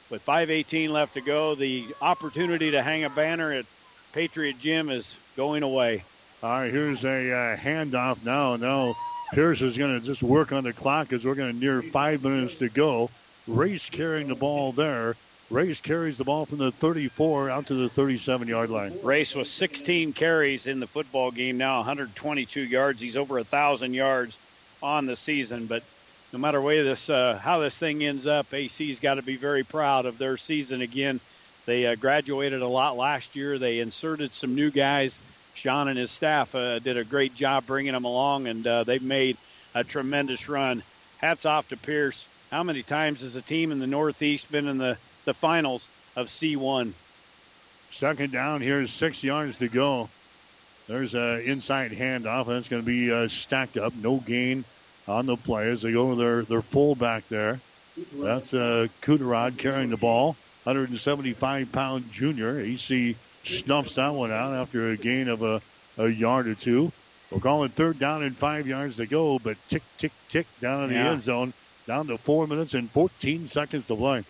with 0.09 0.25
5.18 0.25 0.89
left 0.89 1.14
to 1.14 1.22
go, 1.22 1.56
the 1.56 1.85
opportunity 2.01 2.72
to 2.72 2.81
hang 2.81 3.06
a 3.06 3.09
banner 3.09 3.51
at 3.51 3.65
Patriot 4.14 4.59
Gym 4.59 4.89
is 4.89 5.15
going 5.35 5.64
away. 5.64 6.03
All 6.43 6.49
right, 6.49 6.72
here's 6.72 7.03
a 7.03 7.31
uh, 7.31 7.57
handoff 7.57 8.23
now. 8.23 8.57
Now 8.57 8.95
Pierce 9.33 9.61
is 9.61 9.77
going 9.77 9.99
to 9.99 10.06
just 10.06 10.23
work 10.23 10.51
on 10.51 10.64
the 10.64 10.73
clock 10.73 11.11
as 11.14 11.25
we're 11.25 11.35
going 11.35 11.53
to 11.53 11.59
near 11.59 11.81
five 11.81 12.23
minutes 12.23 12.56
to 12.59 12.69
go. 12.69 13.09
Race 13.47 13.89
carrying 13.89 14.27
the 14.27 14.35
ball 14.35 14.72
there. 14.72 15.15
Race 15.50 15.80
carries 15.80 16.17
the 16.17 16.26
ball 16.26 16.45
from 16.45 16.58
the 16.58 16.74
34 16.74 17.50
out 17.50 17.67
to 17.67 17.74
the 17.74 17.88
37 17.88 18.50
yard 18.50 18.69
line. 18.69 18.93
Race 19.01 19.34
with 19.34 19.48
16 19.48 20.11
carries 20.11 20.67
in 20.67 20.82
the 20.82 20.88
football 20.88 21.32
game 21.32 21.58
now, 21.58 21.77
122 21.77 22.61
yards. 22.61 23.00
He's 23.00 23.16
over 23.16 23.38
a 23.38 23.45
thousand 23.45 23.93
yards 23.93 24.38
on 24.84 25.06
the 25.06 25.16
season. 25.16 25.67
But 25.67 25.84
no 26.34 26.40
matter 26.40 26.61
way 26.61 26.82
this 26.84 27.09
uh, 27.09 27.40
how 27.42 27.59
this 27.59 27.77
thing 27.77 28.03
ends 28.03 28.27
up, 28.27 28.53
AC's 28.53 29.00
got 29.00 29.16
to 29.16 29.22
be 29.22 29.38
very 29.38 29.64
proud 29.64 30.06
of 30.06 30.17
their 30.17 30.35
season 30.35 30.82
again. 30.82 31.22
They 31.66 31.85
uh, 31.85 31.95
graduated 31.95 32.61
a 32.61 32.67
lot 32.67 32.98
last 32.98 33.38
year. 33.38 33.58
They 33.58 33.80
inserted 33.80 34.34
some 34.34 34.53
new 34.53 34.69
guys. 34.69 35.17
Sean 35.53 35.88
and 35.88 35.98
his 35.98 36.11
staff 36.11 36.53
uh, 36.56 36.80
did 36.80 36.98
a 36.98 37.06
great 37.06 37.35
job 37.35 37.66
bringing 37.66 37.93
them 37.93 38.06
along, 38.06 38.48
and 38.48 38.67
uh, 38.67 38.84
they've 38.84 39.01
made 39.01 39.38
a 39.74 39.85
tremendous 39.85 40.50
run. 40.50 40.84
Hats 41.19 41.45
off 41.45 41.69
to 41.69 41.77
Pierce. 41.77 42.27
How 42.51 42.64
many 42.64 42.84
times 42.84 43.22
has 43.22 43.35
a 43.35 43.42
team 43.42 43.72
in 43.72 43.80
the 43.80 43.88
Northeast 43.88 44.51
been 44.51 44.67
in 44.67 44.77
the, 44.77 44.98
the 45.27 45.33
finals 45.33 45.85
of 46.15 46.27
C1? 46.27 46.93
Second 47.91 48.31
down. 48.31 48.61
Here's 48.61 48.91
six 48.91 49.23
yards 49.23 49.59
to 49.59 49.67
go. 49.67 50.09
There's 50.88 51.14
an 51.15 51.41
inside 51.41 51.91
handoff, 51.91 52.47
and 52.47 52.56
it's 52.57 52.69
going 52.69 52.81
to 52.81 52.85
be 52.85 53.11
uh, 53.11 53.27
stacked 53.27 53.75
up. 53.77 53.93
No 54.01 54.17
gain 54.17 54.64
on 55.07 55.25
the 55.25 55.35
play 55.35 55.69
as 55.69 55.81
they 55.81 55.91
go 55.91 56.11
to 56.11 56.15
their, 56.15 56.41
their 56.43 56.61
fullback 56.61 57.27
there. 57.27 57.59
That's 58.15 58.53
uh, 58.53 58.88
Kuderod 59.01 59.57
carrying 59.57 59.89
the 59.89 59.97
ball. 59.97 60.38
175 60.64 61.72
pound 61.72 62.09
junior. 62.11 62.57
AC 62.59 63.15
snuffs 63.43 63.95
that 63.95 64.14
one 64.14 64.31
out 64.31 64.53
after 64.53 64.89
a 64.91 64.97
gain 64.97 65.27
of 65.27 65.41
a, 65.43 65.61
a 65.97 66.07
yard 66.07 66.47
or 66.47 66.56
two. 66.56 66.91
We'll 67.31 67.41
call 67.41 67.64
it 67.65 67.72
third 67.73 67.99
down 67.99 68.23
and 68.23 68.35
five 68.35 68.65
yards 68.67 68.97
to 68.97 69.06
go, 69.06 69.39
but 69.39 69.57
tick, 69.69 69.83
tick, 69.97 70.14
tick 70.30 70.47
down 70.61 70.83
in 70.85 70.89
the 70.89 70.95
Yeah. 70.95 71.11
end 71.11 71.22
zone. 71.22 71.53
Down 71.85 72.07
to 72.07 72.17
four 72.17 72.47
minutes 72.47 72.73
and 72.73 72.89
14 72.91 73.47
seconds 73.47 73.88
to 73.88 73.95
play. 73.95 74.23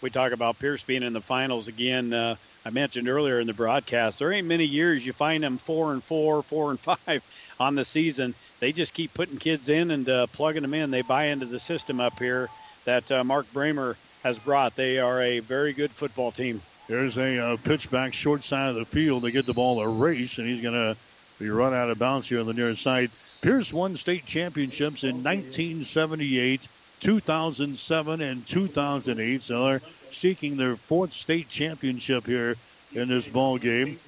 We 0.00 0.10
talk 0.10 0.32
about 0.32 0.58
Pierce 0.58 0.82
being 0.82 1.02
in 1.02 1.12
the 1.12 1.20
finals 1.20 1.68
again. 1.68 2.12
Uh, 2.12 2.36
I 2.66 2.70
mentioned 2.70 3.08
earlier 3.08 3.40
in 3.40 3.46
the 3.46 3.52
broadcast, 3.52 4.18
there 4.18 4.32
ain't 4.32 4.46
many 4.46 4.64
years 4.64 5.04
you 5.04 5.12
find 5.12 5.42
them 5.42 5.58
four 5.58 5.92
and 5.92 6.02
four, 6.02 6.42
four 6.54 6.70
and 6.70 6.80
five 6.80 7.22
on 7.58 7.74
the 7.74 7.84
season. 7.84 8.34
They 8.60 8.72
just 8.72 8.94
keep 8.94 9.14
putting 9.14 9.38
kids 9.38 9.68
in 9.68 9.90
and 9.90 10.08
uh, 10.08 10.26
plugging 10.28 10.62
them 10.62 10.74
in. 10.74 10.90
They 10.90 11.02
buy 11.02 11.26
into 11.26 11.46
the 11.46 11.60
system 11.60 12.00
up 12.00 12.18
here 12.18 12.48
that 12.84 13.10
uh, 13.10 13.24
Mark 13.24 13.46
Brahmer 13.52 13.96
has 14.22 14.38
brought. 14.38 14.76
They 14.76 14.98
are 14.98 15.20
a 15.20 15.40
very 15.40 15.72
good 15.72 15.90
football 15.90 16.32
team. 16.32 16.60
Here's 16.88 17.16
a 17.16 17.38
uh, 17.38 17.56
pitch 17.56 17.90
back 17.90 18.12
short 18.12 18.44
side 18.44 18.70
of 18.70 18.74
the 18.74 18.84
field. 18.84 19.22
They 19.22 19.30
get 19.30 19.46
the 19.46 19.54
ball 19.54 19.80
a 19.80 19.88
race, 19.88 20.38
and 20.38 20.46
he's 20.46 20.60
going 20.60 20.74
to 20.74 20.96
be 21.38 21.48
run 21.48 21.74
out 21.74 21.90
of 21.90 21.98
bounds 21.98 22.28
here 22.28 22.40
on 22.40 22.46
the 22.46 22.52
near 22.52 22.76
side. 22.76 23.10
Pierce 23.40 23.72
won 23.72 23.96
state 23.96 24.26
championships 24.26 25.02
in 25.04 25.22
1978, 25.22 26.68
2007, 27.04 28.20
and 28.22 28.46
2008. 28.46 29.42
So 29.42 29.66
they're 29.66 29.82
seeking 30.10 30.56
their 30.56 30.74
fourth 30.74 31.12
state 31.12 31.50
championship 31.50 32.24
here 32.24 32.56
in 32.94 33.08
this 33.08 33.28
ball 33.28 33.58
game. 33.58 33.98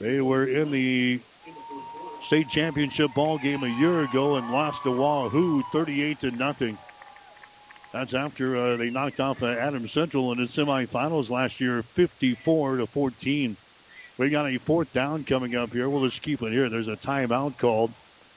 They 0.00 0.20
were 0.20 0.46
in 0.46 0.72
the 0.72 1.20
state 2.24 2.48
championship 2.48 3.14
ball 3.14 3.38
game 3.38 3.62
a 3.62 3.78
year 3.78 4.02
ago 4.02 4.34
and 4.34 4.50
lost 4.50 4.82
to 4.82 4.90
Wahoo 4.90 5.62
38 5.70 6.18
to 6.20 6.30
nothing. 6.32 6.76
That's 7.92 8.14
after 8.14 8.56
uh, 8.56 8.76
they 8.76 8.90
knocked 8.90 9.20
off 9.20 9.44
uh, 9.44 9.86
Central 9.86 10.32
in 10.32 10.38
the 10.38 10.44
semifinals 10.44 11.30
last 11.30 11.60
year, 11.60 11.82
54 11.82 12.78
to 12.78 12.86
14. 12.86 13.56
We 14.18 14.28
got 14.28 14.50
a 14.50 14.58
fourth 14.58 14.92
down 14.92 15.22
coming 15.22 15.54
up 15.54 15.70
here. 15.70 15.88
We'll 15.88 16.04
just 16.04 16.22
keep 16.22 16.42
it 16.42 16.52
here. 16.52 16.68
There's 16.68 16.88
a 16.88 16.96
timeout 16.96 17.58
called 17.58 17.92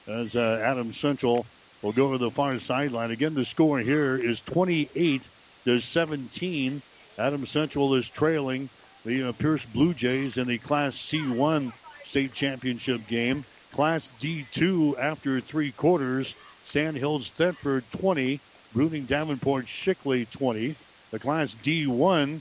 as 0.06 0.36
uh, 0.36 0.92
Central 0.92 1.46
will 1.84 1.92
go 1.92 2.12
to 2.12 2.18
the 2.18 2.30
far 2.30 2.58
sideline. 2.58 3.10
Again, 3.10 3.34
the 3.34 3.44
score 3.44 3.78
here 3.78 4.16
is 4.16 4.40
28 4.40 5.28
to 5.66 5.80
17. 5.80 6.80
Adam 7.18 7.44
Central 7.44 7.94
is 7.94 8.08
trailing 8.08 8.70
the 9.04 9.28
uh, 9.28 9.32
Pierce 9.32 9.66
Blue 9.66 9.92
Jays 9.92 10.38
in 10.38 10.48
the 10.48 10.56
Class 10.56 10.96
C1 10.96 11.72
state 12.06 12.32
championship 12.32 13.06
game. 13.06 13.44
Class 13.72 14.08
D2 14.18 14.98
after 14.98 15.40
three 15.40 15.72
quarters. 15.72 16.34
Sandhills 16.64 17.30
Thedford 17.30 17.84
20. 17.98 18.40
Bruning 18.74 19.06
Davenport 19.06 19.66
Shickley 19.66 20.28
20. 20.30 20.74
The 21.10 21.18
Class 21.18 21.54
D1 21.62 22.40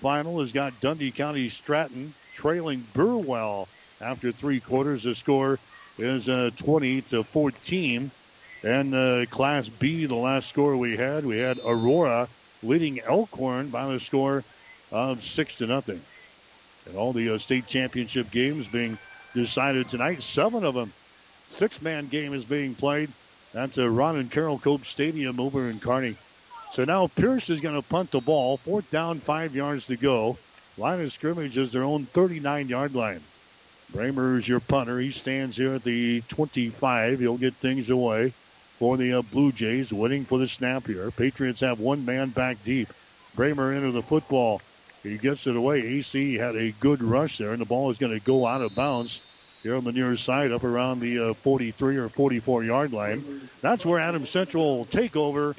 final 0.00 0.40
has 0.40 0.50
got 0.50 0.80
Dundee 0.80 1.12
County 1.12 1.48
Stratton 1.48 2.12
trailing 2.34 2.84
Burwell 2.92 3.68
after 4.00 4.32
three 4.32 4.58
quarters. 4.58 5.04
The 5.04 5.14
score 5.14 5.60
is 5.96 6.28
uh, 6.28 6.50
20 6.56 7.02
to 7.02 7.22
14. 7.22 8.10
And 8.64 8.94
uh, 8.94 9.26
Class 9.26 9.68
B, 9.68 10.06
the 10.06 10.14
last 10.14 10.48
score 10.48 10.74
we 10.74 10.96
had, 10.96 11.26
we 11.26 11.36
had 11.36 11.58
Aurora 11.66 12.28
leading 12.62 12.98
Elkhorn 12.98 13.68
by 13.68 13.92
the 13.92 14.00
score 14.00 14.42
of 14.90 15.22
six 15.22 15.56
to 15.56 15.66
nothing. 15.66 16.00
And 16.86 16.96
all 16.96 17.12
the 17.12 17.34
uh, 17.34 17.38
state 17.38 17.66
championship 17.66 18.30
games 18.30 18.66
being 18.66 18.96
decided 19.34 19.90
tonight. 19.90 20.22
Seven 20.22 20.64
of 20.64 20.72
them. 20.72 20.94
Six-man 21.50 22.06
game 22.06 22.32
is 22.32 22.46
being 22.46 22.74
played. 22.74 23.10
That's 23.52 23.76
a 23.76 23.88
Ron 23.88 24.16
and 24.16 24.30
Carol 24.30 24.58
Cope 24.58 24.86
Stadium 24.86 25.38
over 25.40 25.68
in 25.68 25.78
Kearney. 25.78 26.16
So 26.72 26.86
now 26.86 27.06
Pierce 27.08 27.50
is 27.50 27.60
going 27.60 27.74
to 27.74 27.86
punt 27.86 28.12
the 28.12 28.20
ball. 28.20 28.56
Fourth 28.56 28.90
down, 28.90 29.20
five 29.20 29.54
yards 29.54 29.88
to 29.88 29.96
go. 29.98 30.38
Line 30.78 31.02
of 31.02 31.12
scrimmage 31.12 31.58
is 31.58 31.70
their 31.70 31.84
own 31.84 32.06
39-yard 32.06 32.94
line. 32.94 33.20
Brahmer 33.92 34.38
is 34.38 34.48
your 34.48 34.60
punter. 34.60 34.98
He 34.98 35.10
stands 35.10 35.58
here 35.58 35.74
at 35.74 35.84
the 35.84 36.22
25. 36.28 37.20
He'll 37.20 37.36
get 37.36 37.52
things 37.54 37.90
away 37.90 38.32
for 38.78 38.96
the 38.96 39.14
uh, 39.14 39.22
Blue 39.22 39.52
Jays, 39.52 39.92
waiting 39.92 40.24
for 40.24 40.38
the 40.38 40.48
snap 40.48 40.86
here. 40.86 41.10
Patriots 41.10 41.60
have 41.60 41.80
one 41.80 42.04
man 42.04 42.30
back 42.30 42.62
deep. 42.64 42.88
Brahmer 43.36 43.76
into 43.76 43.92
the 43.92 44.02
football. 44.02 44.60
He 45.02 45.18
gets 45.18 45.46
it 45.46 45.56
away. 45.56 45.80
AC 45.80 46.34
had 46.34 46.56
a 46.56 46.72
good 46.72 47.02
rush 47.02 47.38
there, 47.38 47.52
and 47.52 47.60
the 47.60 47.66
ball 47.66 47.90
is 47.90 47.98
going 47.98 48.18
to 48.18 48.24
go 48.24 48.46
out 48.46 48.62
of 48.62 48.74
bounds 48.74 49.20
here 49.62 49.76
on 49.76 49.84
the 49.84 49.92
near 49.92 50.14
side, 50.16 50.52
up 50.52 50.64
around 50.64 51.00
the 51.00 51.30
uh, 51.30 51.34
43 51.34 51.96
or 51.96 52.08
44 52.08 52.64
yard 52.64 52.92
line. 52.92 53.24
That's 53.60 53.84
where 53.84 53.98
Adams 53.98 54.30
Central 54.30 54.78
will 54.78 54.84
take 54.86 55.16
over. 55.16 55.54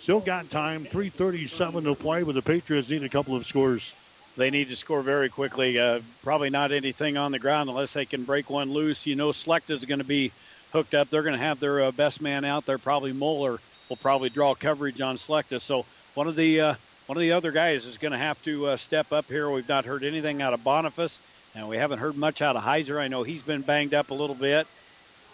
Still 0.00 0.20
got 0.20 0.50
time. 0.50 0.84
3:37 0.84 1.84
to 1.84 1.94
play, 1.94 2.22
but 2.22 2.34
the 2.34 2.42
Patriots 2.42 2.90
need 2.90 3.02
a 3.04 3.08
couple 3.08 3.34
of 3.36 3.46
scores. 3.46 3.94
They 4.36 4.50
need 4.50 4.68
to 4.68 4.76
score 4.76 5.00
very 5.00 5.28
quickly. 5.28 5.78
Uh, 5.78 6.00
probably 6.22 6.50
not 6.50 6.72
anything 6.72 7.16
on 7.16 7.32
the 7.32 7.38
ground 7.38 7.70
unless 7.70 7.92
they 7.92 8.04
can 8.04 8.24
break 8.24 8.50
one 8.50 8.72
loose. 8.72 9.06
You 9.06 9.14
know, 9.14 9.30
Slechta 9.30 9.70
is 9.70 9.84
going 9.84 10.00
to 10.00 10.04
be 10.04 10.32
hooked 10.74 10.94
up. 10.94 11.08
They're 11.08 11.22
going 11.22 11.38
to 11.38 11.44
have 11.44 11.60
their 11.60 11.84
uh, 11.84 11.92
best 11.92 12.20
man 12.20 12.44
out 12.44 12.66
there. 12.66 12.78
Probably 12.78 13.12
Moeller 13.12 13.60
will 13.88 13.96
probably 13.96 14.28
draw 14.28 14.56
coverage 14.56 15.00
on 15.00 15.16
Slechta. 15.16 15.60
So 15.60 15.86
one 16.14 16.26
of 16.26 16.34
the 16.34 16.60
uh, 16.60 16.74
one 17.06 17.16
of 17.16 17.20
the 17.20 17.32
other 17.32 17.52
guys 17.52 17.86
is 17.86 17.96
going 17.96 18.12
to 18.12 18.18
have 18.18 18.42
to 18.44 18.66
uh, 18.66 18.76
step 18.76 19.12
up 19.12 19.26
here. 19.26 19.48
We've 19.48 19.68
not 19.68 19.84
heard 19.84 20.02
anything 20.02 20.42
out 20.42 20.52
of 20.52 20.64
Boniface, 20.64 21.20
and 21.54 21.68
we 21.68 21.76
haven't 21.76 22.00
heard 22.00 22.16
much 22.16 22.42
out 22.42 22.56
of 22.56 22.64
Heiser. 22.64 22.98
I 22.98 23.06
know 23.06 23.22
he's 23.22 23.42
been 23.42 23.62
banged 23.62 23.94
up 23.94 24.10
a 24.10 24.14
little 24.14 24.34
bit, 24.34 24.66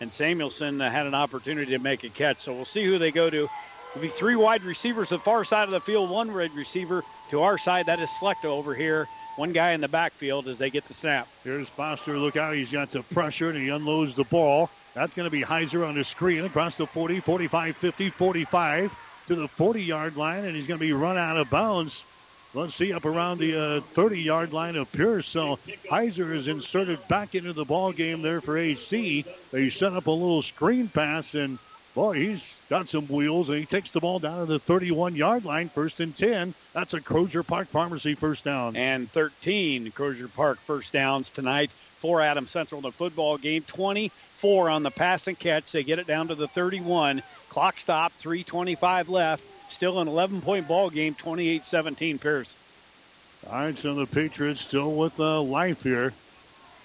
and 0.02 0.12
Samuelson 0.12 0.81
uh, 0.83 0.91
had 0.91 1.07
an 1.07 1.15
opportunity 1.15 1.70
to 1.70 1.78
make 1.78 2.05
a 2.05 2.10
catch. 2.10 2.43
So 2.43 2.52
we'll 2.52 2.67
see 2.67 2.85
who 2.85 2.99
they 2.99 3.10
go 3.10 3.31
to. 3.31 3.49
It'll 3.93 4.02
be 4.02 4.09
three 4.09 4.36
wide 4.36 4.62
receivers 4.62 5.09
to 5.09 5.17
the 5.17 5.23
far 5.23 5.44
side 5.44 5.65
of 5.65 5.70
the 5.70 5.81
field, 5.81 6.10
one 6.10 6.31
red 6.31 6.52
receiver 6.52 7.02
to 7.31 7.41
our 7.41 7.57
side. 7.57 7.86
That 7.86 7.99
is 7.99 8.10
Slechta 8.10 8.44
over 8.44 8.75
here. 8.75 9.09
One 9.36 9.52
guy 9.52 9.70
in 9.70 9.81
the 9.81 9.89
backfield 9.89 10.49
as 10.49 10.59
they 10.59 10.69
get 10.69 10.85
the 10.85 10.93
snap. 10.93 11.27
Here's 11.44 11.69
Foster. 11.70 12.19
Look 12.19 12.36
out. 12.36 12.55
He's 12.55 12.70
got 12.70 12.91
the 12.91 13.02
pressure 13.02 13.49
and 13.49 13.57
he 13.57 13.70
unloads 13.70 14.15
the 14.15 14.25
ball. 14.25 14.69
That's 14.94 15.15
going 15.15 15.27
to 15.27 15.31
be 15.31 15.43
Heiser 15.43 15.86
on 15.86 15.94
the 15.94 16.05
screen 16.05 16.44
across 16.44 16.77
the 16.77 16.86
40, 16.86 17.20
45, 17.20 17.77
50, 17.77 18.10
45 18.10 19.25
to 19.27 19.35
the 19.36 19.49
40 19.49 19.83
yard 19.83 20.17
line, 20.17 20.44
and 20.44 20.57
he's 20.57 20.67
going 20.67 20.81
to 20.81 20.86
be 20.86 20.93
run 20.93 21.17
out 21.17 21.36
of 21.36 21.49
bounds. 21.51 22.05
Let's 22.52 22.75
see 22.75 22.93
up 22.93 23.05
around 23.05 23.39
the 23.39 23.77
uh, 23.77 23.81
30 23.81 24.20
yard 24.20 24.52
line 24.52 24.75
of 24.75 24.91
Pierce. 24.91 25.27
So 25.27 25.57
Heiser 25.89 26.35
is 26.35 26.49
inserted 26.49 26.99
back 27.07 27.36
into 27.36 27.52
the 27.52 27.65
ball 27.65 27.93
game 27.93 28.23
there 28.23 28.41
for 28.41 28.59
AC. 28.59 29.25
They 29.52 29.69
set 29.70 29.93
up 29.93 30.09
a 30.09 30.10
little 30.10 30.43
screen 30.43 30.89
pass, 30.89 31.35
and 31.35 31.60
boy, 31.94 32.15
he's 32.15 32.59
got 32.69 32.89
some 32.89 33.07
wheels, 33.07 33.51
and 33.51 33.59
he 33.59 33.67
takes 33.67 33.93
the 33.93 34.01
ball 34.01 34.19
down 34.19 34.41
to 34.41 34.47
the 34.47 34.59
31 34.59 35.15
yard 35.15 35.44
line, 35.44 35.69
first 35.69 36.01
and 36.01 36.17
10. 36.17 36.52
That's 36.73 36.94
a 36.94 37.01
Crozier 37.01 37.44
Park 37.44 37.69
Pharmacy 37.69 38.15
first 38.15 38.43
down. 38.43 38.75
And 38.75 39.09
13 39.09 39.93
Crozier 39.93 40.27
Park 40.27 40.59
first 40.59 40.93
downs 40.93 41.31
tonight 41.31 41.70
for 41.70 42.20
Adam 42.20 42.49
Central 42.49 42.81
in 42.81 42.83
the 42.83 42.93
football 42.93 43.39
game. 43.39 43.62
24 44.41 44.70
on 44.70 44.83
the 44.83 44.91
pass 44.91 45.27
and 45.27 45.39
catch. 45.39 45.73
They 45.73 45.83
get 45.83 45.99
it 45.99 46.07
down 46.07 46.28
to 46.28 46.35
the 46.35 46.49
31. 46.49 47.23
Clock 47.51 47.78
stop, 47.78 48.12
3.25 48.20 49.09
left. 49.09 49.44
Still 49.70 50.01
an 50.01 50.09
11 50.09 50.41
point 50.41 50.67
ball 50.67 50.91
game, 50.91 51.15
28 51.15 51.65
17 51.65 52.19
Pierce. 52.19 52.57
All 53.49 53.59
right, 53.59 53.77
so 53.77 53.94
the 53.94 54.07
Patriots 54.07 54.60
still 54.60 54.93
with 54.93 55.19
uh, 55.20 55.41
life 55.43 55.83
here. 55.83 56.12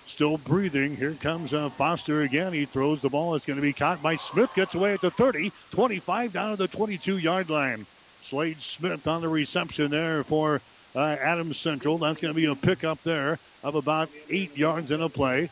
Still 0.06 0.38
breathing. 0.38 0.96
Here 0.96 1.14
comes 1.14 1.54
uh, 1.54 1.70
Foster 1.70 2.22
again. 2.22 2.54
He 2.54 2.66
throws 2.66 3.02
the 3.02 3.10
ball. 3.10 3.36
It's 3.36 3.46
going 3.46 3.58
to 3.58 3.62
be 3.62 3.74
caught 3.74 4.04
by 4.04 4.18
Smith. 4.18 4.54
Gets 4.54 4.76
away 4.76 4.94
at 4.94 5.02
the 5.02 5.10
30, 5.10 5.52
25 5.72 6.34
down 6.34 6.52
to 6.52 6.58
the 6.58 6.68
22 6.68 7.18
yard 7.18 7.50
line. 7.50 7.86
Slade 8.22 8.62
Smith 8.62 9.08
on 9.08 9.22
the 9.22 9.30
reception 9.30 9.92
there 9.92 10.24
for 10.24 10.62
uh, 10.96 11.00
Adams 11.00 11.58
Central. 11.58 11.98
That's 11.98 12.22
going 12.22 12.34
to 12.34 12.40
be 12.40 12.46
a 12.46 12.56
pickup 12.56 13.02
there 13.04 13.40
of 13.64 13.76
about 13.76 14.10
eight 14.30 14.56
yards 14.58 14.92
in 14.92 15.02
a 15.02 15.10
play. 15.10 15.50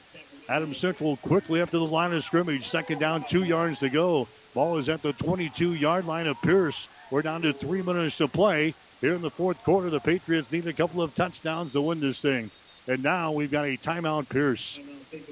Adams 0.49 0.77
Central 0.77 1.17
quickly 1.17 1.61
up 1.61 1.69
to 1.71 1.77
the 1.77 1.85
line 1.85 2.13
of 2.13 2.23
scrimmage. 2.23 2.67
Second 2.67 2.99
down, 2.99 3.23
two 3.23 3.43
yards 3.43 3.79
to 3.79 3.89
go. 3.89 4.27
Ball 4.53 4.77
is 4.77 4.89
at 4.89 5.01
the 5.01 5.13
22 5.13 5.73
yard 5.73 6.05
line 6.05 6.27
of 6.27 6.41
Pierce. 6.41 6.87
We're 7.11 7.21
down 7.21 7.43
to 7.43 7.53
three 7.53 7.81
minutes 7.81 8.17
to 8.17 8.27
play. 8.27 8.73
Here 9.01 9.15
in 9.15 9.21
the 9.21 9.29
fourth 9.29 9.63
quarter, 9.63 9.89
the 9.89 9.99
Patriots 9.99 10.51
need 10.51 10.67
a 10.67 10.73
couple 10.73 11.01
of 11.01 11.15
touchdowns 11.15 11.73
to 11.73 11.81
win 11.81 11.99
this 11.99 12.21
thing. 12.21 12.51
And 12.87 13.03
now 13.03 13.31
we've 13.31 13.51
got 13.51 13.65
a 13.65 13.77
timeout 13.77 14.29
Pierce. 14.29 14.79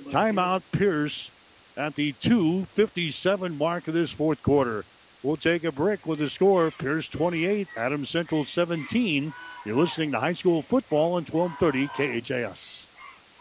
Timeout 0.09 0.61
Pierce 0.72 1.30
at 1.75 1.95
the 1.95 2.14
2.57 2.14 3.57
mark 3.57 3.88
of 3.88 3.93
this 3.93 4.11
fourth 4.11 4.41
quarter. 4.43 4.85
We'll 5.23 5.38
take 5.38 5.64
a 5.64 5.72
break 5.72 6.06
with 6.07 6.19
the 6.19 6.30
score 6.30 6.72
Pierce 6.72 7.07
28, 7.07 7.67
Adams 7.77 8.09
Central 8.09 8.45
17. 8.45 9.33
You're 9.65 9.75
listening 9.75 10.11
to 10.11 10.19
high 10.19 10.33
school 10.33 10.61
football 10.61 11.14
on 11.14 11.25
1230 11.25 12.22
KHAS. 12.22 12.81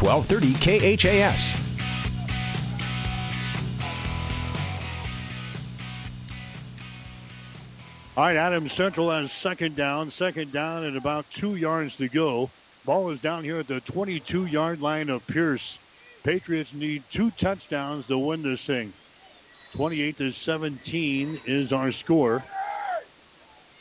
1230 0.00 0.96
KHAS. 0.96 1.70
All 8.16 8.24
right, 8.24 8.36
Adams 8.36 8.72
Central 8.72 9.10
has 9.10 9.30
second 9.30 9.76
down, 9.76 10.10
second 10.10 10.52
down, 10.52 10.84
and 10.84 10.96
about 10.96 11.30
two 11.30 11.56
yards 11.56 11.96
to 11.96 12.08
go. 12.08 12.50
Ball 12.84 13.10
is 13.10 13.20
down 13.20 13.44
here 13.44 13.58
at 13.58 13.66
the 13.66 13.80
22 13.80 14.46
yard 14.46 14.80
line 14.80 15.10
of 15.10 15.26
Pierce. 15.26 15.78
Patriots 16.22 16.72
need 16.74 17.02
two 17.10 17.30
touchdowns 17.32 18.06
to 18.06 18.18
win 18.18 18.42
this 18.42 18.64
thing. 18.64 18.92
28 19.74 20.16
to 20.16 20.30
17 20.30 21.40
is 21.44 21.72
our 21.72 21.92
score. 21.92 22.42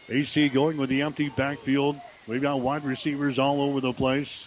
AC 0.10 0.50
going 0.50 0.78
with 0.78 0.90
the 0.90 1.02
empty 1.02 1.30
backfield. 1.30 1.96
We've 2.28 2.42
got 2.42 2.60
wide 2.60 2.84
receivers 2.84 3.40
all 3.40 3.62
over 3.62 3.80
the 3.80 3.94
place. 3.94 4.46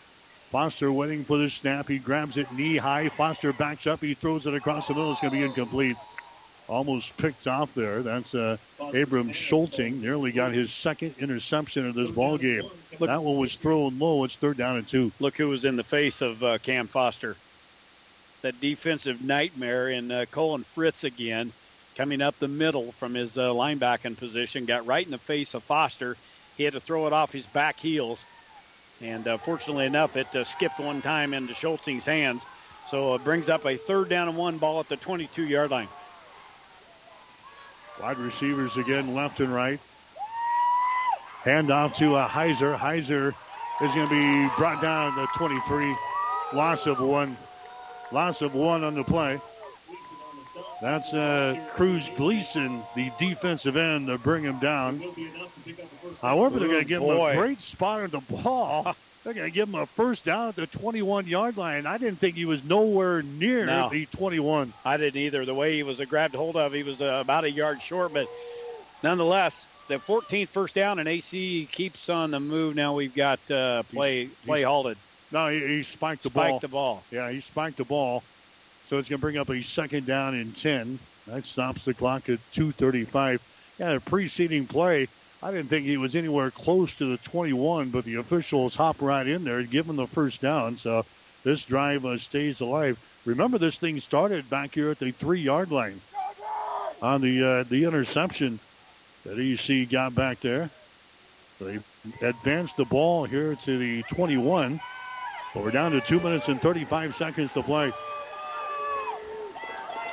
Foster 0.52 0.92
waiting 0.92 1.24
for 1.24 1.38
the 1.38 1.48
snap. 1.48 1.88
He 1.88 1.98
grabs 1.98 2.36
it 2.36 2.52
knee 2.52 2.76
high. 2.76 3.08
Foster 3.08 3.54
backs 3.54 3.86
up. 3.86 4.02
He 4.02 4.12
throws 4.12 4.46
it 4.46 4.52
across 4.52 4.86
the 4.86 4.92
middle. 4.92 5.10
It's 5.10 5.20
going 5.22 5.30
to 5.30 5.38
be 5.38 5.44
incomplete. 5.44 5.96
Almost 6.68 7.16
picked 7.16 7.46
off 7.46 7.72
there. 7.72 8.02
That's 8.02 8.34
uh, 8.34 8.58
Abram 8.78 9.30
Schulting. 9.30 10.02
Nearly 10.02 10.30
got 10.30 10.52
his 10.52 10.70
second 10.70 11.14
interception 11.18 11.86
of 11.86 11.94
this 11.94 12.10
ball 12.10 12.36
game. 12.36 12.64
that 13.00 13.22
one 13.22 13.38
was 13.38 13.56
thrown 13.56 13.98
low. 13.98 14.24
It's 14.24 14.36
third 14.36 14.58
down 14.58 14.76
and 14.76 14.86
two. 14.86 15.10
Look 15.20 15.38
who 15.38 15.48
was 15.48 15.64
in 15.64 15.76
the 15.76 15.84
face 15.84 16.20
of 16.20 16.44
uh, 16.44 16.58
Cam 16.58 16.86
Foster. 16.86 17.34
That 18.42 18.60
defensive 18.60 19.24
nightmare 19.24 19.88
in 19.88 20.10
uh, 20.10 20.26
Colin 20.30 20.64
Fritz 20.64 21.04
again, 21.04 21.50
coming 21.96 22.20
up 22.20 22.38
the 22.38 22.46
middle 22.46 22.92
from 22.92 23.14
his 23.14 23.38
uh, 23.38 23.48
linebacking 23.52 24.18
position, 24.18 24.66
got 24.66 24.84
right 24.84 25.06
in 25.06 25.12
the 25.12 25.16
face 25.16 25.54
of 25.54 25.62
Foster. 25.62 26.18
He 26.58 26.64
had 26.64 26.74
to 26.74 26.80
throw 26.80 27.06
it 27.06 27.14
off 27.14 27.32
his 27.32 27.46
back 27.46 27.80
heels 27.80 28.22
and 29.02 29.26
uh, 29.26 29.36
fortunately 29.36 29.86
enough, 29.86 30.16
it 30.16 30.34
uh, 30.34 30.44
skipped 30.44 30.78
one 30.78 31.02
time 31.02 31.34
into 31.34 31.54
Schulting's 31.54 32.06
hands. 32.06 32.46
So 32.88 33.14
it 33.14 33.24
brings 33.24 33.48
up 33.48 33.66
a 33.66 33.76
third 33.76 34.08
down 34.08 34.28
and 34.28 34.36
one 34.36 34.58
ball 34.58 34.80
at 34.80 34.88
the 34.88 34.96
22 34.96 35.44
yard 35.46 35.70
line. 35.70 35.88
Wide 38.00 38.18
receivers 38.18 38.76
again, 38.76 39.14
left 39.14 39.40
and 39.40 39.52
right. 39.52 39.80
Hand 41.44 41.70
off 41.70 41.96
to 41.98 42.14
uh, 42.14 42.28
Heiser. 42.28 42.76
Heiser 42.76 43.34
is 43.82 43.94
going 43.94 44.08
to 44.08 44.10
be 44.10 44.54
brought 44.56 44.80
down 44.80 45.08
at 45.08 45.16
the 45.16 45.26
23. 45.36 45.96
Loss 46.52 46.86
of 46.86 47.00
one. 47.00 47.36
Loss 48.12 48.42
of 48.42 48.54
one 48.54 48.84
on 48.84 48.94
the 48.94 49.04
play. 49.04 49.40
That's 50.82 51.14
uh, 51.14 51.56
Cruz 51.70 52.10
Gleason, 52.16 52.82
the 52.96 53.10
defensive 53.18 53.76
end, 53.76 54.08
to 54.08 54.18
bring 54.18 54.42
him 54.42 54.58
down. 54.58 55.00
However, 56.20 56.58
they're 56.58 56.68
going 56.68 56.82
to 56.82 56.88
give 56.88 57.02
him 57.02 57.08
a 57.10 57.34
great 57.36 57.60
spot 57.60 58.00
on 58.02 58.10
the 58.10 58.20
ball. 58.20 58.94
They're 59.24 59.34
going 59.34 59.48
to 59.48 59.54
give 59.54 59.68
him 59.68 59.76
a 59.76 59.86
first 59.86 60.24
down 60.24 60.48
at 60.48 60.56
the 60.56 60.66
21 60.66 61.28
yard 61.28 61.56
line. 61.56 61.86
I 61.86 61.96
didn't 61.96 62.18
think 62.18 62.34
he 62.34 62.44
was 62.44 62.64
nowhere 62.64 63.22
near 63.22 63.64
No. 63.66 63.88
the 63.88 64.06
21. 64.06 64.72
I 64.84 64.96
didn't 64.96 65.20
either. 65.20 65.44
The 65.44 65.54
way 65.54 65.76
he 65.76 65.84
was 65.84 66.00
uh, 66.00 66.06
grabbed 66.06 66.34
hold 66.34 66.56
of, 66.56 66.72
he 66.72 66.82
was 66.82 67.00
uh, 67.00 67.20
about 67.22 67.44
a 67.44 67.50
yard 67.52 67.80
short, 67.80 68.12
but 68.12 68.26
nonetheless, 69.04 69.64
the 69.86 69.98
14th 69.98 70.48
first 70.48 70.74
down, 70.74 70.98
and 70.98 71.06
AC 71.06 71.68
keeps 71.70 72.08
on 72.08 72.32
the 72.32 72.40
move. 72.40 72.74
Now 72.74 72.94
we've 72.94 73.14
got 73.14 73.38
uh, 73.48 73.84
play 73.84 74.22
He's- 74.24 74.34
play 74.44 74.58
he's- 74.58 74.66
halted. 74.68 74.96
No, 75.30 75.46
he, 75.46 75.60
he 75.60 75.82
spiked 75.84 76.24
the 76.24 76.30
Spiked 76.30 76.34
ball. 76.34 76.58
Spiked 76.58 76.60
the 76.62 76.68
ball. 76.68 77.02
Yeah, 77.12 77.30
he 77.30 77.40
spiked 77.40 77.76
the 77.76 77.84
ball. 77.84 78.24
So 78.92 78.98
it's 78.98 79.08
going 79.08 79.20
to 79.20 79.22
bring 79.22 79.38
up 79.38 79.48
a 79.48 79.62
second 79.62 80.04
down 80.04 80.34
and 80.34 80.54
10. 80.54 80.98
That 81.26 81.46
stops 81.46 81.86
the 81.86 81.94
clock 81.94 82.28
at 82.28 82.38
2.35. 82.52 83.40
Yeah, 83.78 83.94
the 83.94 84.00
preceding 84.00 84.66
play, 84.66 85.08
I 85.42 85.50
didn't 85.50 85.70
think 85.70 85.86
he 85.86 85.96
was 85.96 86.14
anywhere 86.14 86.50
close 86.50 86.92
to 86.96 87.06
the 87.06 87.16
21, 87.16 87.88
but 87.88 88.04
the 88.04 88.16
officials 88.16 88.76
hop 88.76 89.00
right 89.00 89.26
in 89.26 89.44
there 89.44 89.60
and 89.60 89.70
give 89.70 89.88
him 89.88 89.96
the 89.96 90.06
first 90.06 90.42
down. 90.42 90.76
So 90.76 91.06
this 91.42 91.64
drive 91.64 92.04
uh, 92.04 92.18
stays 92.18 92.60
alive. 92.60 92.98
Remember, 93.24 93.56
this 93.56 93.78
thing 93.78 93.98
started 93.98 94.50
back 94.50 94.74
here 94.74 94.90
at 94.90 94.98
the 94.98 95.10
three 95.10 95.40
yard 95.40 95.70
line 95.70 95.98
on 97.00 97.22
the 97.22 97.42
uh, 97.42 97.62
the 97.62 97.84
interception 97.84 98.58
that 99.24 99.38
EC 99.38 99.88
got 99.88 100.14
back 100.14 100.40
there. 100.40 100.68
They 101.58 101.78
advanced 102.20 102.76
the 102.76 102.84
ball 102.84 103.24
here 103.24 103.54
to 103.54 103.78
the 103.78 104.02
21. 104.14 104.82
But 105.54 105.62
we're 105.62 105.70
down 105.70 105.92
to 105.92 106.02
two 106.02 106.20
minutes 106.20 106.48
and 106.48 106.60
35 106.60 107.16
seconds 107.16 107.54
to 107.54 107.62
play. 107.62 107.90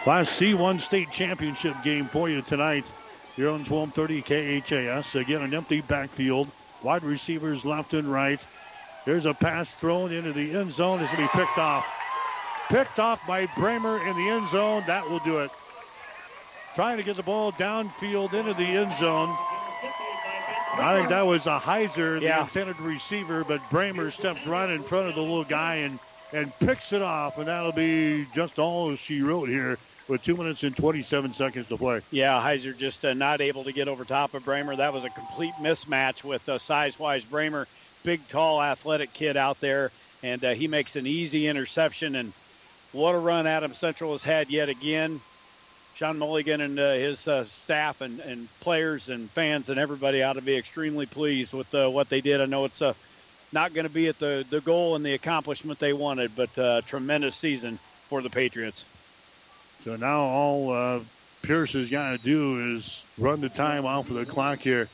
Class 0.03 0.29
C1 0.29 0.79
state 0.79 1.11
championship 1.11 1.75
game 1.83 2.05
for 2.05 2.29
you 2.29 2.41
tonight 2.41 2.89
here 3.35 3.49
on 3.49 3.65
1230 3.65 4.21
KHAS. 4.61 5.15
Again, 5.15 5.41
an 5.41 5.53
empty 5.53 5.81
backfield. 5.81 6.47
Wide 6.83 7.03
receivers 7.03 7.65
left 7.65 7.93
and 7.93 8.09
right. 8.09 8.43
Here's 9.03 9.25
a 9.25 9.33
pass 9.33 9.73
thrown 9.75 10.13
into 10.13 10.31
the 10.31 10.57
end 10.57 10.71
zone. 10.71 11.01
It's 11.01 11.11
going 11.11 11.27
to 11.27 11.33
be 11.33 11.39
picked 11.39 11.57
off. 11.57 11.85
Picked 12.69 12.99
off 12.99 13.25
by 13.27 13.45
Brahmer 13.47 13.99
in 14.09 14.15
the 14.15 14.29
end 14.29 14.47
zone. 14.49 14.83
That 14.87 15.09
will 15.09 15.19
do 15.19 15.39
it. 15.39 15.51
Trying 16.75 16.97
to 16.97 17.03
get 17.03 17.17
the 17.17 17.23
ball 17.23 17.51
downfield 17.51 18.33
into 18.33 18.53
the 18.53 18.63
end 18.63 18.93
zone. 18.95 19.27
I 20.81 20.95
think 20.95 21.09
that 21.09 21.25
was 21.25 21.45
a 21.45 21.59
Heiser, 21.59 22.19
the 22.19 22.25
Yeah. 22.27 22.43
intended 22.43 22.79
receiver, 22.79 23.43
but 23.43 23.59
Brahmer 23.69 24.13
steps 24.13 24.47
right 24.47 24.69
in 24.69 24.81
front 24.81 25.09
of 25.09 25.15
the 25.15 25.21
little 25.21 25.43
guy 25.43 25.75
and, 25.75 25.99
and 26.31 26.57
picks 26.59 26.93
it 26.93 27.01
off, 27.01 27.37
and 27.37 27.47
that'll 27.47 27.73
be 27.73 28.25
just 28.33 28.59
all 28.59 28.95
she 28.95 29.21
wrote 29.21 29.49
here 29.49 29.77
with 30.09 30.23
two 30.23 30.35
minutes 30.35 30.63
and 30.63 30.75
27 30.75 31.33
seconds 31.33 31.67
to 31.67 31.77
play. 31.77 32.01
Yeah, 32.11 32.41
Heiser 32.41 32.75
just 32.75 33.05
uh, 33.05 33.13
not 33.13 33.41
able 33.41 33.63
to 33.65 33.71
get 33.71 33.87
over 33.87 34.03
top 34.03 34.33
of 34.33 34.43
Brahmer. 34.43 34.75
That 34.75 34.91
was 34.91 35.05
a 35.05 35.09
complete 35.09 35.53
mismatch 35.61 36.23
with 36.23 36.49
uh, 36.49 36.57
size-wise 36.57 37.23
Brahmer, 37.23 37.67
big, 38.03 38.27
tall, 38.27 38.61
athletic 38.61 39.13
kid 39.13 39.37
out 39.37 39.61
there, 39.61 39.91
and 40.23 40.43
uh, 40.43 40.53
he 40.53 40.67
makes 40.67 40.95
an 40.95 41.05
easy 41.05 41.47
interception. 41.47 42.15
And 42.15 42.33
what 42.91 43.13
a 43.13 43.19
run 43.19 43.45
Adam 43.45 43.73
Central 43.73 44.13
has 44.13 44.23
had 44.23 44.49
yet 44.49 44.67
again. 44.67 45.21
Sean 45.95 46.17
Mulligan 46.17 46.61
and 46.61 46.79
uh, 46.79 46.93
his 46.93 47.27
uh, 47.27 47.43
staff 47.43 48.01
and, 48.01 48.19
and 48.21 48.47
players 48.61 49.09
and 49.09 49.29
fans 49.29 49.69
and 49.69 49.77
everybody 49.77 50.23
ought 50.23 50.33
to 50.33 50.41
be 50.41 50.55
extremely 50.55 51.05
pleased 51.05 51.53
with 51.53 51.73
uh, 51.75 51.89
what 51.89 52.09
they 52.09 52.21
did. 52.21 52.41
I 52.41 52.45
know 52.45 52.65
it's 52.65 52.81
not 53.51 53.73
going 53.73 53.85
to 53.85 53.93
be 53.93 54.07
at 54.07 54.17
the, 54.17 54.45
the 54.49 54.61
goal 54.61 54.95
and 54.95 55.05
the 55.05 55.13
accomplishment 55.13 55.77
they 55.77 55.91
wanted, 55.93 56.31
but 56.35 56.85
tremendous 56.85 57.35
season 57.35 57.77
for 58.07 58.21
the 58.21 58.29
Patriots. 58.29 58.85
So 59.83 59.95
now 59.95 60.19
all 60.19 60.71
uh, 60.71 60.99
Pierce 61.41 61.73
has 61.73 61.89
got 61.89 62.11
to 62.11 62.17
do 62.17 62.75
is 62.75 63.03
run 63.17 63.41
the 63.41 63.49
time 63.49 63.85
off 63.85 64.09
of 64.09 64.15
the 64.17 64.25
clock 64.25 64.59
here. 64.59 64.89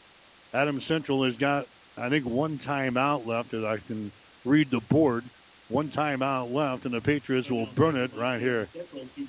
Adam 0.53 0.79
Central 0.79 1.23
has 1.23 1.37
got, 1.37 1.67
I 1.97 2.09
think, 2.09 2.25
one 2.25 2.57
timeout 2.57 3.25
left 3.25 3.53
as 3.53 3.63
I 3.63 3.77
can 3.77 4.11
read 4.45 4.69
the 4.69 4.79
board. 4.79 5.23
One 5.67 5.89
timeout 5.89 6.53
left, 6.53 6.85
and 6.85 6.93
the 6.93 7.01
Patriots 7.01 7.49
will 7.49 7.65
burn 7.73 7.95
it 7.95 8.11
right 8.15 8.39
here. 8.39 8.67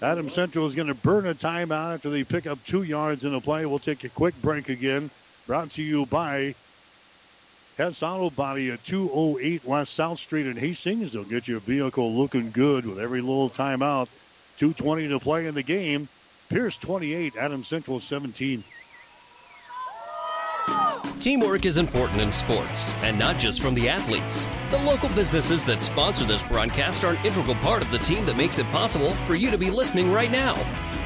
Adam 0.03 0.29
Central 0.29 0.67
is 0.67 0.75
going 0.75 0.89
to 0.89 0.95
burn 0.95 1.27
a 1.27 1.35
timeout 1.35 1.95
after 1.95 2.11
they 2.11 2.25
pick 2.25 2.47
up 2.47 2.63
two 2.65 2.83
yards 2.83 3.25
in 3.25 3.33
the 3.33 3.41
play. 3.41 3.65
We'll 3.65 3.79
take 3.79 4.05
a 4.05 4.11
quick 4.11 4.41
break 4.43 4.69
again. 4.69 5.09
Brought 5.47 5.71
to 5.73 5.83
you 5.83 6.05
by 6.05 6.55
Hess 7.79 8.03
Auto 8.03 8.29
Body 8.29 8.71
at 8.71 8.85
208 8.85 9.65
West 9.65 9.95
South 9.95 10.19
Street 10.19 10.47
in 10.47 10.57
Hastings. 10.59 11.13
They'll 11.13 11.25
get 11.25 11.49
your 11.49 11.61
vehicle 11.61 12.15
looking 12.15 12.51
good 12.51 12.85
with 12.85 12.99
every 12.99 13.23
little 13.23 13.49
timeout. 13.49 14.09
2.20 14.59 15.09
to 15.09 15.19
play 15.19 15.47
in 15.47 15.55
the 15.55 15.63
game. 15.63 16.09
Pierce 16.49 16.77
28, 16.77 17.37
Adam 17.37 17.65
Central 17.65 18.01
17. 18.01 18.63
Teamwork 21.21 21.65
is 21.65 21.79
important 21.79 22.21
in 22.21 22.33
sports, 22.33 22.93
and 23.03 23.19
not 23.19 23.39
just 23.39 23.61
from 23.61 23.75
the 23.75 23.89
athletes. 23.89 24.47
The 24.71 24.79
local 24.85 25.09
businesses 25.11 25.65
that 25.65 25.83
sponsor 25.83 26.25
this 26.25 26.43
broadcast 26.43 27.05
are 27.05 27.15
an 27.15 27.25
integral 27.25 27.55
part 27.57 27.83
of 27.83 27.91
the 27.91 27.99
team 27.99 28.27
that 28.27 28.37
makes 28.37 28.59
it 28.59 28.67
possible 28.67 29.13
for 29.27 29.35
you 29.35 29.51
to 29.51 29.59
be 29.59 29.71
listening 29.71 30.13
right 30.13 30.31
now. 30.31 30.55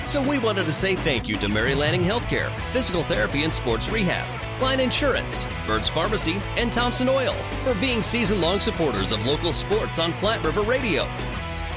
So 0.05 0.21
we 0.21 0.39
wanted 0.39 0.65
to 0.65 0.73
say 0.73 0.97
thank 0.97 1.29
you 1.29 1.37
to 1.37 1.49
Mary 1.49 1.75
Lanning 1.75 2.03
Healthcare, 2.03 2.51
Physical 2.73 3.03
Therapy 3.05 3.45
and 3.45 3.55
Sports 3.55 3.89
Rehab, 3.89 4.27
Klein 4.59 4.81
Insurance, 4.81 5.47
Birds 5.67 5.89
Pharmacy, 5.89 6.37
and 6.57 6.73
Thompson 6.73 7.09
Oil 7.09 7.35
for 7.65 7.75
being 7.75 8.03
season 8.03 8.41
long 8.41 8.61
supporters 8.61 9.13
of 9.13 9.25
local 9.25 9.53
sports 9.53 9.99
on 9.99 10.13
Platte 10.15 10.43
River 10.43 10.63
Radio. 10.63 11.09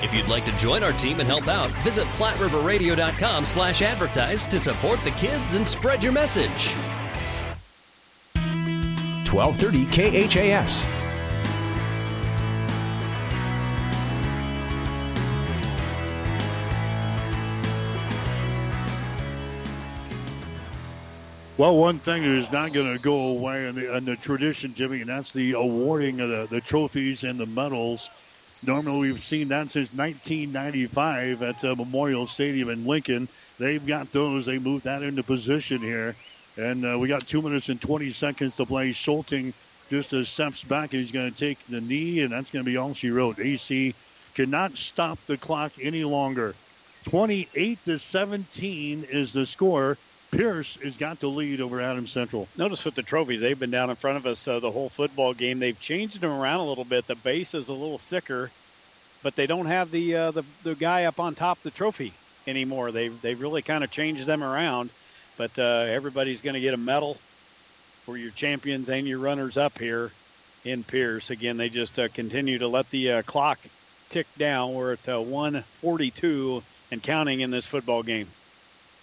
If 0.04 0.14
you'd 0.14 0.28
like 0.28 0.44
to 0.46 0.52
join 0.58 0.84
our 0.84 0.92
team 0.92 1.22
and 1.22 1.30
help 1.30 1.48
out, 1.48 1.70
visit 1.82 2.06
PlatteRiverRadio.com 2.18 3.46
slash 3.46 3.82
advertise 3.82 4.46
to 4.48 4.60
support 4.60 5.00
the 5.06 5.12
kids 5.12 5.56
and 5.56 5.66
spread 5.66 6.04
your 6.04 6.12
message. 6.12 6.74
1230 9.32 10.28
KHAS. 10.28 10.86
Well, 21.58 21.78
one 21.78 22.00
thing 22.00 22.24
that 22.24 22.32
is 22.32 22.52
not 22.52 22.74
going 22.74 22.92
to 22.92 23.02
go 23.02 23.28
away 23.28 23.70
in 23.70 23.76
the, 23.76 23.96
in 23.96 24.04
the 24.04 24.18
tradition, 24.18 24.74
Jimmy, 24.74 25.00
and 25.00 25.10
that's 25.10 25.32
the 25.32 25.54
awarding 25.54 26.20
of 26.20 26.28
the, 26.28 26.48
the 26.50 26.60
trophies 26.60 27.24
and 27.24 27.40
the 27.40 27.46
medals. 27.46 28.10
Normally, 28.66 29.10
we've 29.10 29.20
seen 29.20 29.50
that 29.50 29.70
since 29.70 29.92
1995 29.94 31.42
at 31.44 31.66
uh, 31.66 31.76
Memorial 31.76 32.28
Stadium 32.28 32.70
in 32.70 32.86
Lincoln. 32.86 33.28
They've 33.60 33.86
got 33.86 34.12
those. 34.14 34.46
They 34.46 34.58
moved 34.58 34.86
that 34.86 35.04
into 35.04 35.22
position 35.22 35.80
here. 35.80 36.16
And 36.58 36.86
uh, 36.86 36.98
we 36.98 37.10
got 37.10 37.28
two 37.28 37.42
minutes 37.42 37.68
and 37.68 37.82
20 37.82 38.12
seconds 38.12 38.56
to 38.56 38.66
play. 38.66 38.94
Schulting 38.94 39.54
just 39.90 40.14
a 40.14 40.24
steps 40.24 40.64
back, 40.64 40.94
and 40.94 41.02
he's 41.02 41.12
going 41.12 41.30
to 41.30 41.38
take 41.38 41.60
the 41.68 41.82
knee, 41.82 42.22
and 42.22 42.32
that's 42.32 42.52
going 42.52 42.64
to 42.64 42.72
be 42.72 42.78
all 42.78 42.94
she 42.94 43.10
wrote. 43.10 43.38
AC 43.38 43.94
cannot 44.34 44.78
stop 44.78 45.20
the 45.28 45.36
clock 45.36 45.74
any 45.82 46.06
longer. 46.06 46.56
28 47.10 47.84
to 47.84 48.00
17 48.00 49.06
is 49.10 49.34
the 49.34 49.46
score. 49.46 49.98
Pierce 50.34 50.76
has 50.82 50.98
got 50.98 51.20
the 51.20 51.28
lead 51.28 51.62
over 51.62 51.80
Adams 51.80 52.12
Central. 52.12 52.48
Notice 52.58 52.84
with 52.86 52.96
the 52.96 53.04
trophies, 53.04 53.40
they've 53.40 53.60
been 53.60 53.72
down 53.72 53.92
in 53.92 53.96
front 53.96 54.18
of 54.18 54.26
us 54.26 54.48
uh, 54.48 54.60
the 54.60 54.72
whole 54.72 54.90
football 54.90 55.34
game. 55.34 55.60
They've 55.60 55.80
changed 55.80 56.22
them 56.22 56.32
around 56.32 56.62
a 56.62 56.66
little 56.66 56.86
bit. 56.86 57.06
The 57.06 57.16
base 57.16 57.54
is 57.54 57.70
a 57.70 57.74
little 57.74 58.00
thicker, 58.00 58.50
but 59.22 59.36
they 59.36 59.46
don't 59.46 59.68
have 59.68 59.92
the 59.92 60.16
uh, 60.16 60.32
the, 60.32 60.44
the 60.64 60.76
guy 60.76 61.06
up 61.06 61.20
on 61.20 61.36
top 61.36 61.62
the 61.62 61.72
trophy 61.72 62.14
anymore. 62.48 62.92
They've 62.92 63.22
they've 63.22 63.40
really 63.40 63.62
kind 63.62 63.84
of 63.84 63.92
changed 63.92 64.26
them 64.26 64.44
around. 64.44 64.90
But 65.38 65.58
uh, 65.58 65.86
everybody's 65.88 66.42
going 66.42 66.54
to 66.56 66.60
get 66.60 66.74
a 66.74 66.78
medal 66.78 67.16
for 68.06 68.18
your 68.18 68.32
champions 68.32 68.90
and 68.90 69.08
your 69.08 69.20
runners 69.20 69.58
up 69.58 69.80
here 69.80 70.12
in 70.66 70.84
Pierce. 70.84 71.30
Again, 71.30 71.58
they 71.58 71.70
just 71.70 71.98
uh, 71.98 72.08
continue 72.08 72.60
to 72.60 72.68
let 72.68 72.90
the 72.92 73.12
uh, 73.12 73.22
clock 73.24 73.60
tick 74.10 74.28
down. 74.38 74.74
We're 74.74 74.94
at 74.94 75.10
uh, 75.10 75.22
142 75.22 76.64
and 76.92 77.02
counting 77.02 77.42
in 77.42 77.50
this 77.50 77.66
football 77.66 78.04
game. 78.04 78.28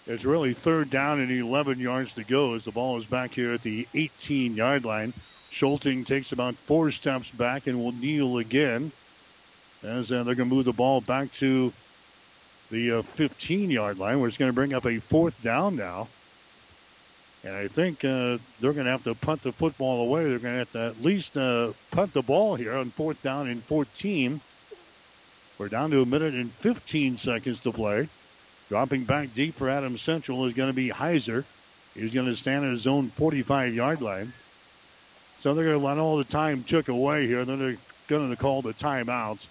It's 0.07 0.25
really 0.25 0.53
third 0.53 0.89
down 0.89 1.19
and 1.19 1.31
11 1.31 1.79
yards 1.79 2.15
to 2.15 2.23
go 2.23 2.55
as 2.55 2.65
the 2.65 2.71
ball 2.71 2.97
is 2.97 3.05
back 3.05 3.31
here 3.33 3.53
at 3.53 3.61
the 3.61 3.87
18 3.93 4.55
yard 4.55 4.83
line. 4.83 5.13
Schulting 5.51 6.05
takes 6.05 6.31
about 6.31 6.55
four 6.55 6.91
steps 6.91 7.29
back 7.29 7.67
and 7.67 7.77
will 7.77 7.91
kneel 7.91 8.37
again 8.37 8.91
as 9.83 10.11
uh, 10.11 10.23
they're 10.23 10.35
going 10.35 10.49
to 10.49 10.55
move 10.55 10.65
the 10.65 10.73
ball 10.73 11.01
back 11.01 11.31
to 11.33 11.71
the 12.71 12.91
uh, 12.93 13.01
15 13.01 13.69
yard 13.69 13.99
line 13.99 14.19
where 14.19 14.27
it's 14.27 14.37
going 14.37 14.49
to 14.49 14.55
bring 14.55 14.73
up 14.73 14.85
a 14.85 14.99
fourth 14.99 15.41
down 15.43 15.75
now. 15.75 16.07
And 17.43 17.55
I 17.55 17.67
think 17.67 18.05
uh, 18.05 18.37
they're 18.59 18.73
going 18.73 18.85
to 18.85 18.91
have 18.91 19.03
to 19.03 19.15
punt 19.15 19.43
the 19.43 19.51
football 19.51 20.01
away. 20.01 20.29
They're 20.29 20.39
going 20.39 20.53
to 20.53 20.59
have 20.59 20.71
to 20.73 20.85
at 20.87 21.01
least 21.03 21.37
uh, 21.37 21.73
punt 21.91 22.13
the 22.13 22.21
ball 22.21 22.55
here 22.55 22.73
on 22.73 22.89
fourth 22.91 23.21
down 23.21 23.47
and 23.47 23.63
14. 23.63 24.39
We're 25.57 25.67
down 25.67 25.91
to 25.91 26.01
a 26.01 26.05
minute 26.05 26.33
and 26.33 26.51
15 26.51 27.17
seconds 27.17 27.59
to 27.61 27.71
play. 27.71 28.07
Dropping 28.71 29.03
back 29.03 29.33
deep 29.33 29.55
for 29.55 29.69
Adams 29.69 30.01
Central 30.01 30.45
is 30.45 30.53
going 30.53 30.69
to 30.69 30.73
be 30.73 30.87
Heiser. 30.87 31.43
He's 31.93 32.13
going 32.13 32.27
to 32.27 32.33
stand 32.33 32.63
at 32.63 32.71
his 32.71 32.87
own 32.87 33.09
45 33.09 33.75
yard 33.75 34.01
line. 34.01 34.31
So 35.39 35.53
they're 35.53 35.65
going 35.65 35.77
to 35.81 35.85
let 35.85 35.97
all 35.97 36.15
the 36.15 36.23
time 36.23 36.63
took 36.63 36.87
away 36.87 37.27
here. 37.27 37.43
Then 37.43 37.59
they're 37.59 37.75
going 38.07 38.29
to 38.29 38.37
call 38.37 38.61
the 38.61 38.71
timeout 38.71 39.45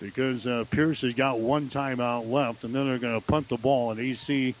because 0.00 0.46
uh, 0.46 0.64
Pierce 0.70 1.02
has 1.02 1.12
got 1.12 1.40
one 1.40 1.68
timeout 1.68 2.30
left, 2.30 2.64
and 2.64 2.74
then 2.74 2.86
they're 2.86 2.98
going 2.98 3.20
to 3.20 3.26
punt 3.26 3.50
the 3.50 3.58
ball, 3.58 3.90
and 3.90 4.00
EC 4.00 4.54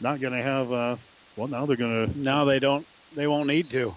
not 0.00 0.18
going 0.18 0.32
to 0.32 0.42
have. 0.42 0.72
Uh, 0.72 0.96
well, 1.36 1.48
now 1.48 1.66
they're 1.66 1.76
going 1.76 2.06
to. 2.06 2.18
Now 2.18 2.46
they 2.46 2.58
don't. 2.58 2.86
They 3.14 3.26
won't 3.26 3.48
need 3.48 3.68
to. 3.68 3.94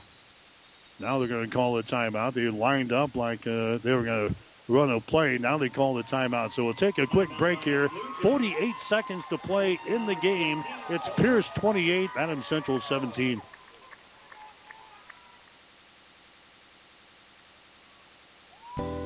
Now 0.99 1.19
they're 1.19 1.29
going 1.29 1.45
to 1.45 1.49
call 1.49 1.75
the 1.75 1.83
timeout. 1.83 2.33
They 2.33 2.49
lined 2.49 2.91
up 2.91 3.15
like 3.15 3.47
uh, 3.47 3.77
they 3.77 3.93
were 3.93 4.03
going 4.03 4.27
to 4.27 4.35
run 4.73 4.89
a 4.89 4.99
play. 4.99 5.37
Now 5.37 5.57
they 5.57 5.69
call 5.69 5.93
the 5.93 6.03
timeout. 6.03 6.51
So 6.51 6.65
we'll 6.65 6.73
take 6.73 6.97
a 6.97 7.07
quick 7.07 7.29
break 7.37 7.59
here. 7.59 7.89
48 8.21 8.75
seconds 8.77 9.25
to 9.27 9.37
play 9.37 9.79
in 9.87 10.05
the 10.05 10.15
game. 10.15 10.63
It's 10.89 11.09
Pierce 11.09 11.49
28, 11.49 12.09
Adams 12.17 12.45
Central 12.45 12.81
17. 12.81 13.41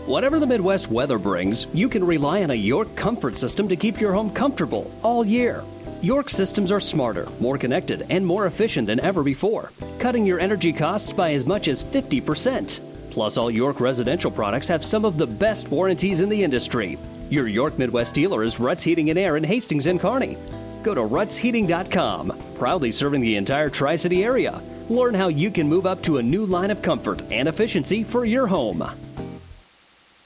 Whatever 0.07 0.39
the 0.39 0.47
Midwest 0.47 0.89
weather 0.89 1.19
brings, 1.19 1.65
you 1.73 1.89
can 1.89 2.01
rely 2.01 2.41
on 2.41 2.51
a 2.51 2.55
York 2.55 2.95
comfort 2.95 3.37
system 3.37 3.67
to 3.67 3.75
keep 3.75 3.99
your 3.99 4.13
home 4.13 4.29
comfortable 4.29 4.89
all 5.03 5.25
year. 5.25 5.65
York 6.01 6.29
systems 6.29 6.71
are 6.71 6.79
smarter, 6.79 7.27
more 7.41 7.57
connected, 7.57 8.05
and 8.09 8.25
more 8.25 8.45
efficient 8.45 8.87
than 8.87 9.01
ever 9.01 9.21
before, 9.21 9.73
cutting 9.99 10.25
your 10.25 10.39
energy 10.39 10.71
costs 10.71 11.11
by 11.11 11.33
as 11.33 11.45
much 11.45 11.67
as 11.67 11.83
50%. 11.83 12.86
Plus, 13.17 13.35
all 13.35 13.49
York 13.49 13.79
residential 13.79 14.29
products 14.29 14.67
have 14.67 14.85
some 14.85 15.03
of 15.03 15.17
the 15.17 15.25
best 15.25 15.69
warranties 15.69 16.21
in 16.21 16.29
the 16.29 16.43
industry. 16.43 16.99
Your 17.31 17.47
York 17.47 17.79
Midwest 17.79 18.13
dealer 18.13 18.43
is 18.43 18.59
Ruts 18.59 18.83
Heating 18.83 19.09
and 19.09 19.17
Air 19.17 19.37
in 19.37 19.43
Hastings 19.43 19.87
and 19.87 19.99
Kearney. 19.99 20.37
Go 20.83 20.93
to 20.93 21.01
rutsheating.com, 21.01 22.31
proudly 22.59 22.91
serving 22.91 23.21
the 23.21 23.35
entire 23.35 23.71
Tri 23.71 23.95
City 23.95 24.23
area. 24.23 24.61
Learn 24.87 25.15
how 25.15 25.29
you 25.29 25.49
can 25.49 25.67
move 25.67 25.87
up 25.87 26.03
to 26.03 26.17
a 26.17 26.21
new 26.21 26.45
line 26.45 26.69
of 26.69 26.83
comfort 26.83 27.23
and 27.31 27.49
efficiency 27.49 28.03
for 28.03 28.23
your 28.23 28.45
home. 28.45 28.81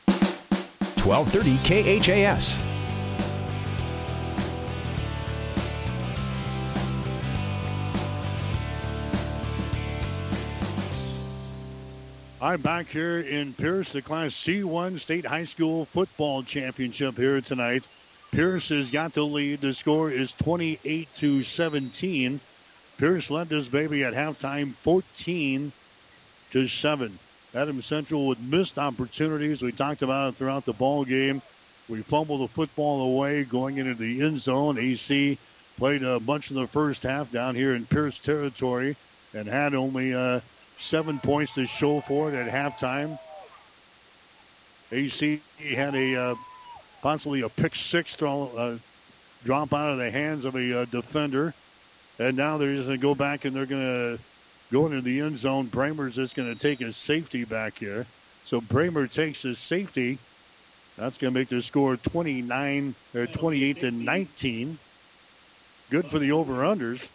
1230 0.05 2.01
KHAS. 2.01 2.70
I'm 12.43 12.59
back 12.59 12.87
here 12.87 13.19
in 13.19 13.53
Pierce, 13.53 13.93
the 13.93 14.01
Class 14.01 14.31
C1 14.31 14.97
State 14.97 15.27
High 15.27 15.43
School 15.43 15.85
Football 15.85 16.41
Championship 16.41 17.15
here 17.15 17.39
tonight. 17.39 17.87
Pierce 18.31 18.69
has 18.69 18.89
got 18.89 19.13
the 19.13 19.21
lead. 19.21 19.61
The 19.61 19.75
score 19.75 20.09
is 20.09 20.31
28 20.31 21.07
to 21.13 21.43
17. 21.43 22.39
Pierce 22.97 23.29
led 23.29 23.47
this 23.47 23.67
baby 23.67 24.03
at 24.03 24.15
halftime 24.15 24.73
14 24.73 25.71
to 26.49 26.67
7. 26.67 27.19
Adam 27.53 27.81
Central 27.83 28.25
with 28.25 28.39
missed 28.39 28.79
opportunities. 28.79 29.61
We 29.61 29.71
talked 29.71 30.01
about 30.01 30.29
it 30.29 30.35
throughout 30.37 30.65
the 30.65 30.73
ball 30.73 31.05
game. 31.05 31.43
We 31.87 32.01
fumbled 32.01 32.41
the 32.41 32.51
football 32.51 33.01
away 33.01 33.43
going 33.43 33.77
into 33.77 33.93
the 33.93 34.23
end 34.23 34.39
zone. 34.39 34.79
AC 34.79 35.37
played 35.77 36.01
a 36.01 36.19
bunch 36.19 36.49
of 36.49 36.55
the 36.55 36.65
first 36.65 37.03
half 37.03 37.31
down 37.31 37.53
here 37.53 37.75
in 37.75 37.85
Pierce 37.85 38.17
territory 38.17 38.95
and 39.35 39.47
had 39.47 39.75
only 39.75 40.15
uh, 40.15 40.39
seven 40.81 41.19
points 41.19 41.55
to 41.55 41.65
show 41.65 42.01
for 42.01 42.33
it 42.33 42.35
at 42.35 42.51
halftime. 42.51 43.17
AC 44.91 45.39
had 45.73 45.95
a 45.95 46.15
uh, 46.15 46.35
possibly 47.01 47.41
a 47.41 47.49
pick 47.49 47.75
six 47.75 48.15
throw, 48.15 48.51
uh, 48.57 48.77
drop 49.43 49.73
out 49.73 49.91
of 49.91 49.97
the 49.97 50.11
hands 50.11 50.45
of 50.45 50.55
a 50.55 50.81
uh, 50.81 50.85
defender, 50.85 51.53
and 52.19 52.35
now 52.35 52.57
they're 52.57 52.75
just 52.75 52.87
going 52.87 52.99
to 52.99 53.01
go 53.01 53.15
back 53.15 53.45
and 53.45 53.55
they're 53.55 53.65
going 53.65 54.17
to 54.17 54.23
go 54.71 54.85
into 54.85 55.01
the 55.01 55.21
end 55.21 55.37
zone. 55.37 55.67
Brahmer's 55.67 56.15
just 56.15 56.35
going 56.35 56.51
to 56.51 56.59
take 56.59 56.79
his 56.79 56.95
safety 56.95 57.45
back 57.45 57.77
here. 57.77 58.05
So 58.43 58.59
Brahmer 58.59 59.11
takes 59.11 59.41
his 59.41 59.59
safety. 59.59 60.17
That's 60.97 61.17
going 61.17 61.33
to 61.33 61.39
make 61.39 61.49
the 61.49 61.61
score 61.61 61.95
29 61.95 62.95
or 63.15 63.27
28 63.27 63.79
to 63.79 63.91
19. 63.91 64.77
Good 65.89 66.05
for 66.05 66.19
the 66.19 66.31
over 66.31 66.53
unders. 66.53 67.07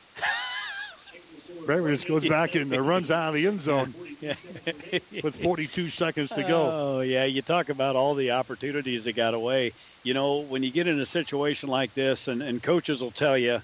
Brahmer 1.66 1.90
just 1.90 2.06
goes 2.06 2.24
back 2.28 2.54
and 2.54 2.72
uh, 2.72 2.80
runs 2.80 3.10
out 3.10 3.28
of 3.28 3.34
the 3.34 3.46
end 3.46 3.60
zone. 3.60 3.92
with 5.22 5.36
42 5.42 5.90
seconds 5.90 6.30
to 6.30 6.42
go. 6.42 6.70
Oh, 6.72 7.00
yeah. 7.00 7.24
You 7.24 7.42
talk 7.42 7.68
about 7.68 7.96
all 7.96 8.14
the 8.14 8.32
opportunities 8.32 9.04
that 9.04 9.14
got 9.14 9.34
away. 9.34 9.72
You 10.02 10.14
know, 10.14 10.38
when 10.38 10.62
you 10.62 10.70
get 10.70 10.86
in 10.86 11.00
a 11.00 11.06
situation 11.06 11.68
like 11.68 11.92
this, 11.94 12.28
and, 12.28 12.42
and 12.42 12.62
coaches 12.62 13.02
will 13.02 13.10
tell 13.10 13.36
you, 13.36 13.60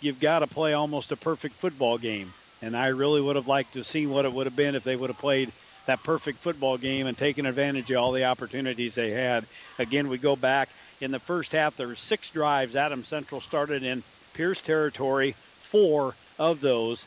you've 0.00 0.20
got 0.20 0.40
to 0.40 0.46
play 0.46 0.74
almost 0.74 1.12
a 1.12 1.16
perfect 1.16 1.54
football 1.54 1.98
game. 1.98 2.32
And 2.60 2.76
I 2.76 2.88
really 2.88 3.20
would 3.20 3.36
have 3.36 3.46
liked 3.46 3.74
to 3.74 3.80
have 3.80 3.86
seen 3.86 4.10
what 4.10 4.24
it 4.24 4.32
would 4.32 4.46
have 4.46 4.56
been 4.56 4.74
if 4.74 4.84
they 4.84 4.96
would 4.96 5.10
have 5.10 5.18
played 5.18 5.52
that 5.86 6.02
perfect 6.02 6.38
football 6.38 6.76
game 6.76 7.06
and 7.06 7.16
taken 7.16 7.46
advantage 7.46 7.90
of 7.90 7.96
all 7.96 8.12
the 8.12 8.24
opportunities 8.24 8.94
they 8.94 9.10
had. 9.10 9.44
Again, 9.78 10.08
we 10.08 10.18
go 10.18 10.36
back 10.36 10.68
in 11.00 11.12
the 11.12 11.18
first 11.18 11.52
half. 11.52 11.76
There 11.76 11.86
were 11.86 11.94
six 11.94 12.30
drives. 12.30 12.76
Adam 12.76 13.04
Central 13.04 13.40
started 13.40 13.82
in 13.82 14.02
Pierce 14.34 14.60
territory, 14.60 15.32
four 15.32 16.14
of 16.38 16.60
those. 16.60 17.06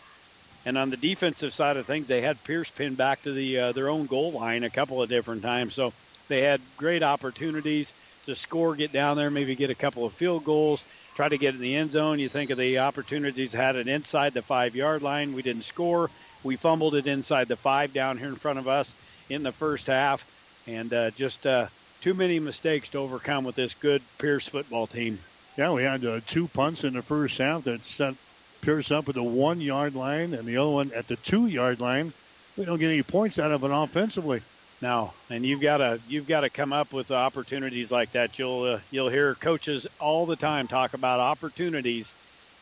And 0.66 0.78
on 0.78 0.90
the 0.90 0.98
defensive 0.98 1.54
side 1.54 1.78
of 1.78 1.86
things, 1.86 2.08
they 2.08 2.22
had 2.22 2.44
Pierce 2.44 2.70
pinned 2.70 2.98
back 2.98 3.24
to 3.24 3.32
the 3.32 3.60
uh, 3.60 3.72
their 3.72 3.90
own 3.90 4.06
goal 4.06 4.32
line 4.34 4.64
a 4.64 4.70
couple 4.70 5.02
of 5.02 5.10
different 5.10 5.42
times. 5.42 5.74
So 5.74 5.94
they 6.28 6.42
had 6.42 6.62
great 6.78 7.04
opportunities 7.04 7.94
to 8.26 8.36
score, 8.36 8.76
get 8.76 8.92
down 8.92 9.18
there, 9.18 9.32
maybe 9.32 9.56
get 9.56 9.70
a 9.70 9.76
couple 9.76 10.06
of 10.06 10.14
field 10.14 10.46
goals, 10.46 10.84
try 11.16 11.28
to 11.28 11.38
get 11.38 11.56
in 11.56 11.62
the 11.62 11.76
end 11.76 11.92
zone. 11.92 12.20
You 12.20 12.30
think 12.30 12.52
of 12.52 12.58
the 12.58 12.80
opportunities 12.80 13.54
had 13.54 13.76
it 13.76 13.88
inside 13.88 14.34
the 14.34 14.42
five 14.42 14.76
yard 14.76 15.02
line. 15.02 15.34
We 15.34 15.42
didn't 15.42 15.64
score. 15.64 16.10
We 16.44 16.56
fumbled 16.56 16.96
it 16.96 17.08
inside 17.08 17.48
the 17.48 17.56
five 17.56 17.94
down 17.94 18.18
here 18.18 18.30
in 18.30 18.36
front 18.36 18.60
of 18.60 18.68
us 18.68 18.96
in 19.30 19.44
the 19.44 19.52
first 19.52 19.88
half, 19.88 20.26
and 20.68 20.94
uh, 20.94 21.12
just 21.12 21.46
uh, 21.46 21.68
too 22.02 22.14
many 22.14 22.40
mistakes 22.40 22.90
to 22.90 22.98
overcome 23.00 23.44
with 23.44 23.56
this 23.56 23.74
good 23.76 24.02
Pierce 24.18 24.48
football 24.48 24.88
team. 24.88 25.20
Yeah, 25.58 25.72
we 25.72 25.84
had 25.84 26.04
uh, 26.06 26.20
two 26.26 26.48
punts 26.48 26.84
in 26.84 26.94
the 26.94 27.02
first 27.02 27.38
half 27.38 27.64
that 27.66 27.84
set 27.84 28.16
Pierce 28.62 28.92
up 28.92 29.10
at 29.10 29.16
the 29.16 29.24
one 29.24 29.60
yard 29.62 29.96
line 29.96 30.34
and 30.34 30.48
the 30.48 30.58
other 30.58 30.70
one 30.70 30.92
at 30.96 31.08
the 31.08 31.16
two 31.18 31.48
yard 31.48 31.80
line. 31.80 32.14
We 32.58 32.66
don't 32.66 32.80
get 32.80 32.92
any 32.92 33.04
points 33.04 33.40
out 33.40 33.52
of 33.52 33.64
it 33.64 33.72
offensively. 33.72 34.42
No, 34.82 35.14
and 35.30 35.46
you've 35.46 35.62
got 35.62 35.78
to 35.78 36.00
you've 36.08 36.28
got 36.28 36.42
to 36.42 36.50
come 36.50 36.74
up 36.74 36.92
with 36.92 37.12
opportunities 37.12 37.92
like 37.92 38.14
that. 38.14 38.40
You'll 38.40 38.64
uh, 38.64 38.80
you'll 38.90 39.10
hear 39.10 39.36
coaches 39.36 39.86
all 40.00 40.26
the 40.26 40.36
time 40.36 40.68
talk 40.68 40.94
about 40.94 41.20
opportunities 41.20 42.14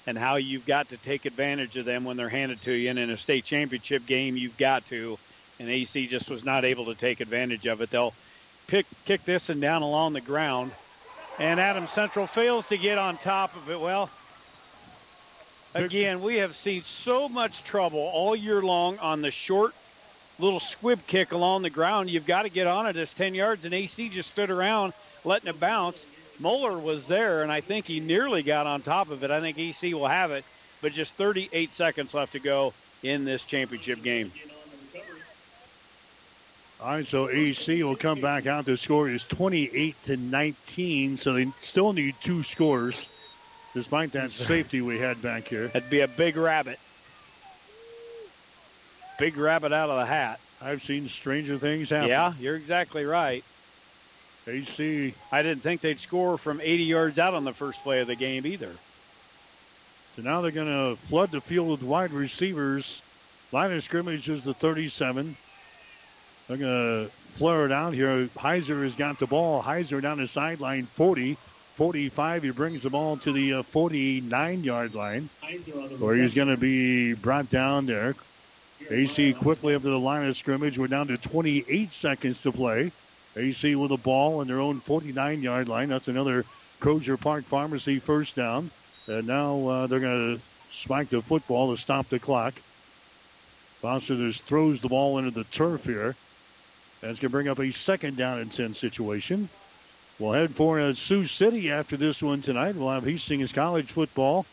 and 0.06 0.18
how 0.18 0.36
you've 0.36 0.66
got 0.66 0.90
to 0.90 0.98
take 0.98 1.26
advantage 1.26 1.78
of 1.78 1.86
them 1.86 2.04
when 2.04 2.18
they're 2.18 2.30
handed 2.30 2.62
to 2.64 2.74
you. 2.74 2.90
And 2.90 3.00
in 3.00 3.10
a 3.10 3.18
state 3.18 3.46
championship 3.46 4.06
game, 4.06 4.36
you've 4.36 4.58
got 4.58 4.86
to. 4.88 5.18
And 5.60 5.70
AC 5.70 6.08
just 6.08 6.30
was 6.30 6.44
not 6.44 6.66
able 6.66 6.86
to 6.86 6.96
take 6.96 7.20
advantage 7.20 7.68
of 7.68 7.82
it. 7.82 7.90
They'll 7.90 8.14
pick 8.68 8.86
kick 9.06 9.24
this 9.26 9.50
and 9.50 9.62
down 9.62 9.82
along 9.82 10.14
the 10.14 10.22
ground, 10.22 10.72
and 11.38 11.60
Adam 11.60 11.88
Central 11.88 12.28
fails 12.28 12.66
to 12.68 12.78
get 12.78 12.98
on 12.98 13.18
top 13.18 13.56
of 13.56 13.70
it. 13.70 13.80
Well, 13.80 14.10
again, 15.74 16.22
we 16.22 16.38
have 16.38 16.56
seen 16.56 16.84
so 16.84 17.30
much 17.30 17.64
trouble 17.64 18.00
all 18.00 18.36
year 18.36 18.62
long 18.62 18.98
on 19.00 19.22
the 19.22 19.32
short 19.32 19.74
little 20.40 20.60
squib 20.60 21.00
kick 21.08 21.32
along 21.32 21.64
the 21.64 21.70
ground. 21.70 22.10
You've 22.10 22.26
got 22.26 22.44
to 22.44 22.50
get 22.50 22.68
on 22.68 22.88
it. 22.88 22.96
It's 22.96 23.14
10 23.14 23.36
yards, 23.36 23.66
and 23.66 23.74
AC 23.74 24.10
just 24.10 24.32
stood 24.32 24.50
around 24.50 24.94
letting 25.26 25.50
it 25.50 25.60
bounce. 25.60 26.06
Moeller 26.40 26.78
was 26.78 27.08
there, 27.08 27.44
and 27.44 27.52
I 27.52 27.62
think 27.62 27.86
he 27.86 28.00
nearly 28.00 28.44
got 28.44 28.66
on 28.66 28.82
top 28.82 29.12
of 29.12 29.24
it. 29.24 29.32
I 29.32 29.42
think 29.42 29.60
AC 29.60 29.94
will 29.94 30.08
have 30.08 30.32
it, 30.32 30.46
but 30.82 30.94
just 30.94 31.14
38 31.14 31.74
seconds 31.74 32.14
left 32.14 32.32
to 32.34 32.40
go 32.40 32.74
in 33.04 33.26
this 33.26 33.44
championship 33.44 34.02
game. 34.02 34.32
All 36.82 36.88
right, 36.88 37.06
so 37.06 37.30
AC 37.30 37.84
will 37.84 37.98
come 37.98 38.22
back 38.22 38.48
out. 38.48 38.64
The 38.64 38.78
score 38.78 39.10
is 39.10 39.26
28 39.26 40.02
to 40.04 40.16
19, 40.16 41.18
so 41.18 41.34
they 41.34 41.48
still 41.58 41.92
need 41.92 42.16
two 42.22 42.42
scores, 42.42 43.06
despite 43.74 44.12
that 44.14 44.32
safety 44.32 44.82
we 44.82 45.00
had 45.00 45.22
back 45.22 45.48
here. 45.48 45.68
That'd 45.68 45.90
be 45.90 46.02
a 46.02 46.08
big 46.08 46.38
rabbit. 46.38 46.80
Big 49.18 49.38
rabbit 49.38 49.74
out 49.74 49.90
of 49.90 49.98
the 49.98 50.06
hat. 50.06 50.40
I've 50.62 50.82
seen 50.82 51.08
stranger 51.08 51.58
things 51.58 51.90
happen. 51.90 52.10
Yeah, 52.10 52.34
you're 52.40 52.56
exactly 52.56 53.06
right. 53.06 53.44
AC. 54.48 55.14
I 55.32 55.44
didn't 55.44 55.62
think 55.62 55.82
they'd 55.82 56.00
score 56.00 56.38
from 56.38 56.60
80 56.62 56.84
yards 56.84 57.20
out 57.20 57.34
on 57.34 57.44
the 57.44 57.54
first 57.54 57.82
play 57.84 58.00
of 58.00 58.08
the 58.08 58.16
game 58.16 58.46
either. 58.46 58.72
So 60.16 60.22
now 60.22 60.42
they're 60.42 60.52
going 60.52 60.68
to 60.68 60.96
flood 61.08 61.32
the 61.32 61.42
field 61.42 61.70
with 61.70 61.84
wide 61.84 62.12
receivers. 62.12 63.02
Line 63.52 63.72
of 63.72 63.84
scrimmage 63.84 64.30
is 64.30 64.44
the 64.44 64.54
37. 64.54 65.36
They're 66.48 66.58
going 66.58 67.06
to 67.06 67.12
flare 67.34 67.66
it 67.66 67.72
out 67.72 67.94
here. 67.94 68.26
Heiser 68.38 68.84
has 68.84 68.96
got 68.96 69.20
the 69.20 69.28
ball. 69.28 69.62
Heiser 69.62 70.02
down 70.02 70.18
the 70.18 70.28
sideline 70.28 70.86
40. 70.86 71.38
45. 71.80 72.44
He 72.44 72.50
brings 72.50 72.84
the 72.84 72.90
ball 72.90 73.16
to 73.16 73.32
the 73.32 73.64
49 73.64 74.64
yard 74.66 74.96
line 74.96 75.30
where 75.98 76.18
he's 76.18 76.34
going 76.34 76.50
to 76.50 76.58
be 76.58 77.14
brought 77.14 77.50
down 77.50 77.86
there. 77.86 78.16
AC 78.90 79.32
quickly 79.32 79.76
up 79.76 79.84
to 79.84 79.90
the 79.90 79.98
line 79.98 80.28
of 80.28 80.36
scrimmage. 80.36 80.78
We're 80.78 80.88
down 80.88 81.08
to 81.08 81.18
28 81.18 81.90
seconds 81.90 82.42
to 82.42 82.52
play. 82.52 82.92
AC 83.38 83.78
with 83.78 83.92
the 83.92 83.98
ball 83.98 84.42
in 84.42 84.50
their 84.50 84.60
own 84.60 84.82
49 84.82 85.42
yard 85.42 85.70
line. 85.70 85.88
That's 85.88 86.10
another 86.10 86.44
Crozier 86.82 87.16
Park 87.16 87.46
Pharmacy 87.46 88.00
first 88.00 88.36
down. 88.36 88.72
And 89.08 89.26
now 89.26 89.66
uh, 89.66 89.88
they're 89.88 90.02
going 90.02 90.36
to 90.36 90.42
spike 90.72 91.08
the 91.08 91.22
football 91.22 91.74
to 91.74 91.82
stop 91.82 92.10
the 92.10 92.20
clock. 92.20 92.56
Foster 93.80 94.18
just 94.18 94.44
throws 94.44 94.82
the 94.82 94.90
ball 94.90 95.18
into 95.18 95.32
the 95.32 95.46
turf 95.46 95.86
here. 95.86 96.14
That's 97.00 97.20
going 97.20 97.30
to 97.30 97.30
bring 97.30 97.48
up 97.48 97.60
a 97.60 97.72
second 97.72 98.18
down 98.18 98.40
and 98.40 98.52
10 98.52 98.74
situation. 98.74 99.48
We'll 100.20 100.34
head 100.34 100.52
for 100.52 100.82
uh, 100.82 100.94
Sioux 100.96 101.26
City 101.26 101.72
after 101.72 101.96
this 101.96 102.22
one 102.22 102.42
tonight. 102.42 102.76
We'll 102.76 102.90
have 102.90 103.06
Hastings 103.06 103.54
College 103.54 103.86
football. 103.86 104.46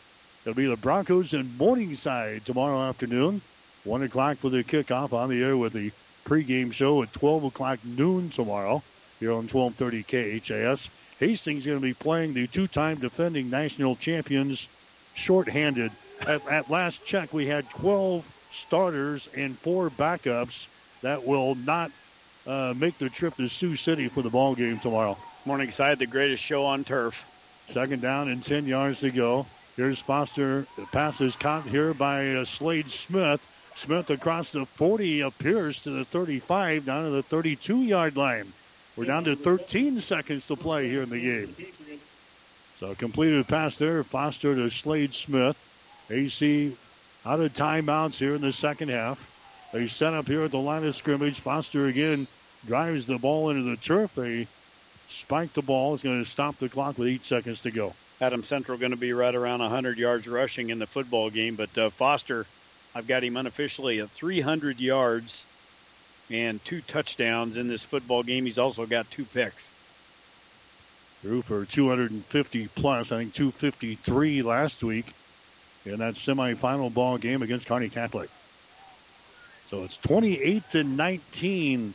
It'll 0.45 0.55
be 0.55 0.65
the 0.65 0.77
Broncos 0.77 1.33
and 1.33 1.57
Morningside 1.57 2.45
tomorrow 2.45 2.79
afternoon. 2.83 3.41
1 3.83 4.01
o'clock 4.03 4.37
for 4.37 4.49
the 4.49 4.63
kickoff 4.63 5.11
on 5.11 5.29
the 5.29 5.43
air 5.43 5.57
with 5.57 5.73
the 5.73 5.91
pregame 6.23 6.71
show 6.71 7.03
at 7.03 7.11
12 7.11 7.43
o'clock 7.43 7.79
noon 7.83 8.29
tomorrow 8.29 8.81
here 9.19 9.31
on 9.31 9.49
1230 9.49 10.03
KHAS. 10.39 10.89
Hastings 11.19 11.59
is 11.59 11.65
going 11.65 11.79
to 11.79 11.85
be 11.85 11.93
playing 11.93 12.33
the 12.33 12.47
two-time 12.47 12.99
defending 12.99 13.49
national 13.49 13.97
champions 13.97 14.69
shorthanded. 15.15 15.91
At, 16.21 16.47
at 16.47 16.69
last 16.69 17.05
check, 17.05 17.33
we 17.33 17.45
had 17.45 17.69
12 17.71 18.25
starters 18.53 19.27
and 19.35 19.57
four 19.57 19.89
backups 19.89 20.67
that 21.01 21.25
will 21.25 21.55
not 21.55 21.91
uh, 22.45 22.73
make 22.77 22.97
the 22.99 23.09
trip 23.09 23.35
to 23.35 23.49
Sioux 23.49 23.75
City 23.75 24.07
for 24.07 24.21
the 24.21 24.29
ball 24.29 24.55
game 24.55 24.79
tomorrow. 24.79 25.17
Morningside, 25.47 25.99
the 25.99 26.05
greatest 26.05 26.43
show 26.43 26.65
on 26.65 26.83
turf. 26.83 27.23
Second 27.69 28.01
down 28.01 28.27
and 28.27 28.43
10 28.43 28.65
yards 28.65 28.99
to 28.99 29.11
go. 29.11 29.45
Here's 29.77 29.97
Foster. 29.97 30.67
The 30.75 30.85
pass 30.87 31.21
is 31.21 31.37
caught 31.37 31.63
here 31.63 31.93
by 31.93 32.35
uh, 32.35 32.43
Slade 32.43 32.91
Smith. 32.91 33.39
Smith 33.77 34.09
across 34.09 34.51
the 34.51 34.65
40 34.65 35.21
appears 35.21 35.79
to 35.83 35.91
the 35.91 36.03
35 36.03 36.85
down 36.85 37.05
to 37.05 37.11
the 37.11 37.23
32 37.23 37.77
yard 37.83 38.17
line. 38.17 38.51
We're 38.97 39.05
down 39.05 39.23
to 39.23 39.37
13 39.37 40.01
seconds 40.01 40.45
to 40.47 40.57
play 40.57 40.89
here 40.89 41.03
in 41.03 41.09
the 41.09 41.21
game. 41.21 41.55
So 42.81 42.93
completed 42.95 43.47
pass 43.47 43.77
there. 43.77 44.03
Foster 44.03 44.53
to 44.53 44.69
Slade 44.69 45.13
Smith. 45.13 45.55
AC 46.09 46.75
out 47.25 47.39
of 47.39 47.53
timeouts 47.53 48.15
here 48.15 48.35
in 48.35 48.41
the 48.41 48.51
second 48.51 48.89
half. 48.89 49.69
They 49.71 49.87
set 49.87 50.13
up 50.13 50.27
here 50.27 50.43
at 50.43 50.51
the 50.51 50.59
line 50.59 50.83
of 50.83 50.93
scrimmage. 50.93 51.39
Foster 51.39 51.85
again 51.85 52.27
drives 52.65 53.05
the 53.05 53.17
ball 53.17 53.49
into 53.49 53.63
the 53.63 53.77
turf. 53.77 54.13
They 54.15 54.47
spike 55.17 55.53
the 55.53 55.61
ball. 55.61 55.93
It's 55.93 56.03
going 56.03 56.23
to 56.23 56.29
stop 56.29 56.57
the 56.59 56.69
clock 56.69 56.97
with 56.97 57.07
eight 57.07 57.25
seconds 57.25 57.63
to 57.63 57.71
go. 57.71 57.93
Adam 58.21 58.43
Central 58.43 58.77
going 58.77 58.91
to 58.91 58.97
be 58.97 59.13
right 59.13 59.33
around 59.33 59.59
100 59.59 59.97
yards 59.97 60.27
rushing 60.27 60.69
in 60.69 60.79
the 60.79 60.87
football 60.87 61.29
game, 61.29 61.55
but 61.55 61.75
uh, 61.77 61.89
Foster, 61.89 62.45
I've 62.95 63.07
got 63.07 63.23
him 63.23 63.37
unofficially 63.37 63.99
at 63.99 64.09
300 64.09 64.79
yards 64.79 65.43
and 66.31 66.63
two 66.65 66.81
touchdowns 66.81 67.57
in 67.57 67.67
this 67.67 67.83
football 67.83 68.23
game. 68.23 68.45
He's 68.45 68.57
also 68.57 68.85
got 68.85 69.09
two 69.11 69.25
picks. 69.25 69.71
Threw 71.21 71.41
for 71.41 71.65
250 71.65 72.67
plus, 72.75 73.11
I 73.11 73.19
think 73.19 73.33
253 73.33 74.41
last 74.41 74.83
week 74.83 75.13
in 75.85 75.99
that 75.99 76.15
semifinal 76.15 76.93
ball 76.93 77.17
game 77.17 77.41
against 77.41 77.67
Kearney 77.67 77.89
Catholic. 77.89 78.29
So 79.69 79.83
it's 79.83 79.97
28 79.97 80.69
to 80.71 80.83
19 80.83 81.93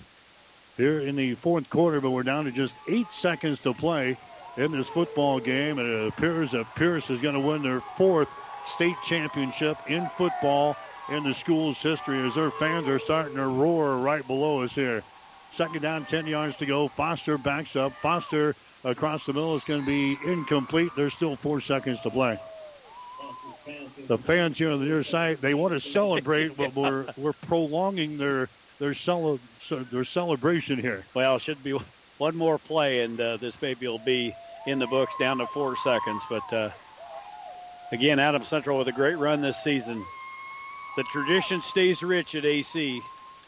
here 0.77 1.01
in 1.01 1.17
the 1.17 1.35
fourth 1.35 1.69
quarter, 1.71 2.01
but 2.01 2.11
we're 2.11 2.23
down 2.23 2.45
to 2.45 2.53
just 2.53 2.77
eight 2.89 3.11
seconds 3.13 3.61
to 3.61 3.75
play 3.75 4.17
in 4.57 4.73
this 4.73 4.89
football 4.89 5.41
game. 5.41 5.79
And 5.79 5.89
it 5.89 6.09
appears 6.09 6.53
that 6.53 6.67
Pierce 6.77 7.11
is 7.11 7.21
going 7.21 7.35
to 7.35 7.41
win 7.41 7.63
their 7.63 7.81
fourth 7.81 8.29
state 8.67 8.97
championship 9.05 9.77
in 9.89 10.07
football 10.17 10.77
in 11.11 11.25
the 11.25 11.35
school's 11.35 11.79
history 11.83 12.27
as 12.27 12.35
their 12.35 12.51
fans 12.51 12.87
are 12.89 12.99
starting 12.99 13.37
to 13.37 13.47
roar 13.47 13.97
right 13.97 14.27
below 14.27 14.63
us 14.63 14.75
here. 14.75 15.03
Second 15.53 15.83
down, 15.83 16.05
10 16.05 16.27
yards 16.27 16.57
to 16.59 16.67
go. 16.67 16.89
Foster 16.89 17.37
backs 17.37 17.77
up. 17.77 17.93
Foster 17.93 18.55
across 18.85 19.27
the 19.27 19.33
middle 19.33 19.57
is 19.57 19.65
going 19.65 19.81
to 19.81 19.87
be 19.87 20.17
incomplete. 20.25 20.91
There's 20.97 21.13
still 21.13 21.37
four 21.37 21.61
seconds 21.61 22.01
to 22.03 22.11
play. 22.11 22.39
The 24.09 24.19
fans 24.19 24.59
here 24.59 24.71
on 24.71 24.81
the 24.81 24.87
near 24.87 25.05
side, 25.05 25.39
they 25.41 25.55
want 25.55 25.75
to 25.75 25.81
celebrate, 25.81 26.57
but 26.57 26.75
we're 26.75 27.07
we're 27.17 27.33
prolonging 27.33 28.19
their 28.19 28.49
their 28.81 28.95
cele- 28.95 29.39
their 29.69 30.05
celebration 30.05 30.79
here. 30.79 31.05
Well, 31.15 31.39
should 31.39 31.63
be 31.63 31.79
one 32.19 32.37
more 32.37 32.59
play, 32.59 33.03
and 33.03 33.21
uh, 33.21 33.37
this 33.37 33.57
baby 33.57 33.89
will 33.89 33.99
be 33.99 34.35
in 34.67 34.79
the 34.79 34.87
books 34.87 35.15
down 35.19 35.39
to 35.39 35.47
four 35.47 35.77
seconds. 35.77 36.23
But 36.29 36.53
uh, 36.53 36.71
again, 37.91 38.19
Adam 38.19 38.45
Central 38.45 38.79
with 38.79 38.89
a 38.89 38.93
great 38.93 39.19
run 39.19 39.41
this 39.41 39.63
season. 39.63 40.03
The 40.97 41.05
tradition 41.05 41.63
stays 41.63 42.03
rich 42.03 42.35
at 42.35 42.45
AC. 42.45 43.01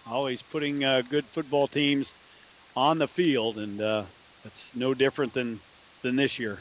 always 0.08 0.42
putting 0.42 0.84
uh, 0.84 1.02
good 1.08 1.24
football 1.24 1.68
teams 1.68 2.12
on 2.76 2.98
the 2.98 3.08
field, 3.08 3.58
and 3.58 3.80
uh, 3.80 4.02
it's 4.44 4.74
no 4.74 4.94
different 4.94 5.34
than 5.34 5.60
than 6.02 6.16
this 6.16 6.38
year. 6.38 6.58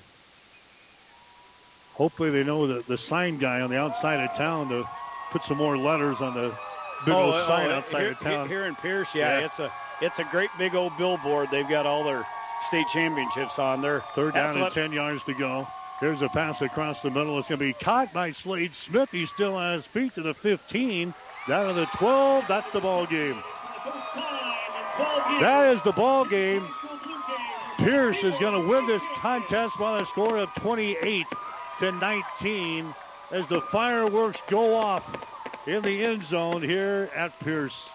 Hopefully, 1.93 2.31
they 2.31 2.43
know 2.43 2.67
the, 2.67 2.81
the 2.87 2.97
sign 2.97 3.37
guy 3.37 3.61
on 3.61 3.69
the 3.69 3.77
outside 3.77 4.19
of 4.19 4.35
town 4.35 4.69
to 4.69 4.87
put 5.31 5.43
some 5.43 5.57
more 5.57 5.77
letters 5.77 6.21
on 6.21 6.33
the 6.33 6.53
big 7.05 7.13
oh, 7.13 7.23
old 7.23 7.35
oh, 7.35 7.47
sign 7.47 7.67
here, 7.67 7.75
outside 7.75 8.01
here, 8.01 8.11
of 8.11 8.19
town. 8.19 8.47
Here 8.47 8.65
in 8.65 8.75
Pierce, 8.75 9.13
yeah, 9.13 9.39
Yeah. 9.39 9.45
it's 9.45 9.59
a 9.59 9.71
it's 10.01 10.19
a 10.19 10.23
great 10.25 10.49
big 10.57 10.75
old 10.75 10.95
billboard. 10.97 11.49
They've 11.51 11.67
got 11.67 11.85
all 11.85 12.03
their 12.03 12.25
state 12.67 12.87
championships 12.91 13.59
on 13.59 13.81
there. 13.81 14.01
Third 14.13 14.33
down 14.33 14.57
and 14.57 14.71
10 14.71 14.91
yards 14.91 15.23
to 15.25 15.33
go. 15.33 15.67
Here's 15.99 16.21
a 16.21 16.29
pass 16.29 16.61
across 16.61 17.01
the 17.01 17.09
middle. 17.09 17.39
It's 17.39 17.47
going 17.47 17.59
to 17.59 17.65
be 17.65 17.73
caught 17.73 18.11
by 18.11 18.31
Slade 18.31 18.73
Smith. 18.73 19.09
He's 19.11 19.29
still 19.29 19.55
on 19.55 19.73
his 19.73 19.87
feet 19.87 20.13
to 20.15 20.21
the 20.21 20.33
15. 20.33 21.13
Down 21.47 21.67
to 21.67 21.73
the 21.73 21.85
12. 21.85 22.45
That's 22.47 22.71
the 22.71 22.81
ball 22.81 23.05
game. 23.05 23.37
That 25.39 25.71
is 25.73 25.81
the 25.83 25.91
ball 25.91 26.25
game. 26.25 26.63
Pierce 27.77 28.23
is 28.23 28.37
going 28.39 28.61
to 28.61 28.67
win 28.67 28.85
this 28.87 29.05
contest 29.15 29.77
by 29.79 29.99
a 29.99 30.05
score 30.05 30.37
of 30.37 30.53
28 30.55 31.25
to 31.79 31.91
19 31.93 32.93
as 33.31 33.47
the 33.47 33.61
fireworks 33.61 34.41
go 34.47 34.75
off 34.75 35.32
in 35.65 35.83
the 35.83 36.03
end 36.03 36.23
zone 36.23 36.61
here 36.61 37.09
at 37.15 37.39
Pierce. 37.39 37.89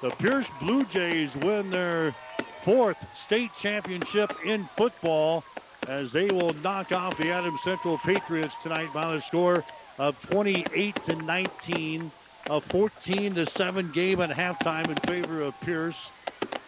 The 0.00 0.10
Pierce 0.12 0.50
Blue 0.60 0.84
Jays 0.86 1.36
win 1.36 1.70
their 1.70 2.12
fourth 2.62 3.16
state 3.16 3.50
championship 3.58 4.30
in 4.44 4.64
football 4.64 5.44
as 5.86 6.12
they 6.12 6.30
will 6.30 6.52
knock 6.54 6.92
off 6.92 7.16
the 7.16 7.32
Adams 7.32 7.62
Central 7.62 7.98
Patriots 7.98 8.56
tonight 8.62 8.92
by 8.92 9.14
the 9.14 9.20
score 9.20 9.64
of 9.98 10.20
28 10.20 10.94
to 11.02 11.16
19, 11.16 12.12
a 12.48 12.60
14 12.60 13.34
to 13.34 13.46
7 13.46 13.90
game 13.92 14.20
at 14.20 14.30
halftime 14.30 14.90
in 14.90 15.00
favor 15.00 15.40
of 15.42 15.58
Pierce. 15.60 16.12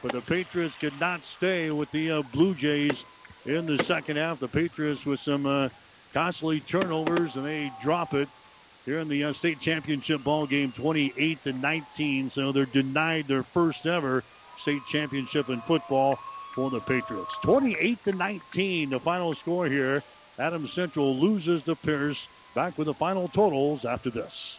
But 0.03 0.13
the 0.13 0.23
Patriots 0.23 0.77
could 0.77 0.99
not 0.99 1.25
stay 1.25 1.71
with 1.71 1.91
the 1.91 2.11
uh, 2.11 2.23
Blue 2.23 2.55
Jays 2.55 3.05
in 3.45 3.67
the 3.67 3.79
second 3.79 4.17
half. 4.17 4.41
The 4.41 4.49
Patriots 4.49 5.07
with 5.07 5.21
some 5.21 5.47
uh, 5.47 5.69
costly 6.13 6.61
turnovers 6.61 7.37
and 7.37 7.47
they 7.47 7.71
drop 7.83 8.15
it 8.15 8.29
here 8.85 8.99
in 8.99 9.09
the 9.09 9.25
uh, 9.25 9.33
state 9.33 9.61
championship 9.61 10.23
ball 10.25 10.47
game 10.47 10.73
28 10.73 11.43
to 11.43 11.53
19 11.53 12.31
so 12.31 12.53
they're 12.53 12.65
denied 12.67 13.27
their 13.27 13.43
first 13.43 13.87
ever 13.87 14.23
state 14.59 14.83
championship 14.89 15.49
in 15.49 15.61
football 15.61 16.17
for 16.55 16.71
the 16.71 16.81
patriots 16.81 17.35
28 17.43 18.05
to 18.05 18.13
19 18.13 18.91
the 18.91 18.99
final 18.99 19.35
score 19.35 19.67
here 19.67 20.03
adams 20.39 20.73
central 20.73 21.17
loses 21.17 21.63
to 21.63 21.75
pierce 21.77 22.29
back 22.55 22.77
with 22.79 22.87
the 22.87 22.95
final 22.95 23.29
totals 23.29 23.85
after 23.85 24.11
this 24.11 24.59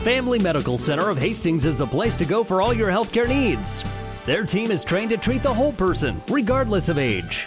Family 0.00 0.38
Medical 0.38 0.78
Center 0.78 1.10
of 1.10 1.18
Hastings 1.18 1.66
is 1.66 1.76
the 1.76 1.86
place 1.86 2.16
to 2.16 2.24
go 2.24 2.42
for 2.42 2.62
all 2.62 2.72
your 2.72 2.88
healthcare 2.88 3.28
needs. 3.28 3.84
Their 4.24 4.44
team 4.44 4.70
is 4.70 4.82
trained 4.82 5.10
to 5.10 5.18
treat 5.18 5.42
the 5.42 5.52
whole 5.52 5.74
person, 5.74 6.22
regardless 6.30 6.88
of 6.88 6.96
age. 6.96 7.46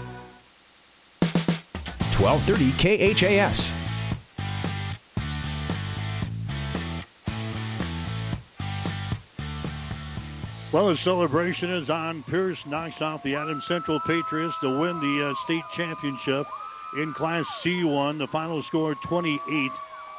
1230 2.21 3.15
KHAS. 3.15 3.73
Well, 10.71 10.87
the 10.87 10.95
celebration 10.95 11.71
is 11.71 11.89
on. 11.89 12.21
Pierce 12.23 12.65
knocks 12.67 13.01
off 13.01 13.23
the 13.23 13.35
Adams 13.35 13.65
Central 13.65 13.99
Patriots 13.99 14.55
to 14.59 14.79
win 14.79 14.99
the 14.99 15.29
uh, 15.29 15.33
state 15.33 15.63
championship 15.73 16.45
in 16.95 17.11
Class 17.13 17.45
C1. 17.63 18.19
The 18.19 18.27
final 18.27 18.61
score 18.61 18.93
28 18.93 19.71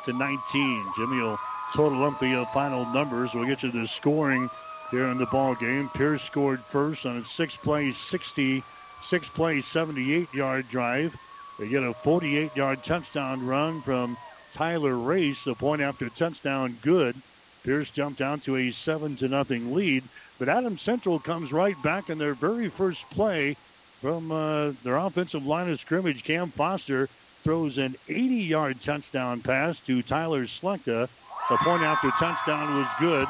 to 0.05 0.13
19. 0.13 0.85
Jimmy 0.97 1.23
will 1.23 1.39
total 1.73 2.03
up 2.05 2.19
the 2.19 2.43
uh, 2.43 2.45
final 2.47 2.85
numbers. 2.87 3.33
We'll 3.33 3.47
get 3.47 3.63
you 3.63 3.71
the 3.71 3.87
scoring 3.87 4.51
here 4.91 5.07
in 5.07 5.19
the 5.19 5.27
ball 5.27 5.55
game. 5.55 5.89
Pierce 5.91 6.23
scored 6.23 6.61
first 6.61 7.07
on 7.07 7.17
a 7.17 7.23
six-play 7.25 7.93
60, 7.93 8.63
six-play 9.01 9.59
78-yard 9.61 10.69
drive. 10.69 11.17
They 11.63 11.69
get 11.69 11.85
a 11.85 11.93
48-yard 11.93 12.83
touchdown 12.83 13.47
run 13.47 13.83
from 13.83 14.17
Tyler 14.53 14.97
Race. 14.97 15.45
The 15.45 15.55
point 15.55 15.81
after 15.81 16.09
touchdown, 16.09 16.77
good. 16.83 17.15
Pierce 17.63 17.89
jumped 17.89 18.19
down 18.19 18.41
to 18.41 18.57
a 18.57 18.73
seven 18.73 19.15
to 19.19 19.29
nothing 19.29 19.73
lead. 19.73 20.03
But 20.41 20.49
Adams 20.49 20.83
Central 20.83 21.21
comes 21.21 21.53
right 21.53 21.81
back 21.81 22.11
in 22.11 22.19
their 22.19 22.35
very 22.35 22.69
first 22.69 23.09
play 23.11 23.55
from 24.01 24.33
uh, 24.33 24.73
their 24.83 24.97
offensive 24.97 25.47
line 25.47 25.71
of 25.71 25.79
scrimmage. 25.79 26.25
Cam 26.25 26.51
Foster 26.51 27.07
throws 27.45 27.79
an 27.79 27.95
80-yard 28.09 28.83
touchdown 28.83 29.41
pass 29.41 29.79
to 29.87 30.03
Tyler 30.03 30.47
Slechta. 30.47 31.09
The 31.49 31.57
point 31.59 31.85
after 31.85 32.11
touchdown 32.11 32.77
was 32.77 32.89
good. 32.99 33.29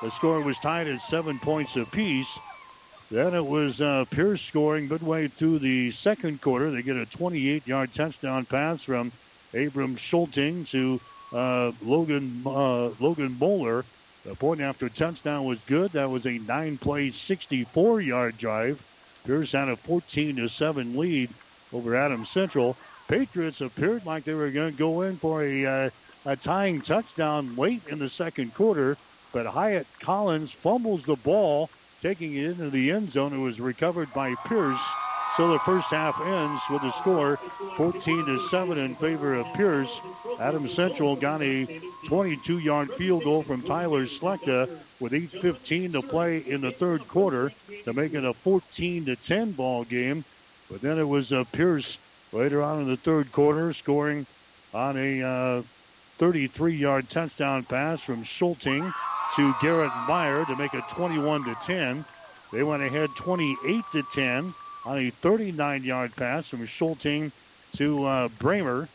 The 0.00 0.10
score 0.10 0.40
was 0.40 0.56
tied 0.56 0.88
at 0.88 1.02
seven 1.02 1.38
points 1.38 1.76
apiece. 1.76 2.38
Then 3.10 3.34
it 3.34 3.44
was 3.44 3.80
uh, 3.80 4.04
Pierce 4.10 4.42
scoring 4.42 4.88
midway 4.88 5.28
through 5.28 5.60
the 5.60 5.90
second 5.92 6.42
quarter. 6.42 6.70
They 6.70 6.82
get 6.82 6.96
a 6.96 7.06
28-yard 7.06 7.94
touchdown 7.94 8.44
pass 8.44 8.82
from 8.82 9.12
Abram 9.54 9.96
Schulting 9.96 10.68
to 10.70 11.00
uh, 11.32 11.72
Logan 11.82 12.42
uh, 12.44 12.90
Logan 13.00 13.36
Moeller. 13.38 13.84
The 14.24 14.34
point 14.34 14.60
after 14.60 14.90
touchdown 14.90 15.44
was 15.44 15.58
good. 15.60 15.92
That 15.92 16.10
was 16.10 16.26
a 16.26 16.38
nine-play, 16.38 17.08
64-yard 17.08 18.36
drive. 18.36 18.84
Pierce 19.24 19.52
had 19.52 19.68
a 19.68 19.76
14 19.76 20.36
to 20.36 20.48
seven 20.48 20.96
lead 20.96 21.30
over 21.72 21.96
Adams 21.96 22.28
Central. 22.28 22.76
Patriots 23.08 23.62
appeared 23.62 24.04
like 24.04 24.24
they 24.24 24.34
were 24.34 24.50
going 24.50 24.72
to 24.72 24.78
go 24.78 25.02
in 25.02 25.16
for 25.16 25.42
a 25.42 25.64
uh, 25.64 25.90
a 26.26 26.36
tying 26.36 26.82
touchdown 26.82 27.56
late 27.56 27.86
in 27.88 27.98
the 27.98 28.08
second 28.08 28.54
quarter, 28.54 28.98
but 29.32 29.46
Hyatt 29.46 29.86
Collins 30.00 30.52
fumbles 30.52 31.04
the 31.04 31.16
ball, 31.16 31.70
taking 32.00 32.34
it 32.34 32.50
into 32.50 32.70
the 32.70 32.90
end 32.90 33.10
zone. 33.10 33.32
It 33.32 33.38
was 33.38 33.60
recovered 33.60 34.12
by 34.14 34.34
Pierce. 34.46 34.80
So 35.36 35.52
the 35.52 35.58
first 35.60 35.90
half 35.90 36.20
ends 36.20 36.62
with 36.70 36.82
a 36.82 36.92
score 36.92 37.36
14 37.76 38.26
to 38.26 38.40
7 38.40 38.78
in 38.78 38.94
favor 38.94 39.34
of 39.34 39.46
Pierce. 39.54 40.00
Adam 40.40 40.68
Central 40.68 41.16
got 41.16 41.42
a 41.42 41.80
22 42.06 42.58
yard 42.58 42.90
field 42.90 43.24
goal 43.24 43.42
from 43.42 43.62
Tyler 43.62 44.04
Slechta 44.06 44.68
with 45.00 45.12
8.15 45.12 45.92
to 45.92 46.02
play 46.02 46.38
in 46.38 46.60
the 46.60 46.72
third 46.72 47.06
quarter 47.06 47.52
to 47.84 47.92
make 47.92 48.14
it 48.14 48.24
a 48.24 48.32
14 48.32 49.04
to 49.06 49.16
10 49.16 49.52
ball 49.52 49.84
game. 49.84 50.24
But 50.70 50.80
then 50.80 50.98
it 50.98 51.08
was 51.08 51.32
uh, 51.32 51.44
Pierce 51.52 51.98
later 52.32 52.62
on 52.62 52.80
in 52.80 52.88
the 52.88 52.96
third 52.96 53.30
quarter 53.30 53.72
scoring 53.72 54.26
on 54.74 54.96
a 54.96 55.62
33 56.18 56.74
yard 56.74 57.08
touchdown 57.08 57.62
pass 57.64 58.00
from 58.00 58.24
Schulting 58.24 58.92
to 59.36 59.54
Garrett 59.60 59.92
Meyer 60.06 60.44
to 60.44 60.56
make 60.56 60.74
it 60.74 60.84
21 60.90 61.44
to 61.44 61.54
10. 61.62 62.04
They 62.52 62.62
went 62.62 62.82
ahead 62.82 63.10
28 63.16 63.84
to 63.92 64.02
10 64.02 64.54
on 64.86 64.98
a 64.98 65.10
39-yard 65.10 66.16
pass 66.16 66.48
from 66.48 66.66
Schulting 66.66 67.30
to 67.76 68.04
uh, 68.04 68.28
Brahmer. 68.38 68.88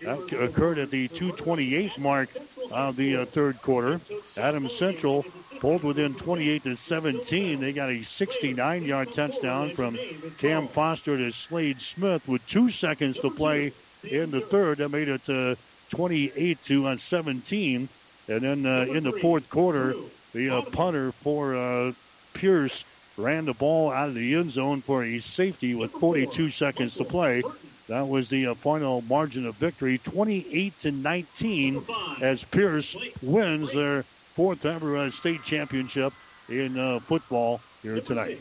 That 0.00 0.32
occurred 0.32 0.78
at 0.78 0.90
the 0.90 1.08
228 1.08 1.98
mark 1.98 2.28
of 2.70 2.96
the 2.96 3.16
uh, 3.16 3.24
third 3.24 3.60
quarter. 3.60 4.00
Adams 4.36 4.72
Central 4.72 5.24
pulled 5.58 5.82
within 5.82 6.14
28 6.14 6.62
to 6.62 6.76
17. 6.76 7.60
They 7.60 7.72
got 7.72 7.90
a 7.90 8.02
69 8.04 8.84
yard 8.84 9.12
touchdown 9.12 9.70
from 9.70 9.98
Cam 10.38 10.68
Foster 10.68 11.16
to 11.16 11.32
Slade 11.32 11.80
Smith 11.80 12.26
with 12.28 12.46
two 12.46 12.70
seconds 12.70 13.18
to 13.18 13.30
play 13.30 13.72
in 14.04 14.30
the 14.30 14.40
third. 14.40 14.78
That 14.78 14.90
made 14.90 15.08
it 15.08 15.28
uh, 15.28 15.56
28 15.90 16.62
to 16.62 16.86
uh, 16.86 16.96
17. 16.96 17.88
And 18.28 18.40
then 18.42 18.66
uh, 18.66 18.84
in 18.92 19.04
the 19.04 19.12
fourth 19.12 19.48
quarter, 19.48 19.94
the 20.34 20.50
uh, 20.50 20.62
punter 20.62 21.12
for 21.12 21.56
uh, 21.56 21.92
Pierce 22.34 22.84
ran 23.16 23.46
the 23.46 23.54
ball 23.54 23.90
out 23.90 24.08
of 24.08 24.14
the 24.14 24.34
end 24.34 24.50
zone 24.50 24.82
for 24.82 25.02
a 25.02 25.18
safety 25.18 25.74
with 25.74 25.90
42 25.92 26.50
seconds 26.50 26.94
to 26.96 27.04
play. 27.04 27.42
That 27.88 28.06
was 28.06 28.28
the 28.28 28.48
uh, 28.48 28.54
final 28.54 29.00
margin 29.02 29.46
of 29.46 29.56
victory, 29.56 29.98
28 29.98 30.78
to 30.80 30.92
19, 30.92 31.82
as 32.20 32.44
Pierce 32.44 32.96
wins 33.22 33.72
their 33.72 34.02
fourth 34.02 34.66
ever 34.66 34.98
uh, 34.98 35.10
state 35.10 35.42
championship 35.42 36.12
in 36.50 36.78
uh, 36.78 37.00
football 37.00 37.60
here 37.82 38.00
tonight. 38.00 38.38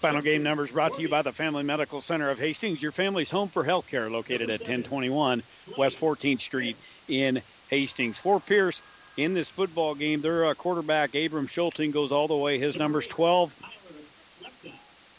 Final 0.00 0.22
game 0.22 0.42
numbers 0.42 0.72
brought 0.72 0.94
to 0.94 1.02
you 1.02 1.08
by 1.08 1.22
the 1.22 1.30
Family 1.30 1.62
Medical 1.62 2.00
Center 2.00 2.30
of 2.30 2.38
Hastings, 2.38 2.82
your 2.82 2.90
family's 2.90 3.30
home 3.30 3.48
for 3.48 3.62
healthcare, 3.62 4.10
located 4.10 4.50
at 4.50 4.60
1021 4.60 5.42
West 5.78 6.00
14th 6.00 6.40
Street 6.40 6.76
in 7.06 7.40
Hastings. 7.68 8.18
For 8.18 8.40
Pierce 8.40 8.82
in 9.20 9.34
this 9.34 9.50
football 9.50 9.94
game, 9.94 10.22
their 10.22 10.46
uh, 10.46 10.54
quarterback 10.54 11.14
Abram 11.14 11.46
Schulting 11.46 11.92
goes 11.92 12.10
all 12.10 12.26
the 12.26 12.36
way. 12.36 12.58
His 12.58 12.76
number's 12.76 13.06
12 13.06 13.54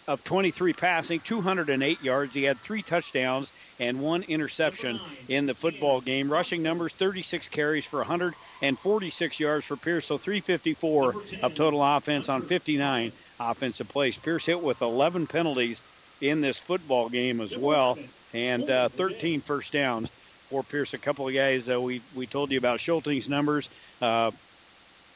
of 0.07 0.23
23 0.23 0.73
passing, 0.73 1.19
208 1.19 2.03
yards. 2.03 2.33
He 2.33 2.43
had 2.43 2.57
three 2.57 2.81
touchdowns 2.81 3.51
and 3.79 4.01
one 4.01 4.23
interception 4.23 4.99
in 5.27 5.45
the 5.45 5.53
football 5.53 6.01
game. 6.01 6.31
Rushing 6.31 6.63
numbers 6.63 6.91
36 6.93 7.47
carries 7.49 7.85
for 7.85 7.99
146 7.99 9.39
yards 9.39 9.65
for 9.65 9.75
Pierce, 9.75 10.07
so 10.07 10.17
354 10.17 11.13
of 11.43 11.55
total 11.55 11.83
offense 11.83 12.27
on 12.27 12.41
59 12.41 13.11
offensive 13.39 13.87
plays. 13.89 14.17
Pierce 14.17 14.47
hit 14.47 14.61
with 14.61 14.81
11 14.81 15.27
penalties 15.27 15.81
in 16.21 16.41
this 16.41 16.57
football 16.57 17.07
game 17.09 17.39
as 17.39 17.55
well, 17.55 17.99
and 18.33 18.67
uh, 18.69 18.89
13 18.89 19.41
first 19.41 19.71
downs 19.71 20.09
for 20.51 20.63
Pierce. 20.63 20.93
A 20.93 20.97
couple 20.97 21.29
of 21.29 21.33
guys 21.33 21.69
uh, 21.69 21.79
we 21.79 22.01
we 22.13 22.27
told 22.27 22.51
you 22.51 22.57
about 22.57 22.81
Schulting's 22.81 23.29
numbers. 23.29 23.69
Uh, 24.01 24.31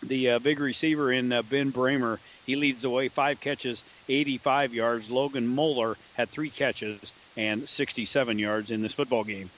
the 0.01 0.31
uh, 0.31 0.39
big 0.39 0.59
receiver 0.59 1.11
in 1.11 1.31
uh, 1.33 1.41
Ben 1.41 1.71
Brahmer, 1.71 2.19
he 2.45 2.55
leads 2.55 2.81
the 2.83 2.89
way, 2.89 3.09
five 3.09 3.41
catches, 3.41 3.83
85 4.07 4.73
yards. 4.73 5.11
Logan 5.11 5.47
Moeller 5.47 5.97
had 6.15 6.29
three 6.29 6.49
catches 6.49 7.13
and 7.35 7.67
67 7.67 8.39
yards 8.39 8.71
in 8.71 8.81
this 8.81 8.93
football 8.93 9.23
game. 9.23 9.49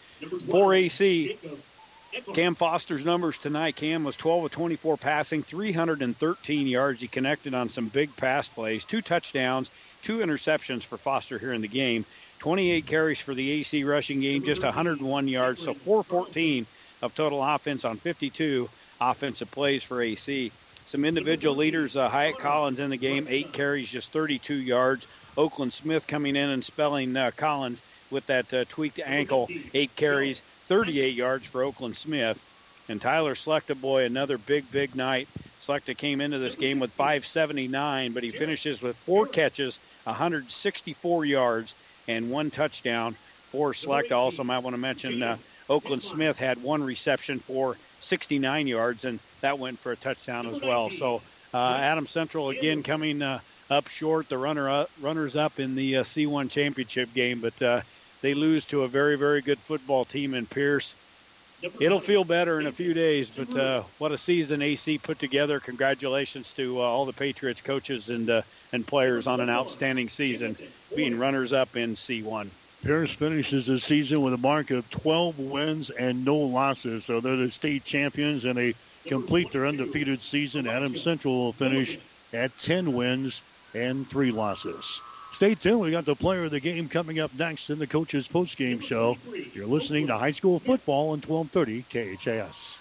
For 0.50 0.74
AC, 0.74 1.38
Cam 2.34 2.56
Foster's 2.56 3.06
numbers 3.06 3.38
tonight. 3.38 3.76
Cam 3.76 4.04
was 4.04 4.16
12 4.16 4.46
of 4.46 4.52
24 4.52 4.98
passing, 4.98 5.44
313 5.44 6.68
yards. 6.68 7.02
He 7.02 7.08
connected 7.08 7.54
on 7.54 7.70
some 7.70 7.88
big 7.88 8.16
pass 8.16 8.48
plays, 8.48 8.84
two 8.84 9.02
touchdowns, 9.02 9.70
two 10.02 10.20
interceptions 10.20 10.84
for 10.84 10.98
Foster 10.98 11.38
here 11.38 11.54
in 11.54 11.62
the 11.62 11.68
game. 11.68 12.06
28 12.40 12.86
carries 12.86 13.20
for 13.20 13.34
the 13.34 13.52
AC 13.52 13.84
rushing 13.84 14.20
game, 14.20 14.44
just 14.44 14.64
101 14.64 15.28
yards, 15.28 15.64
so 15.64 15.74
414 15.74 16.66
of 17.02 17.16
total 17.16 17.44
offense 17.44 17.86
on 17.86 17.98
52 17.98 18.70
offensive 19.02 19.52
plays 19.52 19.84
for 19.84 20.02
AC. 20.02 20.52
Some 20.86 21.04
individual 21.04 21.56
leaders, 21.56 21.98
uh, 21.98 22.08
Hyatt 22.10 22.38
Collins 22.38 22.80
in 22.80 22.90
the 22.90 22.98
game, 22.98 23.26
eight 23.30 23.52
carries, 23.52 23.90
just 23.90 24.12
32 24.12 24.56
yards. 24.56 25.08
Oakland 25.38 25.74
Smith 25.74 26.08
coming 26.08 26.36
in 26.36 26.50
and 26.50 26.64
spelling 26.64 27.16
uh, 27.16 27.32
Collins 27.36 27.82
with 28.10 28.26
that 28.28 28.54
uh, 28.54 28.66
tweaked 28.70 29.00
ankle, 29.04 29.50
eight 29.74 29.96
carries, 29.96 30.42
38 30.42 31.14
yards 31.14 31.46
for 31.46 31.64
Oakland 31.64 31.98
Smith. 31.98 32.42
And 32.90 33.02
Tyler 33.02 33.36
Slechta, 33.36 33.80
boy, 33.80 34.06
another 34.06 34.38
big, 34.38 34.72
big 34.72 34.96
night. 34.96 35.28
Slechta 35.62 35.98
came 35.98 36.22
into 36.22 36.40
this 36.40 36.56
game 36.56 36.80
with 36.80 36.92
579, 36.94 38.14
but 38.14 38.24
he 38.24 38.32
finishes 38.32 38.82
with 38.82 38.96
four 38.96 39.28
catches, 39.28 39.80
164 40.06 41.26
yards, 41.26 41.76
and 42.08 42.32
one 42.32 42.52
touchdown 42.52 43.16
for 43.52 43.74
Slechta. 43.74 44.12
Also, 44.12 44.44
might 44.44 44.60
want 44.60 44.74
to 44.74 44.80
mention 44.80 45.22
uh, 45.24 45.38
Oakland 45.70 46.04
Smith 46.04 46.40
had 46.40 46.62
one 46.64 46.84
reception 46.84 47.40
for 47.40 47.78
69 48.00 48.68
yards, 48.68 49.06
and 49.06 49.20
that 49.42 49.60
went 49.60 49.80
for 49.80 49.92
a 49.92 49.96
touchdown 49.96 50.48
as 50.48 50.62
well. 50.62 50.90
So 50.90 51.22
uh, 51.54 51.78
Adam 51.80 52.08
Central 52.08 52.50
again 52.50 52.84
coming 52.84 53.22
uh, 53.22 53.40
up 53.70 53.88
short, 53.88 54.30
the 54.30 54.38
runner 54.38 54.70
up, 54.70 54.90
runners 55.02 55.36
up 55.36 55.60
in 55.60 55.76
the 55.76 55.98
uh, 55.98 56.04
C1 56.04 56.50
championship 56.50 57.14
game, 57.14 57.40
but 57.42 57.62
uh, 57.62 57.82
they 58.22 58.34
lose 58.34 58.66
to 58.66 58.84
a 58.84 58.88
very, 58.88 59.18
very 59.18 59.42
good 59.42 59.60
football 59.60 60.06
team 60.06 60.34
in 60.34 60.46
Pierce. 60.46 60.96
It'll 61.80 62.00
feel 62.00 62.24
better 62.24 62.60
in 62.60 62.68
a 62.68 62.72
few 62.72 62.94
days, 62.94 63.36
but 63.36 63.56
uh, 63.58 63.84
what 63.98 64.12
a 64.12 64.18
season 64.18 64.62
AC 64.62 65.00
put 65.00 65.18
together. 65.20 65.60
Congratulations 65.60 66.52
to 66.54 66.80
uh, 66.80 66.82
all 66.82 67.06
the 67.06 67.14
Patriots 67.14 67.62
coaches 67.62 68.10
and 68.10 68.44
and 68.74 68.86
players 68.86 69.28
on 69.28 69.40
an 69.40 69.50
outstanding 69.50 70.10
season, 70.10 70.56
being 70.96 71.18
runners 71.18 71.54
up 71.54 71.76
in 71.76 71.96
C1. 71.96 72.50
Pierce 72.84 73.14
finishes 73.14 73.66
the 73.66 73.80
season 73.80 74.22
with 74.22 74.34
a 74.34 74.38
mark 74.38 74.72
of 74.72 74.90
12 74.90 75.40
wins 75.40 75.90
and 75.90 76.24
no 76.24 76.38
losses. 76.38 77.06
So 77.06 77.20
they're 77.20 77.36
the 77.36 77.50
state 77.50 77.84
champions 77.84 78.46
and 78.46 78.58
they 78.58 78.76
complete 79.06 79.52
their 79.52 79.66
undefeated 79.66 80.22
season. 80.22 80.68
Adams 80.68 81.02
Central 81.02 81.38
will 81.38 81.54
finish 81.54 81.98
at 82.34 82.56
10 82.60 82.94
wins 82.94 83.42
and 83.74 84.08
three 84.08 84.32
losses. 84.32 85.02
Stay 85.32 85.56
tuned. 85.56 85.82
We 85.82 85.92
got 85.92 86.06
the 86.06 86.16
player 86.16 86.46
of 86.46 86.52
the 86.52 86.60
game 86.60 86.90
coming 86.90 87.20
up 87.20 87.34
next 87.38 87.70
in 87.70 87.80
the 87.80 87.88
coach's 87.88 88.28
postgame 88.28 88.82
show. 88.82 89.18
You're 89.54 89.68
listening 89.68 90.08
to 90.08 90.18
high 90.18 90.32
school 90.32 90.60
football 90.60 91.12
on 91.12 91.22
1230 91.22 91.84
KHAS. 92.18 92.80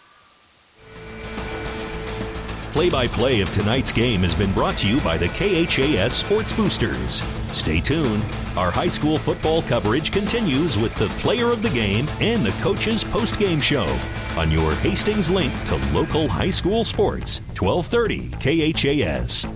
Play 2.76 2.90
by 2.90 3.06
play 3.08 3.40
of 3.40 3.50
tonight's 3.52 3.90
game 3.90 4.20
has 4.20 4.34
been 4.34 4.52
brought 4.52 4.76
to 4.76 4.86
you 4.86 5.00
by 5.00 5.16
the 5.16 5.28
KHAS 5.28 6.12
Sports 6.12 6.52
Boosters. 6.52 7.22
Stay 7.50 7.80
tuned. 7.80 8.22
Our 8.54 8.70
high 8.70 8.88
school 8.88 9.16
football 9.16 9.62
coverage 9.62 10.12
continues 10.12 10.76
with 10.76 10.94
the 10.96 11.08
player 11.20 11.52
of 11.52 11.62
the 11.62 11.70
game 11.70 12.06
and 12.20 12.44
the 12.44 12.50
coach's 12.62 13.02
post 13.02 13.38
game 13.38 13.62
show 13.62 13.98
on 14.36 14.50
your 14.50 14.74
Hastings 14.74 15.30
link 15.30 15.54
to 15.64 15.76
local 15.94 16.28
high 16.28 16.50
school 16.50 16.84
sports, 16.84 17.40
1230 17.58 18.28
KHAS. 18.72 19.46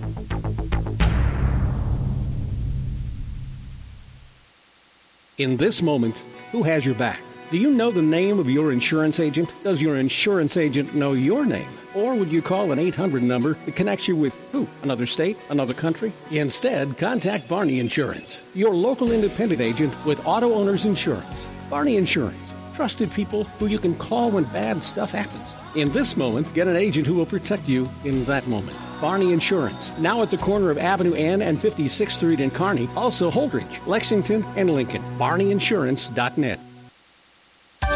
In 5.41 5.57
this 5.57 5.81
moment, 5.81 6.23
who 6.51 6.61
has 6.61 6.85
your 6.85 6.93
back? 6.93 7.19
Do 7.49 7.57
you 7.57 7.71
know 7.71 7.89
the 7.89 7.99
name 7.99 8.37
of 8.37 8.47
your 8.47 8.71
insurance 8.71 9.19
agent? 9.19 9.51
Does 9.63 9.81
your 9.81 9.97
insurance 9.97 10.55
agent 10.55 10.93
know 10.93 11.13
your 11.13 11.47
name? 11.47 11.67
Or 11.95 12.13
would 12.13 12.31
you 12.31 12.43
call 12.43 12.71
an 12.71 12.77
800 12.77 13.23
number 13.23 13.55
that 13.65 13.75
connects 13.75 14.07
you 14.07 14.15
with 14.15 14.39
who? 14.51 14.67
Another 14.83 15.07
state? 15.07 15.39
Another 15.49 15.73
country? 15.73 16.13
Instead, 16.29 16.95
contact 16.99 17.47
Barney 17.47 17.79
Insurance, 17.79 18.43
your 18.53 18.75
local 18.75 19.11
independent 19.11 19.61
agent 19.61 19.95
with 20.05 20.23
auto 20.27 20.53
owners 20.53 20.85
insurance. 20.85 21.47
Barney 21.71 21.97
Insurance, 21.97 22.53
trusted 22.75 23.11
people 23.11 23.45
who 23.57 23.65
you 23.65 23.79
can 23.79 23.95
call 23.95 24.29
when 24.29 24.43
bad 24.43 24.83
stuff 24.83 25.09
happens. 25.09 25.55
In 25.75 25.91
this 25.91 26.15
moment, 26.15 26.53
get 26.53 26.67
an 26.67 26.75
agent 26.75 27.07
who 27.07 27.15
will 27.15 27.25
protect 27.25 27.67
you 27.67 27.89
in 28.05 28.25
that 28.25 28.45
moment. 28.45 28.77
Barney 29.01 29.33
Insurance, 29.33 29.97
now 29.97 30.21
at 30.21 30.29
the 30.29 30.37
corner 30.37 30.69
of 30.69 30.77
Avenue 30.77 31.15
N 31.15 31.41
and 31.41 31.57
56th 31.57 32.11
Street 32.11 32.39
in 32.39 32.51
Kearney, 32.51 32.87
also 32.95 33.31
Holdrege, 33.31 33.85
Lexington, 33.87 34.45
and 34.55 34.69
Lincoln. 34.69 35.01
BarneyInsurance.net. 35.17 36.59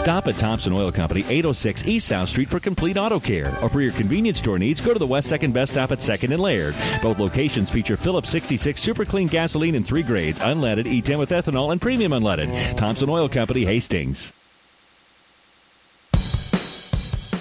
Stop 0.06 0.28
at 0.28 0.38
Thompson 0.38 0.74
Oil 0.74 0.92
Company, 0.92 1.22
806 1.22 1.86
East 1.86 2.10
South 2.10 2.30
Street 2.30 2.48
for 2.48 2.60
complete 2.60 2.96
auto 2.96 3.20
care. 3.20 3.50
Or 3.64 3.70
for 3.70 3.82
your 3.82 3.92
convenience 3.92 4.38
store 4.38 4.60
needs, 4.60 4.80
go 4.80 4.94
to 4.94 5.00
the 5.00 5.08
West 5.08 5.32
2nd 5.32 5.52
Best 5.52 5.72
Stop 5.72 5.92
at 5.92 5.98
2nd 5.98 6.32
and 6.32 6.42
Laird. 6.42 6.76
Both 7.02 7.18
locations 7.18 7.72
feature 7.72 7.98
Phillips 7.98 8.30
66 8.30 8.80
super 8.80 9.04
clean 9.04 9.28
gasoline 9.28 9.74
in 9.74 9.84
three 9.84 10.04
grades, 10.04 10.38
unleaded, 10.38 10.86
E10 10.86 11.18
with 11.18 11.32
ethanol, 11.32 11.72
and 11.72 11.82
premium 11.82 12.12
unleaded. 12.12 12.78
Thompson 12.78 13.10
Oil 13.10 13.28
Company, 13.28 13.66
Hastings. 13.66 14.32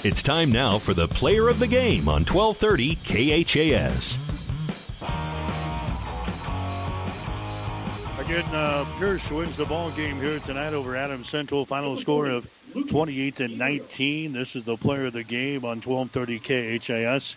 It's 0.04 0.22
time 0.22 0.52
now 0.52 0.76
for 0.78 0.92
the 0.92 1.08
player 1.08 1.48
of 1.48 1.58
the 1.58 1.66
game 1.66 2.10
on 2.10 2.26
1230 2.26 2.96
KHAS. 2.96 4.18
Again, 8.20 8.44
uh, 8.54 8.84
Pierce 8.98 9.30
wins 9.30 9.56
the 9.56 9.64
ball 9.64 9.90
game 9.92 10.16
here 10.16 10.38
tonight 10.40 10.74
over 10.74 10.94
Adams 10.94 11.30
Central. 11.30 11.64
Final 11.64 11.96
score 11.96 12.26
of 12.26 12.46
28 12.90 13.36
to 13.36 13.48
19. 13.48 14.34
This 14.34 14.56
is 14.56 14.64
the 14.64 14.76
player 14.76 15.06
of 15.06 15.14
the 15.14 15.24
game 15.24 15.64
on 15.64 15.80
1230 15.80 16.78
KHAS. 16.78 17.36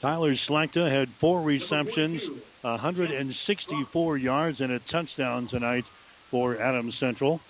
Tyler 0.00 0.32
Slechta 0.32 0.90
had 0.90 1.10
four 1.10 1.42
receptions, 1.42 2.30
164 2.62 4.16
yards, 4.16 4.62
and 4.62 4.72
a 4.72 4.78
touchdown 4.78 5.46
tonight 5.48 5.84
for 6.30 6.56
Adams 6.56 6.94
Central. 6.94 7.42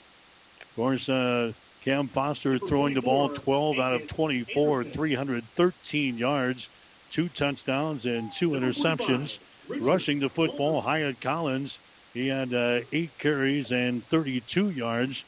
Of 0.60 0.72
course, 0.74 1.08
uh, 1.08 1.52
Cam 1.86 2.08
Foster 2.08 2.58
throwing 2.58 2.94
the 2.94 3.00
ball 3.00 3.28
12 3.28 3.78
out 3.78 3.94
of 3.94 4.08
24, 4.08 4.82
313 4.82 6.18
yards, 6.18 6.68
two 7.12 7.28
touchdowns, 7.28 8.06
and 8.06 8.32
two 8.32 8.50
interceptions. 8.50 9.38
rushing 9.68 10.18
the 10.18 10.28
football. 10.28 10.80
Hyatt 10.80 11.20
Collins, 11.20 11.78
he 12.12 12.26
had 12.26 12.52
uh, 12.52 12.80
eight 12.90 13.16
carries 13.18 13.70
and 13.70 14.02
32 14.02 14.70
yards. 14.70 15.24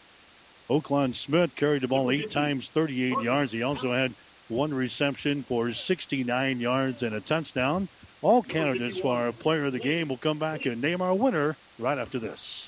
Oakland 0.69 1.15
Smith 1.15 1.55
carried 1.55 1.83
the 1.83 1.87
ball 1.87 2.11
eight 2.11 2.29
times, 2.29 2.67
38 2.67 3.23
yards. 3.23 3.53
He 3.53 3.63
also 3.63 3.93
had 3.93 4.13
one 4.49 4.75
reception 4.75 5.45
for 5.45 5.73
69 5.73 6.59
yards 6.59 7.05
and 7.05 7.15
a 7.15 7.21
touchdown. 7.21 7.87
All 8.21 8.43
candidates 8.43 8.99
for 8.99 9.17
our 9.17 9.31
player 9.31 9.67
of 9.67 9.73
the 9.73 9.79
game 9.79 10.09
will 10.09 10.17
come 10.17 10.41
back 10.41 10.67
and 10.67 10.83
name 10.83 11.03
our 11.03 11.15
winner 11.15 11.55
right 11.79 11.99
after 11.99 12.19
this. 12.19 12.68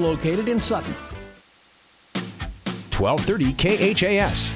located 0.01 0.49
in 0.49 0.59
Sutton. 0.59 0.93
1230 2.97 3.53
KHAS. 3.53 4.53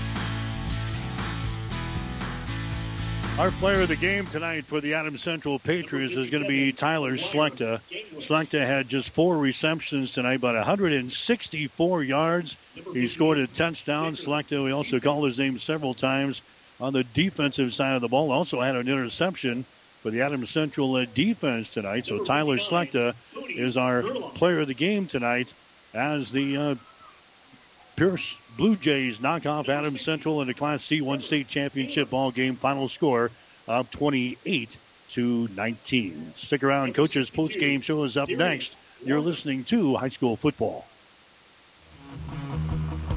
Our 3.38 3.52
player 3.52 3.82
of 3.82 3.90
the 3.90 3.98
game 3.98 4.26
tonight 4.28 4.64
for 4.64 4.80
the 4.80 4.94
Adams 4.94 5.22
Central 5.22 5.60
Patriots 5.60 6.16
is 6.16 6.30
going 6.30 6.44
to 6.44 6.48
be 6.48 6.72
Tyler 6.72 7.18
Slechta. 7.18 7.82
Slechta 8.22 8.66
had 8.66 8.88
just 8.88 9.10
four 9.10 9.38
receptions 9.38 10.14
tonight, 10.14 10.40
but 10.40 10.56
164 10.56 12.04
yards. 12.04 12.56
He 12.94 13.10
scored 13.10 13.38
a 13.38 13.48
touchdown. 13.48 14.14
Slechta, 14.14 14.64
we 14.64 14.72
also 14.72 15.02
called 15.02 15.26
his 15.26 15.38
name 15.38 15.60
several 15.60 15.94
times 15.94 16.42
on 16.80 16.94
the 16.94 17.04
defensive 17.04 17.74
side 17.74 17.96
of 17.96 18.02
the 18.02 18.08
ball. 18.08 18.32
Also 18.32 18.62
had 18.62 18.78
an 18.78 18.88
interception 18.88 19.66
for 20.06 20.12
the 20.12 20.22
Adams 20.22 20.52
Central 20.52 21.04
defense 21.16 21.74
tonight. 21.74 22.06
So 22.06 22.24
Tyler 22.24 22.58
Slechta 22.58 23.16
is 23.50 23.76
our 23.76 24.04
player 24.04 24.60
of 24.60 24.68
the 24.68 24.76
game 24.76 25.08
tonight 25.08 25.52
as 25.96 26.32
the 26.32 26.58
uh, 26.58 26.76
Pierce 27.96 28.38
Blue 28.56 28.76
Jays 28.76 29.20
knock 29.20 29.48
off 29.48 29.68
Adams 29.68 30.04
Central 30.04 30.42
in 30.42 30.48
the 30.48 30.54
Class 30.54 30.86
C1 30.86 31.24
state 31.24 31.48
championship 31.48 32.12
ball 32.12 32.30
game. 32.30 32.56
Final 32.56 32.88
score 32.88 33.32
of 33.68 33.90
28 33.90 34.78
to 35.10 35.50
19. 35.56 36.34
Stick 36.36 36.62
around. 36.62 36.94
Coach's 36.94 37.32
post 37.32 37.54
game 37.54 37.82
show 37.82 38.04
is 38.04 38.16
up 38.16 38.30
next. 38.30 38.76
You're 39.04 39.20
listening 39.20 39.64
to 39.64 39.96
high 39.96 40.10
school 40.10 40.36
football. 40.36 40.86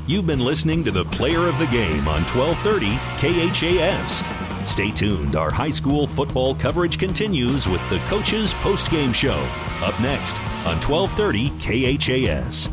You've 0.07 0.27
been 0.27 0.41
listening 0.41 0.85
to 0.85 0.91
the 0.91 1.05
player 1.05 1.47
of 1.49 1.59
the 1.59 1.67
game 1.67 2.09
on 2.09 2.23
1230 2.33 2.97
KHAS. 3.21 4.48
Stay 4.69 4.91
tuned. 4.91 5.35
Our 5.35 5.51
high 5.51 5.71
school 5.71 6.07
football 6.07 6.55
coverage 6.55 6.99
continues 6.99 7.67
with 7.67 7.81
the 7.89 7.99
coaches 8.01 8.53
post 8.55 8.91
game 8.91 9.15
show. 9.15 9.39
Up 9.83 9.99
next 9.99 10.39
on 10.67 10.77
1230 10.83 11.49
KHAS. 11.97 12.67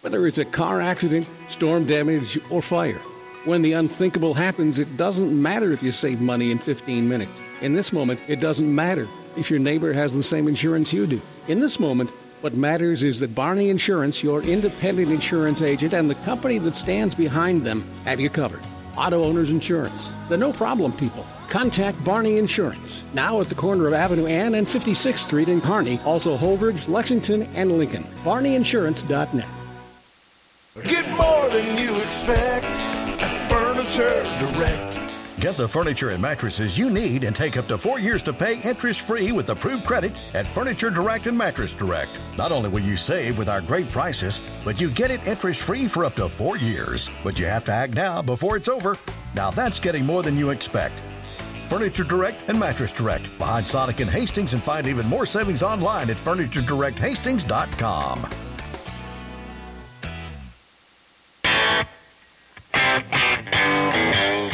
Whether 0.00 0.26
it's 0.26 0.38
a 0.38 0.44
car 0.46 0.80
accident, 0.80 1.28
storm 1.48 1.84
damage, 1.84 2.40
or 2.50 2.62
fire, 2.62 2.98
when 3.44 3.60
the 3.60 3.74
unthinkable 3.74 4.32
happens, 4.32 4.78
it 4.78 4.96
doesn't 4.96 5.40
matter 5.40 5.70
if 5.70 5.82
you 5.82 5.92
save 5.92 6.22
money 6.22 6.50
in 6.50 6.58
15 6.58 7.06
minutes. 7.06 7.42
In 7.60 7.74
this 7.74 7.92
moment, 7.92 8.20
it 8.26 8.40
doesn't 8.40 8.74
matter 8.74 9.06
if 9.36 9.50
your 9.50 9.60
neighbor 9.60 9.92
has 9.92 10.14
the 10.14 10.22
same 10.22 10.48
insurance 10.48 10.94
you 10.94 11.06
do. 11.06 11.20
In 11.46 11.60
this 11.60 11.78
moment, 11.78 12.10
what 12.40 12.54
matters 12.54 13.02
is 13.02 13.20
that 13.20 13.34
Barney 13.34 13.68
Insurance, 13.68 14.22
your 14.22 14.42
independent 14.42 15.10
insurance 15.10 15.60
agent, 15.60 15.92
and 15.92 16.08
the 16.08 16.14
company 16.14 16.56
that 16.58 16.74
stands 16.74 17.14
behind 17.14 17.64
them 17.64 17.84
have 18.06 18.18
you 18.18 18.30
covered. 18.30 18.62
Auto 18.98 19.22
Owners 19.22 19.50
Insurance, 19.50 20.12
the 20.28 20.36
no 20.36 20.52
problem 20.52 20.92
people. 20.92 21.24
Contact 21.48 22.02
Barney 22.04 22.36
Insurance, 22.36 23.04
now 23.14 23.40
at 23.40 23.48
the 23.48 23.54
corner 23.54 23.86
of 23.86 23.94
Avenue 23.94 24.26
N 24.26 24.56
and 24.56 24.66
56th 24.66 25.18
Street 25.18 25.48
in 25.48 25.60
Kearney, 25.60 26.00
also 26.04 26.36
Holdrege, 26.36 26.88
Lexington, 26.88 27.42
and 27.54 27.78
Lincoln. 27.78 28.04
BarneyInsurance.net. 28.24 29.48
Get 30.84 31.08
more 31.16 31.48
than 31.50 31.78
you 31.78 31.96
expect 32.00 32.66
at 33.20 33.50
Furniture 33.50 34.22
Direct. 34.40 34.77
Get 35.38 35.56
the 35.56 35.68
furniture 35.68 36.10
and 36.10 36.20
mattresses 36.20 36.76
you 36.76 36.90
need 36.90 37.22
and 37.22 37.36
take 37.36 37.56
up 37.56 37.68
to 37.68 37.78
four 37.78 38.00
years 38.00 38.24
to 38.24 38.32
pay 38.32 38.60
interest 38.62 39.02
free 39.02 39.30
with 39.30 39.50
approved 39.50 39.86
credit 39.86 40.10
at 40.34 40.48
Furniture 40.48 40.90
Direct 40.90 41.28
and 41.28 41.38
Mattress 41.38 41.74
Direct. 41.74 42.20
Not 42.36 42.50
only 42.50 42.70
will 42.70 42.80
you 42.80 42.96
save 42.96 43.38
with 43.38 43.48
our 43.48 43.60
great 43.60 43.88
prices, 43.88 44.40
but 44.64 44.80
you 44.80 44.90
get 44.90 45.12
it 45.12 45.24
interest 45.28 45.62
free 45.62 45.86
for 45.86 46.04
up 46.04 46.16
to 46.16 46.28
four 46.28 46.56
years. 46.56 47.08
But 47.22 47.38
you 47.38 47.46
have 47.46 47.64
to 47.66 47.72
act 47.72 47.94
now 47.94 48.20
before 48.20 48.56
it's 48.56 48.68
over. 48.68 48.98
Now 49.36 49.52
that's 49.52 49.78
getting 49.78 50.04
more 50.04 50.24
than 50.24 50.36
you 50.36 50.50
expect. 50.50 51.04
Furniture 51.68 52.02
Direct 52.02 52.42
and 52.48 52.58
Mattress 52.58 52.90
Direct 52.90 53.38
behind 53.38 53.64
Sonic 53.64 54.00
and 54.00 54.10
Hastings 54.10 54.54
and 54.54 54.62
find 54.62 54.88
even 54.88 55.06
more 55.06 55.24
savings 55.24 55.62
online 55.62 56.10
at 56.10 56.16
FurnitureDirectHastings.com. 56.16 58.47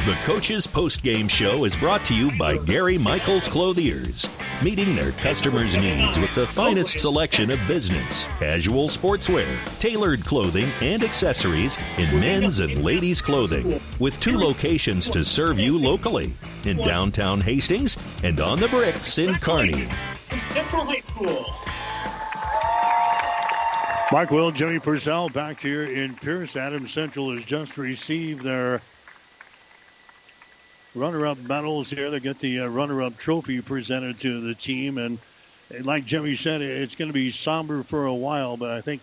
The 0.05 0.13
Coach's 0.25 0.67
Post 0.67 1.03
Game 1.03 1.29
Show 1.29 1.65
is 1.65 1.79
brought 1.79 2.05
to 2.05 2.15
you 2.15 2.31
by 2.37 2.59
Gary 2.59 2.99
Michaels 2.99 3.49
Clothiers, 3.49 4.29
meeting 4.63 4.95
their 4.95 5.13
customers' 5.13 5.79
needs 5.79 6.19
with 6.19 6.35
the 6.35 6.47
finest 6.47 7.01
selection 7.01 7.51
of 7.51 7.59
business, 7.67 8.27
casual 8.39 8.89
sportswear, 8.89 9.47
tailored 9.79 10.23
clothing, 10.27 10.69
and 10.83 11.03
accessories 11.03 11.79
in 11.97 12.21
men's 12.21 12.59
and 12.59 12.85
ladies' 12.85 13.23
clothing, 13.23 13.81
with 13.99 14.21
two 14.21 14.37
locations 14.37 15.09
to 15.09 15.25
serve 15.25 15.59
you 15.59 15.79
locally 15.79 16.35
in 16.67 16.77
downtown 16.77 17.41
Hastings 17.41 17.97
and 18.23 18.41
on 18.41 18.61
the 18.61 18.69
bricks 18.69 19.17
in 19.17 19.35
Kearney. 19.37 19.89
From 20.29 20.41
Central 20.41 20.85
High 20.85 20.99
School. 20.99 21.47
Mark 24.13 24.31
Will, 24.31 24.51
Jimmy 24.51 24.81
Purcell 24.81 25.31
back 25.31 25.59
here 25.61 25.85
in 25.85 26.15
Pierce. 26.15 26.57
Adams 26.57 26.93
Central 26.93 27.33
has 27.33 27.43
just 27.43 27.79
received 27.79 28.43
their 28.43 28.83
runner-up 30.95 31.39
medals 31.39 31.91
here. 31.91 32.11
They 32.11 32.21
get 32.21 32.39
the 32.39 32.61
uh, 32.61 32.67
runner-up 32.69 33.17
trophy 33.19 33.61
presented 33.61 34.21
to 34.21 34.41
the 34.41 34.55
team, 34.55 34.99
and 34.99 35.19
like 35.83 36.05
Jimmy 36.05 36.37
said, 36.37 36.63
it's 36.63 36.95
going 36.95 37.09
to 37.09 37.15
be 37.15 37.31
somber 37.31 37.83
for 37.83 38.07
a 38.07 38.15
while. 38.15 38.57
But 38.57 38.71
I 38.71 38.81
think 38.81 39.03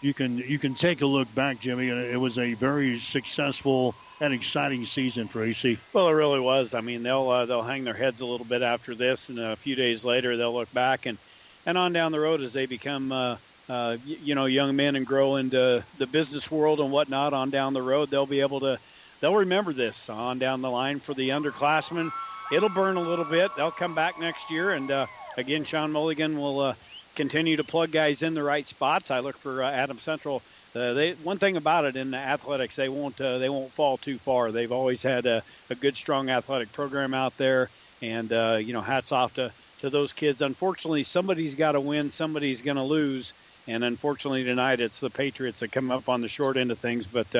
you 0.00 0.12
can 0.12 0.38
you 0.38 0.58
can 0.58 0.74
take 0.74 1.00
a 1.00 1.06
look 1.06 1.32
back, 1.34 1.60
Jimmy, 1.60 1.88
it 1.88 2.20
was 2.20 2.38
a 2.38 2.54
very 2.54 2.98
successful 2.98 3.94
and 4.20 4.32
exciting 4.34 4.86
season 4.86 5.28
for 5.28 5.42
AC. 5.42 5.78
Well, 5.92 6.08
it 6.08 6.12
really 6.12 6.40
was. 6.40 6.74
I 6.74 6.80
mean, 6.80 7.02
they'll 7.02 7.28
uh, 7.28 7.46
they'll 7.46 7.62
hang 7.62 7.84
their 7.84 7.94
heads 7.94 8.20
a 8.20 8.26
little 8.26 8.46
bit 8.46 8.62
after 8.62 8.94
this, 8.94 9.28
and 9.28 9.38
a 9.38 9.56
few 9.56 9.74
days 9.74 10.04
later 10.04 10.36
they'll 10.36 10.54
look 10.54 10.72
back 10.72 11.06
and 11.06 11.18
and 11.66 11.78
on 11.78 11.92
down 11.92 12.12
the 12.12 12.20
road 12.20 12.40
as 12.40 12.52
they 12.52 12.66
become. 12.66 13.12
Uh, 13.12 13.36
uh, 13.68 13.96
you 14.04 14.34
know, 14.34 14.46
young 14.46 14.74
men 14.74 14.96
and 14.96 15.06
grow 15.06 15.36
into 15.36 15.82
the 15.96 16.06
business 16.06 16.50
world 16.50 16.80
and 16.80 16.90
whatnot 16.90 17.32
on 17.32 17.48
down 17.48 17.72
the 17.72 17.80
road, 17.80 18.10
they'll 18.10 18.26
be 18.26 18.40
able 18.40 18.58
to 18.58 18.78
they'll 19.22 19.36
remember 19.36 19.72
this 19.72 20.10
on 20.10 20.38
down 20.38 20.60
the 20.60 20.70
line 20.70 21.00
for 21.00 21.14
the 21.14 21.30
underclassmen. 21.30 22.10
It'll 22.52 22.68
burn 22.68 22.96
a 22.98 23.00
little 23.00 23.24
bit. 23.24 23.50
They'll 23.56 23.70
come 23.70 23.94
back 23.94 24.20
next 24.20 24.50
year, 24.50 24.72
and 24.72 24.90
uh, 24.90 25.06
again, 25.38 25.64
Sean 25.64 25.90
Mulligan 25.90 26.38
will 26.38 26.60
uh, 26.60 26.74
continue 27.14 27.56
to 27.56 27.64
plug 27.64 27.90
guys 27.90 28.22
in 28.22 28.34
the 28.34 28.42
right 28.42 28.66
spots. 28.66 29.10
I 29.10 29.20
look 29.20 29.38
for 29.38 29.62
uh, 29.62 29.70
Adam 29.70 29.98
Central. 29.98 30.42
Uh, 30.74 30.92
they 30.94 31.12
one 31.12 31.38
thing 31.38 31.56
about 31.56 31.84
it 31.84 31.96
in 31.96 32.10
the 32.10 32.18
athletics, 32.18 32.76
they 32.76 32.88
won't 32.88 33.18
uh, 33.20 33.38
they 33.38 33.48
won't 33.48 33.70
fall 33.72 33.96
too 33.96 34.18
far. 34.18 34.52
They've 34.52 34.72
always 34.72 35.02
had 35.02 35.24
a, 35.26 35.42
a 35.70 35.74
good, 35.74 35.96
strong 35.96 36.28
athletic 36.30 36.72
program 36.72 37.14
out 37.14 37.36
there, 37.38 37.68
and 38.02 38.32
uh, 38.32 38.58
you 38.60 38.72
know, 38.72 38.80
hats 38.80 39.12
off 39.12 39.34
to 39.34 39.52
to 39.80 39.90
those 39.90 40.12
kids. 40.12 40.42
Unfortunately, 40.42 41.02
somebody's 41.02 41.54
got 41.54 41.72
to 41.72 41.80
win, 41.80 42.10
somebody's 42.10 42.62
going 42.62 42.78
to 42.78 42.82
lose, 42.82 43.34
and 43.68 43.84
unfortunately 43.84 44.44
tonight 44.44 44.80
it's 44.80 45.00
the 45.00 45.10
Patriots 45.10 45.60
that 45.60 45.72
come 45.72 45.90
up 45.90 46.08
on 46.08 46.22
the 46.22 46.28
short 46.28 46.56
end 46.56 46.70
of 46.70 46.78
things. 46.78 47.06
But 47.06 47.34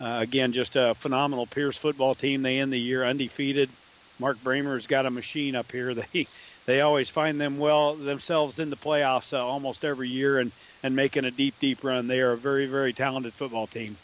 uh, 0.00 0.18
again, 0.20 0.52
just 0.52 0.76
a 0.76 0.94
phenomenal 0.94 1.46
Pierce 1.46 1.76
football 1.76 2.14
team. 2.14 2.42
They 2.42 2.58
end 2.58 2.72
the 2.72 2.80
year 2.80 3.04
undefeated. 3.04 3.68
Mark 4.18 4.42
Brahmer's 4.42 4.86
got 4.86 5.06
a 5.06 5.10
machine 5.10 5.54
up 5.54 5.70
here. 5.70 5.94
They 6.12 6.26
they 6.66 6.80
always 6.80 7.10
find 7.10 7.38
them 7.38 7.58
well 7.58 7.94
themselves 7.94 8.58
in 8.58 8.70
the 8.70 8.76
playoffs 8.76 9.34
uh, 9.34 9.44
almost 9.44 9.84
every 9.84 10.08
year 10.08 10.38
and 10.38 10.50
and 10.82 10.96
making 10.96 11.26
a 11.26 11.30
deep 11.30 11.54
deep 11.60 11.84
run. 11.84 12.06
They 12.06 12.20
are 12.20 12.32
a 12.32 12.36
very 12.36 12.66
very 12.66 12.92
talented 12.92 13.34
football 13.34 13.66
team. 13.66 13.96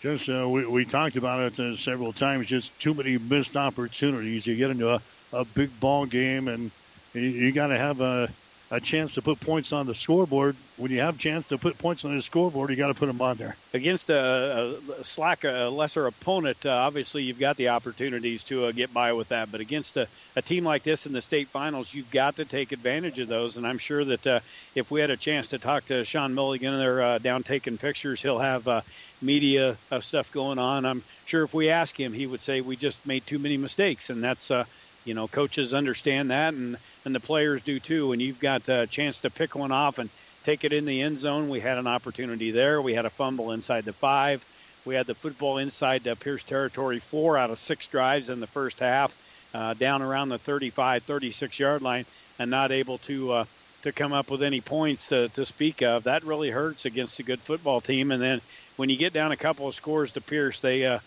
Just 0.00 0.28
uh, 0.28 0.48
we 0.48 0.66
we 0.66 0.84
talked 0.84 1.16
about 1.16 1.40
it 1.40 1.60
uh, 1.60 1.76
several 1.76 2.12
times. 2.12 2.46
Just 2.46 2.78
too 2.80 2.94
many 2.94 3.16
missed 3.18 3.56
opportunities. 3.56 4.46
You 4.46 4.56
get 4.56 4.70
into 4.70 4.92
a, 4.92 5.00
a 5.32 5.44
big 5.44 5.70
ball 5.78 6.06
game 6.06 6.48
and 6.48 6.70
you, 7.14 7.20
you 7.20 7.52
got 7.52 7.68
to 7.68 7.78
have 7.78 8.00
a 8.00 8.28
a 8.72 8.80
chance 8.80 9.14
to 9.14 9.22
put 9.22 9.40
points 9.40 9.72
on 9.72 9.86
the 9.86 9.94
scoreboard. 9.94 10.54
When 10.76 10.92
you 10.92 11.00
have 11.00 11.16
a 11.16 11.18
chance 11.18 11.48
to 11.48 11.58
put 11.58 11.76
points 11.76 12.04
on 12.04 12.14
the 12.14 12.22
scoreboard, 12.22 12.70
you 12.70 12.76
got 12.76 12.88
to 12.88 12.94
put 12.94 13.06
them 13.06 13.20
on 13.20 13.36
there. 13.36 13.56
Against 13.74 14.10
a, 14.10 14.76
a 14.98 15.04
slack, 15.04 15.42
a 15.42 15.68
lesser 15.68 16.06
opponent, 16.06 16.64
uh, 16.64 16.70
obviously 16.70 17.24
you've 17.24 17.40
got 17.40 17.56
the 17.56 17.70
opportunities 17.70 18.44
to 18.44 18.66
uh, 18.66 18.72
get 18.72 18.94
by 18.94 19.12
with 19.12 19.28
that. 19.30 19.50
But 19.50 19.60
against 19.60 19.96
a, 19.96 20.06
a, 20.36 20.42
team 20.42 20.64
like 20.64 20.84
this 20.84 21.06
in 21.06 21.12
the 21.12 21.20
state 21.20 21.48
finals, 21.48 21.92
you've 21.92 22.10
got 22.12 22.36
to 22.36 22.44
take 22.44 22.70
advantage 22.70 23.18
of 23.18 23.26
those. 23.26 23.56
And 23.56 23.66
I'm 23.66 23.78
sure 23.78 24.04
that 24.04 24.26
uh, 24.26 24.40
if 24.76 24.90
we 24.90 25.00
had 25.00 25.10
a 25.10 25.16
chance 25.16 25.48
to 25.48 25.58
talk 25.58 25.86
to 25.86 26.04
Sean 26.04 26.34
Mulligan, 26.34 26.78
they're 26.78 27.02
uh, 27.02 27.18
down 27.18 27.42
taking 27.42 27.76
pictures. 27.76 28.22
He'll 28.22 28.38
have 28.38 28.68
uh, 28.68 28.82
media 29.20 29.76
stuff 30.00 30.30
going 30.32 30.60
on. 30.60 30.86
I'm 30.86 31.02
sure 31.26 31.42
if 31.42 31.52
we 31.52 31.70
ask 31.70 31.98
him, 31.98 32.12
he 32.12 32.26
would 32.26 32.40
say 32.40 32.60
we 32.60 32.76
just 32.76 33.04
made 33.06 33.26
too 33.26 33.38
many 33.38 33.56
mistakes, 33.56 34.10
and 34.10 34.22
that's 34.22 34.50
uh, 34.50 34.64
you 35.04 35.14
know 35.14 35.28
coaches 35.28 35.74
understand 35.74 36.30
that, 36.30 36.54
and 36.54 36.76
and 37.04 37.14
the 37.14 37.20
players 37.20 37.62
do 37.62 37.80
too. 37.80 38.12
And 38.12 38.20
you've 38.20 38.40
got 38.40 38.68
a 38.68 38.86
chance 38.86 39.18
to 39.18 39.30
pick 39.30 39.54
one 39.54 39.72
off 39.72 39.98
and 39.98 40.10
take 40.44 40.64
it 40.64 40.72
in 40.72 40.84
the 40.84 41.02
end 41.02 41.18
zone. 41.18 41.48
We 41.48 41.60
had 41.60 41.78
an 41.78 41.86
opportunity 41.86 42.50
there. 42.50 42.80
We 42.80 42.94
had 42.94 43.06
a 43.06 43.10
fumble 43.10 43.52
inside 43.52 43.84
the 43.84 43.92
five. 43.92 44.44
We 44.84 44.94
had 44.94 45.06
the 45.06 45.14
football 45.14 45.58
inside 45.58 46.04
the 46.04 46.16
Pierce 46.16 46.42
territory 46.42 46.98
four 47.00 47.36
out 47.36 47.50
of 47.50 47.58
six 47.58 47.86
drives 47.86 48.30
in 48.30 48.40
the 48.40 48.46
first 48.46 48.80
half, 48.80 49.14
uh, 49.54 49.74
down 49.74 50.00
around 50.00 50.30
the 50.30 50.38
35, 50.38 51.02
36 51.02 51.58
yard 51.58 51.82
line, 51.82 52.06
and 52.38 52.50
not 52.50 52.72
able 52.72 52.98
to 52.98 53.32
uh, 53.32 53.44
to 53.82 53.92
come 53.92 54.12
up 54.12 54.30
with 54.30 54.42
any 54.42 54.60
points 54.60 55.08
to, 55.08 55.28
to 55.30 55.46
speak 55.46 55.82
of. 55.82 56.04
That 56.04 56.24
really 56.24 56.50
hurts 56.50 56.84
against 56.84 57.18
a 57.18 57.22
good 57.22 57.40
football 57.40 57.80
team. 57.80 58.10
And 58.10 58.22
then 58.22 58.40
when 58.76 58.90
you 58.90 58.96
get 58.96 59.12
down 59.12 59.32
a 59.32 59.36
couple 59.36 59.68
of 59.68 59.74
scores 59.74 60.12
to 60.12 60.20
Pierce, 60.20 60.60
they 60.60 60.84
uh, 60.84 60.98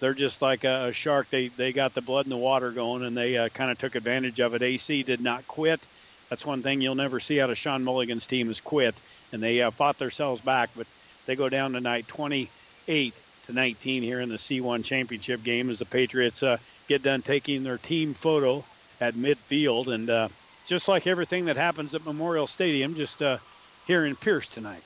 they're 0.00 0.14
just 0.14 0.42
like 0.42 0.64
a, 0.64 0.92
shark. 0.92 1.30
They 1.30 1.48
they 1.48 1.72
got 1.72 1.94
the 1.94 2.00
blood 2.00 2.26
in 2.26 2.30
the 2.30 2.36
water 2.36 2.70
going, 2.70 3.04
and 3.04 3.16
they 3.16 3.36
uh, 3.36 3.48
kind 3.50 3.70
of 3.70 3.78
took 3.78 3.94
advantage 3.94 4.40
of 4.40 4.54
it. 4.54 4.62
AC 4.62 5.02
did 5.02 5.20
not 5.20 5.46
quit. 5.46 5.80
That's 6.28 6.46
one 6.46 6.62
thing 6.62 6.80
you'll 6.80 6.94
never 6.94 7.20
see 7.20 7.40
out 7.40 7.50
of 7.50 7.58
Sean 7.58 7.84
Mulligan's 7.84 8.26
team 8.26 8.50
is 8.50 8.60
quit, 8.60 8.94
and 9.32 9.42
they 9.42 9.62
uh, 9.62 9.70
fought 9.70 9.98
themselves 9.98 10.40
back, 10.40 10.70
but 10.76 10.86
they 11.26 11.36
go 11.36 11.48
down 11.48 11.72
tonight, 11.72 12.08
28 12.08 13.14
to 13.46 13.52
19 13.52 14.02
here 14.02 14.20
in 14.20 14.28
the 14.28 14.36
C1 14.36 14.84
championship 14.84 15.42
game 15.42 15.70
as 15.70 15.78
the 15.80 15.84
Patriots 15.84 16.42
uh, 16.42 16.56
get 16.88 17.02
done 17.02 17.22
taking 17.22 17.62
their 17.62 17.78
team 17.78 18.14
photo 18.14 18.64
at 19.00 19.14
midfield, 19.14 19.88
and 19.88 20.08
uh, 20.08 20.28
just 20.66 20.88
like 20.88 21.06
everything 21.06 21.46
that 21.46 21.56
happens 21.56 21.94
at 21.94 22.04
Memorial 22.04 22.46
Stadium, 22.46 22.94
just 22.94 23.20
uh, 23.22 23.38
here 23.86 24.04
in 24.04 24.16
Pierce 24.16 24.48
tonight. 24.48 24.82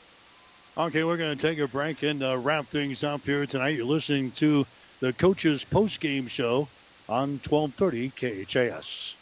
Okay, 0.76 1.04
we're 1.04 1.16
going 1.16 1.36
to 1.36 1.40
take 1.40 1.58
a 1.58 1.68
break 1.68 2.02
and 2.02 2.22
uh, 2.22 2.36
wrap 2.36 2.66
things 2.66 3.04
up 3.04 3.24
here 3.24 3.46
tonight. 3.46 3.76
You're 3.76 3.86
listening 3.86 4.32
to 4.32 4.66
the 5.04 5.12
coaches 5.12 5.66
post-game 5.66 6.26
show 6.26 6.66
on 7.10 7.38
1230 7.46 8.08
KHAS. 8.16 9.14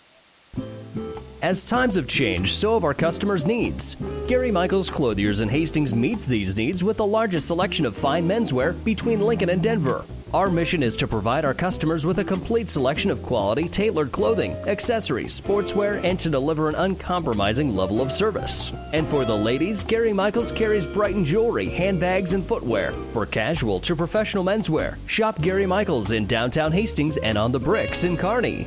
As 1.43 1.65
times 1.65 1.97
have 1.97 2.07
changed, 2.07 2.52
so 2.52 2.75
have 2.75 2.85
our 2.85 2.94
customers' 2.94 3.44
needs. 3.44 3.97
Gary 4.28 4.52
Michaels 4.52 4.89
Clothiers 4.89 5.41
in 5.41 5.49
Hastings 5.49 5.93
meets 5.93 6.25
these 6.25 6.57
needs 6.57 6.85
with 6.85 6.99
the 6.99 7.07
largest 7.07 7.49
selection 7.49 7.85
of 7.85 7.97
fine 7.97 8.28
menswear 8.28 8.77
between 8.85 9.23
Lincoln 9.23 9.51
and 9.51 9.61
Denver. 9.61 10.05
Our 10.35 10.49
mission 10.49 10.83
is 10.83 10.97
to 10.97 11.07
provide 11.07 11.44
our 11.44 11.52
customers 11.52 12.07
with 12.07 12.19
a 12.20 12.25
complete 12.25 12.70
selection 12.70 13.11
of 13.11 13.23
quality, 13.23 13.69
tailored 13.69 14.12
clothing, 14.12 14.52
accessories, 14.67 15.39
sportswear, 15.39 16.02
and 16.02 16.19
to 16.20 16.31
deliver 16.31 16.70
an 16.70 16.75
uncompromising 16.75 17.77
level 17.77 18.01
of 18.01 18.11
service. 18.11 18.73
And 18.94 19.07
for 19.07 19.27
the 19.27 19.36
ladies, 19.36 19.85
Gary 19.85 20.15
Michaels 20.15 20.51
carries 20.51 20.86
Brighton 20.86 21.23
jewelry, 21.23 21.69
handbags, 21.69 22.33
and 22.33 22.43
footwear. 22.43 22.93
For 23.12 23.27
casual 23.27 23.78
to 23.81 23.94
professional 23.94 24.43
menswear, 24.43 24.97
shop 25.07 25.39
Gary 25.43 25.67
Michaels 25.67 26.12
in 26.12 26.27
downtown 26.27 26.73
Hastings 26.73 27.19
and 27.19 27.36
on 27.36 27.52
the 27.52 27.61
bricks 27.61 28.05
in 28.05 28.17
Kearney. 28.17 28.67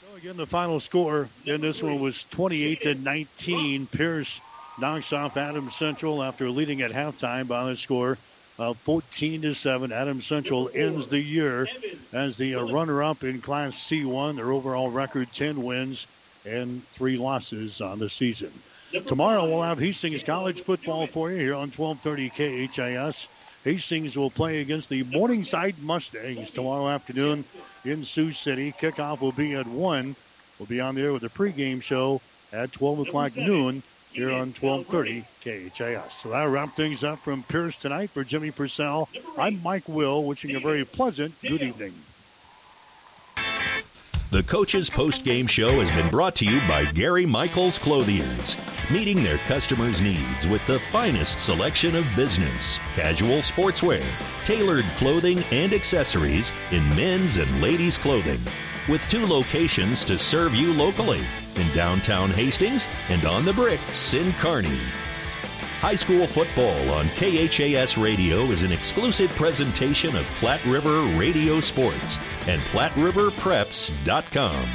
So 0.00 0.16
again, 0.16 0.36
the 0.36 0.46
final 0.46 0.78
score 0.78 1.28
in 1.44 1.60
this 1.60 1.82
one 1.82 1.98
was 1.98 2.22
28 2.30 2.82
to 2.82 2.94
19. 2.94 3.88
Pierce 3.88 4.40
knocks 4.78 5.12
off 5.12 5.36
Adams 5.36 5.74
Central 5.74 6.22
after 6.22 6.48
leading 6.48 6.82
at 6.82 6.92
halftime 6.92 7.48
by 7.48 7.64
the 7.64 7.76
score 7.76 8.16
uh, 8.58 8.72
14 8.72 9.42
to 9.42 9.54
7. 9.54 9.92
Adams 9.92 10.26
Central 10.26 10.70
ends 10.74 11.06
the 11.08 11.20
year 11.20 11.68
as 12.12 12.36
the 12.36 12.56
uh, 12.56 12.64
runner 12.64 13.02
up 13.02 13.24
in 13.24 13.40
Class 13.40 13.76
C1. 13.88 14.36
Their 14.36 14.52
overall 14.52 14.90
record 14.90 15.28
10 15.32 15.62
wins 15.62 16.06
and 16.44 16.84
three 16.88 17.16
losses 17.16 17.80
on 17.80 17.98
the 17.98 18.10
season. 18.10 18.52
Tomorrow 19.06 19.44
we'll 19.44 19.62
have 19.62 19.78
Hastings 19.78 20.22
College 20.22 20.62
football 20.62 21.06
for 21.06 21.30
you 21.30 21.36
here 21.36 21.54
on 21.54 21.70
1230 21.70 22.68
KHAS. 22.68 23.28
Hastings 23.64 24.16
will 24.16 24.30
play 24.30 24.60
against 24.60 24.88
the 24.88 25.02
Morningside 25.02 25.74
Mustangs 25.82 26.50
tomorrow 26.50 26.88
afternoon 26.88 27.44
in 27.84 28.04
Sioux 28.04 28.32
City. 28.32 28.72
Kickoff 28.72 29.20
will 29.20 29.32
be 29.32 29.54
at 29.54 29.66
1. 29.66 30.16
We'll 30.58 30.66
be 30.66 30.80
on 30.80 30.94
there 30.94 31.12
with 31.12 31.22
a 31.24 31.28
pregame 31.28 31.82
show 31.82 32.20
at 32.52 32.72
12 32.72 33.08
o'clock 33.08 33.36
noon 33.36 33.82
here 34.12 34.30
on 34.30 34.52
1230 34.52 35.24
KHAS. 35.40 36.14
So 36.14 36.30
that'll 36.30 36.50
wrap 36.50 36.74
things 36.74 37.04
up 37.04 37.18
from 37.18 37.42
Pierce 37.44 37.76
tonight. 37.76 38.10
For 38.10 38.24
Jimmy 38.24 38.50
Purcell, 38.50 39.08
I'm 39.38 39.62
Mike 39.62 39.88
Will, 39.88 40.24
wishing 40.24 40.50
you 40.50 40.58
a 40.58 40.60
very 40.60 40.84
pleasant 40.84 41.40
good 41.40 41.62
evening. 41.62 41.94
The 44.30 44.42
Coach's 44.42 44.90
Post 44.90 45.24
Game 45.24 45.46
Show 45.46 45.80
has 45.80 45.90
been 45.90 46.10
brought 46.10 46.36
to 46.36 46.44
you 46.44 46.60
by 46.68 46.84
Gary 46.92 47.24
Michaels 47.24 47.78
Clothiers, 47.78 48.58
meeting 48.90 49.22
their 49.22 49.38
customers' 49.38 50.02
needs 50.02 50.46
with 50.46 50.66
the 50.66 50.78
finest 50.78 51.46
selection 51.46 51.96
of 51.96 52.04
business, 52.14 52.78
casual 52.94 53.38
sportswear, 53.38 54.04
tailored 54.44 54.84
clothing, 54.98 55.42
and 55.50 55.72
accessories 55.72 56.52
in 56.72 56.86
men's 56.94 57.38
and 57.38 57.62
ladies' 57.62 57.96
clothing 57.96 58.40
with 58.88 59.06
two 59.08 59.26
locations 59.26 60.04
to 60.06 60.18
serve 60.18 60.54
you 60.54 60.72
locally 60.72 61.20
in 61.56 61.68
downtown 61.74 62.30
Hastings 62.30 62.88
and 63.08 63.24
on 63.24 63.44
the 63.44 63.52
bricks 63.52 64.14
in 64.14 64.32
Kearney. 64.34 64.78
High 65.80 65.94
school 65.94 66.26
football 66.26 66.90
on 66.90 67.06
KHAS 67.16 67.96
Radio 67.96 68.46
is 68.46 68.62
an 68.62 68.72
exclusive 68.72 69.30
presentation 69.36 70.16
of 70.16 70.24
Platte 70.40 70.64
River 70.64 71.02
Radio 71.16 71.60
Sports 71.60 72.18
and 72.48 72.60
PlatteRiverPreps.com. 72.62 74.66